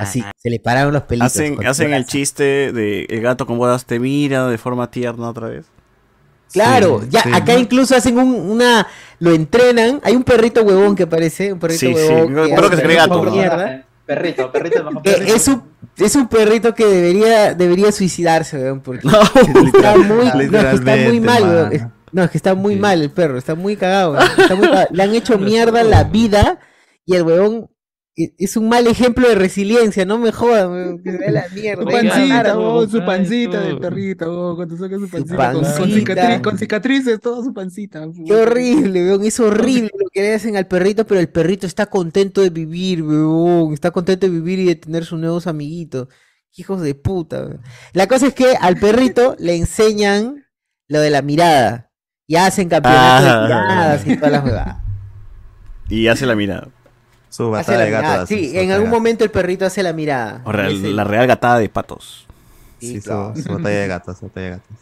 así 0.00 0.24
se 0.36 0.50
le 0.50 0.60
pararon 0.60 0.92
los 0.92 1.02
pelitos. 1.02 1.26
Hacen, 1.32 1.66
hacen 1.66 1.92
el 1.94 2.04
chiste 2.06 2.72
de 2.72 3.06
el 3.08 3.20
gato 3.20 3.46
con 3.46 3.58
bodas 3.58 3.84
te 3.86 3.98
mira 3.98 4.46
de 4.48 4.58
forma 4.58 4.90
tierna 4.90 5.28
otra 5.28 5.48
vez. 5.48 5.66
Claro, 6.52 7.00
Sí, 7.02 7.08
ya 7.10 7.22
sí. 7.22 7.30
acá 7.32 7.54
incluso 7.58 7.96
hacen 7.96 8.16
un, 8.18 8.32
una, 8.34 8.86
lo 9.18 9.32
entrenan, 9.32 10.00
hay 10.04 10.14
un 10.14 10.22
perrito 10.22 10.62
huevón 10.62 10.94
que 10.94 11.02
aparece, 11.02 11.52
un 11.52 11.58
perrito 11.58 11.80
Sí, 11.80 11.86
sí, 11.88 11.92
huevón. 11.94 12.34
yo 12.48 12.54
creo 12.56 12.70
que 12.70 12.76
se 12.76 12.82
cree 12.82 12.96
gato. 12.96 13.22
Perrito, 14.06 14.52
perrito. 14.52 14.84
perrito. 15.02 15.34
es 15.34 15.48
un, 15.48 15.62
es 15.96 16.14
un 16.14 16.28
perrito 16.28 16.74
que 16.74 16.84
debería, 16.84 17.54
debería 17.54 17.90
suicidarse, 17.90 18.58
weón, 18.58 18.80
porque 18.82 19.06
No, 19.08 19.20
está 19.66 19.96
muy, 19.96 20.26
no, 20.48 20.58
es 20.60 20.66
que 20.66 20.74
está 20.76 20.96
muy 20.96 21.20
mal, 21.20 21.42
weón. 21.42 21.92
no, 22.12 22.22
es 22.24 22.30
que 22.30 22.38
está 22.38 22.54
muy 22.54 22.76
mal 22.76 23.02
el 23.02 23.10
perro, 23.10 23.36
está 23.38 23.54
muy 23.56 23.76
cagado, 23.76 24.12
weón, 24.12 24.28
está 24.38 24.54
muy 24.54 24.68
cagado. 24.68 24.88
Le 24.92 25.02
han 25.02 25.14
hecho 25.14 25.38
mierda 25.38 25.82
la 25.82 26.04
vida 26.04 26.58
y 27.06 27.16
el 27.16 27.22
huevón 27.22 27.68
es 28.16 28.56
un 28.56 28.68
mal 28.68 28.86
ejemplo 28.86 29.28
de 29.28 29.34
resiliencia, 29.34 30.04
no 30.04 30.18
me 30.18 30.30
jodas, 30.30 30.68
weón, 30.68 31.02
que 31.02 31.10
se 31.12 31.18
ve 31.18 31.30
la 31.32 31.44
mierda. 31.52 31.82
Su 31.82 31.88
pancita, 31.90 32.58
weón. 32.58 32.90
su 32.90 33.04
pancita 33.04 33.60
del 33.60 33.78
perrito, 33.78 34.52
cuando 34.56 34.76
saca 34.76 34.96
su 34.96 35.08
pancita, 35.08 35.52
con- 35.52 35.64
Con, 35.64 36.42
con 36.42 36.58
cicatrices, 36.58 37.20
toda 37.20 37.42
su 37.42 37.52
pancita. 37.52 38.06
Qué 38.24 38.32
horrible, 38.34 39.02
weón, 39.08 39.24
es 39.24 39.40
horrible 39.40 39.90
lo 39.98 40.08
que 40.12 40.20
le 40.22 40.34
hacen 40.34 40.56
al 40.56 40.66
perrito, 40.68 41.04
pero 41.06 41.20
el 41.20 41.28
perrito 41.28 41.66
está 41.66 41.86
contento 41.86 42.40
de 42.40 42.50
vivir, 42.50 43.02
weón, 43.02 43.72
está 43.72 43.90
contento 43.90 44.26
de 44.26 44.32
vivir 44.32 44.60
y 44.60 44.66
de 44.66 44.76
tener 44.76 45.04
sus 45.04 45.18
nuevos 45.18 45.46
amiguitos. 45.48 46.06
Hijos 46.56 46.80
de 46.82 46.94
puta, 46.94 47.40
weón. 47.40 47.60
La 47.94 48.06
cosa 48.06 48.28
es 48.28 48.34
que 48.34 48.54
al 48.60 48.76
perrito 48.76 49.34
le 49.40 49.56
enseñan 49.56 50.46
lo 50.86 51.00
de 51.00 51.10
la 51.10 51.20
mirada. 51.22 51.90
Y 52.28 52.36
hacen 52.36 52.68
campeonatos 52.68 53.26
Ah. 53.28 53.34
de 53.34 53.42
miradas 53.42 54.06
y 54.06 54.16
todas 54.16 54.32
las 54.32 54.44
huevadas. 54.44 54.76
Y 55.90 56.06
hace 56.06 56.24
la 56.26 56.34
mirada. 56.36 56.68
Su 57.34 57.52
Hace 57.54 57.72
batalla 57.72 57.78
la 57.78 57.84
de 57.84 57.90
gato. 57.90 58.02
mirada. 58.04 58.22
hace, 58.22 58.38
Sí, 58.38 58.50
su 58.50 58.56
en 58.58 58.70
algún 58.70 58.84
gato. 58.86 58.96
momento 58.96 59.24
el 59.24 59.30
perrito 59.32 59.64
hace 59.66 59.82
la 59.82 59.92
mirada. 59.92 60.40
O 60.44 60.52
real- 60.52 60.94
la 60.96 61.02
real 61.04 61.26
gatada 61.26 61.58
de 61.58 61.68
patos. 61.68 62.26
Sí, 62.78 63.00
su, 63.00 63.08
su 63.34 63.52
batalla 63.52 63.80
de 63.80 63.88
gatos, 63.88 64.18
su 64.18 64.26
batalla 64.26 64.46
de 64.46 64.50
gatos. 64.52 64.76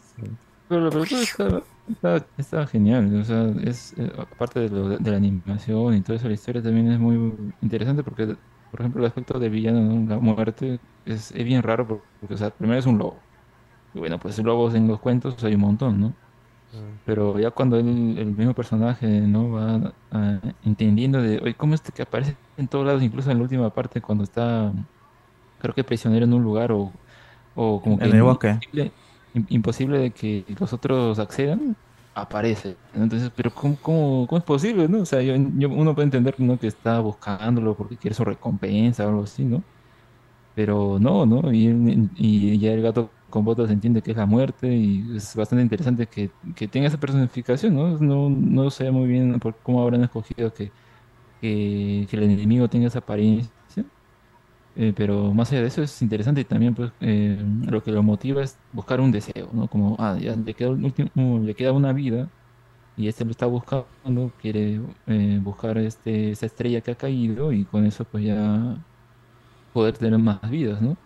Pero 0.69 0.81
la 0.81 0.89
película 0.91 1.21
está, 1.21 1.61
está, 1.89 2.25
está 2.37 2.67
genial, 2.67 3.19
o 3.19 3.23
sea, 3.25 3.47
es, 3.63 3.93
eh, 3.97 4.11
aparte 4.17 4.59
de, 4.59 4.69
lo- 4.69 4.89
de 4.97 5.11
la 5.11 5.17
animación 5.17 5.95
y 5.95 6.01
todo 6.01 6.15
eso, 6.15 6.27
la 6.27 6.33
historia 6.35 6.61
también 6.61 6.91
es 6.91 6.99
muy 6.99 7.33
interesante 7.61 8.03
porque, 8.03 8.35
por 8.71 8.81
ejemplo, 8.81 9.01
el 9.01 9.07
aspecto 9.07 9.39
del 9.39 9.49
villano, 9.49 9.81
¿no? 9.81 10.09
la 10.09 10.19
muerte, 10.19 10.79
es, 11.05 11.31
es 11.31 11.43
bien 11.45 11.63
raro 11.63 11.87
porque, 11.87 12.03
porque, 12.19 12.35
o 12.35 12.37
sea, 12.37 12.51
primero 12.51 12.79
es 12.79 12.85
un 12.85 12.97
lobo. 12.99 13.17
Y 13.95 13.99
bueno, 13.99 14.19
pues 14.19 14.37
lobos 14.39 14.75
en 14.75 14.87
los 14.87 14.99
cuentos 14.99 15.43
hay 15.43 15.55
un 15.55 15.61
montón, 15.61 15.99
¿no? 15.99 16.13
Pero 17.03 17.39
ya 17.39 17.51
cuando 17.51 17.77
él- 17.77 18.17
el 18.17 18.27
mismo 18.35 18.53
personaje, 18.55 19.07
¿no? 19.07 19.51
Va 19.51 19.97
ah, 20.11 20.41
entendiendo 20.61 21.21
de, 21.21 21.39
oye, 21.39 21.55
¿cómo 21.57 21.75
es 21.75 21.81
que 21.81 22.01
aparece 22.03 22.39
en 22.55 22.67
todos 22.69 22.85
lados, 22.85 23.03
incluso 23.03 23.31
en 23.31 23.37
la 23.37 23.43
última 23.43 23.73
parte 23.73 24.01
cuando 24.01 24.23
está, 24.23 24.73
creo 25.57 25.75
que 25.75 25.83
prisionero 25.83 26.25
en 26.25 26.33
un 26.33 26.43
lugar 26.43 26.71
o, 26.73 27.01
o 27.53 27.81
como 27.81 27.99
que 27.99 28.07
En 28.07 28.13
el 28.13 28.21
bosque. 28.23 28.53
imposible, 28.61 28.95
im- 29.33 29.45
imposible 29.49 29.99
de 29.99 30.13
que 30.13 30.45
los 30.59 30.73
otros 30.73 31.19
accedan, 31.19 31.77
aparece. 32.13 32.79
Entonces, 32.93 33.31
pero 33.35 33.53
¿cómo, 33.53 33.79
cómo, 33.81 34.27
cómo 34.27 34.39
es 34.39 34.45
posible, 34.45 34.87
no? 34.89 35.01
O 35.01 35.05
sea, 35.05 35.21
yo, 35.21 35.35
yo- 35.55 35.69
uno 35.69 35.95
puede 35.95 36.05
entender, 36.07 36.35
¿no? 36.39 36.59
Que 36.59 36.67
está 36.67 36.99
buscándolo 36.99 37.75
porque 37.77 37.97
quiere 37.97 38.15
su 38.15 38.25
recompensa 38.25 39.05
o 39.05 39.09
algo 39.09 39.23
así, 39.23 39.45
¿no? 39.45 39.65
Pero 40.53 40.99
no, 40.99 41.25
¿no? 41.25 41.51
Y, 41.53 41.67
y 42.15 42.59
ya 42.59 42.73
el 42.73 42.81
gato 42.83 43.17
con 43.33 43.43
botas 43.45 43.71
entiende 43.71 44.03
que 44.03 44.11
es 44.11 44.17
la 44.17 44.27
muerte 44.27 44.67
y 44.71 45.17
es 45.17 45.35
bastante 45.35 45.63
interesante 45.63 46.05
que, 46.05 46.29
que 46.55 46.67
tenga 46.67 46.87
esa 46.87 46.99
personificación, 46.99 47.73
¿no? 47.73 47.97
No, 47.97 48.29
no 48.29 48.69
sé 48.69 48.91
muy 48.91 49.07
bien 49.07 49.39
por 49.39 49.55
cómo 49.63 49.81
habrán 49.81 50.03
escogido 50.03 50.53
que, 50.53 50.71
que, 51.41 52.07
el 52.11 52.23
enemigo 52.23 52.69
tenga 52.69 52.87
esa 52.87 52.99
apariencia. 52.99 53.51
Eh, 54.75 54.93
pero 54.95 55.33
más 55.33 55.51
allá 55.51 55.61
de 55.61 55.67
eso 55.67 55.81
es 55.83 56.01
interesante 56.01 56.41
y 56.41 56.45
también 56.45 56.75
pues 56.75 56.91
eh, 57.01 57.39
lo 57.67 57.83
que 57.83 57.91
lo 57.91 58.03
motiva 58.03 58.43
es 58.43 58.57
buscar 58.71 59.01
un 59.01 59.11
deseo, 59.11 59.49
¿no? 59.53 59.67
Como, 59.67 59.95
ah, 59.99 60.17
ya 60.19 60.35
le 60.35 60.53
queda, 60.53 60.69
un 60.71 60.85
último, 60.85 61.39
le 61.39 61.55
queda 61.55 61.71
una 61.71 61.93
vida 61.93 62.29
y 62.97 63.07
este 63.07 63.25
lo 63.25 63.31
está 63.31 63.47
buscando, 63.47 64.31
quiere 64.41 64.79
eh, 65.07 65.39
buscar 65.43 65.77
este, 65.79 66.31
esa 66.31 66.45
estrella 66.45 66.81
que 66.81 66.91
ha 66.91 66.95
caído 66.95 67.51
y 67.51 67.65
con 67.65 67.85
eso 67.85 68.05
pues 68.05 68.25
ya 68.25 68.77
poder 69.73 69.97
tener 69.97 70.19
más 70.19 70.39
vidas, 70.49 70.81
¿no? 70.81 70.97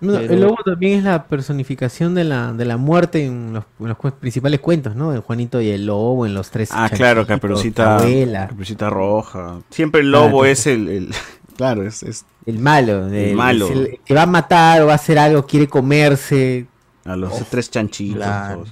Pero- 0.00 0.20
El 0.32 0.40
lobo 0.40 0.56
también 0.64 0.98
es 0.98 1.04
la 1.04 1.24
personificación 1.26 2.14
de 2.14 2.22
la, 2.24 2.52
de 2.52 2.64
la 2.64 2.76
muerte 2.76 3.24
en 3.26 3.52
los, 3.52 3.64
en 3.80 3.88
los 3.88 3.96
cu- 3.96 4.12
principales 4.12 4.60
cuentos, 4.60 4.94
¿no? 4.94 5.12
En 5.12 5.20
Juanito 5.22 5.60
y 5.60 5.70
el 5.70 5.86
Lobo, 5.86 6.24
en 6.24 6.34
los 6.34 6.50
tres. 6.50 6.68
Ah, 6.72 6.88
claro, 6.88 7.26
Caperucita, 7.26 8.90
Roja. 8.90 9.58
Siempre 9.70 10.02
el 10.02 10.10
lobo 10.12 10.44
Ah, 10.44 10.48
es 10.50 10.66
el, 10.68 10.88
el- 10.88 11.14
Claro, 11.56 11.82
es, 11.82 12.04
es 12.04 12.24
El 12.46 12.60
malo. 12.60 13.08
El 13.08 13.34
malo. 13.34 13.66
es 13.66 13.70
el 13.72 14.00
que 14.04 14.14
va 14.14 14.22
a 14.22 14.26
matar 14.26 14.82
o 14.82 14.86
va 14.86 14.92
a 14.92 14.94
hacer 14.94 15.18
algo, 15.18 15.44
quiere 15.44 15.66
comerse. 15.66 16.66
a 17.04 17.16
los 17.16 17.32
tres 17.50 17.68
chanchitos. 17.68 18.18
Claro. 18.18 18.64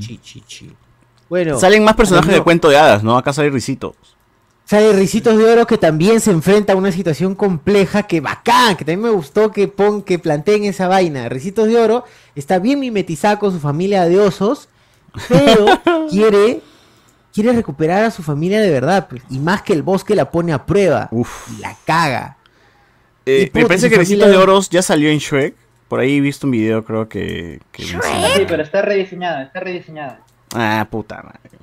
chi. 0.00 0.72
Bueno, 1.30 1.58
Salen 1.58 1.84
más 1.84 1.94
personajes 1.94 2.26
de 2.26 2.32
hablando- 2.34 2.44
cuento 2.44 2.68
de 2.68 2.76
hadas, 2.76 3.02
¿no? 3.02 3.16
Acá 3.16 3.32
sale 3.32 3.50
Ricitos. 3.50 3.94
Sale 4.70 4.92
Ricitos 4.92 5.36
de 5.36 5.44
Oro 5.52 5.66
que 5.66 5.78
también 5.78 6.20
se 6.20 6.30
enfrenta 6.30 6.74
a 6.74 6.76
una 6.76 6.92
situación 6.92 7.34
compleja 7.34 8.04
que 8.04 8.20
bacán, 8.20 8.76
que 8.76 8.84
también 8.84 9.00
me 9.02 9.10
gustó 9.10 9.50
que 9.50 9.66
pon, 9.66 10.00
que 10.00 10.20
planteen 10.20 10.62
esa 10.64 10.86
vaina. 10.86 11.28
Ricitos 11.28 11.66
de 11.66 11.76
Oro 11.76 12.04
está 12.36 12.60
bien 12.60 12.78
mimetizada 12.78 13.40
con 13.40 13.50
su 13.50 13.58
familia 13.58 14.04
de 14.04 14.20
osos, 14.20 14.68
pero 15.28 15.66
quiere, 16.10 16.60
quiere 17.34 17.52
recuperar 17.52 18.04
a 18.04 18.10
su 18.12 18.22
familia 18.22 18.60
de 18.60 18.70
verdad. 18.70 19.08
pues, 19.10 19.22
y 19.28 19.40
más 19.40 19.62
que 19.62 19.72
el 19.72 19.82
bosque 19.82 20.14
la 20.14 20.30
pone 20.30 20.52
a 20.52 20.64
prueba. 20.66 21.08
Y 21.10 21.60
la 21.60 21.76
caga. 21.84 22.36
Eh, 23.26 23.50
Y 23.52 23.58
me 23.58 23.66
parece 23.66 23.90
que 23.90 23.98
Ricitos 23.98 24.28
de 24.30 24.36
Oros 24.36 24.70
ya 24.70 24.82
salió 24.82 25.10
en 25.10 25.18
Shrek. 25.18 25.56
Por 25.88 25.98
ahí 25.98 26.18
he 26.18 26.20
visto 26.20 26.46
un 26.46 26.52
video, 26.52 26.84
creo 26.84 27.08
que. 27.08 27.60
que 27.72 27.82
menciona- 27.86 28.34
Sí, 28.36 28.44
pero 28.46 28.62
está 28.62 28.82
rediseñada, 28.82 29.42
está 29.42 29.58
rediseñada. 29.58 30.20
Ah, 30.54 30.86
puta 30.88 31.16
madre. 31.24 31.58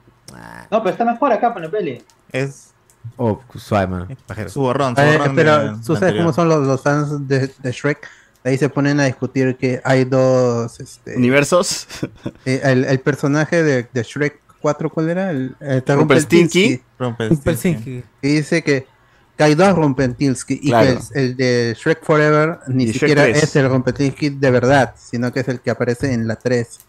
No, 0.70 0.84
pero 0.84 0.90
está 0.90 1.06
mejor 1.06 1.32
acá 1.32 1.54
con 1.54 1.62
la 1.62 1.72
peli. 1.72 2.04
Es. 2.34 2.67
Oh, 3.16 3.40
suave, 3.56 3.88
mano. 3.88 4.08
Su 4.48 4.62
borrón, 4.62 4.96
su 4.96 5.02
Eh, 5.02 5.18
borrón 5.18 5.36
pero 5.36 5.80
tú 5.86 5.96
sabes 5.96 6.16
cómo 6.16 6.34
son 6.34 6.50
los, 6.50 6.66
los 6.68 6.82
fans 6.82 7.28
de, 7.28 7.50
de 7.62 7.72
Shrek. 7.72 8.08
Ahí 8.44 8.58
se 8.58 8.70
ponen 8.70 9.00
a 9.00 9.06
discutir 9.06 9.58
que 9.58 9.82
hay 9.84 10.06
dos 10.06 10.80
este, 10.80 11.16
¿Universos? 11.18 11.88
eh, 12.46 12.62
el, 12.64 12.86
el 12.86 13.00
personaje 13.00 13.62
de, 13.64 13.88
de 13.92 14.04
Shrek 14.04 14.40
4, 14.62 14.90
¿cuál 14.90 15.10
era? 15.10 15.32
El, 15.32 15.56
eh, 15.60 15.82
Rumpelstiltskin. 15.86 16.82
Rumpelstiltskin. 16.98 18.04
Y 18.22 18.28
dice 18.28 18.64
que, 18.64 18.88
que 19.38 19.44
hay 19.44 19.56
dos 19.56 19.76
Rumpelstiltskin 19.76 20.60
y 20.62 20.70
Claro. 20.70 21.00
que 21.14 21.20
el, 21.20 21.26
el 21.30 21.38
de 21.38 21.76
Shrek 21.78 22.04
Forever 22.04 22.60
ni 22.68 22.86
Y 22.86 22.94
siquiera 22.94 23.24
3. 23.24 23.44
es 23.44 23.56
el 23.56 23.70
Rumpelstiltskin 23.70 24.40
de 24.40 24.52
verdad, 24.52 24.94
sino 24.98 25.32
que 25.34 25.42
es 25.42 25.48
el 25.48 25.60
que 25.60 25.70
aparece 25.72 26.14
en 26.14 26.28
la 26.28 26.36
3. 26.38 26.80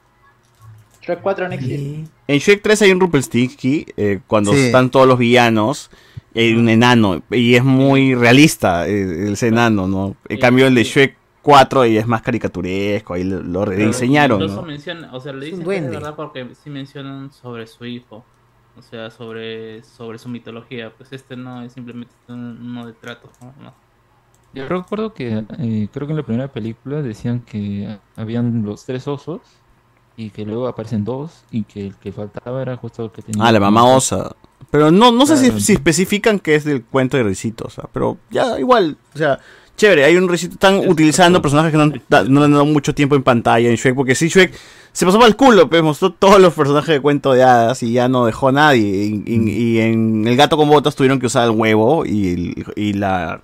Shrek 1.09 1.23
4 1.23 1.49
no 1.49 1.55
existe. 1.55 2.05
En 2.27 2.39
Shrek 2.39 2.63
3 2.63 2.83
hay 2.83 2.93
un 2.93 3.01
Rumpelstiltskin 3.01 3.87
eh, 3.97 4.21
cuando 4.27 4.53
Sí. 4.53 4.59
están 4.67 4.91
todos 4.91 5.07
los 5.09 5.19
villanos. 5.19 5.91
Y 6.35 6.41
hay 6.41 6.55
un 6.55 6.69
enano. 6.69 7.23
Y 7.31 7.55
es 7.55 7.65
muy 7.65 8.15
realista 8.15 8.87
eh, 8.87 9.33
ese 9.33 9.49
enano, 9.49 9.89
¿no? 9.89 10.15
En 10.29 10.39
cambio, 10.39 10.67
el 10.67 10.75
de 10.75 10.85
Shrek 10.85 11.17
4 11.43 11.87
y 11.87 11.97
es 11.97 12.07
más 12.07 12.21
caricaturesco. 12.23 13.15
Ahí 13.15 13.25
lo, 13.25 13.43
lo 13.43 13.65
rediseñaron. 13.65 14.41
Incluso 14.43 14.61
¿no? 14.61 14.67
menciona, 14.69 15.09
o 15.15 15.21
sea, 15.21 15.33
le 15.33 15.47
dicen 15.47 15.65
que 15.65 15.77
es 15.77 15.91
verdad 15.91 16.15
porque 16.15 16.47
sí 16.63 16.69
mencionan 16.71 17.33
sobre 17.33 17.67
su 17.67 17.85
hijo. 17.87 18.25
O 18.77 18.83
sea, 18.83 19.11
sobre, 19.11 19.83
sobre 19.83 20.19
su 20.19 20.29
mitología. 20.29 20.93
Pues 20.97 21.13
este 21.13 21.35
no 21.37 21.63
es 21.63 21.73
simplemente 21.73 22.13
un- 22.29 22.59
uno 22.63 22.87
de 22.87 22.93
trato. 22.93 23.31
¿no? 23.41 23.53
No. 23.63 23.75
Yo 24.55 24.69
recuerdo 24.69 25.13
que 25.15 25.45
eh, 25.59 25.89
creo 25.93 26.07
que 26.07 26.13
en 26.13 26.17
la 26.17 26.23
primera 26.23 26.49
película 26.49 27.03
decían 27.03 27.41
que 27.41 27.99
habían 28.17 28.63
los 28.65 28.85
tres 28.85 29.07
osos 29.09 29.41
y 30.19 30.31
que 30.31 30.45
luego 30.45 30.67
aparecen 30.67 31.05
dos 31.05 31.31
y 31.53 31.63
que 31.63 31.87
el 31.87 31.95
que 31.95 32.11
faltaba 32.13 32.61
era 32.61 32.77
justo 32.77 33.05
el 33.05 33.11
que 33.13 33.23
tenía. 33.23 33.43
Ah, 33.47 33.53
la 33.53 33.61
mamá 33.61 33.85
osa. 33.85 34.35
Pero 34.71 34.91
no, 34.91 35.13
no 35.13 35.25
sé 35.25 35.37
si, 35.37 35.61
si 35.61 35.73
especifican 35.75 36.41
que 36.41 36.57
es 36.57 36.65
del 36.65 36.83
cuento 36.85 37.17
de 37.17 37.23
Ricitos. 37.23 37.69
O 37.69 37.71
sea, 37.71 37.85
pero 37.93 38.19
ya 38.29 38.59
igual. 38.59 38.99
O 39.15 39.19
sea, 39.19 39.39
chévere. 39.77 40.05
Hay 40.05 40.17
un 40.17 40.29
Ricito. 40.29 40.55
Están 40.55 40.87
utilizando 40.89 41.41
personajes 41.41 41.71
que 41.71 41.79
no, 41.79 41.87
no 41.87 42.41
le 42.41 42.45
han 42.47 42.53
dado 42.53 42.67
mucho 42.67 42.93
tiempo 42.95 43.15
en 43.15 43.23
pantalla 43.23 43.71
en 43.71 43.77
Shrek. 43.77 43.95
Porque 43.95 44.17
sí, 44.17 44.29
Shrek 44.29 44.53
se 44.93 45.07
pasó 45.07 45.19
para 45.19 45.29
el 45.29 45.37
culo. 45.37 45.71
Pues 45.71 45.83
mostró 45.85 46.13
todos 46.13 46.41
los 46.41 46.53
personajes 46.53 46.97
de 46.97 47.01
cuento 47.01 47.33
de 47.33 47.45
hadas 47.45 47.83
y 47.85 47.93
ya 47.93 48.09
no 48.09 48.27
dejó 48.27 48.49
a 48.49 48.53
nadie. 48.53 48.83
Y, 49.07 49.23
y- 49.25 49.51
y 49.51 49.79
en 49.79 50.27
El 50.27 50.37
gato 50.37 50.57
con 50.57 50.69
botas 50.69 50.97
tuvieron 50.97 51.21
que 51.21 51.27
usar 51.27 51.45
el 51.45 51.53
huevo 51.53 52.05
y, 52.05 52.65
y 52.75 52.93
la, 52.95 53.41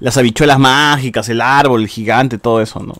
las 0.00 0.18
habichuelas 0.18 0.58
mágicas, 0.58 1.28
el 1.30 1.40
árbol, 1.40 1.80
el 1.80 1.88
gigante, 1.88 2.36
todo 2.36 2.60
eso, 2.60 2.80
¿no? 2.80 2.96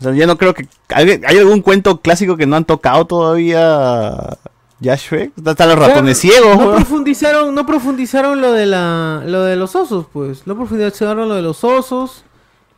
O 0.00 0.02
sea, 0.02 0.12
yo 0.12 0.26
no 0.26 0.36
creo 0.36 0.54
que. 0.54 0.66
¿Hay, 0.88 1.20
hay 1.26 1.38
algún 1.38 1.60
cuento 1.62 2.00
clásico 2.00 2.36
que 2.36 2.46
no 2.46 2.56
han 2.56 2.64
tocado 2.64 3.06
todavía? 3.06 4.36
¿Ya 4.80 4.96
Shrek? 4.96 5.32
Están 5.46 5.68
los 5.70 5.78
ratones 5.78 6.18
ciegos, 6.18 6.58
No 6.58 6.74
profundizaron, 6.74 7.54
no 7.54 7.64
profundizaron 7.64 8.40
lo 8.40 8.52
de 8.52 8.66
la, 8.66 9.22
lo 9.24 9.42
de 9.44 9.56
los 9.56 9.74
osos, 9.76 10.06
pues. 10.12 10.46
No 10.46 10.56
profundizaron 10.56 11.28
lo 11.28 11.34
de 11.34 11.42
los 11.42 11.62
osos. 11.64 12.24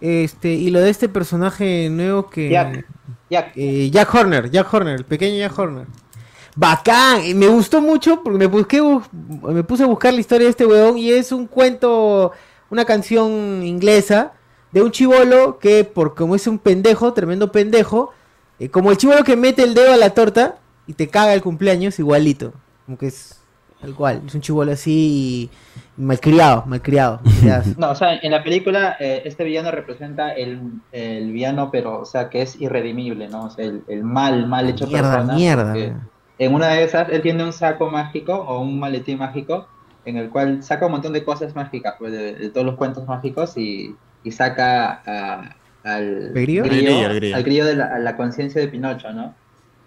Este, 0.00 0.50
y 0.52 0.70
lo 0.70 0.80
de 0.80 0.90
este 0.90 1.08
personaje 1.08 1.88
nuevo 1.90 2.28
que. 2.28 2.50
Jack. 2.50 2.86
Jack. 3.30 3.52
Eh, 3.56 3.90
Jack 3.90 4.14
Horner, 4.14 4.50
Jack 4.50 4.72
Horner, 4.72 4.94
el 4.96 5.04
pequeño 5.04 5.38
Jack 5.38 5.58
Horner. 5.58 5.86
Bacán, 6.54 7.24
y 7.24 7.34
me 7.34 7.48
gustó 7.48 7.80
mucho 7.82 8.22
porque 8.22 8.38
me 8.38 8.46
busqué 8.46 8.80
bu- 8.80 9.02
me 9.52 9.62
puse 9.64 9.82
a 9.82 9.86
buscar 9.86 10.14
la 10.14 10.20
historia 10.20 10.44
de 10.46 10.50
este 10.50 10.64
weón 10.66 10.96
y 10.96 11.10
es 11.10 11.30
un 11.32 11.46
cuento, 11.46 12.32
una 12.70 12.84
canción 12.86 13.62
inglesa 13.62 14.32
de 14.76 14.82
un 14.82 14.90
chivolo 14.90 15.58
que 15.58 15.84
por 15.84 16.14
como 16.14 16.34
es 16.34 16.46
un 16.46 16.58
pendejo, 16.58 17.14
tremendo 17.14 17.50
pendejo, 17.50 18.10
eh, 18.58 18.68
como 18.68 18.90
el 18.90 18.98
chivolo 18.98 19.24
que 19.24 19.34
mete 19.34 19.62
el 19.62 19.72
dedo 19.72 19.90
a 19.90 19.96
la 19.96 20.10
torta 20.10 20.56
y 20.86 20.92
te 20.92 21.08
caga 21.08 21.32
el 21.32 21.40
cumpleaños 21.40 21.98
igualito, 21.98 22.52
como 22.84 22.98
que 22.98 23.06
es 23.06 23.40
tal 23.80 23.94
cual, 23.94 24.20
es 24.26 24.34
un 24.34 24.42
chivolo 24.42 24.72
así 24.72 24.90
y 24.92 25.50
malcriado, 25.96 26.64
malcriado. 26.66 27.20
No, 27.78 27.92
o 27.92 27.94
sea, 27.94 28.16
en 28.16 28.30
la 28.30 28.44
película 28.44 28.98
eh, 29.00 29.22
este 29.24 29.44
villano 29.44 29.70
representa 29.70 30.34
el, 30.34 30.60
el 30.92 31.32
villano, 31.32 31.70
pero, 31.70 32.00
o 32.00 32.04
sea, 32.04 32.28
que 32.28 32.42
es 32.42 32.60
irredimible, 32.60 33.28
¿no? 33.28 33.44
O 33.44 33.50
sea, 33.50 33.64
el, 33.64 33.82
el 33.88 34.04
mal, 34.04 34.46
mal 34.46 34.68
hecho 34.68 34.86
Mierda, 34.86 35.10
persona. 35.10 35.34
mierda, 35.36 35.72
weón. 35.72 36.10
En 36.38 36.52
una 36.52 36.68
de 36.68 36.84
esas, 36.84 37.08
él 37.08 37.22
tiene 37.22 37.42
un 37.44 37.54
saco 37.54 37.88
mágico 37.88 38.34
o 38.34 38.60
un 38.60 38.78
maletín 38.78 39.16
mágico 39.16 39.68
en 40.04 40.18
el 40.18 40.28
cual 40.28 40.62
saca 40.62 40.84
un 40.84 40.92
montón 40.92 41.14
de 41.14 41.24
cosas 41.24 41.54
mágicas, 41.54 41.94
pues, 41.98 42.12
de, 42.12 42.34
de 42.34 42.50
todos 42.50 42.66
los 42.66 42.76
cuentos 42.76 43.06
mágicos 43.06 43.56
y, 43.56 43.96
y 44.26 44.32
saca 44.32 45.02
a- 45.06 45.56
al 45.84 46.34
¿El 46.34 46.42
grillo? 46.42 46.62
grillo, 46.62 46.66
El 46.66 46.82
grillo, 46.84 47.10
el 47.10 47.16
grillo. 47.16 47.36
al 47.36 47.44
grillo 47.44 47.64
de 47.66 47.76
la, 47.76 47.86
a 47.96 47.98
la 48.00 48.16
conciencia 48.16 48.60
de 48.60 48.68
Pinocho, 48.68 49.12
¿no? 49.12 49.40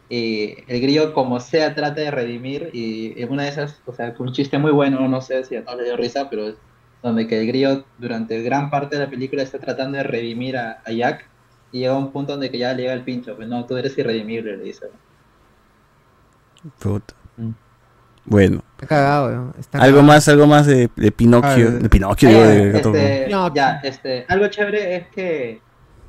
Y 0.09 0.55
el 0.71 0.81
grillo, 0.81 1.13
como 1.13 1.39
sea, 1.39 1.75
trata 1.75 2.01
de 2.01 2.11
redimir 2.11 2.69
y 2.73 3.21
en 3.21 3.31
una 3.31 3.43
de 3.43 3.49
esas, 3.49 3.81
o 3.85 3.93
sea, 3.93 4.15
un 4.19 4.33
chiste 4.33 4.57
muy 4.57 4.71
bueno, 4.71 5.07
no 5.07 5.21
sé 5.21 5.43
si 5.45 5.55
a 5.55 5.63
todos 5.65 5.77
les 5.79 5.87
dio 5.87 5.97
risa, 5.97 6.29
pero 6.29 6.47
es 6.49 6.57
donde 7.01 7.27
que 7.27 7.39
el 7.41 7.47
grillo 7.47 7.89
durante 7.97 8.41
gran 8.43 8.69
parte 8.71 8.97
de 8.97 9.03
la 9.05 9.09
película 9.11 9.43
está 9.43 9.59
tratando 9.59 9.97
de 9.97 10.03
redimir 10.03 10.57
a, 10.57 10.81
a 10.85 10.91
Jack 10.91 11.31
y 11.71 11.79
llega 11.81 11.97
un 11.97 12.11
punto 12.11 12.33
donde 12.33 12.51
que 12.51 12.57
ya 12.59 12.73
le 12.73 12.83
llega 12.83 12.93
el 12.93 13.03
pincho, 13.05 13.35
pues 13.35 13.47
no, 13.47 13.65
tú 13.67 13.77
eres 13.77 13.97
irredimible, 13.97 14.57
le 14.57 14.63
dice. 14.65 14.87
Puta. 16.79 17.15
Bueno. 18.29 18.61
Está 18.75 18.87
cagado, 18.87 19.27
weón. 19.27 19.53
Está 19.59 19.77
Algo 19.79 19.97
cagado. 19.97 20.03
más, 20.13 20.27
algo 20.29 20.47
más 20.47 20.65
de, 20.67 20.89
de 20.95 21.11
Pinocchio. 21.11 21.67
Ah, 21.67 21.71
de 21.71 21.89
Pinocchio, 21.89 22.29
digo, 22.29 22.41
de 22.41 22.77
este, 22.77 23.29
ya, 23.55 23.81
este, 23.83 24.25
algo 24.29 24.47
chévere 24.47 24.95
es 24.95 25.07
que 25.07 25.61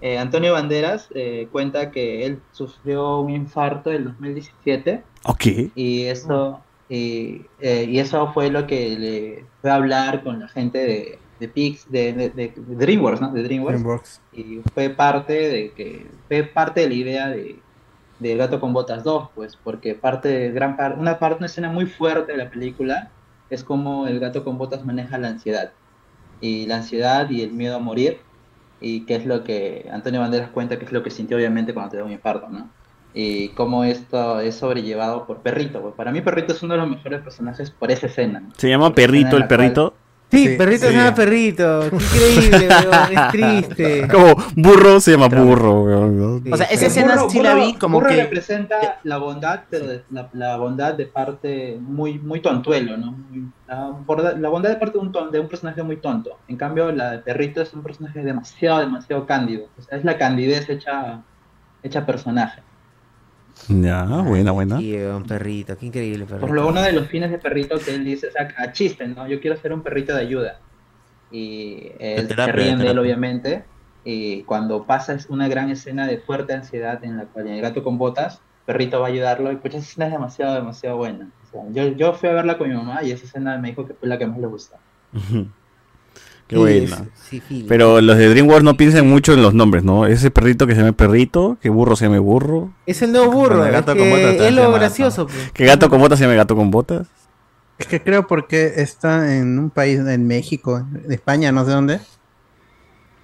eh, 0.03 0.19
Antonio 0.19 0.53
Banderas 0.53 1.09
eh, 1.15 1.49
cuenta 1.51 1.91
que 1.91 2.25
él 2.27 2.41
sufrió 2.53 3.21
un 3.21 3.31
infarto 3.31 3.91
en 3.91 3.97
el 3.97 4.05
2017 4.05 5.03
Ok. 5.25 5.47
y 5.75 6.05
eso 6.05 6.61
y, 6.89 7.43
eh, 7.61 7.85
y 7.89 7.99
eso 7.99 8.33
fue 8.33 8.51
lo 8.51 8.67
que 8.67 8.97
le 8.99 9.45
fue 9.61 9.71
a 9.71 9.75
hablar 9.75 10.23
con 10.23 10.41
la 10.41 10.49
gente 10.49 10.79
de, 10.79 11.19
de 11.39 11.49
Pix, 11.49 11.87
de, 11.91 12.13
de- 12.15 12.31
de 12.31 12.53
DreamWorks, 12.57 13.21
¿no? 13.21 13.31
De 13.33 13.43
DreamWorks, 13.43 13.79
DreamWorks. 13.81 14.21
y 14.33 14.61
fue 14.75 14.91
parte 14.91 15.33
de 15.35 15.71
que 15.73 16.07
fue 16.29 16.43
parte 16.45 16.81
de 16.81 16.89
la 16.89 16.95
idea 16.95 17.29
de 17.29 17.57
de 18.21 18.37
Gato 18.37 18.61
con 18.61 18.73
Botas 18.73 19.03
2, 19.03 19.31
pues, 19.35 19.57
porque 19.63 19.95
parte 19.95 20.51
gran 20.53 20.77
parte, 20.77 21.01
una 21.01 21.19
parte, 21.19 21.39
una 21.39 21.47
escena 21.47 21.71
muy 21.71 21.87
fuerte 21.87 22.33
de 22.33 22.39
la 22.39 22.51
película 22.51 23.11
es 23.51 23.65
como 23.65 24.07
el 24.07 24.21
gato 24.21 24.45
con 24.45 24.59
botas 24.59 24.85
maneja 24.85 25.19
la 25.19 25.29
ansiedad. 25.29 25.73
Y 26.41 26.67
la 26.67 26.77
ansiedad 26.77 27.29
y 27.29 27.43
el 27.43 27.51
miedo 27.53 27.77
a 27.77 27.81
morir, 27.81 28.19
y 28.81 29.05
qué 29.07 29.17
es 29.17 29.27
lo 29.27 29.43
que 29.45 29.89
Antonio 29.93 30.21
Banderas 30.21 30.51
cuenta 30.51 30.79
que 30.79 30.85
es 30.85 30.93
lo 30.93 31.03
que 31.03 31.11
sintió 31.11 31.37
obviamente 31.37 31.75
cuando 31.75 31.91
te 31.91 31.97
da 31.99 32.05
un 32.05 32.13
infarto, 32.13 32.49
¿no? 32.49 32.69
Y 33.13 33.49
cómo 33.51 33.83
esto 33.85 34.39
es 34.41 34.55
sobrellevado 34.55 35.27
por 35.27 35.39
Perrito. 35.39 35.81
pues. 35.83 35.95
Para 35.97 36.13
mí 36.13 36.21
Perrito 36.21 36.53
es 36.53 36.63
uno 36.63 36.75
de 36.75 36.81
los 36.81 36.89
mejores 36.89 37.21
personajes 37.23 37.71
por 37.71 37.91
esa 37.91 38.07
escena. 38.07 38.41
¿no? 38.41 38.51
¿Se 38.57 38.69
llama 38.69 38.95
Perrito 38.95 39.37
el 39.37 39.43
cual- 39.43 39.49
perrito? 39.49 39.95
Sí, 40.31 40.47
Sí, 40.49 40.57
perrito 40.57 40.87
sí. 40.87 40.93
se 40.93 40.99
llama 40.99 41.15
perrito. 41.15 41.81
Qué 41.91 41.97
increíble, 41.97 42.69
weón. 42.91 43.19
Es 43.19 43.29
triste. 43.33 44.09
Como 44.09 44.35
burro 44.55 45.01
se 45.01 45.11
llama 45.17 45.29
burro. 45.29 45.83
O 46.51 46.57
sea, 46.57 46.67
esa 46.67 46.87
escena 46.87 47.17
Burro- 47.17 47.31
sí 47.31 47.41
la 47.41 47.55
vi 47.55 47.75
como 47.75 47.99
Burro 47.99 48.11
que... 48.11 48.23
representa 48.23 49.01
la 49.03 49.17
bondad, 49.19 49.63
pero 49.69 49.87
de- 49.89 50.03
la, 50.11 50.29
la 50.33 50.57
bondad 50.57 50.95
de 50.95 51.07
parte 51.07 51.79
muy, 51.81 52.19
muy 52.21 52.41
tontuelo, 52.41 52.97
¿no? 52.97 53.13
Muy- 53.13 53.51
la, 53.67 54.33
la 54.39 54.49
bondad 54.49 54.71
de 54.71 54.77
parte 54.77 54.99
de 54.99 55.05
un, 55.05 55.13
ton- 55.13 55.31
de 55.31 55.41
un 55.41 55.49
personaje 55.49 55.83
muy 55.83 55.97
tonto. 55.97 56.39
En 56.49 56.57
cambio, 56.57 56.91
la 56.93 57.11
de 57.13 57.19
Perrito 57.19 57.61
es 57.63 57.73
un 57.75 57.83
personaje 57.83 58.21
demasiado, 58.23 58.81
demasiado 58.81 59.27
cándido. 59.27 59.67
O 59.79 59.83
sea, 59.83 59.99
es 59.99 60.05
la 60.05 60.17
candidez 60.19 60.69
hecha, 60.69 61.23
hecha 61.83 62.07
personaje. 62.07 62.63
Ya, 63.69 64.05
buena, 64.05 64.53
buena. 64.53 64.79
Sí, 64.79 64.95
weón, 64.95 65.25
perrito. 65.25 65.77
Qué 65.77 65.87
increíble, 65.87 66.25
perrito. 66.25 66.47
Por 66.47 66.55
lo 66.55 66.69
uno 66.69 66.83
de 66.83 66.93
los 66.93 67.09
fines 67.09 67.31
de 67.31 67.39
Perrito 67.39 67.79
que 67.79 67.95
él 67.95 68.05
dice, 68.05 68.29
o 68.29 68.33
sea, 68.33 68.49
a 68.57 68.73
chiste, 68.73 69.07
¿no? 69.07 69.27
Yo 69.29 69.41
quiero 69.41 69.57
ser 69.57 69.73
un 69.73 69.83
perrito 69.83 70.15
de 70.15 70.21
ayuda. 70.21 70.61
Y 71.31 71.93
él 71.99 72.27
terapia, 72.27 72.47
se 72.47 72.53
ríen 72.53 72.79
de 72.79 72.89
él, 72.89 72.99
obviamente. 72.99 73.65
Y 74.05 74.43
cuando 74.43 74.87
pasa 74.87 75.13
es 75.13 75.27
una 75.29 75.49
gran 75.49 75.71
escena 75.71 76.07
de 76.07 76.19
fuerte 76.19 76.55
ansiedad 76.55 77.05
en 77.05 77.17
la 77.17 77.25
cual 77.25 77.49
el 77.49 77.61
gato 77.61 77.85
con 77.85 77.99
botas, 77.99 78.41
Perrito 78.67 79.01
va 79.01 79.07
a 79.07 79.11
ayudarlo. 79.11 79.53
Y 79.53 79.57
pues 79.57 79.75
esa 79.75 79.85
escena 79.85 80.07
es 80.07 80.13
demasiado, 80.13 80.55
demasiado 80.55 80.97
buena. 80.97 81.31
O 81.45 81.51
sea, 81.51 81.63
yo, 81.71 81.97
yo 81.97 82.15
fui 82.15 82.29
a 82.29 82.33
verla 82.33 82.59
con 82.59 82.69
mi 82.69 82.75
mamá 82.75 83.03
y 83.03 83.13
esa 83.13 83.25
escena 83.25 83.59
me 83.59 83.69
dijo 83.69 83.87
que 83.87 83.95
fue 83.95 84.09
la 84.09 84.19
que 84.19 84.27
más 84.27 84.39
le 84.39 84.47
gustó. 84.47 84.77
Ujú. 86.57 86.65
Qué 86.67 86.73
Sí, 86.75 86.81
buena. 86.87 86.97
es- 86.97 87.21
sí, 87.29 87.43
sí. 87.49 87.65
Pero 87.69 88.01
los 88.01 88.17
de 88.19 88.29
DreamWorks 88.29 88.65
no 88.65 88.77
piensan 88.77 89.09
mucho 89.09 89.33
en 89.35 89.43
los 89.43 89.55
nombres, 89.55 89.85
¿no? 89.85 90.07
Ese 90.07 90.31
perrito 90.31 90.67
que 90.67 90.75
se 90.75 90.81
llama 90.81 90.93
perrito, 90.97 91.57
que 91.61 91.69
burro 91.71 91.95
se 91.97 92.07
llame 92.07 92.19
burro, 92.19 92.73
Es 92.87 93.03
el 93.03 93.13
nuevo 93.13 93.31
burro. 93.31 93.57
Bueno, 93.59 93.63
el 93.65 93.69
es, 93.69 93.75
gato 93.87 93.97
con 93.97 94.11
botas 94.11 94.35
es 94.35 94.53
lo 94.55 94.63
llama 94.65 94.79
gracioso. 94.79 95.27
pues. 95.27 95.53
que 95.53 95.65
gato 95.65 95.89
con 95.89 96.01
botas 96.01 96.19
se 96.19 96.25
llama 96.25 96.35
gato 96.37 96.57
con 96.57 96.71
botas. 96.71 97.07
Es 97.79 97.87
que 97.87 98.03
creo 98.03 98.27
porque 98.27 98.75
está 98.77 99.35
en 99.37 99.59
un 99.59 99.71
país, 99.71 100.01
en 100.01 100.27
México, 100.27 100.77
en 100.79 101.11
España, 101.13 101.51
no 101.53 101.65
sé 101.65 101.71
dónde. 101.71 102.01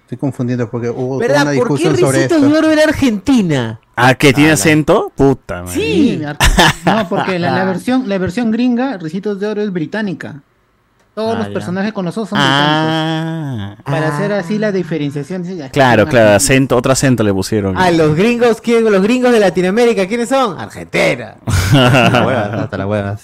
Estoy 0.04 0.18
confundiendo 0.18 0.70
porque 0.70 0.88
hubo 0.88 1.16
toda 1.16 1.26
¿Verdad? 1.26 1.42
una 1.42 1.58
¿Por 1.58 1.68
qué 1.68 1.74
discusión 1.88 1.96
sobre 1.98 2.22
esto. 2.22 2.38
Lloro 2.38 2.70
era 2.70 2.84
Argentina? 2.84 3.80
Ah, 3.96 4.14
que 4.14 4.32
tiene 4.32 4.52
acento, 4.52 5.10
puta 5.16 5.62
madre. 5.64 5.74
Sí, 5.74 6.22
no, 6.86 7.08
porque 7.08 7.38
la, 7.40 7.50
la 7.50 7.64
versión, 7.64 8.08
la 8.08 8.16
versión 8.18 8.52
gringa, 8.52 8.98
Ricitos 8.98 9.40
de 9.40 9.48
Oro, 9.48 9.62
es 9.62 9.72
británica. 9.72 10.42
Todos 11.16 11.34
Ah, 11.34 11.38
los 11.38 11.46
ya. 11.48 11.52
personajes 11.54 11.92
con 11.94 12.04
los 12.04 12.18
ojos 12.18 12.28
son 12.28 12.38
Ah. 12.40 13.74
británicos. 13.76 13.84
Para 13.90 14.08
hacer 14.14 14.32
así 14.34 14.58
la 14.58 14.70
diferenciación. 14.70 15.44
Claro, 15.72 16.06
claro, 16.06 16.36
acento, 16.36 16.76
otro 16.76 16.92
acento 16.92 17.22
le 17.22 17.32
pusieron. 17.32 17.74
Ah, 17.78 17.90
los 17.90 18.14
gringos, 18.14 18.60
¿quién? 18.60 18.84
Los 18.84 19.00
gringos 19.02 19.32
de 19.32 19.40
Latinoamérica, 19.40 20.06
¿quiénes 20.06 20.28
son? 20.28 20.60
Argentina. 20.60 21.36
Hasta 21.72 22.10
la 22.10 22.26
huevas, 22.26 22.52
hasta 22.60 22.76
la 22.76 22.86
huevas. 22.86 23.22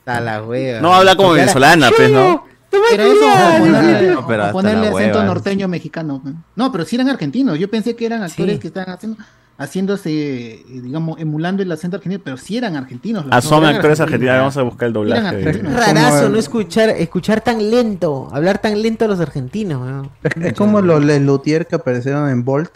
Está 0.00 0.20
la 0.20 0.42
wea. 0.42 0.80
No 0.80 0.92
habla 0.92 1.14
como 1.14 1.28
Porque 1.28 1.42
venezolana, 1.42 1.90
pues, 1.96 2.10
¿no? 2.10 2.44
Era 2.92 3.04
eso, 3.04 3.14
o 3.14 3.58
ponerle, 3.60 4.10
No, 4.14 4.26
pero 4.26 4.42
o 4.42 4.46
hasta 4.46 4.52
ponerle 4.52 4.88
acento 4.88 5.18
hueva. 5.18 5.24
norteño 5.24 5.68
mexicano. 5.68 6.20
No, 6.56 6.72
pero 6.72 6.84
sí 6.84 6.96
eran 6.96 7.08
argentinos. 7.08 7.56
Yo 7.56 7.70
pensé 7.70 7.94
que 7.94 8.04
eran 8.06 8.24
actores 8.24 8.54
Sí. 8.56 8.60
que 8.60 8.66
estaban 8.68 8.90
haciendo, 8.94 9.16
haciéndose, 9.58 10.10
eh, 10.52 10.64
digamos, 10.68 11.18
emulando 11.20 11.62
el 11.62 11.70
acento 11.72 11.96
argentino, 11.96 12.22
pero 12.24 12.36
sí 12.36 12.56
eran 12.56 12.76
argentinos. 12.76 13.24
los 13.26 13.34
Ah, 13.34 13.40
son 13.42 13.64
eran 13.64 13.74
actores 13.76 13.98
argentinos, 14.00 14.36
vamos 14.36 14.56
a 14.56 14.62
buscar 14.62 14.86
el 14.86 14.92
doblaje. 14.92 15.26
argentinos. 15.26 15.74
Rarazo 15.74 16.28
no 16.28 16.38
escuchar, 16.38 16.90
escuchar 16.90 17.40
tan 17.40 17.70
lento, 17.70 18.28
hablar 18.32 18.58
tan 18.58 18.80
lento 18.80 19.04
a 19.04 19.08
los 19.08 19.20
argentinos, 19.20 19.82
weón. 19.82 20.10
Es, 20.22 20.32
es 20.44 20.52
como 20.54 20.80
los 20.80 21.04
Les 21.04 21.20
Luthier 21.20 21.66
que 21.66 21.74
aparecieron 21.76 22.30
en 22.30 22.44
Bolt. 22.44 22.70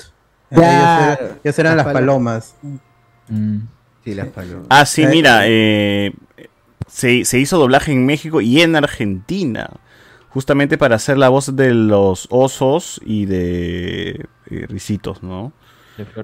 Eh, 0.50 0.56
eran, 0.56 1.18
ellos 1.44 1.58
eran 1.58 1.76
Las 1.76 1.86
las 1.86 1.94
palomas. 1.94 2.54
palomas. 2.60 2.80
Sí, 4.04 4.14
las 4.14 4.26
palomas. 4.28 4.66
Ah, 4.68 4.84
sí, 4.84 5.02
Eh, 5.04 5.08
mira, 5.08 5.42
eh, 5.44 6.12
se, 6.88 7.24
se 7.24 7.38
hizo 7.38 7.58
doblaje 7.58 7.92
en 7.92 8.04
México 8.04 8.40
y 8.40 8.60
en 8.60 8.74
Argentina. 8.76 9.70
Justamente 10.30 10.78
para 10.78 10.96
hacer 10.96 11.18
la 11.18 11.28
voz 11.28 11.54
de 11.54 11.74
los 11.74 12.26
osos 12.30 13.00
y 13.04 13.26
de 13.26 14.26
eh, 14.50 14.66
risitos, 14.68 15.22
¿no? 15.22 15.52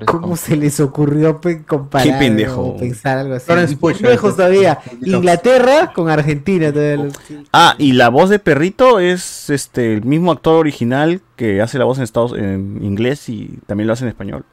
¿Cómo 0.06 0.36
se 0.36 0.56
les 0.56 0.80
ocurrió 0.80 1.40
comparar 1.64 2.06
Qué 2.06 2.14
pendejo. 2.14 2.62
o 2.62 2.76
pensar 2.78 3.18
algo 3.18 3.34
así? 3.34 3.46
Florence 3.46 3.76
lejos 4.00 4.30
ese- 4.30 4.36
todavía. 4.36 4.78
Inglaterra 5.04 5.92
con 5.92 6.08
Argentina. 6.08 6.72
todavía 6.72 7.08
Ah, 7.52 7.74
y 7.78 7.92
la 7.92 8.08
voz 8.08 8.30
de 8.30 8.38
perrito 8.38 8.98
es 8.98 9.50
este 9.50 9.94
el 9.94 10.04
mismo 10.04 10.32
actor 10.32 10.54
original 10.56 11.20
que 11.36 11.60
hace 11.60 11.78
la 11.78 11.84
voz 11.84 11.98
en 11.98 12.04
Estados 12.04 12.32
en 12.32 12.78
inglés 12.82 13.28
y 13.28 13.58
también 13.66 13.86
lo 13.86 13.92
hace 13.92 14.04
en 14.04 14.08
español. 14.08 14.44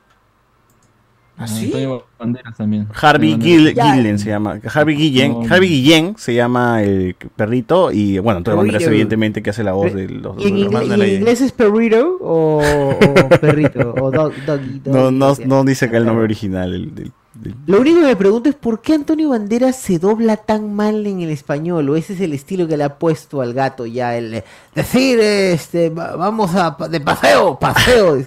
¿Ah, 1.37 1.45
Antonio 1.49 2.05
Banderas 2.17 2.55
también. 2.55 2.87
Harvey 2.93 3.35
Gill-. 3.37 3.73
Gillen 3.73 4.19
se 4.19 4.29
llama. 4.29 4.59
Harvey 4.73 4.95
Guillén, 4.95 5.31
No. 5.33 5.41
Harvey 5.53 5.67
Guillén 5.69 6.15
se 6.17 6.33
llama 6.33 6.81
el 6.81 7.15
perrito 7.35 7.91
y 7.91 8.19
bueno, 8.19 8.37
Antonio 8.37 8.57
Banderas 8.59 8.83
evidentemente 8.83 9.43
que 9.43 9.49
hace 9.49 9.63
la 9.63 9.73
voz 9.73 9.93
de 9.93 10.07
los, 10.07 10.37
¿Y 10.39 10.47
en, 10.47 10.71
los 10.71 10.83
y 11.07 11.15
inglés 11.15 11.41
es 11.41 11.51
perrito 11.51 12.17
o, 12.21 12.61
o 12.61 13.29
perrito? 13.41 13.93
O 14.01 14.11
dog, 14.11 14.31
doggy, 14.45 14.81
No, 14.85 15.11
doggy, 15.11 15.43
no, 15.45 15.57
no 15.57 15.63
dice 15.65 15.85
acá 15.85 15.97
el 15.97 16.05
nombre 16.05 16.23
original. 16.23 16.73
el- 16.73 16.95
del- 16.95 17.11
del- 17.35 17.55
Lo 17.67 17.81
único 17.81 17.99
que 17.99 18.05
me 18.05 18.15
pregunto 18.15 18.47
es 18.47 18.55
por 18.55 18.81
qué 18.81 18.93
Antonio 18.93 19.27
Banderas 19.27 19.75
se 19.75 19.99
dobla 19.99 20.37
tan 20.37 20.73
mal 20.73 21.05
en 21.05 21.19
el 21.19 21.29
español, 21.31 21.89
o 21.89 21.97
ese 21.97 22.13
es 22.13 22.21
el 22.21 22.31
estilo 22.31 22.65
que 22.65 22.77
le 22.77 22.85
ha 22.85 22.97
puesto 22.97 23.41
al 23.41 23.53
gato 23.53 23.85
ya, 23.85 24.15
el 24.17 24.41
decir, 24.73 25.19
este, 25.19 25.89
va- 25.89 26.15
vamos 26.15 26.51
a 26.55 26.77
de 26.89 27.01
paseo, 27.01 27.59
paseo. 27.59 28.23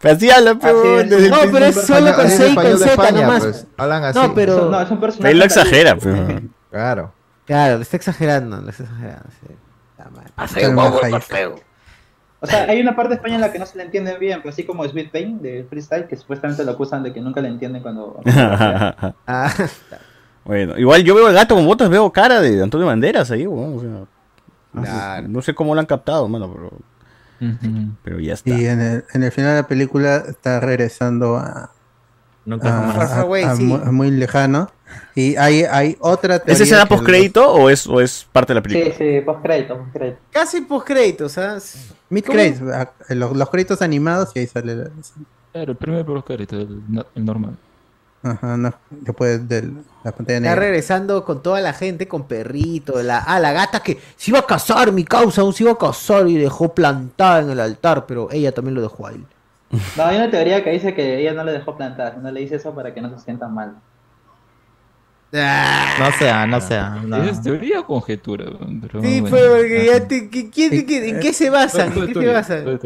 Pero 0.00 0.14
así 0.14 0.30
habla, 0.30 0.54
pero 0.54 1.04
No, 1.04 1.52
pero 1.52 1.66
es 1.66 1.86
solo 1.86 2.14
con 2.14 2.28
C 2.28 2.50
y 2.50 2.54
con 2.54 2.64
de 2.64 2.76
Z 2.78 3.12
nomás. 3.12 3.42
pues, 3.42 3.66
hablan 3.76 4.04
así. 4.04 4.18
No, 4.18 4.34
pero... 4.34 4.70
No, 4.70 4.80
es 4.80 4.90
un 4.90 5.00
personaje 5.00 5.32
Él 5.32 5.38
lo 5.38 5.44
exagera, 5.44 5.96
pero. 5.96 6.40
Claro. 6.70 7.12
Claro, 7.44 7.76
lo 7.76 7.82
está 7.82 7.96
exagerando, 7.96 8.60
lo 8.60 8.70
está 8.70 8.84
exagerando. 8.84 9.28
sí. 9.40 9.54
Está 9.98 10.10
mal. 10.10 10.26
Paseo, 10.34 10.76
Jaime. 11.00 11.18
paseo. 11.18 11.70
O 12.42 12.46
sea, 12.46 12.62
hay 12.62 12.80
una 12.80 12.96
parte 12.96 13.10
de 13.10 13.14
España 13.16 13.34
en 13.34 13.42
la 13.42 13.52
que 13.52 13.58
no 13.58 13.66
se 13.66 13.76
le 13.76 13.84
entiende 13.84 14.16
bien, 14.16 14.38
pero 14.38 14.50
así 14.50 14.64
como 14.64 14.88
Sweet 14.88 15.12
Pain 15.12 15.42
de 15.42 15.66
Freestyle, 15.68 16.06
que 16.06 16.16
supuestamente 16.16 16.64
lo 16.64 16.72
acusan 16.72 17.02
de 17.02 17.12
que 17.12 17.20
nunca 17.20 17.40
le 17.42 17.48
entienden 17.48 17.82
cuando... 17.82 18.20
Ah, 19.26 19.52
bueno, 20.44 20.78
igual 20.78 21.04
yo 21.04 21.14
veo 21.14 21.28
el 21.28 21.34
gato 21.34 21.54
con 21.54 21.66
botas, 21.66 21.90
veo 21.90 22.10
cara 22.10 22.40
de 22.40 22.62
Antonio 22.62 22.86
Banderas 22.86 23.30
ahí, 23.30 23.46
weón, 23.46 23.76
o 23.76 23.80
sea, 23.80 23.90
no, 24.72 24.84
sé, 24.84 25.28
no 25.28 25.42
sé 25.42 25.54
cómo 25.54 25.74
lo 25.74 25.80
han 25.80 25.86
captado, 25.86 26.26
mano, 26.28 26.50
pero, 26.50 26.72
Pero 28.04 28.20
ya 28.20 28.34
está. 28.34 28.50
Y 28.50 28.66
en 28.66 28.80
el, 28.80 29.04
en 29.14 29.22
el 29.22 29.32
final 29.32 29.52
de 29.56 29.62
la 29.62 29.68
película 29.68 30.24
está 30.28 30.60
regresando 30.60 31.36
a, 31.36 31.70
Nunca 32.44 32.68
a- 32.68 32.90
a- 33.18 33.20
away, 33.22 33.44
a 33.44 33.54
sí. 33.56 33.62
muy, 33.64 33.78
muy 33.92 34.10
lejano. 34.10 34.70
Y 35.14 35.36
hay, 35.36 35.62
hay 35.64 35.96
otra 36.00 36.38
teoría. 36.38 36.54
¿Es 36.54 36.60
escena 36.60 36.82
que 36.82 36.88
post 36.88 37.04
crédito 37.04 37.52
o 37.52 37.70
es, 37.70 37.86
o 37.86 38.00
es 38.00 38.26
parte 38.32 38.52
de 38.54 38.60
la 38.60 38.68
Sí, 38.68 38.72
película? 38.74 38.94
sí, 38.98 39.20
post 39.24 39.42
crédito, 39.42 39.78
post 39.78 39.92
crédito. 39.92 40.18
Casi 40.32 40.60
postcréditos, 40.62 41.32
¿sabes? 41.32 41.74
los- 41.88 41.96
Mid 42.10 42.24
a- 42.72 42.92
los, 43.10 43.36
los 43.36 43.50
créditos 43.50 43.82
animados 43.82 44.30
y 44.34 44.40
ahí 44.40 44.46
sale 44.46 44.74
la- 44.74 44.90
Claro, 45.52 45.72
el 45.72 45.76
primer 45.78 46.04
por 46.04 46.14
los 46.16 46.24
créditos, 46.24 46.58
el, 46.68 47.04
el 47.14 47.24
normal. 47.24 47.56
Ajá, 48.22 48.56
no, 48.58 48.72
después 48.90 49.48
de 49.48 49.62
la 50.04 50.12
pantalla 50.12 50.38
Está 50.38 50.50
negra. 50.50 50.54
regresando 50.56 51.24
con 51.24 51.42
toda 51.42 51.60
la 51.62 51.72
gente, 51.72 52.06
con 52.06 52.24
perrito, 52.28 53.02
la, 53.02 53.18
ah, 53.18 53.40
la 53.40 53.52
gata 53.52 53.80
que 53.80 53.98
se 54.16 54.30
iba 54.30 54.40
a 54.40 54.46
casar, 54.46 54.92
mi 54.92 55.04
causa, 55.04 55.40
aún 55.40 55.54
se 55.54 55.62
iba 55.62 55.72
a 55.72 55.78
casar 55.78 56.28
y 56.28 56.36
dejó 56.36 56.74
plantada 56.74 57.40
en 57.40 57.50
el 57.50 57.60
altar, 57.60 58.04
pero 58.06 58.28
ella 58.30 58.52
también 58.52 58.74
lo 58.74 58.82
dejó 58.82 59.06
a 59.06 59.12
él. 59.12 59.24
No, 59.96 60.04
hay 60.04 60.16
una 60.16 60.30
teoría 60.30 60.62
que 60.64 60.70
dice 60.70 60.94
que 60.94 61.20
ella 61.20 61.32
no 61.32 61.44
le 61.44 61.52
dejó 61.52 61.76
plantar, 61.76 62.18
no 62.18 62.30
le 62.30 62.40
dice 62.40 62.56
eso 62.56 62.74
para 62.74 62.92
que 62.92 63.00
no 63.00 63.08
se 63.16 63.24
sientan 63.24 63.54
mal. 63.54 63.76
No 65.32 66.10
sea, 66.18 66.44
no 66.46 66.60
sea. 66.60 66.90
no. 67.06 67.22
¿Es 67.22 67.40
teoría 67.40 67.80
o 67.80 67.86
conjetura? 67.86 68.46
Pero 68.82 69.00
Sí, 69.00 69.20
bueno. 69.20 69.36
fue 69.36 69.48
porque 69.48 69.86
ya 69.86 70.08
te, 70.08 70.28
¿qué- 70.28 70.50
qué- 70.50 70.84
qué- 70.84 71.08
¿en 71.10 71.20
qué 71.20 71.32
se 71.32 71.50
basan? 71.50 71.92
¿En 71.96 72.06
qué 72.08 72.14
se 72.14 72.26
basan? 72.26 72.80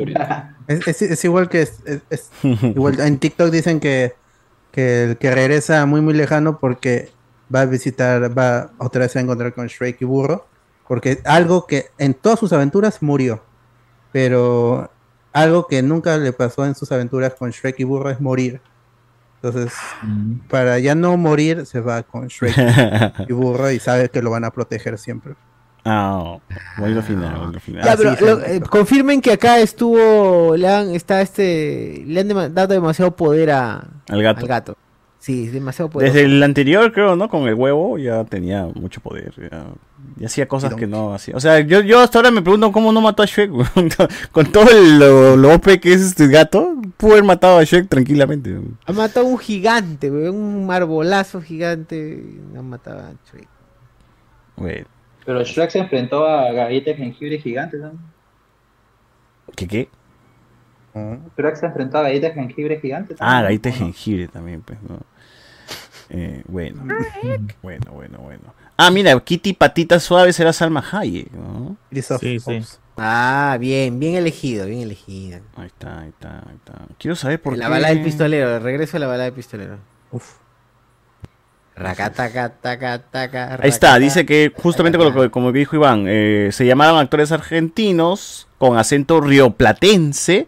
Es, 0.68 0.86
es- 0.86 1.02
es 1.02 1.24
igual 1.24 1.48
que 1.48 1.62
es, 1.62 1.80
es- 1.86 2.02
es- 2.10 2.30
igual 2.62 3.00
en 3.00 3.18
TikTok 3.18 3.50
dicen 3.50 3.80
que, 3.80 4.12
que 4.74 5.04
el 5.04 5.18
que 5.18 5.32
regresa 5.32 5.86
muy 5.86 6.00
muy 6.00 6.14
lejano 6.14 6.58
porque 6.58 7.10
va 7.54 7.60
a 7.60 7.66
visitar, 7.66 8.36
va 8.36 8.72
otra 8.78 9.02
vez 9.02 9.14
a 9.14 9.20
encontrar 9.20 9.54
con 9.54 9.68
Shrek 9.68 10.02
y 10.02 10.04
Burro, 10.04 10.46
porque 10.88 11.20
algo 11.24 11.66
que 11.66 11.86
en 11.98 12.14
todas 12.14 12.40
sus 12.40 12.52
aventuras 12.52 13.00
murió, 13.00 13.40
pero 14.12 14.90
algo 15.32 15.68
que 15.68 15.80
nunca 15.82 16.16
le 16.16 16.32
pasó 16.32 16.66
en 16.66 16.74
sus 16.74 16.90
aventuras 16.90 17.34
con 17.34 17.50
Shrek 17.50 17.78
y 17.78 17.84
Burro 17.84 18.10
es 18.10 18.20
morir. 18.20 18.60
Entonces, 19.36 19.74
para 20.48 20.78
ya 20.78 20.94
no 20.94 21.16
morir, 21.16 21.66
se 21.66 21.80
va 21.80 22.02
con 22.02 22.26
Shrek 22.28 22.56
y 23.28 23.32
Burro 23.32 23.70
y 23.70 23.78
sabe 23.78 24.08
que 24.08 24.22
lo 24.22 24.30
van 24.30 24.44
a 24.44 24.50
proteger 24.50 24.98
siempre. 24.98 25.34
Ah, 25.84 26.38
bueno 26.78 27.02
final, 27.02 27.38
bueno 27.38 27.60
final. 27.60 27.84
Ya, 27.84 27.96
pero 27.96 28.16
lo- 28.20 28.44
eh, 28.44 28.60
confirmen 28.60 29.20
que 29.20 29.32
acá 29.32 29.58
estuvo, 29.60 30.56
le 30.56 30.66
han, 30.68 30.90
está 30.94 31.20
este, 31.20 32.02
le 32.06 32.20
han 32.20 32.54
dado 32.54 32.68
demasiado 32.68 33.14
poder 33.14 33.50
a, 33.50 33.86
Al 34.08 34.22
gato. 34.22 34.76
Sí, 35.18 35.46
demasiado 35.48 35.88
poder. 35.88 36.12
Desde 36.12 36.26
el 36.26 36.42
anterior, 36.42 36.92
creo, 36.92 37.16
¿no? 37.16 37.30
Con 37.30 37.48
el 37.48 37.54
huevo 37.54 37.96
ya 37.96 38.24
tenía 38.24 38.66
mucho 38.74 39.00
poder. 39.00 39.32
Ya, 39.50 39.64
y 40.20 40.24
hacía 40.26 40.46
cosas 40.46 40.74
que 40.74 40.86
no 40.86 41.14
hacía. 41.14 41.34
O 41.34 41.40
sea, 41.40 41.60
yo, 41.60 41.80
yo 41.80 42.00
hasta 42.00 42.18
ahora 42.18 42.30
me 42.30 42.42
pregunto 42.42 42.70
cómo 42.72 42.92
no 42.92 43.00
mató 43.00 43.22
a 43.22 43.26
Shrek. 43.26 43.50
Con 44.32 44.52
todo 44.52 44.68
el, 44.70 44.98
lo, 44.98 45.36
lo 45.38 45.54
OP 45.54 45.80
que 45.80 45.94
es 45.94 46.02
este 46.02 46.28
gato, 46.28 46.74
pudo 46.98 47.12
haber 47.12 47.24
matado 47.24 47.56
a 47.56 47.64
Shrek 47.64 47.88
tranquilamente. 47.88 48.54
Ha 48.84 48.92
matado 48.92 49.26
a 49.26 49.30
un 49.30 49.38
gigante, 49.38 50.10
un 50.10 50.68
arbolazo 50.70 51.40
gigante. 51.40 52.22
No 52.52 52.62
mataba 52.62 53.08
a 53.08 53.12
Shrek. 53.30 53.48
Bueno, 54.56 54.86
Pero 55.24 55.42
Shrek 55.42 55.70
se 55.70 55.78
enfrentó 55.78 56.26
a 56.26 56.52
galletas 56.52 56.96
de 56.96 57.04
jengibre 57.04 57.38
gigantes, 57.38 57.80
¿no? 57.80 57.92
¿qué 59.56 59.66
qué? 59.66 59.88
Shrek 61.36 61.56
se 61.56 61.66
enfrentó 61.66 61.98
a 61.98 62.02
galletas 62.02 62.34
de 62.34 62.40
jengibre 62.40 62.80
gigantes. 62.80 63.16
Ah, 63.20 63.42
galleta 63.42 63.68
de 63.70 63.74
jengibre 63.74 64.28
también, 64.28 64.62
pues, 64.62 64.78
¿no? 64.82 65.00
Eh, 66.10 66.42
bueno, 66.46 66.84
bueno, 67.62 67.92
bueno, 67.92 68.18
bueno. 68.18 68.54
Ah, 68.76 68.90
mira, 68.90 69.18
Kitty 69.18 69.54
Patita 69.54 69.98
Suave 69.98 70.32
será 70.32 70.52
Salma 70.52 70.84
Hayek, 70.92 71.30
¿no? 71.32 71.76
Sí, 72.18 72.38
sí. 72.38 72.60
Ah, 72.96 73.56
bien, 73.58 73.98
bien 73.98 74.14
elegido, 74.14 74.66
bien 74.66 74.82
elegido. 74.82 75.40
Ahí 75.56 75.66
está, 75.66 76.00
ahí 76.00 76.10
está, 76.10 76.38
ahí 76.48 76.56
está. 76.56 76.74
Quiero 76.98 77.16
saber 77.16 77.40
por 77.40 77.56
la 77.56 77.66
qué. 77.66 77.70
bala 77.70 77.88
del 77.88 78.02
pistolero, 78.02 78.56
el 78.56 78.62
regreso 78.62 78.96
a 78.96 79.00
la 79.00 79.06
bala 79.06 79.24
del 79.24 79.32
pistolero. 79.32 79.78
Uf. 80.12 80.43
Ahí 83.64 83.68
está, 83.68 83.98
dice 83.98 84.24
que 84.26 84.52
justamente 84.54 84.96
que- 85.12 85.30
como 85.30 85.50
dijo 85.52 85.74
Iván, 85.76 86.04
eh, 86.06 86.50
se 86.52 86.66
llamaron 86.66 86.98
actores 86.98 87.32
argentinos 87.32 88.46
con 88.58 88.78
acento 88.78 89.20
rioplatense 89.20 90.46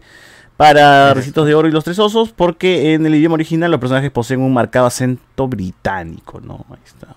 para 0.55 1.13
Recitos 1.13 1.45
de 1.45 1.53
Oro 1.53 1.67
y 1.67 1.71
Los 1.71 1.83
Tres 1.83 1.99
Osos, 1.99 2.31
porque 2.31 2.93
en 2.93 3.05
el 3.05 3.13
idioma 3.15 3.35
original 3.35 3.69
los 3.69 3.79
personajes 3.79 4.09
poseen 4.09 4.39
un 4.41 4.53
marcado 4.53 4.87
acento 4.87 5.47
británico, 5.47 6.39
¿no? 6.39 6.65
Ahí 6.69 6.79
está. 6.85 7.15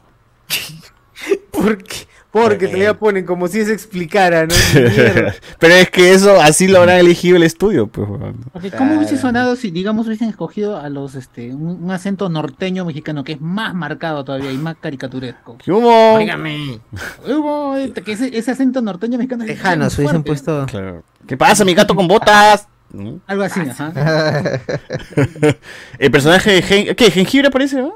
¿Por 1.50 1.78
qué? 1.82 2.06
Porque 2.32 2.68
te 2.68 2.76
la 2.76 2.94
ponen 2.96 3.26
como 3.26 3.48
si 3.48 3.64
se 3.64 3.72
explicara, 3.72 4.46
¿no? 4.46 4.54
Pero 5.58 5.74
es 5.74 5.90
que 5.90 6.12
eso, 6.14 6.40
así 6.40 6.68
lo 6.68 6.78
habrán 6.78 6.98
elegido 6.98 7.36
el 7.36 7.42
estudio, 7.42 7.88
pues. 7.88 8.08
Porque 8.52 8.70
¿Cómo 8.70 8.96
hubiese 8.96 9.16
sonado 9.16 9.56
si, 9.56 9.70
digamos, 9.72 10.06
hubiesen 10.06 10.28
escogido 10.28 10.76
a 10.76 10.88
los, 10.88 11.16
este, 11.16 11.52
un, 11.52 11.82
un 11.82 11.90
acento 11.90 12.28
norteño 12.28 12.84
mexicano 12.84 13.24
que 13.24 13.32
es 13.32 13.40
más 13.40 13.74
marcado 13.74 14.24
todavía 14.24 14.52
y 14.52 14.58
más 14.58 14.76
caricaturesco? 14.80 15.58
¿Qué 15.58 15.72
hubo? 15.72 16.14
Óigame. 16.14 16.80
Hubo, 17.26 17.76
este, 17.76 18.02
que 18.02 18.12
ese, 18.12 18.36
ese 18.36 18.52
acento 18.52 18.80
norteño 18.80 19.18
mexicano 19.18 19.44
muy 19.44 19.52
hubiesen 19.54 20.22
puesto. 20.22 20.66
Claro. 20.66 21.02
¿Qué 21.26 21.36
pasa, 21.36 21.64
mi 21.64 21.74
gato 21.74 21.96
con 21.96 22.06
botas? 22.06 22.68
Algo 23.26 23.42
así, 23.42 23.60
ajá. 23.60 23.92
El 25.98 26.10
personaje 26.10 26.52
de 26.52 26.62
Gen- 26.62 26.94
¿Qué? 26.94 27.10
¿Jengibre 27.10 27.48
aparece, 27.48 27.80
no? 27.80 27.94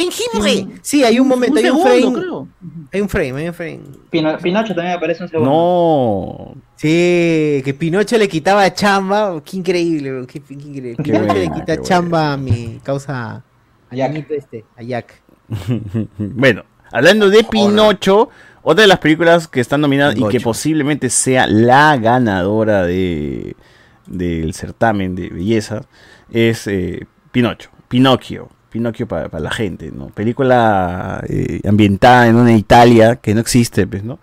¡Jengibre! 0.00 0.66
Sí, 0.82 1.04
hay 1.04 1.18
un 1.20 1.28
momento, 1.28 1.58
hay 1.58 1.70
un 1.70 1.82
segundo, 1.82 2.10
frame. 2.10 2.20
creo. 2.20 2.48
Hay 2.92 3.00
un 3.00 3.08
frame, 3.08 3.32
hay 3.40 3.48
un 3.48 3.54
frame. 3.54 3.80
Pino- 4.10 4.38
Pinocho 4.38 4.74
también 4.74 4.96
aparece 4.96 5.22
un 5.22 5.28
segundo. 5.28 5.50
No. 5.50 6.54
Sí, 6.76 7.62
que 7.64 7.74
Pinocho 7.78 8.16
le 8.18 8.28
quitaba 8.28 8.72
chamba. 8.72 9.40
Qué 9.44 9.56
increíble, 9.58 10.12
bro, 10.12 10.26
qué, 10.26 10.40
qué 10.40 10.54
increíble. 10.54 10.94
Qué 10.96 11.02
Pinocho 11.02 11.34
le 11.34 11.50
quita 11.52 11.80
chamba 11.82 12.32
a 12.32 12.36
mi 12.36 12.80
causa. 12.82 13.42
A 13.90 13.94
Jack. 13.96 14.30
Este, 14.30 14.64
a 14.76 14.82
Jack. 14.82 15.20
bueno, 16.18 16.64
hablando 16.92 17.28
de 17.28 17.44
Pinocho, 17.44 18.28
otra 18.62 18.82
de 18.82 18.88
las 18.88 18.98
películas 18.98 19.48
que 19.48 19.60
están 19.60 19.80
nominadas 19.80 20.16
y 20.16 20.24
que 20.28 20.40
posiblemente 20.40 21.10
sea 21.10 21.46
la 21.46 21.96
ganadora 21.96 22.84
de 22.84 23.56
del 24.06 24.54
certamen 24.54 25.14
de 25.14 25.28
belleza 25.28 25.82
es 26.30 26.66
eh, 26.66 27.06
Pinocho, 27.32 27.70
Pinocchio. 27.88 28.48
Pinocchio 28.70 29.06
para, 29.06 29.40
la 29.40 29.50
gente, 29.50 29.90
¿no? 29.90 30.06
Película 30.06 31.22
eh, 31.28 31.60
ambientada 31.68 32.28
en 32.28 32.36
una 32.36 32.52
Italia 32.52 33.16
que 33.16 33.34
no 33.34 33.40
existe, 33.40 33.86
pues, 33.86 34.04
¿no? 34.04 34.18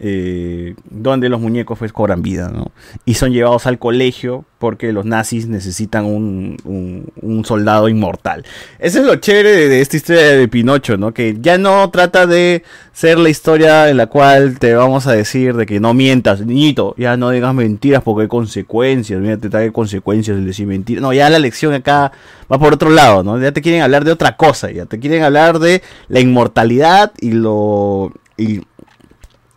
Eh, 0.00 0.76
donde 0.90 1.28
los 1.28 1.40
muñecos 1.40 1.76
pues 1.76 1.92
cobran 1.92 2.22
vida, 2.22 2.50
¿no? 2.54 2.70
Y 3.04 3.14
son 3.14 3.32
llevados 3.32 3.66
al 3.66 3.80
colegio 3.80 4.44
porque 4.58 4.92
los 4.92 5.04
nazis 5.04 5.48
necesitan 5.48 6.04
un, 6.04 6.56
un- 6.64 7.44
soldado 7.44 7.88
inmortal. 7.88 8.44
Eso 8.78 9.00
es 9.00 9.06
lo 9.06 9.16
chévere 9.16 9.50
de, 9.50 9.68
de 9.68 9.80
esta 9.80 9.96
historia 9.96 10.22
de 10.22 10.46
Pinocho, 10.48 10.96
¿no? 10.96 11.12
Que 11.12 11.36
ya 11.40 11.58
no 11.58 11.90
trata 11.90 12.26
de 12.28 12.62
ser 12.92 13.18
la 13.18 13.28
historia 13.28 13.90
en 13.90 13.96
la 13.96 14.06
cual 14.06 14.58
te 14.60 14.72
vamos 14.74 15.08
a 15.08 15.12
decir 15.12 15.54
de 15.54 15.66
que 15.66 15.80
no 15.80 15.94
mientas, 15.94 16.44
niñito, 16.46 16.94
ya 16.96 17.16
no 17.16 17.30
digas 17.30 17.52
mentiras 17.54 18.02
porque 18.04 18.22
hay 18.22 18.28
consecuencias, 18.28 19.20
mira, 19.20 19.36
te 19.36 19.48
trae 19.50 19.72
consecuencias 19.72 20.36
el 20.36 20.46
decir 20.46 20.66
mentiras. 20.68 21.02
No, 21.02 21.12
ya 21.12 21.28
la 21.30 21.40
lección 21.40 21.74
acá 21.74 22.12
va 22.52 22.58
por 22.58 22.72
otro 22.74 22.90
lado, 22.90 23.24
¿no? 23.24 23.40
Ya 23.40 23.50
te 23.50 23.62
quieren 23.62 23.82
hablar 23.82 24.04
de 24.04 24.12
otra 24.12 24.36
cosa, 24.36 24.70
ya 24.70 24.86
te 24.86 25.00
quieren 25.00 25.24
hablar 25.24 25.58
de 25.58 25.82
la 26.08 26.20
inmortalidad 26.20 27.12
y 27.20 27.32
lo... 27.32 28.12
Y, 28.36 28.60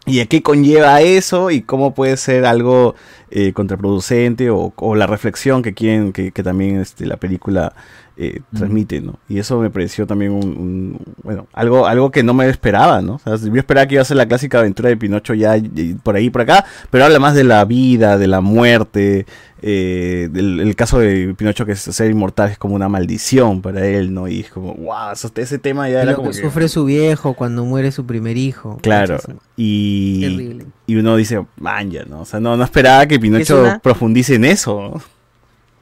y 0.06 0.20
a 0.20 0.26
qué 0.26 0.42
conlleva 0.42 1.02
eso 1.02 1.52
y 1.52 1.62
cómo 1.62 1.94
puede 1.94 2.18
ser 2.18 2.46
algo 2.46 2.96
eh, 3.30 3.54
contraproducente 3.54 4.50
o, 4.50 4.74
o 4.76 4.96
la 4.96 5.08
reflexión 5.08 5.62
que 5.62 5.74
quieren 5.74 6.12
que, 6.12 6.32
que 6.32 6.44
también 6.44 6.80
este, 6.82 7.06
la 7.06 7.18
película 7.18 7.74
eh, 8.18 8.42
transmite, 8.56 9.02
¿no? 9.02 9.18
Y 9.30 9.40
eso 9.40 9.60
me 9.60 9.70
pareció 9.70 10.06
también 10.06 10.32
un, 10.32 10.44
un- 10.46 11.00
bueno, 11.24 11.48
algo, 11.54 11.88
algo 11.88 12.12
que 12.12 12.24
no 12.24 12.34
me 12.34 12.48
esperaba, 12.50 13.02
¿no? 13.02 13.16
O 13.16 13.20
sea, 13.20 13.36
yo 13.38 13.56
esperaba 13.60 13.88
que 13.88 13.96
iba 13.96 14.02
a 14.02 14.06
ser 14.06 14.18
la 14.18 14.28
clásica 14.28 14.60
aventura 14.60 14.90
de 14.90 14.98
Pinocho 14.98 15.34
ya 15.34 15.58
y- 15.58 15.96
por 16.04 16.16
ahí 16.16 16.26
y 16.26 16.30
por 16.30 16.42
acá, 16.42 16.66
pero 16.90 17.06
habla 17.06 17.20
más 17.20 17.34
de 17.36 17.44
la 17.44 17.64
vida, 17.66 18.18
de 18.18 18.28
la 18.28 18.42
muerte, 18.42 19.26
eh, 19.64 20.28
del 20.32 20.60
el 20.60 20.76
caso 20.76 21.00
de 21.00 21.34
Pinocho 21.38 21.66
que 21.66 21.72
es 21.74 21.80
ser 21.80 22.10
inmortal 22.12 22.50
es 22.52 22.58
como 22.58 22.76
una 22.76 22.90
maldición 22.90 23.62
para 23.62 23.86
él, 23.88 24.14
¿no? 24.14 24.28
Y 24.28 24.42
es 24.42 24.50
como, 24.52 24.74
wow, 24.74 25.12
eso- 25.14 25.32
ese 25.36 25.58
tema 25.58 25.90
ya 25.90 26.02
era 26.02 26.12
lo 26.12 26.18
como 26.18 26.32
que 26.32 26.38
que- 26.38 26.44
sufre 26.44 26.68
su 26.68 26.86
viejo 26.86 27.34
cuando 27.34 27.64
muere 27.66 27.92
su 27.92 28.06
primer 28.06 28.38
hijo. 28.38 28.78
Claro, 28.82 29.18
y, 29.56 30.22
Terrible. 30.22 30.66
y 30.88 30.96
uno 30.96 31.16
dice, 31.16 31.46
manja, 31.58 32.04
¿no? 32.10 32.22
O 32.22 32.26
sea, 32.26 32.40
no, 32.40 32.58
no 32.58 32.64
esperaba 32.64 33.06
que 33.08 33.20
Pinocho 33.20 33.62
una- 33.62 33.80
profundice 33.80 34.36
en 34.36 34.46
eso. 34.46 34.82
¿no? 34.96 35.02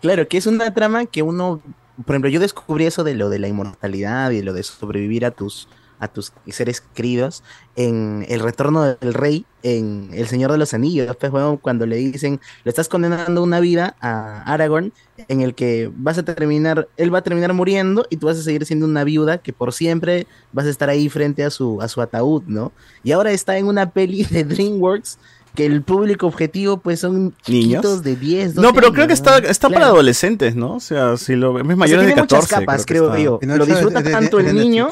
Claro, 0.02 0.28
que 0.28 0.38
es 0.38 0.48
una 0.48 0.74
trama 0.74 1.06
que 1.06 1.22
uno, 1.22 1.62
por 2.06 2.16
ejemplo, 2.16 2.30
yo 2.30 2.40
descubrí 2.40 2.86
eso 2.86 3.04
de 3.04 3.16
lo 3.16 3.30
de 3.30 3.40
la 3.40 3.48
inmortalidad 3.48 4.32
y 4.32 4.42
lo 4.42 4.54
de 4.54 4.64
sobrevivir 4.64 5.26
a 5.26 5.32
tus 5.32 5.68
a 6.00 6.08
tus 6.08 6.32
seres 6.48 6.82
queridos 6.82 7.44
en 7.76 8.26
El 8.30 8.40
Retorno 8.40 8.84
del 8.84 9.14
Rey, 9.14 9.46
en 9.64 10.10
El 10.14 10.28
Señor 10.28 10.52
de 10.52 10.58
los 10.58 10.74
Anillos, 10.74 11.16
pues, 11.18 11.32
weón, 11.32 11.58
cuando 11.58 11.86
le 11.86 11.98
dicen, 11.98 12.40
le 12.64 12.70
estás 12.70 12.88
condenando 12.88 13.44
una 13.44 13.60
vida 13.60 13.96
a 14.00 14.42
Aragorn 14.44 14.94
en 15.28 15.42
el 15.42 15.54
que 15.54 15.92
vas 15.94 16.18
a 16.18 16.24
terminar, 16.24 16.88
él 16.96 17.14
va 17.14 17.20
a 17.20 17.22
terminar 17.22 17.54
muriendo 17.54 18.06
y 18.10 18.18
tú 18.18 18.28
vas 18.28 18.38
a 18.38 18.42
seguir 18.42 18.66
siendo 18.66 18.86
una 18.86 19.04
viuda 19.04 19.40
que 19.40 19.52
por 19.52 19.74
siempre 19.74 20.28
vas 20.54 20.66
a 20.66 20.70
estar 20.70 20.90
ahí 20.90 21.10
frente 21.10 21.44
a 21.44 21.50
su, 21.50 21.82
a 21.82 21.90
su 21.90 22.02
ataúd, 22.02 22.44
¿no? 22.48 22.72
Y 23.04 23.12
ahora 23.12 23.32
está 23.32 23.58
en 23.58 23.68
una 23.68 23.92
peli 23.92 24.24
de 24.32 24.46
DreamWorks 24.46 25.20
que 25.60 25.66
el 25.66 25.82
público 25.82 26.26
objetivo 26.28 26.78
pues 26.78 27.02
son 27.02 27.34
Niños. 27.48 27.82
chiquitos 27.82 28.04
de 28.04 28.16
10, 28.16 28.56
12 28.56 28.66
No, 28.68 28.74
pero 28.74 28.94
creo 28.94 29.08
que 29.08 29.14
está, 29.14 29.40
está 29.40 29.70
para 29.70 29.88
adolescentes, 29.88 30.56
¿no? 30.56 30.76
O 30.76 30.80
sea, 30.80 31.18
si 31.18 31.36
lo 31.36 31.58
es 31.60 31.64
O 31.64 31.68
sea, 31.68 31.76
mayores 31.76 32.06
de 32.06 32.12
tiene 32.14 32.22
muchas 32.22 32.48
14. 32.48 32.66
capas, 32.66 32.86
creo, 32.86 33.06
está. 33.08 33.20
yo. 33.20 33.40
Lo 33.42 33.66
disfruta 33.66 34.02
de- 34.02 34.12
tanto 34.12 34.38
de 34.38 34.50
el 34.52 34.56
niño 34.56 34.90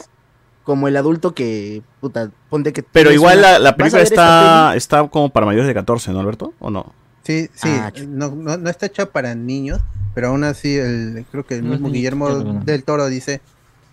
como 0.63 0.89
el 0.89 0.97
adulto 0.97 1.33
que, 1.33 1.81
puta, 2.01 2.29
ponte 2.49 2.73
que... 2.73 2.83
Pero 2.83 3.13
igual 3.13 3.39
una- 3.39 3.59
la, 3.59 3.75
película 3.77 4.01
está, 4.01 4.75
está 4.75 5.07
como 5.07 5.29
para 5.29 5.45
mayores 5.45 5.67
de 5.67 5.73
14, 5.73 6.11
¿no, 6.11 6.19
Alberto? 6.19 6.53
¿O 6.59 6.69
no? 6.69 6.91
Sí, 7.23 7.49
sí, 7.53 7.69
Ah, 7.69 7.91
no, 8.07 8.31
no, 8.35 8.57
no 8.57 8.69
está 8.69 8.85
hecha 8.87 9.05
para 9.05 9.33
niños, 9.35 9.79
pero 10.13 10.27
aún 10.27 10.43
así 10.43 10.75
el, 10.75 11.25
creo 11.31 11.45
que 11.45 11.55
el 11.55 11.63
mismo 11.63 11.89
Guillermo 11.89 12.29
del 12.65 12.83
Toro 12.83 13.07
dice 13.07 13.39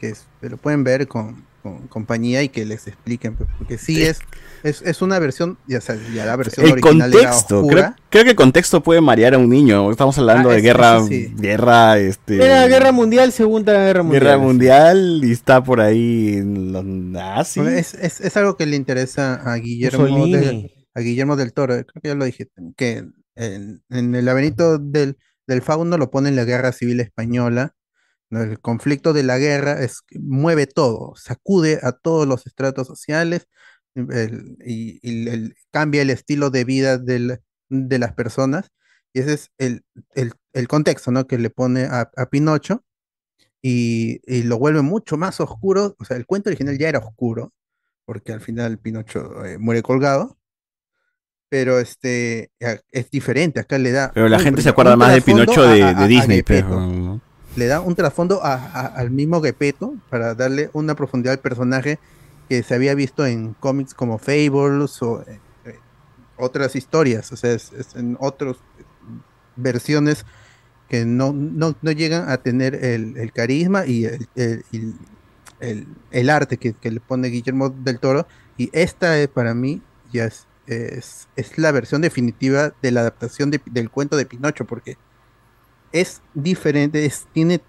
que 0.01 0.09
es- 0.11 0.25
lo 0.41 0.57
pueden 0.57 0.83
ver 0.83 1.07
con, 1.07 1.45
con 1.65 1.89
compañía 1.89 2.43
y 2.43 2.51
que 2.51 2.67
les 2.67 2.87
expliquen, 2.87 3.37
pues, 3.37 3.49
porque 3.57 3.79
sí 3.79 4.03
es, 4.05 4.21
es, 4.63 4.83
es 4.83 5.01
una 5.01 5.19
versión, 5.19 5.57
ya, 5.67 5.81
sabes, 5.81 6.03
ya 6.13 6.27
la 6.27 6.37
versión 6.37 6.67
El 6.67 6.73
original 6.73 7.11
era 7.15 7.23
contexto, 7.23 7.61
oscura. 7.61 7.95
creo, 7.97 8.07
creo 8.11 8.25
que 8.25 8.31
el 8.31 8.37
contexto 8.37 8.83
puede 8.83 9.01
marear 9.01 9.33
a 9.33 9.39
un 9.39 9.49
niño. 9.49 9.91
Estamos 9.91 10.19
hablando 10.19 10.51
Ah, 10.51 10.53
de 10.53 10.61
guerra, 10.61 11.03
sí. 11.09 11.33
guerra, 11.39 11.99
este, 11.99 12.37
Era 12.37 12.67
guerra 12.67 12.93
mundial, 12.93 13.33
segunda 13.33 13.73
guerra 13.73 14.03
mundial. 14.03 14.23
guerra 14.23 14.39
mundial 14.39 15.21
y 15.25 15.33
está 15.33 15.65
por 15.65 15.81
ahí 15.81 16.35
en 16.35 16.71
los 16.73 16.85
nazis. 16.85 17.63
Bueno, 17.63 17.79
Es, 17.79 17.95
es, 17.95 18.21
es 18.21 18.37
algo 18.37 18.59
que 18.59 18.67
le 18.67 18.77
interesa 18.77 19.37
a 19.37 19.57
Guillermo, 19.57 20.05
del, 20.27 20.71
a 20.95 21.01
Guillermo 21.01 21.35
del 21.37 21.55
Toro, 21.55 21.75
creo 21.75 22.03
que 22.03 22.09
ya 22.09 22.15
lo 22.15 22.27
dije, 22.27 22.49
que 22.77 23.07
en, 23.37 23.83
en 23.89 24.15
el 24.15 24.25
laberinto 24.27 24.79
del, 24.79 25.17
del 25.47 25.63
fauno 25.63 25.97
lo 25.97 26.11
pone 26.11 26.29
en 26.29 26.37
la 26.37 26.45
guerra 26.45 26.73
civil 26.73 27.01
española. 27.01 27.75
El 28.31 28.59
conflicto 28.61 29.13
de 29.13 29.23
la 29.23 29.39
guerra 29.39 29.81
es, 29.83 30.01
mueve 30.13 30.67
todo, 30.67 31.15
sacude 31.17 31.79
a 31.83 31.93
todos 31.93 32.27
los 32.27 32.47
estratos 32.47 32.87
sociales 32.87 33.47
el- 33.95 34.57
y, 34.65 34.99
y 35.03 35.29
el- 35.29 35.55
cambia 35.71 36.03
el 36.03 36.11
estilo 36.11 36.51
de 36.51 36.65
vida 36.65 36.99
del- 36.99 37.41
de 37.69 37.99
las 37.99 38.13
personas. 38.15 38.71
Y 39.13 39.21
ese 39.21 39.35
es 39.35 39.51
el, 39.59 39.85
el- 40.15 40.33
el 40.53 40.67
contexto 40.69 41.13
¿no? 41.13 41.27
que 41.29 41.39
le 41.39 41.51
pone 41.51 41.85
a, 41.85 42.11
a 42.17 42.27
Pinocho 42.27 42.85
y, 43.63 44.21
y 44.27 44.43
lo 44.43 44.59
vuelve 44.59 44.83
mucho 44.83 45.17
más 45.17 45.41
oscuro. 45.41 45.95
O 46.01 46.05
sea, 46.05 46.17
el 46.17 46.27
cuento 46.27 46.51
original 46.51 46.77
ya 46.77 46.89
era 46.89 46.99
oscuro, 46.99 47.53
porque 48.05 48.33
al 48.33 48.41
final 48.41 48.79
Pinocho 48.79 49.45
eh, 49.45 49.59
muere 49.59 49.83
colgado. 49.83 50.37
Pero 51.49 51.79
este 51.79 52.51
es 52.91 53.11
diferente, 53.11 53.61
acá 53.61 53.79
le 53.79 53.93
da. 53.93 54.11
Pero 54.13 54.29
la 54.29 54.41
gente 54.41 54.61
se 54.63 54.71
acuerda 54.71 54.97
más 54.97 55.15
de 55.15 55.23
Pinocho 55.23 55.63
de, 55.63 55.83
a- 55.85 55.95
de 55.95 56.05
a 56.05 56.07
Disney, 56.09 56.43
pero, 56.43 56.69
¿no? 56.81 57.21
Le 57.57 57.67
da 57.67 57.81
un 57.81 57.95
trasfondo 57.95 58.41
al 58.45 59.11
mismo 59.11 59.41
Gepetto 59.41 59.95
para 60.11 60.35
darle 60.35 60.71
una 60.73 60.95
profundidad 60.97 61.35
al 61.35 61.39
personaje 61.41 61.99
que 62.49 62.63
se 62.63 62.75
había 62.75 62.95
visto 62.95 63.25
en 63.27 63.55
cómics 63.55 63.95
como 63.95 64.19
Fables 64.19 65.01
o 65.03 65.23
eh, 65.23 65.39
eh, 65.65 65.79
otras 66.37 66.75
historias, 66.77 67.31
o 67.33 67.37
sea, 67.37 67.53
es, 67.53 67.73
es 67.73 67.95
en 67.95 68.17
otras 68.21 68.57
versiones 69.57 70.27
que 70.89 71.05
no, 71.05 71.33
no, 71.33 71.75
no 71.81 71.91
llegan 71.93 72.29
a 72.29 72.39
tener 72.39 72.75
el, 72.85 73.33
carisma 73.33 73.87
y 73.87 74.05
el, 74.05 74.29
el- 74.35 75.87
el- 76.11 76.31
arte 76.31 76.59
que, 76.59 76.75
que 76.75 76.91
le 76.91 77.01
pone 77.01 77.29
Guillermo 77.29 77.71
del 77.71 77.99
Toro. 77.99 78.27
Y 78.59 78.69
esta 78.73 79.19
eh, 79.21 79.29
para 79.29 79.55
mí 79.55 79.81
ya 80.13 80.27
es, 80.27 80.47
es, 80.67 81.29
es 81.37 81.57
la 81.57 81.73
versión 81.73 82.03
definitiva 82.03 82.75
de 82.83 82.91
la 82.91 83.01
adaptación 83.01 83.51
de- 83.51 83.61
del 83.71 83.91
cuento 83.91 84.17
de 84.17 84.27
Pinocho, 84.27 84.67
porque 84.67 84.99
es 85.95 86.23
diferente, 86.35 87.07
es, 87.07 87.29
tiene, 87.33 87.61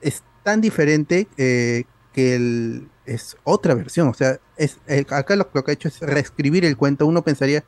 es 0.00 0.24
tan 0.42 0.62
diferente 0.62 1.28
eh, 1.36 1.84
que 2.14 2.34
el- 2.34 2.88
es 3.04 3.36
otra 3.44 3.74
versión. 3.74 4.08
O 4.08 4.14
sea, 4.14 4.40
es, 4.56 4.78
eh, 4.86 5.04
acá 5.10 5.36
lo, 5.36 5.50
que 5.50 5.70
ha 5.70 5.74
hecho 5.74 5.88
es 5.88 6.00
reescribir 6.00 6.64
el 6.64 6.78
cuento. 6.78 7.06
Uno 7.06 7.22
pensaría 7.22 7.62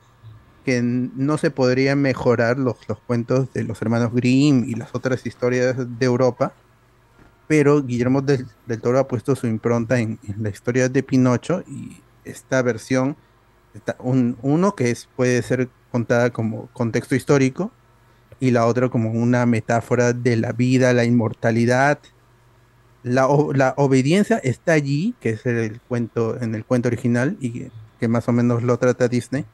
que 0.65 0.81
no 0.81 1.37
se 1.37 1.51
podría 1.51 1.95
mejorar 1.95 2.57
los, 2.57 2.77
los 2.89 2.99
cuentos 3.01 3.53
de 3.53 3.63
los 3.63 3.79
hermanos 3.81 4.11
Grimm 4.11 4.65
y 4.67 4.73
las 4.73 4.93
otras 4.95 5.23
historias 5.25 5.75
de 5.77 6.05
Europa, 6.05 6.51
pero 7.47 7.83
Guillermo 7.83 8.23
del, 8.23 8.47
Toro 8.81 8.97
ha 8.99 9.07
puesto 9.07 9.35
su 9.35 9.45
impronta 9.45 9.99
en, 9.99 10.19
la 10.39 10.49
historia 10.49 10.89
de 10.89 11.03
Pinocho 11.03 11.63
y 11.67 12.01
esta 12.25 12.63
versión, 12.63 13.15
un, 13.99 14.35
uno 14.41 14.75
que 14.75 14.89
es, 14.89 15.07
puede 15.15 15.41
ser 15.43 15.69
contada 15.91 16.31
como 16.31 16.67
contexto 16.73 17.15
histórico 17.15 17.71
y 18.39 18.51
la 18.51 18.65
otra 18.65 18.89
como 18.89 19.11
una 19.11 19.45
metáfora 19.45 20.13
de 20.13 20.37
la 20.37 20.51
vida, 20.51 20.93
la 20.93 21.05
inmortalidad. 21.05 21.99
La, 23.03 23.27
la 23.53 23.73
obediencia 23.77 24.37
está 24.37 24.73
allí, 24.73 25.15
que 25.21 25.29
es 25.31 25.45
el 25.45 25.79
cuento 25.81 26.39
en 26.41 26.55
el 26.55 26.65
cuento 26.65 26.89
original 26.89 27.37
y 27.39 27.69
que, 27.99 28.07
más 28.07 28.27
o 28.27 28.31
menos 28.33 28.63
lo 28.63 28.77
trata 28.77 29.07
Disney, 29.07 29.45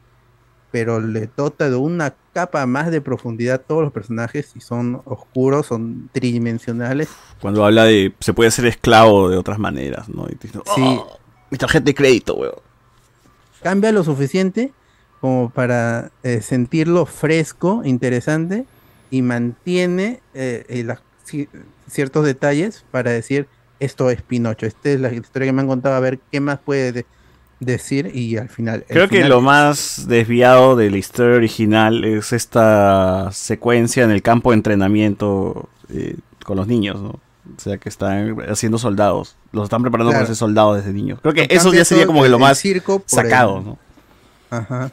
pero 0.71 0.99
le 0.99 1.29
dota 1.37 1.69
de 1.69 1.75
una 1.75 2.15
capa 2.33 2.65
más 2.65 2.89
de 2.89 2.99
profundidad 2.99 3.55
a 3.55 3.57
todos 3.59 3.83
los 3.83 3.91
personajes 3.93 4.51
y 4.55 4.59
son 4.61 5.01
oscuros, 5.05 5.67
son 5.67 6.09
tridimensionales. 6.13 7.09
Cuando 7.41 7.63
habla 7.63 7.83
de 7.83 8.13
se 8.19 8.33
puede 8.33 8.49
ser 8.49 8.65
esclavo 8.65 9.29
de 9.29 9.37
otras 9.37 9.59
maneras, 9.59 10.09
¿no? 10.09 10.25
Y 10.29 10.35
te 10.35 10.47
Sí. 10.47 10.57
"Oh, 10.65 11.19
mi 11.51 11.57
tarjeta 11.57 11.85
de 11.85 11.93
crédito, 11.93 12.35
weón. 12.35 12.55
cambia 13.61 13.91
lo 13.91 14.03
suficiente 14.03 14.73
como 15.21 15.49
para 15.49 16.11
eh, 16.23 16.41
sentirlo 16.41 17.05
fresco, 17.05 17.81
interesante 17.85 18.65
y 19.13 19.21
mantiene 19.21 20.21
eh, 20.33 20.65
eh, 20.69 21.47
ciertos 21.87 22.25
detalles 22.25 22.83
para 22.89 23.11
decir 23.11 23.47
esto 23.79 24.09
es 24.09 24.23
Pinocho, 24.23 24.65
esta 24.65 24.89
es 24.89 24.99
la 24.99 25.13
historia 25.13 25.45
que 25.47 25.53
me 25.53 25.61
han 25.61 25.67
contado, 25.67 25.93
a 25.95 25.99
ver 25.99 26.17
qué 26.31 26.39
más 26.39 26.57
puede 26.59 26.91
de- 26.91 27.05
decir 27.59 28.09
y 28.15 28.37
al 28.37 28.49
final... 28.49 28.85
Creo 28.87 29.07
que 29.07 29.17
final 29.17 29.29
lo 29.29 29.41
más 29.41 30.05
desviado 30.07 30.75
de 30.75 30.89
la 30.89 30.97
historia 30.97 31.35
original 31.35 32.03
es 32.05 32.33
esta 32.33 33.29
secuencia 33.31 34.03
en 34.03 34.09
el 34.11 34.23
campo 34.23 34.49
de 34.49 34.55
entrenamiento 34.55 35.69
eh, 35.89 36.15
con 36.43 36.57
los 36.57 36.65
niños, 36.67 36.99
¿no? 36.99 37.09
O 37.09 37.59
sea, 37.59 37.77
que 37.77 37.89
están 37.89 38.35
haciendo 38.49 38.77
soldados. 38.79 39.35
Los 39.51 39.65
están 39.65 39.81
preparando 39.83 40.09
Claro. 40.11 40.23
para 40.23 40.27
ser 40.27 40.35
soldados 40.37 40.77
desde 40.77 40.91
niños. 40.91 41.19
Creo 41.21 41.33
que 41.35 41.45
eso 41.51 41.71
ya 41.73 41.85
sería 41.85 42.07
como 42.07 42.23
que 42.23 42.29
lo 42.29 42.39
más 42.39 42.57
circo 42.57 43.03
sacado, 43.05 43.59
el- 43.59 43.65
¿no? 43.65 43.77
Ajá. 44.49 44.91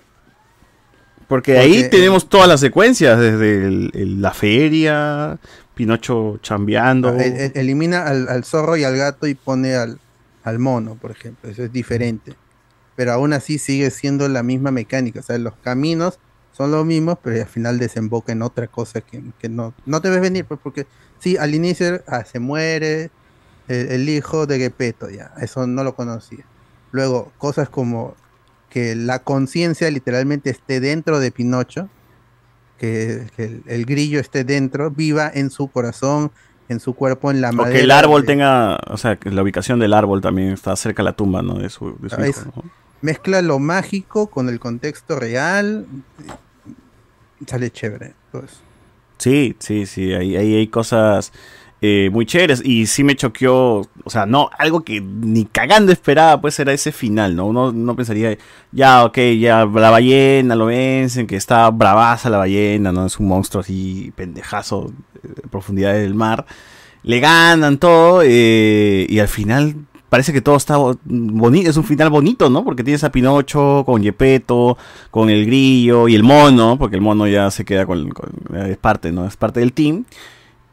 Porque, 1.31 1.59
ahí 1.59 1.79
eh, 1.79 1.89
tenemos 1.89 2.29
todas 2.29 2.49
las 2.49 2.59
secuencias, 2.61 3.19
desde 3.19 3.65
el- 3.67 3.91
el- 3.95 4.21
la 4.21 4.33
feria, 4.35 5.39
Pinocho 5.75 6.39
chambeando. 6.43 7.09
El- 7.19 7.37
el- 7.37 7.53
elimina 7.55 8.03
al, 8.05 8.29
al 8.29 8.45
zorro 8.45 8.77
y 8.77 8.83
al 8.85 8.97
gato 8.97 9.27
y 9.29 9.35
pone 9.35 9.77
al, 9.77 9.99
al 10.43 10.59
mono, 10.59 10.97
por 10.97 11.13
ejemplo. 11.13 11.49
Eso 11.49 11.63
es 11.63 11.73
diferente. 11.73 12.35
Pero 12.97 13.13
aún 13.13 13.33
así 13.33 13.59
sigue 13.59 13.91
siendo 13.93 14.29
la 14.29 14.43
misma 14.43 14.73
mecánica. 14.73 15.21
O 15.21 15.23
sea, 15.23 15.39
los 15.39 15.55
caminos 15.63 16.19
son 16.53 16.73
los 16.73 16.85
mismos, 16.85 17.17
pero 17.23 17.41
al 17.41 17.49
final 17.49 17.79
desemboca 17.79 18.33
en 18.33 18.43
otra 18.43 18.67
cosa 18.67 19.01
que, 19.01 19.23
que 19.39 19.49
no, 19.49 19.73
no 19.87 20.03
te 20.03 20.11
ves 20.11 20.21
venir. 20.21 20.45
Pues 20.45 20.59
porque 20.61 20.87
sí, 21.21 21.37
al 21.39 21.55
inicio 21.55 22.03
ah, 22.09 22.25
se 22.25 22.41
muere 22.41 23.11
el, 23.69 23.93
el 23.93 24.09
hijo 24.09 24.47
de 24.47 24.59
Gepetto, 24.59 25.09
ya. 25.09 25.31
Eso 25.41 25.67
no 25.67 25.85
lo 25.85 25.95
conocía. 25.95 26.45
Luego, 26.91 27.33
cosas 27.39 27.69
como 27.69 28.17
que 28.71 28.95
la 28.95 29.19
conciencia 29.21 29.91
literalmente 29.91 30.49
esté 30.51 30.81
dentro 30.81 31.19
de 31.21 31.31
Pinocho, 31.31 31.89
que, 32.79 33.27
que 33.37 33.45
el, 33.45 33.63
el 33.67 33.85
grillo 33.85 34.21
esté 34.21 34.45
dentro, 34.45 34.91
viva 34.91 35.31
en 35.35 35.51
su 35.51 35.69
corazón, 35.69 36.31
en 36.69 36.81
su 36.81 36.95
cuerpo, 36.95 37.31
en 37.31 37.41
la 37.41 37.51
O 37.51 37.53
madera. 37.53 37.77
que 37.77 37.83
el 37.85 37.91
árbol 37.91 38.23
de- 38.23 38.27
tenga, 38.29 38.77
o 38.89 38.97
sea, 38.97 39.17
que 39.17 39.31
la 39.31 39.43
ubicación 39.43 39.79
del 39.81 39.93
árbol 39.93 40.21
también 40.21 40.53
está 40.53 40.75
cerca 40.77 41.03
de 41.03 41.11
la 41.11 41.13
tumba, 41.17 41.43
¿no? 41.43 41.59
De 41.59 41.69
su, 41.69 41.97
de 41.99 42.09
su 42.09 42.17
Ah, 42.21 42.29
hijo. 42.29 42.65
Mezcla 43.03 43.43
lo 43.43 43.59
mágico 43.59 44.29
con 44.29 44.49
el 44.49 44.61
contexto 44.61 45.19
real. 45.19 45.87
Sale 47.47 47.71
chévere. 47.71 48.15
Pues. 48.33 48.61
Sí, 49.19 49.57
sí, 49.59 49.87
sí, 49.87 50.13
ahí, 50.15 50.37
ahí 50.37 50.55
hay 50.57 50.69
cosas 50.69 51.33
eh, 51.83 52.11
muy 52.13 52.27
chéveres 52.27 52.63
y 52.65 52.87
sí 52.87 53.03
me 53.05 53.17
choqueó, 53.17 53.81
o 54.05 54.11
sea, 54.11 54.27
no, 54.27 54.51
algo 54.59 54.83
que 54.85 55.01
ni 55.01 55.47
cagando 55.47 55.93
esperaba, 55.93 56.41
pues 56.41 56.59
era 56.61 56.73
ese 56.73 56.93
final, 56.93 57.35
¿no? 57.37 57.47
Uno, 57.47 57.69
uno 57.71 57.97
pensaría, 57.97 58.37
ya, 58.73 59.05
ok, 59.05 59.19
ya 59.41 59.65
la 59.65 59.91
ballena 59.91 60.55
lo 60.57 60.67
vencen, 60.67 61.27
que 61.27 61.37
está 61.37 61.71
bravaza 61.71 62.29
la 62.31 62.39
ballena, 62.39 62.93
¿no? 62.93 63.07
Es 63.07 63.19
un 63.19 63.29
monstruo 63.29 63.63
así, 63.63 64.13
pendejazo, 64.17 64.93
de 65.23 65.43
profundidades 65.51 66.03
del 66.03 66.15
mar. 66.15 66.45
Le 67.03 67.19
ganan 67.21 67.79
todo 67.79 68.21
eh, 68.25 69.07
y 69.09 69.19
al 69.21 69.29
final 69.29 69.75
parece 70.11 70.33
que 70.35 70.43
todo 70.43 70.57
está 70.57 70.77
bonito, 71.05 71.71
es 71.71 71.77
un 71.79 71.85
final 71.85 72.11
bonito, 72.11 72.51
¿no? 72.51 72.63
Porque 72.65 72.85
tienes 72.85 73.05
a 73.05 73.13
Pinocho 73.13 73.85
con 73.87 74.03
Yepeto, 74.03 74.77
con 75.11 75.31
el 75.31 75.47
grillo 75.47 76.09
y 76.09 76.15
el 76.15 76.25
mono, 76.25 76.77
porque 76.79 76.97
el 76.97 77.03
mono 77.03 77.27
ya 77.27 77.51
se 77.51 77.65
queda 77.65 77.87
con, 77.87 78.11
con- 78.11 78.33
es 78.67 78.77
parte, 78.77 79.13
¿no? 79.13 79.25
Es 79.27 79.37
parte 79.37 79.61
del 79.61 79.73
team. 79.73 80.05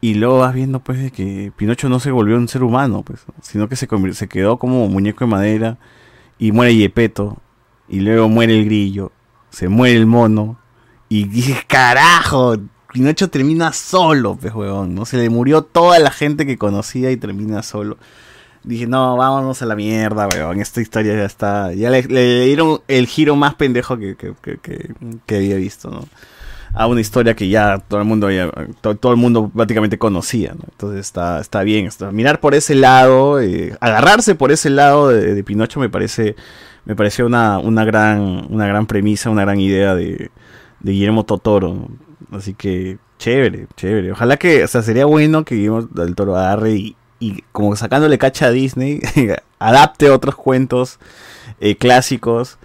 Y 0.00 0.14
luego 0.14 0.38
vas 0.38 0.54
viendo 0.54 0.78
pues 0.80 1.00
de 1.02 1.10
que 1.10 1.52
Pinocho 1.56 1.88
no 1.88 1.98
se 1.98 2.10
volvió 2.12 2.36
un 2.36 2.46
ser 2.48 2.62
humano, 2.62 3.02
pues, 3.02 3.20
sino 3.42 3.68
que 3.68 3.74
se, 3.76 3.88
se 4.14 4.28
quedó 4.28 4.58
como 4.58 4.86
muñeco 4.88 5.24
de 5.24 5.30
madera 5.30 5.76
y 6.38 6.52
muere 6.52 6.76
Yepeto 6.76 7.38
y 7.88 8.00
luego 8.00 8.28
muere 8.28 8.56
el 8.58 8.64
grillo, 8.66 9.10
se 9.50 9.68
muere 9.68 9.96
el 9.96 10.06
mono 10.06 10.58
y 11.08 11.24
dije, 11.24 11.64
carajo, 11.66 12.54
Pinocho 12.92 13.28
termina 13.28 13.72
solo, 13.72 14.36
pues, 14.36 14.54
huevón, 14.54 14.94
¿no? 14.94 15.04
Se 15.04 15.16
le 15.16 15.28
murió 15.30 15.62
toda 15.62 15.98
la 15.98 16.10
gente 16.12 16.46
que 16.46 16.58
conocía 16.58 17.10
y 17.10 17.16
termina 17.16 17.62
solo. 17.62 17.98
Dije, 18.62 18.86
no, 18.86 19.16
vámonos 19.16 19.62
a 19.62 19.66
la 19.66 19.74
mierda, 19.76 20.28
weón. 20.32 20.60
Esta 20.60 20.80
historia 20.80 21.14
ya 21.14 21.24
está. 21.24 21.72
Ya 21.72 21.90
le, 21.90 22.02
dieron 22.44 22.80
el 22.88 23.06
giro 23.06 23.36
más 23.36 23.54
pendejo 23.54 23.96
que, 23.98 24.16
que- 24.16 24.34
que- 24.60 24.94
que 25.26 25.36
había 25.36 25.56
visto, 25.56 25.90
¿no? 25.90 26.04
A 26.78 26.86
una 26.86 27.00
historia 27.00 27.34
que 27.34 27.48
ya 27.48 27.78
todo 27.78 28.00
el 28.00 28.06
mundo 28.06 28.30
ya, 28.30 28.50
to- 28.80 28.94
todo, 28.96 29.12
el 29.12 29.18
mundo 29.18 29.50
prácticamente 29.54 29.98
conocía, 29.98 30.52
¿no? 30.54 30.64
Entonces 30.70 31.00
está, 31.00 31.40
está 31.40 31.62
bien. 31.62 31.86
está- 31.86 32.12
mirar 32.12 32.40
por 32.40 32.54
ese 32.54 32.74
lado, 32.74 33.40
eh, 33.40 33.76
agarrarse 33.80 34.34
por 34.36 34.52
ese 34.52 34.70
lado 34.70 35.08
de, 35.08 35.42
Pinocho 35.44 35.80
me 35.80 35.88
parece, 35.88 36.36
me 36.84 36.94
pareció 36.94 37.26
una, 37.26 37.58
una 37.58 37.84
gran, 37.84 38.46
una 38.50 38.66
gran 38.66 38.86
premisa, 38.86 39.30
una 39.30 39.42
gran 39.42 39.58
idea 39.60 39.94
de, 39.94 40.30
Guillermo 40.80 41.24
Totoro. 41.24 41.88
Así 42.30 42.54
que 42.54 42.98
chévere, 43.18 43.66
chévere. 43.76 44.12
Ojalá 44.12 44.36
que, 44.36 44.62
o 44.62 44.68
sea, 44.68 44.82
sería 44.82 45.06
bueno 45.06 45.44
que 45.44 45.56
Guillermo 45.56 45.82
del 45.82 46.14
Toro 46.14 46.36
agarre 46.36 46.72
y 46.72 46.96
y 47.20 47.42
como 47.52 47.74
sacándole 47.76 48.18
cacha 48.18 48.46
a 48.46 48.50
Disney, 48.50 49.00
adapte 49.58 50.10
otros 50.10 50.36
cuentos 50.36 50.98
eh, 51.60 51.76
clásicos 51.76 52.58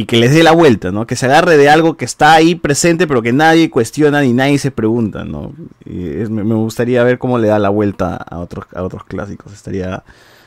y 0.00 0.06
que 0.06 0.16
les 0.16 0.32
dé 0.32 0.42
la 0.42 0.52
vuelta, 0.52 0.92
¿no? 0.92 1.06
Que 1.06 1.16
se 1.16 1.26
agarre 1.26 1.56
de 1.56 1.68
algo 1.68 1.96
que 1.96 2.04
está 2.04 2.32
ahí 2.34 2.54
presente 2.54 3.06
pero 3.06 3.20
que 3.22 3.32
nadie 3.32 3.68
cuestiona 3.70 4.20
ni 4.22 4.32
nadie 4.32 4.58
se 4.58 4.70
pregunta, 4.70 5.24
¿no? 5.24 5.52
Y 5.84 6.06
es- 6.20 6.30
me 6.30 6.54
gustaría 6.54 7.02
ver 7.02 7.18
cómo 7.18 7.38
le 7.38 7.48
da 7.48 7.58
la 7.58 7.68
vuelta 7.70 8.14
a 8.16 8.38
otros, 8.38 8.66
a 8.74 8.82
otros 8.82 9.04
clásicos, 9.04 9.52
estaría, 9.52 10.04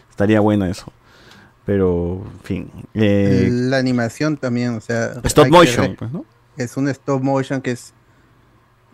estaría 0.10 0.40
bueno 0.40 0.66
eso. 0.66 0.86
Pero, 1.66 2.24
en 2.40 2.44
fin. 2.44 2.72
eh, 2.94 3.50
la 3.52 3.78
animación 3.78 4.36
también, 4.38 4.76
o 4.76 4.82
sea. 4.82 5.14
Stop 5.24 5.50
motion, 5.50 5.96
pues, 5.98 6.12
¿no? 6.12 6.26
Es 6.58 6.76
un 6.76 6.88
stop 6.90 7.22
motion 7.22 7.62
que 7.62 7.72
es. 7.72 7.94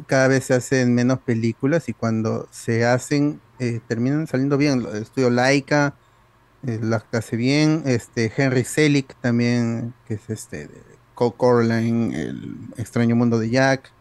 Cada 0.06 0.28
vez 0.28 0.44
se 0.46 0.54
hacen 0.54 0.94
menos 0.94 1.20
películas 1.20 1.88
y 1.90 1.94
cuando 1.94 2.48
se 2.52 2.86
hacen, 2.86 3.40
eh, 3.60 3.80
terminan 3.88 4.28
saliendo 4.28 4.58
bien. 4.58 4.86
El 4.94 5.02
estudio 5.02 5.30
Laika 5.30 5.94
eh, 6.66 6.80
las 6.82 7.06
hace 7.12 7.36
bien. 7.38 7.84
Este, 7.86 8.32
Henry 8.36 8.64
Selick 8.64 9.16
también, 9.22 9.94
que 10.08 10.16
es 10.16 10.30
este. 10.30 10.70
Co- 11.16 11.36
Coraline, 11.36 12.14
El 12.16 12.58
extraño 12.78 13.16
mundo 13.16 13.40
de 13.40 13.50
Jack. 13.50 13.92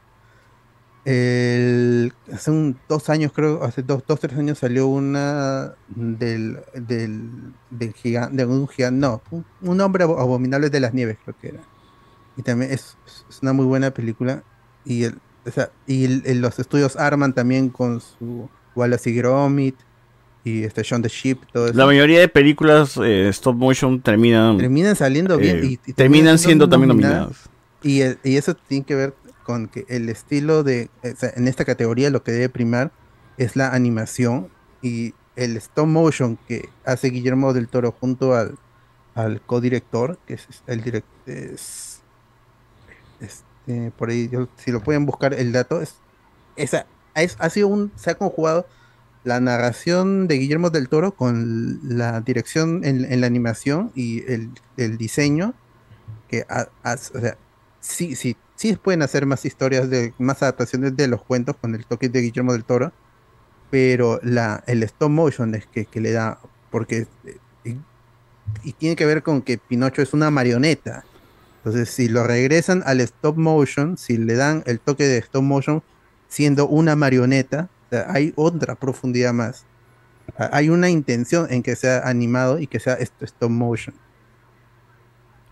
Hace 2.32 2.50
un, 2.50 2.78
dos 2.88 3.08
años, 3.10 3.32
creo, 3.32 3.62
hace 3.62 3.82
dos, 3.82 4.02
dos, 4.06 4.18
tres 4.20 4.36
años 4.36 4.58
salió 4.58 4.88
una 4.88 5.74
del, 5.88 6.58
del, 6.74 7.54
del 7.70 7.92
gigante, 7.94 8.36
de 8.36 8.46
un 8.46 8.66
gigante, 8.68 8.98
no, 8.98 9.22
un, 9.60 9.80
hombre 9.80 10.04
abo- 10.04 10.18
abominable 10.20 10.68
de 10.68 10.80
las 10.80 10.92
nieves, 10.94 11.18
creo 11.22 11.36
que 11.40 11.48
era. 11.48 11.60
Y 12.36 12.42
también 12.42 12.72
es, 12.72 12.96
una 13.42 13.52
muy 13.52 13.66
buena 13.66 13.92
película. 13.92 14.44
Y, 14.84 15.04
el, 15.04 15.20
o 15.46 15.50
sea, 15.50 15.70
y 15.86 16.08
los 16.34 16.58
estudios 16.58 16.96
arman 16.96 17.34
también 17.34 17.70
con 17.70 18.00
su 18.00 18.50
Wallace 18.74 19.10
y 19.10 19.14
Gromit 19.14 19.76
y 20.46 20.62
este 20.62 20.82
Shaun 20.84 21.02
the 21.02 21.08
Sheep, 21.08 21.40
todo 21.52 21.66
eso. 21.66 21.74
La 21.76 21.86
mayoría 21.86 22.20
de 22.20 22.28
películas 22.28 22.96
eh, 23.02 23.28
stop 23.30 23.56
motion 23.56 24.00
terminan, 24.00 24.58
terminan 24.58 24.94
saliendo 24.94 25.38
bien 25.38 25.56
eh, 25.58 25.66
y, 25.66 25.80
y 25.90 25.92
terminan 25.92 26.38
siendo 26.38 26.68
también 26.68 26.88
nominadas. 26.90 27.18
nominadas. 27.20 27.50
Y, 27.82 28.00
el- 28.02 28.18
y 28.22 28.36
eso 28.36 28.54
tiene 28.54 28.84
que 28.86 28.94
ver 28.94 29.14
con 29.42 29.66
que 29.66 29.84
el 29.88 30.08
estilo 30.08 30.62
de, 30.62 30.88
en 31.02 31.48
esta 31.48 31.64
categoría 31.64 32.10
lo 32.10 32.22
que 32.22 32.30
debe 32.30 32.48
primar 32.48 32.92
es 33.38 33.56
la 33.56 33.74
animación 33.74 34.48
y 34.82 35.14
el 35.34 35.56
stop 35.56 35.86
motion 35.88 36.38
que 36.48 36.68
hace 36.84 37.08
Guillermo 37.10 37.52
del 37.52 37.66
Toro 37.68 37.90
junto 37.92 38.34
al, 38.34 38.56
al 39.16 39.40
codirector, 39.40 40.18
que 40.28 40.34
es 40.34 40.46
el 40.68 40.82
director, 40.82 41.10
es, 41.26 42.02
este, 43.20 43.90
por 43.98 44.10
ahí, 44.10 44.28
yo- 44.28 44.48
si 44.56 44.70
lo 44.70 44.80
pueden 44.82 45.06
buscar 45.06 45.34
el 45.34 45.50
dato, 45.52 45.80
es, 45.82 45.96
esa, 46.56 46.86
es- 47.14 47.36
ha 47.40 47.50
sido 47.50 47.68
un, 47.68 47.90
se 47.96 48.10
ha 48.10 48.14
conjugado 48.14 48.66
la 49.26 49.40
narración 49.40 50.28
de 50.28 50.36
Guillermo 50.36 50.70
del 50.70 50.88
Toro 50.88 51.10
con 51.10 51.80
la 51.82 52.20
dirección 52.20 52.84
en, 52.84 53.20
la 53.20 53.26
animación 53.26 53.90
y 53.96 54.22
el, 54.30 54.98
diseño 54.98 55.52
que 56.28 56.46
sí, 57.80 58.14
sí, 58.14 58.36
sí 58.54 58.76
pueden 58.76 59.02
hacer 59.02 59.26
más 59.26 59.44
historias 59.44 59.90
de 59.90 60.14
más 60.18 60.44
adaptaciones 60.44 60.96
de 60.96 61.08
los 61.08 61.24
cuentos 61.24 61.56
con 61.56 61.74
el 61.74 61.84
toque 61.86 62.08
de 62.08 62.20
Guillermo 62.20 62.52
del 62.52 62.64
Toro, 62.64 62.92
pero 63.68 64.20
el 64.22 64.82
stop 64.84 65.10
motion 65.10 65.56
es 65.56 65.66
que, 65.66 65.88
le 66.00 66.12
da, 66.12 66.38
porque 66.70 67.08
eh, 67.64 67.76
y, 68.62 68.72
tiene 68.74 68.94
que 68.94 69.06
ver 69.06 69.24
con 69.24 69.42
que 69.42 69.58
Pinocho 69.58 70.02
es 70.02 70.14
una 70.14 70.30
marioneta. 70.30 71.04
Entonces, 71.58 71.90
si 71.90 72.08
lo 72.08 72.22
regresan 72.22 72.84
al 72.86 73.00
stop 73.00 73.36
motion, 73.36 73.98
si 73.98 74.18
le 74.18 74.34
dan 74.34 74.62
el 74.66 74.78
toque 74.78 75.02
de 75.02 75.18
stop 75.18 75.42
motion 75.42 75.82
siendo 76.28 76.68
una 76.68 76.94
marioneta, 76.94 77.68
hay 78.08 78.32
otra 78.36 78.74
profundidad 78.74 79.32
más. 79.32 79.64
Hay 80.38 80.68
una 80.70 80.90
intención 80.90 81.46
en 81.50 81.62
que 81.62 81.76
sea 81.76 82.00
animado 82.08 82.58
y 82.58 82.66
que 82.66 82.80
sea 82.80 82.94
stop 82.94 83.50
motion. 83.50 83.94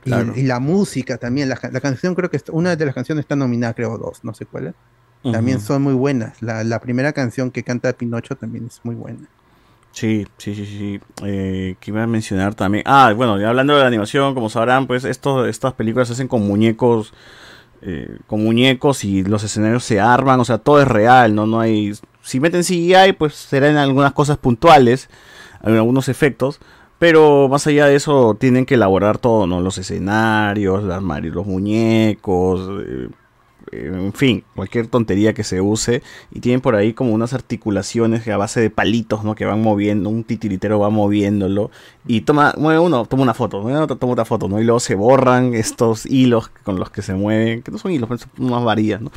Y- 0.05 0.09
Claro. 0.11 0.33
Y, 0.37 0.43
la 0.43 0.61
música 0.61 1.17
también, 1.17 1.49
la, 1.49 1.57
ca- 1.57 1.71
la 1.73 1.81
canción 1.81 2.15
creo 2.15 2.29
que 2.31 2.41
una 2.53 2.77
de 2.77 2.85
las 2.85 2.95
canciones 2.95 3.23
está 3.23 3.37
nominada, 3.37 3.73
creo 3.73 3.97
dos, 3.97 4.23
no 4.23 4.35
sé 4.35 4.45
cuál 4.47 4.69
es. 4.69 4.75
También 5.33 5.59
son 5.59 5.81
muy 5.81 5.95
buenas. 5.95 6.43
La, 6.43 6.63
la 6.65 6.79
primera 6.81 7.15
canción 7.15 7.51
que 7.51 7.63
canta 7.63 7.91
Pinocho 7.95 8.37
también 8.37 8.67
es 8.67 8.81
muy 8.85 8.95
buena. 8.95 9.21
Sí, 9.93 10.27
sí, 10.37 10.55
sí, 10.55 10.67
sí. 10.67 11.01
Eh, 11.25 11.77
¿Qué 11.81 11.91
iba 11.93 12.03
a 12.03 12.07
mencionar 12.07 12.55
también? 12.55 12.85
Ah, 12.87 13.11
bueno, 13.17 13.41
ya 13.41 13.49
hablando 13.49 13.75
de 13.75 13.81
la 13.81 13.87
animación, 13.87 14.35
como 14.35 14.51
sabrán, 14.51 14.87
pues 14.87 15.05
estos, 15.05 15.49
estas 15.49 15.73
películas 15.73 16.09
se 16.09 16.13
hacen 16.13 16.29
con 16.29 16.47
muñecos, 16.47 17.15
eh, 17.81 18.19
con 18.27 18.45
muñecos 18.45 19.03
y 19.05 19.23
los 19.23 19.43
escenarios 19.45 19.85
se 19.85 19.99
arman, 19.99 20.41
o 20.41 20.45
sea, 20.45 20.59
todo 20.59 20.83
es 20.83 20.89
real, 20.89 21.35
¿no? 21.35 21.47
No 21.47 21.61
hay... 21.61 21.95
Si 22.25 22.41
meten 22.41 22.63
CGI, 22.63 23.13
pues 23.19 23.35
serán 23.35 23.77
algunas 23.77 24.13
cosas 24.13 24.39
puntuales, 24.39 25.09
algunos 25.63 26.09
efectos, 26.09 26.59
pero 26.99 27.49
más 27.49 27.67
allá 27.67 27.87
de 27.87 27.97
eso 27.97 28.35
tienen 28.39 28.67
que 28.67 28.75
elaborar 28.75 29.19
todo, 29.19 29.47
¿no? 29.47 29.61
Los 29.61 29.79
escenarios, 29.79 30.83
los 30.85 31.47
muñecos, 31.47 32.69
eh, 32.87 33.09
eh, 33.73 33.91
en 33.93 34.13
fin, 34.13 34.45
cualquier 34.55 34.87
tontería 34.87 35.35
que 35.35 35.45
se 35.45 35.61
use. 35.61 36.03
Y 36.31 36.41
tienen 36.41 36.61
por 36.61 36.75
ahí 36.75 36.93
como 36.93 37.13
unas 37.13 37.35
articulaciones 37.35 38.27
a 38.29 38.37
base 38.37 38.61
de 38.61 38.71
palitos, 38.71 39.25
¿no? 39.25 39.35
Que 39.35 39.45
van 39.45 39.63
moviendo, 39.63 40.09
un 40.09 40.25
titiritero 40.25 40.79
va 40.79 40.91
moviéndolo. 40.91 41.71
Y 42.07 42.23
toma, 42.23 42.55
mueve 42.57 42.81
uno, 42.81 43.05
toma 43.07 43.23
una 43.23 43.35
foto, 43.35 43.61
mueve 43.61 43.87
toma 43.97 44.13
otra 44.13 44.25
foto, 44.25 44.49
¿no? 44.49 44.61
Y 44.61 44.65
luego 44.65 44.81
se 44.81 44.95
borran 44.95 45.55
estos 45.55 46.07
hilos 46.07 46.49
con 46.65 46.79
los 46.79 46.91
que 46.91 47.03
se 47.03 47.15
mueven, 47.15 47.63
que 47.63 47.71
no 47.71 47.79
son 47.79 47.93
hilos, 47.93 48.09
son 48.09 48.31
unas 48.39 48.65
varillas, 48.65 49.01
¿no? 49.01 49.11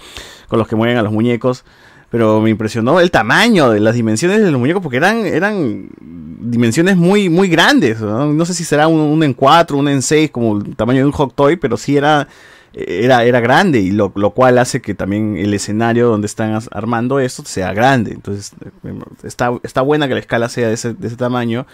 Con 0.48 0.60
los 0.60 0.68
que 0.68 0.76
mueven 0.76 0.98
a 0.98 1.04
los 1.04 1.12
muñecos. 1.12 1.64
Pero 2.10 2.40
me 2.40 2.50
impresionó 2.50 3.00
el 3.00 3.12
tamaño 3.12 3.70
de 3.72 3.80
las 3.80 3.94
dimensiones 3.96 4.42
de 4.42 4.50
los 4.50 4.60
muñecos 4.60 4.82
porque 4.82 4.98
eran, 4.98 5.26
eran 5.26 5.90
dimensiones 6.00 6.96
muy, 6.96 7.30
muy 7.30 7.50
grandes. 7.50 8.00
¿no? 8.00 8.46
Sé 8.46 8.54
si 8.54 8.64
será 8.64 8.88
un, 8.88 9.00
un 9.00 9.24
en 9.24 9.34
4, 9.34 9.78
un 9.78 9.90
en 9.90 10.02
6, 10.02 10.32
como 10.32 10.58
el 10.58 10.76
tamaño 10.76 11.00
de 11.00 11.06
un 11.06 11.12
hot 11.12 11.36
toy, 11.36 11.58
pero 11.58 11.76
sí 11.76 11.98
era, 11.98 12.28
era, 12.74 13.24
era 13.26 13.40
grande. 13.40 13.80
Y 13.80 13.92
lo, 13.92 14.12
lo 14.16 14.32
cual 14.32 14.58
hace 14.58 14.82
que 14.82 14.94
también 14.94 15.36
el 15.38 15.54
escenario 15.54 16.08
donde 16.08 16.28
están 16.28 16.58
armando 16.72 17.20
esto 17.20 17.44
sea 17.46 17.74
grande. 17.74 18.12
Entonces 18.12 18.54
eh, 18.84 18.94
está, 19.24 19.52
está 19.64 19.82
buena 19.82 20.08
que 20.08 20.14
la 20.14 20.20
escala 20.22 20.48
sea 20.48 20.70
de 20.70 20.76
ese, 20.76 20.94
de 20.94 21.08
ese 21.08 21.18
tamaño. 21.18 21.68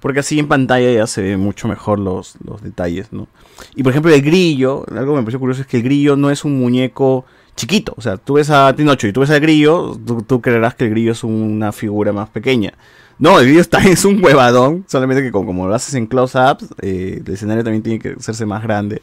Porque 0.00 0.20
así 0.20 0.38
en 0.38 0.46
pantalla 0.46 0.92
ya 0.92 1.06
se 1.08 1.22
ven 1.22 1.40
mucho 1.40 1.66
mejor 1.66 1.98
los, 1.98 2.36
los 2.44 2.62
detalles, 2.62 3.12
¿no? 3.12 3.26
Y 3.74 3.82
por 3.82 3.90
ejemplo 3.90 4.12
el 4.12 4.22
grillo, 4.22 4.84
algo 4.90 5.14
que 5.14 5.18
me 5.18 5.22
pareció 5.24 5.40
curioso 5.40 5.62
es 5.62 5.66
que 5.66 5.78
el 5.78 5.82
grillo 5.82 6.14
no 6.14 6.30
es 6.30 6.44
un 6.44 6.56
muñeco 6.56 7.24
chiquito. 7.58 7.92
O 7.96 8.00
sea, 8.00 8.16
tú 8.16 8.34
ves 8.34 8.48
a 8.50 8.74
Pinocho 8.74 9.06
y 9.06 9.12
tú 9.12 9.20
ves 9.20 9.30
al 9.30 9.40
grillo, 9.40 9.98
tú, 10.26 10.40
creerás 10.40 10.74
que 10.74 10.84
el 10.84 10.90
grillo 10.90 11.12
es 11.12 11.24
una 11.24 11.72
figura 11.72 12.12
más 12.12 12.30
pequeña. 12.30 12.72
No, 13.18 13.38
el 13.38 13.46
grillo 13.46 13.60
está, 13.60 13.78
es 13.86 14.04
un 14.04 14.24
huevadón, 14.24 14.84
solamente 14.88 15.22
que 15.22 15.32
como, 15.32 15.66
lo 15.66 15.74
haces 15.74 15.94
en 15.94 16.06
close-ups, 16.06 16.68
eh, 16.80 17.22
el 17.26 17.32
escenario 17.32 17.64
también 17.64 17.82
tiene 17.82 17.98
que 17.98 18.10
hacerse 18.18 18.46
más 18.46 18.62
grande 18.62 19.02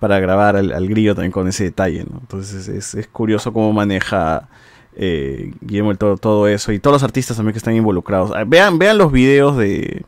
para 0.00 0.18
grabar 0.18 0.56
al, 0.56 0.88
grillo 0.88 1.14
también 1.14 1.32
con 1.32 1.46
ese 1.46 1.64
detalle, 1.64 2.04
¿no? 2.10 2.18
Entonces 2.20 2.68
es, 2.68 3.08
curioso 3.08 3.52
cómo 3.52 3.72
maneja 3.72 4.48
eh, 4.96 5.52
Guillermo 5.60 5.94
todo 5.94 6.48
eso 6.48 6.72
y 6.72 6.78
todos 6.78 6.94
los 6.94 7.02
artistas 7.02 7.36
también 7.36 7.52
que 7.52 7.58
están 7.58 7.76
involucrados. 7.76 8.32
Ah, 8.34 8.44
Vean, 8.46 8.78
vean 8.78 8.98
los 8.98 9.12
videos 9.12 9.56
de 9.56 10.04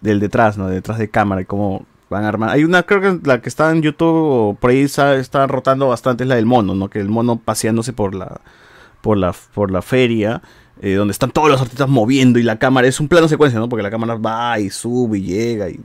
del 0.00 0.18
detrás, 0.20 0.56
¿no? 0.56 0.66
Detrás 0.68 0.98
de 0.98 1.10
cámara 1.10 1.44
cómo 1.44 1.84
van 2.10 2.24
a 2.24 2.28
armar. 2.28 2.50
Hay 2.50 2.64
una, 2.64 2.82
creo 2.82 3.00
que 3.00 3.26
la 3.26 3.40
que 3.40 3.48
está 3.48 3.70
en 3.70 3.80
YouTube 3.82 4.58
por 4.58 4.70
ahí 4.70 4.82
está, 4.82 5.46
rotando 5.46 5.88
bastante 5.88 6.24
es 6.24 6.28
la 6.28 6.34
del 6.36 6.46
mono, 6.46 6.74
¿no? 6.74 6.90
Que 6.90 7.00
el 7.00 7.08
mono 7.08 7.38
paseándose 7.38 7.92
por 7.94 8.14
la 8.14 8.40
por 9.00 9.16
la 9.16 9.34
por 9.54 9.70
la 9.70 9.80
feria 9.80 10.42
eh, 10.82 10.94
donde 10.94 11.12
están 11.12 11.30
todos 11.30 11.48
los 11.50 11.60
artistas 11.60 11.88
moviendo 11.88 12.38
y 12.38 12.42
la 12.42 12.58
cámara 12.58 12.88
es 12.88 13.00
un 13.00 13.08
plano 13.08 13.28
secuencia, 13.28 13.58
¿no? 13.58 13.68
Porque 13.68 13.82
la 13.82 13.90
cámara 13.90 14.16
va 14.16 14.58
y 14.60 14.70
sube 14.70 15.18
y 15.18 15.22
llega 15.22 15.68
y, 15.70 15.80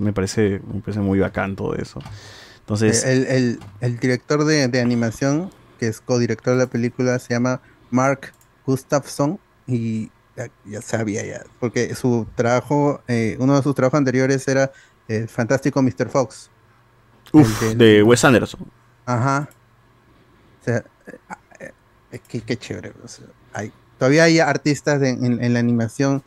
me 0.00 0.12
parece 0.12 0.60
me 0.72 0.80
parece 0.80 1.00
muy 1.00 1.18
bacán 1.20 1.56
todo 1.56 1.74
eso. 1.74 2.00
Entonces, 2.60 3.04
el, 3.04 3.26
el- 3.26 3.60
el 3.80 3.98
director 3.98 4.44
de, 4.44 4.68
de 4.68 4.80
animación, 4.80 5.50
que 5.78 5.88
es 5.88 6.00
codirector 6.00 6.54
de 6.54 6.64
la 6.64 6.70
película, 6.70 7.18
se 7.18 7.34
llama 7.34 7.60
Mark 7.90 8.32
Gustafson 8.66 9.38
y 9.66 10.10
ya, 10.36 10.48
ya 10.64 10.80
sabía 10.82 11.24
ya, 11.26 11.42
porque 11.58 11.94
su 11.94 12.26
trabajo, 12.36 13.00
eh, 13.08 13.36
uno 13.40 13.56
de 13.56 13.62
sus 13.62 13.74
trabajos 13.74 13.98
anteriores 13.98 14.46
era 14.48 14.70
el 15.16 15.28
fantástico 15.28 15.82
Mr. 15.82 16.08
Fox. 16.08 16.50
Uf, 17.32 17.60
del- 17.62 17.78
de 17.78 18.02
Wes 18.02 18.24
Anderson. 18.24 18.60
Ajá. 19.06 19.48
O 20.60 20.64
sea, 20.64 20.76
eh, 21.06 21.18
eh, 21.60 21.72
eh, 22.12 22.20
qué, 22.28 22.40
qué 22.40 22.56
chévere. 22.56 22.92
o 23.02 23.08
sea, 23.08 23.26
hay, 23.52 23.72
todavía 23.98 24.24
hay 24.24 24.38
artistas 24.40 25.00
de- 25.00 25.10
en, 25.10 25.42
en 25.42 25.52
la 25.52 25.58
animación 25.60 26.22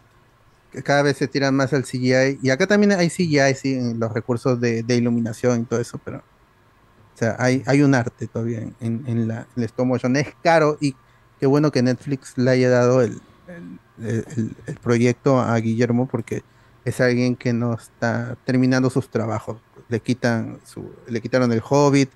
que 0.71 0.81
cada 0.83 1.03
vez 1.03 1.17
se 1.17 1.27
tiran 1.27 1.55
más 1.55 1.71
al 1.73 1.83
CGI. 1.85 2.39
Y 2.41 2.49
acá 2.49 2.65
también 2.67 2.91
hay 2.93 3.09
CGI, 3.09 3.53
sí, 3.55 3.73
en 3.75 3.99
los 3.99 4.11
recursos 4.11 4.59
de, 4.59 4.83
de 4.83 4.95
iluminación 4.95 5.61
y 5.61 5.63
todo 5.65 5.79
eso, 5.79 5.99
pero. 6.03 6.17
O 6.17 7.17
sea, 7.17 7.35
hay, 7.37 7.61
hay 7.67 7.83
un 7.83 7.93
arte 7.93 8.25
todavía 8.25 8.57
en, 8.59 8.75
en, 8.79 9.03
en 9.07 9.27
la, 9.27 9.41
en 9.41 9.47
el 9.57 9.63
stop 9.65 9.85
motion. 9.85 10.15
Es 10.15 10.29
caro 10.43 10.77
y 10.81 10.95
qué 11.39 11.45
bueno 11.45 11.71
que 11.71 11.83
Netflix 11.83 12.33
le 12.37 12.49
haya 12.49 12.69
dado 12.71 13.01
el, 13.03 13.21
el, 13.47 14.25
el- 14.35 14.55
el 14.65 14.75
proyecto 14.77 15.39
a 15.39 15.55
Guillermo 15.59 16.07
porque 16.07 16.41
es 16.85 16.99
alguien 17.01 17.35
que 17.35 17.53
no 17.53 17.73
está 17.73 18.37
terminando 18.45 18.89
sus 18.89 19.09
trabajos. 19.09 19.57
Le 19.89 19.99
quitan 19.99 20.59
su, 20.65 20.91
le 21.07 21.21
quitaron 21.21 21.51
el 21.51 21.61
Hobbit, 21.67 22.09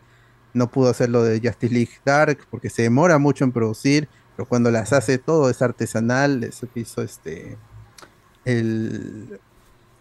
no 0.54 0.70
pudo 0.70 0.90
hacer 0.90 1.10
lo 1.10 1.24
de 1.24 1.40
Justice 1.40 1.74
League 1.74 1.92
Dark 2.04 2.40
porque 2.50 2.70
se 2.70 2.84
demora 2.84 3.18
mucho 3.18 3.44
en 3.44 3.52
producir, 3.52 4.08
pero 4.36 4.48
cuando 4.48 4.72
las 4.72 4.94
hace 4.94 5.18
todo 5.18 5.50
es 5.50 5.62
artesanal, 5.62 6.44
eso 6.44 6.68
que 6.74 6.82
hizo 6.82 7.02
este 7.02 7.58
el, 8.46 9.40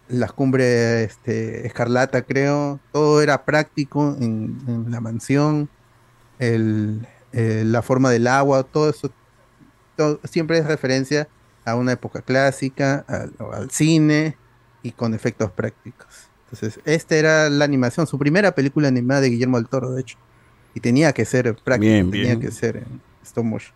las 0.09 0.31
cumbres 0.31 1.11
este, 1.11 1.67
escarlata, 1.67 2.21
creo. 2.23 2.79
Todo 2.91 3.21
era 3.21 3.45
práctico 3.45 4.15
en, 4.19 4.85
la 4.89 5.01
mansión. 5.01 5.69
La 6.39 7.81
forma 7.81 8.09
del 8.09 8.27
agua, 8.27 8.63
todo 8.63 8.89
eso. 8.89 9.11
siempre 10.23 10.59
es 10.59 10.65
referencia 10.65 11.27
a 11.65 11.75
una 11.75 11.93
época 11.93 12.21
clásica, 12.21 13.05
al 13.07 13.69
cine 13.71 14.37
y 14.87 14.91
con 14.91 15.13
efectos 15.13 15.51
prácticos. 15.51 16.07
Entonces, 16.49 16.79
esta 16.85 17.15
era 17.15 17.49
la 17.49 17.65
animación, 17.65 18.07
su 18.07 18.17
primera 18.17 18.53
película 18.55 18.87
animada 18.87 19.21
de 19.21 19.29
Guillermo 19.29 19.57
del 19.57 19.67
Toro, 19.67 19.91
de 19.91 20.01
hecho. 20.01 20.17
Y 20.73 20.79
tenía 20.79 21.11
que 21.11 21.25
ser 21.25 21.55
práctico, 21.55 21.91
Bien, 21.91 22.09
tenía 22.11 22.27
bien. 22.27 22.39
que 22.39 22.51
ser 22.51 22.77
en 22.77 23.01
stop 23.23 23.43
motion. 23.43 23.73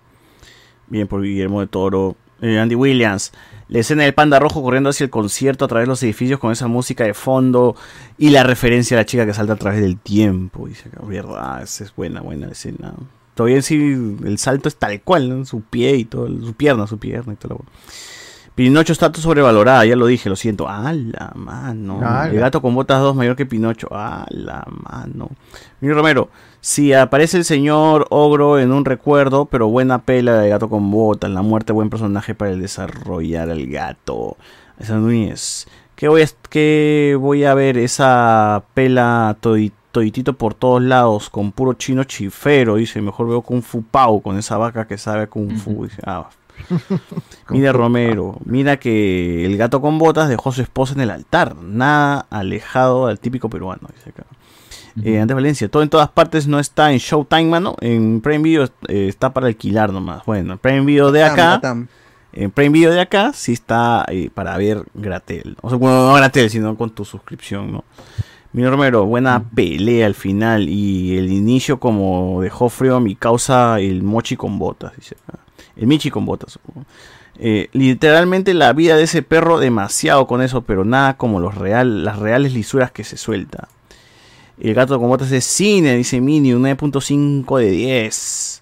Bien 0.87 1.07
por 1.07 1.21
Guillermo 1.21 1.59
de 1.61 1.67
Toro. 1.67 2.15
Eh, 2.41 2.59
Andy 2.59 2.75
Williams. 2.75 3.33
La 3.67 3.79
escena 3.79 4.03
del 4.03 4.13
panda 4.13 4.39
rojo 4.39 4.63
corriendo 4.63 4.89
hacia 4.89 5.03
el 5.03 5.09
concierto 5.09 5.65
a 5.65 5.67
través 5.67 5.85
de 5.85 5.89
los 5.89 6.01
edificios 6.03 6.39
con 6.39 6.51
esa 6.51 6.67
música 6.67 7.03
de 7.03 7.13
fondo 7.13 7.75
y 8.17 8.29
la 8.29 8.43
referencia 8.43 8.97
a 8.97 9.01
la 9.01 9.05
chica 9.05 9.25
que 9.25 9.33
salta 9.33 9.53
a 9.53 9.57
través 9.57 9.81
del 9.81 9.97
tiempo. 9.99 10.67
Dice 10.67 10.89
acá, 10.89 11.01
verdad, 11.05 11.61
esa 11.61 11.83
es 11.83 11.95
buena, 11.95 12.21
buena 12.21 12.47
escena. 12.49 12.93
Todavía 13.35 13.61
sí, 13.61 13.75
el 14.25 14.37
salto 14.37 14.67
es 14.69 14.75
tal 14.75 15.01
cual, 15.01 15.29
¿no? 15.29 15.45
Su 15.45 15.61
pie 15.61 15.95
y 15.95 16.05
todo, 16.05 16.27
su 16.27 16.53
pierna, 16.53 16.87
su 16.87 16.97
pierna 16.97 17.33
y 17.33 17.35
todo. 17.37 17.49
lo 17.59 17.65
Pinocho 18.55 18.91
está 18.93 19.11
sobrevalorada, 19.13 19.85
ya 19.85 19.95
lo 19.95 20.05
dije, 20.07 20.29
lo 20.29 20.35
siento. 20.35 20.67
¡Ah, 20.67 20.93
la 20.93 21.31
mano! 21.35 21.99
El 22.33 22.39
gato 22.39 22.61
con 22.61 22.75
botas 22.75 22.99
2 23.01 23.15
mayor 23.15 23.35
que 23.35 23.45
Pinocho. 23.45 23.87
¡Ah, 23.91 24.25
la 24.29 24.65
mano! 24.69 25.29
Miguel 25.79 25.95
Romero, 25.97 26.29
si 26.59 26.93
aparece 26.93 27.37
el 27.37 27.45
señor 27.45 28.07
ogro 28.09 28.59
en 28.59 28.71
un 28.73 28.83
recuerdo, 28.85 29.45
pero 29.45 29.67
buena 29.69 29.99
pela 30.03 30.33
de 30.33 30.49
gato 30.49 30.69
con 30.69 30.91
botas, 30.91 31.31
la 31.31 31.41
muerte, 31.41 31.71
buen 31.73 31.89
personaje 31.89 32.35
para 32.35 32.51
el 32.51 32.61
desarrollar 32.61 33.49
al 33.49 33.65
gato. 33.67 34.35
Esa 34.77 34.95
Núñez. 34.97 35.67
¿Qué 35.95 36.07
voy 36.07 36.23
a, 36.23 36.25
qué 36.49 37.15
voy 37.19 37.43
a 37.45 37.53
ver? 37.53 37.77
Esa 37.77 38.63
pela 38.73 39.37
todi- 39.41 39.71
toditito 39.91 40.33
por 40.33 40.55
todos 40.55 40.81
lados, 40.81 41.29
con 41.29 41.51
puro 41.51 41.73
chino 41.73 42.03
chifero, 42.03 42.75
dice. 42.75 43.01
Mejor 43.01 43.27
veo 43.29 43.41
Kung 43.41 43.61
Fu 43.61 43.83
Pao 43.83 44.19
con 44.21 44.37
esa 44.37 44.57
vaca 44.57 44.87
que 44.87 44.97
sabe 44.97 45.27
Kung 45.27 45.55
Fu. 45.57 45.83
Dice, 45.85 46.01
ah, 46.05 46.27
Mira 47.49 47.73
Romero, 47.73 48.37
mira 48.45 48.77
que 48.77 49.45
el 49.45 49.57
gato 49.57 49.81
con 49.81 49.97
botas 49.97 50.29
dejó 50.29 50.49
a 50.49 50.53
su 50.53 50.61
esposa 50.61 50.93
en 50.93 51.01
el 51.01 51.09
altar, 51.09 51.55
nada 51.55 52.25
alejado 52.29 53.07
al 53.07 53.19
típico 53.19 53.49
peruano, 53.49 53.89
dice 53.93 54.09
acá. 54.09 54.25
Eh, 55.03 55.19
Andrés 55.19 55.35
Valencia, 55.35 55.69
todo 55.69 55.83
en 55.83 55.89
todas 55.89 56.09
partes 56.09 56.47
no 56.47 56.59
está 56.59 56.91
en 56.91 56.97
Showtime, 56.97 57.45
mano. 57.45 57.75
En 57.79 58.21
Prime 58.21 58.43
Video 58.43 58.65
eh, 58.87 59.07
está 59.07 59.33
para 59.33 59.47
alquilar 59.47 59.91
nomás. 59.93 60.25
Bueno, 60.25 60.53
en 60.53 60.59
Prime 60.59 60.81
Video 60.81 61.11
de 61.11 61.23
acá. 61.23 61.61
En 62.33 62.51
Prime 62.51 62.69
Video 62.69 62.91
de 62.91 63.01
acá 63.01 63.31
sí 63.33 63.53
está 63.53 64.05
eh, 64.09 64.29
para 64.33 64.57
ver 64.57 64.83
Gratel. 64.93 65.57
O 65.61 65.69
sea, 65.69 65.77
bueno, 65.77 66.07
no 66.07 66.13
Gratel, 66.13 66.49
sino 66.49 66.75
con 66.77 66.89
tu 66.89 67.05
suscripción, 67.05 67.71
¿no? 67.71 67.83
Mira 68.53 68.69
Romero, 68.69 69.05
buena 69.05 69.43
pelea 69.55 70.05
al 70.05 70.13
final 70.13 70.67
y 70.67 71.17
el 71.17 71.31
inicio 71.31 71.79
como 71.79 72.41
dejó 72.41 72.67
frío 72.67 72.97
a 72.97 72.99
mi 72.99 73.15
causa 73.15 73.79
el 73.79 74.03
mochi 74.03 74.35
con 74.35 74.59
botas, 74.59 74.93
dice 74.97 75.15
acá. 75.25 75.39
El 75.81 75.87
michi 75.87 76.11
con 76.11 76.27
botas. 76.27 76.59
Eh, 77.39 77.69
literalmente 77.73 78.53
la 78.53 78.71
vida 78.71 78.95
de 78.95 79.03
ese 79.03 79.23
perro 79.23 79.57
demasiado 79.57 80.27
con 80.27 80.43
eso, 80.43 80.61
pero 80.61 80.85
nada 80.85 81.17
como 81.17 81.39
los 81.39 81.55
real, 81.55 82.03
las 82.03 82.19
reales 82.19 82.53
lisuras 82.53 82.91
que 82.91 83.03
se 83.03 83.17
suelta. 83.17 83.67
El 84.59 84.75
gato 84.75 84.99
con 84.99 85.09
botas 85.09 85.31
de 85.31 85.41
cine, 85.41 85.95
dice 85.95 86.21
Mini, 86.21 86.53
un 86.53 86.61
9.5 86.61 87.57
de 87.57 87.71
10. 87.71 88.61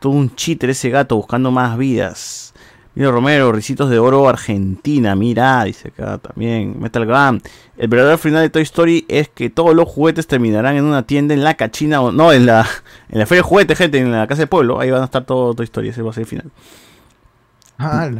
Todo 0.00 0.12
un 0.12 0.34
cheater 0.36 0.68
ese 0.68 0.90
gato 0.90 1.16
buscando 1.16 1.50
más 1.50 1.78
vidas. 1.78 2.49
Mira 2.94 3.10
Romero, 3.12 3.52
Ricitos 3.52 3.88
de 3.88 3.98
Oro 4.00 4.28
Argentina, 4.28 5.14
mira, 5.14 5.62
dice 5.64 5.88
acá 5.88 6.18
también. 6.18 6.80
Metal 6.80 7.06
Gun. 7.06 7.42
El 7.76 7.88
verdadero 7.88 8.18
final 8.18 8.42
de 8.42 8.50
Toy 8.50 8.62
Story 8.62 9.06
es 9.08 9.28
que 9.28 9.48
todos 9.48 9.74
los 9.74 9.88
juguetes 9.88 10.26
terminarán 10.26 10.76
en 10.76 10.84
una 10.84 11.04
tienda 11.04 11.32
en 11.34 11.44
la 11.44 11.54
cachina 11.54 12.00
o 12.00 12.10
no, 12.10 12.32
en 12.32 12.46
la, 12.46 12.66
en 13.08 13.18
la 13.18 13.26
feria 13.26 13.42
de 13.42 13.48
juguetes, 13.48 13.78
gente, 13.78 13.98
en 13.98 14.10
la 14.10 14.26
casa 14.26 14.42
de 14.42 14.46
pueblo. 14.48 14.80
Ahí 14.80 14.90
van 14.90 15.02
a 15.02 15.04
estar 15.04 15.24
todo 15.24 15.54
Toy 15.54 15.64
Story, 15.64 15.88
ese 15.90 16.02
va 16.02 16.10
a 16.10 16.14
ser 16.14 16.22
el 16.22 16.26
final. 16.26 16.50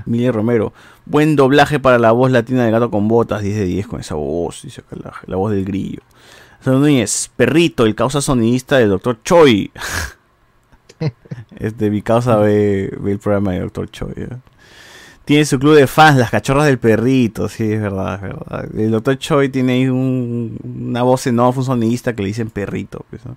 Miguel 0.07 0.33
Romero. 0.33 0.73
Buen 1.05 1.37
doblaje 1.37 1.81
para 1.81 1.99
la 1.99 2.13
voz 2.13 2.31
latina 2.31 2.65
de 2.65 2.71
gato 2.71 2.91
con 2.91 3.09
botas, 3.09 3.43
10 3.43 3.57
de 3.57 3.65
10 3.65 3.87
con 3.89 4.01
esa 4.01 4.15
voz, 4.15 4.63
dice 4.63 4.81
acá 4.81 4.97
la, 5.03 5.13
la 5.27 5.37
voz 5.37 5.53
del 5.53 5.65
grillo. 5.65 6.01
Núñez, 6.65 7.31
perrito, 7.37 7.87
el 7.87 7.95
causa 7.95 8.21
sonidista 8.21 8.79
del 8.79 8.91
Dr. 8.91 9.23
Choi. 9.23 9.71
este, 11.57 11.91
mi 11.91 12.03
causa 12.03 12.37
ve, 12.37 12.95
ve 13.01 13.13
el 13.13 13.19
programa 13.19 13.53
de 13.53 13.61
Dr. 13.61 13.91
Choi. 13.91 14.13
¿eh? 14.17 14.29
Tiene 15.25 15.45
su 15.45 15.59
club 15.61 15.75
de 15.77 15.87
fans, 15.87 16.19
las 16.19 16.31
cachorras 16.31 16.67
del 16.67 16.79
perrito, 16.79 17.49
sí, 17.49 17.73
es 17.73 17.81
verdad, 17.81 18.15
es 18.17 18.21
verdad. 18.23 18.65
El 18.77 18.91
Dr. 18.91 19.17
Choi 19.19 19.49
tiene 19.49 19.75
ahí 19.75 19.89
un- 19.89 20.59
una 20.89 21.03
voz 21.03 21.27
en 21.29 21.39
off, 21.39 21.59
un 21.59 21.65
sonidista 21.65 22.15
que 22.15 22.23
le 22.23 22.29
dicen 22.29 22.51
perrito. 22.51 23.05
pues, 23.11 23.25
¿no? 23.25 23.37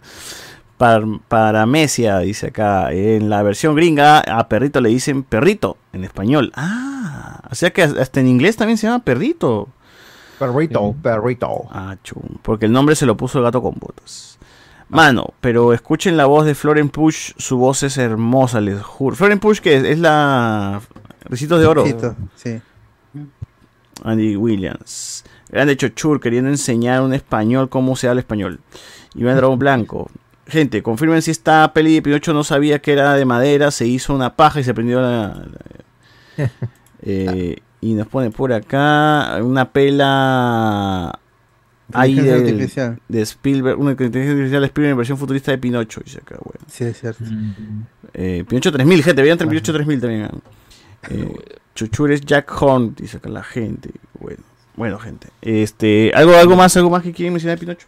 Par- 0.78 1.03
Paramecia, 1.28 2.18
dice 2.20 2.48
acá, 2.48 2.92
en 2.92 3.30
la 3.30 3.44
versión 3.44 3.76
gringa 3.76 4.20
a 4.22 4.48
perrito 4.50 4.82
le 4.82 4.90
dicen 4.90 5.22
perrito 5.24 5.78
en 5.94 6.03
español. 6.03 6.52
Ah, 6.56 7.42
o 7.52 7.53
sea 7.56 7.72
que 7.72 7.84
hasta 7.84 8.20
en 8.20 8.28
inglés 8.28 8.56
también 8.56 8.78
se 8.78 8.88
llama 8.88 9.03
perrito. 9.03 9.70
Perrito, 10.40 10.95
perrito. 11.02 11.48
Ah, 11.70 11.95
chum, 12.03 12.24
porque 12.42 12.66
el 12.66 12.72
nombre 12.72 12.95
se 12.95 13.06
lo 13.06 13.16
puso 13.16 13.38
el 13.38 13.44
gato 13.44 13.62
con 13.62 13.76
botas. 13.80 14.40
Mano, 14.90 15.28
pero 15.42 15.74
escuchen 15.74 16.18
la 16.18 16.26
voz 16.26 16.45
de 16.45 16.56
Floren 16.56 16.90
Push, 16.90 17.34
su 17.38 17.58
voz 17.58 17.84
es 17.84 17.98
hermosa, 17.98 18.60
les 18.60 18.82
juro. 18.82 19.16
Floren 19.16 19.40
Push, 19.40 19.60
que 19.60 19.78
es, 19.78 19.84
es 19.84 20.00
la 20.00 20.82
Ricitos 21.26 21.60
de 21.60 21.66
Oro. 21.66 21.84
Sí. 22.35 22.60
Andy 24.03 24.35
Williams. 24.35 25.24
Grande 25.50 25.77
Chochur, 25.77 26.19
queriendo 26.19 26.50
enseñar 26.50 27.02
un 27.02 27.14
español 27.14 27.69
cómo 27.69 27.95
se 27.95 28.08
habla 28.08 28.22
español. 28.22 28.60
Iván 29.16 29.35
Dragón 29.38 29.60
Blanco. 29.60 30.10
Gente, 30.48 30.82
confirmen 30.84 31.22
si 31.22 31.32
esta 31.32 31.72
peli 31.74 31.93
de 31.95 32.02
Pinocho 32.02 32.34
no 32.34 32.43
sabía 32.43 32.80
que 32.80 32.92
era 32.92 33.14
de 33.14 33.24
madera, 33.26 33.72
se 33.72 33.85
hizo 33.88 34.14
una 34.14 34.35
paja 34.35 34.60
y 34.60 34.64
se 34.64 34.74
prendió 34.74 35.02
la... 35.02 35.45
la- 36.38 36.50
Eh, 37.06 37.58
y 37.82 37.93
nos 37.95 38.08
pone 38.08 38.32
por 38.32 38.53
acá 38.53 39.38
una 39.43 39.69
pela 39.72 41.19
ahí 41.92 42.18
artificial. 42.30 43.00
de 43.10 43.22
Spielberg, 43.22 43.77
una 43.77 43.92
inteligencia 43.92 44.32
artificial 44.32 44.61
de 44.61 44.68
Spielberg 44.68 44.92
en 44.92 44.98
versión 44.98 45.18
futurista 45.18 45.52
de 45.52 45.58
Pinocho, 45.58 46.00
dice 46.03 46.19
acá, 46.19 46.38
bueno. 46.43 46.66
Sí, 46.68 46.85
es 46.85 46.98
cierto. 47.00 47.26
Eh, 48.14 48.45
Pinocho 48.48 48.72
3000, 48.72 49.03
gente, 49.03 49.22
vean 49.22 49.38
Pinocho 49.38 49.74
3000 49.74 50.00
también. 50.02 50.30
Eh, 51.09 51.59
Chuchures 51.75 52.22
Jack 52.22 52.51
Horn, 52.61 52.95
dice 52.95 53.17
acá 53.17 53.30
la 53.30 53.43
gente. 53.43 53.91
Bueno, 54.19 54.43
bueno, 54.75 54.99
gente. 54.99 55.27
Este, 55.41 56.11
¿algo, 56.15 56.33
algo 56.35 56.56
más, 56.56 56.75
algo 56.77 56.90
más 56.90 57.03
que 57.03 57.11
quieren 57.11 57.33
mencionar 57.33 57.57
de 57.57 57.65
Pinocho? 57.65 57.88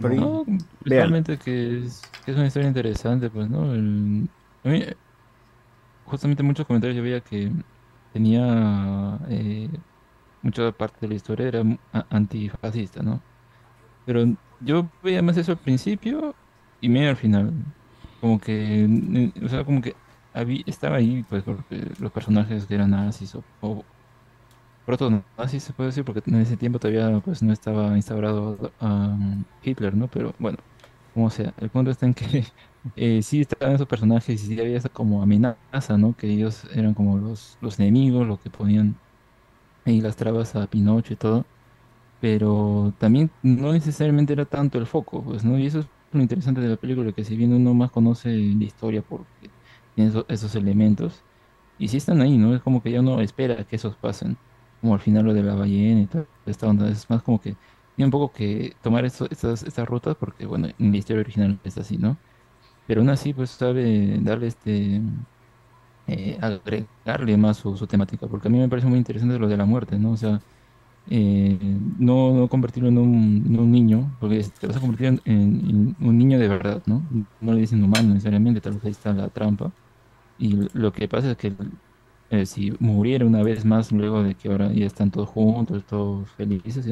Por. 0.00 0.14
No, 0.14 0.44
principalmente 0.82 1.38
que 1.38 1.84
es, 1.84 2.02
que 2.24 2.32
es 2.32 2.36
una 2.36 2.46
historia 2.46 2.68
interesante, 2.68 3.30
pues, 3.30 3.48
¿no? 3.48 3.72
El- 3.74 4.28
a 4.64 4.68
mí, 4.68 4.82
justamente 6.06 6.42
en 6.42 6.46
muchos 6.46 6.66
comentarios 6.66 6.96
yo 6.96 7.02
veía 7.02 7.20
que 7.20 7.50
tenía 8.12 9.18
eh, 9.28 9.68
mucha 10.42 10.72
parte 10.72 10.98
de 11.02 11.08
la 11.08 11.14
historia 11.14 11.48
era 11.48 11.62
antifascista, 12.10 13.02
¿no? 13.02 13.20
Pero 14.06 14.24
yo 14.60 14.88
veía 15.02 15.22
más 15.22 15.36
eso 15.36 15.52
al 15.52 15.58
principio 15.58 16.34
y 16.80 16.88
medio 16.88 17.10
al 17.10 17.16
final. 17.16 17.52
Como 18.20 18.40
que, 18.40 19.30
o 19.44 19.48
sea, 19.48 19.64
como 19.64 19.80
que 19.82 19.94
estaba 20.66 20.96
ahí, 20.96 21.24
pues, 21.28 21.42
porque 21.44 21.90
los 22.00 22.12
personajes 22.12 22.66
que 22.66 22.74
eran 22.74 22.90
nazis 22.90 23.34
o, 23.36 23.44
o 23.60 23.84
proto 24.86 25.10
nazis 25.38 25.62
se 25.64 25.72
puede 25.72 25.88
decir, 25.90 26.04
porque 26.04 26.22
en 26.26 26.36
ese 26.40 26.56
tiempo 26.56 26.78
todavía 26.78 27.20
pues 27.24 27.42
no 27.42 27.52
estaba 27.52 27.96
instaurado 27.96 28.72
um, 28.80 29.44
Hitler, 29.62 29.94
¿no? 29.96 30.08
Pero 30.08 30.34
bueno, 30.38 30.58
como 31.14 31.30
sea, 31.30 31.54
el 31.58 31.70
punto 31.70 31.90
está 31.90 32.06
en 32.06 32.14
que 32.14 32.44
eh, 32.96 33.22
sí 33.22 33.40
estaban 33.42 33.74
esos 33.74 33.86
personajes 33.88 34.42
y 34.42 34.46
sí 34.46 34.60
había 34.60 34.76
esa 34.78 34.88
como 34.88 35.22
amenaza, 35.22 35.96
¿no? 35.98 36.14
Que 36.16 36.28
ellos 36.28 36.64
eran 36.74 36.94
como 36.94 37.18
los, 37.18 37.58
los 37.60 37.78
enemigos, 37.80 38.26
los 38.26 38.40
que 38.40 38.50
ponían 38.50 38.96
ahí 39.84 40.00
las 40.00 40.16
trabas 40.16 40.56
a 40.56 40.66
Pinocho 40.68 41.12
y 41.14 41.16
todo, 41.16 41.46
pero 42.20 42.94
también 42.98 43.30
no 43.42 43.72
necesariamente 43.72 44.32
era 44.34 44.46
tanto 44.46 44.78
el 44.78 44.86
foco, 44.86 45.22
pues, 45.24 45.44
¿no? 45.44 45.58
Y 45.58 45.66
eso 45.66 45.80
es 45.80 45.86
lo 46.12 46.22
interesante 46.22 46.60
de 46.60 46.68
la 46.68 46.76
película, 46.76 47.12
que 47.12 47.24
si 47.24 47.36
bien 47.36 47.52
uno 47.54 47.74
más 47.74 47.90
conoce 47.90 48.30
la 48.30 48.64
historia 48.64 49.02
porque 49.02 49.50
tiene 49.94 50.10
eso- 50.10 50.26
esos 50.28 50.54
elementos, 50.56 51.24
y 51.76 51.88
sí 51.88 51.96
están 51.98 52.20
ahí, 52.20 52.38
¿no? 52.38 52.54
Es 52.54 52.62
como 52.62 52.82
que 52.82 52.90
ya 52.92 53.00
uno 53.00 53.20
espera 53.20 53.64
que 53.66 53.76
esos 53.76 53.98
pasen, 53.98 54.38
como 54.80 54.94
al 54.94 55.00
final 55.00 55.24
lo 55.24 55.34
de 55.34 55.42
la 55.42 55.54
ballena 55.54 56.02
y 56.02 56.06
toda 56.08 56.28
esta 56.46 56.68
onda, 56.68 56.88
es 56.90 57.08
más 57.10 57.22
como 57.22 57.40
que 57.40 57.58
tiene 57.94 58.06
un 58.06 58.10
poco 58.12 58.32
que 58.32 58.76
tomar 58.82 59.04
estas, 59.04 59.62
estas 59.62 59.88
rutas 59.88 60.16
porque, 60.16 60.46
bueno, 60.46 60.68
en 60.78 60.90
la 60.92 60.96
historia 60.98 61.20
original 61.22 61.60
es 61.64 61.78
así, 61.78 61.98
¿no? 61.98 62.20
Pero 62.86 63.00
aún 63.02 63.10
así, 63.10 63.34
pues 63.34 63.50
sabe 63.52 64.18
darle 64.22 64.48
este, 64.48 65.02
eh, 66.06 66.38
agregarle 66.40 67.36
más 67.36 67.58
su, 67.58 67.86
temática, 67.86 68.28
porque 68.28 68.48
a 68.48 68.50
mí 68.50 68.58
me 68.58 68.68
parece 68.68 68.88
muy 68.88 68.98
interesante 68.98 69.38
lo 69.38 69.48
de 69.48 69.56
la 69.56 69.64
muerte, 69.64 69.98
¿no? 69.98 70.12
O 70.12 70.16
sea, 70.16 70.42
eh, 71.06 71.58
no, 71.98 72.34
no 72.34 72.48
convertirlo 72.48 72.90
en 72.90 72.98
un, 72.98 73.72
niño, 73.72 74.16
porque 74.20 74.44
te 74.58 74.66
vas 74.68 74.76
a 74.76 74.80
convertir 74.80 75.08
en- 75.08 75.22
en 75.26 75.96
un 76.00 76.18
niño 76.18 76.38
de 76.38 76.48
verdad, 76.48 76.82
¿no? 76.86 77.08
No 77.40 77.54
le 77.54 77.60
dicen 77.62 77.84
humano 77.84 78.10
necesariamente, 78.10 78.60
tal 78.62 78.74
vez 78.74 78.84
ahí 78.86 78.92
está 78.92 79.12
la 79.14 79.30
trampa. 79.30 79.74
Y 80.38 80.68
lo 80.76 80.92
que 80.92 81.08
pasa 81.08 81.32
es 81.32 81.36
que 81.36 81.52
eh, 82.30 82.46
si 82.46 82.72
muriera 82.80 83.26
una 83.26 83.42
vez 83.42 83.64
más 83.64 83.92
luego 83.92 84.22
de 84.22 84.34
que 84.34 84.48
ahora 84.48 84.72
ya 84.72 84.86
están 84.86 85.10
todos 85.10 85.28
juntos, 85.28 85.84
todos 85.86 86.30
felices, 86.32 86.86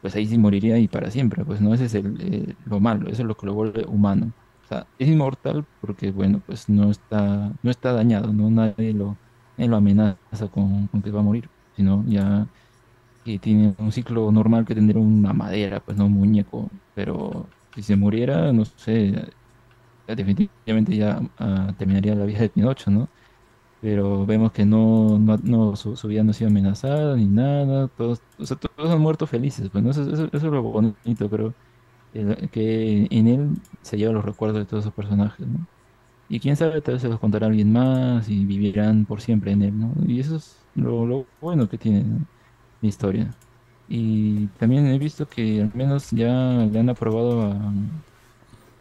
pues 0.00 0.14
ahí 0.16 0.26
sí 0.26 0.38
moriría 0.38 0.78
y 0.78 0.88
para 0.88 1.10
siempre, 1.10 1.44
pues 1.44 1.60
no, 1.60 1.74
ese 1.74 1.86
es 1.86 1.94
el, 1.94 2.16
eh, 2.20 2.54
lo 2.66 2.80
malo, 2.80 3.08
eso 3.08 3.22
es 3.22 3.28
lo 3.28 3.36
que 3.36 3.46
lo 3.46 3.54
vuelve 3.54 3.84
humano. 3.86 4.32
O 4.64 4.66
sea, 4.68 4.86
es 4.98 5.08
inmortal 5.08 5.66
porque, 5.80 6.10
bueno, 6.10 6.42
pues 6.46 6.68
no 6.68 6.90
está, 6.90 7.52
no 7.62 7.70
está 7.70 7.92
dañado, 7.92 8.32
¿no? 8.32 8.50
Nadie 8.50 8.92
lo, 8.92 9.18
amenaza 9.58 10.48
con, 10.52 10.86
con 10.88 11.02
que 11.02 11.10
va 11.10 11.20
a 11.20 11.22
morir, 11.22 11.48
sino 11.74 12.04
ya 12.06 12.46
que 13.24 13.38
tiene 13.38 13.74
un 13.78 13.92
ciclo 13.92 14.30
normal 14.32 14.64
que 14.66 14.74
tendría 14.74 15.00
una 15.00 15.32
madera, 15.32 15.80
pues 15.80 15.96
no 15.98 16.06
un 16.06 16.12
muñeco, 16.12 16.70
pero 16.94 17.48
si 17.74 17.82
se 17.82 17.96
muriera, 17.96 18.52
no 18.52 18.64
sé, 18.64 19.30
definitivamente 20.16 20.96
ya 20.96 21.20
ah, 21.38 21.74
terminaría 21.78 22.14
la 22.14 22.24
vida 22.24 22.40
de 22.40 22.50
Pinocho, 22.50 22.90
¿no? 22.90 23.10
Pero 23.80 24.26
vemos 24.26 24.52
que 24.52 24.64
no, 24.66 25.18
no, 25.18 25.76
su, 25.76 25.94
vida 26.08 26.24
no 26.24 26.32
ha 26.32 26.34
sido 26.34 26.48
amenazada 26.50 27.16
ni 27.16 27.26
nada, 27.26 27.88
todos, 27.88 28.22
o 28.38 28.46
sea, 28.46 28.56
todos 28.58 28.90
han 28.90 29.00
muerto 29.00 29.26
felices, 29.26 29.70
pues. 29.70 29.84
Eso, 29.96 30.28
es 30.32 30.42
lo 30.42 30.62
bonito, 30.62 31.30
pero 31.30 31.56
el- 32.12 32.50
que 32.50 33.06
en 33.10 33.28
él 33.28 33.62
se 33.82 33.98
llevan 33.98 34.16
los 34.16 34.24
recuerdos 34.24 34.58
de 34.60 34.66
todos 34.66 34.84
esos 34.84 34.94
personajes, 34.94 35.46
¿no? 35.48 35.68
Y 36.28 36.40
quién 36.40 36.56
sabe, 36.56 36.82
tal 36.82 36.94
vez 36.94 37.02
se 37.02 37.08
los 37.08 37.20
contará 37.20 37.46
alguien 37.46 37.72
más 37.72 38.28
y 38.28 38.44
vivirán 38.44 39.06
por 39.06 39.20
siempre 39.22 39.52
en 39.52 39.62
él, 39.62 39.78
¿no? 39.78 39.94
Y 40.06 40.20
eso 40.20 40.36
es 40.36 40.68
lo, 40.74 41.06
lo 41.06 41.30
bueno 41.40 41.68
que 41.68 41.78
tiene, 41.78 42.04
¿no? 42.04 42.26
la 42.80 42.88
historia. 42.88 43.38
Y 43.86 44.48
también 44.50 44.86
he 44.86 44.98
visto 44.98 45.28
que 45.28 45.62
al 45.62 45.74
menos 45.74 46.10
ya 46.10 46.28
le 46.70 46.78
han 46.78 46.90
aprobado 46.90 47.42
a, 47.42 47.72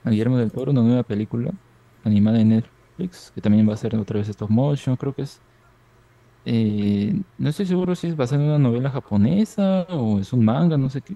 a 0.08 0.10
Guillermo 0.12 0.38
del 0.38 0.52
Toro 0.52 0.72
una 0.72 0.82
nueva 0.82 1.04
película 1.04 1.52
animada 2.04 2.40
en 2.42 2.50
Netflix, 2.50 3.32
que 3.36 3.42
también 3.42 3.68
va 3.70 3.74
a 3.74 3.78
ser 3.78 3.96
otra 3.96 4.20
vez 4.20 4.30
stop 4.30 4.50
motion, 4.50 4.96
creo 4.96 5.14
que 5.14 5.24
es. 5.24 5.42
Eh, 6.46 7.14
no 7.38 7.50
estoy 7.50 7.66
seguro 7.66 7.94
si 7.96 8.08
es 8.08 8.16
basada 8.16 8.42
en 8.42 8.50
una 8.50 8.60
novela 8.60 8.90
japonesa 8.90 9.84
o 9.90 10.20
es 10.20 10.32
un 10.34 10.46
manga, 10.46 10.78
no 10.78 10.90
sé 10.90 11.02
qué. 11.02 11.16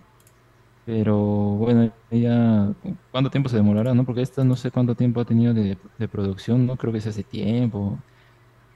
Pero 0.86 1.18
bueno, 1.18 1.92
ella, 2.10 2.74
¿cuánto 3.12 3.30
tiempo 3.30 3.50
se 3.50 3.58
demorará, 3.58 3.94
no? 3.94 4.06
Porque 4.06 4.22
esta 4.22 4.44
no 4.44 4.56
sé 4.56 4.72
cuánto 4.72 4.96
tiempo 4.96 5.22
ha 5.22 5.26
tenido 5.26 5.54
de, 5.54 5.78
de 5.98 6.08
producción, 6.08 6.66
¿no? 6.66 6.76
Creo 6.78 6.92
que 6.92 7.00
es 7.00 7.08
hace 7.08 7.24
tiempo. 7.24 8.04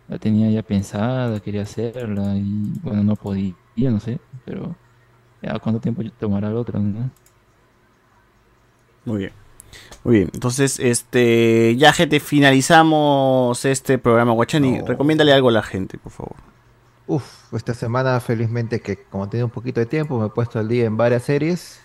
La 0.08 0.20
tenía 0.20 0.50
ya 0.52 0.64
pensada, 0.64 1.40
quería 1.42 1.64
hacerla 1.64 2.36
y 2.38 2.74
bueno, 2.84 3.04
no 3.04 3.16
podía, 3.18 3.56
no 3.92 4.00
sé, 4.00 4.20
pero 4.46 4.76
ya 5.42 5.60
cuánto 5.60 5.82
tiempo 5.82 6.04
tomará 6.20 6.50
la 6.52 6.60
otra, 6.60 6.80
¿no? 6.80 7.12
Muy 9.06 9.20
bien. 9.20 9.45
Muy 10.04 10.18
bien, 10.18 10.30
entonces, 10.34 10.80
este, 10.80 11.76
ya 11.78 11.92
gente, 11.92 12.20
finalizamos 12.20 13.66
este 13.66 13.98
programa, 13.98 14.34
Guachani. 14.34 14.82
Recomiéndale 14.82 15.34
algo 15.34 15.50
a 15.50 15.52
la 15.52 15.64
gente, 15.64 15.98
por 15.98 16.12
favor. 16.12 16.36
Uf, 17.08 17.54
esta 17.54 17.74
semana 17.74 18.20
felizmente 18.20 18.80
que 18.80 18.98
como 18.98 19.30
tenía 19.30 19.46
un 19.46 19.52
poquito 19.52 19.80
de 19.80 19.86
tiempo 19.86 20.20
me 20.20 20.26
he 20.26 20.30
puesto 20.30 20.58
al 20.58 20.68
día 20.68 20.86
en 20.86 20.98
varias 20.98 21.24
series 21.24 21.82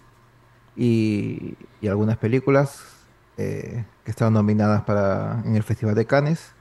y, 0.77 1.57
y 1.83 1.89
algunas 1.89 2.17
películas 2.17 2.83
eh, 3.37 3.85
que 4.05 4.11
estaban 4.11 4.33
nominadas 4.35 4.83
para 4.83 5.43
en 5.45 5.57
el 5.57 5.63
Festival 5.63 5.95
de 5.95 6.07
Cannes. 6.07 6.53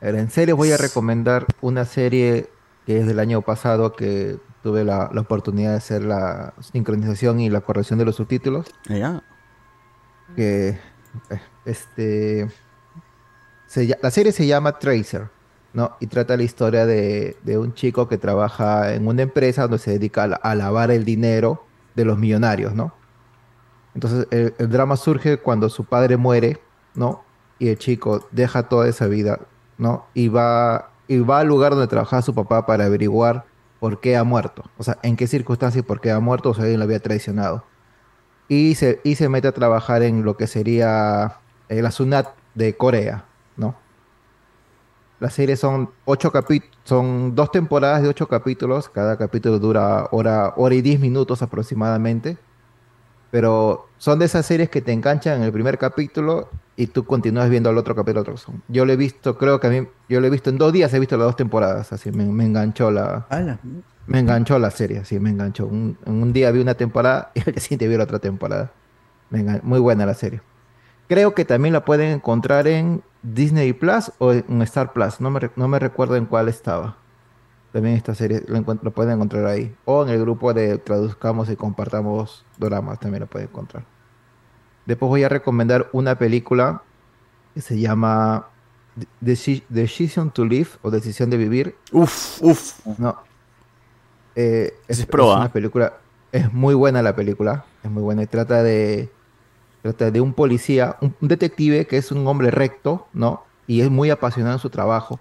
En 0.00 0.30
serio 0.30 0.56
voy 0.56 0.72
a 0.72 0.78
recomendar 0.78 1.46
una 1.60 1.84
serie 1.84 2.48
que 2.86 2.98
es 3.00 3.06
del 3.06 3.18
año 3.18 3.42
pasado 3.42 3.92
que 3.94 4.38
tuve 4.62 4.84
la, 4.84 5.10
la 5.12 5.20
oportunidad 5.20 5.72
de 5.72 5.76
hacer 5.76 6.02
la 6.02 6.54
sincronización 6.60 7.40
y 7.40 7.50
la 7.50 7.60
corrección 7.60 7.98
de 7.98 8.06
los 8.06 8.16
subtítulos. 8.16 8.66
Ya. 8.88 9.22
Que 10.34 10.78
este 11.64 12.48
la 14.00 14.10
serie 14.10 14.32
se 14.32 14.46
llama 14.46 14.78
Tracer, 14.78 15.28
¿no? 15.72 15.96
Y 16.00 16.06
trata 16.08 16.36
la 16.36 16.42
historia 16.42 16.86
de, 16.86 17.36
de 17.42 17.58
un 17.58 17.74
chico 17.74 18.08
que 18.08 18.18
trabaja 18.18 18.94
en 18.94 19.06
una 19.06 19.22
empresa 19.22 19.62
donde 19.62 19.78
se 19.78 19.92
dedica 19.92 20.24
a, 20.24 20.26
la- 20.28 20.36
a 20.36 20.54
lavar 20.54 20.90
el 20.90 21.04
dinero 21.04 21.64
de 21.94 22.04
los 22.04 22.18
millonarios, 22.18 22.74
¿no? 22.74 22.94
Entonces 23.94 24.26
el, 24.30 24.54
drama 24.70 24.96
surge 24.96 25.38
cuando 25.38 25.68
su 25.68 25.84
padre 25.84 26.16
muere, 26.16 26.60
¿no? 26.94 27.24
Y 27.58 27.68
el 27.68 27.78
chico 27.78 28.28
deja 28.32 28.68
toda 28.68 28.88
esa 28.88 29.06
vida, 29.06 29.40
¿no? 29.78 30.06
Y 30.14 30.28
va, 30.28 30.92
y 31.08 31.18
va 31.20 31.40
al 31.40 31.48
lugar 31.48 31.72
donde 31.72 31.88
trabajaba 31.88 32.22
su 32.22 32.34
papá 32.34 32.66
para 32.66 32.86
averiguar 32.86 33.46
por 33.78 34.00
qué 34.00 34.16
ha 34.16 34.24
muerto. 34.24 34.64
O 34.78 34.84
sea, 34.84 34.98
en 35.02 35.16
qué 35.16 35.26
circunstancias 35.26 35.80
y 35.84 35.86
por 35.86 36.00
qué 36.00 36.10
ha 36.12 36.20
muerto 36.20 36.50
o 36.50 36.54
si 36.54 36.60
alguien 36.62 36.78
lo 36.80 36.84
había 36.84 37.00
traicionado. 37.00 37.69
Y 38.50 38.74
se, 38.74 39.00
y 39.04 39.14
se 39.14 39.28
mete 39.28 39.46
a 39.46 39.52
trabajar 39.52 40.02
en 40.02 40.24
lo 40.24 40.36
que 40.36 40.48
sería 40.48 41.36
la 41.68 41.90
SUNAT 41.92 42.26
de 42.56 42.76
Corea, 42.76 43.24
¿no? 43.56 43.76
La 45.20 45.30
serie 45.30 45.56
son 45.56 45.90
ocho 46.04 46.32
son 46.82 47.36
dos 47.36 47.52
temporadas 47.52 48.02
de 48.02 48.08
ocho 48.08 48.26
capítulos, 48.26 48.88
cada 48.88 49.16
capítulo 49.16 49.60
dura 49.60 50.08
hora, 50.10 50.54
hora 50.56 50.74
y 50.74 50.82
diez 50.82 50.98
minutos 50.98 51.42
aproximadamente, 51.42 52.38
pero 53.30 53.86
son 53.98 54.18
de 54.18 54.24
esas 54.24 54.46
series 54.46 54.68
que 54.68 54.80
te 54.80 54.92
enganchan 54.92 55.36
en 55.36 55.42
el 55.44 55.52
primer 55.52 55.78
capítulo 55.78 56.48
y 56.74 56.88
tú 56.88 57.04
continúas 57.04 57.50
viendo 57.50 57.70
el 57.70 57.78
otro 57.78 57.94
capítulo. 57.94 58.22
otro. 58.22 58.34
Yo 58.66 58.84
lo 58.84 58.92
he 58.92 58.96
visto, 58.96 59.38
creo 59.38 59.60
que 59.60 59.66
a 59.68 59.70
mí, 59.70 59.86
yo 60.08 60.20
lo 60.20 60.26
he 60.26 60.30
visto 60.30 60.50
en 60.50 60.58
dos 60.58 60.72
días, 60.72 60.92
he 60.92 60.98
visto 60.98 61.16
las 61.16 61.26
dos 61.26 61.36
temporadas, 61.36 61.92
así 61.92 62.10
me, 62.10 62.24
me 62.24 62.46
enganchó 62.46 62.90
la, 62.90 63.28
me 64.06 64.18
enganchó 64.18 64.58
la 64.58 64.70
serie, 64.70 65.04
sí, 65.04 65.18
me 65.20 65.30
enganchó. 65.30 65.66
Un, 65.66 65.96
en 66.04 66.22
un 66.22 66.32
día 66.32 66.50
vi 66.50 66.60
una 66.60 66.74
temporada 66.74 67.30
y 67.34 67.40
al 67.40 67.46
día 67.52 67.60
siguiente 67.60 67.88
vi 67.88 67.96
la 67.96 68.04
otra 68.04 68.18
temporada. 68.18 68.72
Me 69.30 69.40
engan- 69.44 69.62
muy 69.62 69.78
buena 69.80 70.06
la 70.06 70.14
serie. 70.14 70.40
Creo 71.08 71.34
que 71.34 71.44
también 71.44 71.72
la 71.72 71.84
pueden 71.84 72.10
encontrar 72.12 72.66
en 72.68 73.02
Disney 73.22 73.72
Plus 73.72 74.12
o 74.18 74.32
en 74.32 74.62
Star 74.62 74.92
Plus. 74.92 75.20
No 75.20 75.30
me, 75.30 75.40
no 75.56 75.68
me 75.68 75.78
recuerdo 75.78 76.16
en 76.16 76.26
cuál 76.26 76.48
estaba. 76.48 76.96
También 77.72 77.94
esta 77.96 78.14
serie 78.14 78.42
lo 78.48 78.90
pueden 78.92 79.12
encontrar 79.14 79.46
ahí. 79.46 79.74
O 79.84 80.02
en 80.04 80.08
el 80.08 80.20
grupo 80.20 80.52
de 80.54 80.78
Traduzcamos 80.78 81.48
y 81.50 81.56
Compartamos 81.56 82.44
Doramas 82.58 82.98
también 82.98 83.20
lo 83.20 83.26
pueden 83.28 83.48
encontrar. 83.48 83.84
Después 84.86 85.08
voy 85.08 85.22
a 85.22 85.28
recomendar 85.28 85.88
una 85.92 86.16
película 86.18 86.82
que 87.54 87.60
se 87.60 87.78
llama 87.78 88.46
Deci- 89.20 89.62
Decision 89.68 90.30
to 90.32 90.44
Live 90.44 90.70
o 90.82 90.90
Decisión 90.90 91.30
de 91.30 91.36
Vivir. 91.36 91.76
Uf, 91.92 92.42
uf. 92.42 92.86
No. 92.98 93.16
Eh, 94.34 94.74
es, 94.88 95.00
es 95.00 95.08
es 95.08 95.08
una 95.36 95.52
película. 95.52 95.94
Es 96.32 96.52
muy 96.52 96.74
buena 96.74 97.02
la 97.02 97.14
película. 97.16 97.64
Es 97.82 97.90
muy 97.90 98.02
buena. 98.02 98.22
Y 98.22 98.26
trata 98.26 98.62
de. 98.62 99.10
Trata 99.82 100.10
de 100.10 100.20
un 100.20 100.34
policía, 100.34 100.96
un, 101.00 101.14
un 101.20 101.28
detective 101.28 101.86
que 101.86 101.96
es 101.96 102.12
un 102.12 102.26
hombre 102.26 102.50
recto, 102.50 103.06
¿no? 103.14 103.44
Y 103.66 103.80
es 103.80 103.90
muy 103.90 104.10
apasionado 104.10 104.54
en 104.56 104.60
su 104.60 104.68
trabajo. 104.70 105.18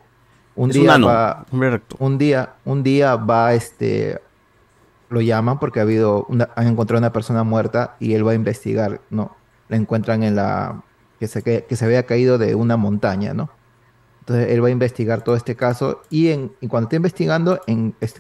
Un 0.56 0.72
Es 0.72 0.78
un 0.78 0.82
día 0.82 0.92
nano, 0.94 1.08
va. 1.08 1.46
recto. 1.52 1.96
Un 2.00 2.18
día, 2.18 2.56
un 2.66 2.84
día 2.84 3.16
va 3.16 3.54
este. 3.54 4.20
Lo 5.10 5.22
llaman 5.22 5.60
porque 5.60 5.80
ha 5.80 5.84
habido 5.84 6.26
una, 6.30 6.50
han 6.56 6.68
encontrado 6.68 7.00
una 7.00 7.14
persona 7.14 7.44
muerta 7.44 7.96
y 8.00 8.14
él 8.14 8.28
va 8.28 8.32
a 8.32 8.36
investigar, 8.36 9.02
¿no? 9.10 9.36
La 9.70 9.78
encuentran 9.78 10.24
en 10.24 10.36
la. 10.36 10.84
que 11.20 11.28
se, 11.28 11.42
que, 11.42 11.66
que 11.66 11.76
se 11.76 11.86
había 11.86 12.04
caído 12.06 12.38
de 12.38 12.56
una 12.56 12.76
montaña, 12.78 13.34
¿no? 13.34 13.50
Entonces 14.30 14.54
él 14.54 14.64
va 14.64 14.68
a 14.68 14.72
investigar 14.72 15.24
todo 15.24 15.36
este 15.36 15.56
caso 15.56 16.04
y, 16.12 16.28
en, 16.28 16.50
cuando 16.68 16.86
está 16.86 16.98
investigando 16.98 17.60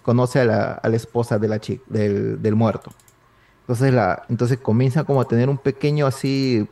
conoce 0.01 0.39
a 0.39 0.79
la, 0.81 0.95
esposa 0.95 1.37
de 1.37 1.47
la 1.47 1.59
chica, 1.59 1.83
del, 1.87 2.55
muerto. 2.55 2.91
Entonces, 3.67 4.57
comienza 4.57 5.03
como 5.03 5.21
a 5.21 5.25
tener 5.25 5.49
un 5.49 5.59
pequeño 5.59 6.07
así, 6.07 6.67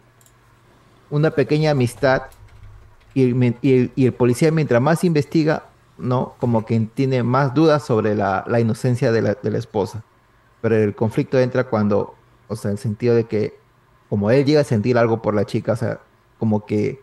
una 1.12 1.30
pequeña 1.30 1.70
amistad 1.70 2.24
y 3.14 3.30
el, 4.04 4.14
policía 4.14 4.50
mientras 4.52 4.82
más 4.82 5.04
investiga, 5.04 5.66
¿no? 6.00 6.34
Como 6.40 6.66
que 6.66 6.80
tiene 6.96 7.22
más 7.22 7.54
dudas 7.54 7.86
sobre 7.86 8.16
la, 8.16 8.44
inocencia 8.60 9.12
de 9.12 9.22
la, 9.22 9.34
de 9.36 9.52
la 9.52 9.60
esposa. 9.60 10.04
Pero 10.62 10.78
el 10.78 10.96
conflicto 10.96 11.38
entra 11.38 11.66
cuando, 11.66 12.16
o 12.48 12.56
sea, 12.56 12.72
en 12.72 12.78
el 12.78 12.80
sentido 12.80 13.14
de 13.14 13.26
que 13.26 13.56
como 14.10 14.32
él 14.32 14.46
llega 14.46 14.62
a 14.62 14.64
sentir 14.64 14.98
algo 14.98 15.22
por 15.22 15.36
la 15.36 15.46
chica, 15.46 15.74
o 15.74 15.76
sea, 15.76 16.00
como 16.40 16.66
que, 16.66 17.00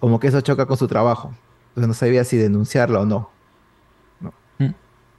como 0.00 0.20
que 0.20 0.26
eso 0.26 0.42
choca 0.42 0.66
con 0.66 0.76
su 0.76 0.86
trabajo. 0.86 1.32
Entonces 1.72 1.88
no 1.88 1.94
sabía 1.94 2.24
si 2.24 2.36
denunciarla 2.36 3.00
o 3.00 3.06
no. 3.06 3.30
No. 4.20 4.32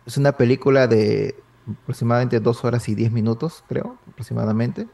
Es 0.05 0.17
una 0.17 0.33
película 0.33 0.87
de 0.87 1.35
aproximadamente 1.83 2.39
dos 2.39 2.63
horas 2.63 2.87
y 2.89 2.95
diez 2.95 3.11
minutos, 3.11 3.63
creo, 3.67 3.97
aproximadamente. 4.09 4.87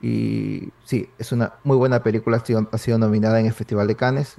Y 0.00 0.70
sí, 0.84 1.08
es 1.18 1.32
una 1.32 1.54
muy 1.64 1.76
buena 1.76 2.02
película, 2.02 2.38
ha 2.38 2.44
sido, 2.44 2.68
ha 2.72 2.78
sido 2.78 2.98
nominada 2.98 3.38
en 3.40 3.46
el 3.46 3.52
Festival 3.52 3.86
de 3.86 3.94
Cannes. 3.94 4.36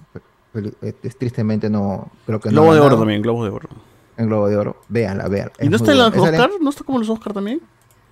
Eh, 0.53 0.93
tristemente 1.17 1.69
no, 1.69 2.11
creo 2.25 2.39
que 2.39 2.49
no 2.49 2.61
Globo 2.61 2.73
de 2.75 2.79
oro 2.81 2.99
también, 2.99 3.21
Globo 3.21 3.43
de 3.45 3.49
oro. 3.49 3.69
En 4.17 4.27
Globo 4.27 4.47
de 4.47 4.57
Oro. 4.57 4.79
Véanla, 4.89 5.27
vean. 5.27 5.51
¿Y 5.59 5.69
no 5.69 5.77
es 5.77 5.81
está 5.81 5.93
en 5.93 5.97
los 5.97 6.15
Oscar? 6.15 6.51
¿No 6.61 6.69
está 6.69 6.83
como 6.83 6.99
los 6.99 7.09
Oscar 7.09 7.33
también? 7.33 7.61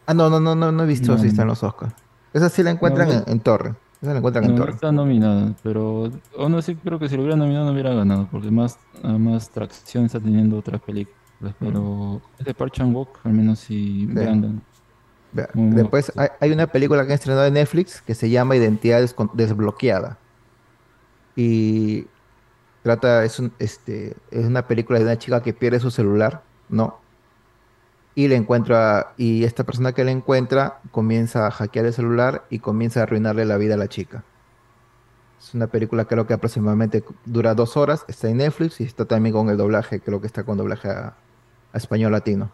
Ah, 0.08 0.16
no, 0.16 0.32
no, 0.32 0.40
no, 0.40 0.56
no, 0.56 0.72
no 0.72 0.84
he 0.84 0.88
visto 0.88 1.12
No, 1.12 1.18
si 1.20 1.28
está 1.28 1.44
en 1.44 1.48
no. 1.50 1.52
los 1.52 1.62
Oscars. 1.64 1.94
Esa 2.34 2.50
sí 2.50 2.64
la 2.64 2.72
encuentran 2.72 3.08
No, 3.08 3.14
en, 3.14 3.24
en 3.28 3.40
Torre. 3.40 3.76
Esa 4.02 4.12
la 4.14 4.18
encuentran 4.18 4.46
en 4.46 4.52
No, 4.52 4.58
Torre. 4.58 4.72
está 4.72 4.92
nominada, 4.92 5.54
pero 5.62 6.10
aún 6.38 6.56
así 6.56 6.76
creo 6.76 6.98
que 6.98 7.08
si 7.08 7.16
lo 7.16 7.22
hubiera 7.22 7.38
nominado 7.38 7.66
no 7.66 7.72
hubiera 7.72 7.94
ganado, 7.94 8.28
porque 8.32 8.50
más, 8.50 8.80
ah, 9.04 9.18
más 9.18 9.50
tracción 9.50 10.06
está 10.06 10.20
teniendo 10.20 10.58
otras 10.58 10.82
películas. 10.82 11.16
Pero 11.60 12.22
es 12.40 12.46
de 12.46 12.54
Park 12.54 12.74
Chan 12.74 12.94
Wook, 12.96 13.20
al 13.24 13.34
menos 13.34 13.60
si 13.60 14.06
vean. 14.08 14.62
Muy 15.54 15.76
Después 15.76 16.12
hay, 16.18 16.28
hay 16.40 16.52
una 16.52 16.68
película 16.68 17.04
que 17.04 17.12
han 17.14 17.16
estrenado 17.16 17.46
en 17.46 17.54
Netflix 17.54 18.02
que 18.02 18.14
se 18.16 18.30
llama 18.30 18.56
Identidad 18.56 19.08
Desbloqueada. 19.34 20.18
Y 21.36 22.06
Trata, 22.84 23.24
es, 23.24 23.40
un- 23.40 23.54
este, 23.60 24.16
es 24.32 24.46
una 24.46 24.68
película 24.68 24.98
de 24.98 25.06
una 25.06 25.18
chica 25.18 25.42
que 25.44 25.54
pierde 25.54 25.80
su 25.80 25.92
celular, 25.92 26.42
¿no? 26.70 27.01
Y 28.14 28.28
le 28.28 28.36
encuentra, 28.36 29.14
y 29.18 29.46
esta 29.46 29.64
persona 29.64 29.94
que 29.94 30.04
le 30.04 30.12
encuentra 30.12 30.80
comienza 30.92 31.48
a 31.48 31.52
hackear 31.52 31.86
el 31.86 31.94
celular 31.94 32.46
y 32.50 32.60
comienza 32.60 33.00
a 33.00 33.04
arruinarle 33.04 33.46
la 33.46 33.58
vida 33.58 33.76
a 33.76 33.78
la 33.78 33.88
chica. 33.88 34.24
Es 35.40 35.56
una 35.56 35.68
película 35.68 36.06
creo 36.06 36.28
que 36.28 36.34
aproximadamente 36.34 37.04
dura 37.26 37.56
dos 37.56 37.76
horas, 37.78 38.06
está 38.08 38.30
en 38.30 38.38
Netflix 38.38 38.80
y 38.82 38.84
está 38.84 39.06
también 39.06 39.34
con 39.34 39.50
el 39.50 39.58
doblaje, 39.58 40.00
creo 40.00 40.22
que 40.22 40.28
está 40.28 40.44
con 40.44 40.58
doblaje 40.58 40.90
a, 40.90 41.16
a 41.74 41.78
español 41.78 42.12
latino. 42.12 42.52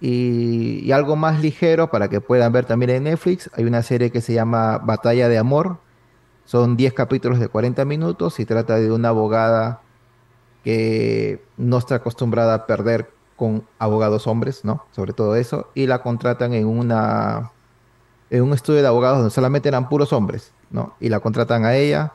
Y, 0.00 0.80
y 0.84 0.92
algo 0.92 1.16
más 1.16 1.40
ligero 1.40 1.90
para 1.90 2.08
que 2.08 2.20
puedan 2.20 2.52
ver 2.52 2.64
también 2.64 2.90
en 2.90 3.04
Netflix, 3.04 3.50
hay 3.54 3.64
una 3.64 3.82
serie 3.82 4.10
que 4.10 4.20
se 4.20 4.32
llama 4.32 4.78
Batalla 4.78 5.28
de 5.28 5.38
Amor. 5.38 5.78
Son 6.44 6.76
10 6.76 6.94
capítulos 6.94 7.40
de 7.40 7.48
40 7.48 7.84
minutos 7.84 8.40
y 8.40 8.46
trata 8.46 8.76
de 8.76 8.90
una 8.92 9.08
abogada 9.08 9.82
que 10.64 11.42
no 11.56 11.78
está 11.78 11.96
acostumbrada 11.96 12.54
a 12.54 12.66
perder 12.66 13.10
con 13.38 13.64
abogados 13.78 14.26
hombres, 14.26 14.64
¿no? 14.64 14.84
Sobre 14.90 15.14
todo 15.14 15.36
eso. 15.36 15.70
Y 15.74 15.86
la 15.86 16.02
contratan 16.02 16.52
en 16.52 16.66
una 16.66 17.52
en 18.30 18.42
un 18.42 18.52
estudio 18.52 18.82
de 18.82 18.88
abogados 18.88 19.18
donde 19.18 19.30
solamente 19.30 19.68
eran 19.68 19.88
puros 19.88 20.12
hombres, 20.12 20.52
¿no? 20.70 20.94
Y 21.00 21.08
la 21.08 21.20
contratan 21.20 21.64
a 21.64 21.76
ella. 21.76 22.12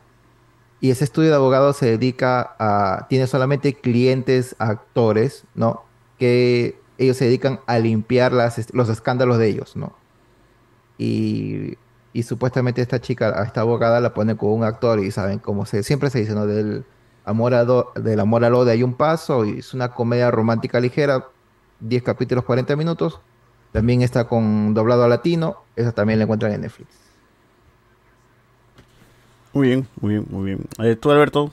Y 0.80 0.92
ese 0.92 1.06
estudio 1.06 1.30
de 1.30 1.36
abogados 1.36 1.78
se 1.78 1.86
dedica 1.86 2.56
a, 2.60 3.08
tiene 3.10 3.26
solamente 3.26 3.74
clientes 3.74 4.56
actores, 4.60 5.46
¿no? 5.56 5.84
Que 6.20 6.78
ellos 6.98 7.18
se 7.18 7.26
dedican 7.26 7.62
a 7.66 7.80
limpiar 7.80 8.34
las, 8.34 8.74
los 8.74 8.90
escándalos 8.90 9.38
de 9.38 9.48
ellos, 9.48 9.76
¿no? 9.76 9.94
Y, 10.98 11.78
y 12.12 12.24
supuestamente 12.24 12.82
esta 12.82 13.02
chica, 13.02 13.34
a 13.40 13.46
esta 13.46 13.62
abogada 13.62 14.00
la 14.02 14.14
pone 14.14 14.36
con 14.38 14.52
un 14.52 14.64
actor 14.64 15.00
y 15.00 15.10
saben 15.10 15.40
cómo 15.40 15.66
se, 15.66 15.84
siempre 15.84 16.10
se 16.10 16.20
dice, 16.20 16.34
¿no? 16.36 16.46
Del 16.46 16.86
amor 17.26 17.54
a 17.54 17.64
do- 17.66 17.92
del 17.96 18.20
amor 18.20 18.44
al 18.46 18.54
odio 18.56 18.72
hay 18.72 18.84
un 18.84 18.94
paso 18.96 19.46
y 19.46 19.60
es 19.60 19.74
una 19.74 19.94
comedia 19.94 20.30
romántica 20.32 20.80
ligera, 20.80 21.28
10 21.80 22.04
capítulos, 22.04 22.44
40 22.44 22.76
minutos. 22.76 23.20
También 23.72 24.02
está 24.02 24.28
con 24.28 24.74
doblado 24.74 25.04
a 25.04 25.08
latino, 25.08 25.58
esa 25.76 25.92
también 25.92 26.20
la 26.20 26.24
encuentran 26.24 26.52
en 26.54 26.62
Netflix. 26.62 26.90
Muy 29.54 29.68
bien, 29.68 29.88
muy 30.00 30.10
bien, 30.16 30.26
muy 30.30 30.46
bien. 30.46 30.60
Eh, 30.80 30.96
¿Tú, 30.96 31.12
Alberto? 31.12 31.52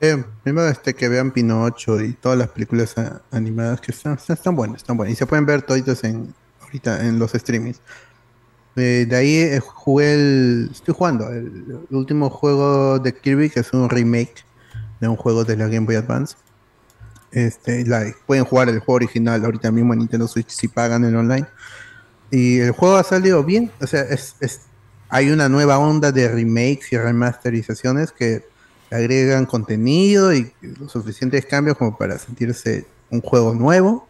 Eh, 0.00 0.22
primero 0.42 0.68
este, 0.68 0.94
que 0.94 1.08
vean 1.08 1.30
Pinocho 1.30 2.00
y 2.00 2.12
todas 2.14 2.36
las 2.36 2.48
películas 2.48 2.96
a- 2.98 3.22
animadas 3.30 3.80
que 3.80 3.92
están, 3.92 4.14
están, 4.14 4.36
están 4.36 4.56
buenas, 4.56 4.78
están 4.78 4.96
buenas. 4.96 5.12
Y 5.14 5.16
se 5.16 5.26
pueden 5.26 5.46
ver 5.46 5.62
toditos 5.62 6.04
en, 6.04 6.34
ahorita 6.62 7.06
en 7.06 7.18
los 7.18 7.32
streamings. 7.32 7.80
Eh, 8.76 9.06
de 9.08 9.16
ahí 9.16 9.36
eh, 9.36 9.60
jugué 9.60 10.14
el. 10.14 10.68
Estoy 10.72 10.94
jugando 10.94 11.28
el, 11.30 11.86
último 11.90 12.28
juego 12.30 12.98
de 12.98 13.14
Kirby, 13.14 13.50
que 13.50 13.60
es 13.60 13.72
un 13.72 13.88
remake 13.88 14.44
de 15.00 15.08
un 15.08 15.16
juego 15.16 15.44
de 15.44 15.56
la 15.56 15.68
Game 15.68 15.86
Boy 15.86 15.96
Advance. 15.96 16.36
Este, 17.30 17.84
pueden 18.26 18.44
jugar 18.44 18.68
el 18.68 18.78
juego 18.78 18.94
original 18.94 19.44
ahorita 19.44 19.70
mismo 19.70 19.92
en 19.92 20.00
Nintendo 20.00 20.28
Switch 20.28 20.48
si 20.50 20.68
pagan 20.68 21.04
el 21.04 21.14
online. 21.16 21.46
Y 22.30 22.58
el 22.58 22.72
juego 22.72 22.96
ha 22.96 23.04
salido 23.04 23.44
bien. 23.44 23.70
O 23.80 23.86
sea, 23.86 24.02
es, 24.02 24.36
es- 24.40 24.62
hay 25.08 25.30
una 25.30 25.48
nueva 25.48 25.78
onda 25.78 26.10
de 26.10 26.28
remakes 26.28 26.92
y 26.92 26.96
remasterizaciones 26.96 28.10
que 28.10 28.44
agregan 28.90 29.46
contenido 29.46 30.34
y 30.34 30.52
los 30.62 30.90
suficientes 30.90 31.46
cambios 31.46 31.76
como 31.76 31.96
para 31.96 32.18
sentirse 32.18 32.86
un 33.10 33.20
juego 33.20 33.54
nuevo. 33.54 34.08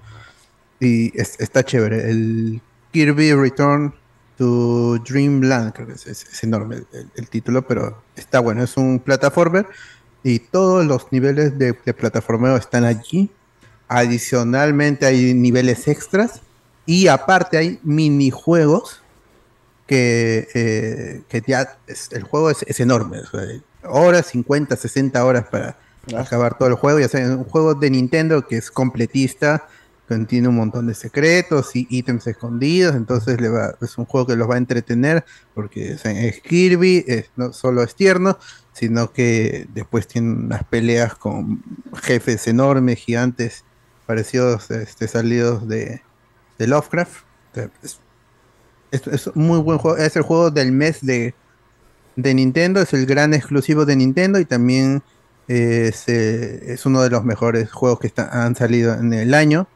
Y 0.80 1.18
es- 1.18 1.38
está 1.38 1.62
chévere. 1.62 2.08
El 2.10 2.62
Kirby 2.92 3.34
Return 3.34 3.94
to 4.36 4.98
Dreamland, 5.08 5.72
creo 5.72 5.86
que 5.86 5.92
es, 5.94 6.06
es- 6.06 6.26
es 6.32 6.42
enorme 6.44 6.82
el, 7.14 7.28
título, 7.28 7.66
pero 7.66 8.02
está 8.16 8.40
bueno. 8.40 8.62
Es 8.64 8.76
un 8.76 8.98
plataformer 8.98 9.66
y 10.22 10.38
todos 10.38 10.84
los 10.86 11.10
niveles 11.12 11.58
de, 11.58 11.76
de 11.84 11.94
plataformeo 11.94 12.56
están 12.56 12.84
allí. 12.84 13.30
Adicionalmente 13.88 15.06
hay 15.06 15.34
niveles 15.34 15.86
extras 15.88 16.40
y 16.86 17.06
aparte 17.08 17.56
hay 17.58 17.78
minijuegos 17.82 19.02
que, 19.86 20.48
eh, 20.54 21.22
que 21.28 21.42
ya 21.46 21.78
es- 21.86 22.08
el 22.12 22.22
juego 22.24 22.50
es, 22.50 22.62
es 22.66 22.80
enorme. 22.80 23.20
o 23.20 23.26
sea, 23.26 23.40
horas, 23.84 24.26
50, 24.26 24.76
60 24.76 25.24
horas 25.24 25.44
para 25.50 25.76
acabar 26.16 26.56
todo 26.58 26.68
el 26.68 26.74
juego. 26.74 26.98
Ya 26.98 27.08
sea 27.08 27.26
un 27.28 27.44
juego 27.44 27.74
de 27.74 27.90
Nintendo 27.90 28.46
que 28.46 28.56
es 28.56 28.70
completista, 28.70 29.68
contiene 30.14 30.48
un 30.48 30.56
montón 30.56 30.86
de 30.86 30.94
secretos 30.94 31.74
y 31.74 31.86
ítems 31.90 32.26
escondidos. 32.26 32.94
Entonces 32.94 33.40
le 33.40 33.48
va, 33.48 33.74
es 33.80 33.98
un 33.98 34.04
juego 34.04 34.26
que 34.26 34.36
los 34.36 34.48
va 34.48 34.54
a 34.54 34.58
entretener 34.58 35.24
porque 35.54 35.92
es 36.04 36.40
Kirby, 36.40 37.04
es- 37.06 37.30
no 37.36 37.52
solo 37.52 37.82
es 37.82 37.94
tierno, 37.94 38.38
sino 38.72 39.12
que 39.12 39.66
después 39.74 40.06
tiene 40.06 40.32
unas 40.32 40.64
peleas 40.64 41.14
con 41.14 41.62
jefes 42.02 42.46
enormes, 42.46 42.98
gigantes, 42.98 43.64
parecidos 44.06 44.70
este, 44.70 45.08
salidos 45.08 45.66
de, 45.68 46.02
de 46.58 46.66
Lovecraft. 46.66 47.24
Es, 47.82 48.00
es, 48.90 49.06
es 49.06 49.30
muy 49.36 49.58
buen 49.60 49.78
juego. 49.78 49.96
Es 49.96 50.16
el 50.16 50.22
juego 50.22 50.50
del 50.50 50.72
mes 50.72 50.98
de, 51.02 51.34
de 52.16 52.34
Nintendo. 52.34 52.80
Es 52.80 52.92
el 52.92 53.06
gran 53.06 53.32
exclusivo 53.34 53.84
de 53.84 53.96
Nintendo. 53.96 54.38
Y 54.40 54.44
también 54.44 55.02
es, 55.48 56.08
eh, 56.08 56.72
es 56.72 56.84
uno 56.86 57.02
de 57.02 57.10
los 57.10 57.24
mejores 57.24 57.70
juegos 57.70 58.00
que 58.00 58.06
está- 58.08 58.44
han 58.44 58.54
salido 58.56 58.94
en 58.94 59.12
el 59.12 59.34
año. 59.34 59.68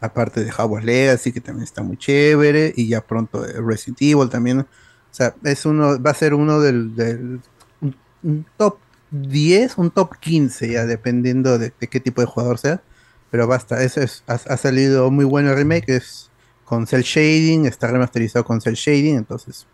Aparte 0.00 0.44
de 0.44 0.50
Hogwarts 0.56 0.86
Legacy, 0.86 1.32
que 1.32 1.40
también 1.40 1.64
está 1.64 1.82
muy 1.82 1.96
chévere. 1.96 2.72
Y 2.76 2.88
ya 2.88 3.00
pronto 3.00 3.44
eh, 3.44 3.54
Resident 3.60 4.00
Evil 4.02 4.28
también. 4.28 4.60
O 4.60 4.66
sea, 5.10 5.34
es 5.44 5.64
uno, 5.66 6.00
va 6.00 6.10
a 6.10 6.14
ser 6.14 6.34
uno 6.34 6.60
del, 6.60 6.94
del- 6.94 7.40
un, 7.80 7.96
un 8.22 8.46
top 8.56 8.78
10, 9.10 9.78
un 9.78 9.90
top 9.90 10.16
15, 10.20 10.70
ya 10.72 10.86
dependiendo 10.86 11.58
de, 11.58 11.72
de 11.80 11.86
qué 11.88 11.98
tipo 12.00 12.20
de 12.20 12.26
jugador 12.26 12.58
sea. 12.58 12.82
Pero 13.30 13.46
basta, 13.46 13.82
eso 13.82 14.00
es, 14.00 14.22
ha, 14.26 14.34
ha 14.34 14.56
salido 14.56 15.10
muy 15.10 15.24
bueno 15.24 15.50
el 15.50 15.56
remake, 15.56 15.88
es 15.96 16.30
con 16.64 16.86
cel 16.86 17.02
shading, 17.02 17.66
está 17.66 17.88
remasterizado 17.90 18.44
con 18.44 18.60
cel 18.60 18.74
shading, 18.74 19.16
entonces 19.16 19.66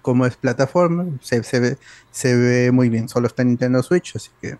como 0.00 0.26
es 0.26 0.36
plataforma, 0.36 1.06
se, 1.20 1.44
se 1.44 1.60
ve, 1.60 1.78
se 2.10 2.34
ve 2.36 2.72
muy 2.72 2.88
bien, 2.88 3.08
solo 3.08 3.28
está 3.28 3.42
en 3.42 3.48
Nintendo 3.50 3.82
Switch, 3.84 4.16
así 4.16 4.30
que 4.40 4.58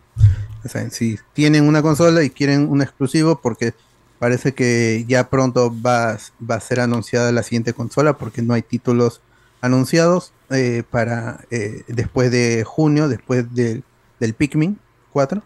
si 0.90 1.18
tienen 1.32 1.64
una 1.66 1.82
consola 1.82 2.22
y 2.22 2.30
quieren 2.30 2.68
un 2.70 2.80
exclusivo, 2.80 3.40
porque 3.40 3.74
parece 4.22 4.54
que 4.54 5.04
ya 5.08 5.28
pronto 5.30 5.74
va, 5.84 6.16
va 6.48 6.54
a 6.54 6.60
ser 6.60 6.78
anunciada 6.78 7.32
la 7.32 7.42
siguiente 7.42 7.72
consola, 7.72 8.18
porque 8.18 8.40
no 8.40 8.54
hay 8.54 8.62
títulos 8.62 9.20
anunciados 9.60 10.32
eh, 10.50 10.84
para 10.88 11.40
eh, 11.50 11.82
después 11.88 12.30
de 12.30 12.62
junio, 12.64 13.08
después 13.08 13.52
del, 13.52 13.82
del 14.20 14.34
Pikmin 14.34 14.78
4. 15.12 15.42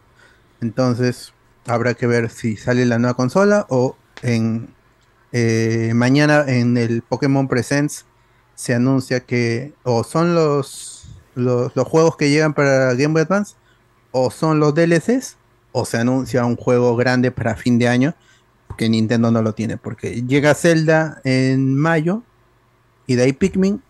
Entonces 0.61 1.33
habrá 1.67 1.95
que 1.95 2.07
ver 2.07 2.29
si 2.29 2.59
sale 2.59 2.85
la 2.85 2.99
nueva 2.99 3.15
consola 3.15 3.65
o 3.71 3.97
en 4.21 4.69
eh, 5.33 5.93
mañana 5.95 6.45
en 6.47 6.77
el 6.77 7.01
Pokémon 7.01 7.49
Presents 7.49 8.05
se 8.57 8.75
anuncia 8.75 9.21
que 9.21 9.73
o 9.85 10.05
son 10.05 10.35
los, 10.35 11.07
los, 11.35 11.75
los 11.75 11.89
juegos 11.89 12.19
que 12.19 12.29
llegan 12.29 12.53
para 12.53 12.93
Game 12.93 13.15
Boy 13.15 13.23
Advance 13.23 13.55
o 14.11 14.31
son 14.31 14.61
los 14.61 14.75
DLCs 14.75 15.39
o 15.73 15.87
se 15.87 15.97
anuncia 15.97 16.45
un 16.45 16.57
juego 16.57 16.95
grande 16.95 17.31
para 17.31 17.57
fin 17.57 17.79
de 17.79 17.89
año 17.89 18.15
que 18.77 18.89
Nintendo 18.89 19.31
no 19.31 19.43
lo 19.43 19.55
tiene 19.55 19.77
porque 19.77 20.23
llega 20.23 20.55
Zelda 20.55 21.21
en 21.25 21.75
mayo 21.77 22.23
y 23.07 23.15
de 23.17 23.23
ahí 23.25 23.33
Pikmin 23.33 23.83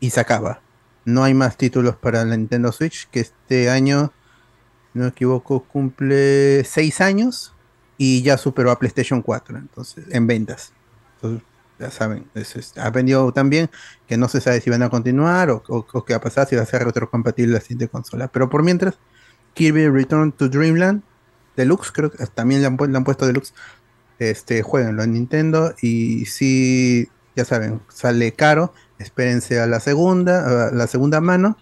y 0.00 0.10
se 0.10 0.20
acaba. 0.20 0.60
No 1.04 1.24
hay 1.24 1.34
más 1.34 1.56
títulos 1.56 1.96
para 1.96 2.24
la 2.24 2.36
Nintendo 2.36 2.72
Switch 2.72 3.08
que 3.10 3.20
este 3.20 3.70
año, 3.70 4.12
no 4.94 5.02
me 5.04 5.08
equivoco, 5.08 5.64
cumple 5.64 6.64
6 6.64 7.00
años 7.00 7.54
y 7.98 8.22
ya 8.22 8.36
superó 8.38 8.70
a 8.70 8.78
PlayStation 8.78 9.22
4 9.22 9.58
entonces 9.58 10.04
en 10.10 10.26
ventas. 10.26 10.72
Entonces, 11.16 11.42
ya 11.78 11.90
saben, 11.90 12.26
es- 12.34 12.56
es- 12.56 12.78
ha 12.78 12.90
vendido 12.90 13.32
tan 13.32 13.50
bien 13.50 13.70
que 14.06 14.16
no 14.16 14.28
se 14.28 14.40
sabe 14.40 14.60
si 14.60 14.70
van 14.70 14.82
a 14.82 14.90
continuar 14.90 15.50
o, 15.50 15.62
o- 15.68 16.04
qué 16.04 16.12
va 16.14 16.18
a 16.18 16.20
pasar, 16.20 16.46
si 16.48 16.56
va 16.56 16.62
a 16.62 16.66
ser 16.66 16.84
retrocompatible 16.84 17.54
la 17.54 17.60
siguiente 17.60 17.88
consola. 17.88 18.28
Pero 18.28 18.48
por 18.48 18.62
mientras, 18.62 18.98
Kirby 19.54 19.88
Return 19.88 20.32
to 20.32 20.48
Dreamland 20.48 21.02
Deluxe, 21.56 21.92
creo 21.92 22.10
que 22.10 22.24
también 22.26 22.60
le 22.62 22.66
han 22.66 23.04
puesto 23.04 23.26
Deluxe. 23.26 23.52
Este, 24.18 24.62
jueguenlo 24.62 25.02
en 25.02 25.12
Nintendo 25.12 25.74
y 25.80 26.26
si, 26.26 27.08
ya 27.34 27.44
saben, 27.44 27.80
sale 27.88 28.32
caro, 28.32 28.72
espérense 28.98 29.60
a 29.60 29.66
la 29.66 29.80
segunda, 29.80 30.68
a 30.68 30.70
la 30.72 30.86
segunda 30.86 31.20
mano, 31.20 31.56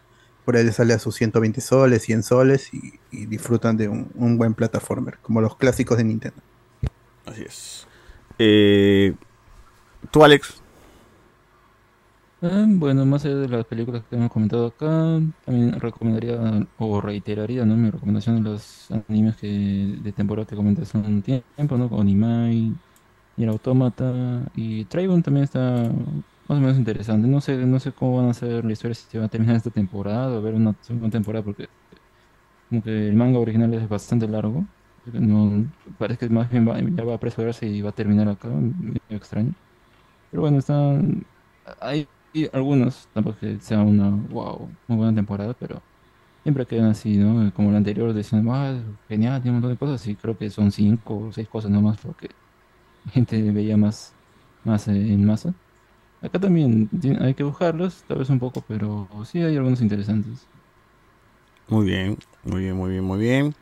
por 0.45 0.57
ahí 0.57 0.65
le 0.65 0.73
sale 0.73 0.95
a 0.95 0.99
sus 0.99 1.15
120 1.17 1.61
soles, 1.61 2.03
100 2.03 2.23
soles 2.23 2.75
y, 2.75 2.99
y 3.11 3.27
disfrutan 3.27 3.77
de 3.77 3.89
un, 3.89 4.11
un 4.15 4.37
buen 4.37 4.55
plataformer, 4.55 5.19
como 5.23 5.41
los 5.41 5.57
clásicos 5.57 5.97
de 5.97 6.05
Nintendo. 6.05 6.43
Así 7.27 7.43
es. 7.43 7.87
Eh, 8.39 9.15
¿Tú, 10.11 10.25
Alex? 10.25 10.63
Ah, 12.43 12.65
bueno, 12.67 13.05
más 13.05 13.25
allá 13.27 13.37
de 13.37 13.49
las 13.49 13.67
películas 13.67 14.03
que 14.09 14.17
hemos 14.17 14.31
comentado 14.31 14.67
acá, 14.69 14.87
también 15.45 15.79
recomendaría 15.79 16.67
o 16.79 17.01
reiteraría, 17.03 17.67
¿no? 17.67 17.77
Mi 17.77 17.91
recomendación 17.91 18.37
de 18.37 18.51
los 18.51 18.91
animes 18.91 19.37
que 19.37 19.47
de 20.01 20.13
temporada 20.15 20.47
te 20.47 20.57
comenté 20.57 20.83
hace 20.83 20.97
un 20.97 21.23
tiempo, 21.23 21.77
¿no? 21.77 21.87
Onimai, 21.87 22.81
Nier 23.37 23.51
Automata 23.51 24.51
y 24.55 24.87
Trigun 24.87 25.23
también 25.23 25.45
está 25.45 25.93
más 26.49 26.59
o 26.59 26.61
menos 26.61 26.79
interesante. 26.79 27.29
No 27.29 27.41
sé, 27.43 27.57
no 27.67 27.81
sé 27.81 27.93
cómo 27.93 28.19
van 28.19 28.31
a 28.31 28.35
ser 28.35 28.65
la 28.65 28.73
historia 28.73 28.95
si 28.95 29.19
va 29.19 29.27
a 29.27 29.29
terminar 29.29 29.57
esta 29.57 29.71
temporada 29.71 30.39
o 30.39 30.43
ver 30.43 30.55
una 30.55 30.77
segunda 30.81 31.11
temporada 31.11 31.45
porque 31.45 31.69
como 32.69 32.83
que 32.83 33.09
el 33.09 33.15
manga 33.17 33.39
original 33.39 33.73
es 33.75 33.89
bastante 33.89 34.29
largo. 34.29 34.67
No, 35.05 35.73
parece 35.99 36.29
que 36.29 36.35
más 36.35 36.51
bien 36.51 36.67
ya 36.97 37.05
va 37.05 37.13
a 37.15 37.17
apresurarse 37.17 37.67
y 37.67 37.83
va 37.83 37.91
a 37.91 37.93
terminar 37.93 38.29
acá, 38.29 38.49
extraño. 39.09 39.55
Pero 40.31 40.43
bueno, 40.43 40.59
están. 40.59 41.27
Hay 41.81 42.09
algunos, 42.53 43.09
tampoco 43.13 43.39
que 43.41 43.59
sea 43.61 43.81
una 43.81 44.11
wow, 44.11 44.69
muy 44.87 44.99
buena 44.99 45.15
temporada, 45.15 45.55
pero 45.59 45.83
siempre 46.43 46.67
quedan 46.67 46.91
así, 46.91 47.17
¿no? 47.17 47.53
Como 47.55 47.71
la 47.71 47.79
anterior, 47.79 48.13
decían, 48.13 48.47
ah, 48.51 48.81
genial, 49.09 49.43
tiene 49.43 49.57
un 49.57 49.63
montón 49.63 49.73
de 49.73 49.79
cosas, 49.79 50.07
y 50.07 50.15
creo 50.15 50.37
que 50.37 50.51
son 50.51 50.71
cinco 50.73 51.29
o 51.29 51.33
seis 51.33 51.49
cosas 51.49 51.71
nomás, 51.71 51.99
porque 51.99 52.31
gente 53.13 53.41
veía 53.51 53.77
más, 53.77 54.13
más 54.65 54.89
eh, 54.89 54.93
en 54.93 55.25
masa. 55.25 55.55
Acá 56.23 56.39
también 56.39 56.89
hay 57.21 57.35
que 57.35 57.43
buscarlos, 57.43 58.05
tal 58.07 58.19
vez 58.19 58.29
un 58.31 58.39
poco, 58.39 58.63
pero 58.67 59.09
sí 59.25 59.41
hay 59.43 59.57
algunos 59.57 59.81
interesantes. 59.81 60.47
Muy 61.69 61.87
bien, 61.87 62.19
muy 62.45 62.63
bien, 62.63 62.77
muy 62.77 62.91
bien, 62.91 63.05
muy 63.05 63.19
bien. 63.19 63.55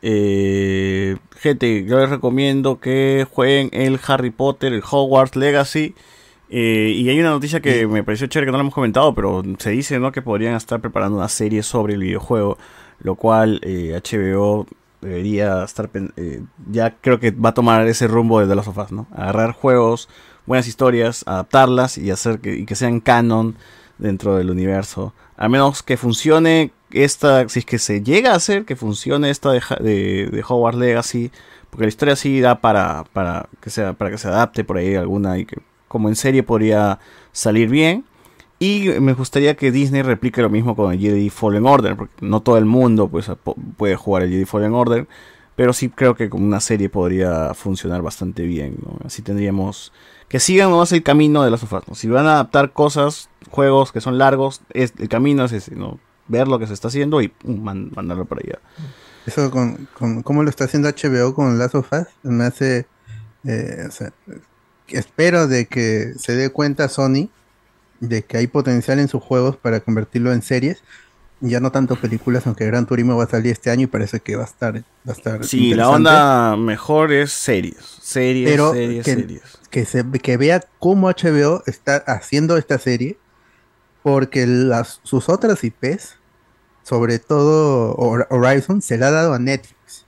Eh, 0.00 1.16
gente, 1.36 1.84
yo 1.84 1.98
les 1.98 2.08
recomiendo 2.08 2.78
que 2.78 3.26
jueguen 3.30 3.70
el 3.72 3.98
Harry 4.06 4.30
Potter, 4.30 4.72
el 4.72 4.82
Hogwarts 4.88 5.34
Legacy. 5.34 5.94
Eh, 6.50 6.92
y 6.96 7.08
hay 7.08 7.20
una 7.20 7.30
noticia 7.30 7.60
que 7.60 7.86
me 7.86 8.02
pareció 8.02 8.26
chévere 8.26 8.46
que 8.46 8.52
no 8.52 8.58
la 8.58 8.62
hemos 8.62 8.74
comentado, 8.74 9.14
pero 9.14 9.42
se 9.58 9.70
dice 9.70 9.98
¿no? 9.98 10.12
que 10.12 10.22
podrían 10.22 10.54
estar 10.54 10.80
preparando 10.80 11.18
una 11.18 11.28
serie 11.28 11.62
sobre 11.62 11.94
el 11.94 12.00
videojuego, 12.00 12.56
lo 13.00 13.16
cual 13.16 13.60
eh, 13.62 14.00
HBO 14.02 14.66
debería 15.00 15.62
estar, 15.62 15.90
eh, 16.16 16.42
ya 16.70 16.96
creo 16.96 17.20
que 17.20 17.30
va 17.30 17.50
a 17.50 17.54
tomar 17.54 17.86
ese 17.86 18.08
rumbo 18.08 18.40
de 18.40 18.46
The 18.46 18.54
Last 18.54 18.68
of 18.68 18.78
Us, 18.78 18.92
¿no? 18.92 19.06
Agarrar 19.12 19.52
juegos, 19.52 20.08
buenas 20.46 20.66
historias, 20.66 21.22
adaptarlas 21.26 21.98
y 21.98 22.10
hacer 22.10 22.40
que, 22.40 22.54
y 22.54 22.66
que 22.66 22.74
sean 22.74 23.00
canon 23.00 23.56
dentro 23.98 24.36
del 24.36 24.50
universo. 24.50 25.12
A 25.36 25.48
menos 25.48 25.82
que 25.82 25.96
funcione 25.96 26.72
esta, 26.90 27.48
si 27.48 27.60
es 27.60 27.64
que 27.66 27.78
se 27.78 28.02
llega 28.02 28.32
a 28.32 28.36
hacer 28.36 28.64
que 28.64 28.74
funcione 28.74 29.30
esta 29.30 29.52
de, 29.52 29.62
de, 29.80 30.26
de 30.32 30.44
Hogwarts 30.46 30.78
Legacy, 30.78 31.30
porque 31.70 31.84
la 31.84 31.88
historia 31.88 32.16
sí 32.16 32.40
da 32.40 32.60
para, 32.60 33.04
para 33.12 33.48
que 33.60 33.70
sea, 33.70 33.92
para 33.92 34.10
que 34.10 34.18
se 34.18 34.28
adapte 34.28 34.64
por 34.64 34.78
ahí 34.78 34.94
alguna 34.94 35.38
y 35.38 35.44
que 35.44 35.58
como 35.88 36.08
en 36.08 36.16
serie 36.16 36.42
podría 36.42 36.98
salir 37.32 37.68
bien. 37.68 38.04
Y 38.60 38.88
me 39.00 39.12
gustaría 39.14 39.56
que 39.56 39.70
Disney 39.70 40.02
replique 40.02 40.42
lo 40.42 40.50
mismo 40.50 40.74
con 40.74 40.92
el 40.92 40.98
Jedi 40.98 41.30
Fallen 41.30 41.64
Order, 41.66 41.96
porque 41.96 42.14
no 42.26 42.40
todo 42.40 42.58
el 42.58 42.64
mundo 42.64 43.08
pues, 43.08 43.30
puede 43.76 43.94
jugar 43.96 44.24
el 44.24 44.30
Jedi 44.30 44.44
Fallen 44.46 44.74
Order, 44.74 45.06
pero 45.54 45.72
sí 45.72 45.88
creo 45.88 46.16
que 46.16 46.28
con 46.28 46.42
una 46.42 46.58
serie 46.60 46.88
podría 46.88 47.54
funcionar 47.54 48.02
bastante 48.02 48.42
bien. 48.42 48.76
Así 49.04 49.22
tendríamos 49.22 49.92
que 50.28 50.40
sigan 50.40 50.70
nomás 50.70 50.90
el 50.92 51.02
camino 51.04 51.42
de 51.44 51.50
las 51.50 51.60
sofás. 51.60 51.84
¿no? 51.88 51.94
Si 51.94 52.08
van 52.08 52.26
a 52.26 52.32
adaptar 52.34 52.72
cosas, 52.72 53.30
juegos 53.50 53.92
que 53.92 54.00
son 54.00 54.18
largos, 54.18 54.60
es, 54.74 54.92
el 54.98 55.08
camino 55.08 55.44
es 55.44 55.52
ese, 55.52 55.72
ver 56.26 56.48
lo 56.48 56.58
que 56.58 56.66
se 56.66 56.74
está 56.74 56.88
haciendo 56.88 57.22
y 57.22 57.28
pum, 57.28 57.62
man- 57.62 57.90
mandarlo 57.94 58.24
para 58.24 58.42
allá. 58.44 58.58
Eso 59.24 59.50
con, 59.50 59.88
cómo 60.24 60.42
lo 60.42 60.50
está 60.50 60.64
haciendo 60.64 60.88
HBO 60.88 61.32
con 61.34 61.58
Last 61.58 61.74
of 61.76 61.92
Us, 61.92 62.06
me 62.24 62.44
hace, 62.44 62.86
eh, 63.44 63.84
o 63.86 63.90
sea, 63.90 64.12
espero 64.90 65.46
de 65.48 65.66
que 65.66 66.14
se 66.18 66.34
dé 66.36 66.50
cuenta 66.50 66.88
Sony 66.88 67.28
de 68.00 68.22
que 68.24 68.36
hay 68.38 68.46
potencial 68.46 68.98
en 68.98 69.08
sus 69.08 69.22
juegos 69.22 69.56
para 69.56 69.80
convertirlo 69.80 70.32
en 70.32 70.42
series, 70.42 70.82
ya 71.40 71.60
no 71.60 71.70
tanto 71.72 71.96
películas, 71.96 72.46
aunque 72.46 72.66
Gran 72.66 72.86
Turismo 72.86 73.16
va 73.16 73.24
a 73.24 73.28
salir 73.28 73.52
este 73.52 73.70
año 73.70 73.82
y 73.84 73.86
parece 73.86 74.20
que 74.20 74.36
va 74.36 74.42
a 74.42 74.46
estar, 74.46 74.74
va 74.76 74.82
a 75.06 75.12
estar 75.12 75.44
Sí, 75.44 75.74
la 75.74 75.88
onda 75.88 76.56
mejor 76.56 77.12
es 77.12 77.32
series, 77.32 77.76
series, 78.00 78.48
pero 78.50 78.72
series, 78.72 79.04
que, 79.04 79.14
series. 79.14 79.42
que 79.70 79.84
se 79.84 80.04
que 80.20 80.36
vea 80.36 80.64
cómo 80.78 81.08
HBO 81.08 81.62
está 81.66 81.96
haciendo 81.96 82.56
esta 82.56 82.78
serie 82.78 83.18
porque 84.02 84.46
las 84.46 85.00
sus 85.02 85.28
otras 85.28 85.62
IPs 85.64 86.16
sobre 86.82 87.18
todo 87.18 87.94
Hor- 87.96 88.26
Horizon 88.30 88.80
se 88.80 88.96
la 88.96 89.08
ha 89.08 89.10
dado 89.10 89.34
a 89.34 89.38
Netflix. 89.38 90.06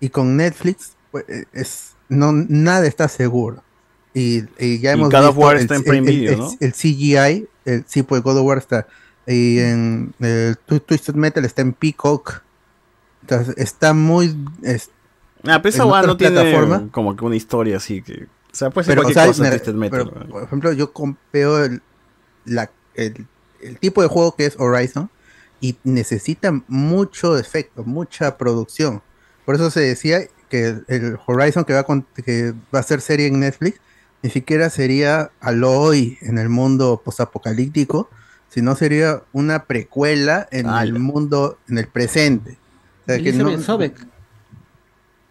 Y 0.00 0.08
con 0.08 0.36
Netflix 0.36 0.92
pues, 1.10 1.24
es 1.52 1.90
no 2.08 2.32
nada 2.32 2.86
está 2.86 3.08
seguro 3.08 3.62
y, 4.14 4.44
y 4.58 4.78
ya 4.78 4.92
hemos 4.92 5.10
God 5.10 5.24
of 5.24 5.26
visto 5.36 5.40
War 5.40 5.56
el- 5.56 5.62
está 5.62 5.74
en 5.74 5.80
el- 5.80 5.86
Prime 5.86 6.10
el- 6.10 6.16
Video, 6.16 6.32
el- 6.32 6.38
¿no? 6.38 6.50
el 6.60 6.72
CGI 6.72 7.48
el, 7.64 7.84
sí 7.86 8.02
pues 8.02 8.22
God 8.22 8.38
of 8.38 8.44
War 8.46 8.58
está 8.58 8.86
y 9.26 9.58
en 9.58 10.14
el 10.20 10.56
Twi- 10.66 10.80
Twisted 10.84 11.14
Metal 11.14 11.44
está 11.44 11.62
en 11.62 11.72
Peacock 11.72 12.42
entonces 13.22 13.54
está 13.58 13.92
muy 13.94 14.36
es- 14.62 14.90
Ah, 15.46 15.60
pero 15.60 15.68
esa 15.74 15.82
en 15.82 16.06
no 16.06 16.16
tiene 16.16 16.88
como 16.90 17.14
que 17.16 17.24
una 17.24 17.36
historia 17.36 17.76
así 17.76 18.00
que... 18.00 18.24
O 18.24 18.56
sea, 18.56 18.70
puede 18.70 18.86
ser 18.86 18.92
pero, 18.92 19.02
cualquier 19.02 19.28
o 19.28 19.32
sea, 19.32 19.32
cosa 19.32 19.42
me- 19.42 19.50
Twisted 19.50 19.74
Metal, 19.74 20.08
pero, 20.10 20.24
¿no? 20.24 20.30
por 20.30 20.42
ejemplo, 20.44 20.72
yo 20.72 20.92
com- 20.92 21.16
veo 21.32 21.64
el, 21.64 21.82
la- 22.46 22.70
el, 22.94 23.26
el 23.60 23.78
tipo 23.78 24.00
de 24.00 24.08
juego 24.08 24.36
que 24.36 24.46
es 24.46 24.54
Horizon 24.58 25.10
y 25.60 25.76
necesita 25.84 26.52
mucho 26.68 27.36
efecto, 27.38 27.82
mucha 27.84 28.36
producción. 28.38 29.02
Por 29.44 29.54
eso 29.56 29.70
se 29.70 29.80
decía 29.80 30.20
que 30.48 30.76
el, 30.86 31.18
Horizon 31.26 31.64
que 31.64 31.72
va, 31.74 31.80
a 31.80 31.84
con- 31.84 32.06
que 32.24 32.54
va 32.74 32.78
a 32.78 32.82
ser 32.82 33.00
serie 33.00 33.26
en 33.26 33.40
Netflix 33.40 33.80
ni 34.24 34.30
siquiera 34.30 34.70
sería 34.70 35.30
Aloy 35.40 36.16
en 36.22 36.38
el 36.38 36.48
mundo 36.48 37.02
postapocalíptico, 37.04 38.08
sino 38.48 38.74
sería 38.74 39.22
una 39.34 39.64
precuela 39.64 40.48
en 40.50 40.66
el 40.68 40.94
mundo, 40.98 41.58
en 41.68 41.76
el 41.76 41.88
presente. 41.88 42.56
O 43.02 43.04
sea, 43.06 43.18
que 43.22 43.32
no- 43.34 43.48
Elizabeth 43.50 43.60
Sobek. 43.66 44.06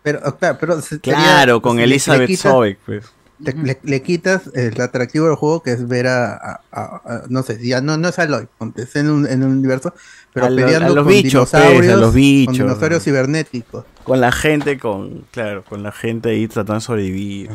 pero, 0.03 0.19
claro, 0.37 0.57
pero 0.59 0.75
se- 0.81 0.99
sería- 0.99 1.15
Claro, 1.15 1.61
con 1.61 1.77
le- 1.77 1.87
le 1.87 1.93
Elizabeth 1.95 2.27
quitas- 2.27 2.51
Sobek, 2.51 2.77
pues. 2.85 3.05
le, 3.39 3.53
le- 3.53 3.79
le 3.81 4.01
quitas 4.03 4.43
el 4.53 4.79
atractivo 4.79 5.25
del 5.27 5.35
juego 5.35 5.63
que 5.63 5.71
es 5.71 5.87
ver 5.87 6.05
a, 6.07 6.35
a- 6.35 6.61
a- 6.71 7.01
a- 7.03 7.23
no 7.29 7.41
sé, 7.41 7.65
ya 7.65 7.81
no, 7.81 7.97
no 7.97 8.09
es 8.09 8.19
Aloy, 8.19 8.47
es 8.75 8.95
en 8.95 9.09
un, 9.09 9.25
en 9.27 9.43
un 9.43 9.53
universo, 9.53 9.93
pero 10.33 10.45
A 10.45 10.49
lo- 10.51 10.55
peleando 10.57 10.91
a 10.91 10.95
los 10.95 11.03
con 11.05 11.13
bichos, 11.13 11.49
pues, 11.49 11.53
a 11.55 11.57
dinosaurios, 11.67 11.99
los 11.99 12.13
bichos. 12.13 12.57
con 12.57 12.67
dinosaurios 12.67 13.03
cibernéticos. 13.03 13.85
Con 14.03 14.21
la 14.21 14.31
gente, 14.31 14.77
con... 14.77 15.25
Claro, 15.31 15.63
con 15.63 15.81
la 15.81 15.91
gente 15.91 16.29
ahí 16.29 16.47
tratando 16.47 16.75
de 16.75 16.81
sobrevivir. 16.81 17.49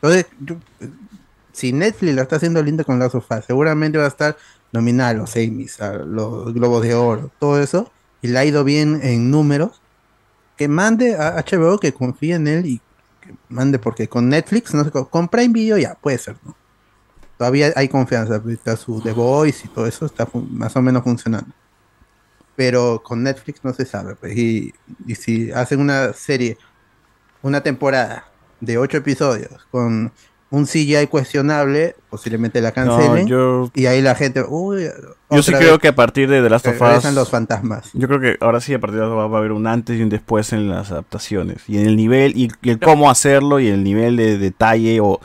Entonces, 0.00 0.26
si 1.52 1.72
Netflix 1.72 2.14
lo 2.14 2.22
está 2.22 2.36
haciendo 2.36 2.62
lindo 2.62 2.84
con 2.84 2.98
Last 2.98 3.16
of 3.16 3.26
Us, 3.30 3.44
seguramente 3.44 3.98
va 3.98 4.04
a 4.04 4.08
estar 4.08 4.36
nominada 4.72 5.10
a 5.10 5.14
los 5.14 5.34
Emmys, 5.36 5.80
a 5.80 5.94
los 5.94 6.54
Globos 6.54 6.82
de 6.82 6.94
Oro, 6.94 7.30
todo 7.38 7.60
eso, 7.60 7.90
y 8.22 8.28
le 8.28 8.38
ha 8.38 8.44
ido 8.44 8.62
bien 8.64 9.00
en 9.02 9.30
números, 9.30 9.80
que 10.56 10.68
mande 10.68 11.16
a 11.16 11.36
HBO 11.38 11.78
que 11.78 11.92
confíe 11.92 12.34
en 12.34 12.46
él 12.48 12.66
y 12.66 12.80
que 13.20 13.34
mande, 13.48 13.78
porque 13.78 14.08
con 14.08 14.28
Netflix, 14.28 14.74
no 14.74 14.84
sé, 14.84 14.90
con- 14.90 15.28
Prime 15.28 15.52
Video 15.52 15.78
ya 15.78 15.94
puede 15.94 16.18
ser, 16.18 16.36
¿no? 16.44 16.54
Todavía 17.36 17.72
hay 17.76 17.88
confianza, 17.88 18.42
está 18.48 18.76
su 18.76 19.00
The 19.00 19.12
Voice 19.12 19.66
y 19.66 19.68
todo 19.68 19.86
eso 19.86 20.06
está 20.06 20.28
más 20.50 20.74
o 20.76 20.82
menos 20.82 21.04
funcionando. 21.04 21.52
Pero 22.56 23.00
con 23.04 23.22
Netflix 23.22 23.64
no 23.64 23.72
se 23.72 23.84
sabe, 23.84 24.16
pues, 24.16 24.36
y 24.36 24.72
si 25.14 25.50
hacen 25.52 25.80
una 25.80 26.12
serie, 26.12 26.58
una 27.40 27.60
temporada 27.62 28.27
de 28.60 28.78
ocho 28.78 28.96
episodios 28.98 29.66
con 29.70 30.12
un 30.50 30.64
CGI 30.64 31.08
cuestionable, 31.08 31.94
posiblemente 32.08 32.62
la 32.62 32.72
cancelen. 32.72 33.26
yo- 33.26 33.70
Y 33.74 33.84
ahí 33.84 34.00
la 34.00 34.14
gente, 34.14 34.42
uy, 34.48 34.88
Yo 35.30 35.42
sí 35.42 35.52
creo 35.52 35.78
que 35.78 35.88
a 35.88 35.94
partir 35.94 36.28
de 36.30 36.40
The 36.42 36.48
Last 36.48 36.66
of 36.68 36.80
Us... 36.80 37.12
los 37.14 37.28
fantasmas. 37.28 37.90
Yo 37.92 38.08
creo 38.08 38.18
que 38.18 38.36
ahora 38.40 38.60
sí, 38.62 38.72
a 38.72 38.78
partir 38.80 38.98
de 39.00 39.04
The 39.04 39.10
Last 39.10 39.18
of 39.18 39.26
Us 39.26 39.32
va 39.32 39.36
a 39.36 39.40
haber 39.40 39.52
un 39.52 39.66
antes 39.66 39.98
y 39.98 40.02
un 40.02 40.08
después 40.08 40.54
en 40.54 40.70
las 40.70 40.90
adaptaciones. 40.90 41.64
Y 41.68 41.76
en 41.78 41.86
el 41.86 41.96
nivel, 41.96 42.32
y, 42.34 42.50
y 42.62 42.70
el 42.70 42.78
cómo 42.78 43.10
hacerlo, 43.10 43.60
y 43.60 43.68
el 43.68 43.84
nivel 43.84 44.16
de 44.16 44.38
detalle 44.38 45.00
o 45.02 45.20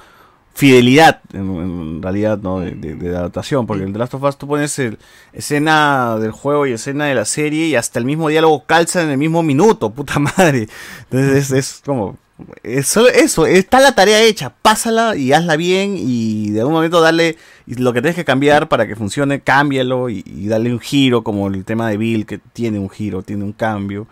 fidelidad, 0.55 1.21
en, 1.31 1.39
en 1.55 2.01
realidad, 2.01 2.37
¿no? 2.39 2.59
De, 2.59 2.71
de- 2.71 2.95
de 2.95 3.15
adaptación. 3.15 3.65
Porque 3.65 3.83
en 3.85 3.93
The 3.93 3.99
Last 3.99 4.13
of 4.15 4.23
Us 4.23 4.37
tú 4.37 4.45
pones 4.47 4.77
el, 4.79 4.99
escena 5.31 6.17
del 6.19 6.31
juego 6.31 6.67
y 6.67 6.73
escena 6.73 7.05
de 7.05 7.15
la 7.15 7.23
serie 7.25 7.67
y 7.67 7.75
hasta 7.75 7.97
el 7.97 8.03
mismo 8.05 8.27
diálogo 8.27 8.65
calza 8.65 9.01
en 9.01 9.09
el 9.09 9.17
mismo 9.17 9.41
minuto, 9.41 9.89
puta 9.91 10.19
madre. 10.19 10.67
Entonces 11.09 11.49
es, 11.49 11.51
es 11.51 11.81
como... 11.85 12.17
Es 12.63 12.87
solo 12.87 13.09
eso, 13.09 13.45
está 13.45 13.79
la 13.79 13.93
tarea 13.95 14.21
hecha, 14.21 14.53
pásala 14.61 15.15
y 15.15 15.33
hazla 15.33 15.55
bien 15.55 15.95
y 15.97 16.51
de 16.51 16.59
algún 16.61 16.73
momento 16.75 17.01
darle 17.01 17.37
y 17.65 17.75
lo 17.75 17.93
que 17.93 18.01
tienes 18.01 18.15
que 18.15 18.25
cambiar 18.25 18.69
para 18.69 18.87
que 18.87 18.95
funcione, 18.95 19.41
cámbialo 19.41 20.09
y, 20.09 20.23
y 20.25 20.47
darle 20.47 20.71
un 20.73 20.79
giro 20.79 21.23
como 21.23 21.47
el 21.47 21.63
tema 21.65 21.89
de 21.89 21.97
Bill 21.97 22.25
que 22.25 22.37
tiene 22.39 22.79
un 22.79 22.89
giro, 22.89 23.21
tiene 23.23 23.43
un 23.43 23.53
cambio. 23.53 24.07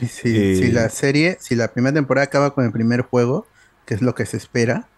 Y 0.00 0.06
si, 0.06 0.28
Eh, 0.36 0.56
si 0.56 0.72
la 0.72 0.88
serie, 0.90 1.36
si 1.40 1.54
la 1.56 1.68
primera 1.72 1.94
temporada 1.94 2.24
acaba 2.26 2.54
con 2.54 2.64
el 2.64 2.72
primer 2.72 3.02
juego, 3.02 3.46
que 3.86 3.94
es 3.94 4.02
lo 4.02 4.14
que 4.14 4.26
se 4.26 4.36
espera, 4.36 4.88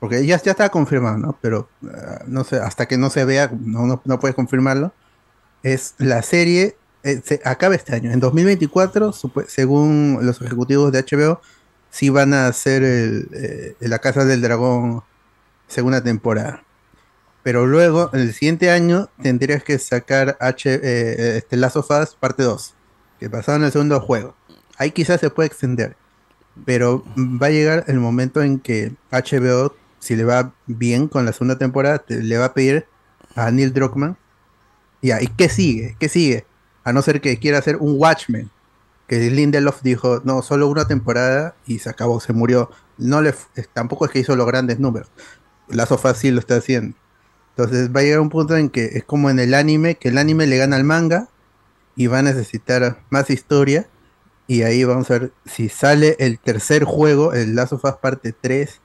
porque 0.00 0.24
ya, 0.26 0.40
ya 0.42 0.50
está 0.52 0.68
confirmado, 0.68 1.18
¿no? 1.18 1.38
Pero 1.40 1.68
ah, 1.92 2.22
no 2.26 2.44
sé, 2.44 2.56
hasta 2.56 2.86
que 2.86 2.98
no 2.98 3.10
se 3.10 3.24
vea, 3.24 3.50
no, 3.60 3.86
no, 3.86 4.02
no 4.04 4.20
puedes 4.20 4.34
confirmarlo. 4.34 4.92
Es 5.62 5.94
la 5.98 6.22
serie, 6.22 6.76
eh, 7.04 7.20
se 7.24 7.40
acaba 7.44 7.74
este 7.74 7.94
año. 7.94 8.12
En 8.12 8.20
2024, 8.20 9.12
supe- 9.12 9.46
según 9.48 10.18
los 10.22 10.40
ejecutivos 10.42 10.92
de 10.92 10.98
HBO, 11.00 11.40
sí 11.94 12.08
van 12.08 12.34
a 12.34 12.48
hacer 12.48 12.82
el, 12.82 13.28
eh, 13.32 13.76
La 13.78 14.00
Casa 14.00 14.24
del 14.24 14.42
Dragón 14.42 15.04
segunda 15.68 16.02
temporada. 16.02 16.64
Pero 17.44 17.66
luego, 17.66 18.10
el 18.14 18.32
siguiente 18.32 18.70
año, 18.70 19.10
tendrías 19.22 19.62
que 19.62 19.78
sacar 19.78 20.36
H, 20.40 20.74
eh, 20.74 20.80
eh, 20.82 21.36
este 21.38 21.56
Last 21.56 21.76
of 21.76 21.88
Us 21.90 22.16
parte 22.18 22.42
2, 22.42 22.74
que 23.20 23.28
basado 23.28 23.58
en 23.58 23.64
el 23.64 23.70
segundo 23.72 24.00
juego. 24.00 24.34
Ahí 24.76 24.90
quizás 24.90 25.20
se 25.20 25.30
puede 25.30 25.46
extender. 25.46 25.94
Pero 26.64 27.04
va 27.16 27.46
a 27.48 27.50
llegar 27.50 27.84
el 27.86 28.00
momento 28.00 28.42
en 28.42 28.58
que 28.58 28.92
HBO, 29.12 29.74
si 30.00 30.16
le 30.16 30.24
va 30.24 30.52
bien 30.66 31.06
con 31.06 31.24
la 31.24 31.32
segunda 31.32 31.58
temporada, 31.58 31.98
te- 31.98 32.22
le 32.22 32.38
va 32.38 32.46
a 32.46 32.54
pedir 32.54 32.86
a 33.36 33.50
Neil 33.52 33.72
Druckmann. 33.72 34.16
Ya, 35.02 35.22
¿y 35.22 35.26
qué 35.28 35.48
sigue? 35.48 35.96
¿Qué 36.00 36.08
sigue? 36.08 36.46
A 36.82 36.92
no 36.92 37.02
ser 37.02 37.20
que 37.20 37.38
quiera 37.38 37.58
hacer 37.58 37.76
un 37.76 37.94
Watchmen. 37.98 38.50
Que 39.06 39.18
Lindelof 39.30 39.82
dijo, 39.82 40.20
no, 40.24 40.40
solo 40.42 40.66
una 40.68 40.86
temporada 40.86 41.54
y 41.66 41.78
se 41.80 41.90
acabó, 41.90 42.20
se 42.20 42.32
murió. 42.32 42.70
No 42.96 43.20
le, 43.22 43.34
tampoco 43.72 44.06
es 44.06 44.10
que 44.10 44.20
hizo 44.20 44.34
los 44.36 44.46
grandes 44.46 44.78
números. 44.80 45.10
La 45.68 45.86
sofá 45.86 46.14
sí 46.14 46.30
lo 46.30 46.38
está 46.40 46.56
haciendo. 46.56 46.96
Entonces 47.56 47.94
va 47.94 48.00
a 48.00 48.02
llegar 48.02 48.20
un 48.20 48.30
punto 48.30 48.56
en 48.56 48.68
que 48.70 48.84
es 48.94 49.04
como 49.04 49.30
en 49.30 49.38
el 49.38 49.54
anime, 49.54 49.96
que 49.96 50.08
el 50.08 50.18
anime 50.18 50.46
le 50.46 50.56
gana 50.56 50.76
al 50.76 50.84
manga 50.84 51.28
y 51.96 52.06
va 52.08 52.18
a 52.18 52.22
necesitar 52.22 53.02
más 53.10 53.30
historia. 53.30 53.88
Y 54.46 54.62
ahí 54.62 54.84
vamos 54.84 55.10
a 55.10 55.18
ver 55.18 55.32
si 55.46 55.68
sale 55.68 56.16
el 56.18 56.38
tercer 56.38 56.84
juego, 56.84 57.32
el 57.32 57.54
Last 57.54 57.72
of 57.72 57.82
parte 58.00 58.34
3, 58.38 58.80
a- 58.80 58.83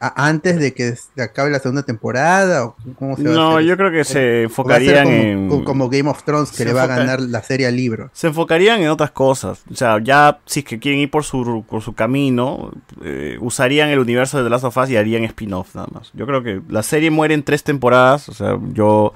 antes 0.00 0.58
de 0.58 0.74
que 0.74 0.94
acabe 1.22 1.50
la 1.50 1.60
segunda 1.60 1.82
temporada. 1.84 2.64
¿o 2.64 2.76
cómo 2.98 3.16
se 3.16 3.22
va 3.24 3.30
a 3.30 3.34
No, 3.34 3.56
hacer 3.56 3.66
yo 3.68 3.76
creo 3.76 3.92
que 3.92 4.04
se 4.04 4.18
¿O 4.18 4.22
va 4.22 4.38
a 4.38 4.42
enfocarían 4.42 5.04
como, 5.04 5.16
en- 5.16 5.48
co- 5.48 5.64
como 5.64 5.88
Game 5.88 6.08
of 6.10 6.22
Thrones, 6.24 6.50
que 6.50 6.56
Se 6.58 6.64
le 6.64 6.72
va 6.72 6.82
a 6.82 6.86
ganar 6.88 7.20
la 7.20 7.42
serie 7.42 7.66
al 7.66 7.76
libro. 7.76 8.10
Se 8.12 8.26
enfocarían 8.28 8.80
en 8.80 8.88
otras 8.88 9.10
cosas. 9.12 9.62
O 9.70 9.74
sea, 9.76 9.98
ya 10.02 10.38
si 10.46 10.60
es 10.60 10.66
que 10.66 10.78
quieren 10.78 11.00
ir 11.00 11.10
por 11.10 11.24
su, 11.24 11.64
por 11.68 11.82
su 11.82 11.94
camino, 11.94 12.72
eh, 13.04 13.36
usarían 13.40 13.88
el 13.90 13.98
universo 14.00 14.38
de 14.38 14.44
The 14.44 14.50
Last 14.50 14.64
of 14.64 14.76
Us 14.76 14.90
y 14.90 14.96
harían 14.96 15.24
spin-off 15.24 15.74
nada 15.74 15.88
más. 15.92 16.10
Yo 16.14 16.26
creo 16.26 16.42
que 16.42 16.60
la 16.68 16.82
serie 16.82 17.10
muere 17.10 17.34
en 17.34 17.42
tres 17.44 17.62
temporadas. 17.62 18.28
O 18.28 18.34
sea, 18.34 18.58
yo 18.72 19.12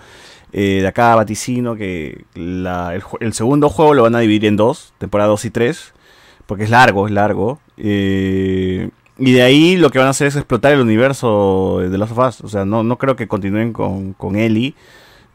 eh, 0.52 0.78
de 0.82 0.86
acá 0.86 1.14
vaticino 1.16 1.74
que 1.76 2.24
la- 2.34 2.92
el 3.20 3.32
segundo 3.32 3.68
juego 3.70 3.94
lo 3.94 4.02
van 4.02 4.14
a 4.14 4.20
dividir 4.20 4.44
en 4.46 4.56
dos, 4.56 4.92
temporada 4.98 5.30
2 5.30 5.46
y 5.46 5.50
3, 5.50 5.92
porque 6.46 6.64
es 6.64 6.70
largo, 6.70 7.06
es 7.06 7.12
largo. 7.12 7.58
Eh, 7.78 8.90
y 9.24 9.32
de 9.32 9.42
ahí 9.42 9.76
lo 9.76 9.90
que 9.90 9.98
van 9.98 10.08
a 10.08 10.10
hacer 10.10 10.26
es 10.26 10.36
explotar 10.36 10.72
el 10.72 10.80
universo 10.80 11.78
de 11.80 11.90
The 11.90 11.98
Last 11.98 12.12
of 12.12 12.18
Us. 12.18 12.40
O 12.42 12.48
sea, 12.48 12.64
no, 12.64 12.82
no 12.82 12.98
creo 12.98 13.14
que 13.14 13.28
continúen 13.28 13.72
con, 13.72 14.14
con 14.14 14.36
Ellie 14.36 14.74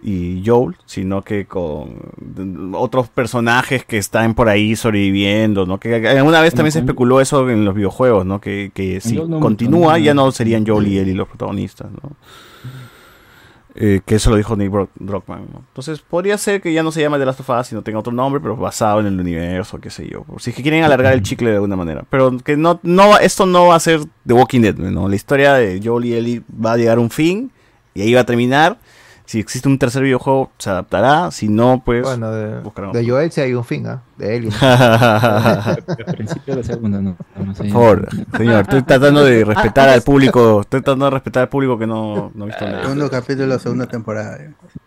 y 0.03 0.43
Joel, 0.45 0.75
sino 0.85 1.23
que 1.23 1.45
con 1.45 2.73
otros 2.73 3.07
personajes 3.07 3.85
que 3.85 3.97
están 3.97 4.35
por 4.35 4.49
ahí 4.49 4.75
sobreviviendo, 4.75 5.65
¿no? 5.65 5.79
Que 5.79 6.05
alguna 6.07 6.41
vez 6.41 6.53
también 6.53 6.71
se 6.73 6.79
especuló 6.79 7.21
eso 7.21 7.49
en 7.49 7.65
los 7.65 7.73
videojuegos, 7.73 8.25
¿no? 8.25 8.41
Que, 8.41 8.71
que 8.73 9.01
si 9.01 9.15
no 9.15 9.39
continúa 9.39 9.97
ya 9.99 10.13
no 10.13 10.31
serían 10.31 10.67
Joel 10.67 10.87
y 10.87 10.99
Ellie 10.99 11.15
los 11.15 11.27
protagonistas, 11.27 11.89
¿no? 11.91 12.11
Eh, 13.79 14.01
que 14.05 14.15
eso 14.15 14.31
lo 14.31 14.37
dijo 14.37 14.55
Nick 14.55 14.71
Bro- 14.71 14.89
Brockman. 14.95 15.45
Entonces 15.67 15.99
podría 15.99 16.35
ser 16.39 16.61
que 16.61 16.73
ya 16.73 16.81
no 16.81 16.91
se 16.91 16.99
llame 17.01 17.19
The 17.19 17.25
Last 17.27 17.41
of 17.41 17.49
Us, 17.51 17.67
sino 17.67 17.83
tenga 17.83 17.99
otro 17.99 18.11
nombre, 18.11 18.41
pero 18.41 18.55
basado 18.57 18.99
en 19.01 19.05
el 19.05 19.19
universo, 19.19 19.79
qué 19.79 19.91
sé 19.91 20.07
yo. 20.09 20.25
Si 20.39 20.49
es 20.49 20.55
que 20.55 20.63
quieren 20.63 20.83
alargar 20.83 21.13
el 21.13 21.21
chicle 21.21 21.49
de 21.51 21.55
alguna 21.57 21.75
manera. 21.75 22.03
Pero 22.09 22.35
que 22.39 22.57
no, 22.57 22.79
no, 22.81 23.19
esto 23.19 23.45
no 23.45 23.67
va 23.67 23.75
a 23.75 23.79
ser 23.79 23.99
The 24.25 24.33
Walking 24.33 24.61
Dead, 24.61 24.75
¿no? 24.75 25.07
La 25.07 25.15
historia 25.15 25.53
de 25.53 25.79
Joel 25.83 26.05
y 26.05 26.13
Ellie 26.15 26.41
va 26.63 26.73
a 26.73 26.77
llegar 26.77 26.97
a 26.97 27.01
un 27.01 27.11
fin 27.11 27.51
y 27.93 28.01
ahí 28.01 28.13
va 28.15 28.21
a 28.21 28.25
terminar. 28.25 28.79
Si 29.27 29.41
existe 29.41 29.67
un 29.67 29.77
tercer 29.77 30.03
videojuego, 30.03 30.51
se 30.57 30.69
adaptará. 30.69 31.31
Si 31.31 31.49
no, 31.49 31.81
pues 31.83 32.01
Bueno, 32.01 32.31
de, 32.31 32.61
buscarán 32.61 32.93
de. 32.93 33.05
Joel 33.05 33.29
sí 33.29 33.41
hay 33.41 33.53
un 33.53 33.65
fin, 33.65 33.85
¿ah? 33.85 34.01
De 34.15 34.37
él. 34.37 34.49
Al 34.61 35.83
principio 36.15 36.55
de 36.55 36.61
la 36.61 36.63
segunda, 36.63 37.01
no. 37.01 37.17
no 37.35 37.53
sé. 37.53 37.63
Por 37.63 37.71
favor, 37.73 38.07
señor, 38.37 38.61
estoy 38.61 38.83
tratando 38.83 39.25
de 39.25 39.43
respetar 39.43 39.89
al 39.89 40.01
público. 40.01 40.61
Estoy 40.61 40.79
tratando 40.79 41.05
de 41.05 41.11
respetar 41.11 41.43
al 41.43 41.49
público 41.49 41.77
que 41.77 41.85
no, 41.85 42.31
no 42.33 42.45
ha 42.45 42.47
visto 42.47 42.65
nada. 42.65 42.83
Segundo 42.83 43.09
capítulo, 43.09 43.59
segunda 43.59 43.85
temporada. 43.85 44.37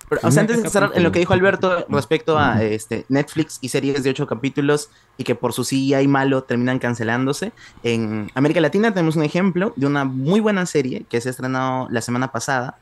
Pero, 0.09 0.21
o 0.25 0.31
sea, 0.31 0.41
antes 0.41 0.63
de 0.63 0.71
cerrar, 0.71 0.93
en 0.95 1.03
lo 1.03 1.13
que 1.13 1.19
dijo 1.19 1.35
Alberto 1.35 1.85
respecto 1.91 2.39
a 2.39 2.63
este, 2.63 3.05
Netflix 3.11 3.59
y 3.61 3.69
series 3.69 4.03
de 4.03 4.09
ocho 4.09 4.27
capítulos 4.27 4.89
y 5.19 5.25
que 5.25 5.35
por 5.35 5.53
su 5.53 5.65
CGI 5.65 6.09
malo 6.09 6.45
terminan 6.45 6.79
cancelándose, 6.79 7.53
en 7.83 8.31
América 8.35 8.63
Latina 8.63 8.95
tenemos 8.95 9.17
un 9.17 9.23
ejemplo 9.23 9.75
de 9.77 9.87
una 9.87 10.07
muy 10.07 10.41
buena 10.41 10.65
serie 10.65 11.05
que 11.11 11.21
se 11.21 11.29
ha 11.29 11.33
estrenado 11.33 11.89
la 11.91 12.01
semana 12.01 12.33
pasada, 12.33 12.79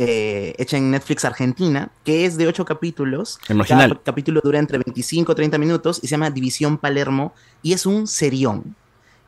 eh, 0.00 0.54
hecha 0.58 0.76
en 0.76 0.92
Netflix 0.92 1.24
Argentina, 1.24 1.90
que 2.04 2.24
es 2.24 2.36
de 2.36 2.46
ocho 2.46 2.64
capítulos. 2.64 3.40
Cada 3.66 4.00
capítulo 4.04 4.40
dura 4.40 4.60
entre 4.60 4.78
25 4.78 5.32
y 5.32 5.34
30 5.34 5.58
minutos 5.58 5.98
y 6.00 6.06
se 6.06 6.12
llama 6.12 6.30
División 6.30 6.78
Palermo 6.78 7.34
y 7.62 7.72
es 7.72 7.84
un 7.84 8.06
serión. 8.06 8.76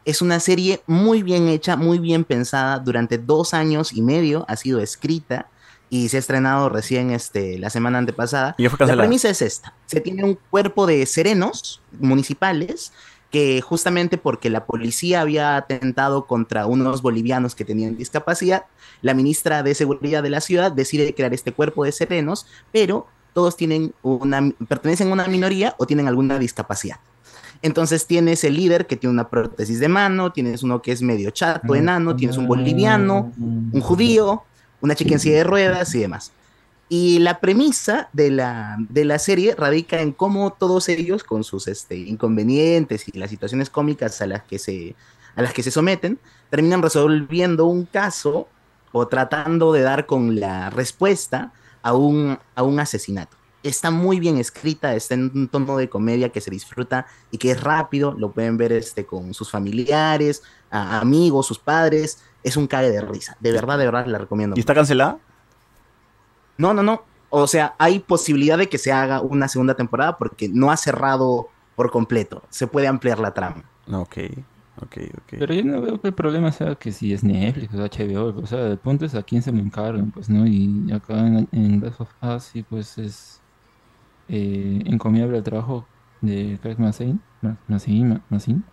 Es 0.05 0.23
una 0.23 0.39
serie 0.39 0.81
muy 0.87 1.25
bien 1.25 1.49
hecha, 1.49 1.77
muy 1.77 1.99
bien 1.99 2.23
pensada. 2.23 2.79
Durante 2.79 3.19
dos 3.19 3.53
años 3.53 3.93
y 3.93 4.01
medio 4.01 4.45
ha 4.47 4.55
sido 4.55 4.81
escrita 4.81 5.49
y 5.91 6.09
se 6.09 6.19
ha 6.19 6.21
estrenado 6.21 6.69
recién 6.69 7.11
este, 7.11 7.59
la 7.59 7.69
semana 7.69 7.99
antepasada. 7.99 8.55
Y 8.57 8.69
la 8.69 8.97
premisa 8.97 9.29
es 9.29 9.43
esta. 9.43 9.75
Se 9.87 10.01
tiene 10.01 10.23
un 10.23 10.39
cuerpo 10.51 10.87
de 10.87 11.05
serenos 11.05 11.83
municipales 11.99 12.93
que 13.31 13.60
justamente 13.60 14.18
porque 14.18 14.50
la 14.50 14.67
policía 14.67 15.20
había 15.20 15.57
atentado 15.57 16.26
contra 16.26 16.67
unos 16.67 17.00
bolivianos 17.00 17.55
que 17.55 17.65
tenían 17.65 17.97
discapacidad, 17.97 18.65
la 19.02 19.15
ministra 19.15 19.62
de 19.62 19.75
Seguridad 19.75 20.23
de 20.23 20.31
la 20.31 20.41
ciudad 20.41 20.73
decide 20.73 21.15
crear 21.15 21.33
este 21.33 21.52
cuerpo 21.52 21.84
de 21.84 21.92
serenos, 21.92 22.47
pero 22.73 23.07
todos 23.33 23.57
tienen 23.57 23.94
una, 24.02 24.50
pertenecen 24.68 25.09
a 25.09 25.12
una 25.12 25.28
minoría 25.28 25.75
o 25.78 25.86
tienen 25.86 26.09
alguna 26.09 26.39
discapacidad. 26.39 26.97
Entonces 27.62 28.07
tienes 28.07 28.42
el 28.44 28.55
líder 28.55 28.86
que 28.86 28.97
tiene 28.97 29.12
una 29.12 29.28
prótesis 29.28 29.78
de 29.81 29.89
mano, 29.89 30.33
tienes 30.33 30.62
uno 30.62 30.83
que 30.83 30.92
es 30.92 31.02
medio 31.02 31.31
chato, 31.31 31.75
enano, 31.75 32.17
tienes 32.17 32.36
un 32.36 32.47
boliviano, 32.47 33.33
un 33.39 33.81
judío, 33.81 34.42
una 34.81 34.94
chica 34.94 35.15
en 35.15 35.20
silla 35.20 35.36
de 35.36 35.44
ruedas 35.44 35.94
y 35.94 36.00
demás. 36.00 36.33
Y 36.93 37.20
la 37.20 37.39
premisa 37.39 38.09
de 38.12 38.33
la, 38.33 38.77
de 38.89 39.05
la 39.05 39.20
serie 39.20 39.55
radica 39.55 40.01
en 40.01 40.10
cómo 40.10 40.52
todos 40.52 40.89
ellos, 40.89 41.23
con 41.23 41.44
sus 41.44 41.69
este, 41.69 41.97
inconvenientes 41.97 43.07
y 43.07 43.17
las 43.17 43.31
situaciones 43.31 43.70
cómicas 43.70 44.20
a 44.20 44.27
las, 44.27 44.43
que 44.43 44.59
se, 44.59 44.97
a 45.36 45.43
las 45.43 45.52
que 45.52 45.62
se 45.62 45.70
someten, 45.70 46.19
terminan 46.51 46.83
resolviendo 46.83 47.67
un 47.67 47.85
caso 47.86 48.49
o 48.91 49.07
tratando 49.07 49.73
de 49.73 49.83
dar 49.83 50.07
con 50.07 50.41
la 50.41 50.69
respuesta 50.70 51.52
a 51.83 51.94
un, 51.94 52.36
a 52.57 52.62
un 52.65 52.81
asesinato. 52.81 53.36
Está 53.62 53.93
muy 53.93 54.19
bien 54.19 54.39
escrita, 54.39 54.97
está 54.97 55.15
en 55.15 55.31
un 55.33 55.47
tono 55.47 55.77
de 55.77 55.89
comedia 55.89 56.31
que 56.31 56.41
se 56.41 56.51
disfruta 56.51 57.07
y 57.31 57.39
que 57.39 57.52
es 57.52 57.62
rápido, 57.62 58.17
lo 58.19 58.33
pueden 58.33 58.57
ver 58.57 58.73
este, 58.73 59.07
con 59.07 59.33
sus 59.33 59.49
familiares, 59.49 60.43
amigos, 60.70 61.47
sus 61.47 61.60
padres, 61.60 62.19
es 62.43 62.57
un 62.57 62.67
cague 62.67 62.91
de 62.91 63.01
risa. 63.01 63.36
De 63.39 63.52
verdad, 63.52 63.78
de 63.78 63.85
verdad, 63.85 64.07
la 64.07 64.19
recomiendo. 64.19 64.57
¿Y 64.57 64.60
está 64.60 64.75
cancelada? 64.75 65.20
No, 66.61 66.75
no, 66.75 66.83
no. 66.83 67.03
O 67.31 67.47
sea, 67.47 67.75
hay 67.79 68.01
posibilidad 68.01 68.59
de 68.59 68.69
que 68.69 68.77
se 68.79 68.93
haga 68.93 69.21
una 69.21 69.49
segunda 69.49 69.75
temporada 69.75 70.19
porque 70.19 70.49
no 70.49 70.71
ha 70.71 70.77
cerrado 70.77 71.49
por 71.77 71.91
completo. 71.91 72.43
Se 72.51 72.67
puede 72.67 72.87
ampliar 72.89 73.19
la 73.19 73.33
trama. 73.33 73.65
Ok, 73.91 74.17
ok, 74.83 74.97
ok. 75.15 75.35
Pero 75.39 75.55
yo 75.55 75.65
no 75.65 75.81
veo 75.81 76.01
que 76.01 76.09
el 76.09 76.15
problema 76.15 76.53
sea 76.53 76.75
que 76.75 76.93
si 76.93 77.13
es 77.13 77.25
Netflix 77.25 77.73
o 77.75 77.79
HBO, 77.83 78.41
o 78.43 78.47
sea, 78.47 78.67
el 78.67 78.79
punto 78.79 79.05
es 79.07 79.15
a 79.15 79.23
quién 79.23 79.43
se 79.43 79.53
me 79.53 79.61
encargan, 79.61 80.11
pues, 80.11 80.29
¿no? 80.29 80.47
Y 80.47 80.91
acá 80.93 81.19
en, 81.27 81.49
en 81.53 81.81
Last 81.81 82.01
of 82.01 82.11
Us, 82.23 82.43
sí, 82.45 82.63
pues 82.63 82.99
es 82.99 83.41
eh, 84.29 84.83
encomiable 84.87 85.39
el 85.39 85.43
trabajo 85.45 85.87
de 86.21 86.59
Craig 86.61 86.77
Mazin, 86.79 87.21
Ma- 87.41 87.57
Mazin, 87.69 88.09
Ma- 88.11 88.21
Mazin. 88.29 88.65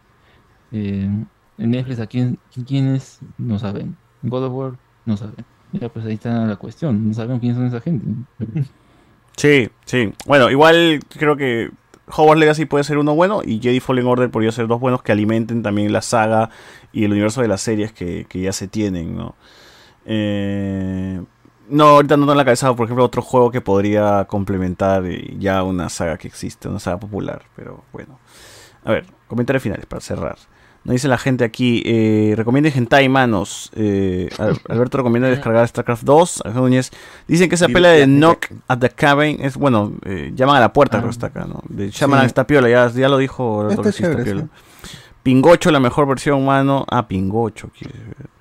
Eh, 0.72 1.10
en 1.58 1.70
Netflix, 1.72 2.00
¿a 2.00 2.08
quién, 2.08 2.38
quién, 2.52 2.66
quién 2.66 2.88
es? 2.88 3.20
No 3.38 3.58
saben. 3.60 3.96
En 4.24 4.30
God 4.30 4.46
of 4.46 4.54
War, 4.54 4.80
no 5.06 5.16
saben. 5.18 5.46
Ya, 5.80 5.90
pues 5.90 6.06
ahí 6.06 6.14
está 6.14 6.46
la 6.46 6.56
cuestión, 6.56 7.08
no 7.08 7.14
sabemos 7.14 7.40
quién 7.40 7.56
son 7.56 7.68
esa 7.68 7.82
gente. 7.82 8.06
Sí, 9.36 9.70
sí. 9.86 10.14
Bueno, 10.26 10.50
igual 10.50 11.00
creo 11.10 11.38
que 11.38 11.70
Hogwarts 12.08 12.40
Legacy 12.40 12.66
puede 12.66 12.84
ser 12.84 12.98
uno 12.98 13.14
bueno 13.16 13.42
y 13.44 13.60
Jedi 13.60 13.80
Fallen 13.80 14.08
Order 14.08 14.32
podría 14.32 14.52
ser 14.52 14.68
dos 14.68 14.80
buenos 14.80 15.04
que 15.04 15.12
alimenten 15.12 15.62
también 15.62 15.94
la 15.94 16.02
saga 16.02 16.50
y 16.92 17.04
el 17.04 17.12
universo 17.12 17.42
de 17.42 17.48
las 17.48 17.62
series 17.62 17.92
que, 17.92 18.26
que 18.28 18.42
ya 18.42 18.52
se 18.52 18.68
tienen, 18.68 19.16
¿no? 19.16 19.36
Eh, 20.06 21.22
no, 21.70 21.84
ahorita 21.84 22.16
no 22.16 22.24
tengo 22.24 22.32
en 22.32 22.38
la 22.38 22.46
cabeza, 22.46 22.74
por 22.76 22.86
ejemplo, 22.86 23.04
otro 23.04 23.22
juego 23.22 23.52
que 23.52 23.62
podría 23.62 24.26
complementar 24.26 25.04
ya 25.38 25.64
una 25.64 25.90
saga 25.90 26.18
que 26.18 26.28
existe, 26.28 26.70
una 26.70 26.80
saga 26.80 26.98
popular, 26.98 27.44
pero 27.56 27.84
bueno. 27.92 28.20
A 28.86 28.92
ver, 28.92 29.06
comentarios 29.28 29.62
finales 29.62 29.86
para 29.86 30.00
cerrar. 30.00 30.38
Nos 30.88 30.94
dice 30.94 31.08
la 31.10 31.18
gente 31.18 31.44
aquí, 31.44 31.84
eh, 31.86 32.34
recomienden 32.38 32.72
Hentai, 32.74 33.10
manos. 33.10 33.72
Eh, 33.76 34.30
Al- 34.40 34.58
Alberto 34.70 34.98
recomienda 34.98 35.28
descargar 35.30 35.68
StarCraft 35.68 36.04
2. 36.04 36.42
Alejandro 36.46 36.64
Núñez 36.70 36.92
dicen 37.28 37.50
que 37.50 37.56
esa 37.56 37.68
pelea 37.68 37.92
de 37.92 38.06
Knock 38.06 38.46
at 38.70 38.80
the 38.80 38.90
Cabin 38.90 39.38
es, 39.42 39.58
bueno, 39.58 39.92
eh, 40.06 40.32
llaman 40.34 40.56
a 40.56 40.60
la 40.62 40.72
puerta, 40.72 40.98
creo 41.00 41.10
que 41.10 41.14
está 41.14 41.28
acá, 41.28 41.46
¿no? 41.46 41.62
De 41.68 41.90
Shaman 41.90 42.22
Sí. 42.22 42.26
está 42.28 42.48
piola, 42.48 42.70
ya, 42.70 42.90
ya 42.90 43.10
lo 43.10 43.18
dijo. 43.18 43.68
Pingocho, 45.24 45.72
la 45.72 45.80
mejor 45.82 46.08
versión, 46.08 46.46
mano. 46.46 46.86
Ah, 46.90 47.06
Pingocho. 47.08 47.70
quiere 47.78 48.00
ver. 48.00 48.37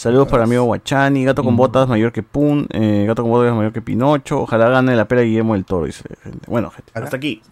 Saludos 0.00 0.28
para 0.28 0.46
mi 0.46 0.52
amigo 0.54 0.64
Guachani, 0.64 1.26
Gato 1.26 1.44
con 1.44 1.56
Botas 1.56 1.86
mayor 1.86 2.10
que 2.10 2.22
Pun, 2.22 2.66
eh, 2.70 3.04
Gato 3.06 3.20
con 3.20 3.32
Botas 3.32 3.54
mayor 3.54 3.70
que 3.70 3.82
Pinocho. 3.82 4.40
Ojalá 4.40 4.70
gane 4.70 4.96
la 4.96 5.06
pelea 5.06 5.24
Guillermo 5.24 5.52
del 5.52 5.66
Toro, 5.66 5.84
dice 5.84 6.04
gente. 6.22 6.46
Bueno, 6.46 6.70
gente, 6.70 6.90
hasta 6.94 7.18
aquí. 7.18 7.42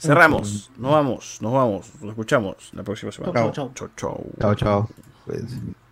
Cerramos. 0.00 0.72
Nos 0.78 0.90
vamos, 0.90 1.38
nos 1.40 1.52
vamos. 1.52 1.92
Nos 2.00 2.10
escuchamos 2.10 2.56
la 2.72 2.82
próxima 2.82 3.12
semana. 3.12 3.32
Chau, 3.32 3.52
chau. 3.52 3.70
Chau, 3.76 3.88
chau. 3.96 4.26
Chao, 4.40 4.54
chao. 4.56 4.88
Pues, 5.26 5.44